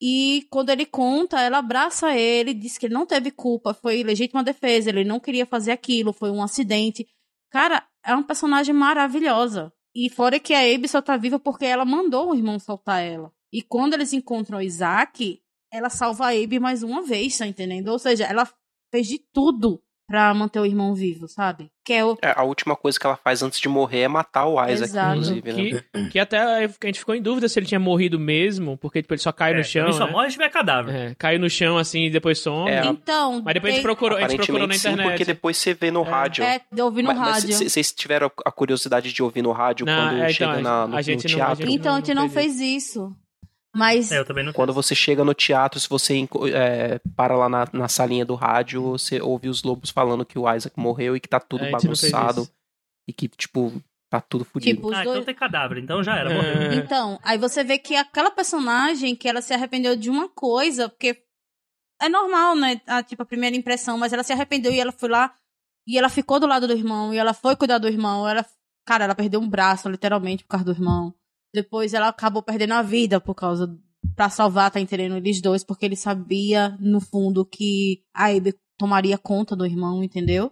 E 0.01 0.45
quando 0.49 0.69
ele 0.69 0.85
conta, 0.85 1.39
ela 1.39 1.59
abraça 1.59 2.15
ele, 2.15 2.53
diz 2.53 2.77
que 2.77 2.87
ele 2.87 2.93
não 2.93 3.05
teve 3.05 3.31
culpa, 3.31 3.73
foi 3.73 4.03
legítima 4.03 4.43
defesa, 4.43 4.89
ele 4.89 5.05
não 5.05 5.19
queria 5.19 5.45
fazer 5.45 5.71
aquilo, 5.71 6.11
foi 6.11 6.29
um 6.29 6.43
acidente. 6.43 7.07
Cara, 7.49 7.87
é 8.03 8.13
uma 8.13 8.23
personagem 8.23 8.73
maravilhosa. 8.73 9.71
E 9.95 10.09
fora 10.09 10.39
que 10.39 10.53
a 10.53 10.59
Abe 10.59 10.89
só 10.89 11.01
tá 11.01 11.15
viva 11.15 11.39
porque 11.39 11.65
ela 11.65 11.85
mandou 11.85 12.31
o 12.31 12.35
irmão 12.35 12.59
soltar 12.59 13.01
ela. 13.01 13.31
E 13.55 13.61
quando 13.61 13.93
eles 13.93 14.11
encontram 14.11 14.57
o 14.57 14.61
Isaac, 14.61 15.39
ela 15.71 15.89
salva 15.89 16.25
a 16.25 16.29
Abe 16.31 16.59
mais 16.59 16.83
uma 16.83 17.01
vez, 17.03 17.37
tá 17.37 17.47
entendendo? 17.47 17.87
Ou 17.89 17.99
seja, 17.99 18.25
ela 18.25 18.45
fez 18.91 19.07
de 19.07 19.19
tudo 19.33 19.81
pra 20.07 20.31
manter 20.35 20.59
o 20.59 20.65
irmão 20.67 20.93
vivo, 20.93 21.27
sabe? 21.27 21.71
Que 21.83 21.93
é 21.93 22.05
o. 22.05 22.15
É, 22.21 22.31
a 22.39 22.43
última 22.43 22.75
coisa 22.75 22.99
que 22.99 23.07
ela 23.07 23.15
faz 23.17 23.41
antes 23.41 23.59
de 23.59 23.67
morrer 23.67 24.01
é 24.01 24.07
matar 24.07 24.45
o 24.45 24.53
Isaac, 24.63 24.91
Exato. 24.91 25.11
inclusive, 25.17 25.53
né? 25.53 25.83
Que, 25.93 26.09
que 26.11 26.19
até 26.19 26.37
a 26.37 26.61
gente 26.67 26.99
ficou 26.99 27.15
em 27.15 27.21
dúvida 27.21 27.49
se 27.49 27.57
ele 27.57 27.65
tinha 27.65 27.79
morrido 27.79 28.19
mesmo, 28.19 28.77
porque 28.77 29.01
tipo, 29.01 29.15
ele 29.15 29.21
só 29.21 29.31
cai 29.31 29.53
É, 29.53 29.57
no 29.57 29.63
chão. 29.63 29.85
ele 29.85 29.93
só 29.93 30.05
né? 30.05 30.11
morre 30.11 30.27
se 30.27 30.33
tiver 30.33 30.49
cadáver. 30.49 30.93
É, 30.95 31.15
caiu 31.15 31.39
no 31.39 31.49
chão 31.49 31.75
assim 31.77 32.03
e 32.05 32.09
depois 32.11 32.37
some. 32.37 32.69
É, 32.69 32.85
Então. 32.85 33.41
Mas 33.43 33.55
depois 33.55 33.73
a 33.73 33.75
gente 33.77 33.83
tem- 33.83 33.83
procurou, 33.83 34.17
a 34.19 34.21
gente 34.27 34.35
procurou 34.37 34.59
na 34.59 34.65
Aparentemente 34.75 34.81
sim, 34.81 34.89
internet. 34.93 35.11
porque 35.13 35.25
depois 35.25 35.57
você 35.57 35.73
vê 35.73 35.89
no 35.89 36.03
É. 36.03 36.07
rádio. 36.09 36.43
É, 36.43 36.61
de 36.71 36.81
ouvir 36.83 37.01
no 37.01 37.07
Mas- 37.07 37.17
rádio. 37.17 37.53
Vocês 37.55 37.91
tiveram 37.91 38.31
a 38.45 38.51
curiosidade 38.51 39.11
de 39.11 39.23
ouvir 39.23 39.41
no 39.41 39.51
rádio 39.51 39.85
Não, 39.87 39.93
quando 40.09 40.13
é, 40.13 40.17
então, 40.17 40.29
chega 40.29 40.51
a- 40.51 40.61
na, 40.61 40.87
no, 40.87 40.93
a 40.93 40.97
no 40.97 41.01
gente 41.01 41.27
não- 41.27 41.33
a 41.33 41.35
teatro? 41.47 41.65
gente 41.65 41.75
Então, 41.79 41.93
a 41.93 41.97
gente 41.97 42.13
não 42.13 42.21
não 42.23 42.29
fez 42.29 42.57
fez 42.57 42.59
isso. 42.83 43.15
Mas. 43.75 44.11
É, 44.11 44.19
eu 44.19 44.25
também 44.25 44.43
não 44.45 44.53
Quando 44.53 44.71
você 44.73 44.95
chega 44.95 45.23
no 45.25 45.33
teatro, 45.33 45.79
se 45.79 45.89
você 45.89 46.27
é, 46.53 46.99
para 47.15 47.35
lá 47.35 47.49
na, 47.49 47.67
na 47.73 47.87
salinha 47.89 48.25
do 48.25 48.33
rádio, 48.35 48.81
você 48.81 49.21
ouve 49.21 49.49
os 49.49 49.63
lobos 49.63 49.89
falando 49.89 50.25
que 50.25 50.39
o 50.39 50.51
Isaac 50.53 50.79
morreu 50.79 51.15
e 51.15 51.19
que 51.19 51.27
tá 51.27 51.39
tudo 51.39 51.65
É, 51.65 51.71
bagunçado. 51.71 52.47
E 53.07 53.13
que, 53.13 53.27
tipo, 53.27 53.73
tá 54.09 54.21
tudo 54.21 54.45
fodido. 54.45 54.77
Tipo, 54.77 54.87
os 54.87 54.93
Ah, 54.97 55.03
dois. 55.03 55.15
então 55.17 55.25
tem 55.25 55.35
cadáver, 55.35 55.77
então 55.77 56.01
já 56.03 56.15
era, 56.17 56.31
É. 56.31 56.35
morreu. 56.35 56.73
Então, 56.73 57.19
aí 57.21 57.37
você 57.37 57.63
vê 57.63 57.77
que 57.77 57.95
aquela 57.95 58.31
personagem 58.31 59.15
que 59.15 59.27
ela 59.27 59.41
se 59.41 59.53
arrependeu 59.53 59.95
de 59.95 60.09
uma 60.09 60.29
coisa, 60.29 60.87
porque 60.89 61.21
é 62.01 62.07
normal, 62.09 62.55
né? 62.55 62.79
A, 62.87 63.03
tipo, 63.03 63.21
a 63.23 63.25
primeira 63.25 63.55
impressão, 63.55 63.97
mas 63.97 64.13
ela 64.13 64.23
se 64.23 64.31
arrependeu 64.33 64.71
e 64.71 64.79
ela 64.79 64.91
foi 64.91 65.09
lá 65.09 65.33
e 65.87 65.97
ela 65.97 66.09
ficou 66.09 66.39
do 66.39 66.47
lado 66.47 66.65
do 66.67 66.73
irmão 66.73 67.13
e 67.13 67.17
ela 67.17 67.33
foi 67.33 67.55
cuidar 67.55 67.77
do 67.77 67.87
irmão. 67.87 68.27
Ela, 68.27 68.45
cara, 68.87 69.03
ela 69.03 69.15
perdeu 69.15 69.39
um 69.39 69.49
braço, 69.49 69.87
literalmente, 69.89 70.43
por 70.43 70.49
causa 70.51 70.65
do 70.65 70.71
irmão. 70.71 71.13
Depois 71.53 71.93
ela 71.93 72.07
acabou 72.09 72.41
perdendo 72.43 72.73
a 72.73 72.81
vida 72.81 73.19
por 73.19 73.35
causa. 73.35 73.67
Pra 74.15 74.29
salvar, 74.29 74.69
tá 74.69 74.79
entendendo? 74.79 75.17
Eles 75.17 75.41
dois, 75.41 75.63
porque 75.63 75.83
ele 75.85 75.95
sabia, 75.95 76.77
no 76.79 77.01
fundo, 77.01 77.43
que 77.43 78.03
a 78.13 78.25
Abby 78.27 78.53
tomaria 78.77 79.17
conta 79.17 79.55
do 79.55 79.65
irmão, 79.65 80.03
entendeu? 80.03 80.51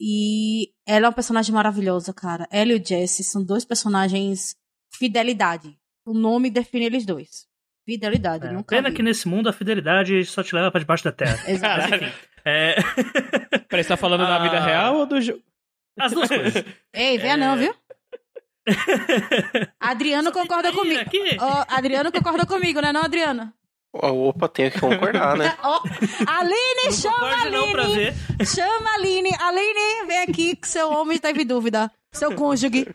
E 0.00 0.70
ela 0.86 1.06
é 1.06 1.08
uma 1.08 1.14
personagem 1.14 1.54
maravilhosa, 1.54 2.12
cara. 2.12 2.48
Ela 2.50 2.72
e 2.72 2.76
o 2.80 2.84
Jesse 2.84 3.22
são 3.22 3.44
dois 3.44 3.64
personagens 3.64 4.56
fidelidade. 4.94 5.76
O 6.06 6.14
nome 6.14 6.50
define 6.50 6.86
eles 6.86 7.04
dois. 7.06 7.46
Fidelidade, 7.86 8.46
É, 8.46 8.50
não 8.52 8.62
pena 8.62 8.84
cabe. 8.84 8.96
que 8.96 9.02
nesse 9.02 9.28
mundo 9.28 9.48
a 9.48 9.52
fidelidade 9.52 10.24
só 10.24 10.42
te 10.42 10.54
leva 10.54 10.70
pra 10.70 10.80
debaixo 10.80 11.04
da 11.04 11.12
terra. 11.12 11.38
Exato. 11.50 11.90
Mas 11.90 12.02
enfim. 12.02 12.12
É... 12.46 12.76
Peraí, 13.68 13.82
você 13.84 13.88
tá 13.88 13.96
falando 13.96 14.20
da 14.26 14.38
vida 14.42 14.56
Ah. 14.58 14.64
real 14.64 14.96
ou 15.00 15.06
do 15.06 15.20
jogo? 15.20 15.42
As 15.98 16.12
duas 16.12 16.28
coisas. 16.28 16.64
Ei, 16.94 17.18
venha 17.18 17.36
não, 17.36 17.56
viu? 17.56 17.74
Adriano 19.80 20.32
concorda 20.32 20.72
comigo. 20.72 21.00
Aqui. 21.00 21.36
Ó, 21.40 21.64
Adriano 21.68 22.10
concorda 22.12 22.46
comigo, 22.46 22.80
né 22.80 22.92
não, 22.92 23.02
Adriano? 23.02 23.52
Opa, 23.92 24.48
tenho 24.48 24.72
que 24.72 24.80
concordar, 24.80 25.36
né? 25.36 25.56
Ó, 25.62 25.80
Aline, 26.26 26.84
Não 26.86 26.92
chama 26.92 27.32
a 27.32 27.50
não 27.50 27.64
Aline. 27.70 27.94
ver. 27.94 28.14
Chama 28.44 28.90
a 28.90 28.94
Aline. 28.94 29.30
Aline, 29.38 30.06
vem 30.08 30.22
aqui 30.22 30.56
que 30.56 30.66
seu 30.66 30.90
homem 30.90 31.16
teve 31.18 31.44
dúvida. 31.44 31.90
Seu 32.12 32.34
cônjuge. 32.34 32.86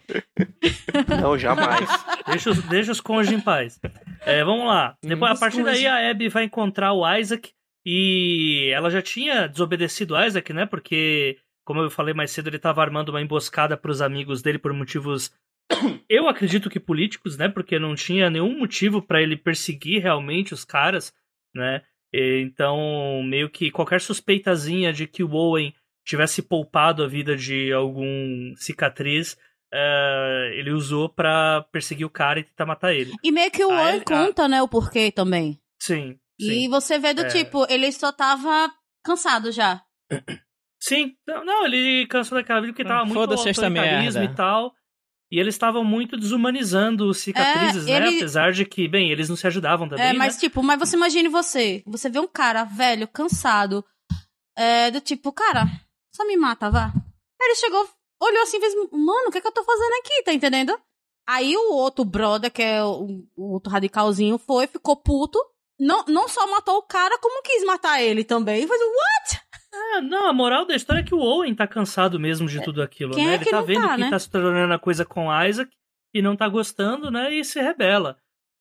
Não, 1.22 1.38
jamais. 1.38 1.90
Deixa 2.28 2.50
os, 2.52 2.62
deixa 2.64 2.92
os 2.92 3.02
cônjuges 3.02 3.38
em 3.38 3.42
paz. 3.42 3.80
É, 4.26 4.44
vamos 4.44 4.66
lá. 4.66 4.96
Depois, 5.02 5.32
a 5.32 5.34
Os 5.34 5.40
partir 5.40 5.64
daí, 5.64 5.86
a 5.88 6.10
Abby 6.10 6.28
vai 6.30 6.44
encontrar 6.46 6.94
o 6.94 7.10
Isaac. 7.18 7.52
E 7.86 8.70
ela 8.74 8.90
já 8.90 9.02
tinha 9.02 9.48
desobedecido 9.48 10.16
o 10.16 10.22
Isaac, 10.24 10.52
né? 10.54 10.66
Porque, 10.66 11.38
como 11.66 11.82
eu 11.82 11.90
falei 11.90 12.14
mais 12.14 12.32
cedo, 12.32 12.48
ele 12.48 12.58
estava 12.58 12.82
armando 12.82 13.10
uma 13.10 13.22
emboscada 13.22 13.78
para 13.78 13.92
os 13.92 14.02
amigos 14.02 14.42
dele 14.42 14.60
por 14.60 14.74
motivos. 14.74 15.32
Eu 16.10 16.28
acredito 16.28 16.70
que 16.70 16.80
políticos, 16.80 17.38
né? 17.38 17.48
Porque 17.48 17.78
não 17.80 17.96
tinha 17.96 18.30
nenhum 18.30 18.58
motivo 18.58 19.02
para 19.02 19.22
ele 19.22 19.38
perseguir 19.38 20.02
realmente 20.02 20.54
os 20.54 20.66
caras, 20.66 21.14
né? 21.54 21.82
E, 22.14 22.42
Então, 22.42 23.22
meio 23.24 23.50
que 23.50 23.70
qualquer 23.72 24.02
suspeitazinha 24.02 24.92
de 24.92 25.06
que 25.08 25.24
o 25.24 25.32
Owen 25.34 25.74
tivesse 26.06 26.42
poupado 26.42 27.04
a 27.04 27.08
vida 27.08 27.36
de 27.36 27.72
algum 27.72 28.54
cicatriz, 28.56 29.38
eh, 29.72 30.52
ele 30.56 30.72
usou 30.72 31.08
pra 31.08 31.62
perseguir 31.72 32.06
o 32.06 32.10
cara 32.10 32.40
e 32.40 32.44
tentar 32.44 32.66
matar 32.66 32.94
ele. 32.96 33.12
E 33.24 33.32
meio 33.32 33.52
que 33.52 33.64
o 33.64 33.70
Ah, 33.72 33.84
Owen 33.84 33.98
é? 33.98 34.04
conta, 34.04 34.48
né, 34.48 34.60
o 34.62 34.68
porquê 34.68 35.12
também. 35.12 35.60
Sim. 35.80 36.18
E 36.40 36.46
Sim. 36.46 36.70
você 36.70 36.98
vê 36.98 37.14
do 37.14 37.22
É. 37.22 37.28
tipo, 37.28 37.66
ele 37.72 37.92
só 37.92 38.12
tava 38.12 38.72
cansado 39.04 39.52
já. 39.52 39.84
Sim. 40.82 41.14
Não, 41.28 41.66
ele 41.66 42.08
cansou 42.08 42.38
daquela 42.38 42.62
vida 42.62 42.74
porque 42.74 42.84
tava 42.88 43.02
Ah, 43.02 43.06
muito 43.06 43.20
autoritarismo 43.20 44.24
e 44.24 44.34
tal. 44.36 44.74
E 45.32 45.40
eles 45.40 45.54
estavam 45.56 45.84
muito 45.84 46.18
desumanizando 46.18 47.08
os 47.08 47.20
cicatrizes, 47.20 47.86
É, 47.88 48.00
né? 48.00 48.08
ele- 48.08 48.18
Apesar 48.18 48.52
de 48.52 48.66
que, 48.66 48.88
bem, 48.88 49.12
eles 49.12 49.30
não 49.30 49.36
se 49.36 49.46
ajudavam 49.46 49.88
também, 49.88 50.06
é, 50.06 50.14
né? 50.14 50.18
mas 50.18 50.38
tipo, 50.38 50.64
mas 50.64 50.80
você 50.80 50.96
imagine 50.96 51.30
você. 51.30 51.84
Você 51.86 52.10
vê 52.10 52.20
um 52.20 52.28
cara 52.28 52.64
velho, 52.64 53.08
cansado. 53.08 53.86
É, 54.58 54.90
do 54.92 55.00
tipo, 55.00 55.32
cara, 55.32 55.66
só 56.16 56.26
me 56.26 56.36
mata, 56.36 56.70
vá. 56.70 56.92
Aí 57.42 57.48
ele 57.48 57.56
chegou, 57.56 57.88
olhou 58.22 58.42
assim 58.44 58.58
e 58.58 58.60
fez, 58.60 58.74
mano, 58.92 59.30
o 59.30 59.32
que, 59.32 59.40
que 59.40 59.48
eu 59.48 59.52
tô 59.52 59.64
fazendo 59.64 59.94
aqui, 60.02 60.24
tá 60.24 60.34
entendendo? 60.34 60.78
Aí 61.28 61.56
o 61.56 61.74
outro 61.74 62.04
brother, 62.04 62.52
que 62.52 62.62
é 62.64 62.84
o, 62.84 63.24
o 63.38 63.54
outro 63.54 63.72
radicalzinho, 63.72 64.38
foi, 64.40 64.66
ficou 64.68 64.98
puto. 64.98 65.40
Não, 65.80 66.04
não 66.08 66.28
só 66.28 66.46
matou 66.50 66.78
o 66.78 66.82
cara, 66.82 67.18
como 67.20 67.42
quis 67.44 67.64
matar 67.64 68.02
ele 68.02 68.24
também. 68.24 68.68
Fez, 68.68 68.82
what? 68.82 69.42
Ah, 69.96 70.02
não, 70.02 70.28
a 70.28 70.34
moral 70.34 70.66
da 70.66 70.76
história 70.76 71.02
é 71.02 71.04
que 71.04 71.16
o 71.16 71.20
Owen 71.20 71.56
tá 71.56 71.66
cansado 71.68 72.20
mesmo 72.20 72.48
de 72.48 72.62
tudo 72.64 72.82
aquilo, 72.82 73.14
Quem 73.16 73.26
né? 73.28 73.34
é 73.34 73.36
Ele 73.36 73.46
tá 73.46 73.62
vendo 73.62 73.88
tá, 73.88 73.96
que 73.96 74.02
né? 74.02 74.10
tá 74.10 74.20
se 74.20 74.30
tornando 74.30 74.74
a 74.74 74.80
coisa 74.80 75.06
com 75.06 75.28
Isaac 75.44 75.72
e 76.14 76.22
não 76.22 76.36
tá 76.36 76.48
gostando, 76.48 77.10
né? 77.12 77.34
E 77.34 77.44
se 77.44 77.62
rebela. 77.62 78.18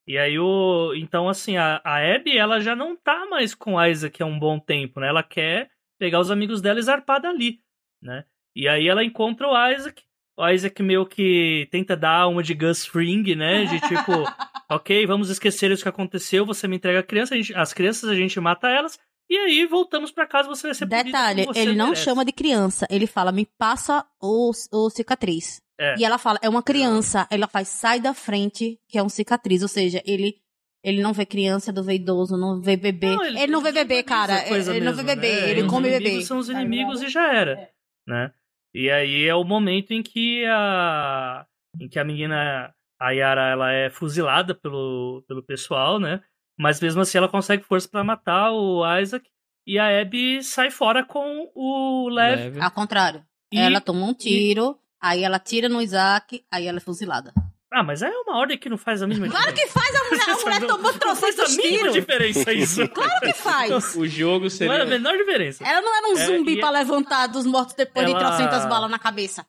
E 0.06 0.16
aí 0.16 0.38
o. 0.38 0.94
Então, 0.94 1.28
assim, 1.28 1.56
a, 1.56 1.80
a 1.84 1.98
Abby, 2.14 2.36
ela 2.38 2.60
já 2.60 2.74
não 2.76 2.96
tá 2.96 3.26
mais 3.26 3.54
com 3.54 3.82
Isaac 3.84 4.22
há 4.22 4.26
um 4.26 4.38
bom 4.38 4.58
tempo, 4.58 5.00
né? 5.00 5.08
Ela 5.08 5.22
quer 5.22 5.70
pegar 5.98 6.20
os 6.20 6.30
amigos 6.30 6.60
dela 6.62 6.78
e 6.78 6.82
zarpar 6.82 7.20
dali, 7.20 7.60
né? 8.02 8.24
E 8.56 8.66
aí 8.68 8.88
ela 8.88 9.04
encontra 9.04 9.46
o 9.48 9.70
Isaac. 9.72 10.02
O 10.36 10.48
Isaac 10.48 10.82
meio 10.82 11.04
que 11.04 11.66
tenta 11.70 11.96
dar 11.96 12.28
uma 12.28 12.42
de 12.42 12.54
Gus 12.54 12.86
Fring, 12.86 13.34
né? 13.34 13.64
De 13.64 13.80
tipo, 13.80 14.12
ok, 14.70 15.04
vamos 15.06 15.30
esquecer 15.30 15.70
isso 15.72 15.82
que 15.82 15.88
aconteceu, 15.88 16.46
você 16.46 16.68
me 16.68 16.76
entrega 16.76 17.00
a 17.00 17.02
criança, 17.02 17.34
a 17.34 17.36
gente- 17.36 17.54
as 17.54 17.72
crianças 17.74 18.08
a 18.08 18.14
gente 18.14 18.38
mata 18.40 18.68
elas, 18.68 18.98
e 19.28 19.36
aí 19.36 19.66
voltamos 19.66 20.10
pra 20.10 20.26
casa, 20.26 20.48
você 20.48 20.68
vai 20.68 20.74
ser 20.74 20.86
Detalhe, 20.86 21.46
ele 21.54 21.74
não 21.74 21.86
merece. 21.86 22.04
chama 22.04 22.24
de 22.24 22.32
criança. 22.32 22.86
Ele 22.90 23.06
fala, 23.06 23.30
me 23.30 23.44
passa 23.44 24.06
o, 24.20 24.50
o 24.72 24.90
cicatriz. 24.90 25.60
É. 25.78 25.96
E 25.98 26.04
ela 26.04 26.18
fala, 26.18 26.38
é 26.42 26.48
uma 26.48 26.62
criança. 26.62 27.26
Ela 27.30 27.46
faz, 27.46 27.68
sai 27.68 28.00
da 28.00 28.14
frente, 28.14 28.80
que 28.88 28.98
é 28.98 29.02
um 29.02 29.08
cicatriz. 29.08 29.62
Ou 29.62 29.68
seja, 29.68 30.02
ele, 30.06 30.40
ele 30.82 31.02
não 31.02 31.12
vê 31.12 31.26
criança, 31.26 31.70
não 31.70 31.82
vê 31.82 31.94
idoso, 31.94 32.36
não 32.36 32.60
vê 32.60 32.76
bebê. 32.76 33.14
Não, 33.14 33.24
ele, 33.24 33.46
não 33.48 33.60
vê 33.60 33.70
bebê, 33.70 34.02
cara. 34.02 34.48
coisa 34.48 34.74
Ele 34.74 34.84
não 34.84 34.94
vê 34.94 35.02
mesmo, 35.02 35.20
bebê, 35.20 35.40
né? 35.40 35.50
ele 35.50 35.68
come 35.68 35.90
bebê. 35.90 36.22
são 36.22 36.38
os 36.38 36.48
inimigos 36.48 37.02
e 37.02 37.08
já 37.08 37.32
era, 37.32 37.70
né? 38.06 38.32
E 38.74 38.90
aí 38.90 39.26
é 39.26 39.34
o 39.34 39.44
momento 39.44 39.92
em 39.92 40.02
que 40.02 40.44
a 40.46 41.46
em 41.80 41.88
que 41.88 41.98
a 41.98 42.04
menina 42.04 42.74
a 43.00 43.10
Yara 43.10 43.48
ela 43.48 43.72
é 43.72 43.90
fuzilada 43.90 44.54
pelo, 44.54 45.24
pelo 45.26 45.42
pessoal, 45.42 46.00
né? 46.00 46.20
Mas 46.58 46.80
mesmo 46.80 47.00
assim 47.02 47.18
ela 47.18 47.28
consegue 47.28 47.62
força 47.62 47.88
pra 47.88 48.02
matar 48.02 48.50
o 48.52 48.82
Isaac 49.00 49.28
e 49.66 49.78
a 49.78 50.00
Abby 50.00 50.42
sai 50.42 50.70
fora 50.70 51.04
com 51.04 51.50
o 51.54 52.08
Lev 52.08 52.38
Leve. 52.40 52.60
Ao 52.60 52.70
contrário. 52.70 53.22
e 53.52 53.58
ela 53.58 53.80
toma 53.80 54.04
um 54.06 54.14
tiro, 54.14 54.76
aí 55.00 55.22
ela 55.22 55.38
tira 55.38 55.68
no 55.68 55.80
Isaac, 55.80 56.44
aí 56.50 56.66
ela 56.66 56.78
é 56.78 56.80
fuzilada. 56.80 57.32
Ah, 57.70 57.82
mas 57.82 58.00
é 58.02 58.08
uma 58.08 58.38
ordem 58.38 58.56
que 58.56 58.68
não 58.70 58.78
faz 58.78 59.02
a 59.02 59.06
mesma 59.06 59.28
Claro 59.28 59.52
que 59.54 59.66
faz, 59.66 59.94
a 59.94 60.04
mulher, 60.08 60.30
a 60.30 60.36
mulher 60.42 60.60
tomou 60.66 60.90
Não 60.92 61.14
faz 61.16 61.38
a 61.38 61.42
trocentos 61.42 61.56
mínima 61.58 61.78
tiros. 61.78 61.94
diferença 61.94 62.52
isso. 62.52 62.88
Claro 62.88 63.20
que 63.20 63.32
faz. 63.34 63.94
O 63.94 64.06
jogo 64.06 64.38
Não 64.38 64.44
é 64.44 64.46
a 64.46 64.50
seria. 64.50 64.84
menor 64.86 65.16
diferença. 65.18 65.62
Ela 65.64 65.82
não 65.82 65.94
era 65.96 66.08
um 66.08 66.18
É, 66.18 66.26
zumbi 66.26 66.54
e- 66.54 66.60
pra 66.60 66.70
levantar 66.70 67.26
dos 67.26 67.44
mortos 67.44 67.74
depois 67.74 68.06
de 68.06 68.12
Ela- 68.12 68.20
trocentas 68.20 68.64
balas 68.66 68.90
na 68.90 68.98
cabeça. 68.98 69.44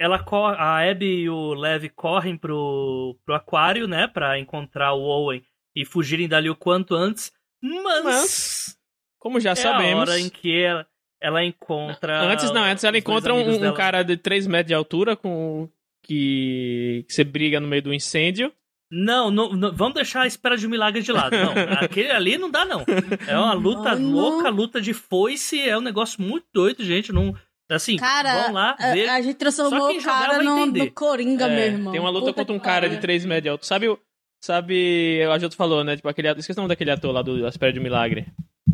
ela 0.00 0.18
corre, 0.22 0.56
a 0.58 0.90
Abby 0.90 1.04
e 1.22 1.28
o 1.30 1.52
Lev 1.54 1.84
correm 1.94 2.36
pro, 2.36 3.14
pro 3.26 3.34
aquário, 3.34 3.86
né, 3.86 4.06
Pra 4.08 4.38
encontrar 4.38 4.94
o 4.94 5.02
Owen 5.02 5.42
e 5.80 5.84
fugirem 5.84 6.28
dali 6.28 6.50
o 6.50 6.56
quanto 6.56 6.94
antes. 6.94 7.32
Mas, 7.62 8.04
Mas, 8.04 8.78
Como 9.18 9.38
já 9.40 9.50
é 9.50 9.52
a 9.52 9.56
sabemos. 9.56 10.08
hora 10.08 10.18
em 10.18 10.28
que 10.28 10.60
ela, 10.62 10.86
ela 11.20 11.44
encontra. 11.44 12.22
Antes 12.22 12.50
não, 12.50 12.62
antes 12.62 12.84
ela 12.84 12.98
encontra 12.98 13.34
um, 13.34 13.68
um 13.68 13.74
cara 13.74 14.02
de 14.02 14.16
3 14.16 14.46
metros 14.46 14.68
de 14.68 14.74
altura 14.74 15.16
com 15.16 15.68
que, 16.02 17.04
que 17.06 17.14
você 17.14 17.24
briga 17.24 17.60
no 17.60 17.68
meio 17.68 17.82
do 17.82 17.94
incêndio. 17.94 18.52
Não, 18.90 19.30
não, 19.30 19.52
não, 19.52 19.72
vamos 19.72 19.94
deixar 19.94 20.22
a 20.22 20.26
espera 20.26 20.56
de 20.56 20.66
um 20.66 20.70
milagre 20.70 21.02
de 21.02 21.12
lado. 21.12 21.36
Não, 21.36 21.52
aquele 21.82 22.10
ali 22.10 22.38
não 22.38 22.50
dá, 22.50 22.64
não. 22.64 22.84
É 23.26 23.36
uma 23.36 23.52
luta 23.52 23.94
não. 23.94 24.12
louca, 24.12 24.48
luta 24.48 24.80
de 24.80 24.94
foice, 24.94 25.60
é 25.60 25.76
um 25.76 25.82
negócio 25.82 26.22
muito 26.22 26.46
doido, 26.54 26.82
gente. 26.82 27.12
Não, 27.12 27.36
assim, 27.70 27.96
Cara, 27.98 28.44
vão 28.44 28.52
lá, 28.54 28.76
a, 28.78 28.92
ver. 28.92 29.08
a 29.10 29.20
gente 29.20 29.36
transformou 29.36 29.90
o 29.90 30.02
cara 30.02 30.42
no, 30.42 30.66
no 30.66 30.90
Coringa, 30.92 31.44
É, 31.44 31.48
meu 31.48 31.64
irmão. 31.66 31.92
Tem 31.92 32.00
uma 32.00 32.08
luta 32.08 32.26
Puta 32.26 32.40
contra 32.40 32.54
um 32.54 32.58
cara 32.58 32.88
de 32.88 32.94
pariu. 32.94 33.02
3 33.02 33.24
metros 33.26 33.42
de 33.42 33.48
altura. 33.50 33.66
Sabe 33.66 33.88
o. 33.88 33.98
Sabe. 34.40 35.22
A 35.24 35.38
Joto 35.38 35.56
falou, 35.56 35.82
né? 35.84 35.96
Tipo, 35.96 36.08
aquele. 36.08 36.28
ator- 36.28 36.40
Esqueci 36.40 36.58
o 36.58 36.62
nome 36.62 36.68
daquele 36.68 36.90
ator 36.90 37.12
lá 37.12 37.22
do 37.22 37.44
A 37.44 37.48
Espera 37.48 37.72
de 37.72 37.80
um 37.80 37.82
Milagre. 37.82 38.26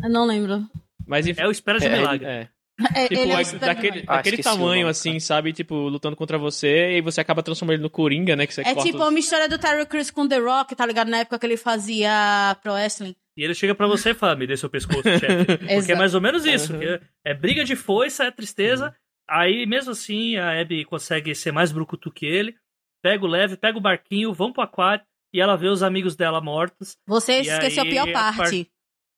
Eu 0.03 0.09
não 0.09 0.25
lembro. 0.25 0.63
Mas 1.07 1.27
enfim. 1.27 1.41
É 1.41 1.47
o 1.47 1.51
espera 1.51 1.79
de 1.79 1.85
um 1.85 1.89
É, 1.91 1.97
milagre. 1.97 2.25
É. 2.25 2.47
É, 2.93 3.07
Tipo, 3.07 3.21
ele 3.21 3.31
é 3.31 3.41
é 3.41 3.43
daquele. 3.57 4.03
Ah, 4.05 4.17
daquele 4.17 4.43
tamanho, 4.43 4.81
nome, 4.81 4.89
assim, 4.89 5.17
sabe? 5.19 5.53
Tipo, 5.53 5.75
lutando 5.87 6.15
contra 6.15 6.37
você, 6.37 6.97
e 6.97 7.01
você 7.01 7.21
acaba 7.21 7.41
transformando 7.41 7.75
ele 7.75 7.83
no 7.83 7.89
Coringa, 7.89 8.35
né? 8.35 8.45
Que 8.45 8.53
você 8.53 8.61
É 8.61 8.73
corta 8.73 8.83
tipo 8.83 8.97
os- 8.97 9.07
a 9.07 9.11
mistura 9.11 9.47
do 9.47 9.57
Terry 9.57 9.85
Crews 9.85 10.11
com 10.11 10.27
The 10.27 10.37
Rock, 10.39 10.75
tá 10.75 10.85
ligado? 10.85 11.07
Na 11.09 11.19
época 11.19 11.39
que 11.39 11.45
ele 11.45 11.55
fazia 11.57 12.57
Pro 12.61 12.73
Wrestling. 12.73 13.15
E 13.37 13.43
ele 13.43 13.53
chega 13.53 13.73
pra 13.73 13.87
você 13.87 14.11
e 14.11 14.13
fala, 14.13 14.35
me 14.35 14.45
dê 14.45 14.57
seu 14.57 14.69
pescoço, 14.69 15.03
chefe. 15.03 15.57
Porque 15.75 15.91
é 15.91 15.95
mais 15.95 16.13
ou 16.13 16.21
menos 16.21 16.45
isso. 16.45 16.73
Uhum. 16.73 16.99
é 17.25 17.33
briga 17.33 17.63
de 17.63 17.75
foice, 17.77 18.21
é 18.21 18.29
tristeza. 18.31 18.93
Aí, 19.27 19.65
mesmo 19.65 19.91
assim, 19.91 20.35
a 20.37 20.59
Abby 20.59 20.83
consegue 20.85 21.33
ser 21.33 21.51
mais 21.51 21.71
brucutu 21.71 22.11
que 22.11 22.25
ele. 22.25 22.55
Pega 23.01 23.23
o 23.23 23.27
leve, 23.27 23.55
pega 23.57 23.77
o 23.77 23.81
barquinho, 23.81 24.33
vão 24.33 24.51
pro 24.51 24.63
aquário. 24.63 25.03
E 25.35 25.41
ela 25.41 25.57
vê 25.57 25.67
os 25.67 25.83
amigos 25.83 26.15
dela 26.15 26.39
mortos. 26.39 26.95
Você 27.05 27.41
esqueceu 27.41 27.83
aí, 27.83 27.89
a 27.89 27.91
pior 27.91 28.13
parte. 28.13 28.37
parte- 28.37 28.71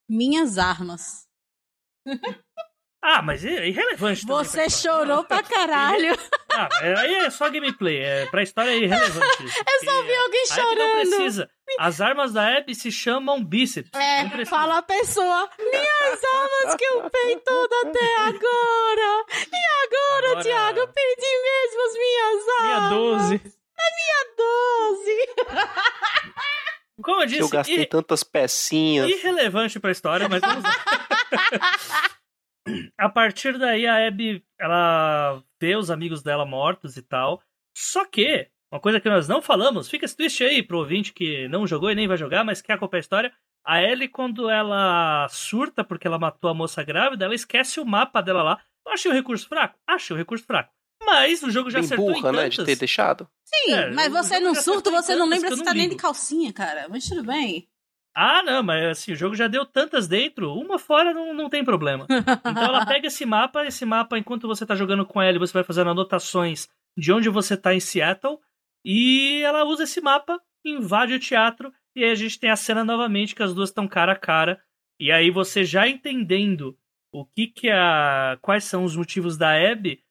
Minhas 0.10 0.58
armas. 0.58 1.28
Ah, 3.04 3.22
mas 3.22 3.46
é 3.46 3.68
irrelevante. 3.68 4.26
Você 4.26 4.62
pra 4.62 4.70
chorou 4.70 5.24
pra 5.24 5.44
caralho. 5.44 6.18
Ah, 6.52 6.68
é- 6.82 6.98
aí 6.98 7.14
é 7.16 7.30
só 7.30 7.50
gameplay. 7.50 7.98
É, 8.00 8.26
pra 8.26 8.42
história 8.42 8.72
é 8.72 8.78
irrelevante 8.80 9.44
isso. 9.46 9.58
Eu 9.62 9.86
só 9.86 10.02
vi 10.04 10.16
alguém 10.16 10.46
Abby 10.46 10.56
não 10.56 10.64
chorando. 10.64 10.92
precisa. 11.10 11.50
As 11.80 12.02
armas 12.02 12.34
da 12.34 12.58
Abby 12.58 12.74
se 12.74 12.92
chamam 12.92 13.44
bíceps. 13.44 13.92
É, 13.94 14.46
fala 14.46 14.80
a 14.80 14.82
pessoa. 14.82 15.50
Minhas 15.60 16.24
armas 16.34 16.76
que 16.76 16.84
eu 16.86 17.10
peguei 17.10 17.36
tudo 17.42 17.74
até 17.86 18.16
agora. 18.22 19.26
E 19.32 19.86
agora, 19.86 20.28
Agora- 20.32 20.42
Thiago, 20.44 20.80
eu 20.80 20.88
perdi 20.88 21.42
mesmo 21.44 21.86
as 21.86 21.94
minhas 21.94 22.48
Minha 23.42 23.57
armas. 23.80 24.36
12. 24.38 24.38
Doze. 24.38 25.28
Como 27.02 27.22
eu 27.22 27.26
disse, 27.28 27.42
Eu 27.42 27.50
gastei 27.50 27.82
ir- 27.82 27.86
tantas 27.88 28.24
pecinhas. 28.24 29.08
irrelevante 29.10 29.80
pra 29.80 29.92
história, 29.92 30.28
mas 30.28 30.42
vamos 30.42 30.64
lá. 30.64 30.72
a 32.98 33.10
partir 33.10 33.58
daí, 33.58 33.86
a 33.86 34.08
Abby, 34.08 34.44
ela 34.60 35.42
vê 35.62 35.76
os 35.76 35.90
amigos 35.92 36.22
dela 36.24 36.46
mortos 36.46 36.98
e 36.98 37.02
tal. 37.02 37.42
Só 37.78 38.04
que, 38.06 38.50
uma 38.72 38.80
coisa 38.82 39.00
que 39.00 39.10
nós 39.10 39.28
não 39.28 39.42
falamos, 39.42 39.90
fica 39.90 40.06
esse 40.06 40.18
twist 40.18 40.44
aí 40.44 40.64
pro 40.64 40.80
ouvinte 40.80 41.14
que 41.14 41.48
não 41.48 41.68
jogou 41.68 41.92
e 41.92 41.96
nem 41.96 42.08
vai 42.08 42.18
jogar, 42.18 42.44
mas 42.44 42.62
quer 42.62 42.74
acompanhar 42.74 43.00
a 43.00 43.02
história. 43.02 43.34
A 43.66 43.82
Ellie, 43.84 44.08
quando 44.08 44.50
ela 44.50 45.28
surta 45.30 45.84
porque 45.84 46.08
ela 46.08 46.18
matou 46.18 46.50
a 46.50 46.54
moça 46.54 46.84
grávida, 46.84 47.26
ela 47.26 47.36
esquece 47.36 47.80
o 47.80 47.86
mapa 47.86 48.22
dela 48.22 48.42
lá. 48.42 48.62
Achei 48.88 49.12
o 49.12 49.14
recurso 49.14 49.48
fraco? 49.48 49.78
Achei 49.86 50.16
o 50.16 50.18
recurso 50.18 50.46
fraco. 50.46 50.74
Mas 51.08 51.42
o 51.42 51.50
jogo 51.50 51.72
já 51.72 51.80
Bem 51.80 51.86
acertou 51.86 52.14
burra, 52.14 52.30
em 52.32 52.36
né? 52.36 52.50
De 52.50 52.66
ter 52.66 52.76
deixado. 52.76 53.30
Sim, 53.46 53.74
É, 53.74 53.90
mas 53.92 54.12
você 54.12 54.42
já 54.42 54.56
surto, 54.56 54.92
você 54.92 55.16
não 55.16 55.26
lembra 55.26 55.50
se 55.50 55.56
não 55.56 55.64
tá 55.64 55.74
nem 55.74 55.88
de 55.88 55.96
calcinha, 55.96 56.52
cara. 56.52 56.88
Mas 56.90 57.08
tudo 57.08 57.24
bem. 57.24 57.66
Ah, 58.14 58.44
não, 58.44 58.62
mas 58.62 58.84
assim, 58.84 59.14
o 59.14 59.16
jogo 59.16 59.36
já 59.36 59.48
deu 59.48 59.66
tantas 59.66 60.08
dentro, 60.08 60.52
uma 60.54 60.78
fora 60.78 61.14
não, 61.14 61.34
não 61.34 61.50
tem 61.50 61.64
problema. 61.64 62.06
Então 62.10 62.64
ela 62.64 62.84
pega 62.86 63.08
esse 63.08 63.26
mapa, 63.26 63.66
esse 63.66 63.86
mapa, 63.86 64.18
enquanto 64.18 64.48
você 64.48 64.66
tá 64.66 64.76
jogando 64.76 65.06
com 65.06 65.22
ela, 65.22 65.40
você 65.40 65.54
vai 65.54 65.64
fazendo 65.64 65.92
anotações 65.92 66.68
de 66.98 67.14
onde 67.14 67.30
você 67.30 67.56
tá 67.56 67.74
em 67.74 67.80
Seattle, 67.80 68.40
e 68.84 69.44
ela 69.44 69.64
usa 69.64 69.84
esse 69.84 70.02
mapa, 70.02 70.42
invade 70.66 71.14
o 71.14 71.20
teatro, 71.20 71.72
e 71.96 72.04
aí 72.04 72.10
a 72.10 72.16
gente 72.16 72.40
tem 72.40 72.50
a 72.50 72.56
cena 72.56 72.84
novamente 72.84 73.36
que 73.36 73.44
as 73.44 73.54
duas 73.54 73.70
estão 73.70 73.88
cara 73.88 74.14
a 74.14 74.16
cara, 74.16 74.60
e 75.00 75.12
aí 75.12 75.30
você 75.30 75.64
já 75.64 75.88
entendendo 75.88 76.76
o 77.14 77.24
que 77.24 77.46
que 77.46 77.70
a... 77.70 78.38
quais 78.42 78.64
são 78.64 78.84
os 78.84 78.96
motivos 78.96 79.38
da 79.38 79.54
Abby, 79.54 80.04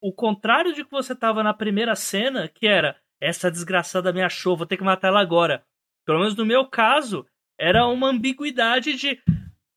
o 0.00 0.12
contrário 0.12 0.72
de 0.74 0.84
que 0.84 0.90
você 0.90 1.14
tava 1.14 1.42
na 1.42 1.52
primeira 1.54 1.94
cena, 1.96 2.48
que 2.48 2.66
era 2.66 2.96
essa 3.20 3.50
desgraçada 3.50 4.12
me 4.12 4.22
achou, 4.22 4.56
vou 4.56 4.66
ter 4.66 4.76
que 4.76 4.84
matar 4.84 5.08
ela 5.08 5.20
agora. 5.20 5.62
Pelo 6.06 6.20
menos 6.20 6.36
no 6.36 6.46
meu 6.46 6.64
caso, 6.66 7.26
era 7.58 7.86
uma 7.86 8.08
ambiguidade 8.08 8.94
de. 8.94 9.18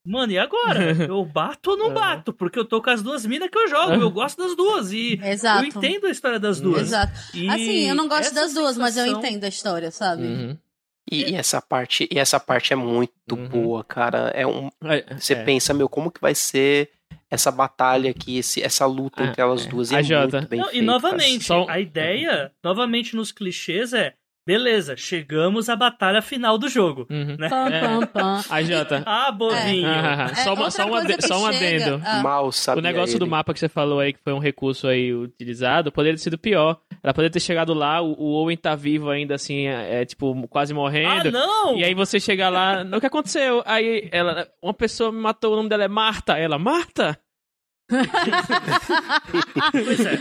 Mano, 0.05 0.31
e 0.31 0.37
agora? 0.39 0.79
Eu 1.07 1.23
bato 1.25 1.71
ou 1.71 1.77
não 1.77 1.87
Uhum. 1.89 1.93
bato? 1.93 2.33
Porque 2.33 2.57
eu 2.57 2.65
tô 2.65 2.81
com 2.81 2.89
as 2.89 3.03
duas 3.03 3.23
minas 3.25 3.49
que 3.49 3.57
eu 3.57 3.67
jogo, 3.67 3.93
eu 3.93 4.09
gosto 4.11 4.37
das 4.41 4.55
duas. 4.55 4.91
E 4.91 5.19
Exato. 5.23 5.63
eu 5.63 5.65
entendo 5.67 6.07
a 6.07 6.09
história 6.09 6.39
das 6.39 6.59
duas. 6.59 6.83
Exato. 6.83 7.13
E 7.35 7.47
Assim, 7.49 7.87
eu 7.89 7.93
não 7.95 8.07
gosto 8.07 8.33
das 8.33 8.51
duas, 8.53 8.77
mas 8.77 8.97
eu 8.97 9.05
entendo 9.05 9.43
a 9.43 9.47
história, 9.47 9.91
sabe? 9.91 10.23
Uhum. 10.23 10.57
E, 11.11 11.31
e 11.31 11.35
essa 11.35 11.61
parte, 11.61 12.07
e 12.11 12.17
essa 12.17 12.39
parte 12.39 12.73
é 12.73 12.75
muito 12.75 13.11
Uhum. 13.35 13.47
boa, 13.47 13.83
cara. 13.83 14.31
É 14.33 14.45
um, 14.47 14.69
É, 14.83 15.19
você 15.19 15.33
é. 15.33 15.43
pensa, 15.43 15.71
meu, 15.73 15.87
como 15.89 16.09
que 16.11 16.21
vai 16.21 16.33
ser 16.33 16.89
essa 17.29 17.51
batalha 17.51 18.11
aqui, 18.11 18.37
esse, 18.37 18.61
essa 18.61 18.85
luta 18.85 19.23
Ah, 19.23 19.27
entre 19.27 19.41
elas 19.41 19.65
é. 19.65 19.69
duas? 19.69 19.91
A 19.91 19.99
É 19.99 20.03
Jota. 20.03 20.37
muito 20.37 20.49
bem 20.49 20.59
Não, 20.59 20.67
feito, 20.69 20.81
e 20.83 20.85
novamente, 20.85 21.43
Só- 21.45 21.65
a 21.69 21.79
ideia, 21.79 22.51
novamente 22.63 23.15
nos 23.15 23.31
clichês, 23.31 23.93
é: 23.93 24.13
beleza, 24.45 24.95
chegamos 24.97 25.69
à 25.69 25.75
batalha 25.75 26.21
final 26.21 26.57
do 26.57 26.67
jogo. 26.67 27.05
Uhum. 27.09 27.35
Né? 27.37 27.49
Pam, 27.49 27.67
É. 27.69 27.81
pam, 27.81 28.05
pam. 28.07 28.41
A 28.49 28.63
Jota. 28.63 29.03
Ah, 29.07 29.31
bovinho. 29.31 29.87
Ah, 29.87 30.29
É, 30.31 30.35
só, 30.35 30.53
uma, 30.53 30.71
só, 30.71 30.85
uma, 30.87 31.01
só 31.21 31.37
um 31.47 31.51
chega- 31.53 31.85
adendo. 31.87 32.01
Ah. 32.05 32.21
Mal 32.21 32.51
sabia 32.51 32.79
O 32.79 32.83
negócio 32.83 33.17
do 33.19 33.25
ele. 33.25 33.31
mapa 33.31 33.53
que 33.53 33.59
você 33.59 33.69
falou 33.69 33.99
aí, 33.99 34.13
que 34.13 34.19
foi 34.23 34.33
um 34.33 34.39
recurso 34.39 34.87
aí 34.87 35.13
utilizado, 35.13 35.91
poderia 35.91 36.15
ter 36.17 36.23
sido 36.23 36.37
pior. 36.37 36.79
Ela 37.03 37.13
poderia 37.13 37.31
ter 37.31 37.39
chegado 37.39 37.73
lá, 37.73 38.01
o, 38.01 38.13
o 38.13 38.33
Owen 38.33 38.57
tá 38.57 38.75
vivo 38.75 39.09
ainda, 39.09 39.35
assim, 39.35 39.67
é, 39.67 40.01
é, 40.01 40.05
tipo, 40.05 40.47
quase 40.47 40.73
Ah, 40.73 40.75
morrendo. 40.75 41.31
não! 41.31 41.77
e 41.77 41.83
aí 41.83 41.93
você 41.93 42.19
chega 42.19 42.49
lá, 42.49 42.83
o 42.95 42.99
que 42.99 43.07
aconteceu? 43.07 43.61
Aí 43.65 44.07
ela, 44.11 44.47
uma 44.61 44.73
pessoa 44.73 45.11
me 45.11 45.19
matou, 45.19 45.53
o 45.53 45.55
nome 45.57 45.69
dela 45.69 45.83
é 45.83 45.87
Marta. 45.87 46.37
Ela, 46.37 46.57
Marta? 46.59 47.17
Pois 49.71 49.99
é. 50.05 50.19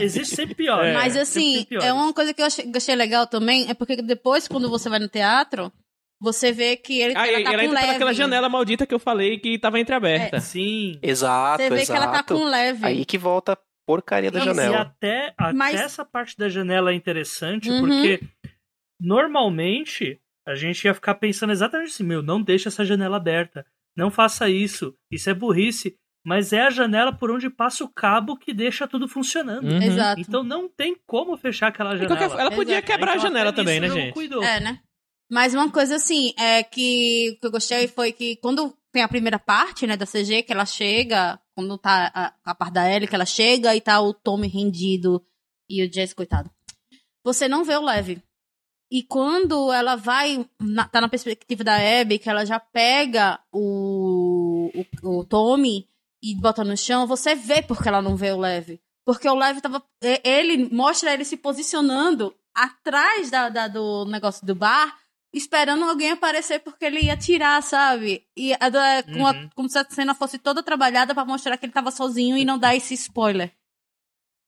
É, 0.00 0.04
Existe 0.04 0.34
sempre 0.36 0.54
pior. 0.54 0.84
É. 0.84 0.92
Mas 0.94 1.12
Sempre 1.14 1.20
assim, 1.22 1.66
é 1.86 1.92
uma 1.92 2.12
coisa 2.12 2.32
que 2.34 2.40
eu 2.42 2.46
achei, 2.46 2.70
achei 2.74 2.94
legal 2.94 3.26
também, 3.26 3.68
é 3.68 3.74
porque 3.74 3.96
depois, 3.96 4.46
quando 4.48 4.68
você 4.70 4.88
vai 4.88 4.98
no 4.98 5.08
teatro, 5.08 5.72
você 6.20 6.52
vê 6.52 6.76
que 6.76 7.00
ele 7.00 7.16
Aí 7.16 7.34
ela 7.34 7.44
tá 7.44 7.52
ela 7.52 7.58
com 7.58 7.64
entra 7.64 7.74
leve. 7.74 7.86
pelaquela 7.86 8.12
janela 8.12 8.48
maldita 8.48 8.86
que 8.86 8.94
eu 8.94 8.98
falei 8.98 9.38
que 9.38 9.58
tava 9.58 9.78
entreaberta. 9.80 10.40
Sim. 10.40 10.98
Exato, 11.02 11.62
Você 11.62 11.70
vê 11.70 11.80
exato. 11.82 11.98
que 12.00 12.04
ela 12.06 12.12
tá 12.12 12.22
com 12.22 12.44
leve. 12.44 12.86
Aí 12.86 13.04
que 13.04 13.16
volta 13.18 13.52
a 13.52 13.58
porcaria 13.86 14.30
da 14.30 14.38
Não, 14.40 14.46
janela. 14.46 14.74
E 14.74 14.78
até, 14.78 15.34
até 15.38 15.52
Mas- 15.52 15.80
essa 15.80 16.04
parte 16.04 16.36
da 16.36 16.48
janela 16.48 16.90
é 16.90 16.94
interessante, 16.94 17.70
Uhum. 17.70 17.80
porque 17.80 18.20
normalmente 19.00 20.20
a 20.46 20.54
gente 20.54 20.84
ia 20.84 20.94
ficar 20.94 21.14
pensando 21.14 21.52
exatamente 21.52 21.90
assim: 21.90 22.04
meu, 22.04 22.22
não 22.22 22.42
deixa 22.42 22.68
essa 22.68 22.84
janela 22.84 23.16
aberta. 23.16 23.64
Não 23.96 24.10
faça 24.10 24.48
isso. 24.48 24.94
Isso 25.10 25.28
é 25.30 25.34
burrice. 25.34 25.96
Mas 26.26 26.52
é 26.52 26.60
a 26.62 26.70
janela 26.70 27.12
por 27.12 27.30
onde 27.30 27.48
passa 27.48 27.84
o 27.84 27.88
cabo 27.88 28.36
que 28.36 28.52
deixa 28.52 28.86
tudo 28.86 29.08
funcionando. 29.08 29.64
Uhum. 29.66 29.82
Exato. 29.82 30.20
Então 30.20 30.42
não 30.42 30.68
tem 30.68 30.96
como 31.06 31.36
fechar 31.36 31.68
aquela 31.68 31.96
janela. 31.96 32.16
qualquer- 32.16 32.38
ela 32.40 32.50
podia 32.50 32.74
Exato. 32.74 32.86
quebrar 32.86 33.12
a 33.12 33.16
Então, 33.16 33.28
janela 33.28 33.50
até 33.50 33.56
também, 33.56 33.80
né, 33.80 33.88
gente? 33.88 34.12
Cuidou. 34.12 34.42
É, 34.42 34.60
né? 34.60 34.80
Mas 35.30 35.54
uma 35.54 35.70
coisa 35.70 35.96
assim, 35.96 36.32
é 36.38 36.62
que 36.62 37.36
que 37.40 37.46
eu 37.46 37.50
gostei 37.50 37.86
foi 37.88 38.12
que 38.12 38.36
quando 38.36 38.74
tem 38.92 39.02
a 39.02 39.08
primeira 39.08 39.38
parte, 39.38 39.86
né, 39.86 39.96
da 39.96 40.06
CG, 40.06 40.42
que 40.42 40.52
ela 40.52 40.64
chega, 40.66 41.38
quando 41.54 41.76
tá 41.78 42.10
a, 42.14 42.50
a 42.50 42.54
parte 42.54 42.72
da 42.74 42.90
Ellie, 42.90 43.06
que 43.06 43.14
ela 43.14 43.26
chega 43.26 43.76
e 43.76 43.80
tá 43.80 44.00
o 44.00 44.12
Tommy 44.14 44.48
rendido 44.48 45.22
e 45.70 45.82
o 45.84 45.92
Jesse, 45.92 46.14
coitado. 46.14 46.50
Você 47.24 47.46
não 47.48 47.62
vê 47.64 47.76
o 47.76 47.84
Leve. 47.84 48.22
E 48.90 49.02
quando 49.02 49.70
ela 49.70 49.96
vai, 49.96 50.46
na- 50.60 50.88
tá 50.88 50.98
na 51.00 51.08
perspectiva 51.10 51.62
da 51.62 51.76
Abby, 51.76 52.18
que 52.18 52.30
ela 52.30 52.46
já 52.46 52.58
pega 52.58 53.38
o, 53.52 54.70
o, 55.02 55.20
o 55.20 55.24
Tommy 55.24 55.86
e 56.22 56.34
bota 56.34 56.64
no 56.64 56.76
chão, 56.76 57.06
você 57.06 57.34
vê 57.34 57.62
porque 57.62 57.88
ela 57.88 58.02
não 58.02 58.16
vê 58.16 58.30
o 58.32 58.38
Leve. 58.38 58.80
Porque 59.04 59.28
o 59.28 59.34
Leve 59.34 59.60
tava. 59.60 59.82
Ele 60.24 60.68
mostra 60.72 61.12
ele 61.14 61.24
se 61.24 61.36
posicionando 61.36 62.34
atrás 62.54 63.30
da, 63.30 63.48
da- 63.48 63.68
do 63.68 64.04
negócio 64.04 64.46
do 64.46 64.54
bar, 64.54 64.98
esperando 65.32 65.84
alguém 65.84 66.10
aparecer 66.10 66.58
porque 66.60 66.84
ele 66.84 67.00
ia 67.00 67.16
tirar, 67.16 67.62
sabe? 67.62 68.26
E 68.36 68.52
a 68.54 68.56
a- 68.66 69.00
Uhum. 69.32 69.48
como 69.54 69.68
se 69.68 69.78
a 69.78 69.84
cena 69.88 70.14
fosse 70.14 70.38
toda 70.38 70.62
trabalhada 70.62 71.14
pra 71.14 71.24
mostrar 71.24 71.56
que 71.56 71.64
ele 71.66 71.72
tava 71.72 71.90
sozinho 71.90 72.36
e 72.36 72.44
não 72.44 72.58
dar 72.58 72.74
esse 72.76 72.94
spoiler. 72.94 73.52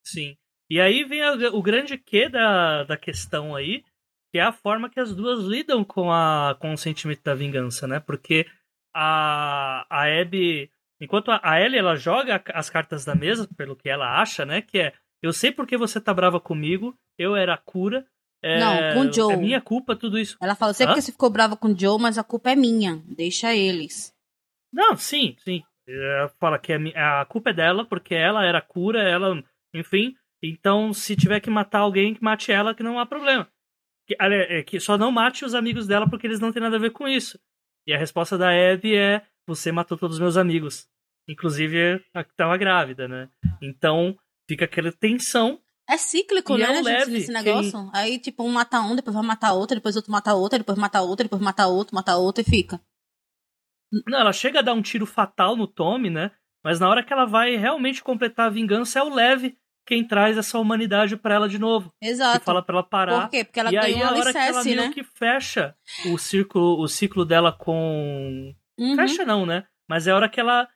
Sim. 0.04 0.36
E 0.68 0.80
aí 0.80 1.04
vem 1.04 1.22
a- 1.22 1.34
o 1.52 1.62
grande 1.62 1.96
quê 1.98 2.28
da, 2.28 2.84
da 2.84 2.96
questão 2.96 3.54
aí, 3.56 3.82
que 4.30 4.38
é 4.38 4.42
a 4.42 4.52
forma 4.52 4.88
que 4.90 5.00
as 5.00 5.14
duas 5.14 5.44
lidam 5.44 5.84
com, 5.84 6.12
a, 6.12 6.56
com 6.60 6.72
o 6.72 6.78
sentimento 6.78 7.22
da 7.22 7.34
vingança, 7.34 7.86
né? 7.86 7.98
Porque 8.00 8.46
a, 8.94 9.84
a 9.88 10.20
Abby, 10.20 10.70
enquanto 11.00 11.30
a, 11.30 11.40
a 11.42 11.60
Ellie 11.60 11.78
ela 11.78 11.96
joga 11.96 12.42
as 12.54 12.68
cartas 12.70 13.04
da 13.04 13.14
mesa, 13.14 13.48
pelo 13.56 13.74
que 13.76 13.88
ela 13.88 14.20
acha, 14.20 14.44
né? 14.44 14.60
Que 14.62 14.78
é, 14.78 14.92
eu 15.22 15.32
sei 15.32 15.50
porque 15.52 15.76
você 15.76 16.00
tá 16.00 16.12
brava 16.14 16.40
comigo, 16.40 16.94
eu 17.18 17.34
era 17.36 17.54
a 17.54 17.58
cura. 17.58 18.06
É, 18.42 18.58
Não, 18.58 18.94
com 18.94 19.08
o 19.08 19.12
Joe. 19.12 19.32
É 19.34 19.36
minha 19.36 19.60
culpa 19.60 19.94
tudo 19.94 20.18
isso. 20.18 20.36
Ela 20.40 20.54
fala, 20.54 20.72
sei 20.72 20.86
Hã? 20.86 20.90
porque 20.90 21.02
você 21.02 21.12
ficou 21.12 21.28
brava 21.30 21.56
com 21.56 21.68
o 21.68 21.78
Joe, 21.78 22.00
mas 22.00 22.16
a 22.18 22.24
culpa 22.24 22.50
é 22.50 22.56
minha. 22.56 23.02
Deixa 23.06 23.54
eles. 23.54 24.14
Não, 24.72 24.96
sim, 24.96 25.36
sim. 25.40 25.62
Ela 25.86 26.28
fala 26.40 26.58
que 26.58 26.72
a, 26.72 26.78
mi- 26.78 26.94
a 26.96 27.24
culpa 27.26 27.50
é 27.50 27.52
dela, 27.52 27.84
porque 27.84 28.14
ela 28.14 28.44
era 28.46 28.58
a 28.58 28.62
cura, 28.62 29.02
ela, 29.02 29.42
enfim. 29.74 30.14
Então, 30.42 30.92
se 30.94 31.14
tiver 31.16 31.40
que 31.40 31.50
matar 31.50 31.80
alguém, 31.80 32.14
que 32.14 32.22
mate 32.22 32.50
ela, 32.50 32.74
que 32.74 32.82
não 32.82 32.98
há 32.98 33.04
problema. 33.04 33.46
Que, 34.06 34.16
é, 34.18 34.62
que 34.62 34.80
só 34.80 34.96
não 34.96 35.12
mate 35.12 35.44
os 35.44 35.54
amigos 35.54 35.86
dela, 35.86 36.08
porque 36.08 36.26
eles 36.26 36.40
não 36.40 36.52
têm 36.52 36.62
nada 36.62 36.76
a 36.76 36.80
ver 36.80 36.90
com 36.92 37.06
isso. 37.06 37.38
E 37.86 37.92
a 37.92 37.98
resposta 37.98 38.38
da 38.38 38.48
Abby 38.50 38.96
é: 38.96 39.22
você 39.54 39.72
matou 39.72 39.98
todos 39.98 40.16
os 40.16 40.20
meus 40.20 40.36
amigos. 40.36 40.86
Inclusive 41.28 42.02
a 42.14 42.24
que 42.24 42.34
tava 42.34 42.56
grávida, 42.56 43.06
né? 43.06 43.28
Então, 43.60 44.16
fica 44.48 44.64
aquela 44.64 44.92
tensão. 44.92 45.60
É 45.88 45.96
cíclico, 45.96 46.54
E 46.56 46.58
né, 46.58 46.64
é 46.66 46.70
um 46.70 46.74
gente, 46.76 46.84
leve, 46.84 47.16
esse 47.18 47.32
negócio? 47.32 47.90
Aí, 47.92 48.18
tipo, 48.18 48.44
um 48.44 48.52
mata 48.52 48.80
um, 48.80 48.94
depois 48.94 49.14
vai 49.14 49.24
matar 49.24 49.52
outro, 49.52 49.76
depois 49.76 49.96
outro 49.96 50.12
mata 50.12 50.34
outro, 50.34 50.58
depois 50.58 50.78
mata 50.78 51.00
outro, 51.02 51.24
depois 51.24 51.42
mata 51.42 51.66
outro, 51.66 51.94
mata 51.94 52.16
outro 52.16 52.42
e 52.42 52.44
fica. 52.44 52.80
Não, 54.06 54.20
ela 54.20 54.32
chega 54.32 54.60
a 54.60 54.62
dar 54.62 54.72
um 54.72 54.82
tiro 54.82 55.04
fatal 55.04 55.56
no 55.56 55.66
Tommy, 55.66 56.10
né? 56.10 56.30
Mas 56.62 56.78
na 56.78 56.88
hora 56.88 57.02
que 57.02 57.12
ela 57.12 57.24
vai 57.24 57.56
realmente 57.56 58.04
completar 58.04 58.46
a 58.46 58.50
vingança, 58.50 59.00
é 59.00 59.02
o 59.02 59.12
Leve 59.12 59.58
quem 59.90 60.06
traz 60.06 60.38
essa 60.38 60.56
humanidade 60.56 61.16
pra 61.16 61.34
ela 61.34 61.48
de 61.48 61.58
novo. 61.58 61.92
Exato. 62.00 62.38
Que 62.38 62.44
fala 62.44 62.62
pra 62.62 62.76
ela 62.76 62.84
parar. 62.84 63.22
Por 63.22 63.30
quê? 63.30 63.44
Porque 63.44 63.58
ela 63.58 63.72
e 63.72 63.76
aí 63.76 63.94
ganhou 63.94 64.08
a 64.08 64.12
um 64.12 64.18
hora 64.20 64.32
que 64.32 64.38
ela 64.38 64.46
alicerce, 64.46 64.68
meio 64.68 64.88
né? 64.88 64.94
que 64.94 65.02
fecha 65.02 65.74
o 66.06 66.16
ciclo, 66.16 66.80
o 66.80 66.86
ciclo 66.86 67.24
dela 67.24 67.52
com. 67.52 68.54
Uhum. 68.80 68.96
Fecha 68.96 69.24
não, 69.24 69.44
né? 69.44 69.64
Mas 69.88 70.06
é 70.06 70.10
a 70.10 70.16
hora 70.16 70.28
que 70.28 70.40
ela 70.40 70.66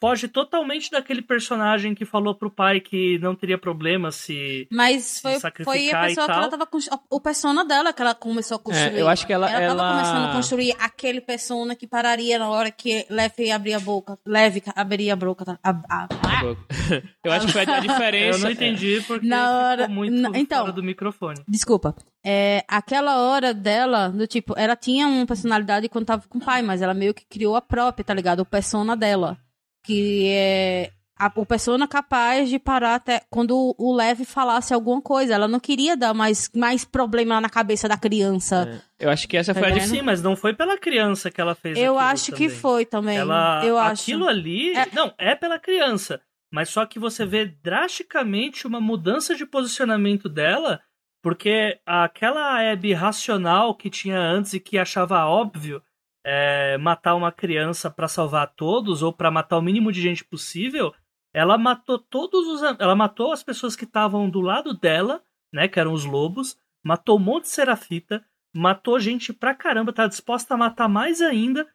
foge 0.00 0.28
totalmente 0.28 0.90
daquele 0.90 1.20
personagem 1.22 1.94
que 1.94 2.04
falou 2.04 2.34
pro 2.34 2.50
pai 2.50 2.80
que 2.80 3.18
não 3.18 3.34
teria 3.34 3.58
problema 3.58 4.10
se. 4.10 4.66
Mas 4.70 5.20
foi, 5.20 5.38
foi 5.62 5.90
a 5.90 6.06
pessoa 6.06 6.26
que 6.26 6.32
ela 6.32 6.48
tava. 6.48 6.68
O 7.10 7.20
persona 7.20 7.64
dela 7.64 7.92
que 7.92 8.00
ela 8.00 8.14
começou 8.14 8.56
a 8.56 8.60
construir. 8.60 8.96
É, 8.96 9.00
eu 9.02 9.08
acho 9.08 9.26
que 9.26 9.32
ela- 9.32 9.50
Ela 9.50 9.60
tava 9.60 9.80
ela- 9.82 9.92
começando 9.92 10.30
a 10.30 10.32
construir 10.32 10.74
aquele 10.78 11.20
persona 11.20 11.76
que 11.76 11.86
pararia 11.86 12.38
na 12.38 12.48
hora 12.48 12.70
que 12.70 13.04
Leve 13.10 13.50
abria 13.50 13.76
a 13.76 13.80
boca. 13.80 14.18
Leve 14.26 14.62
abriria 14.74 15.12
a 15.12 15.16
boca. 15.16 15.44
tá? 15.44 15.58
A, 15.62 15.70
a- 15.70 16.08
Eu 17.22 17.32
acho 17.32 17.46
que 17.46 17.52
foi 17.52 17.62
a 17.62 17.76
Eu 17.76 17.80
diferença. 17.82 18.38
não 18.38 18.50
entendi 18.50 19.02
porque 19.06 19.26
Na 19.26 19.50
hora- 19.68 19.82
ficou 19.82 19.94
muito 19.94 20.14
na- 20.20 20.38
então. 20.38 20.60
fora 20.60 20.72
do 20.72 20.82
microfone. 20.82 21.42
Desculpa. 21.46 21.94
É, 22.24 22.64
aquela 22.68 23.18
hora 23.22 23.52
dela, 23.54 24.08
do 24.08 24.26
tipo, 24.26 24.54
ela 24.56 24.76
tinha 24.76 25.06
uma 25.06 25.26
personalidade 25.26 25.88
quando 25.88 26.06
tava 26.06 26.22
com 26.28 26.38
o 26.38 26.44
pai, 26.44 26.62
mas 26.62 26.80
ela 26.82 26.94
meio 26.94 27.12
que 27.14 27.24
criou 27.26 27.56
a 27.56 27.60
própria, 27.62 28.04
tá 28.04 28.14
ligado? 28.14 28.40
O 28.40 28.44
persona 28.46 28.96
dela. 28.96 29.38
Que 29.82 30.28
é 30.28 30.92
a, 31.20 31.30
o 31.36 31.44
persona 31.44 31.86
capaz 31.86 32.48
de 32.48 32.58
parar 32.58 32.94
até 32.94 33.20
quando 33.28 33.74
o, 33.76 33.94
Leve 33.94 34.24
falasse 34.24 34.72
alguma 34.72 35.02
coisa. 35.02 35.34
Ela 35.34 35.46
não 35.46 35.60
queria 35.60 35.94
dar 35.94 36.14
mais, 36.14 36.50
mais 36.56 36.82
problema 36.82 37.40
na 37.40 37.50
cabeça 37.50 37.86
da 37.86 37.98
criança. 37.98 38.82
É, 38.98 39.06
Eu 39.06 39.10
acho 39.10 39.28
que 39.28 39.36
essa 39.36 39.52
Tá 39.52 39.60
foi 39.60 39.72
a. 39.72 39.80
Sim, 39.80 40.00
mas 40.00 40.22
não 40.22 40.34
foi 40.34 40.54
pela 40.54 40.78
criança 40.78 41.30
que 41.30 41.40
ela 41.40 41.54
fez 41.54 41.76
Eu 41.76 41.98
acho 41.98 42.32
que 42.32 42.44
também. 42.46 42.58
foi 42.58 42.86
também. 42.86 43.18
Ela, 43.18 43.62
eu 43.66 43.76
acho. 43.76 44.02
Aquilo 44.02 44.26
ali. 44.26 44.74
É. 44.74 44.86
Não, 44.94 45.12
é 45.18 45.34
pela 45.34 45.58
criança. 45.58 46.22
Mas 46.50 46.70
só 46.70 46.86
que 46.86 46.98
você 46.98 47.26
vê 47.26 47.44
drasticamente 47.44 48.66
uma 48.66 48.80
mudança 48.80 49.34
de 49.34 49.44
posicionamento 49.44 50.28
dela, 50.28 50.80
porque 51.22 51.78
aquela 51.86 52.72
Abby 52.72 52.92
racional 52.92 53.74
que 53.74 53.90
tinha 53.90 54.18
antes 54.18 54.54
e 54.54 54.60
que 54.60 54.78
achava 54.78 55.26
óbvio 55.26 55.82
é, 56.24 56.76
matar 56.78 57.14
uma 57.14 57.32
criança 57.32 57.90
pra 57.90 58.08
salvar 58.08 58.52
todos 58.54 59.02
ou 59.02 59.12
pra 59.12 59.30
matar 59.30 59.58
o 59.58 59.62
mínimo 59.62 59.90
de 59.92 60.00
gente 60.00 60.24
possível, 60.24 60.92
ela 61.34 61.56
matou 61.56 61.98
todos 61.98 62.46
os. 62.46 62.62
Ela 62.78 62.94
matou 62.94 63.32
as 63.32 63.42
pessoas 63.42 63.76
que 63.76 63.84
estavam 63.84 64.28
do 64.28 64.40
lado 64.40 64.74
dela, 64.74 65.22
né? 65.52 65.68
Que 65.68 65.78
eram 65.80 65.92
os 65.92 66.04
lobos. 66.04 66.56
Matou 66.84 67.16
um 67.16 67.22
monte 67.22 67.44
de 67.44 67.50
serafita. 67.50 68.24
Matou 68.54 68.98
gente 68.98 69.32
pra 69.32 69.54
caramba. 69.54 69.92
Tá 69.92 70.06
disposta 70.06 70.54
a 70.54 70.56
matar 70.56 70.88
mais 70.88 71.20
ainda 71.22 71.66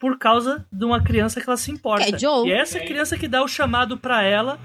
por 0.00 0.18
causa 0.18 0.66
de 0.72 0.84
uma 0.84 1.02
criança 1.02 1.40
que 1.40 1.48
ela 1.48 1.56
se 1.56 1.70
importa. 1.70 2.06
Que 2.06 2.14
é 2.14 2.18
Joe. 2.18 2.48
E 2.48 2.52
é 2.52 2.56
essa 2.58 2.80
criança 2.80 3.16
que 3.18 3.28
dá 3.28 3.42
o 3.42 3.48
chamado 3.48 3.98
pra 3.98 4.22
ela. 4.22 4.58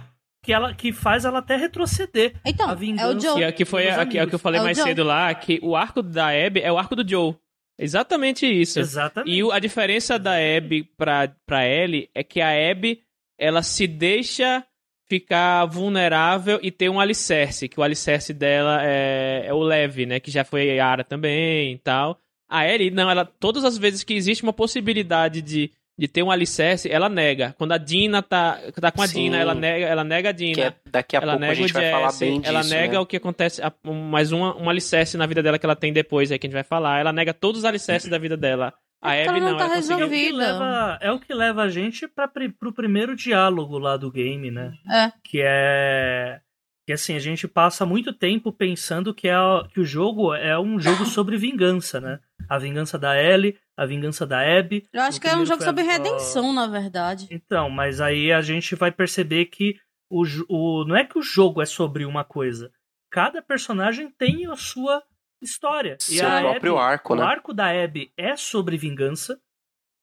Que, 0.43 0.53
ela, 0.53 0.73
que 0.73 0.93
faz 0.93 1.25
ela 1.25 1.39
até 1.39 1.57
retroceder. 1.57 2.35
Então, 2.45 2.69
a 2.69 2.71
é 2.71 2.75
vingança. 2.75 3.17
o 3.17 3.19
Joe. 3.19 3.35
Que, 3.35 3.43
é- 3.43 3.51
que 3.51 3.65
foi 3.65 3.89
a, 3.89 4.05
que, 4.05 4.17
é 4.17 4.23
o 4.23 4.27
que 4.29 4.35
eu 4.35 4.39
falei 4.39 4.61
É 4.61 4.63
mais 4.63 4.77
Joe. 4.77 4.87
cedo 4.87 5.03
lá, 5.03 5.33
que 5.35 5.59
o 5.61 5.75
arco 5.75 6.01
da 6.01 6.27
Abby 6.29 6.61
é 6.61 6.71
o 6.71 6.77
arco 6.77 6.95
do 6.95 7.07
Joe. 7.07 7.35
Exatamente 7.77 8.45
isso. 8.45 8.79
Exatamente. 8.79 9.35
E 9.35 9.51
a 9.51 9.59
diferença 9.59 10.17
da 10.17 10.33
Abby 10.33 10.83
pra, 10.97 11.27
pra 11.45 11.67
Ellie 11.67 12.09
é 12.13 12.23
que 12.23 12.41
a 12.41 12.49
Abby, 12.71 13.01
ela 13.37 13.61
se 13.61 13.85
deixa 13.85 14.65
ficar 15.07 15.65
vulnerável 15.65 16.59
e 16.61 16.69
ter 16.69 16.89
um 16.89 16.99
alicerce, 16.99 17.69
que 17.69 17.79
o 17.79 17.83
alicerce 17.83 18.33
dela 18.33 18.79
é, 18.83 19.45
é 19.45 19.53
o 19.53 19.59
Levi, 19.59 20.05
né, 20.05 20.19
que 20.19 20.29
já 20.29 20.43
foi 20.43 20.65
Yara 20.65 21.03
também 21.03 21.73
e 21.73 21.77
tal. 21.77 22.19
A 22.49 22.67
Ellie, 22.67 22.91
não, 22.91 23.09
ela, 23.09 23.25
todas 23.25 23.63
as 23.63 23.77
vezes 23.77 24.03
que 24.03 24.13
existe 24.13 24.43
uma 24.43 24.53
possibilidade 24.53 25.41
de, 25.41 25.71
de 25.97 26.07
ter 26.07 26.21
um 26.21 26.29
alicerce, 26.29 26.89
ela 26.91 27.09
nega. 27.09 27.55
Quando 27.57 27.71
a 27.71 27.77
Dina 27.77 28.21
tá, 28.21 28.59
tá 28.79 28.91
com 28.91 29.01
a 29.01 29.07
Sim. 29.07 29.23
Dina, 29.23 29.37
ela 29.37 29.55
nega, 29.55 29.85
ela 29.85 30.03
nega 30.03 30.29
a 30.29 30.31
Dina 30.31 30.61
é, 30.61 30.73
daqui 30.91 31.17
a 31.17 31.19
ela 31.21 31.31
pouco 31.33 31.43
a 31.43 31.47
nega 31.47 31.55
gente 31.55 31.71
o 31.71 31.73
vai 31.73 31.91
falar 31.91 32.07
Jesse, 32.09 32.19
bem 32.25 32.39
disso, 32.39 32.49
ela 32.51 32.63
nega 32.63 32.93
né? 32.93 32.99
o 32.99 33.05
que 33.05 33.17
acontece, 33.17 33.61
a- 33.61 33.73
mais 33.83 34.31
uma, 34.31 34.55
um 34.55 34.69
alicerce 34.69 35.17
na 35.17 35.25
vida 35.25 35.41
dela 35.41 35.57
que 35.57 35.65
ela 35.65 35.75
tem 35.75 35.91
depois, 35.91 36.31
aí 36.31 36.37
que 36.37 36.45
a 36.45 36.49
gente 36.49 36.53
vai 36.55 36.63
falar. 36.63 36.99
Ela 36.99 37.11
nega 37.11 37.33
todos 37.33 37.59
os 37.59 37.65
alicerces 37.65 38.09
da 38.09 38.17
vida 38.17 38.37
dela. 38.37 38.73
A 39.01 39.15
É 39.15 39.25
porque 39.25 39.29
Abby 39.37 39.39
não 39.41 39.51
não, 39.51 39.57
tá 39.57 39.65
ela 39.65 39.75
conseguiu. 39.75 39.99
É 39.99 40.05
o, 40.05 40.09
que 40.09 40.15
resolvida. 40.15 40.37
leva, 40.53 40.97
é 41.01 41.11
o 41.11 41.19
que 41.19 41.33
leva 41.33 41.61
a 41.63 41.69
gente 41.69 42.07
para 42.07 42.27
pro 42.59 42.73
primeiro 42.73 43.15
diálogo 43.15 43.77
lá 43.77 43.95
do 43.97 44.11
game, 44.11 44.49
né? 44.51 44.73
É. 44.91 45.11
Que 45.23 45.41
é 45.43 46.39
que 46.85 46.93
assim, 46.93 47.15
a 47.17 47.19
gente 47.19 47.47
passa 47.49 47.85
muito 47.85 48.13
tempo 48.13 48.49
pensando 48.49 49.13
que, 49.13 49.27
é, 49.27 49.35
que 49.73 49.79
o 49.81 49.83
jogo 49.85 50.33
é 50.33 50.57
um 50.57 50.79
jogo 50.79 51.05
sobre 51.05 51.35
vingança, 51.37 51.99
né? 51.99 52.19
A 52.47 52.57
vingança 52.57 52.97
da 52.97 53.21
Ellie, 53.21 53.57
a 53.77 53.85
vingança 53.85 54.25
da 54.25 54.39
Abby. 54.41 54.87
Eu 54.91 55.01
acho 55.03 55.19
O 55.19 55.21
que 55.21 55.27
é 55.27 55.35
um 55.37 55.45
jogo 55.45 55.63
sobre 55.63 55.83
a- 55.83 55.85
redenção, 55.85 56.51
na 56.51 56.65
verdade. 56.67 57.27
Então, 57.29 57.69
mas 57.69 58.01
aí 58.01 58.31
a 58.31 58.41
gente 58.41 58.73
vai 58.75 58.91
perceber 58.91 59.45
que 59.45 59.75
o, 60.09 60.23
o 60.49 60.85
não 60.85 60.95
é 60.97 61.05
que 61.05 61.17
o 61.19 61.21
jogo 61.21 61.61
é 61.61 61.65
sobre 61.65 62.03
uma 62.05 62.23
coisa. 62.23 62.71
Cada 63.11 63.41
personagem 63.41 64.09
tem 64.11 64.47
a 64.47 64.55
sua 64.55 65.03
história. 65.41 65.95
E 65.99 66.03
Seu 66.17 66.27
a 66.27 66.39
próprio 66.41 66.77
Abby- 66.77 66.91
arco, 66.93 67.13
o 67.13 67.15
né? 67.15 67.23
arco 67.23 67.53
da 67.53 67.67
Abby 67.83 68.11
é 68.17 68.35
sobre 68.35 68.77
vingança. 68.77 69.39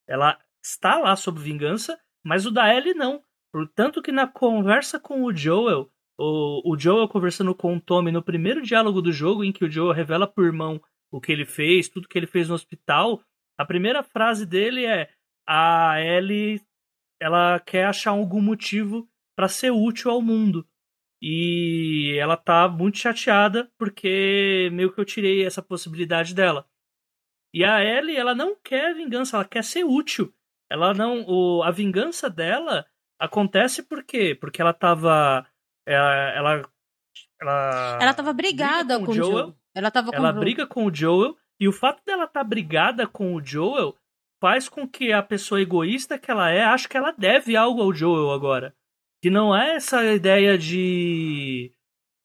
Ela 0.08 0.38
está 0.62 0.98
lá 0.98 1.16
sobre 1.16 1.42
vingança, 1.42 1.98
mas 2.24 2.46
o 2.46 2.50
da 2.50 2.72
Ellie 2.74 2.94
não. 2.94 3.22
Portanto 3.52 4.00
que 4.02 4.12
na 4.12 4.26
conversa 4.26 4.98
com 5.00 5.24
o 5.24 5.34
Joel, 5.34 5.88
o, 6.18 6.72
o 6.72 6.78
Joel 6.78 7.08
conversando 7.08 7.54
com 7.54 7.76
o 7.76 7.80
Tommy 7.80 8.10
no 8.12 8.22
primeiro 8.22 8.62
diálogo 8.62 9.00
do 9.02 9.12
jogo, 9.12 9.44
em 9.44 9.52
que 9.52 9.64
o 9.64 9.70
Joel 9.70 9.92
revela 9.92 10.26
pro 10.26 10.44
irmão 10.44 10.80
o 11.10 11.20
que 11.20 11.30
ele 11.32 11.44
fez, 11.44 11.88
tudo 11.88 12.08
que 12.08 12.18
ele 12.18 12.26
fez 12.26 12.48
no 12.48 12.54
hospital, 12.54 13.20
a 13.58 13.64
primeira 13.64 14.02
frase 14.02 14.44
dele 14.46 14.84
é 14.84 15.10
a 15.46 16.00
Ellie 16.00 16.60
ela 17.20 17.58
quer 17.60 17.86
achar 17.86 18.10
algum 18.10 18.40
motivo 18.40 19.08
para 19.36 19.48
ser 19.48 19.70
útil 19.70 20.10
ao 20.10 20.20
mundo. 20.20 20.66
E 21.22 22.16
ela 22.20 22.36
tá 22.36 22.68
muito 22.68 22.98
chateada 22.98 23.70
porque 23.78 24.68
meio 24.72 24.92
que 24.92 25.00
eu 25.00 25.04
tirei 25.04 25.44
essa 25.44 25.62
possibilidade 25.62 26.34
dela. 26.34 26.68
E 27.52 27.64
a 27.64 27.82
Ellie, 27.82 28.16
ela 28.16 28.34
não 28.34 28.56
quer 28.56 28.94
vingança, 28.94 29.36
ela 29.36 29.44
quer 29.44 29.64
ser 29.64 29.84
útil. 29.84 30.34
Ela 30.70 30.92
não, 30.92 31.24
o, 31.26 31.62
a 31.62 31.70
vingança 31.70 32.28
dela 32.28 32.84
acontece 33.18 33.82
por 33.82 34.02
quê? 34.02 34.36
Porque 34.38 34.60
ela 34.60 34.74
tava 34.74 35.46
é, 35.86 35.94
ela 35.94 36.62
ela 37.40 37.98
Ela 38.00 38.14
tava 38.14 38.32
brigada 38.32 38.98
briga 38.98 39.06
com 39.06 39.12
o 39.12 39.14
Joel. 39.14 39.56
Ela 39.74 39.90
tava 39.90 40.10
com 40.10 40.16
ela 40.16 40.28
o 40.28 40.32
Joel. 40.32 40.40
briga 40.40 40.66
com 40.66 40.84
o 40.84 40.94
Joel 40.94 41.36
e 41.64 41.68
o 41.68 41.72
fato 41.72 42.04
dela 42.04 42.24
estar 42.24 42.44
brigada 42.44 43.06
com 43.06 43.34
o 43.34 43.42
Joel 43.42 43.96
faz 44.38 44.68
com 44.68 44.86
que 44.86 45.14
a 45.14 45.22
pessoa 45.22 45.62
egoísta 45.62 46.18
que 46.18 46.30
ela 46.30 46.50
é 46.50 46.62
ache 46.62 46.86
que 46.86 46.94
ela 46.94 47.10
deve 47.10 47.56
algo 47.56 47.80
ao 47.80 47.90
Joel 47.90 48.32
agora. 48.32 48.74
Que 49.22 49.30
não 49.30 49.56
é 49.56 49.76
essa 49.76 50.04
ideia 50.12 50.58
de 50.58 51.72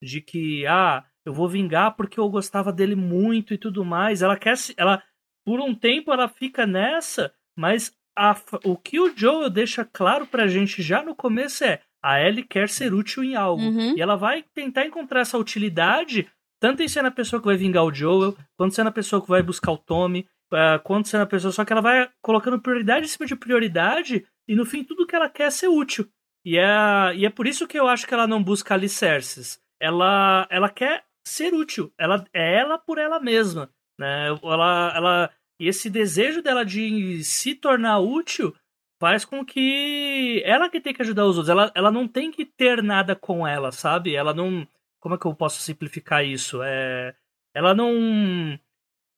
de 0.03 0.19
que 0.19 0.67
ah, 0.67 1.05
eu 1.25 1.31
vou 1.31 1.47
vingar 1.47 1.95
porque 1.95 2.19
eu 2.19 2.29
gostava 2.29 2.73
dele 2.73 2.95
muito 2.95 3.53
e 3.53 3.57
tudo 3.57 3.85
mais. 3.85 4.21
Ela 4.21 4.35
quer 4.37 4.57
se 4.57 4.73
ela 4.75 5.01
por 5.45 5.61
um 5.61 5.73
tempo 5.73 6.11
ela 6.11 6.27
fica 6.27 6.67
nessa, 6.67 7.33
mas 7.57 7.97
a, 8.17 8.35
o 8.65 8.75
que 8.75 8.99
o 8.99 9.15
Joel 9.15 9.49
deixa 9.49 9.85
claro 9.85 10.27
pra 10.27 10.47
gente 10.47 10.81
já 10.81 11.01
no 11.01 11.15
começo 11.15 11.63
é 11.63 11.81
a 12.03 12.21
Ellie 12.21 12.43
quer 12.43 12.67
ser 12.67 12.93
útil 12.93 13.23
em 13.23 13.35
algo. 13.35 13.63
Uhum. 13.63 13.95
E 13.95 14.01
ela 14.01 14.17
vai 14.17 14.43
tentar 14.53 14.85
encontrar 14.85 15.21
essa 15.21 15.37
utilidade, 15.37 16.29
tanto 16.59 16.83
em 16.83 16.87
ser 16.87 17.05
a 17.05 17.11
pessoa 17.11 17.39
que 17.39 17.45
vai 17.45 17.57
vingar 17.57 17.83
o 17.83 17.93
Joel, 17.93 18.35
quanto 18.57 18.75
sendo 18.75 18.87
a 18.87 18.91
pessoa 18.91 19.21
que 19.21 19.29
vai 19.29 19.41
buscar 19.41 19.71
o 19.71 19.77
Tommy, 19.77 20.27
uh, 20.51 20.81
quanto 20.83 21.07
sendo 21.07 21.21
a 21.21 21.27
pessoa. 21.27 21.51
Só 21.51 21.63
que 21.63 21.71
ela 21.71 21.81
vai 21.81 22.09
colocando 22.21 22.59
prioridade 22.59 23.05
em 23.05 23.09
cima 23.09 23.25
de 23.25 23.35
prioridade, 23.35 24.25
e 24.47 24.55
no 24.55 24.65
fim 24.65 24.83
tudo 24.83 25.07
que 25.07 25.15
ela 25.15 25.29
quer 25.29 25.47
é 25.47 25.51
ser 25.51 25.67
útil. 25.67 26.07
E 26.45 26.57
é, 26.57 27.15
e 27.15 27.25
é 27.25 27.29
por 27.29 27.47
isso 27.47 27.67
que 27.67 27.79
eu 27.79 27.87
acho 27.87 28.07
que 28.07 28.13
ela 28.13 28.27
não 28.27 28.43
busca 28.43 28.73
alicerces. 28.73 29.61
Ela, 29.79 30.47
ela 30.49 30.69
quer 30.69 31.03
ser 31.25 31.53
útil. 31.53 31.93
Ela 31.97 32.25
é 32.33 32.59
ela 32.59 32.77
por 32.77 32.97
ela 32.97 33.19
mesma. 33.19 33.69
Né? 33.97 34.27
Ela, 34.41 34.93
ela, 34.95 35.29
e 35.59 35.67
esse 35.67 35.89
desejo 35.89 36.41
dela 36.41 36.63
de 36.63 37.23
se 37.23 37.55
tornar 37.55 37.99
útil 37.99 38.55
faz 38.99 39.23
com 39.23 39.45
que 39.45 40.41
ela 40.45 40.69
que 40.69 40.81
tem 40.81 40.93
que 40.93 41.01
ajudar 41.01 41.25
os 41.25 41.37
outros. 41.37 41.49
Ela, 41.49 41.71
ela 41.75 41.91
não 41.91 42.07
tem 42.07 42.31
que 42.31 42.45
ter 42.45 42.81
nada 42.83 43.15
com 43.15 43.47
ela, 43.47 43.71
sabe? 43.71 44.15
Ela 44.15 44.33
não. 44.33 44.67
Como 44.99 45.15
é 45.15 45.17
que 45.17 45.25
eu 45.25 45.33
posso 45.33 45.61
simplificar 45.61 46.25
isso? 46.25 46.61
É, 46.63 47.15
ela 47.53 47.73
não. 47.73 48.59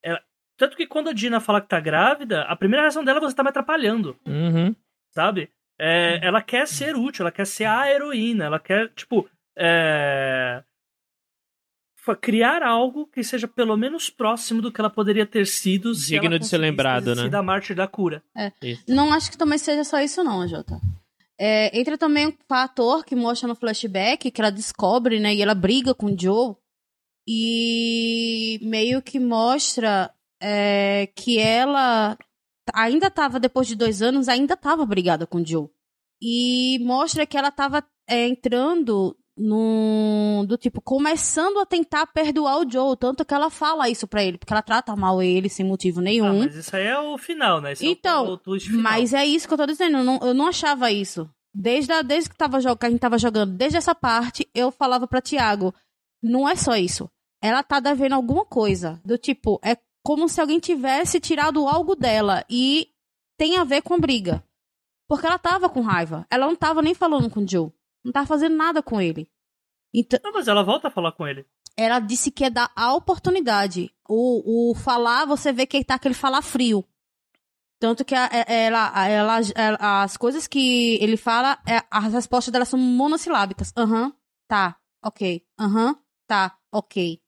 ela- 0.03 0.21
tanto 0.57 0.77
que 0.77 0.85
quando 0.87 1.09
a 1.09 1.13
Dina 1.13 1.39
fala 1.39 1.59
que 1.61 1.67
tá 1.67 1.79
grávida, 1.79 2.43
a 2.43 2.55
primeira 2.55 2.83
reação 2.83 3.03
dela 3.03 3.17
é 3.17 3.21
você 3.21 3.35
tá 3.35 3.43
me 3.43 3.49
atrapalhando, 3.49 4.15
Uhum. 4.27 4.75
sabe? 5.11 5.49
É, 5.79 6.19
ela 6.21 6.41
quer 6.41 6.67
ser 6.67 6.95
útil, 6.95 7.23
ela 7.23 7.31
quer 7.31 7.47
ser 7.47 7.65
a 7.65 7.89
heroína, 7.91 8.45
ela 8.45 8.59
quer, 8.59 8.89
tipo. 8.93 9.27
É, 9.57 10.63
criar 12.19 12.63
algo 12.63 13.05
que 13.07 13.23
seja 13.23 13.47
pelo 13.47 13.77
menos 13.77 14.09
próximo 14.09 14.61
do 14.61 14.71
que 14.71 14.81
ela 14.81 14.89
poderia 14.89 15.25
ter 15.25 15.45
sido 15.45 15.93
se 15.93 16.11
Digno 16.11 16.27
ela 16.27 16.39
de 16.39 16.47
ser 16.47 16.57
lembrado, 16.57 17.15
né? 17.15 17.23
sido 17.23 17.35
a 17.35 17.43
mártir 17.43 17.75
da 17.75 17.87
cura. 17.87 18.23
Não 18.87 19.13
acho 19.13 19.29
que 19.31 19.37
também 19.37 19.57
seja 19.57 19.83
só 19.83 19.99
isso, 19.99 20.23
não, 20.23 20.47
Jota. 20.47 20.79
É, 21.43 21.75
entra 21.75 21.97
também 21.97 22.27
o 22.27 22.37
fator 22.47 23.03
que 23.03 23.15
mostra 23.15 23.47
no 23.47 23.55
flashback 23.55 24.29
que 24.29 24.39
ela 24.39 24.51
descobre, 24.51 25.19
né? 25.19 25.33
E 25.33 25.41
ela 25.41 25.55
briga 25.55 25.91
com 25.91 26.05
o 26.05 26.15
Joe. 26.15 26.55
E 27.27 28.59
meio 28.61 29.01
que 29.01 29.19
mostra 29.19 30.13
é, 30.39 31.07
que 31.15 31.39
ela 31.39 32.15
ainda 32.75 33.09
tava, 33.09 33.39
depois 33.39 33.67
de 33.67 33.75
dois 33.75 34.03
anos, 34.03 34.29
ainda 34.29 34.55
tava 34.55 34.85
brigada 34.85 35.25
com 35.25 35.39
o 35.39 35.45
Joe. 35.45 35.67
E 36.21 36.77
mostra 36.83 37.25
que 37.25 37.35
ela 37.35 37.49
tava 37.49 37.83
é, 38.07 38.27
entrando 38.27 39.17
no. 39.41 40.45
Do 40.47 40.57
tipo, 40.57 40.81
começando 40.81 41.59
a 41.59 41.65
tentar 41.65 42.05
perdoar 42.07 42.57
o 42.59 42.69
Joe. 42.69 42.95
Tanto 42.97 43.25
que 43.25 43.33
ela 43.33 43.49
fala 43.49 43.89
isso 43.89 44.07
pra 44.07 44.23
ele, 44.23 44.37
porque 44.37 44.53
ela 44.53 44.61
trata 44.61 44.95
mal 44.95 45.21
ele 45.21 45.49
sem 45.49 45.65
motivo 45.65 46.01
nenhum. 46.01 46.27
Ah, 46.27 46.33
mas 46.45 46.55
isso 46.55 46.75
aí 46.75 46.85
é 46.85 46.99
o 46.99 47.17
final, 47.17 47.59
né? 47.61 47.73
Esse 47.73 47.85
é 47.85 47.89
o- 47.89 47.91
Então, 47.91 48.37
twist 48.37 48.69
final. 48.69 48.83
Mas 48.83 49.13
é 49.13 49.25
isso 49.25 49.47
que 49.47 49.53
eu 49.53 49.57
tô 49.57 49.65
dizendo, 49.65 49.97
eu 49.97 50.03
não, 50.03 50.19
eu 50.21 50.33
não 50.33 50.47
achava 50.47 50.91
isso. 50.91 51.29
Desde, 51.53 51.91
a, 51.91 52.01
desde 52.01 52.29
que, 52.29 52.37
tava, 52.37 52.59
que 52.77 52.85
a 52.85 52.89
gente 52.89 52.99
tava 52.99 53.17
jogando, 53.17 53.53
desde 53.53 53.77
essa 53.77 53.93
parte, 53.93 54.47
eu 54.55 54.71
falava 54.71 55.05
pra 55.07 55.19
Tiago, 55.21 55.73
não 56.23 56.47
é 56.47 56.55
só 56.55 56.75
isso. 56.77 57.09
Ela 57.43 57.61
tá 57.63 57.79
devendo 57.79 58.13
alguma 58.13 58.45
coisa. 58.45 59.01
Do 59.03 59.17
tipo, 59.17 59.59
é 59.63 59.75
como 60.03 60.29
se 60.29 60.39
alguém 60.39 60.59
tivesse 60.59 61.19
tirado 61.19 61.67
algo 61.67 61.95
dela 61.95 62.45
e 62.49 62.87
tem 63.37 63.57
a 63.57 63.63
ver 63.63 63.81
com 63.81 63.95
a 63.95 63.97
briga. 63.97 64.43
Porque 65.09 65.25
ela 65.25 65.37
tava 65.37 65.67
com 65.67 65.81
raiva. 65.81 66.25
Ela 66.31 66.45
não 66.45 66.55
tava 66.55 66.81
nem 66.81 66.93
falando 66.93 67.29
com 67.29 67.41
o 67.43 67.47
Joe. 67.47 67.69
Não 68.03 68.11
tava 68.11 68.27
fazendo 68.27 68.55
nada 68.55 68.81
com 68.81 68.99
ele. 68.99 69.29
Então, 69.93 70.19
Não, 70.23 70.31
mas 70.33 70.47
ela 70.47 70.63
volta 70.63 70.87
a 70.87 70.91
falar 70.91 71.11
com 71.11 71.27
ele. 71.27 71.45
ela 71.77 71.99
disse 71.99 72.31
que 72.31 72.43
é 72.45 72.49
dar 72.49 72.71
a 72.75 72.93
oportunidade. 72.93 73.93
O, 74.07 74.71
o 74.71 74.75
falar, 74.75 75.25
você 75.25 75.51
vê 75.51 75.65
que 75.65 75.83
tá 75.83 75.95
aquele 75.95 76.13
falar 76.15 76.41
frio. 76.41 76.83
Tanto 77.79 78.05
que 78.05 78.13
a- 78.13 78.29
é- 78.31 78.65
ela, 78.65 78.91
a- 78.93 79.07
ela, 79.07 79.37
ela- 79.55 80.03
as 80.03 80.15
coisas 80.17 80.47
que 80.47 80.95
ele 81.01 81.17
fala, 81.17 81.57
é- 81.67 81.83
as 81.89 82.13
respostas 82.13 82.51
dela 82.51 82.65
são 82.65 82.79
monossilábicas. 82.79 83.73
Aham, 83.75 84.13
tá, 84.47 84.77
ok. 85.03 85.43
Aham, 85.59 85.95
tá, 86.27 86.57
ok. 86.71 87.19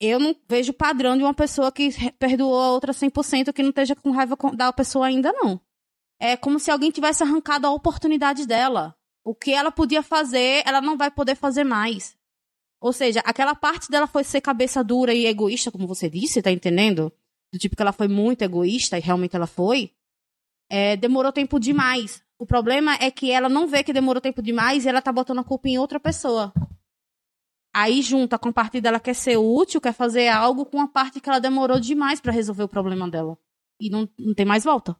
Eu 0.00 0.18
não 0.20 0.36
vejo 0.48 0.72
padrão 0.72 1.16
de 1.16 1.22
uma 1.24 1.34
pessoa 1.34 1.72
que 1.72 1.90
perdoou 2.18 2.60
a 2.62 2.70
outra 2.70 2.92
100% 2.92 3.52
que 3.52 3.62
não 3.62 3.70
esteja 3.70 3.96
com 3.96 4.10
raiva 4.10 4.36
da 4.54 4.72
pessoa 4.72 5.06
ainda, 5.06 5.32
não. 5.32 5.60
É 6.20 6.36
como 6.36 6.58
se 6.60 6.70
alguém 6.70 6.90
tivesse 6.90 7.22
arrancado 7.22 7.66
a 7.66 7.70
oportunidade 7.72 8.46
dela. 8.46 8.95
O 9.26 9.34
que 9.34 9.52
ela 9.52 9.72
podia 9.72 10.04
fazer, 10.04 10.62
ela 10.64 10.80
não 10.80 10.96
vai 10.96 11.10
poder 11.10 11.34
fazer 11.34 11.64
mais. 11.64 12.16
Ou 12.80 12.92
seja, 12.92 13.18
aquela 13.24 13.56
parte 13.56 13.90
dela 13.90 14.06
foi 14.06 14.22
ser 14.22 14.40
cabeça 14.40 14.84
dura 14.84 15.12
e 15.12 15.26
egoísta, 15.26 15.72
como 15.72 15.84
você 15.84 16.08
disse, 16.08 16.40
tá 16.40 16.52
entendendo? 16.52 17.12
Do 17.52 17.58
tipo 17.58 17.74
que 17.74 17.82
ela 17.82 17.92
foi 17.92 18.06
muito 18.06 18.42
egoísta, 18.42 18.96
e 18.96 19.00
realmente 19.00 19.34
ela 19.34 19.48
foi. 19.48 19.90
É, 20.70 20.96
demorou 20.96 21.32
tempo 21.32 21.58
demais 21.60 22.24
O 22.38 22.46
problema 22.46 22.94
é 23.00 23.10
que 23.10 23.30
ela 23.30 23.48
não 23.48 23.66
vê 23.66 23.82
que 23.82 23.92
demorou 23.92 24.20
tempo 24.20 24.42
demais 24.42 24.84
e 24.84 24.88
ela 24.88 25.00
tá 25.00 25.10
botando 25.12 25.38
a 25.38 25.44
culpa 25.44 25.68
em 25.68 25.78
outra 25.78 25.98
pessoa. 25.98 26.52
Aí 27.74 28.02
junta 28.02 28.38
com 28.38 28.50
a 28.50 28.52
parte 28.52 28.80
dela 28.80 29.00
quer 29.00 29.14
ser 29.14 29.38
útil, 29.38 29.80
quer 29.80 29.92
fazer 29.92 30.28
algo 30.28 30.66
com 30.66 30.80
a 30.80 30.86
parte 30.86 31.20
que 31.20 31.28
ela 31.28 31.38
demorou 31.40 31.80
demais 31.80 32.20
pra 32.20 32.32
resolver 32.32 32.62
o 32.62 32.68
problema 32.68 33.08
dela. 33.10 33.36
E 33.80 33.90
não, 33.90 34.08
não 34.18 34.34
tem 34.34 34.46
mais 34.46 34.64
volta. 34.64 34.96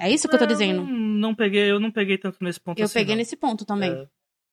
É 0.00 0.10
isso 0.10 0.26
que 0.28 0.34
eu 0.34 0.38
tô 0.38 0.44
É, 0.44 0.48
dizendo. 0.48 0.82
Não, 0.82 1.34
peguei, 1.34 1.70
eu 1.70 1.78
não 1.78 1.90
peguei 1.90 2.16
tanto 2.16 2.42
nesse 2.42 2.58
ponto 2.58 2.78
Eu 2.78 2.86
assim, 2.86 2.94
peguei 2.94 3.14
não. 3.14 3.18
nesse 3.18 3.36
ponto 3.36 3.64
também. 3.66 3.92
É, 3.92 4.06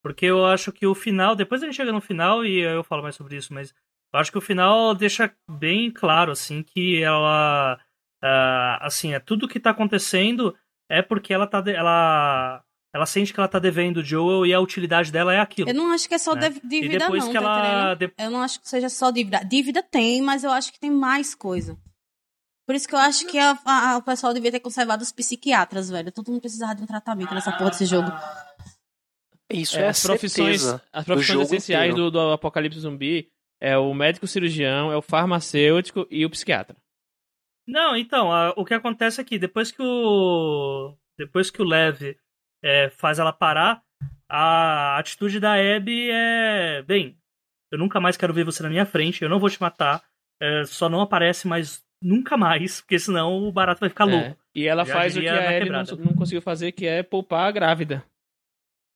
porque 0.04 0.26
eu 0.26 0.46
acho 0.46 0.72
que 0.74 0.86
o 0.86 0.94
final, 0.94 1.36
depois 1.36 1.64
a 1.64 1.66
gente 1.66 1.76
chega 1.76 1.92
no 1.92 2.02
final 2.02 2.46
e 2.46 2.60
eu 2.60 2.84
falo 2.84 3.02
mais 3.02 3.16
sobre 3.16 3.38
isso, 3.38 3.54
mas 3.54 3.74
eu 4.14 4.20
acho 4.20 4.32
que 4.32 4.38
o 4.38 4.42
final 4.42 4.94
deixa 4.94 5.34
bem 5.50 5.90
claro, 5.90 6.32
assim, 6.34 6.62
que 6.62 7.02
ela, 7.02 7.80
ah, 8.22 8.78
assim, 8.86 9.14
é 9.14 9.20
tudo 9.20 9.48
que 9.48 9.60
tá 9.60 9.70
acontecendo 9.70 10.56
é 10.90 11.02
porque 11.02 11.34
ela 11.34 11.48
tá, 11.48 11.62
de- 11.62 11.74
ela, 11.74 12.64
ela 12.94 13.06
sente 13.06 13.34
que 13.34 13.40
ela 13.40 13.48
tá 13.50 13.60
devendo 13.60 13.98
o 13.98 14.04
Joel 14.04 14.46
e 14.46 14.54
a 14.54 14.60
utilidade 14.60 15.12
dela 15.12 15.34
é 15.34 15.40
aquilo. 15.40 15.70
Eu 15.70 15.74
não 15.76 15.92
acho 15.92 16.08
que 16.08 16.16
é 16.16 16.18
só 16.18 16.36
né? 16.36 16.42
dev- 16.42 16.58
e 16.64 16.68
dívida, 16.68 17.00
depois 17.00 17.24
não, 17.24 17.32
que 17.32 17.38
tá 17.38 17.44
ela, 17.44 17.98
Eu 18.18 18.32
não 18.32 18.42
acho 18.42 18.60
que 18.62 18.68
seja 18.70 18.90
só 18.90 19.12
dívida. 19.12 19.44
Dívida 19.46 19.82
tem, 19.84 20.22
mas 20.22 20.44
eu 20.44 20.52
acho 20.52 20.72
que 20.74 20.80
tem 20.80 20.92
mais 20.92 21.34
coisa. 21.36 21.78
Por 22.68 22.76
isso 22.76 22.88
que 22.88 22.94
eu 22.94 23.00
acho 23.00 23.26
que 23.28 23.40
a- 23.40 23.58
a- 23.66 23.98
o 23.98 24.02
pessoal 24.04 24.34
devia 24.34 24.52
ter 24.52 24.60
conservado 24.60 25.02
os 25.02 25.12
psiquiatras, 25.12 25.90
velho. 25.90 26.12
Todo 26.12 26.30
mundo 26.30 26.42
precisava 26.42 26.76
de 26.76 26.84
um 26.84 26.86
tratamento 26.86 27.34
nessa 27.34 27.52
porra 27.54 27.70
desse 27.72 27.86
jogo. 27.86 28.10
Isso 29.50 29.78
É, 29.78 29.84
é, 29.84 29.88
as 29.88 30.04
profissões, 30.04 30.62
certeza 30.62 30.84
as 30.92 31.06
do 31.06 31.14
profissões 31.14 31.34
jogo 31.34 31.44
essenciais 31.46 31.96
do, 31.96 32.12
do 32.12 32.20
apocalipse 32.32 32.80
zumbi 32.82 33.30
é 33.62 33.78
o 33.78 33.94
médico 33.94 34.28
cirurgião, 34.28 34.92
é 34.92 34.98
o 34.98 35.02
farmacêutico 35.02 36.06
e 36.12 36.26
o 36.26 36.30
psiquiatra. 36.30 36.76
Não, 37.66 37.96
então, 37.96 38.32
a- 38.32 38.54
o 38.58 38.66
que 38.66 38.74
acontece 38.74 39.22
é 39.22 39.24
que 39.24 39.40
depois 39.40 39.72
que 39.72 39.82
o. 39.82 40.94
Depois 41.18 41.50
que 41.50 41.62
o 41.62 41.66
Lev 41.66 42.16
é, 42.64 42.90
faz 42.90 43.18
ela 43.20 43.32
parar, 43.34 43.82
a 44.30 44.98
atitude 45.00 45.40
da 45.40 45.54
Abby 45.54 46.10
é. 46.12 46.82
Bem, 46.84 47.18
eu 47.72 47.80
nunca 47.80 48.00
mais 48.02 48.18
quero 48.18 48.34
ver 48.34 48.44
você 48.44 48.62
na 48.62 48.70
minha 48.70 48.86
frente, 48.86 49.24
eu 49.24 49.30
não 49.30 49.40
vou 49.40 49.50
te 49.50 49.60
matar, 49.62 50.04
é, 50.42 50.66
só 50.66 50.90
não 50.90 51.02
aparece 51.02 51.48
mais 51.48 51.82
nunca 52.02 52.38
mais, 52.38 52.82
porque 52.82 53.00
senão 53.00 53.48
o 53.48 53.52
barato 53.52 53.80
vai 53.80 53.90
ficar 53.90 54.06
louco. 54.06 54.28
É. 54.28 54.36
E 54.56 54.68
ela 54.68 54.86
Já 54.86 54.94
faz 54.94 55.16
o 55.16 55.20
que 55.20 55.28
a 55.28 55.34
na 55.34 55.54
Ellie 55.54 55.70
não, 55.70 55.84
não 55.84 56.16
conseguiu 56.16 56.42
fazer, 56.42 56.72
que 56.72 56.86
é 56.86 57.04
poupar 57.04 57.48
a 57.48 57.52
grávida. 57.52 58.04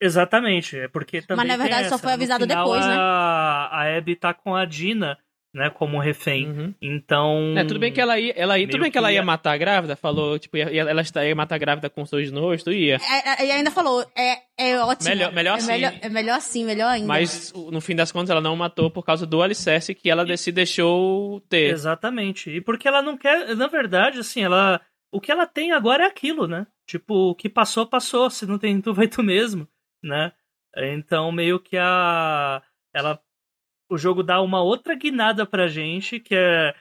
Exatamente, 0.01 0.77
é 0.77 0.87
porque 0.87 1.21
também. 1.21 1.45
na 1.45 1.53
tem 1.53 1.61
verdade, 1.61 1.89
só 1.89 1.99
foi 1.99 2.13
avisado 2.13 2.47
final, 2.47 2.63
depois, 2.63 2.83
né? 2.85 2.95
A, 2.97 3.69
a 3.71 3.97
Abby 3.97 4.15
tá 4.15 4.33
com 4.33 4.55
a 4.55 4.65
Dina, 4.65 5.19
né, 5.53 5.69
como 5.69 5.99
refém. 5.99 6.47
Uhum. 6.47 6.73
Então. 6.81 7.53
É, 7.57 7.63
tudo 7.63 7.79
bem 7.79 7.91
que 7.91 7.99
ela 7.99 8.17
ia, 8.19 8.33
ela 8.35 8.57
ia, 8.57 8.67
tudo 8.67 8.81
bem 8.81 8.91
que 8.91 8.97
ela 8.97 9.07
que 9.09 9.13
ia 9.13 9.19
ia- 9.19 9.25
matar 9.25 9.51
a 9.53 9.57
grávida, 9.57 9.95
falou, 9.95 10.39
tipo, 10.39 10.55
ia, 10.57 10.63
ela 10.69 11.01
ia 11.27 11.35
matar 11.35 11.55
a 11.55 11.57
grávida 11.57 11.89
com 11.89 12.05
sorriso 12.05 12.33
no 12.33 12.41
rosto, 12.41 12.71
ia. 12.71 12.95
É, 12.97 13.43
é, 13.43 13.45
e 13.47 13.51
ainda 13.51 13.69
falou, 13.71 14.01
é, 14.15 14.37
é 14.57 14.77
ótimo. 14.79 15.09
Melhor- 15.09 15.33
melhor 15.33 15.53
é 15.55 15.57
assim. 15.57 15.71
Melhor, 15.71 15.93
é 16.01 16.09
melhor 16.09 16.37
assim, 16.37 16.65
melhor 16.65 16.87
ainda. 16.87 17.07
Mas 17.07 17.51
no 17.53 17.81
fim 17.81 17.95
das 17.95 18.11
contas 18.11 18.29
ela 18.29 18.41
não 18.41 18.55
matou 18.55 18.89
por 18.89 19.03
causa 19.03 19.25
do 19.25 19.41
alicerce 19.41 19.93
que 19.93 20.09
ela 20.09 20.25
se 20.37 20.51
deixou 20.51 21.41
ter. 21.49 21.71
Exatamente. 21.73 22.49
E 22.49 22.61
porque 22.61 22.87
ela 22.87 23.01
não 23.01 23.17
quer, 23.17 23.55
na 23.55 23.67
verdade, 23.67 24.19
assim, 24.19 24.43
ela. 24.43 24.79
O 25.13 25.19
que 25.19 25.29
ela 25.31 25.45
tem 25.45 25.73
agora 25.73 26.05
é 26.05 26.07
aquilo, 26.07 26.47
né? 26.47 26.65
Tipo, 26.87 27.31
o 27.31 27.35
que 27.35 27.49
passou, 27.49 27.85
passou. 27.85 28.29
Se 28.29 28.45
não 28.45 28.57
tem 28.57 28.79
tu, 28.81 28.93
vai 28.93 29.07
tu 29.07 29.21
mesmo, 29.21 29.67
né? 30.01 30.31
Então, 30.77 31.29
meio 31.33 31.59
que 31.59 31.75
a. 31.77 32.61
Ela. 32.95 33.19
O 33.91 33.97
jogo 33.97 34.23
dá 34.23 34.41
uma 34.41 34.63
outra 34.63 34.95
guinada 34.95 35.45
pra 35.45 35.67
gente, 35.67 36.17
que 36.17 36.33
é. 36.33 36.73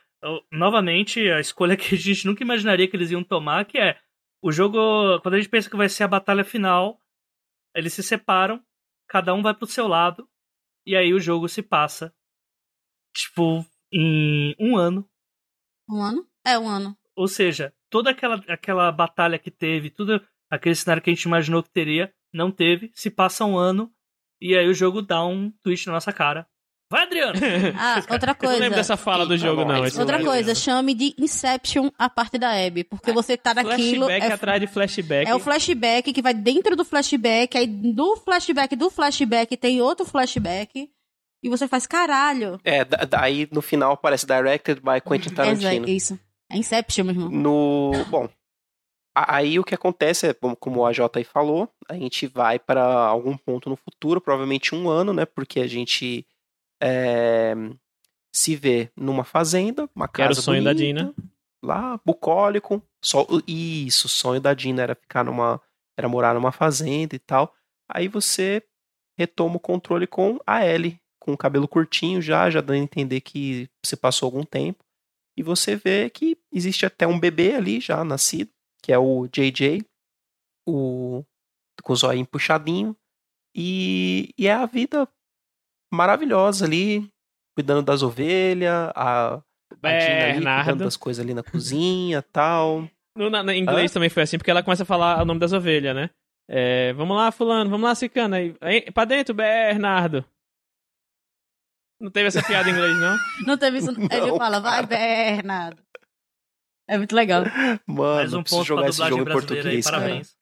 Novamente, 0.52 1.28
a 1.28 1.40
escolha 1.40 1.74
que 1.76 1.96
a 1.96 1.98
gente 1.98 2.24
nunca 2.24 2.44
imaginaria 2.44 2.86
que 2.86 2.96
eles 2.96 3.10
iam 3.10 3.24
tomar, 3.24 3.64
que 3.64 3.78
é. 3.78 3.98
O 4.40 4.52
jogo. 4.52 4.78
Quando 5.20 5.34
a 5.34 5.38
gente 5.38 5.48
pensa 5.48 5.68
que 5.68 5.76
vai 5.76 5.88
ser 5.88 6.04
a 6.04 6.08
batalha 6.08 6.44
final, 6.44 7.00
eles 7.74 7.92
se 7.94 8.02
separam, 8.04 8.64
cada 9.08 9.34
um 9.34 9.42
vai 9.42 9.52
pro 9.52 9.66
seu 9.66 9.88
lado, 9.88 10.28
e 10.86 10.94
aí 10.94 11.12
o 11.12 11.18
jogo 11.18 11.48
se 11.48 11.62
passa. 11.64 12.14
Tipo, 13.12 13.66
em 13.92 14.54
um 14.60 14.76
ano. 14.76 15.04
Um 15.90 16.00
ano? 16.02 16.28
É, 16.46 16.56
um 16.56 16.68
ano. 16.68 16.96
Ou 17.16 17.26
seja, 17.26 17.74
toda 17.90 18.10
aquela, 18.10 18.36
aquela 18.46 18.92
batalha 18.92 19.36
que 19.36 19.50
teve, 19.50 19.90
tudo 19.90 20.24
aquele 20.48 20.76
cenário 20.76 21.02
que 21.02 21.10
a 21.10 21.12
gente 21.12 21.24
imaginou 21.24 21.60
que 21.60 21.70
teria, 21.70 22.14
não 22.32 22.52
teve. 22.52 22.92
Se 22.94 23.10
passa 23.10 23.44
um 23.44 23.58
ano 23.58 23.92
e 24.40 24.56
aí 24.56 24.68
o 24.68 24.74
jogo 24.74 25.02
dá 25.02 25.24
um 25.26 25.50
twist 25.62 25.88
na 25.88 25.94
nossa 25.94 26.12
cara. 26.12 26.48
Vai, 26.90 27.04
Adriano! 27.04 27.38
Ah, 27.78 28.02
outra 28.10 28.32
Eu 28.32 28.34
não 28.34 28.34
coisa. 28.34 28.58
lembro 28.58 28.76
dessa 28.76 28.96
fala 28.96 29.24
do 29.24 29.34
Eita, 29.34 29.46
jogo, 29.46 29.64
não. 29.64 29.80
Outra 29.82 30.22
coisa, 30.24 30.54
chame 30.54 30.92
de 30.94 31.14
Inception 31.16 31.88
a 31.96 32.10
parte 32.10 32.36
da 32.36 32.50
Abby. 32.50 32.82
Porque 32.84 33.12
você 33.12 33.36
tá 33.36 33.54
naquilo. 33.54 34.06
Flashback 34.06 34.26
É, 34.26 34.32
atrás 34.34 34.60
de 34.60 34.66
flashback. 34.66 35.30
é 35.30 35.34
o 35.34 35.38
flashback 35.38 36.12
que 36.12 36.20
vai 36.22 36.34
dentro 36.34 36.74
do 36.74 36.84
flashback. 36.84 37.56
Aí 37.56 37.66
do 37.66 38.16
flashback 38.16 38.74
do 38.74 38.90
flashback 38.90 39.56
tem 39.56 39.80
outro 39.80 40.04
flashback. 40.04 40.90
E 41.42 41.48
você 41.48 41.66
faz 41.68 41.86
caralho. 41.86 42.60
É, 42.64 42.84
daí 42.84 43.48
no 43.52 43.62
final 43.62 43.92
aparece 43.92 44.26
Directed 44.26 44.80
by 44.82 45.00
Quentin 45.00 45.30
Tarantino. 45.32 45.86
É 45.86 45.90
isso. 45.90 46.18
É 46.50 46.56
Inception, 46.58 47.04
meu 47.04 47.14
irmão. 47.14 47.30
No. 47.30 47.92
Bom. 48.10 48.28
Aí 49.14 49.58
o 49.58 49.64
que 49.64 49.74
acontece 49.74 50.28
é, 50.28 50.34
como- 50.34 50.56
como 50.56 50.80
o 50.80 50.86
AJ 50.86 51.00
aí 51.16 51.24
falou, 51.24 51.68
a 51.88 51.94
gente 51.94 52.26
vai 52.26 52.58
para 52.58 52.82
algum 52.84 53.36
ponto 53.36 53.68
no 53.70 53.76
futuro, 53.76 54.20
provavelmente 54.20 54.74
um 54.74 54.88
ano, 54.88 55.12
né? 55.12 55.24
Porque 55.24 55.60
a 55.60 55.66
gente 55.66 56.26
é, 56.82 57.54
se 58.32 58.56
vê 58.56 58.90
numa 58.96 59.24
fazenda, 59.24 59.88
uma 59.94 60.08
Que 60.08 60.22
era 60.22 60.32
o 60.32 60.34
casa 60.34 60.42
sonho 60.42 60.64
da 60.64 60.72
bonita, 60.72 61.02
Dina. 61.02 61.14
Lá, 61.62 62.00
bucólico. 62.04 62.82
Só, 63.04 63.26
isso, 63.46 64.06
o 64.06 64.10
sonho 64.10 64.40
da 64.40 64.54
Dina 64.54 64.82
era 64.82 64.94
ficar 64.94 65.24
numa. 65.24 65.60
Era 65.96 66.08
morar 66.08 66.34
numa 66.34 66.52
fazenda 66.52 67.14
e 67.14 67.18
tal. 67.18 67.54
Aí 67.88 68.08
você 68.08 68.62
retoma 69.18 69.56
o 69.56 69.60
controle 69.60 70.06
com 70.06 70.38
a 70.46 70.64
Ellie, 70.64 70.98
com 71.18 71.32
o 71.32 71.36
cabelo 71.36 71.68
curtinho 71.68 72.22
já, 72.22 72.48
já 72.48 72.60
dando 72.60 72.76
a 72.76 72.84
entender 72.84 73.20
que 73.20 73.68
você 73.84 73.96
passou 73.96 74.26
algum 74.26 74.44
tempo. 74.44 74.82
E 75.36 75.42
você 75.42 75.76
vê 75.76 76.08
que 76.08 76.38
existe 76.52 76.86
até 76.86 77.06
um 77.06 77.20
bebê 77.20 77.54
ali 77.54 77.80
já 77.80 78.02
nascido, 78.04 78.50
que 78.82 78.92
é 78.92 78.98
o 78.98 79.26
JJ, 79.26 79.84
o 80.66 81.24
com 81.82 81.92
o 81.92 81.96
zóio 81.96 82.26
puxadinho. 82.26 82.96
E, 83.54 84.32
e 84.38 84.46
é 84.46 84.52
a 84.52 84.64
vida 84.64 85.08
maravilhosa 85.92 86.64
ali, 86.64 87.08
cuidando 87.56 87.82
das 87.82 88.02
ovelhas, 88.02 88.90
a, 88.94 89.34
a 89.34 89.40
Dina 89.72 89.90
ali 89.90 90.32
cuidando 90.34 90.44
Bernardo. 90.44 90.84
das 90.84 90.96
coisas 90.96 91.24
ali 91.24 91.34
na 91.34 91.42
cozinha 91.42 92.22
tal. 92.22 92.88
No, 93.16 93.28
na, 93.28 93.54
inglês 93.54 93.92
também 93.92 94.08
foi 94.08 94.22
assim, 94.22 94.38
porque 94.38 94.50
ela 94.50 94.62
começa 94.62 94.82
a 94.82 94.86
falar 94.86 95.20
o 95.20 95.24
nome 95.24 95.40
das 95.40 95.52
ovelhas, 95.52 95.94
né? 95.94 96.10
É, 96.48 96.92
vamos 96.94 97.16
lá, 97.16 97.30
fulano, 97.30 97.70
vamos 97.70 97.88
lá, 97.88 97.94
cicana. 97.94 98.36
Aí, 98.36 98.56
aí, 98.60 98.90
pra 98.90 99.04
dentro, 99.04 99.34
Bernardo. 99.34 100.24
Não 102.00 102.10
teve 102.10 102.28
essa 102.28 102.42
piada 102.42 102.68
em 102.68 102.72
inglês, 102.72 102.98
não? 102.98 103.16
Não 103.46 103.58
teve 103.58 103.78
isso. 103.78 103.90
Ele 103.90 104.30
Não, 104.30 104.36
fala, 104.38 104.58
vai, 104.58 104.84
Bernardo. 104.86 105.82
É 106.88 106.96
muito 106.96 107.14
legal. 107.14 107.44
Mano, 107.86 108.14
Mais 108.14 108.32
um 108.34 108.38
eu 108.38 108.42
preciso 108.42 108.64
jogar 108.64 108.88
esse 108.88 108.98
jogo 108.98 109.20
em 109.20 109.24
brasileira 109.24 109.30
aí, 109.30 109.74
português, 109.76 109.84
cara. 109.84 109.98
parabéns. 109.98 110.36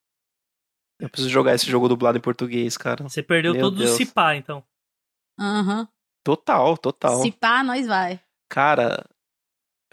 Eu 1.01 1.09
preciso 1.11 1.31
jogar 1.31 1.55
esse 1.55 1.67
jogo 1.71 1.89
dublado 1.89 2.17
em 2.17 2.21
português, 2.23 2.77
cara. 2.77 3.03
Você 3.03 3.23
perdeu 3.23 3.53
Meu 3.53 3.63
todos 3.63 3.81
os 3.81 3.87
Deus. 3.87 3.97
cipá, 3.97 4.35
então. 4.35 4.65
Aham. 5.39 5.89
Total, 6.25 6.77
total. 6.77 7.23
Se 7.23 7.33
pá, 7.33 7.63
nós 7.63 7.87
vai. 7.87 8.21
Cara, 8.51 9.09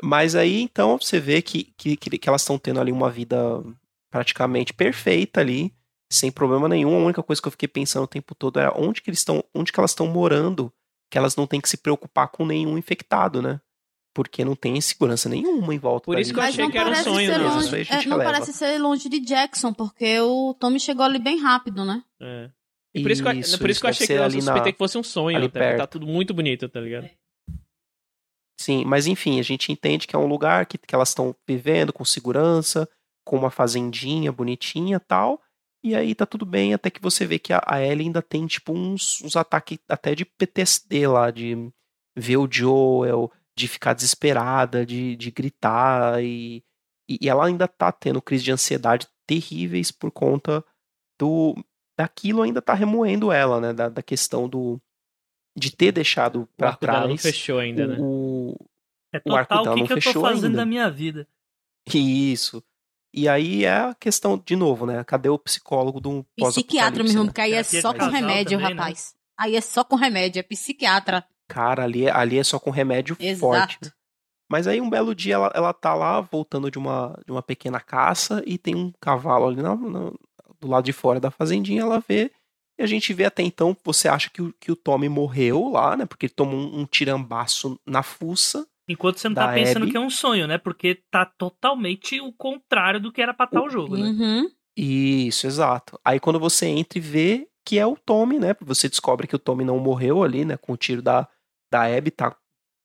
mas 0.04 0.36
aí 0.36 0.62
então 0.62 0.98
você 1.00 1.20
vê 1.20 1.42
que, 1.42 1.74
que, 1.78 1.96
que 1.96 2.30
elas 2.30 2.42
estão 2.42 2.58
tendo 2.58 2.80
ali 2.80 2.92
uma 2.92 3.10
vida 3.10 3.38
praticamente 4.10 4.74
perfeita 4.74 5.42
ali, 5.42 5.74
sem 6.12 6.32
problema 6.32 6.68
nenhum. 6.68 6.96
A 6.96 7.04
única 7.06 7.24
coisa 7.24 7.42
que 7.42 7.48
eu 7.48 7.52
fiquei 7.52 7.68
pensando 7.68 8.04
o 8.04 8.08
tempo 8.08 8.34
todo 8.36 8.60
era 8.60 8.74
onde 8.78 9.02
que 9.02 9.10
eles 9.10 9.20
estão, 9.20 9.44
onde 9.54 9.72
que 9.72 9.80
elas 9.80 9.92
estão 9.92 10.08
morando, 10.08 10.72
que 11.10 11.18
elas 11.18 11.36
não 11.36 11.48
têm 11.48 11.62
que 11.62 11.70
se 11.70 11.78
preocupar 11.78 12.30
com 12.30 12.46
nenhum 12.46 12.78
infectado, 12.78 13.42
né? 13.42 13.60
Porque 14.14 14.46
não 14.46 14.56
tem 14.56 14.80
segurança 14.80 15.28
nenhuma 15.28 15.74
em 15.74 15.78
volta. 15.78 16.06
Por 16.06 16.18
isso 16.18 16.34
que 16.34 16.40
eu 16.40 16.44
achei 16.44 16.64
não 16.64 16.72
que 16.72 16.78
era 16.78 16.90
um 16.90 16.94
parece 16.94 17.10
sonho, 17.10 17.32
ser 17.32 17.38
né? 17.38 17.50
Longe. 17.50 17.82
é, 17.82 17.96
não 17.96 18.02
releva. 18.18 18.24
parece 18.24 18.54
ser 18.54 18.78
longe 18.80 19.10
de 19.10 19.20
Jackson, 19.20 19.74
porque 19.74 20.20
o 20.22 20.54
Tommy 20.54 20.80
chegou 20.80 21.04
ali 21.04 21.20
bem 21.20 21.40
rápido, 21.42 21.84
né? 21.84 22.02
É. 22.22 22.50
E 22.96 23.02
por 23.02 23.12
isso, 23.12 23.22
que 23.22 23.28
eu, 23.28 23.34
Isso, 23.34 23.60
por 23.60 23.70
isso 23.70 23.80
que 23.82 23.86
eu 23.86 23.90
achei 23.90 24.08
que 24.08 24.14
eu 24.14 24.32
suspeitei 24.32 24.64
na- 24.64 24.72
que 24.72 24.78
fosse 24.78 24.98
um 24.98 25.04
sonho, 25.04 25.36
ali 25.38 25.48
até, 25.48 25.60
porque 25.60 25.72
tá 25.74 25.78
perto. 25.80 25.92
tudo 25.92 26.08
muito 26.08 26.34
bonito, 26.34 26.68
tá 26.70 26.80
ligado? 26.80 27.10
Sim, 28.60 28.86
mas 28.86 29.06
enfim, 29.06 29.40
a 29.40 29.44
gente 29.44 29.72
entende 29.72 30.08
que 30.08 30.16
é 30.16 30.20
um 30.20 30.26
lugar 30.28 30.66
que, 30.66 30.78
que 30.78 30.96
elas 30.96 31.10
estão 31.10 31.36
vivendo 31.48 31.92
com 31.92 32.06
segurança, 32.06 32.90
com 33.26 33.36
uma 33.38 33.52
fazendinha 33.52 34.32
bonitinha 34.32 35.00
tal. 35.00 35.42
E 35.84 35.94
aí 35.94 36.16
tá 36.16 36.26
tudo 36.26 36.46
bem, 36.46 36.74
até 36.74 36.90
que 36.90 37.02
você 37.02 37.26
vê 37.28 37.38
que 37.38 37.54
a, 37.54 37.62
a 37.66 37.80
Ellie 37.82 38.08
ainda 38.08 38.22
tem, 38.22 38.48
tipo, 38.48 38.74
uns, 38.74 39.22
uns 39.22 39.36
ataques 39.36 39.78
até 39.88 40.16
de 40.16 40.26
PTSD 40.26 41.06
lá, 41.08 41.30
de 41.30 41.70
ver 42.18 42.38
o 42.38 42.48
Joel, 42.50 43.32
de 43.56 43.68
ficar 43.68 43.94
desesperada, 43.94 44.86
de, 44.86 45.16
de 45.16 45.30
gritar, 45.32 46.24
e, 46.24 46.64
e 47.10 47.20
e 47.22 47.30
ela 47.30 47.46
ainda 47.46 47.68
tá 47.68 47.92
tendo 47.92 48.22
crise 48.22 48.44
de 48.44 48.52
ansiedade 48.52 49.08
terríveis 49.28 49.92
por 49.92 50.10
conta 50.12 50.64
do. 51.20 51.54
Daquilo 51.98 52.42
ainda 52.42 52.62
tá 52.62 52.74
remoendo 52.74 53.32
ela, 53.32 53.60
né? 53.62 53.74
Da, 53.74 53.90
da 53.90 54.02
questão 54.04 54.48
do. 54.50 54.80
de 55.58 55.76
ter 55.76 55.92
deixado 55.92 56.42
O 56.42 56.48
pra 56.58 56.70
arco 56.70 56.86
dela 56.86 57.00
não 57.02 57.08
trás 57.16 57.22
fechou 57.22 57.60
ainda, 57.60 57.88
né? 57.88 57.98
o, 58.00 58.56
É 59.14 59.22
O 59.26 59.36
arco 59.36 59.50
total 59.56 59.64
dela 59.64 59.72
o 59.72 59.76
que, 59.76 59.80
não 59.82 59.88
que 59.88 59.94
eu 59.94 59.98
tô 59.98 60.02
fechou 60.02 60.22
fazendo 60.24 60.46
ainda. 60.46 60.58
da 60.58 60.66
minha 60.66 60.90
vida. 60.92 61.28
Isso. 61.94 62.64
E 63.14 63.30
aí 63.30 63.64
é 63.64 63.78
a 63.78 63.96
questão, 63.96 64.42
de 64.44 64.56
novo, 64.56 64.86
né? 64.86 65.04
Cadê 65.06 65.30
o 65.30 65.40
psicólogo 65.40 66.00
do 66.02 66.26
Psiquiatra, 66.36 67.02
irmão, 67.04 67.24
né? 67.24 67.30
porque 67.30 67.42
aí 67.42 67.54
é 67.54 67.64
Terapia 67.64 67.82
só 67.82 67.94
com 67.94 68.06
remédio, 68.10 68.60
também, 68.60 68.76
né? 68.76 68.82
rapaz. 68.82 69.16
Aí 69.38 69.56
é 69.56 69.62
só 69.62 69.84
com 69.84 69.96
remédio, 69.96 70.40
é 70.40 70.44
psiquiatra. 70.44 71.26
Cara, 71.48 71.84
ali, 71.84 72.06
é- 72.08 72.12
ali 72.12 72.38
é 72.38 72.44
só 72.44 72.60
com 72.60 72.72
remédio 72.72 73.16
Exato. 73.20 73.40
forte. 73.40 73.78
né? 73.84 73.92
Mas 74.52 74.68
aí 74.68 74.82
um 74.82 74.90
belo 74.90 75.16
dia 75.16 75.36
ela, 75.36 75.52
ela 75.56 75.74
tá 75.74 75.94
lá 75.94 76.20
voltando 76.22 76.70
de 76.70 76.78
uma, 76.78 77.18
de 77.26 77.32
uma 77.32 77.42
pequena 77.42 77.80
caça 77.80 78.44
e 78.46 78.58
tem 78.58 78.76
um 78.76 78.92
cavalo 79.00 79.48
ali 79.48 79.62
na- 79.62 79.76
na- 79.76 80.12
do 80.66 80.72
lado 80.72 80.86
de 80.86 80.94
fora 80.94 81.20
da 81.20 81.32
fazendinha, 81.32 81.82
ela 81.82 82.00
vê. 82.06 82.32
E 82.78 82.84
a 82.84 82.88
gente 82.88 83.14
vê 83.14 83.24
até 83.26 83.42
então, 83.42 83.76
você 83.84 84.08
acha 84.10 84.30
que 84.30 84.42
o, 84.42 84.54
que 84.60 84.72
o 84.72 84.76
Tommy 84.76 85.08
morreu 85.08 85.70
lá, 85.70 85.96
né? 85.96 86.06
Porque 86.06 86.26
ele 86.26 86.34
tomou 86.34 86.60
um, 86.60 86.82
um 86.82 86.86
tirambaço 86.86 87.80
na 87.88 88.04
fuça. 88.04 88.68
Enquanto 88.88 89.18
você 89.18 89.30
não 89.30 89.36
tá 89.36 89.54
pensando 89.54 89.84
Abby. 89.84 89.92
que 89.92 89.98
é 89.98 90.00
um 90.00 90.10
sonho, 90.10 90.46
né? 90.46 90.58
Porque 90.58 91.02
tá 91.10 91.26
totalmente 91.26 92.20
o 92.20 92.32
contrário 92.34 93.00
do 93.00 93.12
que 93.12 93.22
era 93.22 93.34
pra 93.34 93.46
estar 93.46 93.64
o 93.64 93.70
jogo, 93.70 93.96
né? 93.98 94.04
Uhum. 94.10 94.50
Isso, 94.78 95.48
exato. 95.48 95.98
Aí 96.04 96.20
quando 96.20 96.40
você 96.40 96.66
entra 96.68 97.00
e 97.00 97.02
vê 97.02 97.48
que 97.66 97.80
é 97.80 97.86
o 97.88 97.96
Tommy, 97.96 98.38
né? 98.40 98.56
Você 98.62 98.88
descobre 98.90 99.26
que 99.26 99.36
o 99.36 99.40
Tommy 99.40 99.64
não 99.64 99.80
morreu 99.80 100.22
ali, 100.22 100.44
né? 100.46 100.58
Com 100.58 100.74
o 100.74 100.78
tiro 100.78 101.02
da, 101.02 101.28
da 101.72 101.84
Abby, 101.86 102.12
tá 102.12 102.36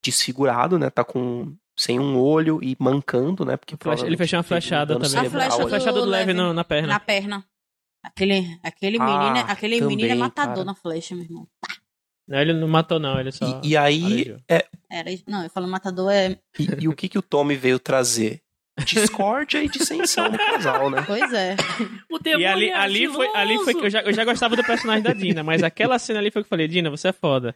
desfigurado, 0.04 0.78
né? 0.78 0.88
Tá 0.88 1.04
com 1.04 1.54
sem 1.78 1.98
um 1.98 2.18
olho 2.18 2.60
e 2.62 2.76
mancando, 2.78 3.44
né? 3.44 3.56
Porque 3.56 3.76
Flecha- 3.76 4.06
ele 4.06 4.16
fechou 4.16 4.36
uma 4.36 4.40
um 4.40 4.44
flechada 4.44 4.94
também. 4.98 5.26
A 5.26 5.30
flecha 5.30 5.56
A 5.56 5.60
ali. 5.60 5.68
flechada 5.70 6.00
do 6.00 6.06
leve 6.06 6.32
leve 6.32 6.34
no- 6.34 6.52
na 6.52 6.64
perna. 6.64 6.88
Na 6.88 7.00
perna. 7.00 7.44
Aquele, 8.02 8.58
aquele 8.62 8.98
Ah, 8.98 9.04
menino, 9.04 9.36
é- 9.36 9.52
aquele 9.52 9.80
menino 9.80 10.02
é 10.04 10.08
também, 10.08 10.18
matador 10.18 10.54
cara. 10.54 10.64
na 10.64 10.74
flecha, 10.74 11.14
meu 11.14 11.24
irmão. 11.24 11.46
Não, 12.26 12.38
ele 12.40 12.52
não 12.52 12.68
matou, 12.68 12.98
não. 12.98 13.18
Ele 13.18 13.32
só. 13.32 13.60
E, 13.62 13.70
e 13.70 13.76
aí, 13.76 14.36
é, 14.48 14.66
Era, 14.90 15.10
não, 15.26 15.42
eu 15.44 15.50
falo 15.50 15.66
matador 15.68 16.10
é. 16.10 16.38
e, 16.58 16.68
e 16.84 16.88
o 16.88 16.94
que 16.94 17.08
que 17.08 17.18
o 17.18 17.22
Tommy 17.22 17.56
veio 17.56 17.78
trazer? 17.78 18.40
Discórdia 18.84 19.62
e 19.62 19.68
dissensão 19.68 20.30
no 20.30 20.38
casal, 20.38 20.88
né? 20.88 21.02
Pois 21.06 21.32
é. 21.32 21.54
O 22.10 22.18
E 22.38 22.46
ali, 22.46 22.70
é 22.70 22.74
ali, 22.74 23.06
foi, 23.08 23.28
ali 23.34 23.58
foi 23.58 23.74
que 23.74 23.84
eu 23.84 23.90
já, 23.90 24.00
eu 24.00 24.12
já 24.12 24.24
gostava 24.24 24.56
do 24.56 24.64
personagem 24.64 25.02
da 25.02 25.12
Dina, 25.12 25.42
mas 25.42 25.62
aquela 25.62 25.98
cena 25.98 26.18
ali 26.18 26.30
foi 26.30 26.42
que 26.42 26.46
eu 26.46 26.50
falei, 26.50 26.66
Dina, 26.66 26.88
você 26.88 27.08
é 27.08 27.12
foda. 27.12 27.54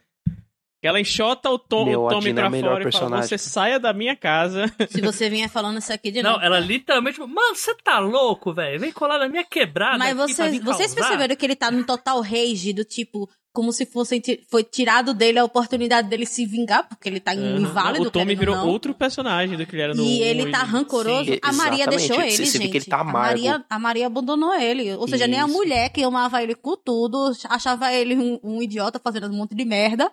Ela 0.87 0.99
enxota 0.99 1.49
o, 1.49 1.57
Tom, 1.59 1.85
Meu, 1.85 2.03
o 2.03 2.09
Tommy 2.09 2.29
é 2.29 2.33
pra 2.33 2.49
melhor 2.49 2.77
fora 2.81 2.89
e 2.89 2.91
fala, 2.91 3.21
você 3.21 3.37
saia 3.37 3.79
da 3.79 3.93
minha 3.93 4.15
casa. 4.15 4.65
Se 4.89 5.01
você 5.01 5.29
vier 5.29 5.49
falando 5.49 5.79
isso 5.79 5.91
aqui 5.91 6.11
de 6.11 6.21
Não, 6.21 6.33
novo. 6.33 6.43
ela 6.45 6.59
literalmente. 6.59 7.19
Mano, 7.19 7.55
você 7.55 7.73
tá 7.83 7.99
louco, 7.99 8.53
velho? 8.53 8.79
Vem 8.79 8.91
colar 8.91 9.19
na 9.19 9.27
minha 9.29 9.43
quebrada. 9.43 9.97
Mas 9.97 10.09
aqui 10.19 10.35
pra 10.35 10.45
vocês, 10.49 10.63
vocês 10.63 10.93
perceberam 10.95 11.35
que 11.35 11.45
ele 11.45 11.55
tá 11.55 11.71
num 11.71 11.83
total 11.83 12.21
rage 12.21 12.73
do 12.73 12.83
tipo, 12.83 13.29
como 13.53 13.71
se 13.71 13.85
fosse 13.85 14.21
foi 14.51 14.63
tirado 14.63 15.13
dele 15.13 15.39
a 15.39 15.45
oportunidade 15.45 16.09
dele 16.09 16.25
se 16.25 16.45
vingar, 16.45 16.87
porque 16.89 17.07
ele 17.07 17.21
tá 17.21 17.31
Aham. 17.31 17.57
inválido. 17.57 18.07
o 18.07 18.11
Tommy 18.11 18.35
virou 18.35 18.55
não. 18.57 18.67
outro 18.67 18.93
personagem 18.93 19.57
do 19.57 19.65
que 19.65 19.75
ele 19.75 19.81
era 19.81 19.93
no 19.93 20.03
E 20.03 20.21
1 20.21 20.25
ele 20.25 20.51
tá 20.51 20.57
rancoroso. 20.63 21.31
Sim, 21.31 21.39
a 21.41 21.53
Maria 21.53 21.83
exatamente. 21.83 22.07
deixou 22.07 22.21
ele, 22.23 22.31
Você- 22.31 22.45
gente. 22.59 22.69
que 22.71 22.77
ele 22.79 22.85
tá 22.85 22.99
a. 22.99 23.03
Maria, 23.03 23.63
a 23.69 23.79
Maria 23.79 24.07
abandonou 24.07 24.53
ele. 24.53 24.93
Ou 24.95 25.07
seja, 25.07 25.25
nem 25.25 25.39
a 25.39 25.45
Isso. 25.45 25.53
mulher 25.53 25.89
que 25.89 26.03
amava 26.03 26.43
ele 26.43 26.53
com 26.53 26.75
tudo, 26.75 27.31
achava 27.49 27.93
ele 27.93 28.15
um, 28.17 28.39
um 28.43 28.61
idiota 28.61 28.99
fazendo 29.01 29.27
um 29.27 29.33
monte 29.37 29.55
de 29.55 29.63
merda, 29.63 30.11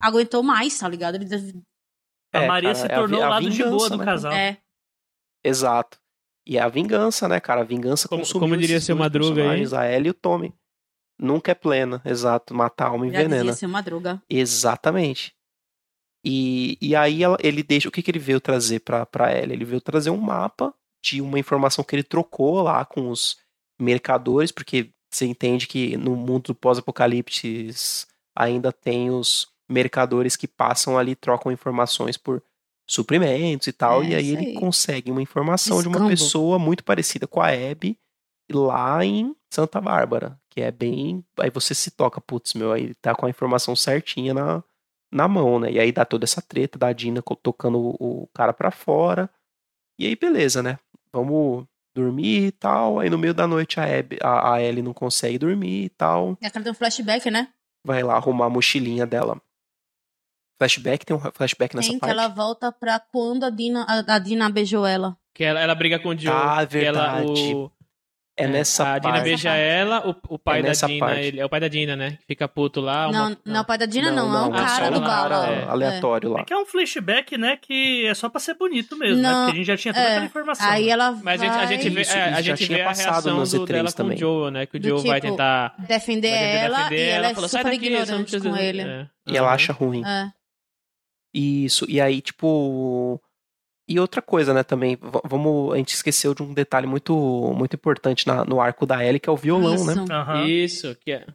aguentou 0.00 0.42
mais, 0.42 0.78
tá 0.78 0.88
ligado? 0.88 1.16
Ele 1.16 1.24
deve- 1.26 1.62
A 2.32 2.42
É, 2.42 2.46
Maria 2.48 2.72
cara, 2.72 2.86
se 2.86 2.90
é 2.90 2.94
a 2.94 2.98
tornou 2.98 3.20
o 3.20 3.24
a 3.24 3.28
lado 3.28 3.50
de 3.50 3.62
boa 3.64 3.90
do 3.90 3.96
né? 3.98 4.04
casal. 4.04 4.32
É. 4.32 4.58
Exato. 5.44 5.98
E 6.46 6.56
é 6.56 6.60
a 6.62 6.68
vingança, 6.68 7.28
né, 7.28 7.40
cara? 7.40 7.60
A 7.62 7.64
vingança 7.64 8.08
Como- 8.08 8.20
consumiu 8.22 8.40
como 8.40 8.56
diria 8.56 8.80
seu 8.80 8.96
Madruga 8.96 9.50
aí. 9.50 9.64
A 9.76 9.92
Ellie 9.92 10.08
e 10.08 10.10
o 10.10 10.14
Tommy. 10.14 10.54
Nunca 11.18 11.52
é 11.52 11.54
plena, 11.54 12.00
exato. 12.04 12.54
Matar 12.54 12.86
a 12.86 12.88
alma 12.90 13.06
envenena. 13.06 13.52
uma 13.64 13.82
droga. 13.82 14.22
Exatamente. 14.28 15.34
E, 16.24 16.76
e 16.80 16.94
aí 16.96 17.22
ela- 17.22 17.38
ele 17.42 17.62
deixa. 17.62 17.88
O 17.88 17.92
que, 17.92 18.02
que 18.02 18.10
ele 18.10 18.18
veio 18.18 18.40
trazer 18.40 18.80
pra, 18.80 19.04
pra 19.06 19.30
ela? 19.30 19.52
Ele 19.52 19.64
veio 19.64 19.80
trazer 19.80 20.10
um 20.10 20.16
mapa 20.18 20.74
de 21.04 21.20
uma 21.20 21.38
informação 21.38 21.82
que 21.84 21.94
ele 21.94 22.02
trocou 22.02 22.62
lá 22.62 22.84
com 22.84 23.08
os 23.10 23.38
mercadores, 23.80 24.52
porque 24.52 24.90
você 25.12 25.26
entende 25.26 25.66
que 25.66 25.96
no 25.96 26.14
mundo 26.16 26.48
do 26.48 26.54
pós-apocalipse 26.54 28.06
ainda 28.36 28.72
tem 28.72 29.10
os 29.10 29.48
mercadores 29.70 30.36
que 30.36 30.48
passam 30.48 30.98
ali, 30.98 31.14
trocam 31.14 31.52
informações 31.52 32.16
por 32.16 32.42
suprimentos 32.86 33.68
e 33.68 33.72
tal. 33.72 34.02
É, 34.02 34.08
e 34.08 34.14
aí 34.14 34.26
isso 34.26 34.36
ele 34.36 34.46
aí. 34.48 34.54
consegue 34.54 35.10
uma 35.10 35.22
informação 35.22 35.80
de 35.80 35.88
uma 35.88 35.96
Escambo. 35.96 36.10
pessoa 36.10 36.58
muito 36.58 36.82
parecida 36.84 37.26
com 37.26 37.40
a 37.40 37.48
Abby 37.48 37.96
lá 38.52 39.04
em 39.04 39.34
Santa 39.48 39.80
Bárbara, 39.80 40.38
que 40.50 40.60
é 40.60 40.70
bem. 40.72 41.24
Aí 41.38 41.50
você 41.50 41.74
se 41.74 41.90
toca, 41.92 42.20
putz, 42.20 42.54
meu, 42.54 42.72
aí 42.72 42.94
tá 42.96 43.14
com 43.14 43.26
a 43.26 43.30
informação 43.30 43.76
certinha 43.76 44.34
na, 44.34 44.62
na 45.12 45.28
mão, 45.28 45.60
né? 45.60 45.70
E 45.70 45.78
aí 45.78 45.92
dá 45.92 46.04
toda 46.04 46.24
essa 46.24 46.42
treta 46.42 46.78
da 46.78 46.92
Dina 46.92 47.22
tocando 47.42 47.78
o, 47.78 48.22
o 48.22 48.28
cara 48.34 48.52
pra 48.52 48.72
fora. 48.72 49.30
E 49.98 50.06
aí, 50.06 50.16
beleza, 50.16 50.62
né? 50.62 50.78
Vamos 51.12 51.64
dormir 51.94 52.46
e 52.46 52.52
tal. 52.52 52.98
Aí 52.98 53.10
no 53.10 53.18
meio 53.18 53.34
da 53.34 53.46
noite 53.46 53.78
a, 53.78 53.84
Abby, 53.84 54.18
a, 54.22 54.54
a 54.54 54.62
Ellie 54.62 54.82
não 54.82 54.92
consegue 54.92 55.38
dormir 55.38 55.84
e 55.84 55.88
tal. 55.90 56.36
É 56.40 56.46
aquela 56.46 56.64
tem 56.64 56.72
um 56.72 56.74
flashback, 56.74 57.30
né? 57.30 57.48
Vai 57.84 58.02
lá 58.02 58.16
arrumar 58.16 58.46
a 58.46 58.50
mochilinha 58.50 59.06
dela. 59.06 59.40
Flashback, 60.60 61.06
tem 61.06 61.16
um 61.16 61.20
flashback 61.32 61.74
nessa 61.74 61.88
Tem 61.88 61.96
que 61.98 62.00
parte. 62.00 62.12
ela 62.12 62.28
volta 62.28 62.70
pra 62.70 63.00
quando 63.00 63.44
a 63.44 63.50
Dina, 63.50 63.86
a, 63.88 64.14
a 64.16 64.18
Dina 64.18 64.50
beijou 64.50 64.86
ela. 64.86 65.16
Que 65.34 65.42
ela, 65.42 65.58
ela 65.58 65.74
briga 65.74 65.98
com 65.98 66.10
o 66.10 66.18
Joe. 66.18 66.30
Ah, 66.34 66.66
que 66.66 66.76
ela, 66.84 67.14
verdade. 67.20 67.54
o, 67.54 67.72
É 68.36 68.46
nessa 68.46 68.94
A 68.94 68.98
Dina 68.98 69.12
parte. 69.14 69.24
beija 69.24 69.48
parte. 69.50 69.62
ela, 69.62 70.08
o, 70.08 70.14
o 70.34 70.38
pai 70.38 70.60
É 70.60 70.62
da 70.62 70.72
Dina, 70.72 70.98
parte. 71.06 71.20
ele, 71.22 71.40
é 71.40 71.44
o 71.46 71.48
pai 71.48 71.60
da 71.60 71.68
Dina, 71.68 71.96
né? 71.96 72.10
Que 72.12 72.26
Fica 72.28 72.46
puto 72.48 72.80
lá. 72.80 73.08
uma- 73.08 73.30
não, 73.30 73.36
não 73.44 73.56
é 73.56 73.60
o 73.60 73.64
pai 73.64 73.78
da 73.78 73.86
Dina, 73.86 74.10
não, 74.10 74.28
não, 74.30 74.44
é 74.46 74.48
um 74.48 74.54
é 74.54 74.58
cara 74.66 74.84
só 74.86 74.90
do 74.90 75.00
lá. 75.00 75.46
é. 75.50 75.64
aleatório 75.64 76.30
lá. 76.30 76.40
É 76.40 76.44
que 76.44 76.52
é 76.52 76.56
um 76.58 76.66
flashback, 76.66 77.38
né? 77.38 77.56
Que 77.60 78.06
é 78.06 78.12
só 78.14 78.28
pra 78.28 78.38
ser 78.40 78.54
bonito 78.54 78.96
mesmo, 78.98 79.22
né? 79.22 79.30
Não, 79.30 79.44
Porque 79.46 79.52
a 79.52 79.56
gente 79.58 79.66
já 79.66 79.76
tinha 79.78 79.94
toda 79.94 80.04
é. 80.06 80.10
aquela 80.10 80.26
informação. 80.26 80.70
Aí 80.70 80.84
né? 80.86 80.90
ela 80.90 81.12
Mas 81.22 81.40
a 81.40 81.44
gente, 81.46 81.54
a 81.56 81.66
gente 81.66 81.88
vê, 81.88 82.00
Isso, 82.02 82.12
é, 82.16 82.22
a 82.22 82.26
isso 82.28 82.34
já 82.34 82.42
gente 82.42 82.66
tinha 82.66 82.78
vê 82.78 82.82
a 82.84 82.86
passado 82.86 83.12
reação 83.12 83.36
nos 83.38 83.50
do, 83.52 83.60
E3 83.64 83.66
dela 83.66 83.90
com 83.90 83.96
também. 83.96 84.16
o 84.16 84.20
Joe, 84.20 84.50
né? 84.50 84.66
Que 84.66 84.76
o 84.76 84.80
Do 84.80 84.88
Joe 84.88 85.06
vai 85.08 85.20
tipo, 85.20 85.32
tentar 85.32 85.74
defender 85.78 86.30
vai 86.30 86.38
tentar 86.38 86.58
ela 86.64 86.76
defender 86.84 87.06
e 87.06 87.10
ela, 87.10 87.26
é 87.28 87.34
falou, 87.34 87.48
"Sai 87.48 87.60
super 87.62 87.72
daqui, 87.74 87.90
não 87.90 88.00
ignorante 88.02 88.40
com 88.40 88.56
ele. 88.56 88.80
É. 88.82 89.06
E 89.26 89.36
ela 89.36 89.52
acha 89.52 89.72
ruim. 89.72 90.04
É. 90.04 90.30
Isso, 91.34 91.86
e 91.88 92.00
aí, 92.00 92.20
tipo. 92.20 93.20
E 93.88 93.98
outra 93.98 94.22
coisa, 94.22 94.54
né, 94.54 94.62
também, 94.62 94.96
vamos. 95.24 95.72
A 95.74 95.76
gente 95.76 95.94
esqueceu 95.94 96.32
de 96.34 96.42
um 96.42 96.54
detalhe 96.54 96.86
muito 96.86 97.12
muito 97.56 97.74
importante 97.74 98.26
na- 98.26 98.44
no 98.44 98.60
arco 98.60 98.86
da 98.86 99.04
Ellie, 99.04 99.18
que 99.18 99.28
é 99.28 99.32
o 99.32 99.36
violão, 99.36 99.84
né? 99.84 99.92
Isso. 99.94 100.12
Aham. 100.12 100.46
Isso, 100.46 100.96
que 101.00 101.12
é. 101.12 101.26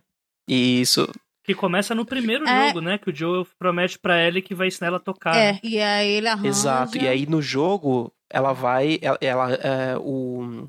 E 0.48 0.80
isso. 0.82 1.10
Que 1.44 1.54
começa 1.54 1.94
no 1.94 2.06
primeiro 2.06 2.48
É. 2.48 2.68
jogo, 2.68 2.82
né? 2.82 2.98
Que 2.98 3.10
o 3.10 3.16
Joe 3.16 3.46
promete 3.60 4.00
pra 4.00 4.22
Ellie 4.26 4.42
que 4.42 4.56
vai 4.56 4.68
ensinar 4.68 4.88
ela 4.88 4.98
a 4.98 5.02
tocar. 5.02 5.36
É, 5.36 5.60
e 5.62 5.80
aí 5.80 6.08
ele 6.10 6.28
arranja. 6.28 6.48
Exato. 6.48 6.98
E 6.98 7.08
aí 7.08 7.26
no 7.28 7.42
jogo, 7.42 8.12
ela 8.32 8.52
vai. 8.54 8.98
Ela. 9.02 9.18
ela, 9.22 9.54
é, 9.54 9.98
o, 10.00 10.66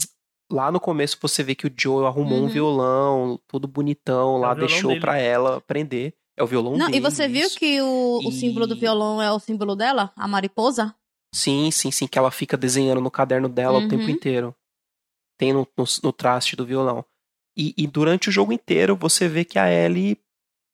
lá 0.50 0.70
no 0.72 0.80
começo 0.80 1.16
você 1.22 1.42
vê 1.42 1.54
que 1.54 1.66
o 1.66 1.72
Joe 1.76 2.04
arrumou 2.06 2.38
um 2.38 2.42
Uhum. 2.42 2.48
violão, 2.48 3.40
tudo 3.48 3.66
bonitão, 3.68 4.36
É 4.36 4.40
lá 4.40 4.54
violão 4.54 4.66
deixou 4.68 4.88
dele. 4.90 5.00
pra 5.00 5.18
ela 5.18 5.56
aprender. 5.58 6.14
É 6.36 6.42
o 6.42 6.46
violão 6.46 6.76
Não, 6.76 6.86
dele. 6.86 6.98
e 6.98 7.00
você 7.00 7.26
viu 7.28 7.48
que 7.50 7.80
o, 7.80 8.18
o 8.24 8.28
E- 8.28 8.32
símbolo 8.32 8.66
do 8.66 8.76
violão 8.76 9.22
é 9.22 9.32
o 9.32 9.38
símbolo 9.38 9.74
dela? 9.74 10.12
A 10.16 10.28
mariposa? 10.28 10.94
Sim, 11.34 11.70
sim, 11.70 11.90
sim, 11.90 12.06
que 12.06 12.18
ela 12.18 12.30
fica 12.30 12.56
desenhando 12.56 13.00
no 13.00 13.10
caderno 13.10 13.48
dela 13.48 13.78
o 13.78 13.88
tempo 13.88 14.04
Uhum. 14.04 14.10
inteiro. 14.10 14.54
Tem 15.38 15.52
no, 15.52 15.66
no, 15.76 15.84
no 16.02 16.12
traste 16.12 16.54
do 16.56 16.64
violão. 16.66 17.04
E, 17.56 17.74
e 17.76 17.86
durante 17.86 18.28
o 18.28 18.32
jogo 18.32 18.52
inteiro 18.52 18.94
você 18.96 19.28
vê 19.28 19.44
que 19.44 19.58
a 19.58 19.70
Ellie 19.70 20.18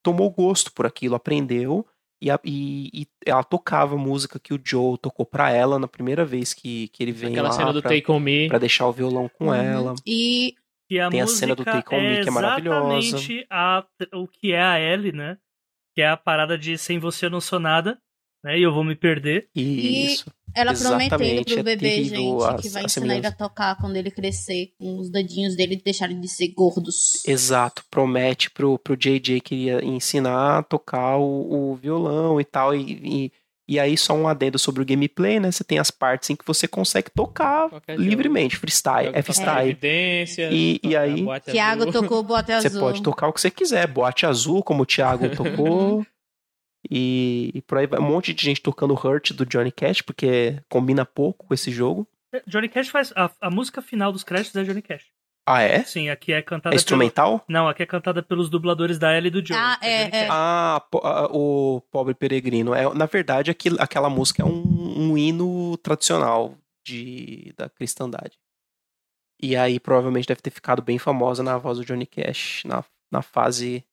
tomou 0.04 0.28
gosto 0.30 0.72
por 0.72 0.84
aquilo, 0.84 1.14
aprendeu 1.14 1.86
e, 2.20 2.28
a- 2.30 2.40
e- 2.44 2.90
e 2.92 3.06
ela 3.24 3.44
tocava 3.44 3.94
a 3.94 3.98
música 3.98 4.38
que 4.40 4.52
o 4.52 4.60
Joe 4.64 4.98
tocou 4.98 5.24
pra 5.24 5.50
ela 5.50 5.78
na 5.78 5.86
primeira 5.88 6.24
vez 6.24 6.52
que, 6.52 6.88
que 6.88 7.02
ele 7.04 7.12
vem 7.12 7.30
Aquela 7.32 7.48
lá 7.50 7.54
cena 7.54 7.72
do 7.72 7.80
pra, 7.82 7.90
Take 7.92 8.10
On 8.10 8.18
Me. 8.20 8.48
pra 8.48 8.58
deixar 8.58 8.86
o 8.88 8.92
violão 8.92 9.28
com 9.38 9.46
Uhum. 9.46 9.54
ela. 9.54 9.94
E 10.06 10.54
E 10.90 11.00
a 11.00 11.08
Tem 11.08 11.20
a 11.22 11.26
cena 11.26 11.54
do 11.54 11.64
Take 11.64 11.94
On 11.94 12.00
Me, 12.00 12.20
que 12.22 12.28
é 12.28 12.30
maravilhosa. 12.30 12.98
exatamente 12.98 13.46
a- 13.50 13.86
o 14.12 14.28
que 14.28 14.52
é 14.52 14.60
a 14.62 14.78
Ellie, 14.78 15.12
né? 15.12 15.38
Que 15.94 16.02
é 16.02 16.08
a 16.08 16.16
parada 16.16 16.56
de 16.58 16.76
sem 16.78 16.98
você 16.98 17.26
eu 17.26 17.30
não 17.30 17.40
sou 17.40 17.60
nada, 17.60 17.98
né? 18.44 18.58
E 18.58 18.62
eu 18.62 18.72
vou 18.72 18.82
me 18.84 18.94
perder. 18.96 19.48
E- 19.54 20.06
Isso. 20.06 20.30
ela 20.54 20.72
Exatamente, 20.72 21.08
prometendo 21.10 21.44
pro 21.44 21.58
é 21.58 21.62
bebê, 21.62 21.88
terrível 21.90 22.16
gente, 22.40 22.44
a- 22.44 22.56
que 22.56 22.68
vai 22.68 22.84
ensinar 22.84 23.16
ele 23.16 23.26
a 23.26 23.32
tocar 23.32 23.76
quando 23.78 23.96
ele 23.96 24.10
crescer, 24.10 24.72
com 24.78 24.98
os 24.98 25.10
dedinhos 25.10 25.56
dele 25.56 25.80
deixarem 25.82 26.20
de 26.20 26.28
ser 26.28 26.48
gordos. 26.48 27.22
Exato, 27.26 27.84
promete 27.90 28.50
pro, 28.50 28.78
pro 28.78 28.96
JJ 28.96 29.40
que 29.40 29.54
ia 29.54 29.84
ensinar 29.84 30.58
a 30.58 30.62
tocar 30.62 31.16
o, 31.18 31.72
o 31.72 31.76
violão 31.76 32.40
e 32.40 32.44
tal. 32.44 32.74
E, 32.74 33.26
e, 33.26 33.32
e 33.68 33.78
aí, 33.78 33.96
só 33.96 34.12
um 34.14 34.26
adendo 34.28 34.58
sobre 34.58 34.82
o 34.82 34.84
gameplay, 34.84 35.38
né? 35.40 35.50
Você 35.50 35.62
tem 35.64 35.78
as 35.78 35.90
partes 35.90 36.28
em 36.30 36.36
que 36.36 36.44
você 36.46 36.66
consegue 36.68 37.10
tocar 37.10 37.68
Qualquer 37.70 37.96
jogo. 37.96 38.08
livremente, 38.08 38.56
freestyle, 38.56 39.06
Joga 39.06 39.18
é 39.18 39.22
freestyle. 39.22 39.70
Evidência, 39.70 40.48
E- 40.52 40.80
e 40.82 40.96
aí- 40.96 41.24
Tiago 41.50 41.82
azul. 41.88 41.92
tocou 42.02 42.22
boate 42.22 42.52
Você 42.52 42.66
azul. 42.66 42.80
pode 42.80 43.02
tocar 43.02 43.28
o 43.28 43.32
que 43.32 43.40
você 43.40 43.50
quiser, 43.50 43.86
boate 43.86 44.26
azul, 44.26 44.62
como 44.62 44.82
o 44.82 44.86
Thiago 44.86 45.28
tocou. 45.36 46.04
E, 46.90 47.52
e 47.54 47.62
por 47.62 47.78
aí 47.78 47.86
vai 47.86 48.00
um 48.00 48.02
monte 48.02 48.34
de 48.34 48.44
gente 48.44 48.60
tocando 48.60 48.94
Hurt 48.94 49.32
do 49.32 49.46
Johnny 49.46 49.70
Cash, 49.70 50.02
porque 50.02 50.60
combina 50.68 51.04
pouco 51.06 51.46
com 51.46 51.54
esse 51.54 51.70
jogo. 51.70 52.06
Johnny 52.46 52.68
Cash 52.68 52.88
faz. 52.88 53.12
A, 53.14 53.30
a 53.40 53.50
música 53.50 53.80
final 53.80 54.10
dos 54.10 54.24
créditos 54.24 54.56
é 54.56 54.64
Johnny 54.64 54.82
Cash. 54.82 55.04
Ah, 55.46 55.60
é? 55.62 55.82
Sim, 55.84 56.08
aqui 56.08 56.32
é 56.32 56.40
cantada 56.40 56.74
É 56.74 56.76
instrumental? 56.76 57.40
pelo- 57.40 57.44
Não, 57.48 57.68
aqui 57.68 57.82
é 57.82 57.86
cantada 57.86 58.22
pelos 58.22 58.48
dubladores 58.48 58.98
da 58.98 59.16
Ellie 59.16 59.26
e 59.28 59.30
do 59.30 59.44
Joe. 59.44 59.56
Ah, 59.56 59.78
é, 59.82 60.24
é. 60.24 60.28
Ah, 60.30 60.80
ah, 61.02 61.28
o 61.32 61.80
Pobre 61.90 62.14
Peregrino. 62.14 62.72
É, 62.74 62.92
na 62.94 63.06
verdade, 63.06 63.50
aquilo, 63.50 63.76
aquela 63.80 64.08
música 64.08 64.42
é 64.42 64.44
um, 64.44 65.10
um 65.10 65.18
hino 65.18 65.76
tradicional 65.78 66.56
de, 66.86 67.52
da 67.56 67.68
cristandade. 67.68 68.38
E 69.40 69.56
aí 69.56 69.80
provavelmente 69.80 70.28
deve 70.28 70.40
ter 70.40 70.50
ficado 70.50 70.80
bem 70.80 70.98
famosa 70.98 71.42
na 71.42 71.58
voz 71.58 71.78
do 71.78 71.84
Johnny 71.84 72.06
Cash, 72.06 72.62
na, 72.64 72.84
na 73.10 73.20
fase 73.22 73.84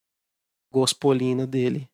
gospolina 0.72 1.48
dele. 1.48 1.90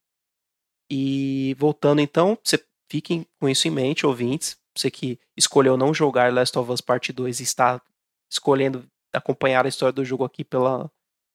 E 0.91 1.55
voltando 1.57 2.01
então, 2.01 2.37
você 2.43 2.61
fiquem 2.91 3.25
com 3.39 3.47
isso 3.47 3.67
em 3.67 3.71
mente, 3.71 4.05
ouvintes. 4.05 4.57
Você 4.77 4.91
que 4.91 5.17
escolheu 5.37 5.77
não 5.77 5.93
jogar 5.93 6.33
Last 6.33 6.57
of 6.59 6.69
Us 6.69 6.81
Part 6.81 7.13
2 7.13 7.39
e 7.39 7.43
está 7.43 7.81
escolhendo 8.29 8.85
acompanhar 9.15 9.65
a 9.65 9.69
história 9.69 9.93
do 9.93 10.05
jogo 10.05 10.23
aqui 10.23 10.43
pela, 10.43 10.91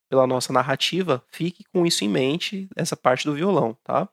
pela 0.09 0.27
nossa 0.27 0.53
narrativa, 0.53 1.23
fique 1.29 1.65
com 1.65 1.87
isso 1.87 2.05
em 2.05 2.09
mente, 2.09 2.69
essa 2.77 2.97
parte 2.97 3.25
do 3.25 3.35
violão, 3.35 3.77
tá? 3.85 4.09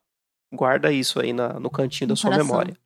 Guarda 0.53 0.91
isso 0.91 1.19
aí 1.19 1.34
na, 1.34 1.60
no 1.60 1.69
cantinho 1.69 2.07
no 2.07 2.14
da 2.14 2.15
sua 2.15 2.31
coração. 2.31 2.48
memória. 2.48 2.77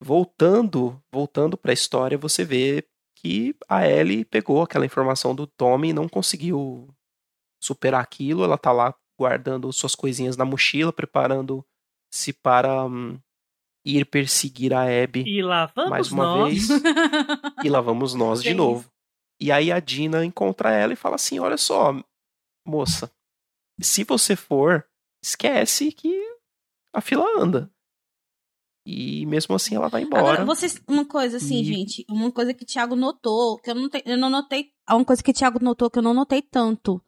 Voltando, 0.00 1.00
voltando 1.12 1.56
para 1.56 1.72
a 1.72 1.74
história, 1.74 2.16
você 2.16 2.44
vê 2.44 2.86
que 3.16 3.54
a 3.68 3.88
Ellie 3.88 4.24
pegou 4.24 4.62
aquela 4.62 4.86
informação 4.86 5.34
do 5.34 5.46
Tommy 5.46 5.88
e 5.88 5.92
não 5.92 6.08
conseguiu 6.08 6.88
superar 7.62 8.02
aquilo. 8.02 8.44
Ela 8.44 8.58
tá 8.58 8.70
lá 8.70 8.94
guardando 9.18 9.72
suas 9.72 9.94
coisinhas 9.94 10.36
na 10.36 10.44
mochila, 10.44 10.92
preparando-se 10.92 12.32
para 12.32 12.84
hum, 12.84 13.18
ir 13.84 14.04
perseguir 14.06 14.72
a 14.74 14.82
Abby 14.82 15.24
e 15.26 15.42
lá 15.42 15.66
vamos 15.74 15.90
mais 15.90 16.12
uma 16.12 16.24
nós. 16.24 16.68
vez. 16.68 16.82
e 17.62 17.68
lá 17.68 17.80
vamos 17.80 18.14
nós 18.14 18.42
de 18.42 18.52
novo. 18.54 18.90
E 19.40 19.50
aí 19.50 19.72
a 19.72 19.80
Dina 19.80 20.24
encontra 20.24 20.72
ela 20.72 20.92
e 20.92 20.96
fala 20.96 21.16
assim: 21.16 21.38
Olha 21.38 21.56
só, 21.56 21.92
moça, 22.66 23.10
se 23.80 24.04
você 24.04 24.36
for, 24.36 24.86
esquece 25.22 25.92
que 25.92 26.14
a 26.92 27.00
fila 27.00 27.24
anda. 27.38 27.70
E 28.86 29.24
mesmo 29.26 29.54
assim 29.54 29.76
ela 29.76 29.88
vai 29.88 30.02
embora. 30.02 30.22
Agora, 30.22 30.44
vocês, 30.44 30.80
uma 30.86 31.06
coisa 31.06 31.38
assim, 31.38 31.60
e... 31.60 31.64
gente, 31.64 32.04
uma 32.08 32.30
coisa 32.30 32.52
que 32.52 32.64
o 32.64 32.66
Thiago 32.66 32.94
notou, 32.94 33.58
que 33.58 33.70
eu 33.70 33.74
não, 33.74 33.88
te, 33.88 34.02
eu 34.04 34.18
não 34.18 34.28
notei. 34.28 34.72
Uma 34.88 35.04
coisa 35.04 35.22
que 35.22 35.30
o 35.30 35.34
Thiago 35.34 35.58
notou 35.62 35.90
que 35.90 35.98
eu 35.98 36.02
não 36.02 36.12
notei 36.12 36.42
tanto 36.42 37.02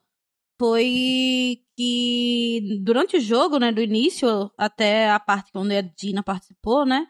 foi 0.58 1.62
que 1.76 2.80
durante 2.82 3.18
o 3.18 3.20
jogo, 3.20 3.58
né, 3.58 3.70
do 3.70 3.82
início 3.82 4.50
até 4.56 5.10
a 5.10 5.20
parte 5.20 5.50
onde 5.54 5.76
a 5.76 5.82
Dina 5.82 6.22
participou, 6.22 6.86
né, 6.86 7.06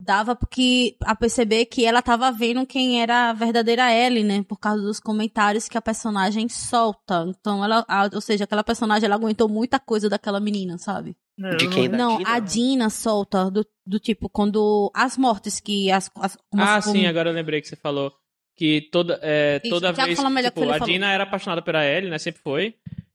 dava 0.00 0.36
porque 0.36 0.96
a 1.00 1.14
perceber 1.14 1.66
que 1.66 1.84
ela 1.84 2.00
tava 2.00 2.30
vendo 2.30 2.64
quem 2.66 3.02
era 3.02 3.30
a 3.30 3.32
verdadeira 3.32 3.92
Ellie, 3.92 4.22
né, 4.22 4.44
por 4.46 4.58
causa 4.58 4.82
dos 4.82 5.00
comentários 5.00 5.68
que 5.68 5.76
a 5.76 5.82
personagem 5.82 6.48
solta. 6.48 7.26
Então 7.28 7.64
ela, 7.64 7.84
a, 7.88 8.08
ou 8.12 8.20
seja, 8.20 8.44
aquela 8.44 8.62
personagem 8.62 9.06
ela 9.06 9.16
aguentou 9.16 9.48
muita 9.48 9.78
coisa 9.78 10.08
daquela 10.08 10.38
menina, 10.38 10.78
sabe? 10.78 11.16
De 11.56 11.68
quem? 11.68 11.88
Não, 11.88 12.18
Dina? 12.18 12.30
a 12.30 12.38
Dina 12.38 12.90
solta 12.90 13.50
do, 13.50 13.66
do 13.86 13.98
tipo 13.98 14.28
quando 14.28 14.90
as 14.94 15.16
mortes 15.16 15.60
que 15.60 15.90
as, 15.90 16.10
as 16.16 16.38
Ah, 16.56 16.80
sim, 16.80 17.06
agora 17.06 17.30
eu 17.30 17.34
lembrei 17.34 17.60
que 17.60 17.68
você 17.68 17.76
falou 17.76 18.12
que 18.56 18.88
toda 18.90 19.18
é, 19.22 19.60
Isso, 19.62 19.72
toda 19.72 19.92
vez 19.92 20.08
tipo, 20.08 20.26
a 20.28 20.78
falou. 20.78 20.86
Dina 20.86 21.12
era 21.12 21.22
apaixonada 21.22 21.62
pela 21.62 21.84
Ellie, 21.84 22.10
né, 22.10 22.18
sempre 22.18 22.42
foi. 22.42 22.74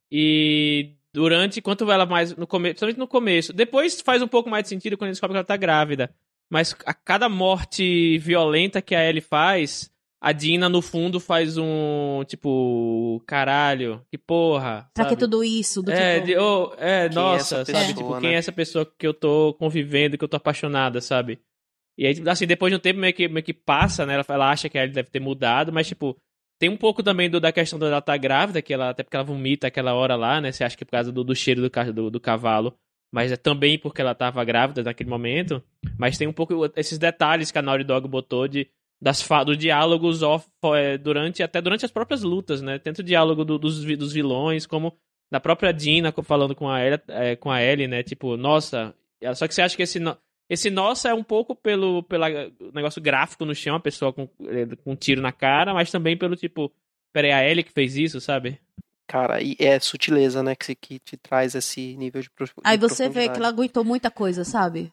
E 0.10 0.96
durante, 1.14 1.60
enquanto 1.60 1.90
ela 1.92 2.06
mais 2.06 2.36
no 2.36 2.48
começo, 2.48 2.74
principalmente 2.74 3.00
no 3.00 3.08
começo, 3.08 3.54
depois 3.54 4.02
faz 4.02 4.22
um 4.22 4.28
pouco 4.28 4.50
mais 4.50 4.64
de 4.64 4.70
sentido 4.70 4.98
quando 4.98 5.08
ele 5.08 5.14
descobre 5.14 5.34
que 5.34 5.38
ela 5.38 5.46
tá 5.46 5.58
grávida. 5.58 6.14
Mas 6.50 6.76
a 6.86 6.94
cada 6.94 7.28
morte 7.30 8.18
violenta 8.20 8.82
que 8.82 8.94
a 8.96 9.04
Ellie 9.08 9.22
faz, 9.22 9.92
a 10.22 10.32
Dina 10.32 10.70
no 10.70 10.82
fundo 10.82 11.20
faz 11.20 11.58
um 11.58 12.24
tipo, 12.28 13.22
caralho, 13.26 14.02
que 14.12 14.18
porra. 14.18 14.90
Pra 14.94 15.04
sabe? 15.04 15.16
que 15.16 15.20
tudo 15.22 15.44
isso? 15.44 15.82
Do 15.82 15.92
É, 15.92 16.16
tipo, 16.16 16.28
de, 16.28 16.38
oh, 16.38 16.74
é 16.78 17.10
Quem 17.10 17.18
é 17.18 17.26
nossa, 17.26 17.62
essa 17.62 17.66
sabe? 17.66 17.88
pessoa, 17.88 18.08
Tipo, 18.08 18.22
quem 18.22 18.30
é 18.32 18.38
essa 18.38 18.52
pessoa 18.52 18.86
que 18.98 19.06
eu 19.08 19.14
tô 19.14 19.54
convivendo, 19.56 20.18
que 20.18 20.24
eu 20.24 20.28
tô 20.30 20.38
apaixonada, 20.38 21.02
sabe? 21.02 21.40
E 21.98 22.08
aí, 22.08 22.16
assim, 22.28 22.48
depois 22.48 22.72
de 22.72 22.78
um 22.78 22.80
tempo 22.80 23.00
meio 23.00 23.14
que, 23.14 23.28
meio 23.28 23.44
que 23.44 23.54
passa, 23.54 24.06
né? 24.06 24.16
Ela, 24.16 24.26
ela 24.28 24.52
acha 24.52 24.70
que 24.70 24.78
a 24.78 24.84
Ellie 24.84 24.94
deve 24.96 25.10
ter 25.10 25.20
mudado, 25.20 25.72
mas, 25.72 25.88
tipo, 25.88 26.18
tem 26.60 26.70
um 26.70 26.78
pouco 26.78 27.04
também 27.04 27.30
do, 27.30 27.40
da 27.40 27.52
questão 27.52 27.78
dela 27.78 27.98
estar 28.00 28.18
grávida, 28.18 28.62
que 28.62 28.74
ela, 28.74 28.90
até 28.90 29.04
porque 29.04 29.16
ela 29.16 29.24
vomita 29.26 29.68
aquela 29.68 29.94
hora 29.94 30.16
lá, 30.16 30.40
né? 30.42 30.52
Você 30.52 30.64
acha 30.64 30.76
que 30.78 30.84
é 30.84 30.86
por 30.86 30.92
causa 30.92 31.12
do, 31.12 31.24
do 31.24 31.36
cheiro 31.36 31.62
do, 31.62 31.70
ca- 31.70 31.92
do, 31.92 32.10
do 32.10 32.20
cavalo, 32.20 32.76
mas 33.14 33.32
é 33.32 33.38
também 33.38 33.78
porque 33.78 34.02
ela 34.02 34.16
tava 34.16 34.44
grávida 34.44 34.82
naquele 34.82 35.10
momento. 35.10 35.62
Mas 36.00 36.18
tem 36.18 36.28
um 36.28 36.34
pouco 36.34 36.54
esses 36.76 36.98
detalhes 36.98 37.52
que 37.52 37.60
a 37.60 37.62
Naughty 37.62 37.84
Dog 37.84 38.08
botou 38.08 38.48
de 38.48 38.68
das 39.00 39.24
dos 39.46 39.58
diálogos 39.58 40.24
off, 40.24 40.48
é, 40.76 40.98
durante 40.98 41.44
até 41.44 41.62
durante 41.62 41.86
as 41.86 41.92
próprias 41.92 42.24
lutas, 42.24 42.62
né? 42.62 42.80
Tanto 42.80 43.00
o 43.00 43.04
diálogo 43.04 43.46
do- 43.46 43.60
dos, 43.60 43.84
dos 43.84 44.14
vilões 44.14 44.66
como 44.66 44.98
da 45.32 45.40
própria 45.40 45.72
Dina 45.72 46.12
falando 46.24 46.56
com 46.56 46.68
a 46.70 46.84
Ellie, 46.84 47.00
é, 47.10 47.36
com 47.36 47.52
a 47.52 47.62
Ellie, 47.62 47.88
né? 47.88 48.02
Tipo, 48.02 48.36
nossa, 48.36 48.96
só 49.36 49.48
que 49.48 49.54
você 49.54 49.62
acha 49.62 49.76
que 49.78 49.84
esse 49.84 50.00
esse 50.50 50.70
nossa 50.70 51.10
é 51.10 51.14
um 51.14 51.24
pouco 51.24 51.54
pelo 51.56 52.02
pela 52.04 52.28
negócio 52.74 53.02
gráfico 53.02 53.46
no 53.46 53.54
chão, 53.54 53.76
a 53.76 53.80
pessoa 53.80 54.12
com, 54.12 54.28
é, 54.48 54.76
com 54.84 54.94
um 54.94 54.96
tiro 54.96 55.22
na 55.22 55.32
cara, 55.32 55.74
mas 55.74 55.92
também 55.92 56.18
pelo 56.18 56.36
tipo, 56.36 56.72
peraí, 57.14 57.32
a 57.32 57.48
Ellie 57.48 57.64
que 57.64 57.72
fez 57.72 57.96
isso, 57.98 58.20
sabe? 58.22 58.58
Cara, 59.08 59.42
e 59.42 59.56
é 59.60 59.80
sutileza, 59.80 60.42
né, 60.42 60.56
que, 60.56 60.74
que 60.76 60.98
te 61.00 61.18
traz 61.18 61.56
esse 61.56 61.96
nível 61.98 62.22
de 62.22 62.30
prof- 62.30 62.54
Aí 62.64 62.78
de 62.78 62.82
você 62.88 63.08
vê 63.10 63.14
que 63.14 63.20
ela 63.20 63.32
profundidade. 63.32 63.54
aguentou 63.54 63.84
muita 63.84 64.10
coisa, 64.10 64.44
sabe? 64.46 64.92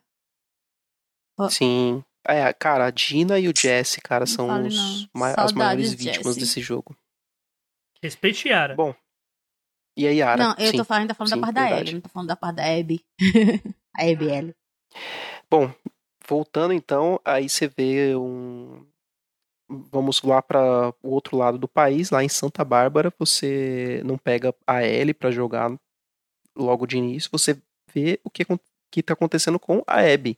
Sim. 1.48 2.04
É, 2.26 2.52
cara, 2.52 2.86
a 2.86 2.90
Dina 2.90 3.38
e 3.38 3.48
o 3.48 3.52
Jesse, 3.56 4.00
cara, 4.00 4.26
são 4.26 4.46
fale 4.48 4.68
os 4.68 4.76
não. 4.76 5.08
ma- 5.14 5.28
as 5.30 5.34
Saudades, 5.34 5.54
maiores 5.56 5.94
vítimas 5.94 6.34
Jesse. 6.34 6.40
desse 6.40 6.60
jogo. 6.60 6.94
Respeite 8.02 8.48
Yara. 8.48 8.74
Bom, 8.74 8.94
E 9.96 10.06
a 10.06 10.10
Yara? 10.10 10.42
Não, 10.42 10.54
eu 10.58 10.70
sim. 10.70 10.76
tô 10.76 10.84
falando, 10.84 11.02
ainda 11.02 11.14
falando 11.14 11.32
sim, 11.32 11.40
da 11.40 11.46
parte 11.46 11.54
da. 11.54 11.78
Ellie, 11.80 11.94
não 11.94 12.00
tô 12.00 12.08
falando 12.08 12.28
da 12.28 12.36
parte 12.36 12.56
da 12.56 12.64
Abby. 12.64 13.04
a 13.96 14.02
Abby 14.02 14.24
Ellie. 14.30 14.54
Bom, 15.50 15.72
voltando 16.26 16.72
então, 16.74 17.20
aí 17.24 17.48
você 17.48 17.68
vê 17.68 18.14
um. 18.16 18.86
Vamos 19.92 20.20
lá 20.22 20.42
para 20.42 20.92
o 21.00 21.10
outro 21.10 21.36
lado 21.36 21.56
do 21.56 21.68
país, 21.68 22.10
lá 22.10 22.24
em 22.24 22.28
Santa 22.28 22.64
Bárbara, 22.64 23.12
você 23.16 24.02
não 24.04 24.18
pega 24.18 24.52
a 24.66 24.82
Ellie 24.82 25.14
para 25.14 25.30
jogar 25.30 25.72
logo 26.56 26.86
de 26.86 26.98
início, 26.98 27.30
você 27.30 27.56
vê 27.94 28.20
o 28.24 28.30
que, 28.30 28.44
que 28.90 29.02
tá 29.02 29.12
acontecendo 29.12 29.60
com 29.60 29.82
a 29.86 30.00
Abby. 30.00 30.36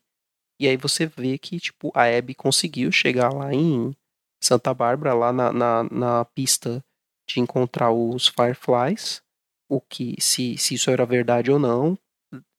E 0.60 0.68
aí 0.68 0.76
você 0.76 1.06
vê 1.06 1.38
que, 1.38 1.58
tipo, 1.58 1.90
a 1.94 2.04
Abby 2.04 2.34
conseguiu 2.34 2.92
chegar 2.92 3.32
lá 3.32 3.52
em 3.54 3.96
Santa 4.42 4.74
Bárbara, 4.74 5.14
lá 5.14 5.32
na, 5.32 5.52
na, 5.52 5.82
na 5.84 6.24
pista 6.26 6.84
de 7.26 7.40
encontrar 7.40 7.90
os 7.90 8.28
Fireflies. 8.28 9.22
O 9.68 9.80
que, 9.80 10.14
se, 10.20 10.58
se 10.58 10.74
isso 10.74 10.90
era 10.90 11.06
verdade 11.06 11.50
ou 11.50 11.58
não, 11.58 11.98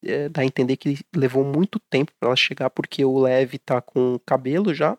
é, 0.03 0.27
dá 0.27 0.41
a 0.41 0.45
entender 0.45 0.77
que 0.77 0.97
levou 1.15 1.43
muito 1.43 1.79
tempo 1.79 2.11
para 2.19 2.29
ela 2.29 2.35
chegar, 2.35 2.69
porque 2.69 3.05
o 3.05 3.19
Lev 3.19 3.53
tá 3.63 3.81
com 3.81 4.19
cabelo 4.25 4.73
já 4.73 4.97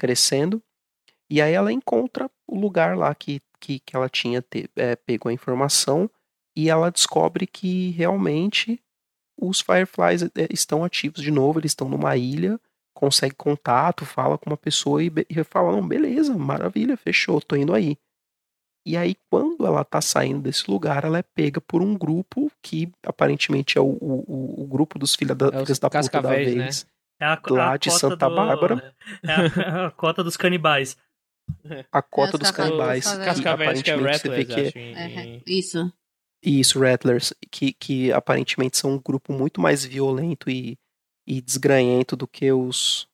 crescendo. 0.00 0.62
E 1.28 1.42
aí 1.42 1.52
ela 1.52 1.70
encontra 1.70 2.30
o 2.48 2.58
lugar 2.58 2.96
lá 2.96 3.14
que, 3.14 3.40
que, 3.60 3.78
que 3.80 3.94
ela 3.94 4.08
tinha 4.08 4.40
te, 4.40 4.68
é, 4.74 4.96
pego 4.96 5.28
a 5.28 5.32
informação 5.32 6.10
e 6.56 6.70
ela 6.70 6.90
descobre 6.90 7.46
que 7.46 7.90
realmente 7.90 8.80
os 9.38 9.60
Fireflies 9.60 10.22
é, 10.22 10.48
estão 10.50 10.82
ativos 10.82 11.20
de 11.22 11.30
novo, 11.30 11.60
eles 11.60 11.70
estão 11.72 11.88
numa 11.88 12.16
ilha, 12.16 12.58
consegue 12.94 13.34
contato, 13.34 14.04
fala 14.06 14.36
com 14.38 14.50
uma 14.50 14.56
pessoa 14.56 15.02
e, 15.04 15.12
e 15.28 15.44
fala, 15.44 15.70
não, 15.72 15.86
beleza, 15.86 16.36
maravilha, 16.36 16.96
fechou, 16.96 17.40
tô 17.40 17.54
indo 17.54 17.74
aí. 17.74 17.96
E 18.84 18.96
aí, 18.96 19.14
quando 19.30 19.66
ela 19.66 19.84
tá 19.84 20.00
saindo 20.00 20.40
desse 20.40 20.68
lugar, 20.70 21.04
ela 21.04 21.18
é 21.18 21.22
pega 21.22 21.60
por 21.60 21.82
um 21.82 21.94
grupo 21.94 22.50
que 22.62 22.90
aparentemente 23.04 23.76
é 23.76 23.80
o, 23.80 23.90
o, 24.00 24.62
o- 24.62 24.66
grupo 24.66 24.98
dos 24.98 25.14
filha 25.14 25.34
da, 25.34 25.48
É 25.48 25.50
filhas 25.64 25.78
da 25.78 25.88
puta 25.90 25.98
da 26.00 26.10
Cascavéis, 26.20 26.46
né? 26.56 26.64
É 27.20 27.24
a, 27.26 27.40
Lá 27.50 27.72
a 27.72 27.76
de 27.76 27.90
Santa 27.90 28.28
do- 28.28 28.34
Bárbara. 28.34 28.94
É 29.22 29.32
a, 29.32 29.86
a 29.86 29.90
cota 29.90 30.24
dos 30.24 30.36
canibais. 30.36 30.96
A 31.92 32.00
cota 32.00 32.32
É, 32.32 32.34
os 32.34 32.38
dos 32.40 32.50
canibais. 32.50 33.04
que 33.82 33.90
é 33.90 33.94
Rattlers, 33.96 34.22
que 34.46 34.52
é- 34.54 34.66
acho. 34.68 34.78
em- 34.78 34.94
É, 34.94 35.24
em- 35.26 35.42
isso. 35.46 35.92
Isso, 36.42 36.80
Rattlers, 36.80 37.34
que, 37.50 37.72
que 37.74 38.10
aparentemente 38.12 38.78
são 38.78 38.92
um 38.94 38.98
grupo 38.98 39.32
muito 39.32 39.60
mais 39.60 39.84
violento 39.84 40.48
e, 40.48 40.78
e 41.26 41.40
desgranhento 41.42 42.16
do 42.16 42.26
que 42.26 42.50
os, 42.50 43.06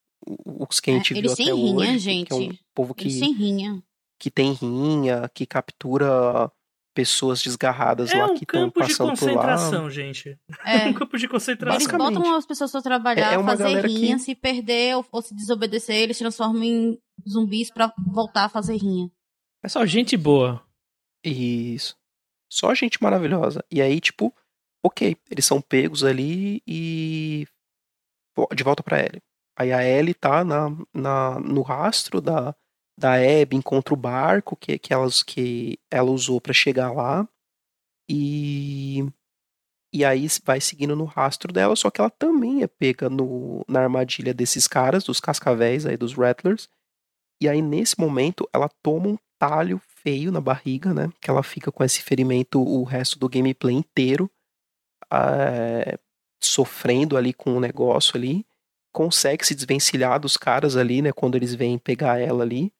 os 0.44 0.78
que 0.78 0.90
a 0.90 0.94
É, 0.94 0.96
gente 0.98 1.14
eles 1.14 1.34
viu 1.34 1.46
até 1.46 1.52
rinha, 1.54 1.74
hoje. 1.76 1.98
gente. 1.98 2.28
Que 2.28 2.32
é 2.32 2.36
um 2.36 2.56
povo 2.72 2.94
que, 2.94 3.04
Eles 3.04 3.18
sem 3.18 3.32
rinha. 3.34 3.82
que 4.20 4.30
tem 4.30 4.52
rinha, 4.52 5.28
que 5.34 5.44
captura 5.44 6.48
pessoas 6.96 7.42
desgarradas 7.42 8.10
É 8.10 8.16
lá 8.18 8.24
um 8.32 8.34
que 8.34 8.44
estão 8.44 8.62
campo 8.62 8.80
de 8.82 8.88
passando 8.88 9.08
por 9.16 9.26
lá. 9.26 9.32
concentração, 9.34 9.90
gente. 9.90 10.38
É. 10.64 10.88
um 10.88 10.94
campo 10.94 11.16
de 11.18 11.28
concentração. 11.28 11.76
Eles 11.78 11.86
botam 11.86 12.34
as 12.34 12.46
pessoas 12.46 12.72
pra 12.72 12.80
trabalhar, 12.82 13.32
É- 13.32 13.36
é 13.36 13.42
fazer 13.44 13.86
rinha, 13.86 14.16
que- 14.16 14.22
se 14.22 14.34
perder 14.34 14.96
ou, 14.96 15.06
ou 15.12 15.20
se 15.22 15.34
desobedecer, 15.34 15.94
eles 15.96 16.18
transformam 16.18 16.64
em 16.64 16.98
zumbis 17.28 17.70
pra 17.70 17.92
voltar 18.12 18.46
a 18.46 18.48
fazer 18.48 18.76
rinha. 18.78 19.08
É 19.62 19.68
só 19.68 19.84
gente 19.86 20.16
boa. 20.16 20.62
Isso. 21.24 21.96
Só 22.50 22.74
gente 22.74 23.02
maravilhosa. 23.02 23.62
E 23.70 23.82
aí, 23.82 24.00
tipo, 24.00 24.34
ok, 24.84 25.16
eles 25.30 25.44
são 25.44 25.60
pegos 25.60 26.02
ali 26.04 26.62
e 26.66 27.46
de 28.54 28.62
volta 28.64 28.82
pra 28.82 29.00
Ellie. 29.00 29.22
Aí 29.58 29.72
a 29.72 29.82
Ellie 29.84 30.14
tá 30.14 30.44
na, 30.44 30.68
na, 30.94 31.40
no 31.40 31.62
rastro 31.62 32.20
da, 32.20 32.54
da 32.98 33.14
Abby, 33.14 33.56
encontra 33.56 33.92
o 33.92 33.96
barco 33.96 34.56
que, 34.56 34.78
que, 34.78 34.92
elas, 34.92 35.22
que 35.22 35.78
ela 35.90 36.10
usou 36.10 36.40
pra 36.40 36.52
chegar 36.52 36.92
lá. 36.92 37.28
E, 38.08 39.04
e 39.92 40.04
aí 40.04 40.26
vai 40.44 40.60
seguindo 40.60 40.96
no 40.96 41.04
rastro 41.04 41.52
dela, 41.52 41.76
só 41.76 41.90
que 41.90 42.00
ela 42.00 42.10
também 42.10 42.62
é 42.62 42.66
pega 42.66 43.10
no, 43.10 43.64
na 43.68 43.80
armadilha 43.80 44.32
desses 44.32 44.66
caras, 44.66 45.04
dos 45.04 45.20
cascavéis 45.20 45.84
aí, 45.84 45.96
dos 45.96 46.14
Rattlers. 46.14 46.68
E 47.40 47.48
aí, 47.48 47.60
nesse 47.60 47.98
momento, 48.00 48.48
ela 48.52 48.68
toma 48.82 49.08
um 49.08 49.18
talho 49.38 49.80
feio 50.02 50.32
na 50.32 50.40
barriga, 50.40 50.94
né? 50.94 51.12
Que 51.20 51.30
ela 51.30 51.42
fica 51.42 51.70
com 51.70 51.84
esse 51.84 52.02
ferimento 52.02 52.60
o 52.62 52.82
resto 52.84 53.18
do 53.18 53.28
gameplay 53.28 53.74
inteiro, 53.74 54.30
é, 55.12 55.98
sofrendo 56.42 57.16
ali 57.16 57.34
com 57.34 57.56
o 57.56 57.60
negócio 57.60 58.16
ali. 58.16 58.46
Consegue 58.92 59.46
se 59.46 59.54
desvencilhar 59.54 60.18
dos 60.18 60.38
caras 60.38 60.76
ali, 60.76 61.02
né? 61.02 61.12
Quando 61.12 61.34
eles 61.34 61.54
vêm 61.54 61.78
pegar 61.78 62.18
ela 62.18 62.42
ali. 62.42 62.72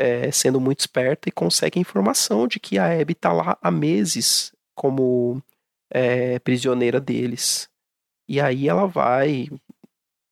É, 0.00 0.30
sendo 0.30 0.60
muito 0.60 0.78
esperta 0.78 1.28
e 1.28 1.32
consegue 1.32 1.80
informação 1.80 2.46
de 2.46 2.60
que 2.60 2.78
a 2.78 3.00
Abby 3.00 3.16
tá 3.16 3.32
lá 3.32 3.58
há 3.60 3.68
meses 3.68 4.52
como 4.72 5.42
é, 5.90 6.38
prisioneira 6.38 7.00
deles. 7.00 7.68
E 8.28 8.40
aí 8.40 8.68
ela 8.68 8.86
vai, 8.86 9.48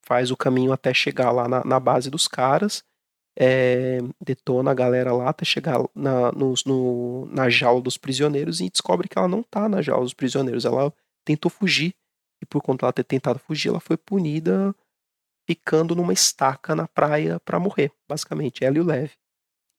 faz 0.05 0.31
o 0.31 0.37
caminho 0.37 0.73
até 0.73 0.95
chegar 0.95 1.33
lá 1.33 1.49
na, 1.49 1.65
na 1.65 1.81
base 1.81 2.09
dos 2.09 2.29
caras, 2.29 2.85
é, 3.37 3.99
detona 4.25 4.71
a 4.71 4.75
galera 4.75 5.13
lá 5.13 5.31
até 5.31 5.45
chegar 5.45 5.79
na, 5.95 6.31
no, 6.33 7.27
na 7.27 7.51
jaula 7.51 7.81
dos 7.81 7.99
prisioneiros 7.99 8.61
e 8.61 8.71
descobre 8.71 9.09
que 9.09 9.19
ela 9.19 9.29
não 9.29 9.43
tá 9.43 9.69
na 9.69 9.83
jaula 9.83 10.05
dos 10.05 10.15
prisioneiros. 10.15 10.65
Ela 10.65 10.93
tentou 11.25 11.51
fugir 11.51 11.93
e 12.41 12.47
por 12.47 12.63
conta 12.63 12.83
dela 12.83 12.93
ter 12.93 13.05
tentado 13.05 13.39
fugir, 13.39 13.69
ela 13.69 13.81
foi 13.81 13.97
punida 13.97 14.75
ficando 15.49 15.95
numa 15.95 16.13
estaca 16.13 16.75
na 16.75 16.89
praia 16.89 17.39
para 17.41 17.61
morrer, 17.61 17.93
basicamente, 18.09 18.65
ela 18.65 18.77
e 18.77 18.81
o 18.81 18.85
Lev. 18.85 19.11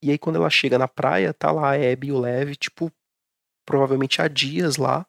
E 0.07 0.11
aí 0.11 0.17
quando 0.17 0.37
ela 0.37 0.49
chega 0.49 0.77
na 0.77 0.87
praia, 0.87 1.33
tá 1.33 1.51
lá 1.51 1.71
a 1.71 1.75
Abby 1.75 2.07
e 2.07 2.11
o 2.13 2.19
Lev, 2.19 2.55
tipo, 2.55 2.89
provavelmente 3.65 4.21
há 4.21 4.27
dias 4.29 4.77
lá, 4.77 5.05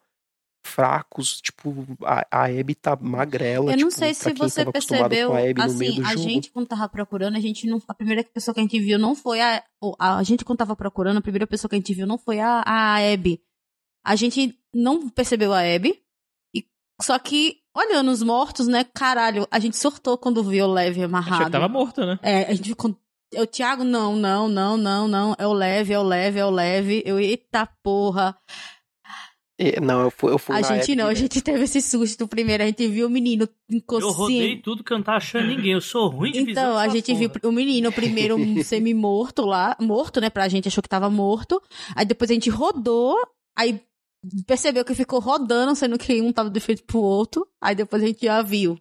fracos, 0.67 1.41
tipo, 1.41 1.87
a, 2.05 2.27
a 2.33 2.45
Abby 2.47 2.75
tá 2.75 2.97
magrela. 3.01 3.71
Eu 3.71 3.77
não 3.77 3.89
tipo, 3.89 3.93
sei 3.93 4.13
se 4.13 4.33
você 4.33 4.67
percebeu, 4.67 5.33
assim, 5.57 6.03
a 6.05 6.17
jogo. 6.17 6.23
gente 6.23 6.51
quando 6.51 6.67
tava 6.67 6.89
procurando, 6.89 7.37
a 7.37 7.41
gente 7.41 7.69
não, 7.69 7.81
a 7.87 7.95
primeira 7.95 8.25
pessoa 8.25 8.53
que 8.53 8.59
a 8.59 8.63
gente 8.65 8.81
viu 8.81 8.99
não 8.99 9.15
foi 9.15 9.41
a, 9.41 9.63
a, 10.01 10.19
a 10.19 10.23
gente 10.25 10.45
quando 10.45 10.59
tava 10.59 10.75
procurando, 10.75 11.19
a 11.19 11.23
primeira 11.23 11.47
pessoa 11.47 11.69
que 11.69 11.77
a 11.77 11.79
gente 11.79 11.95
viu 11.95 12.07
não 12.07 12.19
foi 12.19 12.41
a, 12.41 12.65
a 12.67 12.97
Abby. 12.97 13.41
A 14.05 14.17
gente 14.17 14.59
não 14.75 15.09
percebeu 15.09 15.53
a 15.53 15.61
Abby, 15.61 16.03
e, 16.53 16.67
só 17.01 17.17
que 17.21 17.61
olhando 17.73 18.11
os 18.11 18.23
mortos, 18.25 18.67
né, 18.67 18.83
caralho, 18.83 19.47
a 19.53 19.61
gente 19.61 19.77
surtou 19.77 20.19
quando 20.19 20.43
viu 20.43 20.65
o 20.65 20.73
Leve 20.73 21.05
amarrado. 21.05 21.35
Achei 21.35 21.47
que 21.47 21.53
tava 21.53 21.69
morto, 21.69 22.05
né? 22.05 22.19
É, 22.21 22.43
a 22.47 22.55
gente 22.55 22.71
ficou 22.71 22.99
o 23.35 23.47
Thiago, 23.47 23.85
não, 23.85 24.17
não, 24.17 24.49
não, 24.49 24.77
não, 24.77 25.09
não. 25.09 25.35
É 25.39 25.47
o 25.47 25.53
leve, 25.53 25.93
é 25.93 25.99
o 25.99 26.03
leve, 26.03 26.39
é 26.39 26.45
o 26.45 26.51
leve. 26.51 27.03
Eu, 27.05 27.19
eita 27.19 27.67
porra. 27.83 28.37
Não, 29.83 30.03
eu 30.03 30.11
fui, 30.11 30.33
eu 30.33 30.39
fui 30.39 30.55
A 30.55 30.63
gente 30.63 30.95
não, 30.95 31.09
a 31.09 31.15
gente 31.15 31.43
teve 31.43 31.65
esse 31.65 31.83
susto 31.83 32.29
primeiro, 32.29 32.63
a 32.63 32.67
gente 32.67 32.87
viu 32.87 33.09
o 33.09 33.11
menino 33.11 33.49
inconsciente. 33.69 34.13
Eu 34.13 34.13
rodei 34.13 34.63
tudo 34.63 34.85
que 34.85 34.93
eu 34.93 34.99
não 34.99 35.05
tava 35.05 35.19
achando 35.19 35.49
ninguém, 35.49 35.73
eu 35.73 35.81
sou 35.81 36.09
ruim 36.09 36.31
de. 36.31 36.39
Então, 36.39 36.79
a 36.79 36.87
gente 36.87 37.07
porra. 37.07 37.19
viu 37.19 37.31
o 37.43 37.53
menino 37.53 37.91
primeiro 37.91 38.37
semi-morto 38.63 39.45
lá, 39.45 39.77
morto, 39.81 40.21
né, 40.21 40.31
pra 40.31 40.47
gente, 40.49 40.69
achou 40.69 40.81
que 40.81 40.89
tava 40.89 41.11
morto. 41.11 41.61
Aí 41.97 42.07
depois 42.07 42.31
a 42.31 42.35
gente 42.35 42.49
rodou, 42.49 43.17
aí 43.57 43.81
percebeu 44.47 44.85
que 44.85 44.95
ficou 44.95 45.19
rodando, 45.19 45.75
sendo 45.75 45.99
que 45.99 46.21
um 46.23 46.33
tava 46.33 46.51
de 46.51 46.61
frente 46.61 46.85
pro 46.85 47.01
outro, 47.01 47.45
aí 47.61 47.75
depois 47.75 48.01
a 48.01 48.07
gente 48.07 48.27
já 48.27 48.41
viu. 48.43 48.79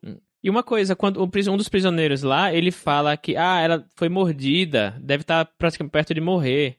E 0.47 0.49
uma 0.49 0.63
coisa, 0.63 0.95
quando 0.95 1.21
um 1.21 1.57
dos 1.57 1.67
prisioneiros 1.67 2.23
lá, 2.23 2.53
ele 2.53 2.71
fala 2.71 3.17
que, 3.17 3.35
ah, 3.35 3.59
ela 3.59 3.85
foi 3.97 4.07
mordida, 4.07 4.95
deve 5.01 5.23
estar 5.23 5.43
tá 5.43 5.51
praticamente 5.57 5.91
perto 5.91 6.13
de 6.13 6.21
morrer. 6.21 6.77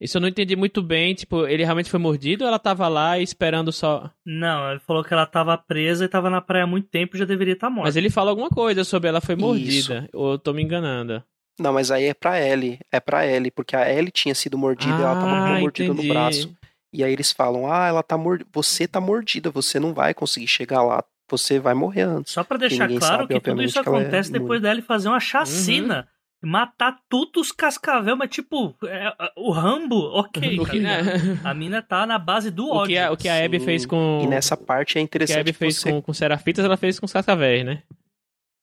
Isso 0.00 0.16
eu 0.16 0.20
não 0.20 0.26
entendi 0.26 0.56
muito 0.56 0.82
bem, 0.82 1.14
tipo, 1.14 1.46
ele 1.46 1.62
realmente 1.62 1.88
foi 1.88 2.00
mordido 2.00 2.42
ou 2.42 2.48
ela 2.48 2.58
tava 2.58 2.88
lá 2.88 3.16
esperando 3.20 3.70
só. 3.70 4.10
Não, 4.26 4.72
ele 4.72 4.80
falou 4.80 5.04
que 5.04 5.14
ela 5.14 5.24
tava 5.24 5.56
presa 5.56 6.04
e 6.04 6.08
tava 6.08 6.28
na 6.28 6.40
praia 6.40 6.64
há 6.64 6.66
muito 6.66 6.88
tempo 6.88 7.14
e 7.14 7.18
já 7.20 7.24
deveria 7.24 7.54
estar 7.54 7.68
tá 7.68 7.70
morta. 7.72 7.86
Mas 7.86 7.94
ele 7.94 8.10
fala 8.10 8.30
alguma 8.30 8.48
coisa 8.48 8.82
sobre 8.82 9.08
ela 9.08 9.20
foi 9.20 9.36
mordida, 9.36 10.08
Isso. 10.08 10.08
ou 10.12 10.32
eu 10.32 10.38
tô 10.40 10.52
me 10.52 10.60
enganando. 10.60 11.22
Não, 11.60 11.72
mas 11.72 11.92
aí 11.92 12.06
é 12.06 12.14
pra 12.14 12.44
Ellie, 12.44 12.80
é 12.90 12.98
pra 12.98 13.24
Ellie, 13.24 13.52
porque 13.52 13.76
a 13.76 13.88
Ellie 13.88 14.10
tinha 14.10 14.34
sido 14.34 14.58
mordida 14.58 14.96
ah, 14.96 14.98
e 14.98 15.02
ela 15.02 15.14
tava 15.14 15.30
com 15.30 15.54
ah, 15.54 15.60
mordida 15.60 15.94
no 15.94 16.02
braço. 16.02 16.52
E 16.92 17.04
aí 17.04 17.12
eles 17.12 17.30
falam: 17.30 17.72
"Ah, 17.72 17.86
ela 17.86 18.02
tá 18.02 18.18
mordida, 18.18 18.50
você 18.52 18.88
tá 18.88 19.00
mordida, 19.00 19.48
você 19.48 19.78
não 19.78 19.94
vai 19.94 20.12
conseguir 20.12 20.48
chegar 20.48 20.82
lá, 20.82 21.04
você 21.30 21.58
vai 21.58 21.74
morrer 21.74 22.02
antes". 22.02 22.32
Só 22.32 22.44
para 22.44 22.58
deixar 22.58 22.88
claro 22.88 23.00
sabe, 23.00 23.34
que 23.34 23.40
tudo 23.40 23.62
isso 23.62 23.78
é 23.78 23.82
acontece 23.82 24.30
é 24.30 24.32
depois 24.38 24.60
dela 24.60 24.82
fazer 24.82 25.08
uma 25.08 25.20
chacina. 25.20 26.08
Uhum 26.08 26.20
matar 26.42 26.98
todos 27.08 27.48
os 27.48 27.52
cascavel, 27.52 28.16
mas 28.16 28.30
tipo, 28.30 28.74
é, 28.84 29.08
é 29.08 29.32
o 29.36 29.50
Rambo, 29.50 29.96
ok. 29.96 30.58
Tá 31.42 31.50
a 31.50 31.54
mina 31.54 31.82
tá 31.82 32.06
na 32.06 32.18
base 32.18 32.50
do 32.50 32.68
ódio. 32.68 32.84
O 32.84 32.86
que 32.86 32.98
a, 32.98 33.12
o 33.12 33.16
que 33.16 33.28
a 33.28 33.44
Abby 33.44 33.60
fez 33.60 33.84
com. 33.84 34.22
E 34.24 34.26
nessa 34.26 34.56
parte 34.56 34.98
é 34.98 35.00
interessante. 35.00 35.40
O 35.40 35.44
que 35.44 35.48
a 35.48 35.50
Abby 35.50 35.52
fez 35.52 35.76
você... 35.76 35.90
com, 35.90 36.02
com 36.02 36.14
Serafitas, 36.14 36.64
ela 36.64 36.76
fez 36.76 36.98
com 36.98 37.06
os 37.06 37.12
cascavéis, 37.12 37.64
né? 37.64 37.82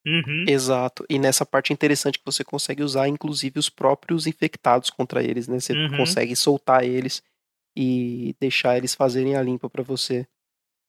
Uhum. 0.05 0.45
Exato. 0.47 1.05
E 1.09 1.19
nessa 1.19 1.45
parte 1.45 1.71
é 1.71 1.73
interessante 1.73 2.17
que 2.17 2.25
você 2.25 2.43
consegue 2.43 2.81
usar, 2.81 3.07
inclusive, 3.07 3.59
os 3.59 3.69
próprios 3.69 4.25
infectados 4.25 4.89
contra 4.89 5.21
eles, 5.21 5.47
né? 5.47 5.59
Você 5.59 5.73
uhum. 5.73 5.97
consegue 5.97 6.35
soltar 6.35 6.83
eles 6.83 7.21
e 7.75 8.35
deixar 8.39 8.77
eles 8.77 8.95
fazerem 8.95 9.35
a 9.35 9.41
limpa 9.41 9.69
para 9.69 9.83
você. 9.83 10.25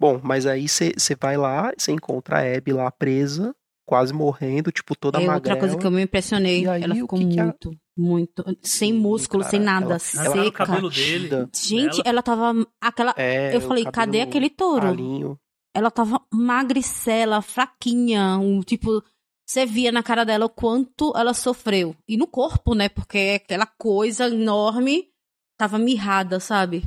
Bom, 0.00 0.20
mas 0.22 0.46
aí 0.46 0.68
você 0.68 0.94
vai 1.20 1.36
lá, 1.36 1.72
você 1.76 1.92
encontra 1.92 2.38
a 2.38 2.56
Abby 2.56 2.72
lá 2.72 2.90
presa, 2.90 3.54
quase 3.84 4.12
morrendo, 4.12 4.70
tipo, 4.70 4.94
toda 4.94 5.18
é 5.18 5.26
magrela. 5.26 5.36
Outra 5.36 5.56
coisa 5.56 5.76
que 5.76 5.86
eu 5.86 5.90
me 5.90 6.02
impressionei, 6.02 6.68
aí, 6.68 6.82
ela 6.82 6.94
ficou 6.94 7.18
que 7.18 7.24
muito, 7.24 7.70
que 7.70 7.78
muito, 7.96 8.44
sem 8.62 8.92
músculo, 8.92 9.42
cara, 9.42 9.50
sem 9.50 9.60
nada, 9.60 9.86
ela, 9.86 9.98
seca. 9.98 10.24
Ela, 10.24 10.46
o 10.46 10.52
cabelo 10.52 10.90
dele. 10.90 11.28
Gente, 11.52 12.00
ela, 12.00 12.10
ela 12.10 12.22
tava, 12.22 12.66
aquela, 12.80 13.14
é, 13.16 13.56
eu 13.56 13.60
falei, 13.60 13.84
cadê 13.84 14.20
aquele 14.20 14.50
touro? 14.50 14.86
Ralinho. 14.86 15.38
Ela 15.74 15.90
tava 15.90 16.20
magricela, 16.32 17.42
fraquinha, 17.42 18.38
um 18.38 18.60
tipo, 18.60 19.02
você 19.46 19.64
via 19.64 19.90
na 19.90 20.02
cara 20.02 20.24
dela 20.24 20.44
o 20.44 20.50
quanto 20.50 21.12
ela 21.16 21.32
sofreu. 21.32 21.96
E 22.06 22.16
no 22.16 22.26
corpo, 22.26 22.74
né, 22.74 22.88
porque 22.88 23.40
aquela 23.42 23.66
coisa 23.66 24.28
enorme 24.28 25.08
tava 25.56 25.78
mirrada, 25.78 26.38
sabe? 26.38 26.84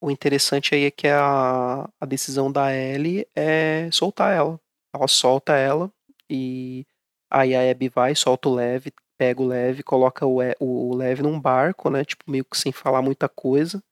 O 0.00 0.10
interessante 0.10 0.74
aí 0.74 0.84
é 0.84 0.90
que 0.90 1.06
a, 1.08 1.88
a 2.00 2.06
decisão 2.06 2.50
da 2.50 2.74
Ellie 2.74 3.26
é 3.34 3.90
soltar 3.92 4.34
ela. 4.34 4.58
Ela 4.94 5.06
solta 5.06 5.56
ela 5.56 5.92
e 6.28 6.86
aí 7.30 7.54
a 7.54 7.70
Abby 7.70 7.88
vai, 7.88 8.14
solta 8.14 8.48
o 8.48 8.54
Leve, 8.54 8.92
pega 9.18 9.42
o 9.42 9.46
Leve, 9.46 9.82
coloca 9.82 10.24
o, 10.26 10.38
o 10.58 10.96
Leve 10.96 11.22
num 11.22 11.38
barco, 11.38 11.90
né? 11.90 12.04
Tipo, 12.04 12.30
meio 12.30 12.44
que 12.44 12.56
sem 12.56 12.72
falar 12.72 13.02
muita 13.02 13.28
coisa. 13.28 13.82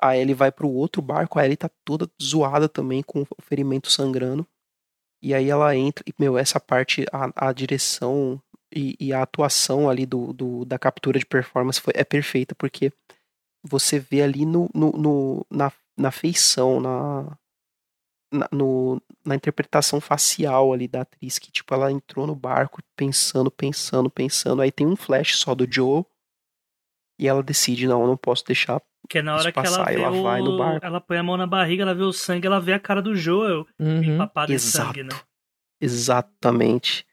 Aí 0.00 0.20
ele 0.20 0.32
vai 0.32 0.50
pro 0.50 0.68
outro 0.70 1.02
barco, 1.02 1.38
aí 1.38 1.46
ele 1.46 1.56
tá 1.56 1.68
toda 1.84 2.08
zoada 2.22 2.68
também, 2.68 3.02
com 3.02 3.22
o 3.22 3.42
ferimento 3.42 3.90
sangrando. 3.90 4.46
E 5.20 5.34
aí 5.34 5.50
ela 5.50 5.74
entra, 5.76 6.04
e, 6.06 6.14
meu, 6.18 6.38
essa 6.38 6.60
parte, 6.60 7.04
a, 7.12 7.48
a 7.48 7.52
direção 7.52 8.40
e, 8.72 8.96
e, 9.00 9.12
a 9.12 9.22
atuação 9.22 9.90
ali 9.90 10.06
do, 10.06 10.32
do, 10.32 10.64
da 10.64 10.78
captura 10.78 11.18
de 11.18 11.26
performance 11.26 11.80
foi, 11.80 11.92
é 11.96 12.04
perfeita, 12.04 12.54
porque 12.54 12.92
você 13.62 13.98
vê 13.98 14.22
ali 14.22 14.46
no, 14.46 14.68
no, 14.74 14.92
no 14.92 15.46
na, 15.50 15.72
na 15.96 16.10
feição, 16.10 16.80
na, 16.80 17.36
na, 18.32 18.48
no, 18.52 19.00
na 19.24 19.34
interpretação 19.34 20.00
facial 20.00 20.72
ali 20.72 20.86
da 20.86 21.02
atriz, 21.02 21.38
que 21.38 21.50
tipo, 21.50 21.72
ela 21.74 21.90
entrou 21.90 22.26
no 22.26 22.34
barco 22.34 22.80
pensando, 22.96 23.50
pensando, 23.50 24.10
pensando, 24.10 24.62
aí 24.62 24.70
tem 24.70 24.86
um 24.86 24.96
flash 24.96 25.36
só 25.36 25.54
do 25.54 25.66
Joe 25.70 26.04
e 27.18 27.26
ela 27.26 27.42
decide, 27.42 27.86
não, 27.86 28.02
eu 28.02 28.06
não 28.06 28.16
posso 28.16 28.44
deixar 28.44 28.80
que 29.08 29.18
é 29.18 29.22
na 29.22 29.36
hora 29.36 29.50
que 29.50 29.58
ela, 29.58 29.84
vê 29.84 29.94
ela 29.94 30.16
o... 30.16 30.22
vai 30.22 30.42
no 30.42 30.58
barco. 30.58 30.84
Ela 30.84 31.00
põe 31.00 31.16
a 31.16 31.22
mão 31.22 31.36
na 31.36 31.46
barriga, 31.46 31.82
ela 31.82 31.94
vê 31.94 32.02
o 32.02 32.12
sangue, 32.12 32.46
ela 32.46 32.60
vê 32.60 32.74
a 32.74 32.80
cara 32.80 33.00
do 33.00 33.16
Joel 33.16 33.66
uhum. 33.78 34.02
empapada 34.02 34.52
de 34.52 34.58
sangue, 34.58 35.02
né? 35.02 35.18
Exatamente. 35.80 37.06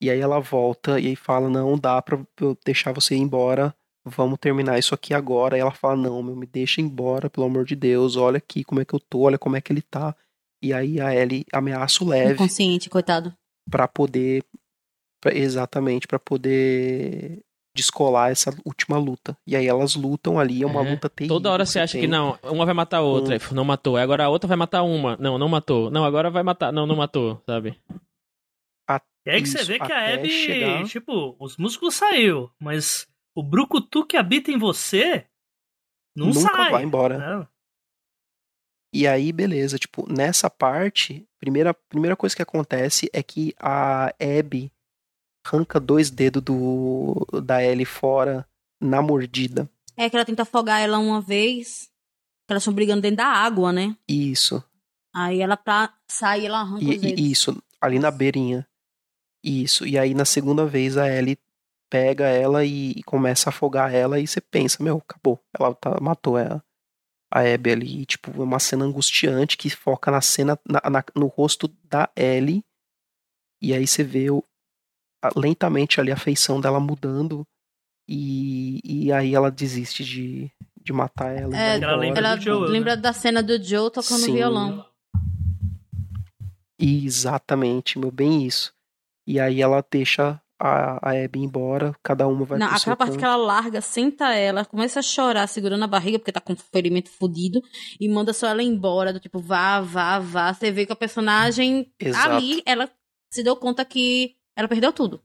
E 0.00 0.10
aí 0.10 0.18
ela 0.18 0.40
volta 0.40 0.98
e 0.98 1.08
aí 1.08 1.16
fala, 1.16 1.50
não, 1.50 1.78
dá 1.78 2.00
pra 2.00 2.18
eu 2.40 2.58
deixar 2.64 2.92
você 2.92 3.14
ir 3.14 3.18
embora, 3.18 3.74
vamos 4.04 4.38
terminar 4.38 4.78
isso 4.78 4.94
aqui 4.94 5.14
agora. 5.14 5.56
E 5.56 5.60
ela 5.60 5.72
fala, 5.72 5.96
não, 5.96 6.22
meu, 6.22 6.36
me 6.36 6.46
deixa 6.46 6.80
embora, 6.80 7.30
pelo 7.30 7.46
amor 7.46 7.64
de 7.64 7.76
Deus, 7.76 8.16
olha 8.16 8.38
aqui 8.38 8.64
como 8.64 8.80
é 8.80 8.84
que 8.84 8.94
eu 8.94 9.00
tô, 9.00 9.20
olha 9.20 9.38
como 9.38 9.56
é 9.56 9.60
que 9.60 9.72
ele 9.72 9.82
tá. 9.82 10.14
E 10.62 10.72
aí 10.72 11.00
a 11.00 11.14
Ellie 11.14 11.44
ameaça 11.52 12.04
o 12.04 12.08
Lev. 12.08 12.34
Inconsciente, 12.34 12.88
coitado. 12.88 13.34
Pra 13.70 13.88
poder. 13.88 14.44
Pra, 15.20 15.34
exatamente, 15.34 16.06
para 16.06 16.18
poder 16.18 17.42
descolar 17.74 18.30
essa 18.30 18.54
última 18.64 18.98
luta. 18.98 19.36
E 19.46 19.56
aí 19.56 19.66
elas 19.66 19.94
lutam 19.94 20.38
ali, 20.38 20.62
é 20.62 20.66
uma 20.66 20.86
é. 20.86 20.90
luta 20.90 21.08
terrível. 21.08 21.36
Toda 21.36 21.50
hora 21.50 21.66
você 21.66 21.80
acha 21.80 21.92
tem. 21.92 22.02
que 22.02 22.06
não, 22.06 22.38
uma 22.44 22.64
vai 22.64 22.74
matar 22.74 22.98
a 22.98 23.02
outra, 23.02 23.36
um... 23.50 23.54
não 23.54 23.64
matou. 23.64 23.96
Agora 23.96 24.24
a 24.24 24.28
outra 24.28 24.46
vai 24.46 24.56
matar 24.56 24.82
uma, 24.82 25.16
não, 25.16 25.38
não 25.38 25.48
matou. 25.48 25.90
Não, 25.90 26.04
agora 26.04 26.30
vai 26.30 26.42
matar, 26.42 26.72
não, 26.72 26.86
não 26.86 26.96
matou, 26.96 27.42
sabe? 27.46 27.76
e 29.24 29.30
aí 29.30 29.40
que 29.40 29.48
você 29.48 29.64
vê 29.64 29.78
que 29.78 29.92
a 29.92 30.14
Abby, 30.14 30.28
chegar... 30.28 30.84
tipo, 30.84 31.36
os 31.38 31.56
músculos 31.56 31.94
saiu, 31.94 32.50
mas 32.60 33.06
o 33.34 33.42
brucutu 33.42 34.06
que 34.06 34.16
habita 34.16 34.50
em 34.50 34.58
você 34.58 35.26
não 36.14 36.28
Nunca 36.28 36.40
sai. 36.40 36.70
vai 36.70 36.84
embora. 36.84 37.48
E 38.94 39.06
aí, 39.06 39.32
beleza, 39.32 39.78
tipo, 39.78 40.06
nessa 40.12 40.50
parte, 40.50 41.26
primeira, 41.38 41.72
primeira 41.72 42.14
coisa 42.14 42.36
que 42.36 42.42
acontece 42.42 43.08
é 43.12 43.22
que 43.22 43.54
a 43.58 44.12
Abby 44.20 44.70
arranca 45.46 45.80
dois 45.80 46.10
dedos 46.10 46.42
do, 46.42 47.26
da 47.42 47.64
Ellie 47.64 47.86
fora 47.86 48.46
na 48.78 49.00
mordida. 49.00 49.68
É 49.96 50.10
que 50.10 50.16
ela 50.16 50.26
tenta 50.26 50.42
afogar 50.42 50.80
ela 50.80 50.98
uma 50.98 51.22
vez, 51.22 51.90
que 52.46 52.52
elas 52.52 52.62
estão 52.62 52.74
brigando 52.74 53.00
dentro 53.00 53.18
da 53.18 53.26
água, 53.26 53.72
né? 53.72 53.96
Isso. 54.06 54.62
Aí 55.14 55.40
ela 55.40 55.56
pra 55.56 55.94
sair, 56.06 56.46
ela 56.46 56.60
arranca 56.60 56.84
e, 56.84 56.96
os 56.96 57.00
dedos. 57.00 57.20
Isso, 57.20 57.62
ali 57.80 57.98
na 57.98 58.10
beirinha. 58.10 58.68
Isso, 59.42 59.86
e 59.86 59.98
aí 59.98 60.14
na 60.14 60.24
segunda 60.24 60.66
vez 60.66 60.96
a 60.96 61.08
Ellie 61.08 61.38
pega 61.92 62.26
ela 62.26 62.64
e, 62.64 62.92
e 62.92 63.02
começa 63.02 63.50
a 63.50 63.52
afogar 63.52 63.94
ela 63.94 64.18
e 64.18 64.26
você 64.26 64.40
pensa, 64.40 64.82
meu, 64.82 64.96
acabou. 65.06 65.38
Ela 65.52 65.74
tá, 65.74 66.00
matou 66.00 66.38
ela, 66.38 66.64
a 67.30 67.40
Abby 67.40 67.70
ali. 67.70 68.06
Tipo, 68.06 68.30
é 68.40 68.44
uma 68.44 68.58
cena 68.58 68.86
angustiante 68.86 69.58
que 69.58 69.68
foca 69.68 70.10
na 70.10 70.22
cena, 70.22 70.58
na, 70.66 70.80
na, 70.88 71.04
no 71.14 71.26
rosto 71.26 71.68
da 71.84 72.08
Ellie. 72.16 72.64
E 73.60 73.74
aí 73.74 73.86
você 73.86 74.02
vê 74.02 74.30
o, 74.30 74.42
a, 75.22 75.28
lentamente 75.36 76.00
ali 76.00 76.10
a 76.10 76.16
feição 76.16 76.62
dela 76.62 76.80
mudando. 76.80 77.46
E, 78.08 78.80
e 78.82 79.12
aí 79.12 79.34
ela 79.34 79.50
desiste 79.50 80.02
de, 80.02 80.50
de 80.80 80.94
matar 80.94 81.36
ela. 81.36 81.54
É, 81.54 81.76
Ela 81.76 81.94
lembra 81.94 82.26
ela 82.26 82.36
do 82.36 82.42
Joe, 82.42 82.70
lembra 82.70 82.96
né? 82.96 83.02
da 83.02 83.12
cena 83.12 83.42
do 83.42 83.62
Joe 83.62 83.92
tocando 83.92 84.24
Sim. 84.24 84.32
violão. 84.32 84.86
Exatamente, 86.78 87.98
meu, 87.98 88.10
bem 88.10 88.46
isso. 88.46 88.72
E 89.26 89.38
aí 89.38 89.60
ela 89.60 89.84
deixa 89.88 90.40
a, 90.62 91.10
a 91.10 91.24
Abby 91.24 91.40
embora, 91.40 91.94
cada 92.02 92.26
uma 92.28 92.44
vai 92.44 92.58
Não, 92.58 92.68
pro 92.68 92.78
seu 92.78 92.92
aquela 92.92 92.96
parte 92.96 93.12
que 93.16 93.18
canto. 93.24 93.34
ela 93.34 93.36
larga, 93.36 93.80
senta 93.80 94.32
ela, 94.34 94.64
começa 94.64 95.00
a 95.00 95.02
chorar, 95.02 95.46
segurando 95.48 95.82
a 95.82 95.86
barriga, 95.88 96.18
porque 96.18 96.30
tá 96.32 96.40
com 96.40 96.52
um 96.52 96.56
ferimento 96.56 97.10
fudido, 97.10 97.60
e 98.00 98.08
manda 98.08 98.32
só 98.32 98.46
ela 98.48 98.62
embora, 98.62 99.12
do 99.12 99.18
tipo, 99.20 99.38
vá, 99.40 99.80
vá, 99.80 100.18
vá. 100.18 100.52
Você 100.54 100.70
vê 100.70 100.86
que 100.86 100.92
a 100.92 100.96
personagem 100.96 101.90
Exato. 102.00 102.36
ali, 102.36 102.62
ela 102.64 102.88
se 103.32 103.42
deu 103.42 103.56
conta 103.56 103.84
que 103.84 104.34
ela 104.56 104.68
perdeu 104.68 104.92
tudo. 104.92 105.20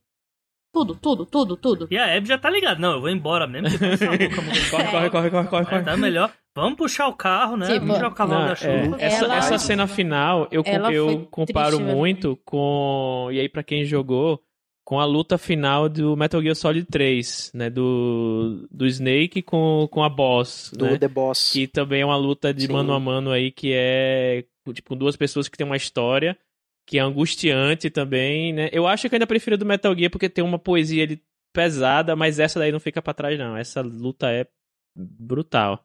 Tudo, 0.74 0.96
tudo, 0.96 1.26
tudo, 1.26 1.56
tudo. 1.58 1.88
E 1.90 1.98
a 1.98 2.16
Abby 2.18 2.28
já 2.28 2.38
tá 2.38 2.50
ligada. 2.50 2.80
Não, 2.80 2.94
eu 2.94 3.00
vou 3.02 3.10
embora 3.10 3.48
mesmo. 3.48 3.68
louca 3.70 4.42
mulher- 4.42 4.70
Corre, 4.70 4.86
corre, 4.92 5.10
corre, 5.10 5.30
corre, 5.30 5.48
corre, 5.48 5.64
É, 5.64 5.66
corre. 5.70 5.84
tá 5.84 5.98
melhor. 5.98 6.32
Vamos 6.56 6.76
puxar 6.78 7.08
o 7.08 7.14
carro, 7.16 7.56
né? 7.58 7.66
Tipo, 7.68 7.80
Vamos 7.82 7.96
tirar 7.96 8.08
o 8.10 8.14
cavalo 8.14 8.42
Não, 8.42 8.48
da 8.50 8.56
chuva. 8.56 8.98
é, 9.00 9.06
essa, 9.06 9.26
Ela- 9.26 9.38
essa 9.38 9.58
cena 9.58 9.88
final 9.88 10.48
eu, 10.52 10.64
eu 10.92 11.26
comparo 11.32 11.78
triste, 11.78 11.94
muito 11.96 12.38
com. 12.46 13.30
E 13.32 13.40
aí, 13.40 13.50
pra 13.50 13.64
quem 13.64 13.86
jogou, 13.86 14.40
com 14.88 15.02
a 15.02 15.06
luta 15.06 15.38
final 15.38 15.90
do 15.90 16.16
Metal 16.16 16.42
Gear 16.42 16.56
Solid 16.56 16.88
3, 16.90 17.52
né? 17.54 17.70
Do, 17.70 18.66
do 18.72 18.88
Snake 18.88 19.42
com, 19.42 19.86
com 19.92 20.02
a 20.02 20.08
boss. 20.08 20.72
do 20.74 20.86
né? 20.86 20.98
The 20.98 21.10
Boss. 21.10 21.52
Que 21.52 21.68
também 21.68 22.04
é 22.04 22.06
uma 22.06 22.16
luta 22.16 22.54
de 22.54 22.68
Sim. 22.68 22.72
mano 22.72 22.94
a 22.94 23.00
mano 23.00 23.32
aí, 23.32 23.52
que 23.52 23.74
é 23.74 24.46
tipo 24.74 24.88
com 24.92 24.96
duas 24.96 25.18
pessoas 25.18 25.50
que 25.50 25.58
tem 25.58 25.68
uma 25.68 25.76
história, 25.76 26.38
que 26.88 26.98
é 26.98 27.02
angustiante 27.02 27.90
também, 27.90 28.54
né? 28.54 28.70
Eu 28.72 28.88
acho 28.88 29.10
que 29.10 29.14
eu 29.14 29.18
ainda 29.18 29.28
prefiro 29.28 29.58
do 29.58 29.66
Metal 29.66 29.94
Gear 29.94 30.10
porque 30.10 30.30
tem 30.30 30.42
uma 30.42 30.58
poesia 30.58 31.04
ali 31.04 31.22
pesada, 31.54 32.16
mas 32.16 32.40
essa 32.40 32.58
daí 32.58 32.72
não 32.72 32.80
fica 32.80 33.02
pra 33.02 33.14
trás, 33.14 33.38
não. 33.38 33.58
Essa 33.58 33.82
luta 33.82 34.32
é 34.32 34.48
brutal. 34.96 35.84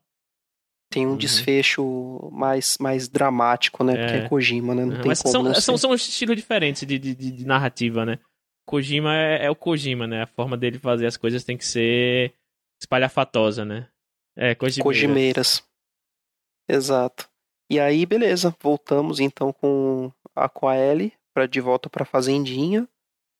Tem 0.92 1.08
um 1.08 1.10
Uhum. 1.12 1.16
desfecho 1.16 2.30
mais, 2.32 2.78
mais 2.78 3.08
dramático, 3.08 3.82
né? 3.82 3.96
Porque 3.96 4.14
É. 4.14 4.18
é 4.18 4.28
Kojima, 4.28 4.76
né? 4.76 4.84
Não 4.84 4.96
tem 5.00 5.08
Mas 5.08 5.20
como 5.22 5.32
são, 5.32 5.54
são, 5.60 5.76
são 5.76 5.94
estilos 5.94 6.36
diferentes 6.36 6.86
de, 6.86 6.98
de- 7.00 7.14
de 7.16 7.44
narrativa, 7.44 8.06
né? 8.06 8.20
Kojima 8.66 9.14
é, 9.14 9.46
é 9.46 9.50
o 9.50 9.56
Kojima, 9.56 10.06
né? 10.06 10.22
A 10.22 10.26
forma 10.26 10.56
dele 10.56 10.78
fazer 10.78 11.06
as 11.06 11.16
coisas 11.16 11.44
tem 11.44 11.56
que 11.56 11.64
ser 11.64 12.34
espalhafatosa, 12.80 13.64
né? 13.64 13.88
É, 14.36 14.54
Kojima. 14.54 14.84
Kojimeiras. 14.84 15.62
Exato. 16.68 17.28
E 17.70 17.80
aí, 17.80 18.04
beleza. 18.06 18.54
Voltamos 18.60 19.20
então 19.20 19.52
com 19.52 20.12
a, 20.34 20.48
com 20.48 20.68
a 20.68 20.76
Ellie 20.76 21.12
pra, 21.34 21.46
de 21.46 21.60
volta 21.60 21.88
pra 21.90 22.04
fazendinha 22.04 22.88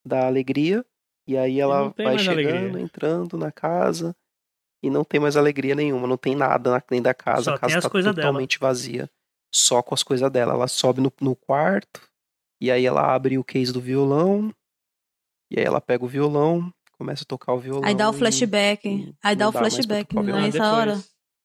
da 0.07 0.27
alegria. 0.27 0.85
E 1.27 1.37
aí 1.37 1.61
ela 1.61 1.89
vai 1.91 2.19
chegando, 2.19 2.49
alegria. 2.49 2.81
entrando 2.81 3.39
na 3.39 3.53
casa. 3.53 4.15
E 4.83 4.91
não 4.91 5.05
tem 5.05 5.21
mais 5.21 5.37
alegria 5.37 5.77
nenhuma, 5.77 6.09
não 6.09 6.17
tem 6.17 6.35
nada 6.35 6.73
na, 6.73 6.79
dentro 6.79 7.05
da 7.05 7.15
casa. 7.15 7.45
Só 7.45 7.55
a 7.55 7.59
casa 7.59 7.69
tem 7.69 7.79
as 7.79 7.85
tá 7.85 7.91
coisas 7.91 8.15
dela. 8.15 8.27
totalmente 8.27 8.59
vazia. 8.59 9.09
Só 9.55 9.83
com 9.83 9.95
as 9.95 10.03
coisas 10.03 10.29
dela. 10.31 10.55
Ela 10.55 10.67
sobe 10.67 11.01
no, 11.01 11.13
no 11.21 11.37
quarto. 11.37 12.03
E 12.61 12.71
aí 12.71 12.85
ela 12.85 13.15
abre 13.15 13.39
o 13.39 13.45
case 13.45 13.73
do 13.73 13.81
violão. 13.81 14.53
E 15.55 15.61
aí 15.61 15.67
ela 15.67 15.81
pega 15.81 16.05
o 16.05 16.09
violão, 16.09 16.73
começa 16.97 17.25
a 17.25 17.27
tocar 17.27 17.53
o 17.53 17.59
violão. 17.59 17.83
Aí 17.85 17.95
dá 17.95 18.09
o 18.09 18.13
flashback. 18.13 19.13
Aí 19.23 19.37
dá 19.37 19.49
o 19.49 19.53
flashback. 19.53 20.17
Ah, 20.17 20.23
nessa 20.23 20.73
hora. 20.73 20.99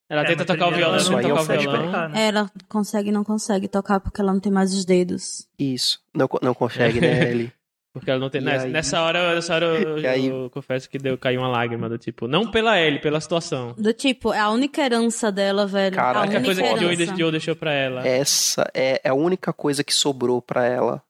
Ela 0.10 0.22
É, 0.22 0.26
tenta 0.26 0.46
tocar 0.46 0.68
o 0.68 0.72
primeiro 0.72 0.78
violão, 0.92 0.98
Isso 0.98 1.10
aí 1.18 1.26
é 1.30 1.34
o 1.34 1.60
violão. 1.60 2.10
né? 2.10 2.28
Ela 2.28 2.52
consegue, 2.70 3.12
não 3.12 3.26
consegue 3.26 3.68
tocar 3.68 4.00
porque 4.00 4.22
ela 4.22 4.32
não 4.32 4.40
tem 4.40 4.52
mais 4.52 4.74
os 4.74 4.86
dedos. 4.86 5.46
Isso. 5.60 6.00
Não, 6.16 6.30
não 6.42 6.54
consegue, 6.54 7.02
né, 7.02 7.08
Ellie? 7.30 7.52
Porque 7.92 8.10
ela 8.12 8.20
não 8.20 8.30
tem. 8.30 8.40
Nessa, 8.40 8.66
aí- 8.68 8.72
nessa 8.72 9.02
hora, 9.02 9.36
nessa 9.36 9.56
hora 9.56 9.66
eu, 9.66 10.10
aí- 10.10 10.28
eu 10.28 10.50
confesso 10.52 10.88
que 10.90 10.98
deu, 11.00 11.18
caiu 11.18 11.42
uma 11.42 11.50
lágrima 11.50 11.90
do 11.90 11.98
tipo. 11.98 12.26
Não 12.28 12.50
pela 12.50 12.80
Ellie, 12.80 13.02
pela 13.02 13.20
situação. 13.20 13.74
Do 13.78 13.92
tipo, 13.92 14.32
é 14.32 14.40
a 14.40 14.50
única 14.50 14.82
herança 14.86 15.30
dela, 15.32 15.66
velho. 15.66 15.96
Cara, 15.96 16.20
a 16.22 16.22
é 16.22 16.26
única 16.28 16.42
coisa 16.44 16.62
que 16.62 16.68
o 16.86 16.92
herança. 16.92 17.16
Joe 17.18 17.32
deixou 17.32 17.56
pra 17.56 17.74
ela. 17.74 18.08
Essa 18.08 18.70
é, 18.74 19.02
é 19.04 19.10
a 19.10 19.14
única 19.16 19.52
coisa 19.52 19.84
que 19.84 19.94
sobrou 19.94 20.42
pra 20.42 20.64
ela. 20.66 21.02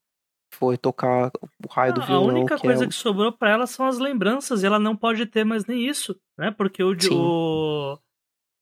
Foi 0.57 0.77
tocar 0.77 1.31
o 1.63 1.67
raio 1.71 1.93
do 1.93 2.01
Ah, 2.01 2.03
a 2.03 2.07
violão. 2.07 2.35
única 2.39 2.55
que 2.55 2.61
coisa 2.63 2.83
é 2.83 2.85
o- 2.85 2.89
que 2.89 2.95
sobrou 2.95 3.31
pra 3.31 3.49
ela 3.51 3.67
são 3.67 3.85
as 3.85 3.99
lembranças, 3.99 4.63
e 4.63 4.65
ela 4.65 4.79
não 4.79 4.95
pode 4.95 5.25
ter 5.25 5.43
mais 5.43 5.65
nem 5.65 5.87
isso, 5.87 6.19
né? 6.37 6.49
Porque 6.51 6.83
o, 6.83 6.93
o 7.11 7.99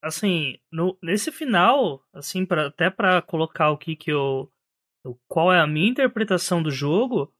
assim, 0.03 0.57
no, 0.71 0.97
nesse 1.01 1.31
final, 1.31 2.03
assim, 2.13 2.45
pra, 2.45 2.67
até 2.67 2.89
pra 2.89 3.21
colocar 3.21 3.71
o 3.71 3.77
que 3.77 3.95
que 3.95 4.11
eu 4.11 4.51
qual 5.27 5.53
é 5.53 5.59
a 5.59 5.67
minha 5.67 5.87
interpretação 5.89 6.63
do 6.63 6.71
jogo, 6.71 7.31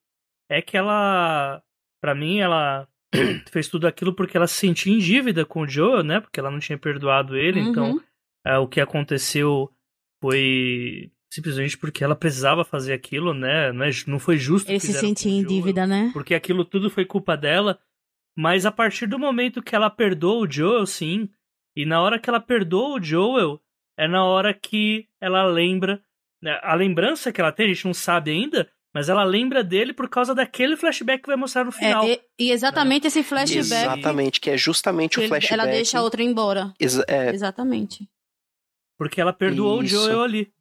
é 0.49 0.61
que 0.61 0.77
ela 0.77 1.61
pra 2.01 2.13
mim 2.13 2.37
ela 2.39 2.87
fez 3.51 3.67
tudo 3.67 3.87
aquilo 3.87 4.13
porque 4.13 4.37
ela 4.37 4.45
se 4.47 4.55
sentia 4.59 4.93
em 4.93 4.99
dívida 4.99 5.45
com 5.45 5.61
o 5.61 5.67
Joe, 5.67 6.03
né? 6.03 6.19
Porque 6.21 6.39
ela 6.39 6.51
não 6.51 6.59
tinha 6.59 6.77
perdoado 6.77 7.35
ele, 7.35 7.59
então 7.59 7.93
Uhum. 7.93 8.01
é, 8.45 8.57
o 8.59 8.67
que 8.67 8.79
aconteceu 8.79 9.71
foi 10.21 11.11
simplesmente 11.35 11.77
porque 11.77 12.03
ela 12.03 12.15
precisava 12.15 12.63
fazer 12.63 12.93
aquilo, 12.93 13.33
né? 13.33 13.71
Não, 13.73 13.83
é, 13.85 13.91
não 14.07 14.19
foi 14.19 14.37
justo. 14.37 14.69
Ele 14.71 14.79
se 14.79 14.93
sentia 14.93 15.31
em 15.31 15.45
dívida, 15.45 15.85
né? 15.85 16.09
Porque 16.13 16.33
aquilo 16.33 16.63
tudo 16.63 16.89
foi 16.89 17.05
culpa 17.05 17.35
dela. 17.35 17.77
Mas 18.37 18.65
a 18.65 18.71
partir 18.71 19.05
do 19.05 19.19
momento 19.19 19.61
que 19.61 19.75
ela 19.75 19.89
perdoa 19.89 20.45
o 20.45 20.51
Joel, 20.51 20.85
sim. 20.85 21.29
E 21.75 21.85
na 21.85 22.01
hora 22.01 22.19
que 22.19 22.29
ela 22.29 22.39
perdoa 22.39 22.97
o 22.99 23.03
Joel, 23.03 23.61
é 23.97 24.07
na 24.07 24.23
hora 24.25 24.53
que 24.53 25.07
ela 25.21 25.43
lembra. 25.45 26.01
né, 26.41 26.57
A 26.63 26.73
lembrança 26.73 27.31
que 27.31 27.41
ela 27.41 27.51
tem, 27.51 27.65
a 27.65 27.73
gente 27.73 27.85
não 27.85 27.93
sabe 27.93 28.31
ainda, 28.31 28.69
mas 28.93 29.09
ela 29.09 29.23
lembra 29.23 29.61
dele 29.63 29.93
por 29.93 30.07
causa 30.09 30.33
daquele 30.33 30.77
flashback 30.77 31.21
que 31.23 31.27
vai 31.27 31.35
mostrar 31.35 31.65
no 31.65 31.71
final. 31.71 32.05
É, 32.05 32.13
e, 32.39 32.47
e 32.47 32.51
exatamente 32.51 33.07
esse 33.07 33.23
flashback 33.23 33.59
Exatamente, 33.59 34.39
que 34.39 34.49
é 34.49 34.57
justamente 34.57 35.19
que 35.19 35.25
o 35.25 35.27
flashback. 35.27 35.53
ela 35.53 35.65
deixa 35.65 35.99
a 35.99 36.01
outra 36.01 36.23
embora. 36.23 36.73
Exa- 36.79 37.05
é, 37.09 37.29
Exatamente. 37.33 38.07
Porque 38.97 39.19
ela 39.19 39.33
perdoou 39.33 39.83
Isso. 39.83 39.97
o 39.97 40.03
Joel 40.05 40.23
ali. 40.23 40.54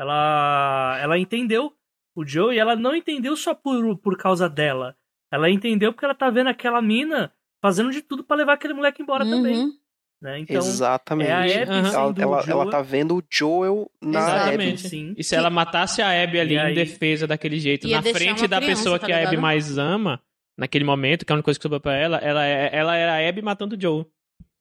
Ela, 0.00 0.98
ela 1.02 1.18
entendeu 1.18 1.72
o 2.16 2.24
Joe 2.26 2.54
e 2.54 2.58
ela 2.58 2.74
não 2.74 2.96
entendeu 2.96 3.36
só 3.36 3.54
por, 3.54 3.98
por 3.98 4.16
causa 4.16 4.48
dela. 4.48 4.96
Ela 5.30 5.50
entendeu 5.50 5.92
porque 5.92 6.04
ela 6.06 6.14
tá 6.14 6.30
vendo 6.30 6.48
aquela 6.48 6.80
mina 6.80 7.30
fazendo 7.62 7.90
de 7.90 8.00
tudo 8.00 8.24
pra 8.24 8.36
levar 8.36 8.54
aquele 8.54 8.72
moleque 8.74 9.02
embora 9.02 9.24
também. 9.24 9.56
Uhum. 9.58 9.72
Né? 10.22 10.38
Então, 10.40 10.56
exatamente. 10.56 11.28
é 11.30 11.32
a 11.32 11.40
Abby 11.62 11.88
sendo 11.88 11.96
ela, 11.96 12.14
ela, 12.18 12.42
Joel. 12.42 12.60
ela 12.62 12.70
tá 12.70 12.82
vendo 12.82 13.16
o 13.16 13.22
Joel 13.30 13.90
na 14.02 14.18
Exatamente. 14.20 14.68
Abby. 14.86 14.88
Sim. 14.88 15.14
E 15.16 15.22
se 15.24 15.34
ela 15.34 15.48
matasse 15.50 16.02
a 16.02 16.22
Abby 16.22 16.40
ali 16.40 16.58
aí- 16.58 16.72
em 16.72 16.74
defesa 16.74 17.26
daquele 17.26 17.58
jeito, 17.58 17.86
Ia 17.86 17.96
na 17.96 18.02
frente 18.02 18.46
da 18.48 18.56
criança, 18.58 18.76
pessoa 18.82 18.98
tá 18.98 19.06
que 19.06 19.12
a 19.12 19.26
Abby 19.26 19.36
mais 19.36 19.78
ama, 19.78 20.20
naquele 20.58 20.84
momento, 20.84 21.24
que 21.24 21.32
é 21.32 21.34
a 21.34 21.36
única 21.36 21.44
coisa 21.44 21.58
que 21.58 21.62
sobrou 21.62 21.80
pra 21.80 21.94
ela, 21.94 22.16
ela, 22.18 22.44
é- 22.46 22.70
ela 22.72 22.96
era 22.96 23.14
a 23.14 23.28
Abby 23.28 23.40
matando 23.42 23.76
o 23.76 23.80
Joe. 23.80 24.04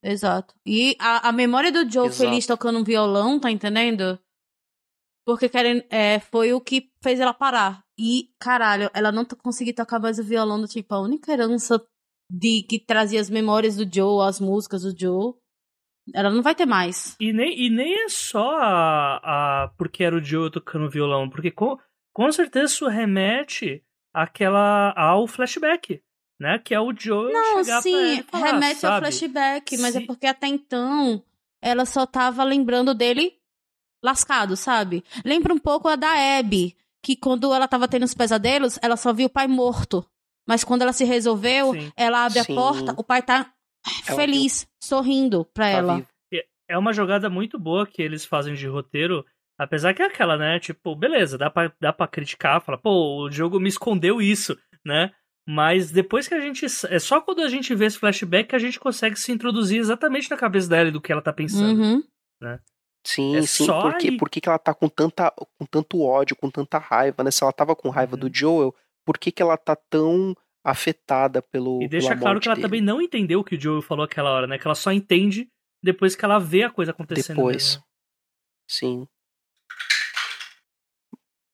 Exato. 0.04 0.54
E 0.66 0.96
a, 1.00 1.28
a 1.28 1.32
memória 1.34 1.72
do 1.74 1.90
Joe 1.90 2.08
Exato. 2.08 2.30
feliz 2.30 2.46
tocando 2.46 2.80
um 2.80 2.84
violão, 2.84 3.38
tá 3.40 3.52
entendendo? 3.52 4.18
Porque 5.26 5.48
querem, 5.50 5.86
é, 5.90 6.20
foi 6.20 6.54
o 6.54 6.62
que 6.62 6.90
fez 7.04 7.20
ela 7.20 7.34
parar. 7.34 7.84
E, 7.98 8.30
caralho, 8.40 8.90
ela 8.94 9.12
não 9.12 9.26
conseguiu 9.26 9.76
tocar 9.76 10.00
mais 10.00 10.18
o 10.18 10.24
violão 10.24 10.60
do 10.60 10.68
tipo, 10.68 10.94
a 10.94 11.02
única 11.02 11.32
herança 11.32 11.80
de 12.32 12.64
que 12.64 12.80
trazia 12.80 13.20
as 13.20 13.30
memórias 13.30 13.76
do 13.76 13.88
Joe, 13.94 14.28
as 14.28 14.40
músicas 14.40 14.84
do 14.84 14.98
Joe. 14.98 15.34
Ela 16.14 16.30
não 16.32 16.42
vai 16.42 16.56
ter 16.56 16.66
mais. 16.66 17.16
E 17.20 17.32
nem, 17.32 17.60
e 17.66 17.70
nem 17.70 18.06
é 18.06 18.10
só 18.10 18.58
a, 18.58 19.64
a 19.66 19.68
porque 19.78 20.04
era 20.04 20.16
o 20.16 20.24
Joe 20.24 20.50
tocando 20.50 20.90
violão, 20.90 21.30
porque 21.30 21.52
com, 21.52 21.78
com 22.14 22.32
certeza 22.32 22.66
isso 22.74 22.88
remete 22.88 23.84
àquela, 24.14 24.92
ao 24.98 25.28
flashback, 25.28 26.02
né? 26.40 26.58
Que 26.60 26.74
é 26.74 26.80
o 26.80 26.94
Joe 26.98 27.32
Não, 27.32 27.64
chegar 27.64 27.82
pra 27.82 27.82
sim, 27.82 27.96
ela 27.96 28.20
e 28.20 28.24
falar, 28.24 28.46
remete 28.46 28.86
ao 28.86 28.92
sabe? 28.94 29.00
flashback, 29.06 29.78
mas 29.78 29.96
é 29.96 30.00
Se- 30.00 30.06
porque 30.08 30.26
até 30.26 30.48
então 30.48 31.24
ela 31.62 31.86
só 31.86 32.06
tava 32.08 32.44
lembrando 32.44 32.96
dele 32.96 33.39
lascado, 34.04 34.56
sabe? 34.56 35.04
Lembra 35.26 35.54
um 35.54 35.58
pouco 35.60 35.88
a 35.88 35.96
da 35.96 36.38
Abby, 36.40 36.76
que 37.04 37.16
quando 37.16 37.54
ela 37.54 37.68
tava 37.68 37.88
tendo 37.88 38.04
os 38.04 38.14
pesadelos, 38.14 38.78
ela 38.82 38.98
só 38.98 39.14
viu 39.14 39.28
o 39.28 39.30
pai 39.30 39.48
morto. 39.48 40.06
Mas 40.48 40.64
quando 40.64 40.82
ela 40.82 40.94
se 40.94 41.04
resolveu, 41.06 41.74
Sim. 41.74 41.92
ela 41.96 42.26
abre 42.26 42.44
Sim. 42.44 42.54
a 42.54 42.56
porta, 42.56 42.94
o 42.98 43.04
pai 43.04 43.22
tá 43.22 43.52
Ela 44.08 44.16
feliz, 44.18 44.68
sorrindo 44.82 45.46
pra 45.54 45.66
Tá 45.66 45.72
ela. 45.72 45.96
vivo. 45.98 46.08
É 46.72 46.78
uma 46.78 46.94
jogada 46.94 47.32
muito 47.32 47.58
boa 47.58 47.88
que 47.88 48.00
eles 48.00 48.24
fazem 48.26 48.54
de 48.54 48.68
roteiro, 48.68 49.26
apesar 49.58 49.92
que 49.96 50.04
é 50.04 50.06
aquela, 50.06 50.38
né? 50.38 50.60
Tipo, 50.60 50.96
beleza, 50.96 51.36
dá 51.36 51.50
pra, 51.50 51.74
dá 51.82 51.92
pra 51.92 52.08
criticar, 52.08 52.62
falar, 52.62 52.78
pô, 52.78 53.24
o 53.24 53.32
jogo 53.32 53.60
me 53.60 53.68
escondeu 53.70 54.22
isso, 54.22 54.56
né? 54.86 55.12
Mas 55.48 55.90
depois 55.90 56.28
que 56.28 56.36
a 56.36 56.40
gente. 56.40 56.64
É 56.90 57.00
só 57.00 57.22
quando 57.22 57.42
a 57.42 57.48
gente 57.50 57.74
vê 57.74 57.86
esse 57.86 57.98
flashback 57.98 58.50
que 58.50 58.56
a 58.56 58.60
gente 58.60 58.80
consegue 58.80 59.16
se 59.20 59.32
introduzir 59.32 59.80
exatamente 59.80 60.30
na 60.30 60.38
cabeça 60.38 60.70
dela 60.70 60.90
e 60.90 60.92
do 60.92 61.02
que 61.02 61.12
ela 61.12 61.24
tá 61.24 61.34
pensando. 61.34 61.82
Uhum. 61.82 62.04
Sim, 63.06 63.36
É 63.38 63.42
sim. 63.44 63.66
Por, 63.66 63.96
aí. 63.96 64.18
por 64.18 64.30
que, 64.30 64.42
que 64.42 64.50
ela 64.50 64.60
tá 64.60 64.74
com, 64.74 64.90
tanta, 64.90 65.32
com 65.58 65.66
tanto 65.66 66.02
ódio, 66.02 66.36
com 66.36 66.50
tanta 66.50 66.78
raiva, 66.78 67.24
né? 67.24 67.32
Se 67.32 67.44
ela 67.44 67.54
tava 67.54 67.76
com 67.76 67.90
raiva 67.90 68.16
Uhum. 68.16 68.20
do 68.20 68.30
Joel, 68.34 68.76
por 69.06 69.18
que, 69.18 69.32
que 69.32 69.42
ela 69.42 69.58
tá 69.58 69.76
tão 69.76 70.36
afetada 70.64 71.42
pelo. 71.42 71.82
E 71.82 71.88
deixa 71.88 72.16
claro 72.16 72.40
que 72.40 72.48
ela 72.48 72.56
dele. 72.56 72.68
também 72.68 72.82
não 72.82 73.02
entendeu 73.02 73.40
o 73.40 73.44
que 73.44 73.56
o 73.56 73.60
Joel 73.62 73.82
falou 73.82 74.04
aquela 74.04 74.30
hora, 74.32 74.46
né? 74.48 74.58
Que 74.60 74.68
ela 74.68 74.76
só 74.76 74.92
entende 74.92 75.48
depois 75.82 76.16
que 76.16 76.26
ela 76.26 76.38
vê 76.40 76.64
a 76.64 76.70
coisa 76.70 76.92
acontecendo. 76.92 77.38
Depois. 77.38 77.76
mesmo. 77.76 77.84
Sim. 78.70 79.08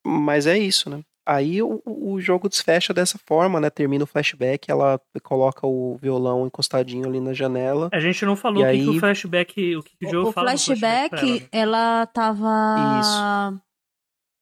Mas 0.05 0.45
é 0.47 0.57
isso, 0.57 0.89
né? 0.89 1.03
Aí 1.27 1.61
o, 1.63 1.81
o 1.85 2.21
jogo 2.21 2.47
desfecha 2.47 2.93
dessa 2.93 3.17
forma, 3.25 3.59
né? 3.59 3.69
Termina 3.71 4.03
o 4.03 4.07
flashback, 4.07 4.69
ela 4.69 5.01
coloca 5.23 5.65
o 5.65 5.97
violão 5.99 6.45
encostadinho 6.45 7.07
ali 7.07 7.19
na 7.19 7.33
janela. 7.33 7.89
A 7.91 7.99
gente 7.99 8.23
não 8.25 8.35
falou 8.35 8.61
o 8.63 8.65
que, 8.67 8.71
que 8.73 8.79
aí- 8.81 8.87
o 8.89 8.99
flashback, 8.99 9.75
o 9.75 9.81
que, 9.83 9.97
que 9.97 10.05
o 10.05 10.09
Joel 10.11 10.27
O 10.27 10.31
fala 10.31 10.51
do 10.53 10.57
flashback, 10.59 11.09
pra 11.09 11.19
ela, 11.21 11.31
né? 11.39 11.47
ela 11.51 12.05
tava. 12.07 13.61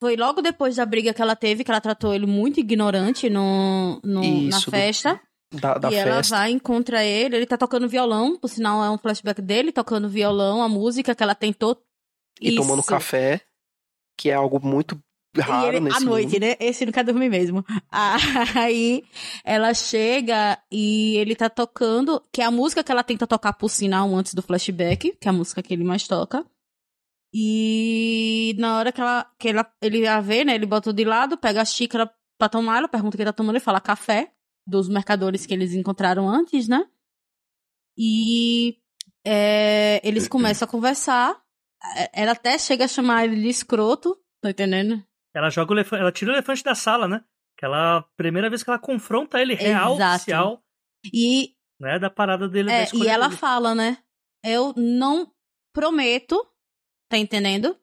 Foi 0.01 0.17
logo 0.17 0.41
depois 0.41 0.75
da 0.75 0.85
briga 0.85 1.13
que 1.13 1.21
ela 1.21 1.35
teve, 1.35 1.63
que 1.63 1.71
ela 1.71 1.79
tratou 1.79 2.13
ele 2.13 2.25
muito 2.25 2.59
ignorante 2.59 3.29
no, 3.29 4.01
no- 4.03 4.19
na 4.21 4.57
Isso, 4.57 4.65
do- 4.65 4.71
festa. 4.71 5.19
Da, 5.53 5.75
da 5.77 5.91
e 5.91 5.95
ela 5.95 6.15
festa. 6.15 6.35
vai, 6.35 6.49
encontra 6.51 7.03
ele, 7.05 7.35
ele 7.37 7.45
tá 7.45 7.55
tocando 7.55 7.87
violão, 7.87 8.37
por 8.39 8.47
sinal 8.49 8.83
é 8.83 8.89
um 8.89 8.97
flashback 8.97 9.39
dele 9.39 9.71
tocando 9.71 10.09
violão, 10.09 10.63
a 10.63 10.67
música 10.67 11.13
que 11.13 11.21
ela 11.21 11.35
tentou. 11.35 11.79
E 12.41 12.55
tomando 12.55 12.79
Isso. 12.79 12.89
café, 12.89 13.39
que 14.17 14.31
é 14.31 14.33
algo 14.33 14.59
muito 14.59 14.99
raro 15.41 15.67
ele, 15.67 15.79
nesse 15.79 15.97
à 15.97 15.99
noite, 15.99 16.33
mundo. 16.33 16.41
né? 16.41 16.55
Esse 16.59 16.85
não 16.85 16.91
quer 16.93 17.03
dormir 17.03 17.29
mesmo. 17.29 17.65
Aí 18.55 19.03
ela 19.43 19.73
chega 19.73 20.57
e 20.71 21.17
ele 21.17 21.35
tá 21.35 21.49
tocando, 21.49 22.21
que 22.31 22.41
é 22.41 22.45
a 22.45 22.51
música 22.51 22.83
que 22.83 22.91
ela 22.91 23.03
tenta 23.03 23.25
tocar 23.25 23.53
por 23.53 23.69
sinal 23.69 24.13
antes 24.15 24.33
do 24.33 24.41
flashback, 24.41 25.17
que 25.19 25.27
é 25.27 25.31
a 25.31 25.33
música 25.33 25.61
que 25.63 25.73
ele 25.73 25.83
mais 25.83 26.07
toca. 26.07 26.45
E 27.33 28.55
na 28.59 28.77
hora 28.77 28.91
que, 28.91 29.01
ela, 29.01 29.31
que 29.39 29.49
ela, 29.49 29.73
ele 29.81 30.05
a 30.05 30.21
vê, 30.21 30.43
né? 30.43 30.53
Ele 30.53 30.67
bota 30.67 30.93
de 30.93 31.03
lado, 31.03 31.37
pega 31.37 31.61
a 31.61 31.65
xícara 31.65 32.09
pra 32.37 32.47
tomar, 32.47 32.77
ela 32.77 32.87
pergunta 32.87 33.15
o 33.15 33.17
que 33.17 33.25
tá 33.25 33.33
tomando, 33.33 33.55
ele 33.55 33.63
fala 33.63 33.81
café, 33.81 34.31
dos 34.67 34.87
mercadores 34.87 35.45
que 35.45 35.53
eles 35.53 35.73
encontraram 35.73 36.29
antes, 36.29 36.67
né? 36.67 36.85
E 37.97 38.77
é, 39.25 40.01
eles 40.03 40.27
começam 40.27 40.67
a 40.67 40.69
conversar. 40.69 41.41
É, 41.97 42.21
Ela 42.23 42.31
até 42.33 42.57
chega 42.57 42.85
a 42.85 42.87
chamar 42.87 43.25
ele 43.25 43.41
de 43.41 43.49
escroto, 43.49 44.17
tá 44.41 44.49
entendendo? 44.51 45.03
Ela 45.33 45.49
joga 45.49 45.71
o 45.71 45.75
elefante, 45.75 46.01
ela 46.01 46.11
tira 46.11 46.31
o 46.31 46.33
elefante 46.35 46.63
da 46.63 46.75
sala, 46.75 47.07
né? 47.07 47.23
Aquela 47.57 48.03
primeira 48.15 48.49
vez 48.49 48.63
que 48.63 48.69
ela 48.69 48.79
confronta 48.79 49.41
ele 49.41 49.53
real, 49.55 49.95
Exato. 49.95 50.15
oficial, 50.15 50.63
E 51.13 51.55
né? 51.79 51.97
Da 51.99 52.09
parada 52.09 52.47
dele. 52.47 52.67
da 52.69 52.73
É, 52.75 52.83
escolha 52.83 53.03
e 53.03 53.07
ela 53.07 53.27
dele. 53.27 53.39
fala, 53.39 53.73
né? 53.75 53.97
Eu 54.43 54.73
não 54.77 55.31
prometo, 55.73 56.35
tá 57.09 57.17
entendendo? 57.17 57.77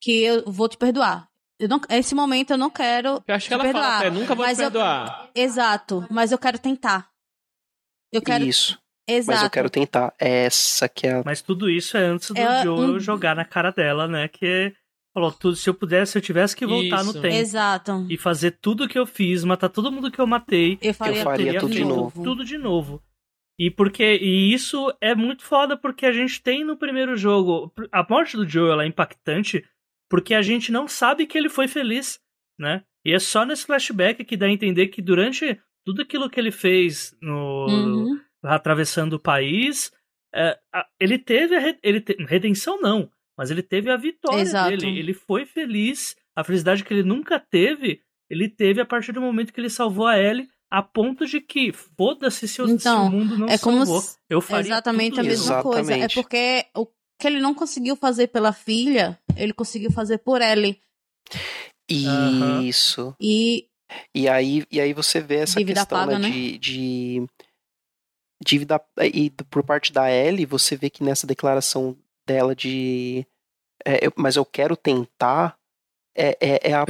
Que 0.00 0.22
eu 0.24 0.44
vou 0.50 0.68
te 0.68 0.76
perdoar. 0.76 1.28
Eu 1.58 1.68
não, 1.68 1.80
esse 1.88 2.14
momento 2.14 2.50
eu 2.50 2.58
não 2.58 2.68
quero. 2.70 3.22
Eu 3.26 3.34
acho 3.34 3.44
que 3.44 3.48
te 3.50 3.54
ela 3.54 3.62
perdoar, 3.62 3.82
fala 3.84 3.98
até, 3.98 4.10
nunca 4.10 4.34
vou 4.34 4.44
te 4.44 4.48
mas 4.48 4.58
eu- 4.58 4.64
perdoar. 4.70 5.30
Exato, 5.34 6.06
mas 6.10 6.32
eu 6.32 6.38
quero 6.38 6.58
tentar. 6.58 7.10
Eu 8.12 8.20
quero. 8.22 8.44
Isso. 8.44 8.78
Exato. 9.08 9.36
Mas 9.36 9.42
eu 9.44 9.50
quero 9.50 9.70
tentar. 9.70 10.12
Essa 10.18 10.88
que 10.88 11.06
é 11.06 11.12
a. 11.14 11.22
Mas 11.24 11.40
tudo 11.40 11.70
isso 11.70 11.96
é 11.96 12.00
antes 12.04 12.30
do 12.30 12.38
É, 12.38 12.62
Joel 12.64 12.96
um- 12.96 13.00
jogar 13.00 13.34
na 13.36 13.44
cara 13.44 13.70
dela, 13.70 14.06
né? 14.08 14.28
Que 14.28 14.74
falou, 15.16 15.32
tudo, 15.32 15.56
se 15.56 15.68
eu 15.70 15.72
pudesse, 15.74 16.12
se 16.12 16.18
eu 16.18 16.22
tivesse 16.22 16.54
que 16.54 16.66
voltar 16.66 16.96
Isso. 17.02 17.06
no 17.14 17.22
tempo 17.22 17.34
Exato. 17.34 18.06
e 18.10 18.18
fazer 18.18 18.50
tudo 18.60 18.86
que 18.86 18.98
eu 18.98 19.06
fiz, 19.06 19.44
matar 19.44 19.70
todo 19.70 19.90
mundo 19.90 20.10
que 20.10 20.18
eu 20.20 20.26
matei, 20.26 20.78
Eu 20.82 20.92
faria, 20.92 21.22
faria 21.24 21.44
teria 21.46 21.60
tudo 21.60 21.72
de 21.72 21.84
novo. 21.84 22.22
tudo 22.22 22.44
de 22.44 22.58
novo. 22.58 23.02
E 23.58 23.70
porque 23.70 24.18
e 24.20 24.52
isso 24.52 24.92
é 25.00 25.14
muito 25.14 25.42
foda 25.42 25.74
porque 25.74 26.04
a 26.04 26.12
gente 26.12 26.42
tem 26.42 26.62
no 26.62 26.76
primeiro 26.76 27.16
jogo 27.16 27.72
a 27.90 28.06
morte 28.08 28.36
do 28.36 28.46
Joel 28.46 28.72
ela 28.72 28.84
é 28.84 28.86
impactante 28.86 29.64
porque 30.10 30.34
a 30.34 30.42
gente 30.42 30.70
não 30.70 30.86
sabe 30.86 31.26
que 31.26 31.38
ele 31.38 31.48
foi 31.48 31.66
feliz, 31.66 32.20
né? 32.58 32.84
E 33.04 33.14
é 33.14 33.18
só 33.18 33.46
nesse 33.46 33.64
flashback 33.64 34.22
que 34.24 34.36
dá 34.36 34.44
a 34.44 34.50
entender 34.50 34.88
que 34.88 35.00
durante 35.00 35.58
tudo 35.86 36.02
aquilo 36.02 36.28
que 36.28 36.38
ele 36.38 36.50
fez 36.50 37.16
no 37.22 37.66
Uhum. 37.68 38.20
atravessando 38.44 39.14
o 39.14 39.18
país, 39.20 39.90
é, 40.34 40.58
ele 41.00 41.18
teve 41.18 41.56
a 41.56 41.58
re- 41.58 41.78
ele 41.82 42.00
te- 42.02 42.16
redenção 42.28 42.78
não, 42.80 43.10
mas 43.36 43.50
ele 43.50 43.62
teve 43.62 43.90
a 43.90 43.96
vitória 43.96 44.40
Exato. 44.40 44.70
dele. 44.70 44.98
Ele 44.98 45.12
foi 45.14 45.44
feliz, 45.44 46.16
a 46.34 46.42
felicidade 46.44 46.84
que 46.84 46.92
ele 46.94 47.02
nunca 47.02 47.38
teve, 47.38 48.00
ele 48.30 48.48
teve 48.48 48.80
a 48.80 48.86
partir 48.86 49.12
do 49.12 49.20
momento 49.20 49.52
que 49.52 49.60
ele 49.60 49.70
salvou 49.70 50.06
a 50.06 50.18
Ellie, 50.18 50.48
a 50.70 50.82
ponto 50.82 51.24
de 51.26 51.40
que 51.40 51.72
foda-se 51.72 52.48
se, 52.48 52.60
Então, 52.62 53.06
o 53.06 53.10
mundo 53.10 53.38
não 53.38 53.46
é 53.48 53.56
como 53.58 53.78
salvou. 53.78 54.00
se- 54.00 54.16
eu 54.28 54.40
faria 54.40 54.72
Exatamente 54.72 55.16
tudo 55.16 55.20
a 55.20 55.32
isso. 55.32 55.42
mesma 55.44 55.62
coisa. 55.62 55.94
É 55.94 56.08
porque 56.08 56.66
o 56.76 56.86
que 57.20 57.26
ele 57.26 57.40
não 57.40 57.54
conseguiu 57.54 57.94
fazer 57.96 58.26
pela 58.28 58.52
filha, 58.52 59.18
ele 59.36 59.52
conseguiu 59.52 59.90
fazer 59.92 60.18
por 60.18 60.42
Ellie. 60.42 60.80
Isso. 61.88 63.14
E 63.20 63.68
E 64.14 64.28
aí, 64.28 64.64
e 64.70 64.80
aí 64.80 64.92
você 64.92 65.20
vê 65.20 65.36
essa 65.36 65.58
Dívida 65.58 65.80
questão 65.80 65.98
paga, 66.00 66.18
né, 66.18 66.28
né? 66.28 66.34
de, 66.34 66.58
de 66.58 67.26
dívida 68.44 68.80
e 69.14 69.30
por 69.30 69.62
parte 69.62 69.92
da 69.92 70.10
Ellie, 70.10 70.44
você 70.44 70.76
vê 70.76 70.90
que 70.90 71.04
nessa 71.04 71.26
declaração 71.26 71.96
dela 72.26 72.54
de 72.54 73.26
é, 73.84 74.06
eu- 74.06 74.12
mas 74.16 74.36
eu 74.36 74.44
quero 74.44 74.76
tentar 74.76 75.56
é, 76.16 76.36
é, 76.40 76.70
é, 76.70 76.74
a- 76.74 76.84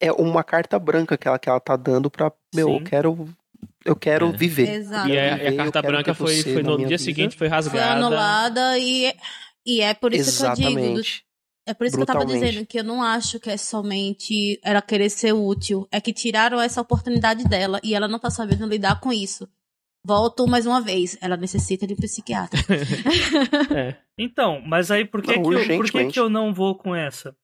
é 0.00 0.12
uma 0.12 0.44
carta 0.44 0.78
branca 0.78 1.16
que 1.16 1.26
ela, 1.26 1.38
que 1.38 1.48
ela 1.48 1.58
tá 1.60 1.74
dando 1.76 2.10
pra 2.10 2.30
meu, 2.54 2.68
eu 2.70 2.78
Sim. 2.78 2.84
quero 2.84 3.28
eu 3.84 3.96
quero 3.96 4.28
É. 4.28 4.32
viver. 4.32 4.68
Exato. 4.70 5.08
E 5.08 5.18
a, 5.18 5.22
e 5.24 5.30
a 5.30 5.34
viver, 5.36 5.50
eu 5.52 5.56
carta 5.56 5.82
branca 5.82 6.14
foi, 6.14 6.42
foi 6.42 6.62
no 6.62 6.76
dia 6.76 6.86
vida. 6.88 6.98
seguinte, 6.98 7.30
foi 7.36 7.48
foi 7.48 7.48
rasgada. 7.48 7.92
anulada 7.98 8.78
e, 8.78 9.12
e 9.66 9.80
é 9.80 9.94
por 9.94 10.12
isso 10.14 10.38
que 10.38 10.46
eu 10.46 10.54
digo. 10.54 10.68
do- 10.68 10.76
Exatamente. 10.76 11.24
É 11.66 11.74
por 11.74 11.86
isso 11.86 11.96
que 11.96 12.02
eu 12.02 12.06
tava 12.06 12.24
dizendo 12.24 12.64
que 12.66 12.78
eu 12.80 12.84
não 12.84 13.02
acho 13.02 13.38
que 13.38 13.50
é 13.50 13.56
somente 13.58 14.58
ela 14.64 14.80
querer 14.80 15.10
ser 15.10 15.32
útil. 15.34 15.86
É 15.92 16.00
que 16.00 16.12
tiraram 16.14 16.58
essa 16.60 16.80
oportunidade 16.80 17.44
dela 17.44 17.78
e 17.84 17.94
ela 17.94 18.08
não 18.08 18.18
tá 18.18 18.30
sabendo 18.30 18.66
lidar 18.66 19.00
com 19.00 19.12
isso. 19.12 19.46
Volto 20.04 20.46
mais 20.46 20.66
uma 20.66 20.80
vez. 20.80 21.18
Ela 21.20 21.36
necessita 21.36 21.86
de 21.86 21.94
um 21.94 21.96
psiquiatra. 21.96 22.58
É. 23.76 23.96
Então, 24.16 24.60
mas 24.62 24.90
aí 24.90 25.04
por 25.04 25.22
que, 25.22 25.36
Não, 25.36 25.42
que, 25.42 25.72
eu, 25.72 25.76
por 25.76 25.90
que, 25.90 26.06
que 26.06 26.18
eu 26.18 26.28
não 26.28 26.52
vou 26.52 26.74
com 26.74 26.94
essa? 26.94 27.36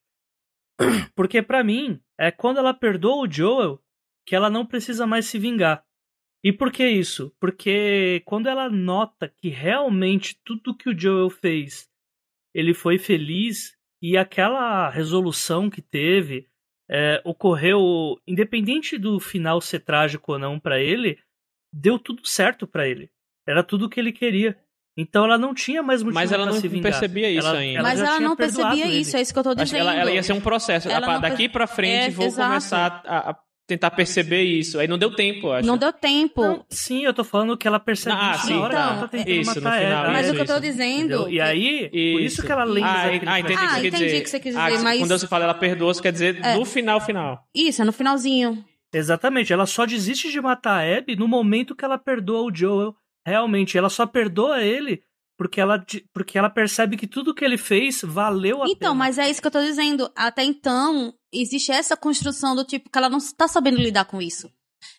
Porque 1.15 1.43
pra 1.43 1.63
mim, 1.63 2.01
é 2.19 2.31
quando 2.31 2.59
ela 2.59 2.75
perdoa 2.75 3.27
o 3.27 3.31
Joel 3.31 3.81
que 4.27 4.35
ela 4.35 4.49
não 4.51 4.67
precisa 4.67 5.07
mais 5.07 5.27
se 5.27 5.39
vingar. 5.39 5.85
E 6.43 6.53
por 6.53 6.73
que 6.73 6.87
isso? 6.87 7.35
Porque 7.41 8.23
quando 8.25 8.49
ela 8.49 8.69
nota 8.69 9.29
que 9.29 9.49
realmente 9.49 10.39
tudo 10.45 10.77
que 10.77 10.89
o 10.91 10.99
Joel 10.99 11.31
fez, 11.31 11.89
ele 12.55 12.75
foi 12.75 12.99
feliz 12.99 13.77
e 14.03 14.17
aquela 14.17 14.91
resolução 14.91 15.71
que 15.71 15.81
teve 15.81 16.49
é, 16.89 17.23
ocorreu, 17.25 18.21
independente 18.27 18.99
do 18.99 19.19
final 19.19 19.61
ser 19.61 19.81
trágico 19.81 20.33
ou 20.33 20.39
não 20.39 20.61
pra 20.61 20.81
ele, 20.81 21.19
deu 21.75 21.99
tudo 21.99 22.27
certo 22.27 22.67
pra 22.67 22.87
ele. 22.89 23.11
Era 23.47 23.63
tudo 23.63 23.87
o 23.87 23.89
que 23.89 23.99
ele 24.01 24.13
queria. 24.13 24.57
Então 24.97 25.25
ela 25.25 25.37
não 25.37 25.53
tinha 25.53 25.83
mais 25.83 26.03
motivo 26.03 26.15
Mas 26.15 26.31
ela 26.31 26.45
pra 26.47 26.55
não 26.55 26.81
percebia 26.81 27.29
isso 27.29 27.47
Ela- 27.49 27.59
ainda. 27.59 27.79
ela 27.81 27.89
Mas 27.89 28.01
ela 28.01 28.21
não 28.21 28.37
percebia 28.37 28.87
ele. 28.87 28.99
isso, 29.01 29.17
é 29.17 29.21
isso 29.21 29.33
que 29.33 29.39
eu 29.39 29.43
tô 29.43 29.53
dizendo. 29.55 29.81
ela, 29.81 29.95
ela 29.95 30.11
ia 30.13 30.23
ser 30.23 30.33
um 30.35 30.41
processo. 30.41 30.89
Ela 30.89 31.19
Daqui 31.19 31.49
pra 31.49 31.67
frente, 31.67 32.07
É, 32.07 32.11
vou 32.11 32.27
exato. 32.27 32.49
começar 32.49 33.03
a, 33.05 33.31
a 33.31 33.37
tentar 33.67 33.91
perceber 33.91 34.43
isso. 34.43 34.79
Aí 34.79 34.87
não 34.87 34.97
deu 34.97 35.13
tempo, 35.13 35.51
acho. 35.51 35.67
Não 35.67 35.77
deu 35.77 35.93
tempo. 35.93 36.43
Não, 36.43 36.65
sim, 36.71 37.05
eu 37.05 37.13
tô 37.13 37.25
falando 37.25 37.57
que 37.57 37.67
ela 37.67 37.81
percebe 37.81 38.15
Ah, 38.17 38.35
isso 38.37 38.47
sim, 38.47 38.55
na 38.55 38.61
hora 38.61 38.75
tá. 38.75 38.81
ela 38.83 39.01
tá 39.01 39.09
tentando 39.09 39.31
Isso, 39.31 39.55
no 39.57 39.63
matar 39.65 39.79
final, 39.81 40.05
ela. 40.05 40.13
Mas 40.13 40.27
isso, 40.27 40.33
o 40.33 40.37
que 40.37 40.43
eu 40.43 40.47
tô 40.47 40.53
isso. 40.53 40.61
dizendo. 40.63 41.15
Entendeu? 41.15 41.29
E 41.31 41.41
aí, 41.41 41.89
por 41.91 42.21
isso 42.23 42.43
que 42.47 42.53
ela 42.53 42.65
lembra 42.65 42.91
Ah, 42.91 43.03
ah, 43.03 43.41
entendi 43.41 43.55
o 43.55 43.59
que 43.59 43.65
Ah, 43.65 43.69
você 43.69 43.81
quer 43.81 43.87
entendi 43.89 44.05
dizer. 44.05 44.19
o 44.19 44.23
que 44.23 44.31
você 44.31 44.41
quis 44.41 44.57
Ah, 44.57 44.71
dizer, 44.71 44.83
mas- 44.85 44.99
Quando 45.01 45.19
você 45.19 45.27
fala 45.27 45.45
ela 45.45 45.55
perdoa, 45.55 45.93
você 45.93 46.03
quer 46.03 46.13
dizer 46.13 46.39
É. 46.41 46.55
no 46.55 46.65
final, 46.65 47.01
final. 47.01 47.43
Isso, 47.53 47.83
é 47.83 47.85
no 47.85 47.93
finalzinho. 47.93 48.65
Exatamente, 48.97 49.53
ela 49.53 49.67
só 49.67 49.85
desiste 49.85 50.31
de 50.31 50.41
matar 50.41 50.81
a 50.85 50.99
Abby 50.99 51.17
no 51.17 51.27
momento 51.29 51.75
que 51.75 51.85
ela 51.85 51.99
perdoa 51.99 52.43
o 52.51 52.55
Joel. 52.55 52.95
Realmente, 53.27 53.77
ela 53.77 53.89
só 53.89 54.07
perdoa 54.07 54.63
ele 54.63 55.03
porque 55.37 55.61
ela, 55.61 55.85
porque 56.13 56.39
ela 56.39 56.49
percebe 56.49 56.97
que 56.97 57.07
tudo 57.07 57.35
que 57.35 57.45
ele 57.45 57.59
fez 57.59 58.03
valeu 58.03 58.63
a 58.63 58.67
Então, 58.67 58.93
pena. 58.93 58.95
mas 58.95 59.19
é 59.19 59.29
isso 59.29 59.41
que 59.41 59.47
eu 59.49 59.51
tô 59.53 59.61
dizendo. 59.61 60.11
Até 60.15 60.45
então, 60.45 61.13
existe 61.33 61.73
essa 61.73 61.97
construção 61.97 62.55
do 62.55 62.65
tipo 62.65 62.89
que 62.91 62.97
ela 62.99 63.09
não 63.09 63.19
tá 63.37 63.49
sabendo 63.49 63.79
lidar 63.79 64.05
com 64.05 64.23
isso. 64.23 64.49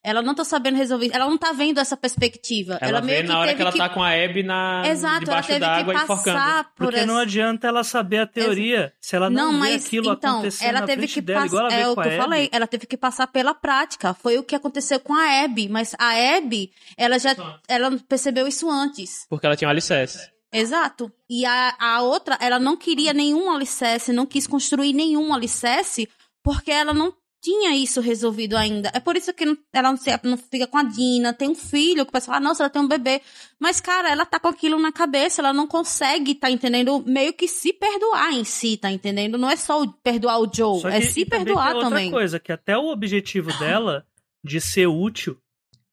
Ela 0.04 0.22
não 0.22 0.34
tá 0.36 0.44
sabendo 0.44 0.76
resolver. 0.78 1.10
Ela 1.14 1.26
não 1.26 1.38
tá 1.38 1.52
vendo 1.52 1.80
essa 1.80 1.96
perspectiva. 1.98 2.78
Ela, 2.82 2.90
Ela, 2.90 3.02
vê 3.02 3.08
meio 3.08 3.22
que 3.24 3.28
na 3.28 3.40
hora 3.40 3.48
teve 3.48 3.56
que 3.58 3.62
ela 3.62 3.72
tá 3.72 3.90
com 3.94 4.04
a 4.04 4.10
Abby 4.12 4.44
na, 4.44 4.84
Exato, 4.86 5.16
ela 5.16 5.20
debaixo 5.20 5.48
teve 5.48 5.60
que 5.60 5.66
d'água 5.66 5.94
enforcando. 5.94 6.38
passar 6.38 6.64
por 6.64 6.72
Porque 6.86 6.96
essa... 6.98 7.06
não 7.06 7.18
adianta 7.18 7.68
ela 7.68 7.84
saber 7.84 8.20
a 8.20 8.28
teoria 8.28 8.94
se 9.00 9.16
ela 9.16 9.30
não, 9.30 9.52
Não, 9.52 9.54
vê 9.54 9.58
mas 9.72 9.86
aquilo 9.86 10.12
então, 10.14 10.34
acontecendo 10.40 10.70
ela 10.70 10.80
na 10.82 10.86
teve 10.88 11.08
que 11.08 11.22
dela, 11.22 11.46
igual 11.46 11.64
passar. 11.64 11.76
ela 11.76 11.84
vê 11.84 11.90
É 11.90 11.92
o 11.92 11.96
com 11.96 12.02
que 12.02 12.08
a 12.10 12.12
eu 12.14 12.22
falei, 12.22 12.40
Abby. 12.46 12.50
ela 12.54 12.68
teve 12.68 12.86
que 12.86 12.98
passar 12.98 13.28
pela 13.28 13.54
prática. 13.54 14.14
Foi 14.14 14.38
o 14.38 14.44
que 14.44 14.56
aconteceu 14.56 15.00
com 15.00 15.14
a 15.14 15.44
Abby, 15.44 15.68
mas 15.70 15.96
a 16.00 16.38
Abby, 16.38 16.72
ela 16.98 17.18
já 17.20 17.36
ela 17.68 17.92
percebeu 18.08 18.48
isso 18.48 18.70
antes. 18.70 19.26
Porque 19.30 19.46
ela 19.46 19.56
tinha 19.56 19.68
um 19.68 19.72
alicerce. 19.72 20.30
Exato. 20.54 21.12
E 21.30 21.46
a, 21.46 21.76
a 21.80 22.02
outra, 22.02 22.38
ela 22.40 22.58
não 22.60 22.78
queria 22.78 23.14
nenhum 23.14 23.52
alicerce, 23.52 24.14
não 24.14 24.26
quis 24.26 24.48
construir 24.48 24.94
nenhum 24.94 25.34
alicerce, 25.34 26.08
porque 26.42 26.72
ela 26.72 26.94
não 26.94 27.14
tinha 27.46 27.76
isso 27.76 28.02
resolvido 28.02 28.58
ainda. 28.58 28.90
É 28.94 29.00
por 29.00 29.16
isso 29.16 29.32
que 29.32 29.46
não- 29.46 29.56
ela 29.72 29.92
não, 29.92 29.98
se- 29.98 30.20
não 30.24 30.36
fica 30.36 30.66
com 30.66 30.78
a 30.80 30.84
Dina, 30.84 31.32
tem 31.32 31.48
um 31.50 31.54
filho, 31.56 32.04
que 32.04 32.10
o 32.10 32.12
pessoal 32.12 32.36
fala, 32.38 32.48
nossa, 32.50 32.64
ela 32.64 32.70
tem 32.72 32.82
um 32.82 32.88
bebê. 32.88 33.22
Mas, 33.60 33.80
cara, 33.80 34.10
ela 34.10 34.26
tá 34.26 34.40
com 34.40 34.48
aquilo 34.48 34.80
na 34.80 34.92
cabeça, 34.92 35.42
ela 35.42 35.54
não 35.54 35.68
consegue, 35.68 36.34
tá 36.34 36.50
entendendo? 36.50 37.04
Meio 37.06 37.34
que 37.34 37.48
se 37.48 37.72
perdoar 37.72 38.34
em 38.34 38.44
si, 38.44 38.78
tá 38.78 38.90
entendendo? 38.92 39.38
Não 39.38 39.50
é 39.50 39.56
só 39.56 39.82
o- 39.84 39.94
perdoar 39.94 40.40
o 40.40 40.50
Joe, 40.52 40.82
é 40.92 41.00
que- 41.02 41.06
se 41.08 41.22
e 41.22 41.26
também 41.26 41.46
perdoar 41.46 41.68
tem 41.68 41.76
outra 41.76 41.90
também. 41.90 42.12
coisa, 42.12 42.40
que 42.40 42.52
até 42.52 42.76
o 42.78 42.88
objetivo 42.88 43.48
dela 43.60 44.06
de 44.44 44.60
ser 44.60 44.88
útil 44.88 45.38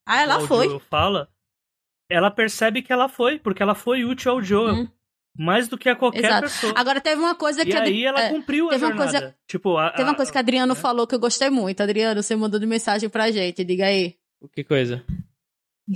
Ah, 0.07 0.21
ela 0.23 0.35
igual 0.35 0.45
o 0.45 0.49
foi. 0.49 0.67
Joel 0.69 0.81
fala, 0.81 1.29
ela 2.11 2.31
percebe 2.31 2.83
que 2.83 2.93
ela 2.93 3.09
foi, 3.09 3.39
porque 3.39 3.63
ela 3.63 3.75
foi 3.75 4.05
útil 4.05 4.33
ao 4.33 4.43
Joel. 4.43 4.75
Hum. 4.75 4.89
Mais 5.37 5.67
do 5.69 5.79
que 5.79 5.89
a 5.89 5.97
qualquer 5.97 6.25
Exato. 6.25 6.43
pessoa. 6.43 6.75
Agora 6.77 7.01
teve 7.01 7.21
uma 7.21 7.35
coisa 7.35 7.63
e 7.63 7.67
que. 7.67 7.75
a 7.77 7.83
aí 7.83 8.05
ela 8.05 8.21
é, 8.23 8.29
cumpriu 8.31 8.67
a 8.69 8.71
teve 8.73 8.85
uma 8.85 8.91
jornada. 8.95 9.21
coisa- 9.21 9.37
tipo, 9.47 9.77
a, 9.79 9.91
Teve 9.91 10.03
uma 10.05 10.13
a- 10.13 10.17
coisa 10.17 10.31
que 10.31 10.39
Adriano 10.39 10.75
falou 10.75 11.07
que 11.07 11.15
eu 11.15 11.19
gostei 11.21 11.49
muito. 11.49 11.83
Adriano, 11.83 12.23
você 12.23 12.37
mandou 12.37 12.61
de 12.61 12.67
mensagem 12.67 13.09
pra 13.09 13.31
gente, 13.31 13.65
diga 13.65 13.87
aí. 13.87 14.17
Que 14.53 14.63
coisa. 14.63 15.03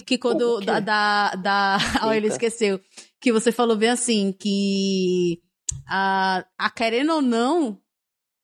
Que 0.07 0.17
quando 0.19 0.61
da, 0.61 0.81
da, 0.81 1.31
da... 1.35 1.77
Ah, 2.03 2.17
ele 2.17 2.29
esqueceu. 2.29 2.81
Que 3.21 3.31
você 3.33 3.53
falou 3.53 3.77
bem 3.77 3.91
assim, 3.91 4.33
que 4.33 5.41
a, 5.89 6.45
a 6.59 6.71
querendo 6.71 7.13
ou 7.15 7.23
não, 7.23 7.79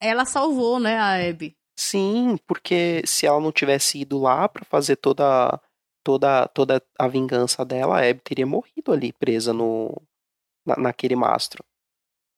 ela 0.00 0.24
salvou, 0.24 0.78
né, 0.78 0.96
a 0.98 1.28
Abby. 1.28 1.56
Sim, 1.76 2.36
porque 2.46 3.02
se 3.06 3.26
ela 3.26 3.40
não 3.40 3.50
tivesse 3.50 3.98
ido 4.00 4.18
lá 4.18 4.48
pra 4.48 4.64
fazer 4.64 4.96
toda 4.96 5.58
toda 6.04 6.46
toda 6.48 6.82
a 6.98 7.08
vingança 7.08 7.64
dela, 7.64 7.98
a 8.00 8.08
Abby 8.08 8.20
teria 8.22 8.46
morrido 8.46 8.92
ali 8.92 9.12
presa 9.12 9.52
no 9.52 10.00
na- 10.66 10.76
naquele 10.76 11.16
mastro. 11.16 11.62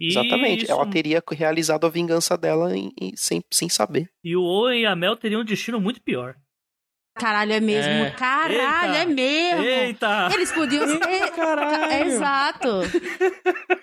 e 0.01 0.09
Exatamente. 0.09 0.65
isso- 0.65 0.73
Ela 0.73 0.87
teria 0.91 1.23
realizado 1.33 1.87
a 1.87 1.89
vingança 1.91 2.37
dela 2.37 2.77
em- 2.77 2.93
em- 3.01 3.17
sem, 3.17 3.43
sem 3.51 3.69
saber. 3.69 4.11
E 4.25 4.35
o 4.37 4.43
Owen 4.43 4.83
e 4.83 4.87
a 4.87 4.97
Mel 4.97 5.17
teriam 5.17 5.43
um 5.43 5.45
destino 5.45 5.81
muito 5.81 6.03
pior. 6.03 6.35
Caralho, 7.17 7.53
é 7.53 7.61
mesmo. 7.61 7.93
É. 7.93 8.11
Caralho, 8.11 8.93
Eita. 8.93 9.03
é 9.03 9.07
mesmo. 9.07 9.63
Eita! 9.63 10.29
Eles 10.35 10.51
podiam 10.51 10.85
ser. 10.89 11.31
caralho. 11.31 12.07
Exato. 12.09 12.69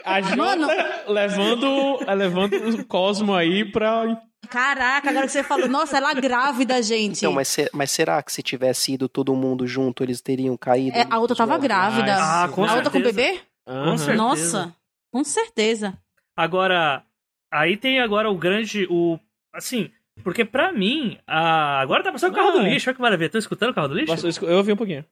A 0.03 0.19
Jota 0.21 0.35
Mano. 0.35 0.67
levando, 1.07 1.99
levando 2.13 2.53
o 2.81 2.85
Cosmo 2.85 3.33
aí 3.33 3.63
pra. 3.71 4.21
Caraca, 4.49 5.09
agora 5.11 5.27
que 5.27 5.31
você 5.31 5.43
falou, 5.43 5.69
nossa, 5.69 5.95
ela 5.95 6.13
grávida, 6.13 6.81
gente. 6.83 7.19
Então, 7.19 7.31
mas, 7.31 7.47
se- 7.47 7.69
mas 7.71 7.89
será 7.91 8.21
que 8.21 8.33
se 8.33 8.43
tivesse 8.43 8.93
ido 8.93 9.07
todo 9.07 9.33
mundo 9.33 9.65
junto, 9.65 10.03
eles 10.03 10.19
teriam 10.19 10.57
caído? 10.57 10.97
É, 10.97 11.07
a 11.09 11.19
outra 11.19 11.37
tava 11.37 11.57
grávida. 11.57 12.17
Ah, 12.19 12.49
com 12.49 12.65
a 12.65 12.73
outra 12.75 12.89
com 12.91 12.97
o 12.97 13.01
certeza. 13.01 13.13
bebê? 13.15 13.41
Certeza. 13.67 14.13
Nossa, 14.15 14.75
com 15.11 15.23
certeza. 15.23 15.97
Agora, 16.35 17.05
aí 17.51 17.77
tem 17.77 17.99
agora 17.99 18.29
o 18.29 18.37
grande. 18.37 18.87
o 18.89 19.19
Assim, 19.53 19.91
porque 20.23 20.45
pra 20.45 20.71
mim. 20.71 21.17
A... 21.27 21.79
Agora 21.81 22.03
tá 22.03 22.11
passando 22.11 22.31
o 22.31 22.35
carro 22.35 22.51
do 22.51 22.59
Ah. 22.59 22.63
lixo, 22.63 22.89
olha 22.89 22.95
que 22.95 23.01
maravilha. 23.01 23.29
Tô 23.29 23.37
escutando 23.37 23.71
o 23.71 23.73
carro 23.73 23.89
do 23.89 23.95
lixo? 23.95 24.13
Eu 24.43 24.49
eu 24.49 24.57
ouvi 24.57 24.71
um 24.71 24.77
pouquinho. 24.77 25.05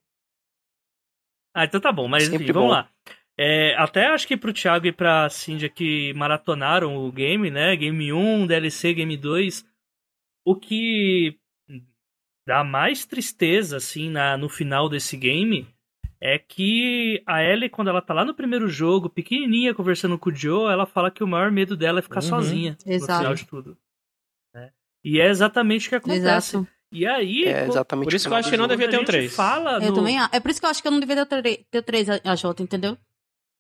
Ah, 1.54 1.66
então 1.66 1.82
tá 1.82 1.92
bom, 1.92 2.08
mas 2.08 2.24
enfim, 2.28 2.38
Sempre 2.38 2.54
vamos 2.54 2.70
bom. 2.70 2.74
lá. 2.76 2.90
É, 3.38 3.74
até 3.78 4.08
acho 4.08 4.28
que 4.28 4.36
pro 4.38 4.54
Thiago 4.54 4.86
e 4.88 4.92
pra 4.92 5.30
Cindy 5.30 5.70
que 5.70 6.14
maratonaram 6.14 6.96
o 6.98 7.12
game, 7.12 7.50
né? 7.50 7.76
Game 7.76 8.12
1, 8.14 8.46
DLC, 8.48 8.94
Game 8.94 9.16
2. 9.16 9.66
O 10.46 10.56
que 10.56 11.38
dá 12.46 12.64
mais 12.64 13.06
tristeza, 13.06 13.78
assim, 13.78 14.10
na, 14.10 14.38
no 14.38 14.50
final 14.50 14.90
desse 14.90 15.16
game 15.16 15.68
é 16.22 16.38
que 16.38 17.22
a 17.26 17.44
Ellie, 17.44 17.70
quando 17.70 17.88
ela 17.90 18.02
tá 18.02 18.14
lá 18.14 18.26
no 18.26 18.34
primeiro 18.34 18.68
jogo, 18.68 19.10
pequenininha, 19.10 19.74
conversando 19.74 20.18
com 20.18 20.30
o 20.30 20.36
Joe, 20.36 20.72
ela 20.72 20.86
fala 20.86 21.10
que 21.12 21.24
o 21.24 21.28
maior 21.28 21.52
medo 21.52 21.78
dela 21.78 22.00
é 22.00 22.02
ficar 22.02 22.22
Uhum. 22.24 22.30
sozinha 22.30 22.78
no 22.86 22.92
Exato. 22.94 23.20
final 23.20 23.36
de 23.36 23.46
tudo. 23.46 23.78
né? 24.54 24.72
E 25.04 25.20
é 25.22 25.28
exatamente 25.30 25.88
o 25.88 25.90
que 25.90 25.96
acontece. 25.96 26.56
Exato. 26.58 26.68
E 26.92 27.06
aí, 27.06 27.44
É 27.46 27.68
exatamente 27.68 28.06
Por 28.08 28.14
isso 28.16 28.28
o 28.28 28.30
que 28.30 28.34
eu 28.34 28.38
acho 28.40 28.50
que 28.50 28.58
não 28.58 28.68
devia 28.68 28.90
ter 28.90 28.96
um 28.96 29.00
gente 29.02 29.08
3. 29.08 29.36
Fala 29.36 29.74
Eu 29.84 29.90
no- 29.92 29.96
também 29.96 30.18
acho. 30.18 30.36
É 30.36 30.40
por 30.40 30.50
isso 30.50 30.60
que 30.60 30.66
eu 30.66 30.70
acho 30.72 30.82
que 30.82 30.88
eu 30.88 30.92
não 30.92 31.00
devia 31.00 31.24
ter, 31.26 31.82
três 31.84 32.10
a, 32.10 32.20
a 32.26 32.36
Jota, 32.36 32.64
entendeu? 32.64 32.98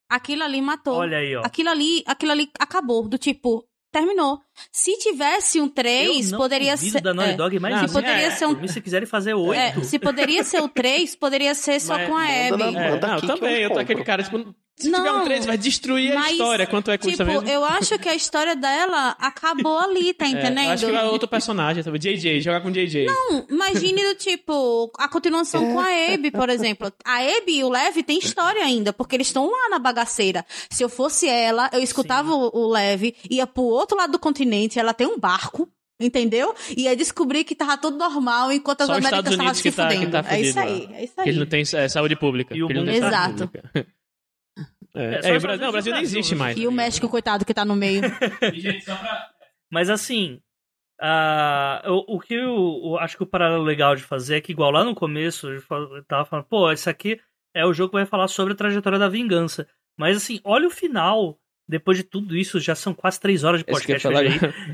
Aquilo 0.09 0.41
ali 0.43 0.59
matou. 0.61 0.95
Olha 0.95 1.19
aí, 1.19 1.35
ó. 1.35 1.41
Aquilo 1.45 1.69
ali, 1.69 2.03
aquilo 2.07 2.31
ali 2.31 2.49
acabou. 2.59 3.07
Do 3.07 3.19
tipo, 3.19 3.63
terminou. 3.91 4.39
Se 4.71 4.97
tivesse 4.97 5.59
um 5.59 5.65
Eu 5.65 5.69
3, 5.69 6.31
não 6.31 6.37
poderia 6.39 6.75
ser. 6.77 7.01
da 7.01 7.13
Naughty 7.13 7.33
é, 7.33 7.35
Dog 7.37 7.59
mais 7.59 7.75
Não, 7.75 7.87
se 7.87 7.93
poderia 7.93 8.25
É, 8.27 8.31
ser 8.31 8.45
um- 8.47 8.67
se 8.67 8.81
quiserem 8.81 9.07
fazer 9.07 9.33
oito. 9.33 9.59
é, 9.59 9.83
se 9.83 9.97
poderia 9.99 10.43
ser 10.43 10.61
o 10.61 10.67
3, 10.69 11.15
poderia 11.15 11.53
ser 11.55 11.79
só 11.79 11.95
Mas 11.97 12.07
com 12.07 12.15
a 12.15 12.23
Abby. 12.23 12.57
na- 12.73 12.85
É, 12.85 12.99
não, 12.99 13.19
que 13.19 13.27
também. 13.27 13.55
eu 13.57 13.61
Eu 13.69 13.73
tô 13.73 13.79
aquele 13.79 14.03
cara, 14.03 14.23
tipo, 14.23 14.53
se 14.79 14.89
Não, 14.89 14.99
tiver 14.99 15.11
um 15.11 15.23
3, 15.23 15.45
vai 15.45 15.57
destruir 15.57 16.11
a 16.13 16.15
mas, 16.19 16.31
história. 16.31 16.65
Quanto 16.65 16.89
é 16.89 16.97
que 16.97 17.07
custa 17.09 17.25
Tipo, 17.25 17.41
mesmo? 17.41 17.49
eu 17.49 17.63
acho 17.65 17.99
que 17.99 18.07
a 18.07 18.15
história 18.15 18.55
dela 18.55 19.15
acabou 19.19 19.77
ali, 19.79 20.13
tá 20.13 20.25
É, 20.27 20.29
entendendo? 20.29 20.65
eu 20.67 20.71
acho 20.71 20.85
que 20.85 20.91
vai 20.91 21.05
outro 21.05 21.27
personagem, 21.27 21.83
sabe? 21.83 21.99
JJ, 21.99 22.41
jogar 22.41 22.61
com 22.61 22.71
JJ. 22.71 23.05
Não, 23.05 23.45
imagine 23.49 24.01
do 24.03 24.15
tipo, 24.15 24.91
a 24.97 25.07
continuação 25.07 25.73
com 25.73 25.79
a 25.79 25.87
Abby, 26.13 26.31
por 26.31 26.49
exemplo. 26.49 26.91
A 27.05 27.17
Abby 27.19 27.57
e 27.59 27.63
o 27.63 27.69
Lev 27.69 27.97
tem 28.03 28.17
história 28.19 28.63
ainda, 28.63 28.93
porque 28.93 29.15
eles 29.15 29.27
estão 29.27 29.49
lá 29.51 29.69
na 29.69 29.79
bagaceira. 29.79 30.45
Se 30.69 30.81
eu 30.83 30.89
fosse 30.89 31.27
ela, 31.27 31.69
eu 31.73 31.81
escutava 31.81 32.31
o, 32.33 32.49
o 32.53 32.67
Lev, 32.71 33.13
ia 33.29 33.45
pro 33.45 33.63
outro 33.63 33.97
lado 33.97 34.11
do 34.13 34.19
continente, 34.19 34.79
ela 34.79 34.93
tem 34.93 35.05
um 35.07 35.19
barco. 35.19 35.67
Entendeu? 36.01 36.55
E 36.77 36.83
ia 36.83 36.95
descobrir 36.95 37.43
que 37.43 37.53
tava 37.53 37.75
tudo 37.77 37.97
normal 37.97 38.53
enquanto 38.53 38.79
as 38.79 38.87
Só 38.87 38.93
os 38.93 38.99
Américas 38.99 39.19
Estados 39.19 39.31
estavam 39.33 39.45
Unidos 39.47 39.57
se 39.57 39.63
que 39.63 39.71
tá- 39.75 39.87
que 39.89 39.95
fudendo. 39.95 40.11
tá 40.13 40.33
é 40.33 40.39
isso 40.41 40.53
fudido 40.53 40.73
aí, 40.73 40.89
é 40.95 41.03
isso 41.03 41.13
Que 41.15 41.21
aí. 41.21 41.27
ele 41.27 41.39
não 41.39 41.45
tem 41.45 41.61
é, 41.73 41.89
saúde 41.89 42.15
pública. 42.15 42.55
E 42.55 42.63
o 42.63 42.67
que 42.67 42.71
ele 42.71 42.79
não 42.79 42.85
mundo 42.85 42.93
tem 42.93 43.01
tá- 43.01 43.11
saúde 43.23 43.33
Exato. 43.43 43.51
pública. 43.51 43.87
É, 44.99 45.21
É, 45.23 45.33
é, 45.33 45.37
o 45.37 45.41
Brasil, 45.41 45.61
não, 45.61 45.69
o 45.69 45.71
Brasil 45.71 45.93
nem 45.93 46.01
existe 46.01 46.35
mais. 46.35 46.57
E 46.57 46.67
o 46.67 46.71
México, 46.71 47.07
coitado, 47.09 47.45
que 47.45 47.53
tá 47.53 47.63
no 47.65 47.75
meio. 47.75 48.01
Mas 49.71 49.89
assim, 49.89 50.41
ah, 50.99 51.81
o, 51.85 52.15
o 52.15 52.19
que 52.19 52.33
eu, 52.33 52.81
eu 52.83 52.97
acho 52.99 53.15
que 53.17 53.23
o 53.23 53.27
paralelo 53.27 53.63
legal 53.63 53.95
de 53.95 54.03
fazer 54.03 54.37
é 54.37 54.41
que, 54.41 54.51
igual 54.51 54.71
lá 54.71 54.83
no 54.83 54.95
começo, 54.95 55.47
eu 55.49 56.03
tava 56.07 56.25
falando, 56.25 56.45
pô, 56.45 56.71
isso 56.71 56.89
aqui 56.89 57.19
é 57.53 57.65
o 57.65 57.73
jogo 57.73 57.91
que 57.91 57.97
vai 57.97 58.05
falar 58.05 58.27
sobre 58.27 58.53
a 58.53 58.57
trajetória 58.57 58.99
da 58.99 59.07
vingança. 59.09 59.67
Mas 59.97 60.17
assim, 60.17 60.39
olha 60.43 60.67
o 60.67 60.71
final. 60.71 61.37
Depois 61.67 61.97
de 61.97 62.03
tudo 62.03 62.35
isso, 62.35 62.59
já 62.59 62.73
são 62.73 62.95
quase 62.95 63.19
três 63.19 63.43
horas 63.43 63.63
de 63.63 63.69
É 63.69 63.71
podcast. 63.71 64.07
aí. 64.07 64.27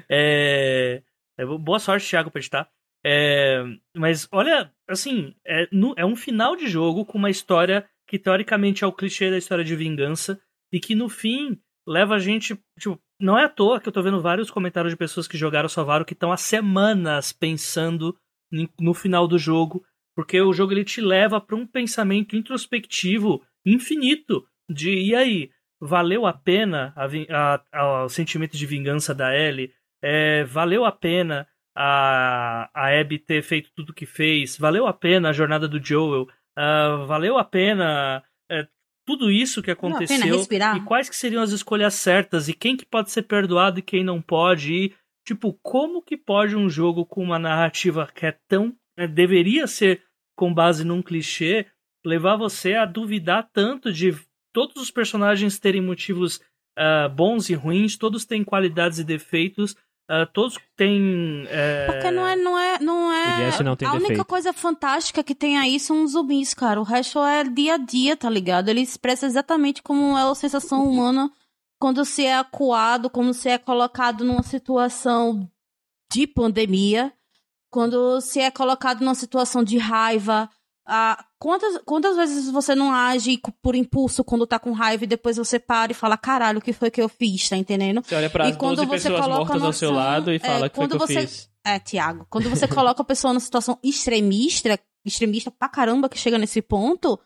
É, 0.09 1.01
é, 1.37 1.45
boa 1.45 1.77
sorte, 1.79 2.07
Thiago, 2.09 2.31
pra 2.31 2.39
editar. 2.39 2.69
É, 3.05 3.63
mas 3.95 4.27
olha, 4.31 4.71
assim, 4.87 5.35
é, 5.45 5.67
no- 5.71 5.93
é 5.97 6.05
um 6.05 6.15
final 6.15 6.55
de 6.55 6.67
jogo 6.67 7.05
com 7.05 7.17
uma 7.17 7.29
história 7.29 7.85
que 8.07 8.19
teoricamente 8.19 8.83
é 8.83 8.87
o 8.87 8.93
clichê 8.93 9.29
da 9.29 9.37
história 9.37 9.63
de 9.63 9.75
vingança 9.75 10.39
e 10.71 10.79
que 10.79 10.95
no 10.95 11.09
fim 11.09 11.59
leva 11.87 12.15
a 12.15 12.19
gente. 12.19 12.59
Tipo, 12.79 12.99
não 13.19 13.37
é 13.37 13.45
à 13.45 13.49
toa 13.49 13.79
que 13.79 13.87
eu 13.87 13.93
tô 13.93 14.01
vendo 14.01 14.21
vários 14.21 14.49
comentários 14.51 14.91
de 14.93 14.97
pessoas 14.97 15.27
que 15.27 15.37
jogaram 15.37 15.69
Salvaro 15.69 16.05
que 16.05 16.13
estão 16.13 16.31
há 16.31 16.37
semanas 16.37 17.31
pensando 17.31 18.15
no 18.79 18.93
final 18.93 19.27
do 19.27 19.37
jogo, 19.37 19.83
porque 20.15 20.39
o 20.39 20.53
jogo 20.53 20.71
ele 20.73 20.83
te 20.85 21.01
leva 21.01 21.41
para 21.41 21.55
um 21.55 21.65
pensamento 21.67 22.35
introspectivo 22.35 23.41
infinito 23.65 24.47
de 24.69 24.91
e 24.91 25.15
aí, 25.15 25.49
valeu 25.81 26.25
a 26.25 26.33
pena 26.33 26.93
a 26.95 27.61
a- 27.71 28.03
o 28.05 28.09
sentimento 28.09 28.55
de 28.57 28.65
vingança 28.65 29.13
da 29.13 29.35
Ellie? 29.35 29.71
É, 30.01 30.43
valeu 30.43 30.85
a 30.85 30.91
pena 30.91 31.47
a, 31.75 32.69
a 32.73 32.99
Abby 32.99 33.19
ter 33.19 33.41
feito 33.43 33.71
tudo 33.75 33.93
que 33.93 34.05
fez? 34.05 34.57
Valeu 34.57 34.87
a 34.87 34.93
pena 34.93 35.29
a 35.29 35.33
jornada 35.33 35.67
do 35.67 35.83
Joel? 35.83 36.27
Ah, 36.57 37.03
valeu 37.07 37.37
a 37.37 37.43
pena 37.43 38.23
é, 38.49 38.67
tudo 39.05 39.29
isso 39.29 39.61
que 39.61 39.71
aconteceu? 39.71 40.17
E 40.77 40.81
quais 40.85 41.09
que 41.09 41.15
seriam 41.15 41.43
as 41.43 41.51
escolhas 41.51 41.93
certas? 41.93 42.47
E 42.47 42.53
quem 42.53 42.75
que 42.77 42.85
pode 42.85 43.11
ser 43.11 43.23
perdoado 43.23 43.79
e 43.79 43.83
quem 43.83 44.03
não 44.03 44.21
pode? 44.21 44.73
E, 44.73 44.95
tipo, 45.25 45.53
como 45.61 46.01
que 46.01 46.17
pode 46.17 46.55
um 46.55 46.69
jogo 46.69 47.05
com 47.05 47.23
uma 47.23 47.39
narrativa 47.39 48.09
que 48.13 48.25
é 48.25 48.37
tão... 48.47 48.75
né, 48.97 49.07
deveria 49.07 49.67
ser 49.67 50.03
com 50.35 50.53
base 50.53 50.83
num 50.83 51.01
clichê, 51.01 51.65
levar 52.05 52.35
você 52.35 52.73
a 52.73 52.85
duvidar 52.85 53.49
tanto 53.53 53.91
de 53.91 54.13
todos 54.53 54.81
os 54.81 54.91
personagens 54.91 55.59
terem 55.59 55.81
motivos 55.81 56.41
ah, 56.77 57.07
bons 57.07 57.49
e 57.49 57.53
ruins, 57.53 57.97
todos 57.97 58.25
têm 58.25 58.43
qualidades 58.43 58.99
e 58.99 59.03
defeitos, 59.03 59.75
ah, 60.07 60.25
todos 60.25 60.57
têm. 60.75 61.47
eh, 61.49 61.87
Porque 61.87 62.11
não 62.11 62.27
é, 62.27 62.35
não 62.35 62.59
é, 62.59 62.79
não 62.79 63.11
é. 63.11 63.63
Não 63.63 63.75
tem 63.75 63.87
a 63.87 63.91
única 63.93 64.09
defeito. 64.09 64.25
coisa 64.25 64.53
fantástica 64.53 65.23
que 65.23 65.33
tem 65.33 65.57
aí 65.57 65.79
são 65.79 66.03
os 66.03 66.11
zumbis, 66.11 66.53
cara. 66.53 66.79
O 66.79 66.83
resto 66.83 67.19
é 67.23 67.43
dia 67.43 67.73
a 67.73 67.77
dia, 67.77 68.15
tá 68.15 68.29
ligado? 68.29 68.69
Ele 68.69 68.81
expressa 68.81 69.25
exatamente 69.25 69.81
como 69.81 70.15
é 70.17 70.29
a 70.29 70.35
sensação 70.35 70.83
humana 70.87 71.31
quando 71.79 72.05
se 72.05 72.23
é 72.23 72.37
acuado, 72.37 73.09
quando 73.09 73.33
se 73.33 73.49
é 73.49 73.57
colocado 73.57 74.23
numa 74.23 74.43
situação 74.43 75.49
de 76.11 76.27
pandemia, 76.27 77.11
quando 77.71 78.21
se 78.21 78.39
é 78.39 78.51
colocado 78.51 79.01
numa 79.01 79.15
situação 79.15 79.63
de 79.63 79.77
raiva. 79.77 80.49
Ah, 80.87 81.25
quantas, 81.39 81.81
quantas 81.83 82.15
vezes 82.15 82.49
você 82.51 82.75
não 82.75 82.93
age 82.93 83.39
por 83.61 83.75
impulso 83.75 84.23
quando 84.23 84.45
tá 84.45 84.59
com 84.59 84.71
raiva 84.71 85.03
e 85.03 85.07
depois 85.07 85.35
você 85.37 85.57
para 85.57 85.91
e 85.91 85.95
fala, 85.95 86.15
caralho, 86.15 86.59
o 86.59 86.61
que 86.61 86.73
foi 86.73 86.91
que 86.91 87.01
eu 87.01 87.09
fiz, 87.09 87.49
tá 87.49 87.57
entendendo? 87.57 88.03
Você 88.05 88.13
olha 88.13 88.29
para 88.29 88.47
E 88.47 88.51
as 88.51 88.57
quando 88.57 88.75
12 88.77 88.87
você 88.89 89.09
pessoas 89.09 89.21
coloca 89.21 89.39
mortas 89.45 89.63
ao 89.63 89.73
seu 89.73 89.91
lado 89.91 90.31
e 90.31 90.35
é, 90.35 90.39
fala 90.39 90.69
que 90.69 90.75
foi 90.75 90.83
quando 90.87 90.91
que 90.91 91.03
eu 91.03 91.07
você- 91.07 91.21
fiz. 91.27 91.49
É, 91.65 91.79
Tiago, 91.79 92.27
quando 92.29 92.47
você 92.51 92.67
coloca 92.67 93.01
a 93.01 93.05
pessoa 93.05 93.33
numa 93.33 93.39
situação 93.39 93.79
extremista, 93.83 94.79
extremista 95.03 95.49
pra 95.49 95.67
caramba 95.67 96.07
que 96.07 96.19
chega 96.19 96.37
nesse 96.37 96.61
ponto, 96.61 97.19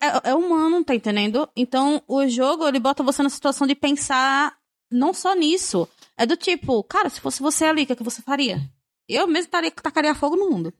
é, 0.00 0.30
é 0.30 0.34
humano, 0.34 0.82
tá 0.82 0.94
entendendo? 0.94 1.46
Então, 1.54 2.02
o 2.08 2.26
jogo, 2.26 2.66
ele 2.66 2.80
bota 2.80 3.02
você 3.02 3.22
na 3.22 3.28
situação 3.28 3.66
de 3.66 3.74
pensar 3.74 4.56
não 4.90 5.12
só 5.12 5.34
nisso. 5.34 5.86
É 6.16 6.24
do 6.24 6.36
tipo, 6.38 6.82
cara, 6.84 7.10
se 7.10 7.20
fosse 7.20 7.42
você 7.42 7.66
ali, 7.66 7.82
o 7.82 7.86
que, 7.86 7.92
é 7.92 7.96
que 7.96 8.02
você 8.02 8.22
faria? 8.22 8.58
Eu 9.06 9.26
mesmo 9.26 9.50
taria, 9.50 9.70
tacaria 9.70 10.14
fogo 10.14 10.36
no 10.36 10.48
mundo. 10.48 10.72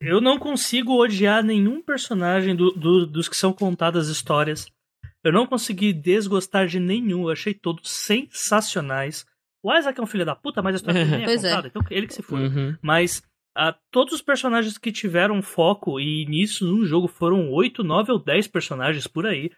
Eu 0.00 0.20
não 0.20 0.38
consigo 0.38 0.92
odiar 1.00 1.42
nenhum 1.42 1.82
personagem 1.82 2.54
do- 2.54 2.72
do- 2.72 3.06
dos 3.06 3.28
que 3.28 3.36
são 3.36 3.52
contadas 3.52 4.08
histórias. 4.08 4.66
Eu 5.24 5.32
não 5.32 5.46
consegui 5.46 5.92
desgostar 5.92 6.66
de 6.66 6.78
nenhum. 6.80 7.22
Eu 7.22 7.30
achei 7.30 7.54
todos 7.54 7.90
sensacionais. 7.90 9.24
O 9.62 9.72
Isaac 9.72 9.98
é 9.98 10.02
um 10.02 10.06
filho 10.06 10.24
da 10.26 10.34
puta, 10.34 10.60
mas 10.60 10.74
a 10.74 10.76
história 10.76 11.04
nem 11.04 11.22
é 11.22 11.24
Pois 11.26 11.44
é. 11.44 11.48
contada, 11.50 11.68
então 11.68 11.82
ele 11.90 12.06
que 12.06 12.14
se 12.14 12.22
for. 12.22 12.38
Uhum. 12.40 12.76
Mas 12.82 13.22
a, 13.56 13.72
todos 13.90 14.12
os 14.14 14.20
personagens 14.22 14.76
que 14.76 14.90
tiveram 14.92 15.40
foco 15.40 16.00
e 16.00 16.26
nisso 16.26 16.66
no 16.66 16.84
jogo 16.84 17.06
foram 17.06 17.50
8, 17.50 17.84
9 17.84 18.12
ou 18.12 18.18
10 18.18 18.48
personagens 18.48 19.06
por 19.06 19.24
aí. 19.26 19.50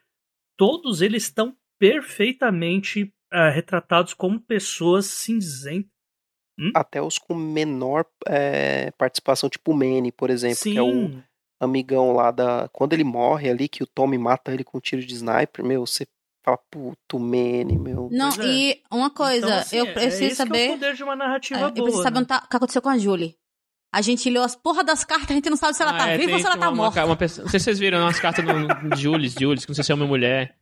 Todos 0.59 1.01
eles 1.01 1.25
estão 1.25 1.57
perfeitamente 1.79 3.05
uh, 3.33 3.51
retratados 3.53 4.15
como 4.15 4.41
pessoas 4.41 5.07
cinzentas. 5.07 5.91
Hum? 6.59 6.71
Até 6.75 7.03
os 7.03 7.19
com 7.19 7.35
menor 7.35 8.07
é, 8.29 8.91
participação, 8.93 9.49
tipo 9.49 9.73
o 9.73 9.75
Manny, 9.75 10.13
por 10.13 10.31
exemplo, 10.31 10.57
Sim. 10.57 10.73
que 10.73 10.79
é 10.79 10.83
o 10.83 11.11
amigão 11.61 12.13
lá 12.13 12.31
da. 12.31 12.69
Quando 12.73 12.93
ele 12.93 13.05
morre 13.05 13.51
ali, 13.51 13.69
que 13.69 13.83
o 13.83 13.87
Tommy 13.87 14.19
mata 14.19 14.53
ele 14.53 14.65
com 14.65 14.79
um 14.79 14.81
tiro 14.81 15.05
de 15.05 15.15
sniper, 15.15 15.65
meu, 15.65 15.85
você 15.85 16.07
fala, 16.45 16.59
puto, 16.71 17.19
Manny, 17.19 17.79
meu. 17.79 18.09
Não, 18.13 18.29
é. 18.29 18.47
e 18.47 18.83
uma 18.91 19.11
coisa, 19.11 19.47
então, 19.47 19.59
assim, 19.59 19.77
eu 19.77 19.93
preciso 19.93 20.33
é 20.33 20.35
saber. 20.35 20.67
É 20.67 20.69
o 20.69 20.73
poder 20.75 20.95
de 20.95 21.03
uma 21.03 21.17
narrativa 21.17 21.59
é, 21.59 21.63
boa, 21.63 21.73
eu 21.77 21.83
preciso 21.83 22.03
saber 22.03 22.21
né? 22.21 22.27
tá, 22.27 22.43
o 22.45 22.49
que 22.49 22.57
aconteceu 22.57 22.83
com 22.83 22.89
a 22.89 22.99
Julie. 22.99 23.37
A 23.93 24.03
gente 24.03 24.29
leu 24.29 24.43
as 24.43 24.57
porra 24.57 24.83
das 24.83 25.05
cartas, 25.05 25.31
a 25.31 25.35
gente 25.35 25.49
não 25.49 25.57
sabe 25.57 25.75
se 25.75 25.83
ela 25.83 25.93
ah, 25.93 25.99
tá 25.99 26.09
é, 26.09 26.19
viva 26.19 26.33
ou 26.33 26.39
se 26.39 26.47
ela 26.47 26.57
tá 26.57 26.69
uma, 26.69 26.77
morta. 26.77 27.05
Uma, 27.05 27.15
uma, 27.15 27.19
não 27.21 27.29
sei 27.29 27.61
se 27.61 27.61
vocês 27.61 27.79
viram 27.79 28.01
umas 28.01 28.19
cartas 28.19 28.45
do 28.45 28.97
Jules, 28.97 29.35
Jules, 29.39 29.65
que 29.65 29.71
não 29.71 29.75
sei 29.75 29.85
se 29.85 29.93
é 29.93 29.95
uma 29.95 30.07
mulher. 30.07 30.57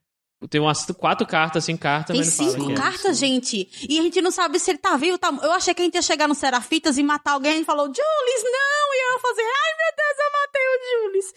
Tem 0.48 0.60
umas 0.60 0.84
quatro 0.86 1.26
cartas, 1.26 1.64
assim, 1.64 1.76
cartas. 1.76 2.16
Tem 2.16 2.24
cinco 2.24 2.72
é. 2.72 2.74
cartas, 2.74 3.18
gente. 3.18 3.68
E 3.88 3.98
a 3.98 4.02
gente 4.02 4.20
não 4.20 4.30
sabe 4.30 4.58
se 4.58 4.70
ele 4.70 4.78
tá 4.78 4.96
vivo. 4.96 5.18
Tá... 5.18 5.32
Eu 5.42 5.52
achei 5.52 5.74
que 5.74 5.82
a 5.82 5.84
gente 5.84 5.94
ia 5.94 6.02
chegar 6.02 6.28
no 6.28 6.34
Serafitas 6.34 6.98
e 6.98 7.02
matar 7.02 7.32
alguém. 7.32 7.52
A 7.52 7.56
gente 7.56 7.66
falou, 7.66 7.86
Jules, 7.86 8.42
não! 8.44 8.94
E 8.94 9.02
eu 9.02 9.12
ia 9.12 9.18
fazer, 9.20 9.42
ai 9.42 9.72
meu 9.78 9.92
Deus, 9.96 10.18
eu 10.18 10.32
matei 10.40 10.62
o 10.62 11.12
Jules. 11.12 11.34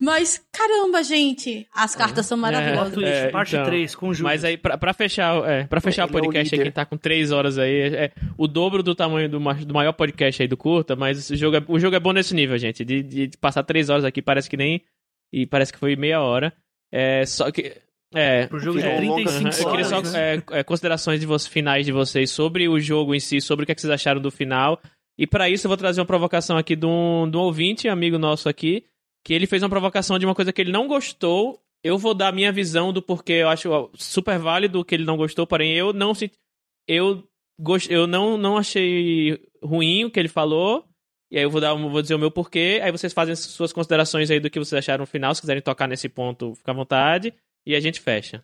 Mas, 0.00 0.42
caramba, 0.52 1.02
gente. 1.02 1.66
As 1.74 1.94
cartas 1.94 2.26
é. 2.26 2.28
são 2.28 2.38
maravilhosas. 2.38 3.02
É, 3.02 3.26
é, 3.26 3.30
parte 3.30 3.54
então, 3.54 3.66
3, 3.66 3.94
com 3.94 4.08
o 4.08 4.14
Jules. 4.14 4.32
Mas 4.32 4.44
aí, 4.44 4.56
pra, 4.56 4.76
pra 4.76 4.92
fechar, 4.92 5.48
é, 5.48 5.64
pra 5.64 5.80
fechar 5.80 6.06
o 6.06 6.10
podcast 6.10 6.54
aí, 6.54 6.62
que 6.62 6.70
tá 6.70 6.84
com 6.84 6.96
três 6.96 7.30
horas 7.30 7.58
aí, 7.58 7.80
é, 7.80 8.04
é, 8.04 8.12
o 8.36 8.46
dobro 8.46 8.82
do 8.82 8.94
tamanho 8.94 9.28
do, 9.28 9.38
do 9.38 9.74
maior 9.74 9.92
podcast 9.92 10.42
aí 10.42 10.48
do 10.48 10.56
curta, 10.56 10.96
mas 10.96 11.30
o 11.30 11.36
jogo 11.36 11.56
é, 11.56 11.64
o 11.68 11.78
jogo 11.78 11.96
é 11.96 12.00
bom 12.00 12.12
nesse 12.12 12.34
nível, 12.34 12.58
gente. 12.58 12.84
De, 12.84 13.02
de 13.02 13.30
passar 13.38 13.62
três 13.62 13.88
horas 13.88 14.04
aqui, 14.04 14.20
parece 14.20 14.48
que 14.48 14.56
nem. 14.56 14.82
E 15.32 15.46
parece 15.46 15.72
que 15.72 15.78
foi 15.78 15.94
meia 15.94 16.20
hora. 16.20 16.52
É, 16.90 17.24
só 17.26 17.50
que 17.50 17.76
é, 18.14 18.46
pro 18.46 18.58
jogo 18.58 18.78
de 18.78 18.84
35 18.84 19.48
Eu 19.60 19.70
queria 19.70 19.84
só 19.84 20.00
é, 20.16 20.42
é, 20.52 20.64
considerações 20.64 21.20
de 21.20 21.26
vocês, 21.26 21.52
finais 21.52 21.84
de 21.84 21.92
vocês 21.92 22.30
sobre 22.30 22.68
o 22.68 22.80
jogo 22.80 23.14
em 23.14 23.20
si, 23.20 23.40
sobre 23.40 23.62
o 23.62 23.66
que, 23.66 23.72
é 23.72 23.74
que 23.74 23.80
vocês 23.80 23.92
acharam 23.92 24.20
do 24.20 24.30
final. 24.30 24.80
E 25.18 25.26
para 25.26 25.50
isso 25.50 25.66
eu 25.66 25.68
vou 25.68 25.76
trazer 25.76 26.00
uma 26.00 26.06
provocação 26.06 26.56
aqui 26.56 26.74
de 26.74 26.86
um, 26.86 27.28
de 27.30 27.36
um 27.36 27.40
ouvinte, 27.40 27.88
amigo 27.88 28.18
nosso 28.18 28.48
aqui, 28.48 28.84
que 29.24 29.34
ele 29.34 29.46
fez 29.46 29.62
uma 29.62 29.68
provocação 29.68 30.18
de 30.18 30.24
uma 30.24 30.34
coisa 30.34 30.52
que 30.52 30.60
ele 30.60 30.72
não 30.72 30.86
gostou. 30.88 31.60
Eu 31.84 31.98
vou 31.98 32.14
dar 32.14 32.28
a 32.28 32.32
minha 32.32 32.50
visão 32.50 32.92
do 32.92 33.02
porquê 33.02 33.34
eu 33.34 33.48
acho 33.48 33.90
super 33.94 34.38
válido 34.38 34.84
que 34.84 34.94
ele 34.94 35.04
não 35.04 35.16
gostou, 35.16 35.46
porém 35.46 35.74
eu 35.74 35.92
não 35.92 36.12
eu 36.88 37.22
gost, 37.60 37.90
eu 37.90 38.06
não, 38.06 38.38
não 38.38 38.56
achei 38.56 39.38
ruim 39.62 40.04
o 40.04 40.10
que 40.10 40.18
ele 40.18 40.28
falou. 40.28 40.84
E 41.30 41.36
aí 41.36 41.42
eu 41.42 41.50
vou 41.50 41.60
dar 41.60 41.74
vou 41.74 42.00
dizer 42.00 42.14
o 42.14 42.18
meu 42.18 42.30
porquê, 42.30 42.80
aí 42.82 42.90
vocês 42.90 43.12
fazem 43.12 43.36
suas 43.36 43.70
considerações 43.70 44.30
aí 44.30 44.40
do 44.40 44.48
que 44.48 44.58
vocês 44.58 44.78
acharam 44.78 45.02
no 45.02 45.06
final, 45.06 45.34
se 45.34 45.42
quiserem 45.42 45.60
tocar 45.60 45.86
nesse 45.86 46.08
ponto, 46.08 46.54
fica 46.54 46.70
à 46.70 46.74
vontade 46.74 47.34
e 47.66 47.74
a 47.74 47.80
gente 47.80 48.00
fecha. 48.00 48.42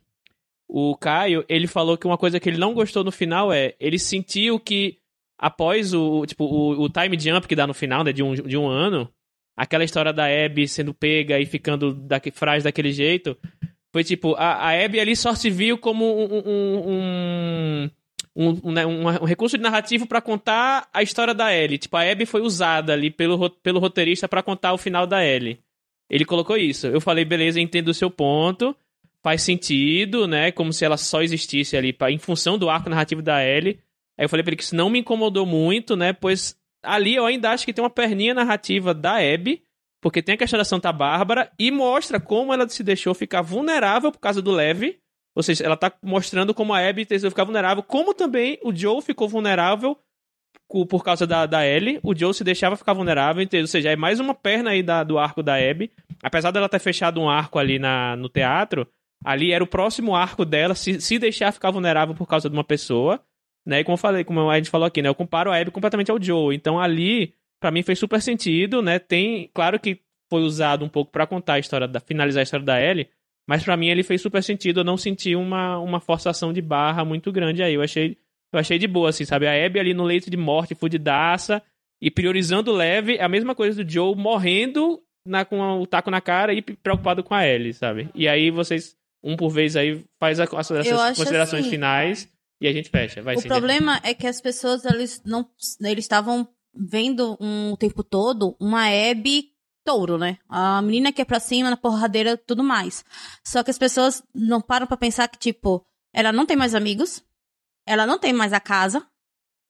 O 0.68 0.97
Caio, 0.97 1.44
ele 1.49 1.67
falou 1.67 1.97
que 1.97 2.07
uma 2.07 2.18
coisa 2.18 2.41
que 2.41 2.49
ele 2.49 2.59
não 2.59 2.75
gostou 2.75 3.05
no 3.05 3.12
final 3.12 3.52
é, 3.52 3.75
ele 3.78 3.99
sentiu 3.99 4.59
que 4.59 4.99
após 5.39 5.93
o, 5.93 6.25
tipo, 6.26 6.44
o, 6.44 6.84
o 6.84 6.89
time 6.89 7.18
jump 7.18 7.47
que 7.47 7.57
dá 7.57 7.67
no 7.67 7.75
final, 7.75 8.02
né, 8.02 8.12
de 8.12 8.23
um, 8.23 8.34
de 8.34 8.57
um 8.57 8.67
ano, 8.67 9.10
aquela 9.57 9.84
história 9.84 10.12
da 10.12 10.25
Abby 10.26 10.67
sendo 10.67 10.94
pega 10.94 11.39
e 11.39 11.47
ficando 11.47 11.93
daqui, 11.93 12.31
frágil 12.31 12.65
daquele 12.65 12.93
jeito, 12.93 13.36
foi 13.93 14.02
tipo, 14.02 14.34
a, 14.34 14.55
a 14.55 14.84
Abby 14.84 14.99
ali 15.01 15.15
só 15.15 15.34
se 15.34 15.51
viu 15.51 15.78
como 15.78 16.05
um, 16.05 16.43
um, 16.47 16.91
um 16.91 17.91
um, 18.36 18.60
um, 18.65 18.73
né, 18.73 18.83
recurso 19.25 19.57
de 19.57 19.62
narrativo 19.62 20.07
para 20.07 20.20
contar 20.20 20.89
a 20.93 21.02
história 21.02 21.33
da 21.33 21.55
Ellie. 21.55 21.78
Tipo, 21.78 21.97
a 21.97 22.02
Abby 22.02 22.26
foi 22.26 22.41
usada 22.41 22.93
ali 22.93 23.10
pelo, 23.10 23.49
pelo 23.49 23.78
roteirista 23.78 24.26
para 24.26 24.43
contar 24.43 24.73
o 24.73 24.78
final 24.78 25.07
da 25.07 25.25
Ellie. 25.25 25.60
Ele 26.10 26.25
colocou 26.25 26.57
isso. 26.57 26.89
Eu 26.89 27.01
falei, 27.01 27.25
beleza, 27.25 27.60
entendo 27.60 27.89
o 27.89 27.94
seu 27.94 28.10
ponto 28.10 28.76
faz 29.24 29.40
sentido, 29.40 30.28
né? 30.28 30.52
Como 30.52 30.70
se 30.70 30.84
ela 30.84 30.98
só 30.98 31.22
existisse 31.22 31.74
ali 31.78 31.94
pra, 31.94 32.10
em 32.10 32.18
função 32.18 32.58
do 32.58 32.68
arco 32.68 32.90
narrativo 32.90 33.22
da 33.22 33.42
Ellie. 33.42 33.80
Aí 34.18 34.26
eu 34.26 34.28
falei 34.28 34.44
pra 34.44 34.50
ele 34.50 34.58
que 34.58 34.62
isso 34.62 34.76
não 34.76 34.90
me 34.90 34.98
incomodou 34.98 35.46
muito, 35.46 35.96
né? 35.96 36.12
Pois 36.12 36.54
ali 36.82 37.14
eu 37.14 37.24
ainda 37.24 37.50
acho 37.50 37.64
que 37.64 37.72
tem 37.72 37.82
uma 37.82 37.88
perninha 37.88 38.34
narrativa 38.34 38.92
da 38.92 39.16
Abby, 39.16 39.62
porque 40.02 40.20
tem 40.20 40.34
a 40.34 40.38
questão 40.38 40.58
da 40.58 40.64
Santa 40.64 40.92
Bárbara 40.92 41.50
e 41.58 41.70
mostra 41.70 42.20
como 42.20 42.52
ela 42.52 42.68
se 42.68 42.84
deixou 42.84 43.14
ficar 43.14 43.40
vulnerável 43.40 44.12
por 44.12 44.18
causa 44.18 44.42
do 44.42 44.52
Leve. 44.52 44.98
Ou 45.34 45.42
seja, 45.42 45.64
ela 45.64 45.76
tá 45.76 45.90
mostrando 46.02 46.52
como 46.52 46.74
a 46.74 46.86
Abby 46.86 47.06
decidiu 47.06 47.30
ficar 47.30 47.44
vulnerável, 47.44 47.82
como 47.82 48.12
também 48.12 48.58
o 48.62 48.76
Joe 48.76 49.00
ficou 49.00 49.26
vulnerável 49.26 49.98
por 50.68 51.02
causa 51.02 51.26
da, 51.26 51.46
da 51.46 51.66
Ellie. 51.66 51.98
O 52.02 52.14
Joe 52.14 52.34
se 52.34 52.44
deixava 52.44 52.76
ficar 52.76 52.92
vulnerável, 52.92 53.42
entendeu? 53.42 53.64
ou 53.64 53.68
seja, 53.68 53.90
é 53.90 53.96
mais 53.96 54.20
uma 54.20 54.34
perna 54.34 54.70
aí 54.70 54.82
da, 54.82 55.02
do 55.02 55.18
arco 55.18 55.42
da 55.42 55.54
Abby. 55.54 55.90
Apesar 56.22 56.50
dela 56.50 56.68
ter 56.68 56.78
fechado 56.78 57.20
um 57.20 57.28
arco 57.28 57.58
ali 57.58 57.78
na, 57.78 58.16
no 58.16 58.28
teatro, 58.28 58.86
Ali 59.24 59.52
era 59.52 59.64
o 59.64 59.66
próximo 59.66 60.14
arco 60.14 60.44
dela 60.44 60.74
se, 60.74 61.00
se 61.00 61.18
deixar 61.18 61.50
ficar 61.50 61.70
vulnerável 61.70 62.14
por 62.14 62.26
causa 62.26 62.50
de 62.50 62.54
uma 62.54 62.62
pessoa. 62.62 63.20
Né? 63.66 63.80
E 63.80 63.84
como 63.84 63.94
eu 63.94 63.98
falei, 63.98 64.22
como 64.22 64.50
a 64.50 64.56
gente 64.56 64.68
falou 64.68 64.86
aqui, 64.86 65.00
né? 65.00 65.08
Eu 65.08 65.14
comparo 65.14 65.50
a 65.50 65.58
Abby 65.58 65.70
completamente 65.70 66.10
ao 66.10 66.22
Joe. 66.22 66.54
Então 66.54 66.78
ali, 66.78 67.32
para 67.58 67.70
mim, 67.70 67.82
fez 67.82 67.98
super 67.98 68.20
sentido, 68.20 68.82
né? 68.82 68.98
Tem. 68.98 69.50
Claro 69.54 69.80
que 69.80 70.00
foi 70.28 70.42
usado 70.42 70.84
um 70.84 70.88
pouco 70.88 71.10
para 71.10 71.26
contar 71.26 71.54
a 71.54 71.58
história 71.58 71.88
da. 71.88 72.00
finalizar 72.00 72.40
a 72.40 72.44
história 72.44 72.66
da 72.66 72.80
Ellie. 72.80 73.08
Mas 73.46 73.62
para 73.62 73.76
mim 73.76 73.88
ele 73.88 74.02
fez 74.02 74.20
super 74.20 74.42
sentido. 74.42 74.80
Eu 74.80 74.84
não 74.84 74.98
senti 74.98 75.34
uma, 75.34 75.78
uma 75.78 76.00
forçação 76.00 76.52
de 76.52 76.60
barra 76.60 77.04
muito 77.04 77.32
grande 77.32 77.62
aí. 77.62 77.74
Eu 77.74 77.82
achei, 77.82 78.18
eu 78.52 78.58
achei 78.58 78.78
de 78.78 78.86
boa, 78.86 79.08
assim, 79.08 79.24
sabe? 79.24 79.46
A 79.46 79.66
Abby 79.66 79.80
ali 79.80 79.94
no 79.94 80.04
leito 80.04 80.30
de 80.30 80.36
morte, 80.36 80.74
fudidaça. 80.74 81.62
E 82.00 82.10
priorizando 82.10 82.72
leve, 82.72 83.16
é 83.16 83.22
a 83.22 83.28
mesma 83.28 83.54
coisa 83.54 83.82
do 83.82 83.90
Joe 83.90 84.14
morrendo 84.14 85.00
na, 85.26 85.44
com 85.44 85.58
o 85.80 85.86
taco 85.86 86.10
na 86.10 86.20
cara 86.20 86.52
e 86.52 86.60
preocupado 86.60 87.22
com 87.22 87.34
a 87.34 87.46
Ellie, 87.46 87.72
sabe? 87.72 88.10
E 88.14 88.28
aí 88.28 88.50
vocês 88.50 88.94
um 89.24 89.36
por 89.36 89.48
vez 89.48 89.74
aí 89.74 90.04
faz 90.20 90.38
a, 90.38 90.44
as, 90.44 90.48
considerações 91.16 91.62
assim, 91.62 91.70
finais 91.70 92.28
e 92.60 92.68
a 92.68 92.72
gente 92.72 92.90
fecha. 92.90 93.22
Vai, 93.22 93.36
o 93.36 93.42
problema 93.42 93.98
é 94.04 94.12
que 94.12 94.26
as 94.26 94.40
pessoas 94.40 94.84
eles 94.84 95.22
não 95.24 95.48
eles 95.80 96.04
estavam 96.04 96.46
vendo 96.74 97.36
um, 97.40 97.72
o 97.72 97.76
tempo 97.76 98.04
todo 98.04 98.54
uma 98.60 98.86
Abby 98.86 99.54
touro, 99.84 100.18
né? 100.18 100.38
A 100.48 100.80
menina 100.82 101.12
que 101.12 101.22
é 101.22 101.24
pra 101.24 101.40
cima, 101.40 101.70
na 101.70 101.76
porradeira, 101.76 102.36
tudo 102.36 102.62
mais. 102.62 103.04
Só 103.44 103.62
que 103.62 103.70
as 103.70 103.78
pessoas 103.78 104.22
não 104.34 104.60
param 104.60 104.86
para 104.86 104.96
pensar 104.96 105.28
que, 105.28 105.38
tipo, 105.38 105.84
ela 106.12 106.32
não 106.32 106.46
tem 106.46 106.56
mais 106.56 106.74
amigos, 106.74 107.22
ela 107.86 108.06
não 108.06 108.18
tem 108.18 108.32
mais 108.32 108.52
a 108.52 108.60
casa, 108.60 109.06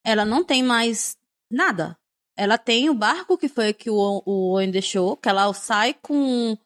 ela 0.04 0.24
não 0.24 0.44
tem 0.44 0.62
mais 0.62 1.16
nada. 1.50 1.96
Ela 2.36 2.58
tem 2.58 2.90
o 2.90 2.94
barco 2.94 3.38
que 3.38 3.48
foi 3.48 3.72
que 3.72 3.90
o, 3.90 4.22
o 4.24 4.52
Owen 4.52 4.70
deixou, 4.70 5.16
que 5.16 5.28
ela 5.28 5.52
sai 5.52 5.94
com 5.94 6.56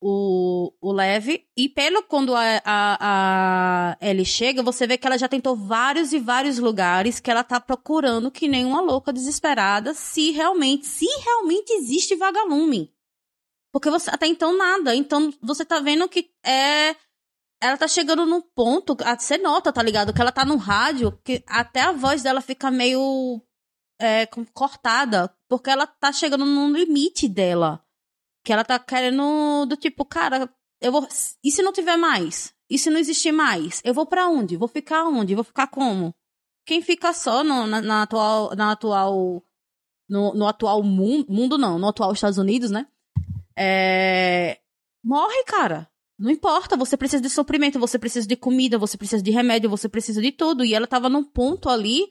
o, 0.00 0.72
o 0.80 0.92
Leve. 0.92 1.46
E 1.56 1.68
pelo 1.68 2.02
quando 2.02 2.34
a, 2.34 2.42
a, 2.64 2.98
a 3.92 3.96
Ellie 4.00 4.24
chega, 4.24 4.62
você 4.62 4.86
vê 4.86 4.96
que 4.96 5.06
ela 5.06 5.18
já 5.18 5.28
tentou 5.28 5.56
vários 5.56 6.12
e 6.12 6.18
vários 6.18 6.58
lugares 6.58 7.20
que 7.20 7.30
ela 7.30 7.44
tá 7.44 7.60
procurando 7.60 8.30
que 8.30 8.48
nem 8.48 8.64
uma 8.64 8.80
louca 8.80 9.12
desesperada 9.12 9.94
se 9.94 10.30
realmente, 10.30 10.86
se 10.86 11.06
realmente 11.06 11.72
existe 11.72 12.14
vagalume. 12.14 12.92
Porque 13.72 13.90
você 13.90 14.10
até 14.10 14.26
então 14.26 14.56
nada. 14.56 14.94
Então 14.94 15.32
você 15.42 15.64
tá 15.64 15.78
vendo 15.80 16.08
que 16.08 16.30
é. 16.44 16.96
Ela 17.60 17.76
tá 17.76 17.88
chegando 17.88 18.24
num 18.24 18.40
ponto. 18.40 18.96
Você 19.18 19.36
nota, 19.36 19.72
tá 19.72 19.82
ligado? 19.82 20.12
Que 20.12 20.20
ela 20.20 20.32
tá 20.32 20.44
no 20.44 20.56
rádio, 20.56 21.18
que 21.24 21.42
até 21.46 21.82
a 21.82 21.92
voz 21.92 22.22
dela 22.22 22.40
fica 22.40 22.70
meio 22.70 23.42
é, 24.00 24.26
cortada. 24.54 25.34
Porque 25.48 25.70
ela 25.70 25.86
tá 25.86 26.12
chegando 26.12 26.44
num 26.44 26.72
limite 26.72 27.28
dela. 27.28 27.84
Que 28.48 28.52
ela 28.54 28.64
tá 28.64 28.78
querendo 28.78 29.66
do 29.66 29.76
tipo, 29.76 30.06
cara, 30.06 30.48
eu 30.80 30.90
vou. 30.90 31.06
E 31.44 31.50
se 31.52 31.60
não 31.60 31.70
tiver 31.70 31.98
mais? 31.98 32.54
E 32.70 32.78
se 32.78 32.88
não 32.88 32.98
existir 32.98 33.30
mais? 33.30 33.82
Eu 33.84 33.92
vou 33.92 34.06
para 34.06 34.26
onde? 34.26 34.56
Vou 34.56 34.66
ficar 34.66 35.04
onde? 35.04 35.34
Vou 35.34 35.44
ficar 35.44 35.66
como? 35.66 36.14
Quem 36.64 36.80
fica 36.80 37.12
só 37.12 37.44
no, 37.44 37.66
na, 37.66 37.82
na, 37.82 38.02
atual. 38.04 38.56
Na 38.56 38.72
atual 38.72 39.44
no, 40.08 40.32
no 40.32 40.46
atual 40.46 40.82
mundo, 40.82 41.30
mundo, 41.30 41.58
não, 41.58 41.78
no 41.78 41.88
atual 41.88 42.10
Estados 42.14 42.38
Unidos, 42.38 42.70
né? 42.70 42.86
É... 43.54 44.58
Morre, 45.04 45.44
cara. 45.44 45.86
Não 46.18 46.30
importa, 46.30 46.74
você 46.74 46.96
precisa 46.96 47.20
de 47.20 47.28
suprimento, 47.28 47.78
você 47.78 47.98
precisa 47.98 48.26
de 48.26 48.34
comida, 48.34 48.78
você 48.78 48.96
precisa 48.96 49.22
de 49.22 49.30
remédio, 49.30 49.68
você 49.68 49.90
precisa 49.90 50.22
de 50.22 50.32
tudo. 50.32 50.64
E 50.64 50.72
ela 50.72 50.86
tava 50.86 51.10
num 51.10 51.22
ponto 51.22 51.68
ali 51.68 52.08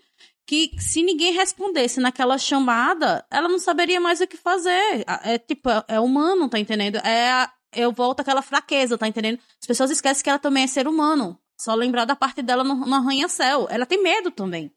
que 0.47 0.71
se 0.79 1.03
ninguém 1.03 1.33
respondesse 1.33 1.99
naquela 1.99 2.37
chamada, 2.37 3.25
ela 3.29 3.49
não 3.49 3.59
saberia 3.59 3.99
mais 3.99 4.21
o 4.21 4.27
que 4.27 4.37
fazer. 4.37 5.03
É 5.23 5.37
tipo, 5.37 5.69
é, 5.69 5.83
é 5.89 5.99
humano, 5.99 6.49
tá 6.49 6.57
entendendo? 6.57 6.95
É 6.97 7.49
eu 7.75 7.91
volto 7.91 8.21
àquela 8.21 8.41
fraqueza, 8.41 8.97
tá 8.97 9.07
entendendo? 9.07 9.39
As 9.61 9.67
pessoas 9.67 9.91
esquecem 9.91 10.23
que 10.23 10.29
ela 10.29 10.39
também 10.39 10.63
é 10.63 10.67
ser 10.67 10.87
humano. 10.87 11.37
Só 11.59 11.75
lembrar 11.75 12.05
da 12.05 12.15
parte 12.15 12.41
dela 12.41 12.63
no, 12.63 12.73
no 12.73 12.95
arranha-céu. 12.95 13.67
Ela 13.69 13.85
tem 13.85 14.01
medo 14.01 14.31
também. 14.31 14.73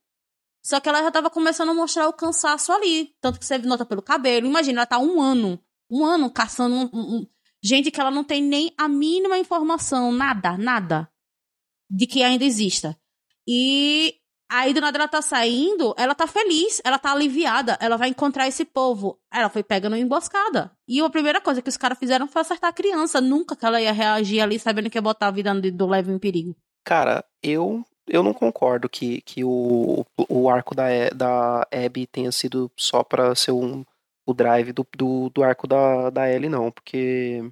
Só 0.62 0.80
que 0.80 0.88
ela 0.88 1.02
já 1.02 1.10
tava 1.10 1.30
começando 1.30 1.70
a 1.70 1.74
mostrar 1.74 2.08
o 2.08 2.12
cansaço 2.12 2.72
ali. 2.72 3.14
Tanto 3.20 3.38
que 3.38 3.46
você 3.46 3.58
nota 3.58 3.86
pelo 3.86 4.02
cabelo. 4.02 4.46
Imagina, 4.46 4.80
ela 4.80 4.86
tá 4.86 4.98
um 4.98 5.22
ano. 5.22 5.58
Um 5.88 6.04
ano 6.04 6.30
caçando 6.30 6.74
um, 6.74 6.90
um, 6.92 7.26
gente 7.62 7.90
que 7.90 8.00
ela 8.00 8.10
não 8.10 8.24
tem 8.24 8.42
nem 8.42 8.74
a 8.76 8.88
mínima 8.88 9.38
informação, 9.38 10.12
nada, 10.12 10.56
nada, 10.56 11.10
de 11.88 12.06
que 12.06 12.22
ainda 12.22 12.44
exista. 12.44 12.96
E 13.46 14.19
Aí 14.50 14.74
do 14.74 14.80
nada 14.80 14.98
ela 14.98 15.06
tá 15.06 15.22
saindo, 15.22 15.94
ela 15.96 16.12
tá 16.12 16.26
feliz, 16.26 16.82
ela 16.84 16.98
tá 16.98 17.12
aliviada, 17.12 17.78
ela 17.80 17.96
vai 17.96 18.08
encontrar 18.08 18.48
esse 18.48 18.64
povo. 18.64 19.16
Ela 19.32 19.48
foi 19.48 19.62
pega 19.62 19.88
numa 19.88 19.98
emboscada. 19.98 20.72
E 20.88 21.00
a 21.00 21.08
primeira 21.08 21.40
coisa 21.40 21.62
que 21.62 21.68
os 21.68 21.76
caras 21.76 21.98
fizeram 21.98 22.26
foi 22.26 22.42
acertar 22.42 22.70
a 22.70 22.72
criança. 22.72 23.20
Nunca 23.20 23.54
que 23.54 23.64
ela 23.64 23.80
ia 23.80 23.92
reagir 23.92 24.40
ali 24.40 24.58
sabendo 24.58 24.90
que 24.90 24.98
ia 24.98 25.02
botar 25.02 25.28
a 25.28 25.30
vida 25.30 25.54
do 25.54 25.86
Leve 25.86 26.12
em 26.12 26.18
perigo. 26.18 26.56
Cara, 26.84 27.24
eu 27.40 27.84
eu 28.08 28.24
não 28.24 28.34
concordo 28.34 28.88
que, 28.88 29.20
que 29.20 29.44
o, 29.44 30.04
o 30.28 30.50
arco 30.50 30.74
da, 30.74 30.88
da 31.14 31.66
Abby 31.72 32.08
tenha 32.08 32.32
sido 32.32 32.70
só 32.76 33.04
pra 33.04 33.34
ser 33.36 33.52
um, 33.52 33.84
o 34.26 34.34
drive 34.34 34.72
do, 34.72 34.84
do, 34.96 35.30
do 35.30 35.44
arco 35.44 35.68
da, 35.68 36.10
da 36.10 36.28
Ellie, 36.28 36.48
não. 36.48 36.72
Porque 36.72 37.48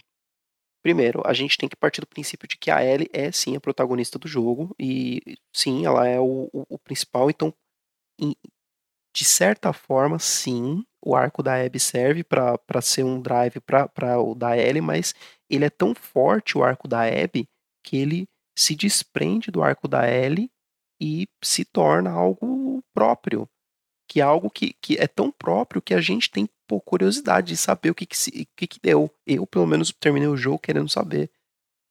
Primeiro, 0.88 1.20
a 1.26 1.34
gente 1.34 1.58
tem 1.58 1.68
que 1.68 1.76
partir 1.76 2.00
do 2.00 2.06
princípio 2.06 2.48
de 2.48 2.56
que 2.56 2.70
a 2.70 2.82
Ellie 2.82 3.10
é 3.12 3.30
sim 3.30 3.54
a 3.54 3.60
protagonista 3.60 4.18
do 4.18 4.26
jogo 4.26 4.74
e 4.80 5.20
sim, 5.54 5.84
ela 5.84 6.08
é 6.08 6.18
o, 6.18 6.48
o, 6.50 6.64
o 6.66 6.78
principal. 6.78 7.28
Então, 7.28 7.52
em, 8.18 8.34
de 9.14 9.22
certa 9.22 9.70
forma, 9.74 10.18
sim, 10.18 10.82
o 11.04 11.14
arco 11.14 11.42
da 11.42 11.62
Abby 11.62 11.78
serve 11.78 12.24
para 12.24 12.80
ser 12.80 13.04
um 13.04 13.20
drive 13.20 13.60
para 13.60 14.18
o 14.18 14.34
da 14.34 14.56
Ellie, 14.56 14.80
mas 14.80 15.14
ele 15.50 15.66
é 15.66 15.68
tão 15.68 15.94
forte 15.94 16.56
o 16.56 16.64
arco 16.64 16.88
da 16.88 17.02
Abby 17.02 17.46
que 17.84 17.98
ele 17.98 18.26
se 18.58 18.74
desprende 18.74 19.50
do 19.50 19.62
arco 19.62 19.86
da 19.86 20.10
Ellie 20.10 20.50
e 20.98 21.28
se 21.44 21.66
torna 21.66 22.10
algo 22.12 22.82
próprio 22.94 23.46
que 24.08 24.20
é 24.20 24.24
algo 24.24 24.48
que, 24.48 24.74
que 24.80 24.96
é 24.96 25.06
tão 25.06 25.30
próprio 25.30 25.82
que 25.82 25.92
a 25.92 26.00
gente 26.00 26.30
tem 26.30 26.48
por 26.66 26.80
curiosidade 26.80 27.48
de 27.48 27.56
saber 27.56 27.90
o 27.90 27.94
que 27.94 28.06
que, 28.06 28.16
se, 28.16 28.48
que 28.56 28.66
que 28.66 28.80
deu. 28.82 29.10
Eu, 29.26 29.46
pelo 29.46 29.66
menos, 29.66 29.92
terminei 29.92 30.28
o 30.28 30.36
jogo 30.36 30.58
querendo 30.58 30.88
saber. 30.88 31.30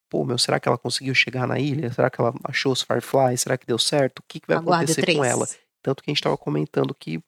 Pô, 0.09 0.23
meu, 0.25 0.37
será 0.37 0.59
que 0.59 0.67
ela 0.67 0.77
conseguiu 0.77 1.13
chegar 1.13 1.47
na 1.47 1.59
ilha? 1.59 1.91
Será 1.93 2.09
que 2.09 2.19
ela 2.19 2.33
achou 2.43 2.71
os 2.71 2.81
Fireflies? 2.81 3.41
Será 3.41 3.57
que 3.57 3.67
deu 3.67 3.77
certo? 3.77 4.19
O 4.19 4.23
que, 4.27 4.39
que 4.39 4.47
vai 4.47 4.57
Aguarde 4.57 4.85
acontecer 4.85 5.01
3. 5.01 5.17
com 5.17 5.23
ela? 5.23 5.47
Tanto 5.83 6.01
que 6.01 6.09
a 6.09 6.13
gente 6.13 6.23
tava 6.23 6.37
comentando 6.37 6.95
que, 6.95 7.21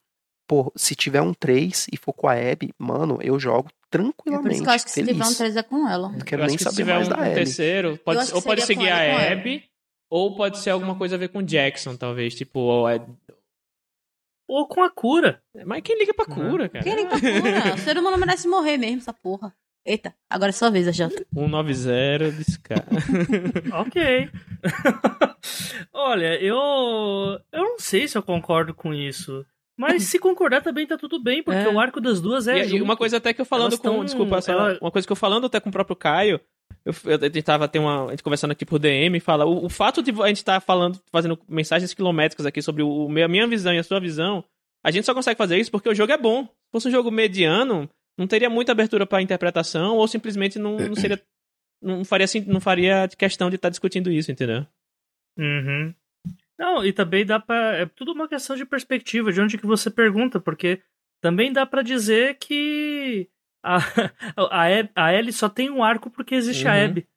pô, 0.48 0.72
se 0.76 0.95
tiver 0.95 1.22
um 1.22 1.34
3 1.34 1.88
e 1.92 1.98
for 1.98 2.14
com 2.14 2.27
a 2.27 2.34
Abby, 2.34 2.74
mano, 2.77 3.19
eu 3.22 3.40
jogo 3.40 3.69
tranquilamente. 3.92 4.40
É 4.40 4.42
por 4.42 4.51
isso 4.53 4.64
que 4.64 4.69
eu 4.69 4.74
acho 4.74 4.85
que 4.85 4.92
feliz. 4.92 5.09
se 5.09 5.14
tiver 5.14 5.27
um 5.27 5.35
3 5.35 5.56
é 5.56 5.64
com 5.64 5.88
ela. 5.88 6.09
Não 6.09 6.19
quero 6.19 6.45
nem 6.45 6.58
se 6.58 6.64
saber 6.64 6.76
tiver 6.77 6.93
mais 6.95 7.08
um, 7.08 7.11
da 7.11 7.18
um 7.18 7.22
Abby. 7.22 7.34
terceiro, 7.35 8.00
pode, 8.03 8.34
ou 8.34 8.42
pode 8.42 8.61
seguir 8.61 8.90
a 8.90 9.32
Abby, 9.32 9.64
ou 10.09 10.35
pode 10.35 10.59
ser 10.59 10.72
alguma 10.72 10.95
coisa 10.95 11.16
a 11.16 11.19
ver 11.19 11.30
com 11.30 11.42
Jackson, 11.42 11.95
talvez. 11.95 12.34
Tipo, 12.34 12.85
ou 14.50 14.68
com 14.68 14.82
a 14.82 14.90
cura. 14.90 15.42
Mas 15.64 15.84
quem 15.84 15.98
liga 16.00 16.14
pra 16.14 16.26
cura, 16.26 16.68
cara? 16.68 16.84
Quem 16.84 16.95
liga 16.95 17.10
pra 17.10 17.19
cura? 17.19 17.76
o 17.76 17.78
ser 17.78 17.98
humano 17.98 18.18
merece 18.18 18.48
morrer 18.48 18.78
mesmo, 18.78 18.98
essa 18.98 19.14
porra. 19.14 19.53
Eita, 19.86 20.14
agora 20.30 20.50
é 20.50 20.52
sua 20.52 20.69
vez, 20.69 20.94
Jota. 20.95 21.24
190 21.34 22.32
discar. 22.32 22.86
ok. 23.74 24.30
Olha, 25.94 26.36
eu. 26.42 26.56
Eu 27.52 27.64
não 27.64 27.80
sei 27.80 28.08
se 28.08 28.18
eu 28.18 28.24
concordo 28.24 28.74
com 28.74 28.94
isso. 28.94 29.45
Mas 29.80 30.03
se 30.03 30.19
concordar 30.19 30.61
também 30.61 30.85
tá 30.85 30.98
tudo 30.98 31.24
bem, 31.24 31.41
porque 31.41 31.61
é. 31.61 31.69
o 31.69 31.80
arco 31.80 32.01
das 32.01 32.19
duas 32.19 32.49
é. 32.49 32.66
E, 32.66 32.75
e, 32.75 32.82
uma 32.82 32.98
coisa 32.98 33.16
até 33.16 33.33
que 33.33 33.40
eu 33.40 33.45
falando 33.45 33.72
Elas 33.72 33.80
com. 33.80 33.83
Tão... 33.83 34.03
Desculpa, 34.03 34.41
só, 34.41 34.51
Ela... 34.51 34.77
uma 34.82 34.91
coisa 34.91 35.08
que 35.08 35.11
eu 35.11 35.16
falando 35.16 35.45
até 35.45 35.58
com 35.61 35.69
o 35.69 35.72
próprio 35.72 35.95
Caio. 35.95 36.41
Eu, 36.83 36.93
eu 37.06 37.32
tentava 37.32 37.66
ter 37.66 37.80
uma. 37.80 38.08
A 38.08 38.09
gente 38.09 38.22
conversando 38.22 38.51
aqui 38.51 38.66
por 38.66 38.77
DM 38.77 39.17
fala. 39.22 39.45
O, 39.45 39.67
o 39.67 39.69
fato 39.69 40.03
de 40.03 40.11
a 40.22 40.27
gente 40.27 40.38
estar 40.38 40.56
tá 40.56 40.59
falando, 40.59 40.99
fazendo 41.09 41.40
mensagens 41.48 41.93
quilométricas 41.93 42.45
aqui 42.45 42.61
sobre 42.61 42.83
o, 42.83 43.06
a 43.06 43.27
minha 43.30 43.48
visão 43.48 43.74
e 43.74 43.77
a 43.77 43.83
sua 43.83 44.01
visão, 44.01 44.43
a 44.83 44.91
gente 44.91 45.06
só 45.06 45.14
consegue 45.14 45.38
fazer 45.38 45.58
isso 45.58 45.72
porque 45.72 45.88
o 45.88 45.95
jogo 45.95 46.11
é 46.11 46.17
bom. 46.17 46.43
Se 46.43 46.72
fosse 46.74 46.90
um 46.90 46.91
jogo 46.91 47.09
mediano, 47.09 47.90
não 48.17 48.27
teria 48.27 48.49
muita 48.49 48.74
abertura 48.74 49.06
para 49.06 49.22
interpretação, 49.22 49.95
ou 49.95 50.06
simplesmente 50.09 50.59
não, 50.59 50.75
não 50.75 50.95
seria. 50.95 51.22
Não 51.82 52.03
faria, 52.03 52.25
não 52.48 52.59
faria 52.59 53.08
questão 53.17 53.49
de 53.49 53.56
estar 53.56 53.67
tá 53.67 53.69
discutindo 53.69 54.11
isso, 54.11 54.30
entendeu? 54.30 54.67
Uhum. 55.38 55.93
Não, 56.60 56.86
e 56.86 56.92
também 56.92 57.26
dá 57.26 57.40
pra. 57.40 57.78
É 57.78 57.86
tudo 57.86 58.12
uma 58.12 58.28
questão 58.28 58.54
de 58.54 58.66
perspectiva, 58.66 59.32
de 59.32 59.40
onde 59.40 59.58
que 59.58 59.66
você 59.66 59.90
pergunta, 59.90 60.42
porque 60.42 60.82
também 61.22 61.54
dá 61.54 61.66
para 61.66 61.82
dizer 61.82 62.38
que 62.38 63.30
a, 63.64 63.78
a, 64.36 64.66
a 64.94 65.14
Ellie 65.14 65.32
só 65.32 65.48
tem 65.48 65.70
um 65.70 65.82
arco 65.82 66.12
porque 66.12 66.36
existe 66.36 66.66
uhum. 66.66 66.72
a 66.72 66.84
Abby. 66.84 67.08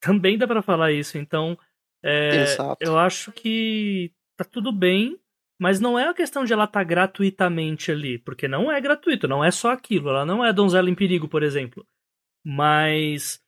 Também 0.00 0.38
dá 0.38 0.46
para 0.46 0.62
falar 0.62 0.92
isso, 0.92 1.18
então. 1.18 1.58
É, 2.04 2.44
eu 2.78 2.96
acho 2.96 3.32
que 3.32 4.12
tá 4.36 4.44
tudo 4.44 4.70
bem, 4.70 5.18
mas 5.60 5.80
não 5.80 5.98
é 5.98 6.06
a 6.06 6.14
questão 6.14 6.44
de 6.44 6.52
ela 6.52 6.62
estar 6.62 6.78
tá 6.78 6.84
gratuitamente 6.84 7.90
ali, 7.90 8.16
porque 8.18 8.46
não 8.46 8.70
é 8.70 8.80
gratuito, 8.80 9.26
não 9.26 9.44
é 9.44 9.50
só 9.50 9.72
aquilo. 9.72 10.10
Ela 10.10 10.24
não 10.24 10.44
é 10.44 10.52
donzela 10.52 10.88
em 10.88 10.94
perigo, 10.94 11.26
por 11.26 11.42
exemplo. 11.42 11.84
Mas 12.46 13.42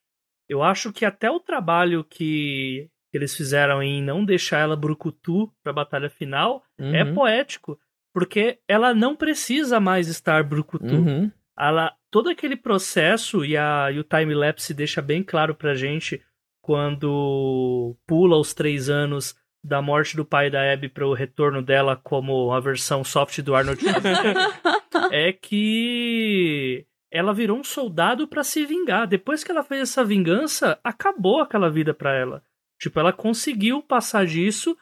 eu 0.49 0.61
acho 0.61 0.93
que 0.93 1.05
até 1.05 1.31
o 1.31 1.39
trabalho 1.39 2.03
que 2.03 2.90
que 3.11 3.19
eles 3.19 3.37
fizeram 3.37 3.83
em 3.83 4.03
não 4.03 4.25
deixar 4.25 4.59
ela 4.59 4.77
brucutu 4.77 5.53
pra 5.63 5.73
batalha 5.73 6.09
final 6.09 6.63
é 6.79 6.83
uhum. 6.83 6.95
é 6.95 7.05
poético. 7.13 7.79
Porque 8.13 8.59
ela 8.67 8.93
não 8.95 9.15
precisa 9.15 9.79
mais 9.79 10.09
estar 10.09 10.43
brucutu. 10.43 10.95
Uhum. 10.95 11.31
Ela, 11.59 11.95
todo 12.11 12.29
aquele 12.29 12.57
processo, 12.57 13.45
e, 13.45 13.57
a, 13.57 13.91
e 13.93 13.99
o 13.99 14.05
time-lapse 14.05 14.75
deixa 14.75 15.01
bem 15.01 15.23
claro 15.23 15.55
pra 15.55 15.75
gente 15.75 16.21
quando 16.63 17.97
pula 18.07 18.37
os 18.37 18.55
três 18.55 18.89
anos 18.89 19.37
da 19.63 19.83
morte 19.83 20.17
do 20.17 20.25
pai 20.25 20.51
da 20.51 20.73
Abby 20.73 20.89
para 20.89 21.07
o 21.07 21.13
retorno 21.13 21.63
dela 21.63 21.97
como 21.97 22.53
a 22.53 22.61
versão 22.61 23.05
soft 23.05 23.41
do 23.43 23.55
Arnold 23.55 23.81
é 25.13 25.33
que 25.33 26.87
ela 27.11 27.35
virou 27.35 27.59
um 27.59 27.65
soldado 27.65 28.27
para 28.27 28.45
se 28.45 28.65
vingar. 28.65 29.07
Depois 29.07 29.43
que 29.43 29.51
ela 29.51 29.65
fez 29.65 29.83
essa 29.83 30.05
vingança, 30.05 30.79
acabou 30.83 31.41
aquela 31.41 31.69
vida 31.69 31.93
para 31.93 32.15
ela. 32.15 32.43
Tipo, 32.81 32.99
ela 32.99 33.13
conseguiu 33.13 33.83
passar 33.83 34.25
disso 34.27 34.77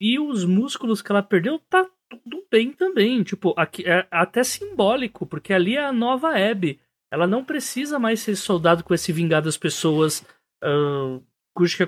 e 0.00 0.18
os 0.18 0.44
músculos 0.44 1.02
que 1.02 1.10
ela 1.10 1.22
perdeu 1.22 1.58
tá 1.58 1.86
tudo 2.08 2.46
bem 2.50 2.72
também. 2.72 3.22
Tipo, 3.22 3.52
aqui 3.56 3.84
é 3.86 4.06
até 4.10 4.42
simbólico, 4.44 5.26
porque 5.26 5.52
ali 5.52 5.76
é 5.76 5.84
a 5.84 5.92
nova 5.92 6.30
Abby. 6.36 6.80
Ela 7.12 7.26
não 7.26 7.44
precisa 7.44 7.98
mais 7.98 8.20
ser 8.20 8.36
soldado 8.36 8.84
com 8.84 8.94
esse 8.94 9.12
vingar 9.12 9.42
das 9.42 9.56
pessoas, 9.56 10.24
uh, 10.62 11.24
custe, 11.52 11.84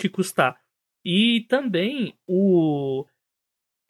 que, 0.00 0.08
custar. 0.08 0.60
E 1.04 1.46
também 1.48 2.14
o 2.28 3.06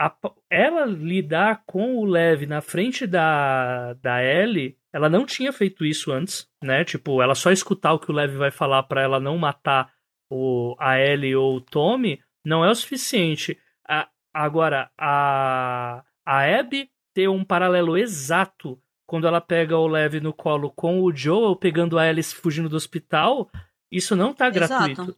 a, 0.00 0.16
ela 0.48 0.86
lidar 0.86 1.64
com 1.66 1.96
o 1.96 2.04
Lev 2.06 2.46
na 2.46 2.62
frente 2.62 3.06
da, 3.06 3.92
da 3.94 4.24
Ellie, 4.24 4.78
ela 4.92 5.10
não 5.10 5.26
tinha 5.26 5.52
feito 5.52 5.84
isso 5.84 6.10
antes, 6.10 6.48
né? 6.62 6.84
Tipo, 6.84 7.20
ela 7.20 7.34
só 7.34 7.50
escutar 7.50 7.92
o 7.92 7.98
que 7.98 8.10
o 8.10 8.14
Lev 8.14 8.36
vai 8.36 8.50
falar 8.50 8.84
para 8.84 9.02
ela 9.02 9.20
não 9.20 9.36
matar 9.36 9.92
o, 10.30 10.76
a 10.78 10.98
Ellie 10.98 11.34
ou 11.34 11.56
o 11.56 11.60
Tommy 11.60 12.22
não 12.44 12.64
é 12.64 12.70
o 12.70 12.74
suficiente. 12.74 13.58
A, 13.86 14.08
agora, 14.32 14.90
a, 14.96 16.04
a 16.24 16.58
Abby 16.58 16.88
ter 17.12 17.28
um 17.28 17.44
paralelo 17.44 17.98
exato 17.98 18.80
quando 19.06 19.26
ela 19.26 19.40
pega 19.40 19.76
o 19.76 19.88
Lev 19.88 20.20
no 20.20 20.32
colo 20.32 20.70
com 20.70 21.02
o 21.02 21.12
Joel 21.12 21.56
pegando 21.56 21.98
a 21.98 22.02
Alice 22.02 22.32
fugindo 22.32 22.68
do 22.68 22.76
hospital, 22.76 23.50
isso 23.90 24.14
não 24.14 24.32
tá 24.32 24.48
Exato. 24.48 24.84
gratuito. 24.86 25.16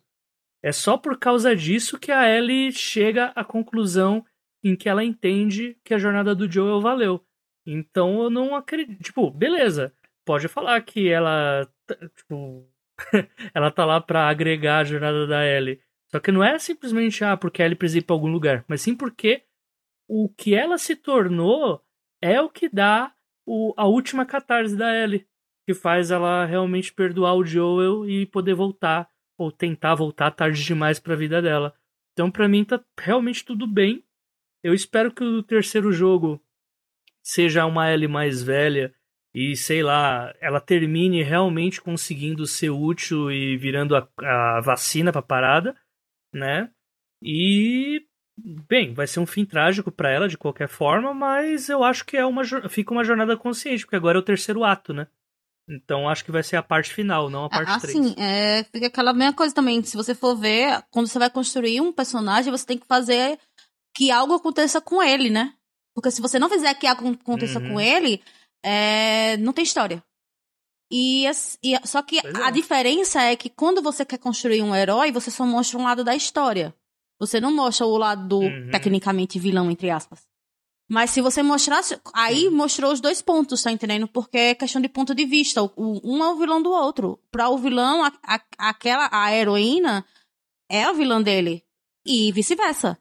É 0.62 0.73
só 0.73 0.97
por 0.97 1.18
causa 1.18 1.55
disso 1.55 1.99
que 1.99 2.10
a 2.10 2.26
Ellie 2.26 2.73
chega 2.73 3.26
à 3.34 3.44
conclusão 3.44 4.24
em 4.65 4.74
que 4.74 4.89
ela 4.89 5.05
entende 5.05 5.76
que 5.84 5.92
a 5.92 5.99
jornada 5.99 6.34
do 6.34 6.50
Joel 6.50 6.81
valeu. 6.81 7.23
Então 7.66 8.23
eu 8.23 8.31
não 8.31 8.55
acredito. 8.55 9.02
Tipo, 9.02 9.31
beleza. 9.31 9.92
Pode 10.24 10.49
falar 10.49 10.81
que 10.82 11.08
ela. 11.08 11.68
Tipo, 12.16 12.66
ela 13.55 13.70
tá 13.70 13.84
lá 13.84 14.00
para 14.00 14.28
agregar 14.28 14.78
a 14.78 14.84
jornada 14.84 15.26
da 15.26 15.44
Ellie. 15.44 15.81
Só 16.10 16.20
que 16.20 16.31
não 16.31 16.44
é 16.44 16.58
simplesmente 16.58 17.24
ah, 17.24 17.36
porque 17.36 17.62
a 17.62 17.66
Ellie 17.66 17.76
precisa 17.76 17.98
ir 17.98 18.02
pra 18.02 18.14
algum 18.14 18.31
lugar, 18.31 18.64
mas 18.68 18.82
sim 18.82 18.94
porque 18.94 19.44
o 20.08 20.28
que 20.28 20.55
ela 20.55 20.76
se 20.76 20.94
tornou 20.94 21.82
é 22.20 22.40
o 22.40 22.50
que 22.50 22.68
dá 22.68 23.14
o, 23.47 23.72
a 23.76 23.86
última 23.86 24.26
catarse 24.26 24.76
da 24.76 24.94
Ellie, 24.94 25.26
que 25.66 25.74
faz 25.74 26.10
ela 26.10 26.44
realmente 26.44 26.92
perdoar 26.92 27.34
o 27.34 27.44
Joel 27.44 28.08
e 28.08 28.26
poder 28.26 28.55
voltar 28.55 29.08
ou 29.39 29.50
tentar 29.50 29.94
voltar 29.94 30.31
tarde 30.31 30.62
demais 30.62 31.00
para 31.00 31.14
a 31.14 31.16
vida 31.16 31.40
dela. 31.40 31.74
Então 32.12 32.31
para 32.31 32.48
mim 32.48 32.64
tá 32.64 32.82
realmente 32.98 33.44
tudo 33.44 33.66
bem. 33.66 34.05
Eu 34.62 34.74
espero 34.74 35.12
que 35.12 35.24
o 35.24 35.42
terceiro 35.42 35.92
jogo 35.92 36.40
seja 37.22 37.64
uma 37.64 37.90
Ellie 37.90 38.08
mais 38.08 38.42
velha 38.42 38.94
e 39.35 39.57
sei 39.57 39.83
lá, 39.83 40.35
ela 40.41 40.61
termine 40.61 41.23
realmente 41.23 41.81
conseguindo 41.81 42.47
ser 42.47 42.70
útil 42.70 43.31
e 43.31 43.57
virando 43.57 43.97
a, 43.97 44.07
a 44.20 44.61
vacina 44.61 45.11
pra 45.11 45.23
parada, 45.23 45.75
né? 46.35 46.70
E 47.23 48.05
bem, 48.69 48.93
vai 48.93 49.07
ser 49.07 49.20
um 49.20 49.27
fim 49.27 49.44
trágico 49.44 49.91
para 49.91 50.11
ela 50.11 50.28
de 50.28 50.36
qualquer 50.36 50.69
forma, 50.69 51.15
mas 51.15 51.69
eu 51.69 51.83
acho 51.83 52.05
que 52.05 52.17
é 52.17 52.27
uma 52.27 52.43
fica 52.69 52.93
uma 52.93 53.05
jornada 53.05 53.36
consciente, 53.36 53.85
porque 53.85 53.97
agora 53.97 54.19
é 54.19 54.20
o 54.20 54.25
terceiro 54.25 54.65
ato, 54.65 54.93
né? 54.93 55.07
Então 55.69 56.09
acho 56.09 56.25
que 56.25 56.33
vai 56.33 56.43
ser 56.43 56.57
a 56.57 56.62
parte 56.62 56.93
final, 56.93 57.31
não 57.31 57.44
a 57.44 57.49
parte 57.49 57.70
ah, 57.70 57.81
3. 57.81 57.97
Assim, 57.97 58.15
é, 58.19 58.65
fica 58.65 58.89
aquela 58.89 59.15
mesma 59.15 59.33
coisa 59.33 59.55
também. 59.55 59.83
Se 59.83 59.97
você 59.97 60.15
for 60.15 60.36
ver, 60.36 60.83
quando 60.91 61.07
você 61.07 61.19
vai 61.19 61.31
construir 61.31 61.81
um 61.81 61.93
personagem, 61.93 62.51
você 62.51 62.67
tem 62.67 62.78
que 62.78 62.86
fazer 62.86 63.39
que 63.94 64.11
algo 64.11 64.35
aconteça 64.35 64.81
com 64.81 65.02
ele, 65.02 65.31
né? 65.31 65.55
Porque 65.94 66.11
se 66.11 66.20
você 66.20 66.39
não 66.39 66.49
fizer 66.49 66.75
que 66.75 66.86
algo 66.86 67.12
aconteça 67.12 67.61
uhum. 67.61 67.69
com 67.70 67.81
ele, 67.81 68.20
é, 68.65 69.36
não 69.39 69.52
tem 69.52 69.65
história. 69.65 70.02
E, 70.91 71.24
e 71.62 71.86
só 71.86 72.02
que 72.02 72.18
a 72.36 72.49
é. 72.49 72.50
diferença 72.52 73.23
é 73.23 73.34
que 73.34 73.49
quando 73.49 73.81
você 73.81 74.05
quer 74.05 74.18
construir 74.18 74.62
um 74.62 74.74
herói, 74.74 75.10
você 75.10 75.31
só 75.31 75.47
mostra 75.47 75.78
um 75.78 75.84
lado 75.84 76.05
da 76.05 76.15
história. 76.15 76.74
Você 77.18 77.41
não 77.41 77.52
mostra 77.55 77.86
o 77.86 77.97
lado 77.97 78.28
do, 78.28 78.41
Uhum. 78.41 78.70
tecnicamente, 78.70 79.39
vilão, 79.39 79.70
entre 79.70 79.91
aspas. 79.91 80.20
Mas 80.91 81.10
se 81.10 81.23
você 81.23 81.42
mostrasse. 81.42 81.99
Aí 82.12 82.50
mostrou 82.50 82.92
os 82.92 83.00
dois 83.00 83.23
pontos, 83.23 83.62
tá 83.62 83.73
entendendo? 83.73 84.07
Porque 84.07 84.36
é 84.36 84.55
questão 84.55 84.82
de 84.82 84.89
ponto 84.89 85.15
de 85.15 85.24
vista. 85.24 85.62
O, 85.62 85.70
o- 85.76 86.16
um 86.16 86.23
é 86.23 86.28
o 86.31 86.36
vilão 86.36 86.60
do 86.60 86.70
outro. 86.70 87.18
Pra 87.31 87.49
o 87.49 87.57
vilão, 87.57 88.05
a, 88.05 88.12
a- 88.26 88.41
aquela, 88.58 89.08
a 89.10 89.32
heroína 89.34 90.05
é 90.70 90.82
a 90.84 90.92
vilã 90.92 91.23
dele. 91.23 91.65
E 92.05 92.31
vice-versa. 92.32 92.99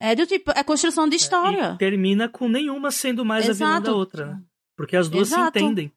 É 0.00 0.16
do 0.16 0.26
tipo, 0.26 0.50
é 0.52 0.64
construção 0.64 1.08
de 1.08 1.16
história. 1.16 1.74
E 1.74 1.78
termina 1.78 2.28
com 2.28 2.48
nenhuma 2.48 2.90
sendo 2.90 3.24
mais 3.24 3.48
a 3.48 3.52
vilã 3.52 3.68
Exato. 3.70 3.86
da 3.86 3.92
outra, 3.94 4.26
né? 4.26 4.42
Porque 4.78 4.96
as 4.96 5.08
duas 5.08 5.26
Exato. 5.32 5.58
se 5.58 5.64
entendem. 5.64 5.92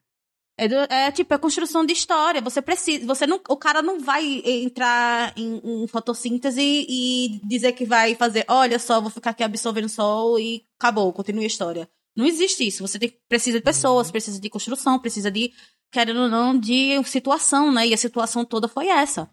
É, 0.58 1.06
é 1.06 1.12
tipo, 1.12 1.32
é 1.32 1.38
construção 1.38 1.86
de 1.86 1.94
história. 1.94 2.42
Você 2.42 2.64
precisa. 2.64 3.06
Você 3.06 3.28
não, 3.28 3.40
o 3.48 3.56
cara 3.56 3.84
não 3.84 4.00
vai 4.00 4.42
entrar 4.44 5.38
em, 5.38 5.84
em 5.84 5.88
fotossíntese 5.88 6.60
e 6.60 7.40
dizer 7.44 7.74
que 7.74 7.86
vai 7.86 8.16
fazer, 8.16 8.44
olha 8.48 8.80
só, 8.80 9.00
vou 9.00 9.12
ficar 9.12 9.30
aqui 9.30 9.44
absorvendo 9.44 9.88
sol 9.88 10.40
e 10.40 10.66
acabou, 10.80 11.14
continue 11.14 11.44
a 11.44 11.48
história. 11.48 11.88
Não 12.18 12.26
existe 12.26 12.66
isso. 12.66 12.86
Você 12.86 12.98
tem, 12.98 13.16
precisa 13.30 13.60
de 13.60 13.64
pessoas, 13.64 14.10
precisa 14.10 14.42
de 14.42 14.50
construção, 14.50 14.98
precisa 14.98 15.30
de, 15.30 15.54
querendo 15.92 16.22
ou 16.22 16.30
não, 16.30 16.60
de 16.60 17.02
situação, 17.04 17.72
né? 17.72 17.88
E 17.88 17.94
a 17.94 17.98
situação 17.98 18.44
toda 18.44 18.68
foi 18.68 18.88
essa. 18.88 19.30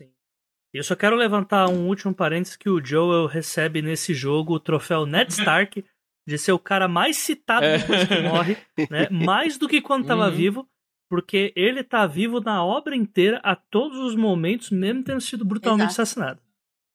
E 0.00 0.78
eu 0.78 0.84
só 0.84 0.96
quero 0.96 1.16
levantar 1.16 1.68
um 1.68 1.86
último 1.86 2.14
parênteses 2.14 2.56
que 2.56 2.70
o 2.70 2.82
Joel 2.82 3.26
recebe 3.26 3.82
nesse 3.82 4.14
jogo 4.14 4.54
o 4.54 4.60
troféu 4.60 5.04
Ned 5.04 5.32
Stark 5.32 5.84
de 6.26 6.36
ser 6.38 6.52
o 6.52 6.58
cara 6.58 6.88
mais 6.88 7.16
citado 7.16 7.64
É. 7.64 7.78
depois 7.78 8.04
que 8.08 8.20
morre, 8.22 8.56
né? 8.90 9.08
Mais 9.10 9.56
do 9.58 9.68
que 9.68 9.80
quando 9.80 10.02
estava 10.02 10.26
Uhum. 10.28 10.34
vivo, 10.34 10.68
porque 11.08 11.52
ele 11.54 11.84
tá 11.84 12.06
vivo 12.06 12.40
na 12.40 12.64
obra 12.64 12.96
inteira 12.96 13.40
a 13.44 13.54
todos 13.54 13.98
os 13.98 14.16
momentos, 14.16 14.70
mesmo 14.70 15.04
tendo 15.04 15.20
sido 15.20 15.44
brutalmente 15.44 15.90
Exato. 15.90 16.02
assassinado. 16.02 16.40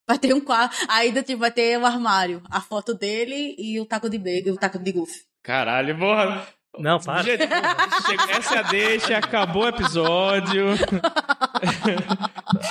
Vai 0.08 0.18
ter 0.18 0.34
um 0.34 0.40
quadro. 0.40 0.76
Ainda 0.88 1.22
tipo, 1.22 1.38
vai 1.38 1.50
ter 1.50 1.78
um 1.78 1.86
armário. 1.86 2.42
A 2.50 2.60
foto 2.60 2.92
dele 2.92 3.54
e 3.58 3.80
o 3.80 3.86
taco 3.86 4.10
de 4.10 4.18
bacon, 4.18 4.50
o 4.50 4.56
taco 4.58 4.78
de 4.78 4.92
golfe. 4.92 5.22
Caralho, 5.42 5.96
porra. 5.96 6.46
Não, 6.78 6.98
para. 6.98 7.24
Essa 8.30 8.54
é 8.54 8.58
a 8.58 8.62
deixa, 8.62 9.16
acabou 9.18 9.64
o 9.64 9.68
episódio. 9.68 10.66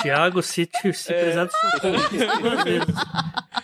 Thiago, 0.02 0.42
se, 0.42 0.66
te- 0.66 0.92
se 0.92 1.12
É. 1.12 1.18
precisar 1.20 1.44
de 1.46 1.52
socorro. 1.52 1.96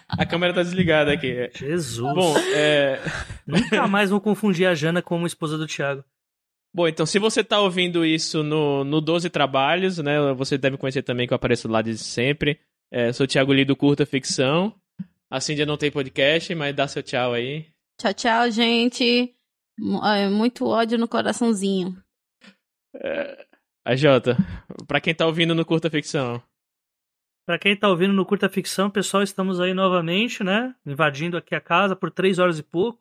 A 0.09 0.27
câmera 0.27 0.55
tá 0.55 0.63
desligada 0.63 1.13
aqui. 1.13 1.51
Jesus. 1.57 2.15
Bom, 2.15 2.35
é... 2.55 3.01
Nunca 3.47 3.87
mais 3.87 4.11
vou 4.11 4.21
confundir 4.21 4.67
a 4.67 4.75
Jana 4.75 5.01
como 5.03 5.27
esposa 5.27 5.57
do 5.57 5.67
Thiago. 5.67 6.05
Bom, 6.75 6.87
então 6.87 7.07
se 7.07 7.19
você 7.19 7.43
tá 7.43 7.61
ouvindo 7.61 8.05
isso 8.05 8.43
no, 8.43 8.85
no 8.85 9.01
12 9.01 9.31
Trabalhos, 9.31 9.99
né? 9.99 10.19
Você 10.35 10.59
deve 10.59 10.77
conhecer 10.77 11.03
também 11.03 11.27
que 11.27 11.33
eu 11.33 11.37
apareço 11.37 11.67
lá 11.69 11.83
desde 11.83 12.05
sempre. 12.05 12.59
É, 12.91 13.13
sou 13.13 13.25
o 13.25 13.27
Thiago 13.27 13.53
Lee 13.53 13.65
do 13.65 13.77
Curta 13.77 14.05
Ficção. 14.07 14.75
Assim 15.31 15.57
já 15.57 15.67
não 15.67 15.77
tem 15.77 15.91
podcast, 15.91 16.55
mas 16.55 16.75
dá 16.75 16.87
seu 16.89 17.03
tchau 17.03 17.33
aí. 17.35 17.67
Tchau, 18.01 18.15
tchau, 18.15 18.51
gente. 18.51 19.33
Mu- 19.79 20.05
é, 20.05 20.29
Muito 20.29 20.67
ódio 20.67 20.99
no 20.99 21.09
coraçãozinho. 21.09 21.97
A 23.85 23.95
Jota, 23.97 24.37
pra 24.87 25.01
quem 25.01 25.15
tá 25.15 25.27
ouvindo 25.27 25.55
no 25.55 25.65
Curta 25.65 25.89
Ficção. 25.91 26.43
Pra 27.47 27.59
quem 27.59 27.75
tá 27.77 27.89
ouvindo 27.89 28.13
no 28.13 28.27
Curta 28.27 28.49
Ficção, 28.49 28.91
pessoal, 28.91 29.23
estamos 29.23 29.61
aí 29.61 29.73
novamente, 29.73 30.45
né? 30.45 30.75
Invadindo 30.85 31.37
aqui 31.37 31.55
a 31.55 31.61
casa 31.61 31.97
por 31.97 32.11
três 32.11 32.39
horas 32.39 32.59
e 32.59 32.63
pouco. 32.63 33.01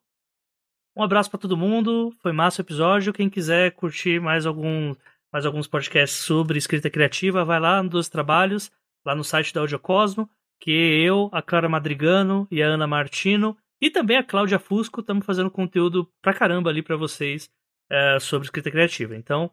Um 0.95 1.03
abraço 1.03 1.29
pra 1.29 1.39
todo 1.39 1.57
mundo. 1.57 2.13
Foi 2.21 2.31
massa 2.31 2.61
o 2.61 2.65
episódio. 2.65 3.13
Quem 3.13 3.29
quiser 3.29 3.71
curtir 3.71 4.21
mais 4.21 4.45
algum, 4.45 4.95
mais 5.31 5.45
alguns 5.45 5.67
podcasts 5.67 6.19
sobre 6.19 6.57
escrita 6.57 6.89
criativa, 6.89 7.43
vai 7.43 7.59
lá 7.59 7.83
no 7.83 7.89
Dos 7.89 8.07
Trabalhos, 8.07 8.71
lá 9.05 9.13
no 9.13 9.23
site 9.23 9.53
da 9.53 9.59
Audiocosmo, 9.61 10.29
que 10.61 10.71
eu, 10.71 11.29
a 11.33 11.41
Clara 11.41 11.67
Madrigano 11.67 12.47
e 12.49 12.63
a 12.63 12.67
Ana 12.67 12.87
Martino 12.87 13.57
e 13.81 13.89
também 13.89 14.17
a 14.17 14.23
Cláudia 14.23 14.59
Fusco 14.59 15.01
estamos 15.01 15.25
fazendo 15.25 15.51
conteúdo 15.51 16.09
pra 16.21 16.33
caramba 16.33 16.69
ali 16.69 16.81
pra 16.81 16.95
vocês 16.97 17.49
é, 17.89 18.17
sobre 18.19 18.45
escrita 18.45 18.71
criativa. 18.71 19.15
Então, 19.15 19.49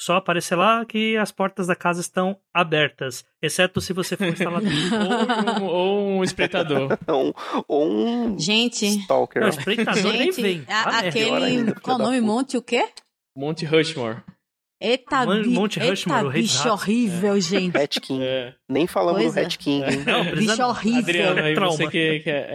só 0.00 0.14
aparecer 0.16 0.54
lá 0.54 0.84
que 0.84 1.16
as 1.16 1.32
portas 1.32 1.66
da 1.66 1.74
casa 1.74 2.00
estão 2.00 2.38
abertas, 2.54 3.24
exceto 3.42 3.80
se 3.80 3.92
você 3.92 4.16
for 4.16 4.26
instalador. 4.28 4.70
Ou, 5.58 5.62
um- 5.62 5.64
ou 5.66 6.08
um 6.18 6.24
espreitador. 6.24 6.96
Ou, 7.08 7.34
ou 7.66 7.88
um 8.06 8.38
Gente, 8.38 8.86
stalker. 8.86 9.42
Não, 9.42 9.48
espreitador 9.48 10.12
nem 10.12 10.30
gente, 10.32 10.40
vem. 10.42 10.64
a- 10.68 11.10
pior 11.10 11.36
aquele. 11.42 11.74
qual 11.80 11.96
o 11.96 12.02
nome? 12.02 12.20
Monte 12.20 12.56
o 12.56 12.62
quê? 12.62 12.88
Monte 13.36 13.64
Rushmore. 13.64 14.22
Eita, 14.80 15.26
Mon- 15.26 15.42
bi... 15.42 15.48
Monte 15.48 15.80
Rushmore, 15.80 16.26
Eita 16.26 16.32
bicho 16.38 16.68
horrível, 16.70 17.40
gente. 17.40 17.76
Hat 17.76 18.00
King. 18.00 18.22
É. 18.22 18.54
Nem 18.68 18.86
falamos 18.86 19.20
Pois 19.22 19.34
do 19.34 19.40
é. 19.40 19.42
Hat 19.44 19.58
King, 19.58 19.84
hein? 19.84 20.04
Não, 20.06 20.24
precisa 20.24 20.52
Bicho 20.52 20.64
horrível. 20.68 21.00
Adriano, 21.00 21.40
aí 21.42 21.54
Trauma. 21.54 21.76
você 21.76 21.88
que, 21.88 22.20
que 22.20 22.30
é, 22.30 22.46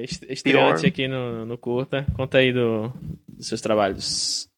é 0.00 0.04
est- 0.04 0.24
estreante 0.28 0.86
aqui 0.86 1.06
no, 1.06 1.46
no 1.46 1.56
Curta, 1.56 2.04
conta 2.16 2.38
aí 2.38 2.52
do, 2.52 2.92
dos 3.28 3.46
seus 3.46 3.60
trabalhos. 3.60 4.48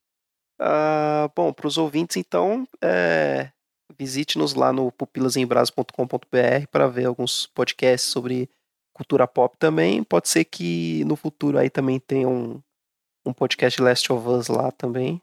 Ah, 0.59 1.29
bom, 1.37 1.53
para 1.53 1.67
os 1.67 1.77
ouvintes, 1.77 2.17
então, 2.17 2.67
é, 2.83 3.51
visite-nos 3.99 4.55
lá 4.55 4.73
no 4.73 4.91
pupilasembras.com.br 4.93 6.67
para 6.71 6.87
ver 6.89 7.05
alguns 7.07 7.47
podcasts 7.49 8.09
sobre 8.11 8.49
cultura 8.95 9.27
pop 9.27 9.57
também. 9.59 10.03
Pode 10.03 10.29
ser 10.29 10.45
que 10.45 11.05
no 11.05 11.17
futuro 11.17 11.59
aí 11.59 11.69
também 11.69 11.99
tenha 12.01 12.29
um, 12.29 12.61
um 13.27 13.33
podcast 13.33 13.77
de 13.77 13.83
Last 13.83 14.11
of 14.13 14.27
Us 14.29 14.49
lá 14.49 14.71
também. 14.73 15.21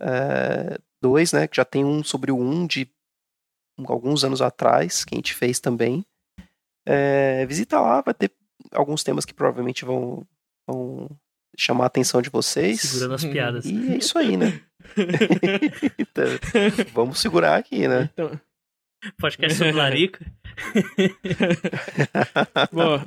É, 0.00 0.78
dois, 1.02 1.32
né? 1.32 1.46
Que 1.46 1.56
já 1.56 1.64
tem 1.64 1.84
um 1.84 2.02
sobre 2.02 2.30
o 2.30 2.38
um 2.38 2.66
de 2.66 2.88
alguns 3.86 4.24
anos 4.24 4.42
atrás, 4.42 5.04
que 5.04 5.14
a 5.14 5.18
gente 5.18 5.34
fez 5.34 5.60
também. 5.60 6.04
É, 6.86 7.44
visita 7.46 7.80
lá, 7.80 8.00
vai 8.00 8.14
ter 8.14 8.32
alguns 8.72 9.04
temas 9.04 9.24
que 9.24 9.34
provavelmente 9.34 9.84
vão, 9.84 10.26
vão 10.66 11.08
chamar 11.56 11.84
a 11.84 11.88
atenção 11.88 12.22
de 12.22 12.30
vocês. 12.30 12.80
Segurando 12.80 13.14
as 13.14 13.24
piadas. 13.24 13.66
E 13.66 13.92
é 13.92 13.96
isso 13.96 14.18
aí, 14.18 14.36
né? 14.36 14.60
Então, 15.98 16.24
vamos 16.94 17.20
segurar 17.20 17.56
aqui, 17.56 17.86
né? 17.86 18.10
Então, 18.12 18.40
Podcast 19.18 19.58
sobre 19.58 19.72
Larica. 19.72 20.24
bom, 22.72 23.00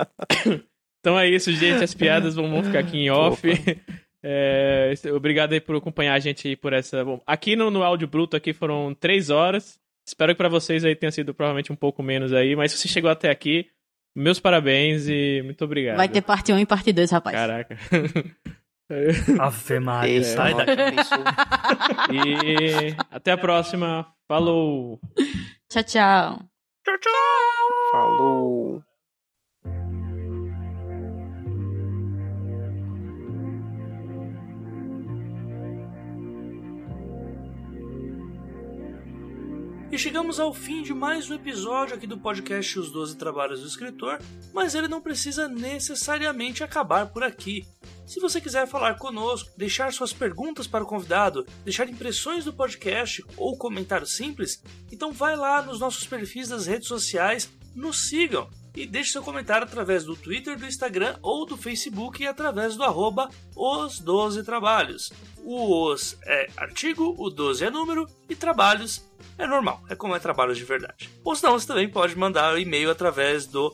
então 0.99 1.19
é 1.19 1.29
isso, 1.29 1.51
gente. 1.51 1.83
As 1.83 1.93
piadas 1.93 2.35
vão, 2.35 2.49
vão 2.49 2.63
ficar 2.63 2.79
aqui 2.79 2.97
em 2.97 3.09
off. 3.09 3.41
É, 4.23 4.93
obrigado 5.13 5.53
aí 5.53 5.59
por 5.59 5.75
acompanhar 5.75 6.13
a 6.13 6.19
gente 6.19 6.47
aí 6.47 6.55
por 6.55 6.73
essa. 6.73 7.03
Bom, 7.03 7.21
aqui 7.25 7.55
no, 7.55 7.71
no 7.71 7.83
áudio 7.83 8.07
bruto 8.07 8.35
aqui 8.35 8.53
foram 8.53 8.93
três 8.93 9.29
horas. 9.29 9.79
Espero 10.05 10.33
que 10.33 10.37
pra 10.37 10.49
vocês 10.49 10.83
aí 10.83 10.95
tenha 10.95 11.11
sido 11.11 11.33
provavelmente 11.33 11.71
um 11.71 11.75
pouco 11.75 12.03
menos 12.03 12.33
aí, 12.33 12.55
mas 12.55 12.71
se 12.71 12.77
você 12.77 12.87
chegou 12.87 13.09
até 13.09 13.29
aqui, 13.29 13.67
meus 14.15 14.39
parabéns 14.39 15.07
e 15.07 15.41
muito 15.43 15.63
obrigado. 15.63 15.97
Vai 15.97 16.09
ter 16.09 16.21
parte 16.21 16.51
1 16.51 16.59
e 16.59 16.65
parte 16.65 16.91
2, 16.91 17.11
rapaz. 17.11 17.35
Caraca. 17.35 17.77
Ave 19.39 19.79
Maria, 19.79 20.15
Eita, 20.17 20.27
sai 20.27 20.53
daqui. 20.53 20.73
E 22.11 22.95
até 23.09 23.31
a 23.31 23.37
próxima. 23.37 24.05
Falou! 24.27 24.99
Tchau, 25.69 25.83
tchau. 25.83 26.39
Tchau, 26.83 26.97
tchau. 26.99 27.91
Falou. 27.91 28.90
E 39.91 39.97
chegamos 39.97 40.39
ao 40.39 40.53
fim 40.53 40.81
de 40.81 40.93
mais 40.93 41.29
um 41.29 41.33
episódio 41.33 41.95
aqui 41.95 42.07
do 42.07 42.17
podcast 42.17 42.79
Os 42.79 42.89
12 42.93 43.17
Trabalhos 43.17 43.59
do 43.59 43.67
Escritor, 43.67 44.19
mas 44.53 44.73
ele 44.73 44.87
não 44.87 45.01
precisa 45.01 45.49
necessariamente 45.49 46.63
acabar 46.63 47.07
por 47.07 47.23
aqui. 47.23 47.67
Se 48.07 48.17
você 48.17 48.39
quiser 48.39 48.65
falar 48.67 48.95
conosco, 48.95 49.51
deixar 49.57 49.91
suas 49.91 50.13
perguntas 50.13 50.65
para 50.65 50.85
o 50.85 50.87
convidado, 50.87 51.45
deixar 51.65 51.89
impressões 51.89 52.45
do 52.45 52.53
podcast 52.53 53.21
ou 53.35 53.57
comentário 53.57 54.07
simples, 54.07 54.63
então 54.89 55.11
vai 55.11 55.35
lá 55.35 55.61
nos 55.61 55.81
nossos 55.81 56.07
perfis 56.07 56.47
das 56.47 56.67
redes 56.67 56.87
sociais, 56.87 57.51
nos 57.75 58.07
sigam 58.07 58.49
e 58.75 58.85
deixe 58.85 59.11
seu 59.11 59.23
comentário 59.23 59.65
através 59.65 60.03
do 60.03 60.15
Twitter, 60.15 60.57
do 60.57 60.65
Instagram 60.65 61.17
ou 61.21 61.45
do 61.45 61.57
Facebook 61.57 62.23
e 62.23 62.27
através 62.27 62.75
do 62.75 62.83
arroba 62.83 63.29
os 63.55 63.99
12 63.99 64.43
trabalhos. 64.43 65.11
O 65.43 65.91
os 65.91 66.17
é 66.25 66.49
artigo, 66.55 67.15
o 67.17 67.29
12 67.29 67.65
é 67.65 67.69
número 67.69 68.07
e 68.29 68.35
trabalhos 68.35 69.03
é 69.37 69.47
normal, 69.47 69.83
é 69.89 69.95
como 69.95 70.15
é 70.15 70.19
trabalhos 70.19 70.57
de 70.57 70.63
verdade. 70.63 71.09
Ou 71.23 71.35
senão 71.35 71.53
você 71.53 71.67
também 71.67 71.89
pode 71.89 72.15
mandar 72.15 72.53
o 72.53 72.59
e-mail 72.59 72.91
através 72.91 73.45
do 73.45 73.73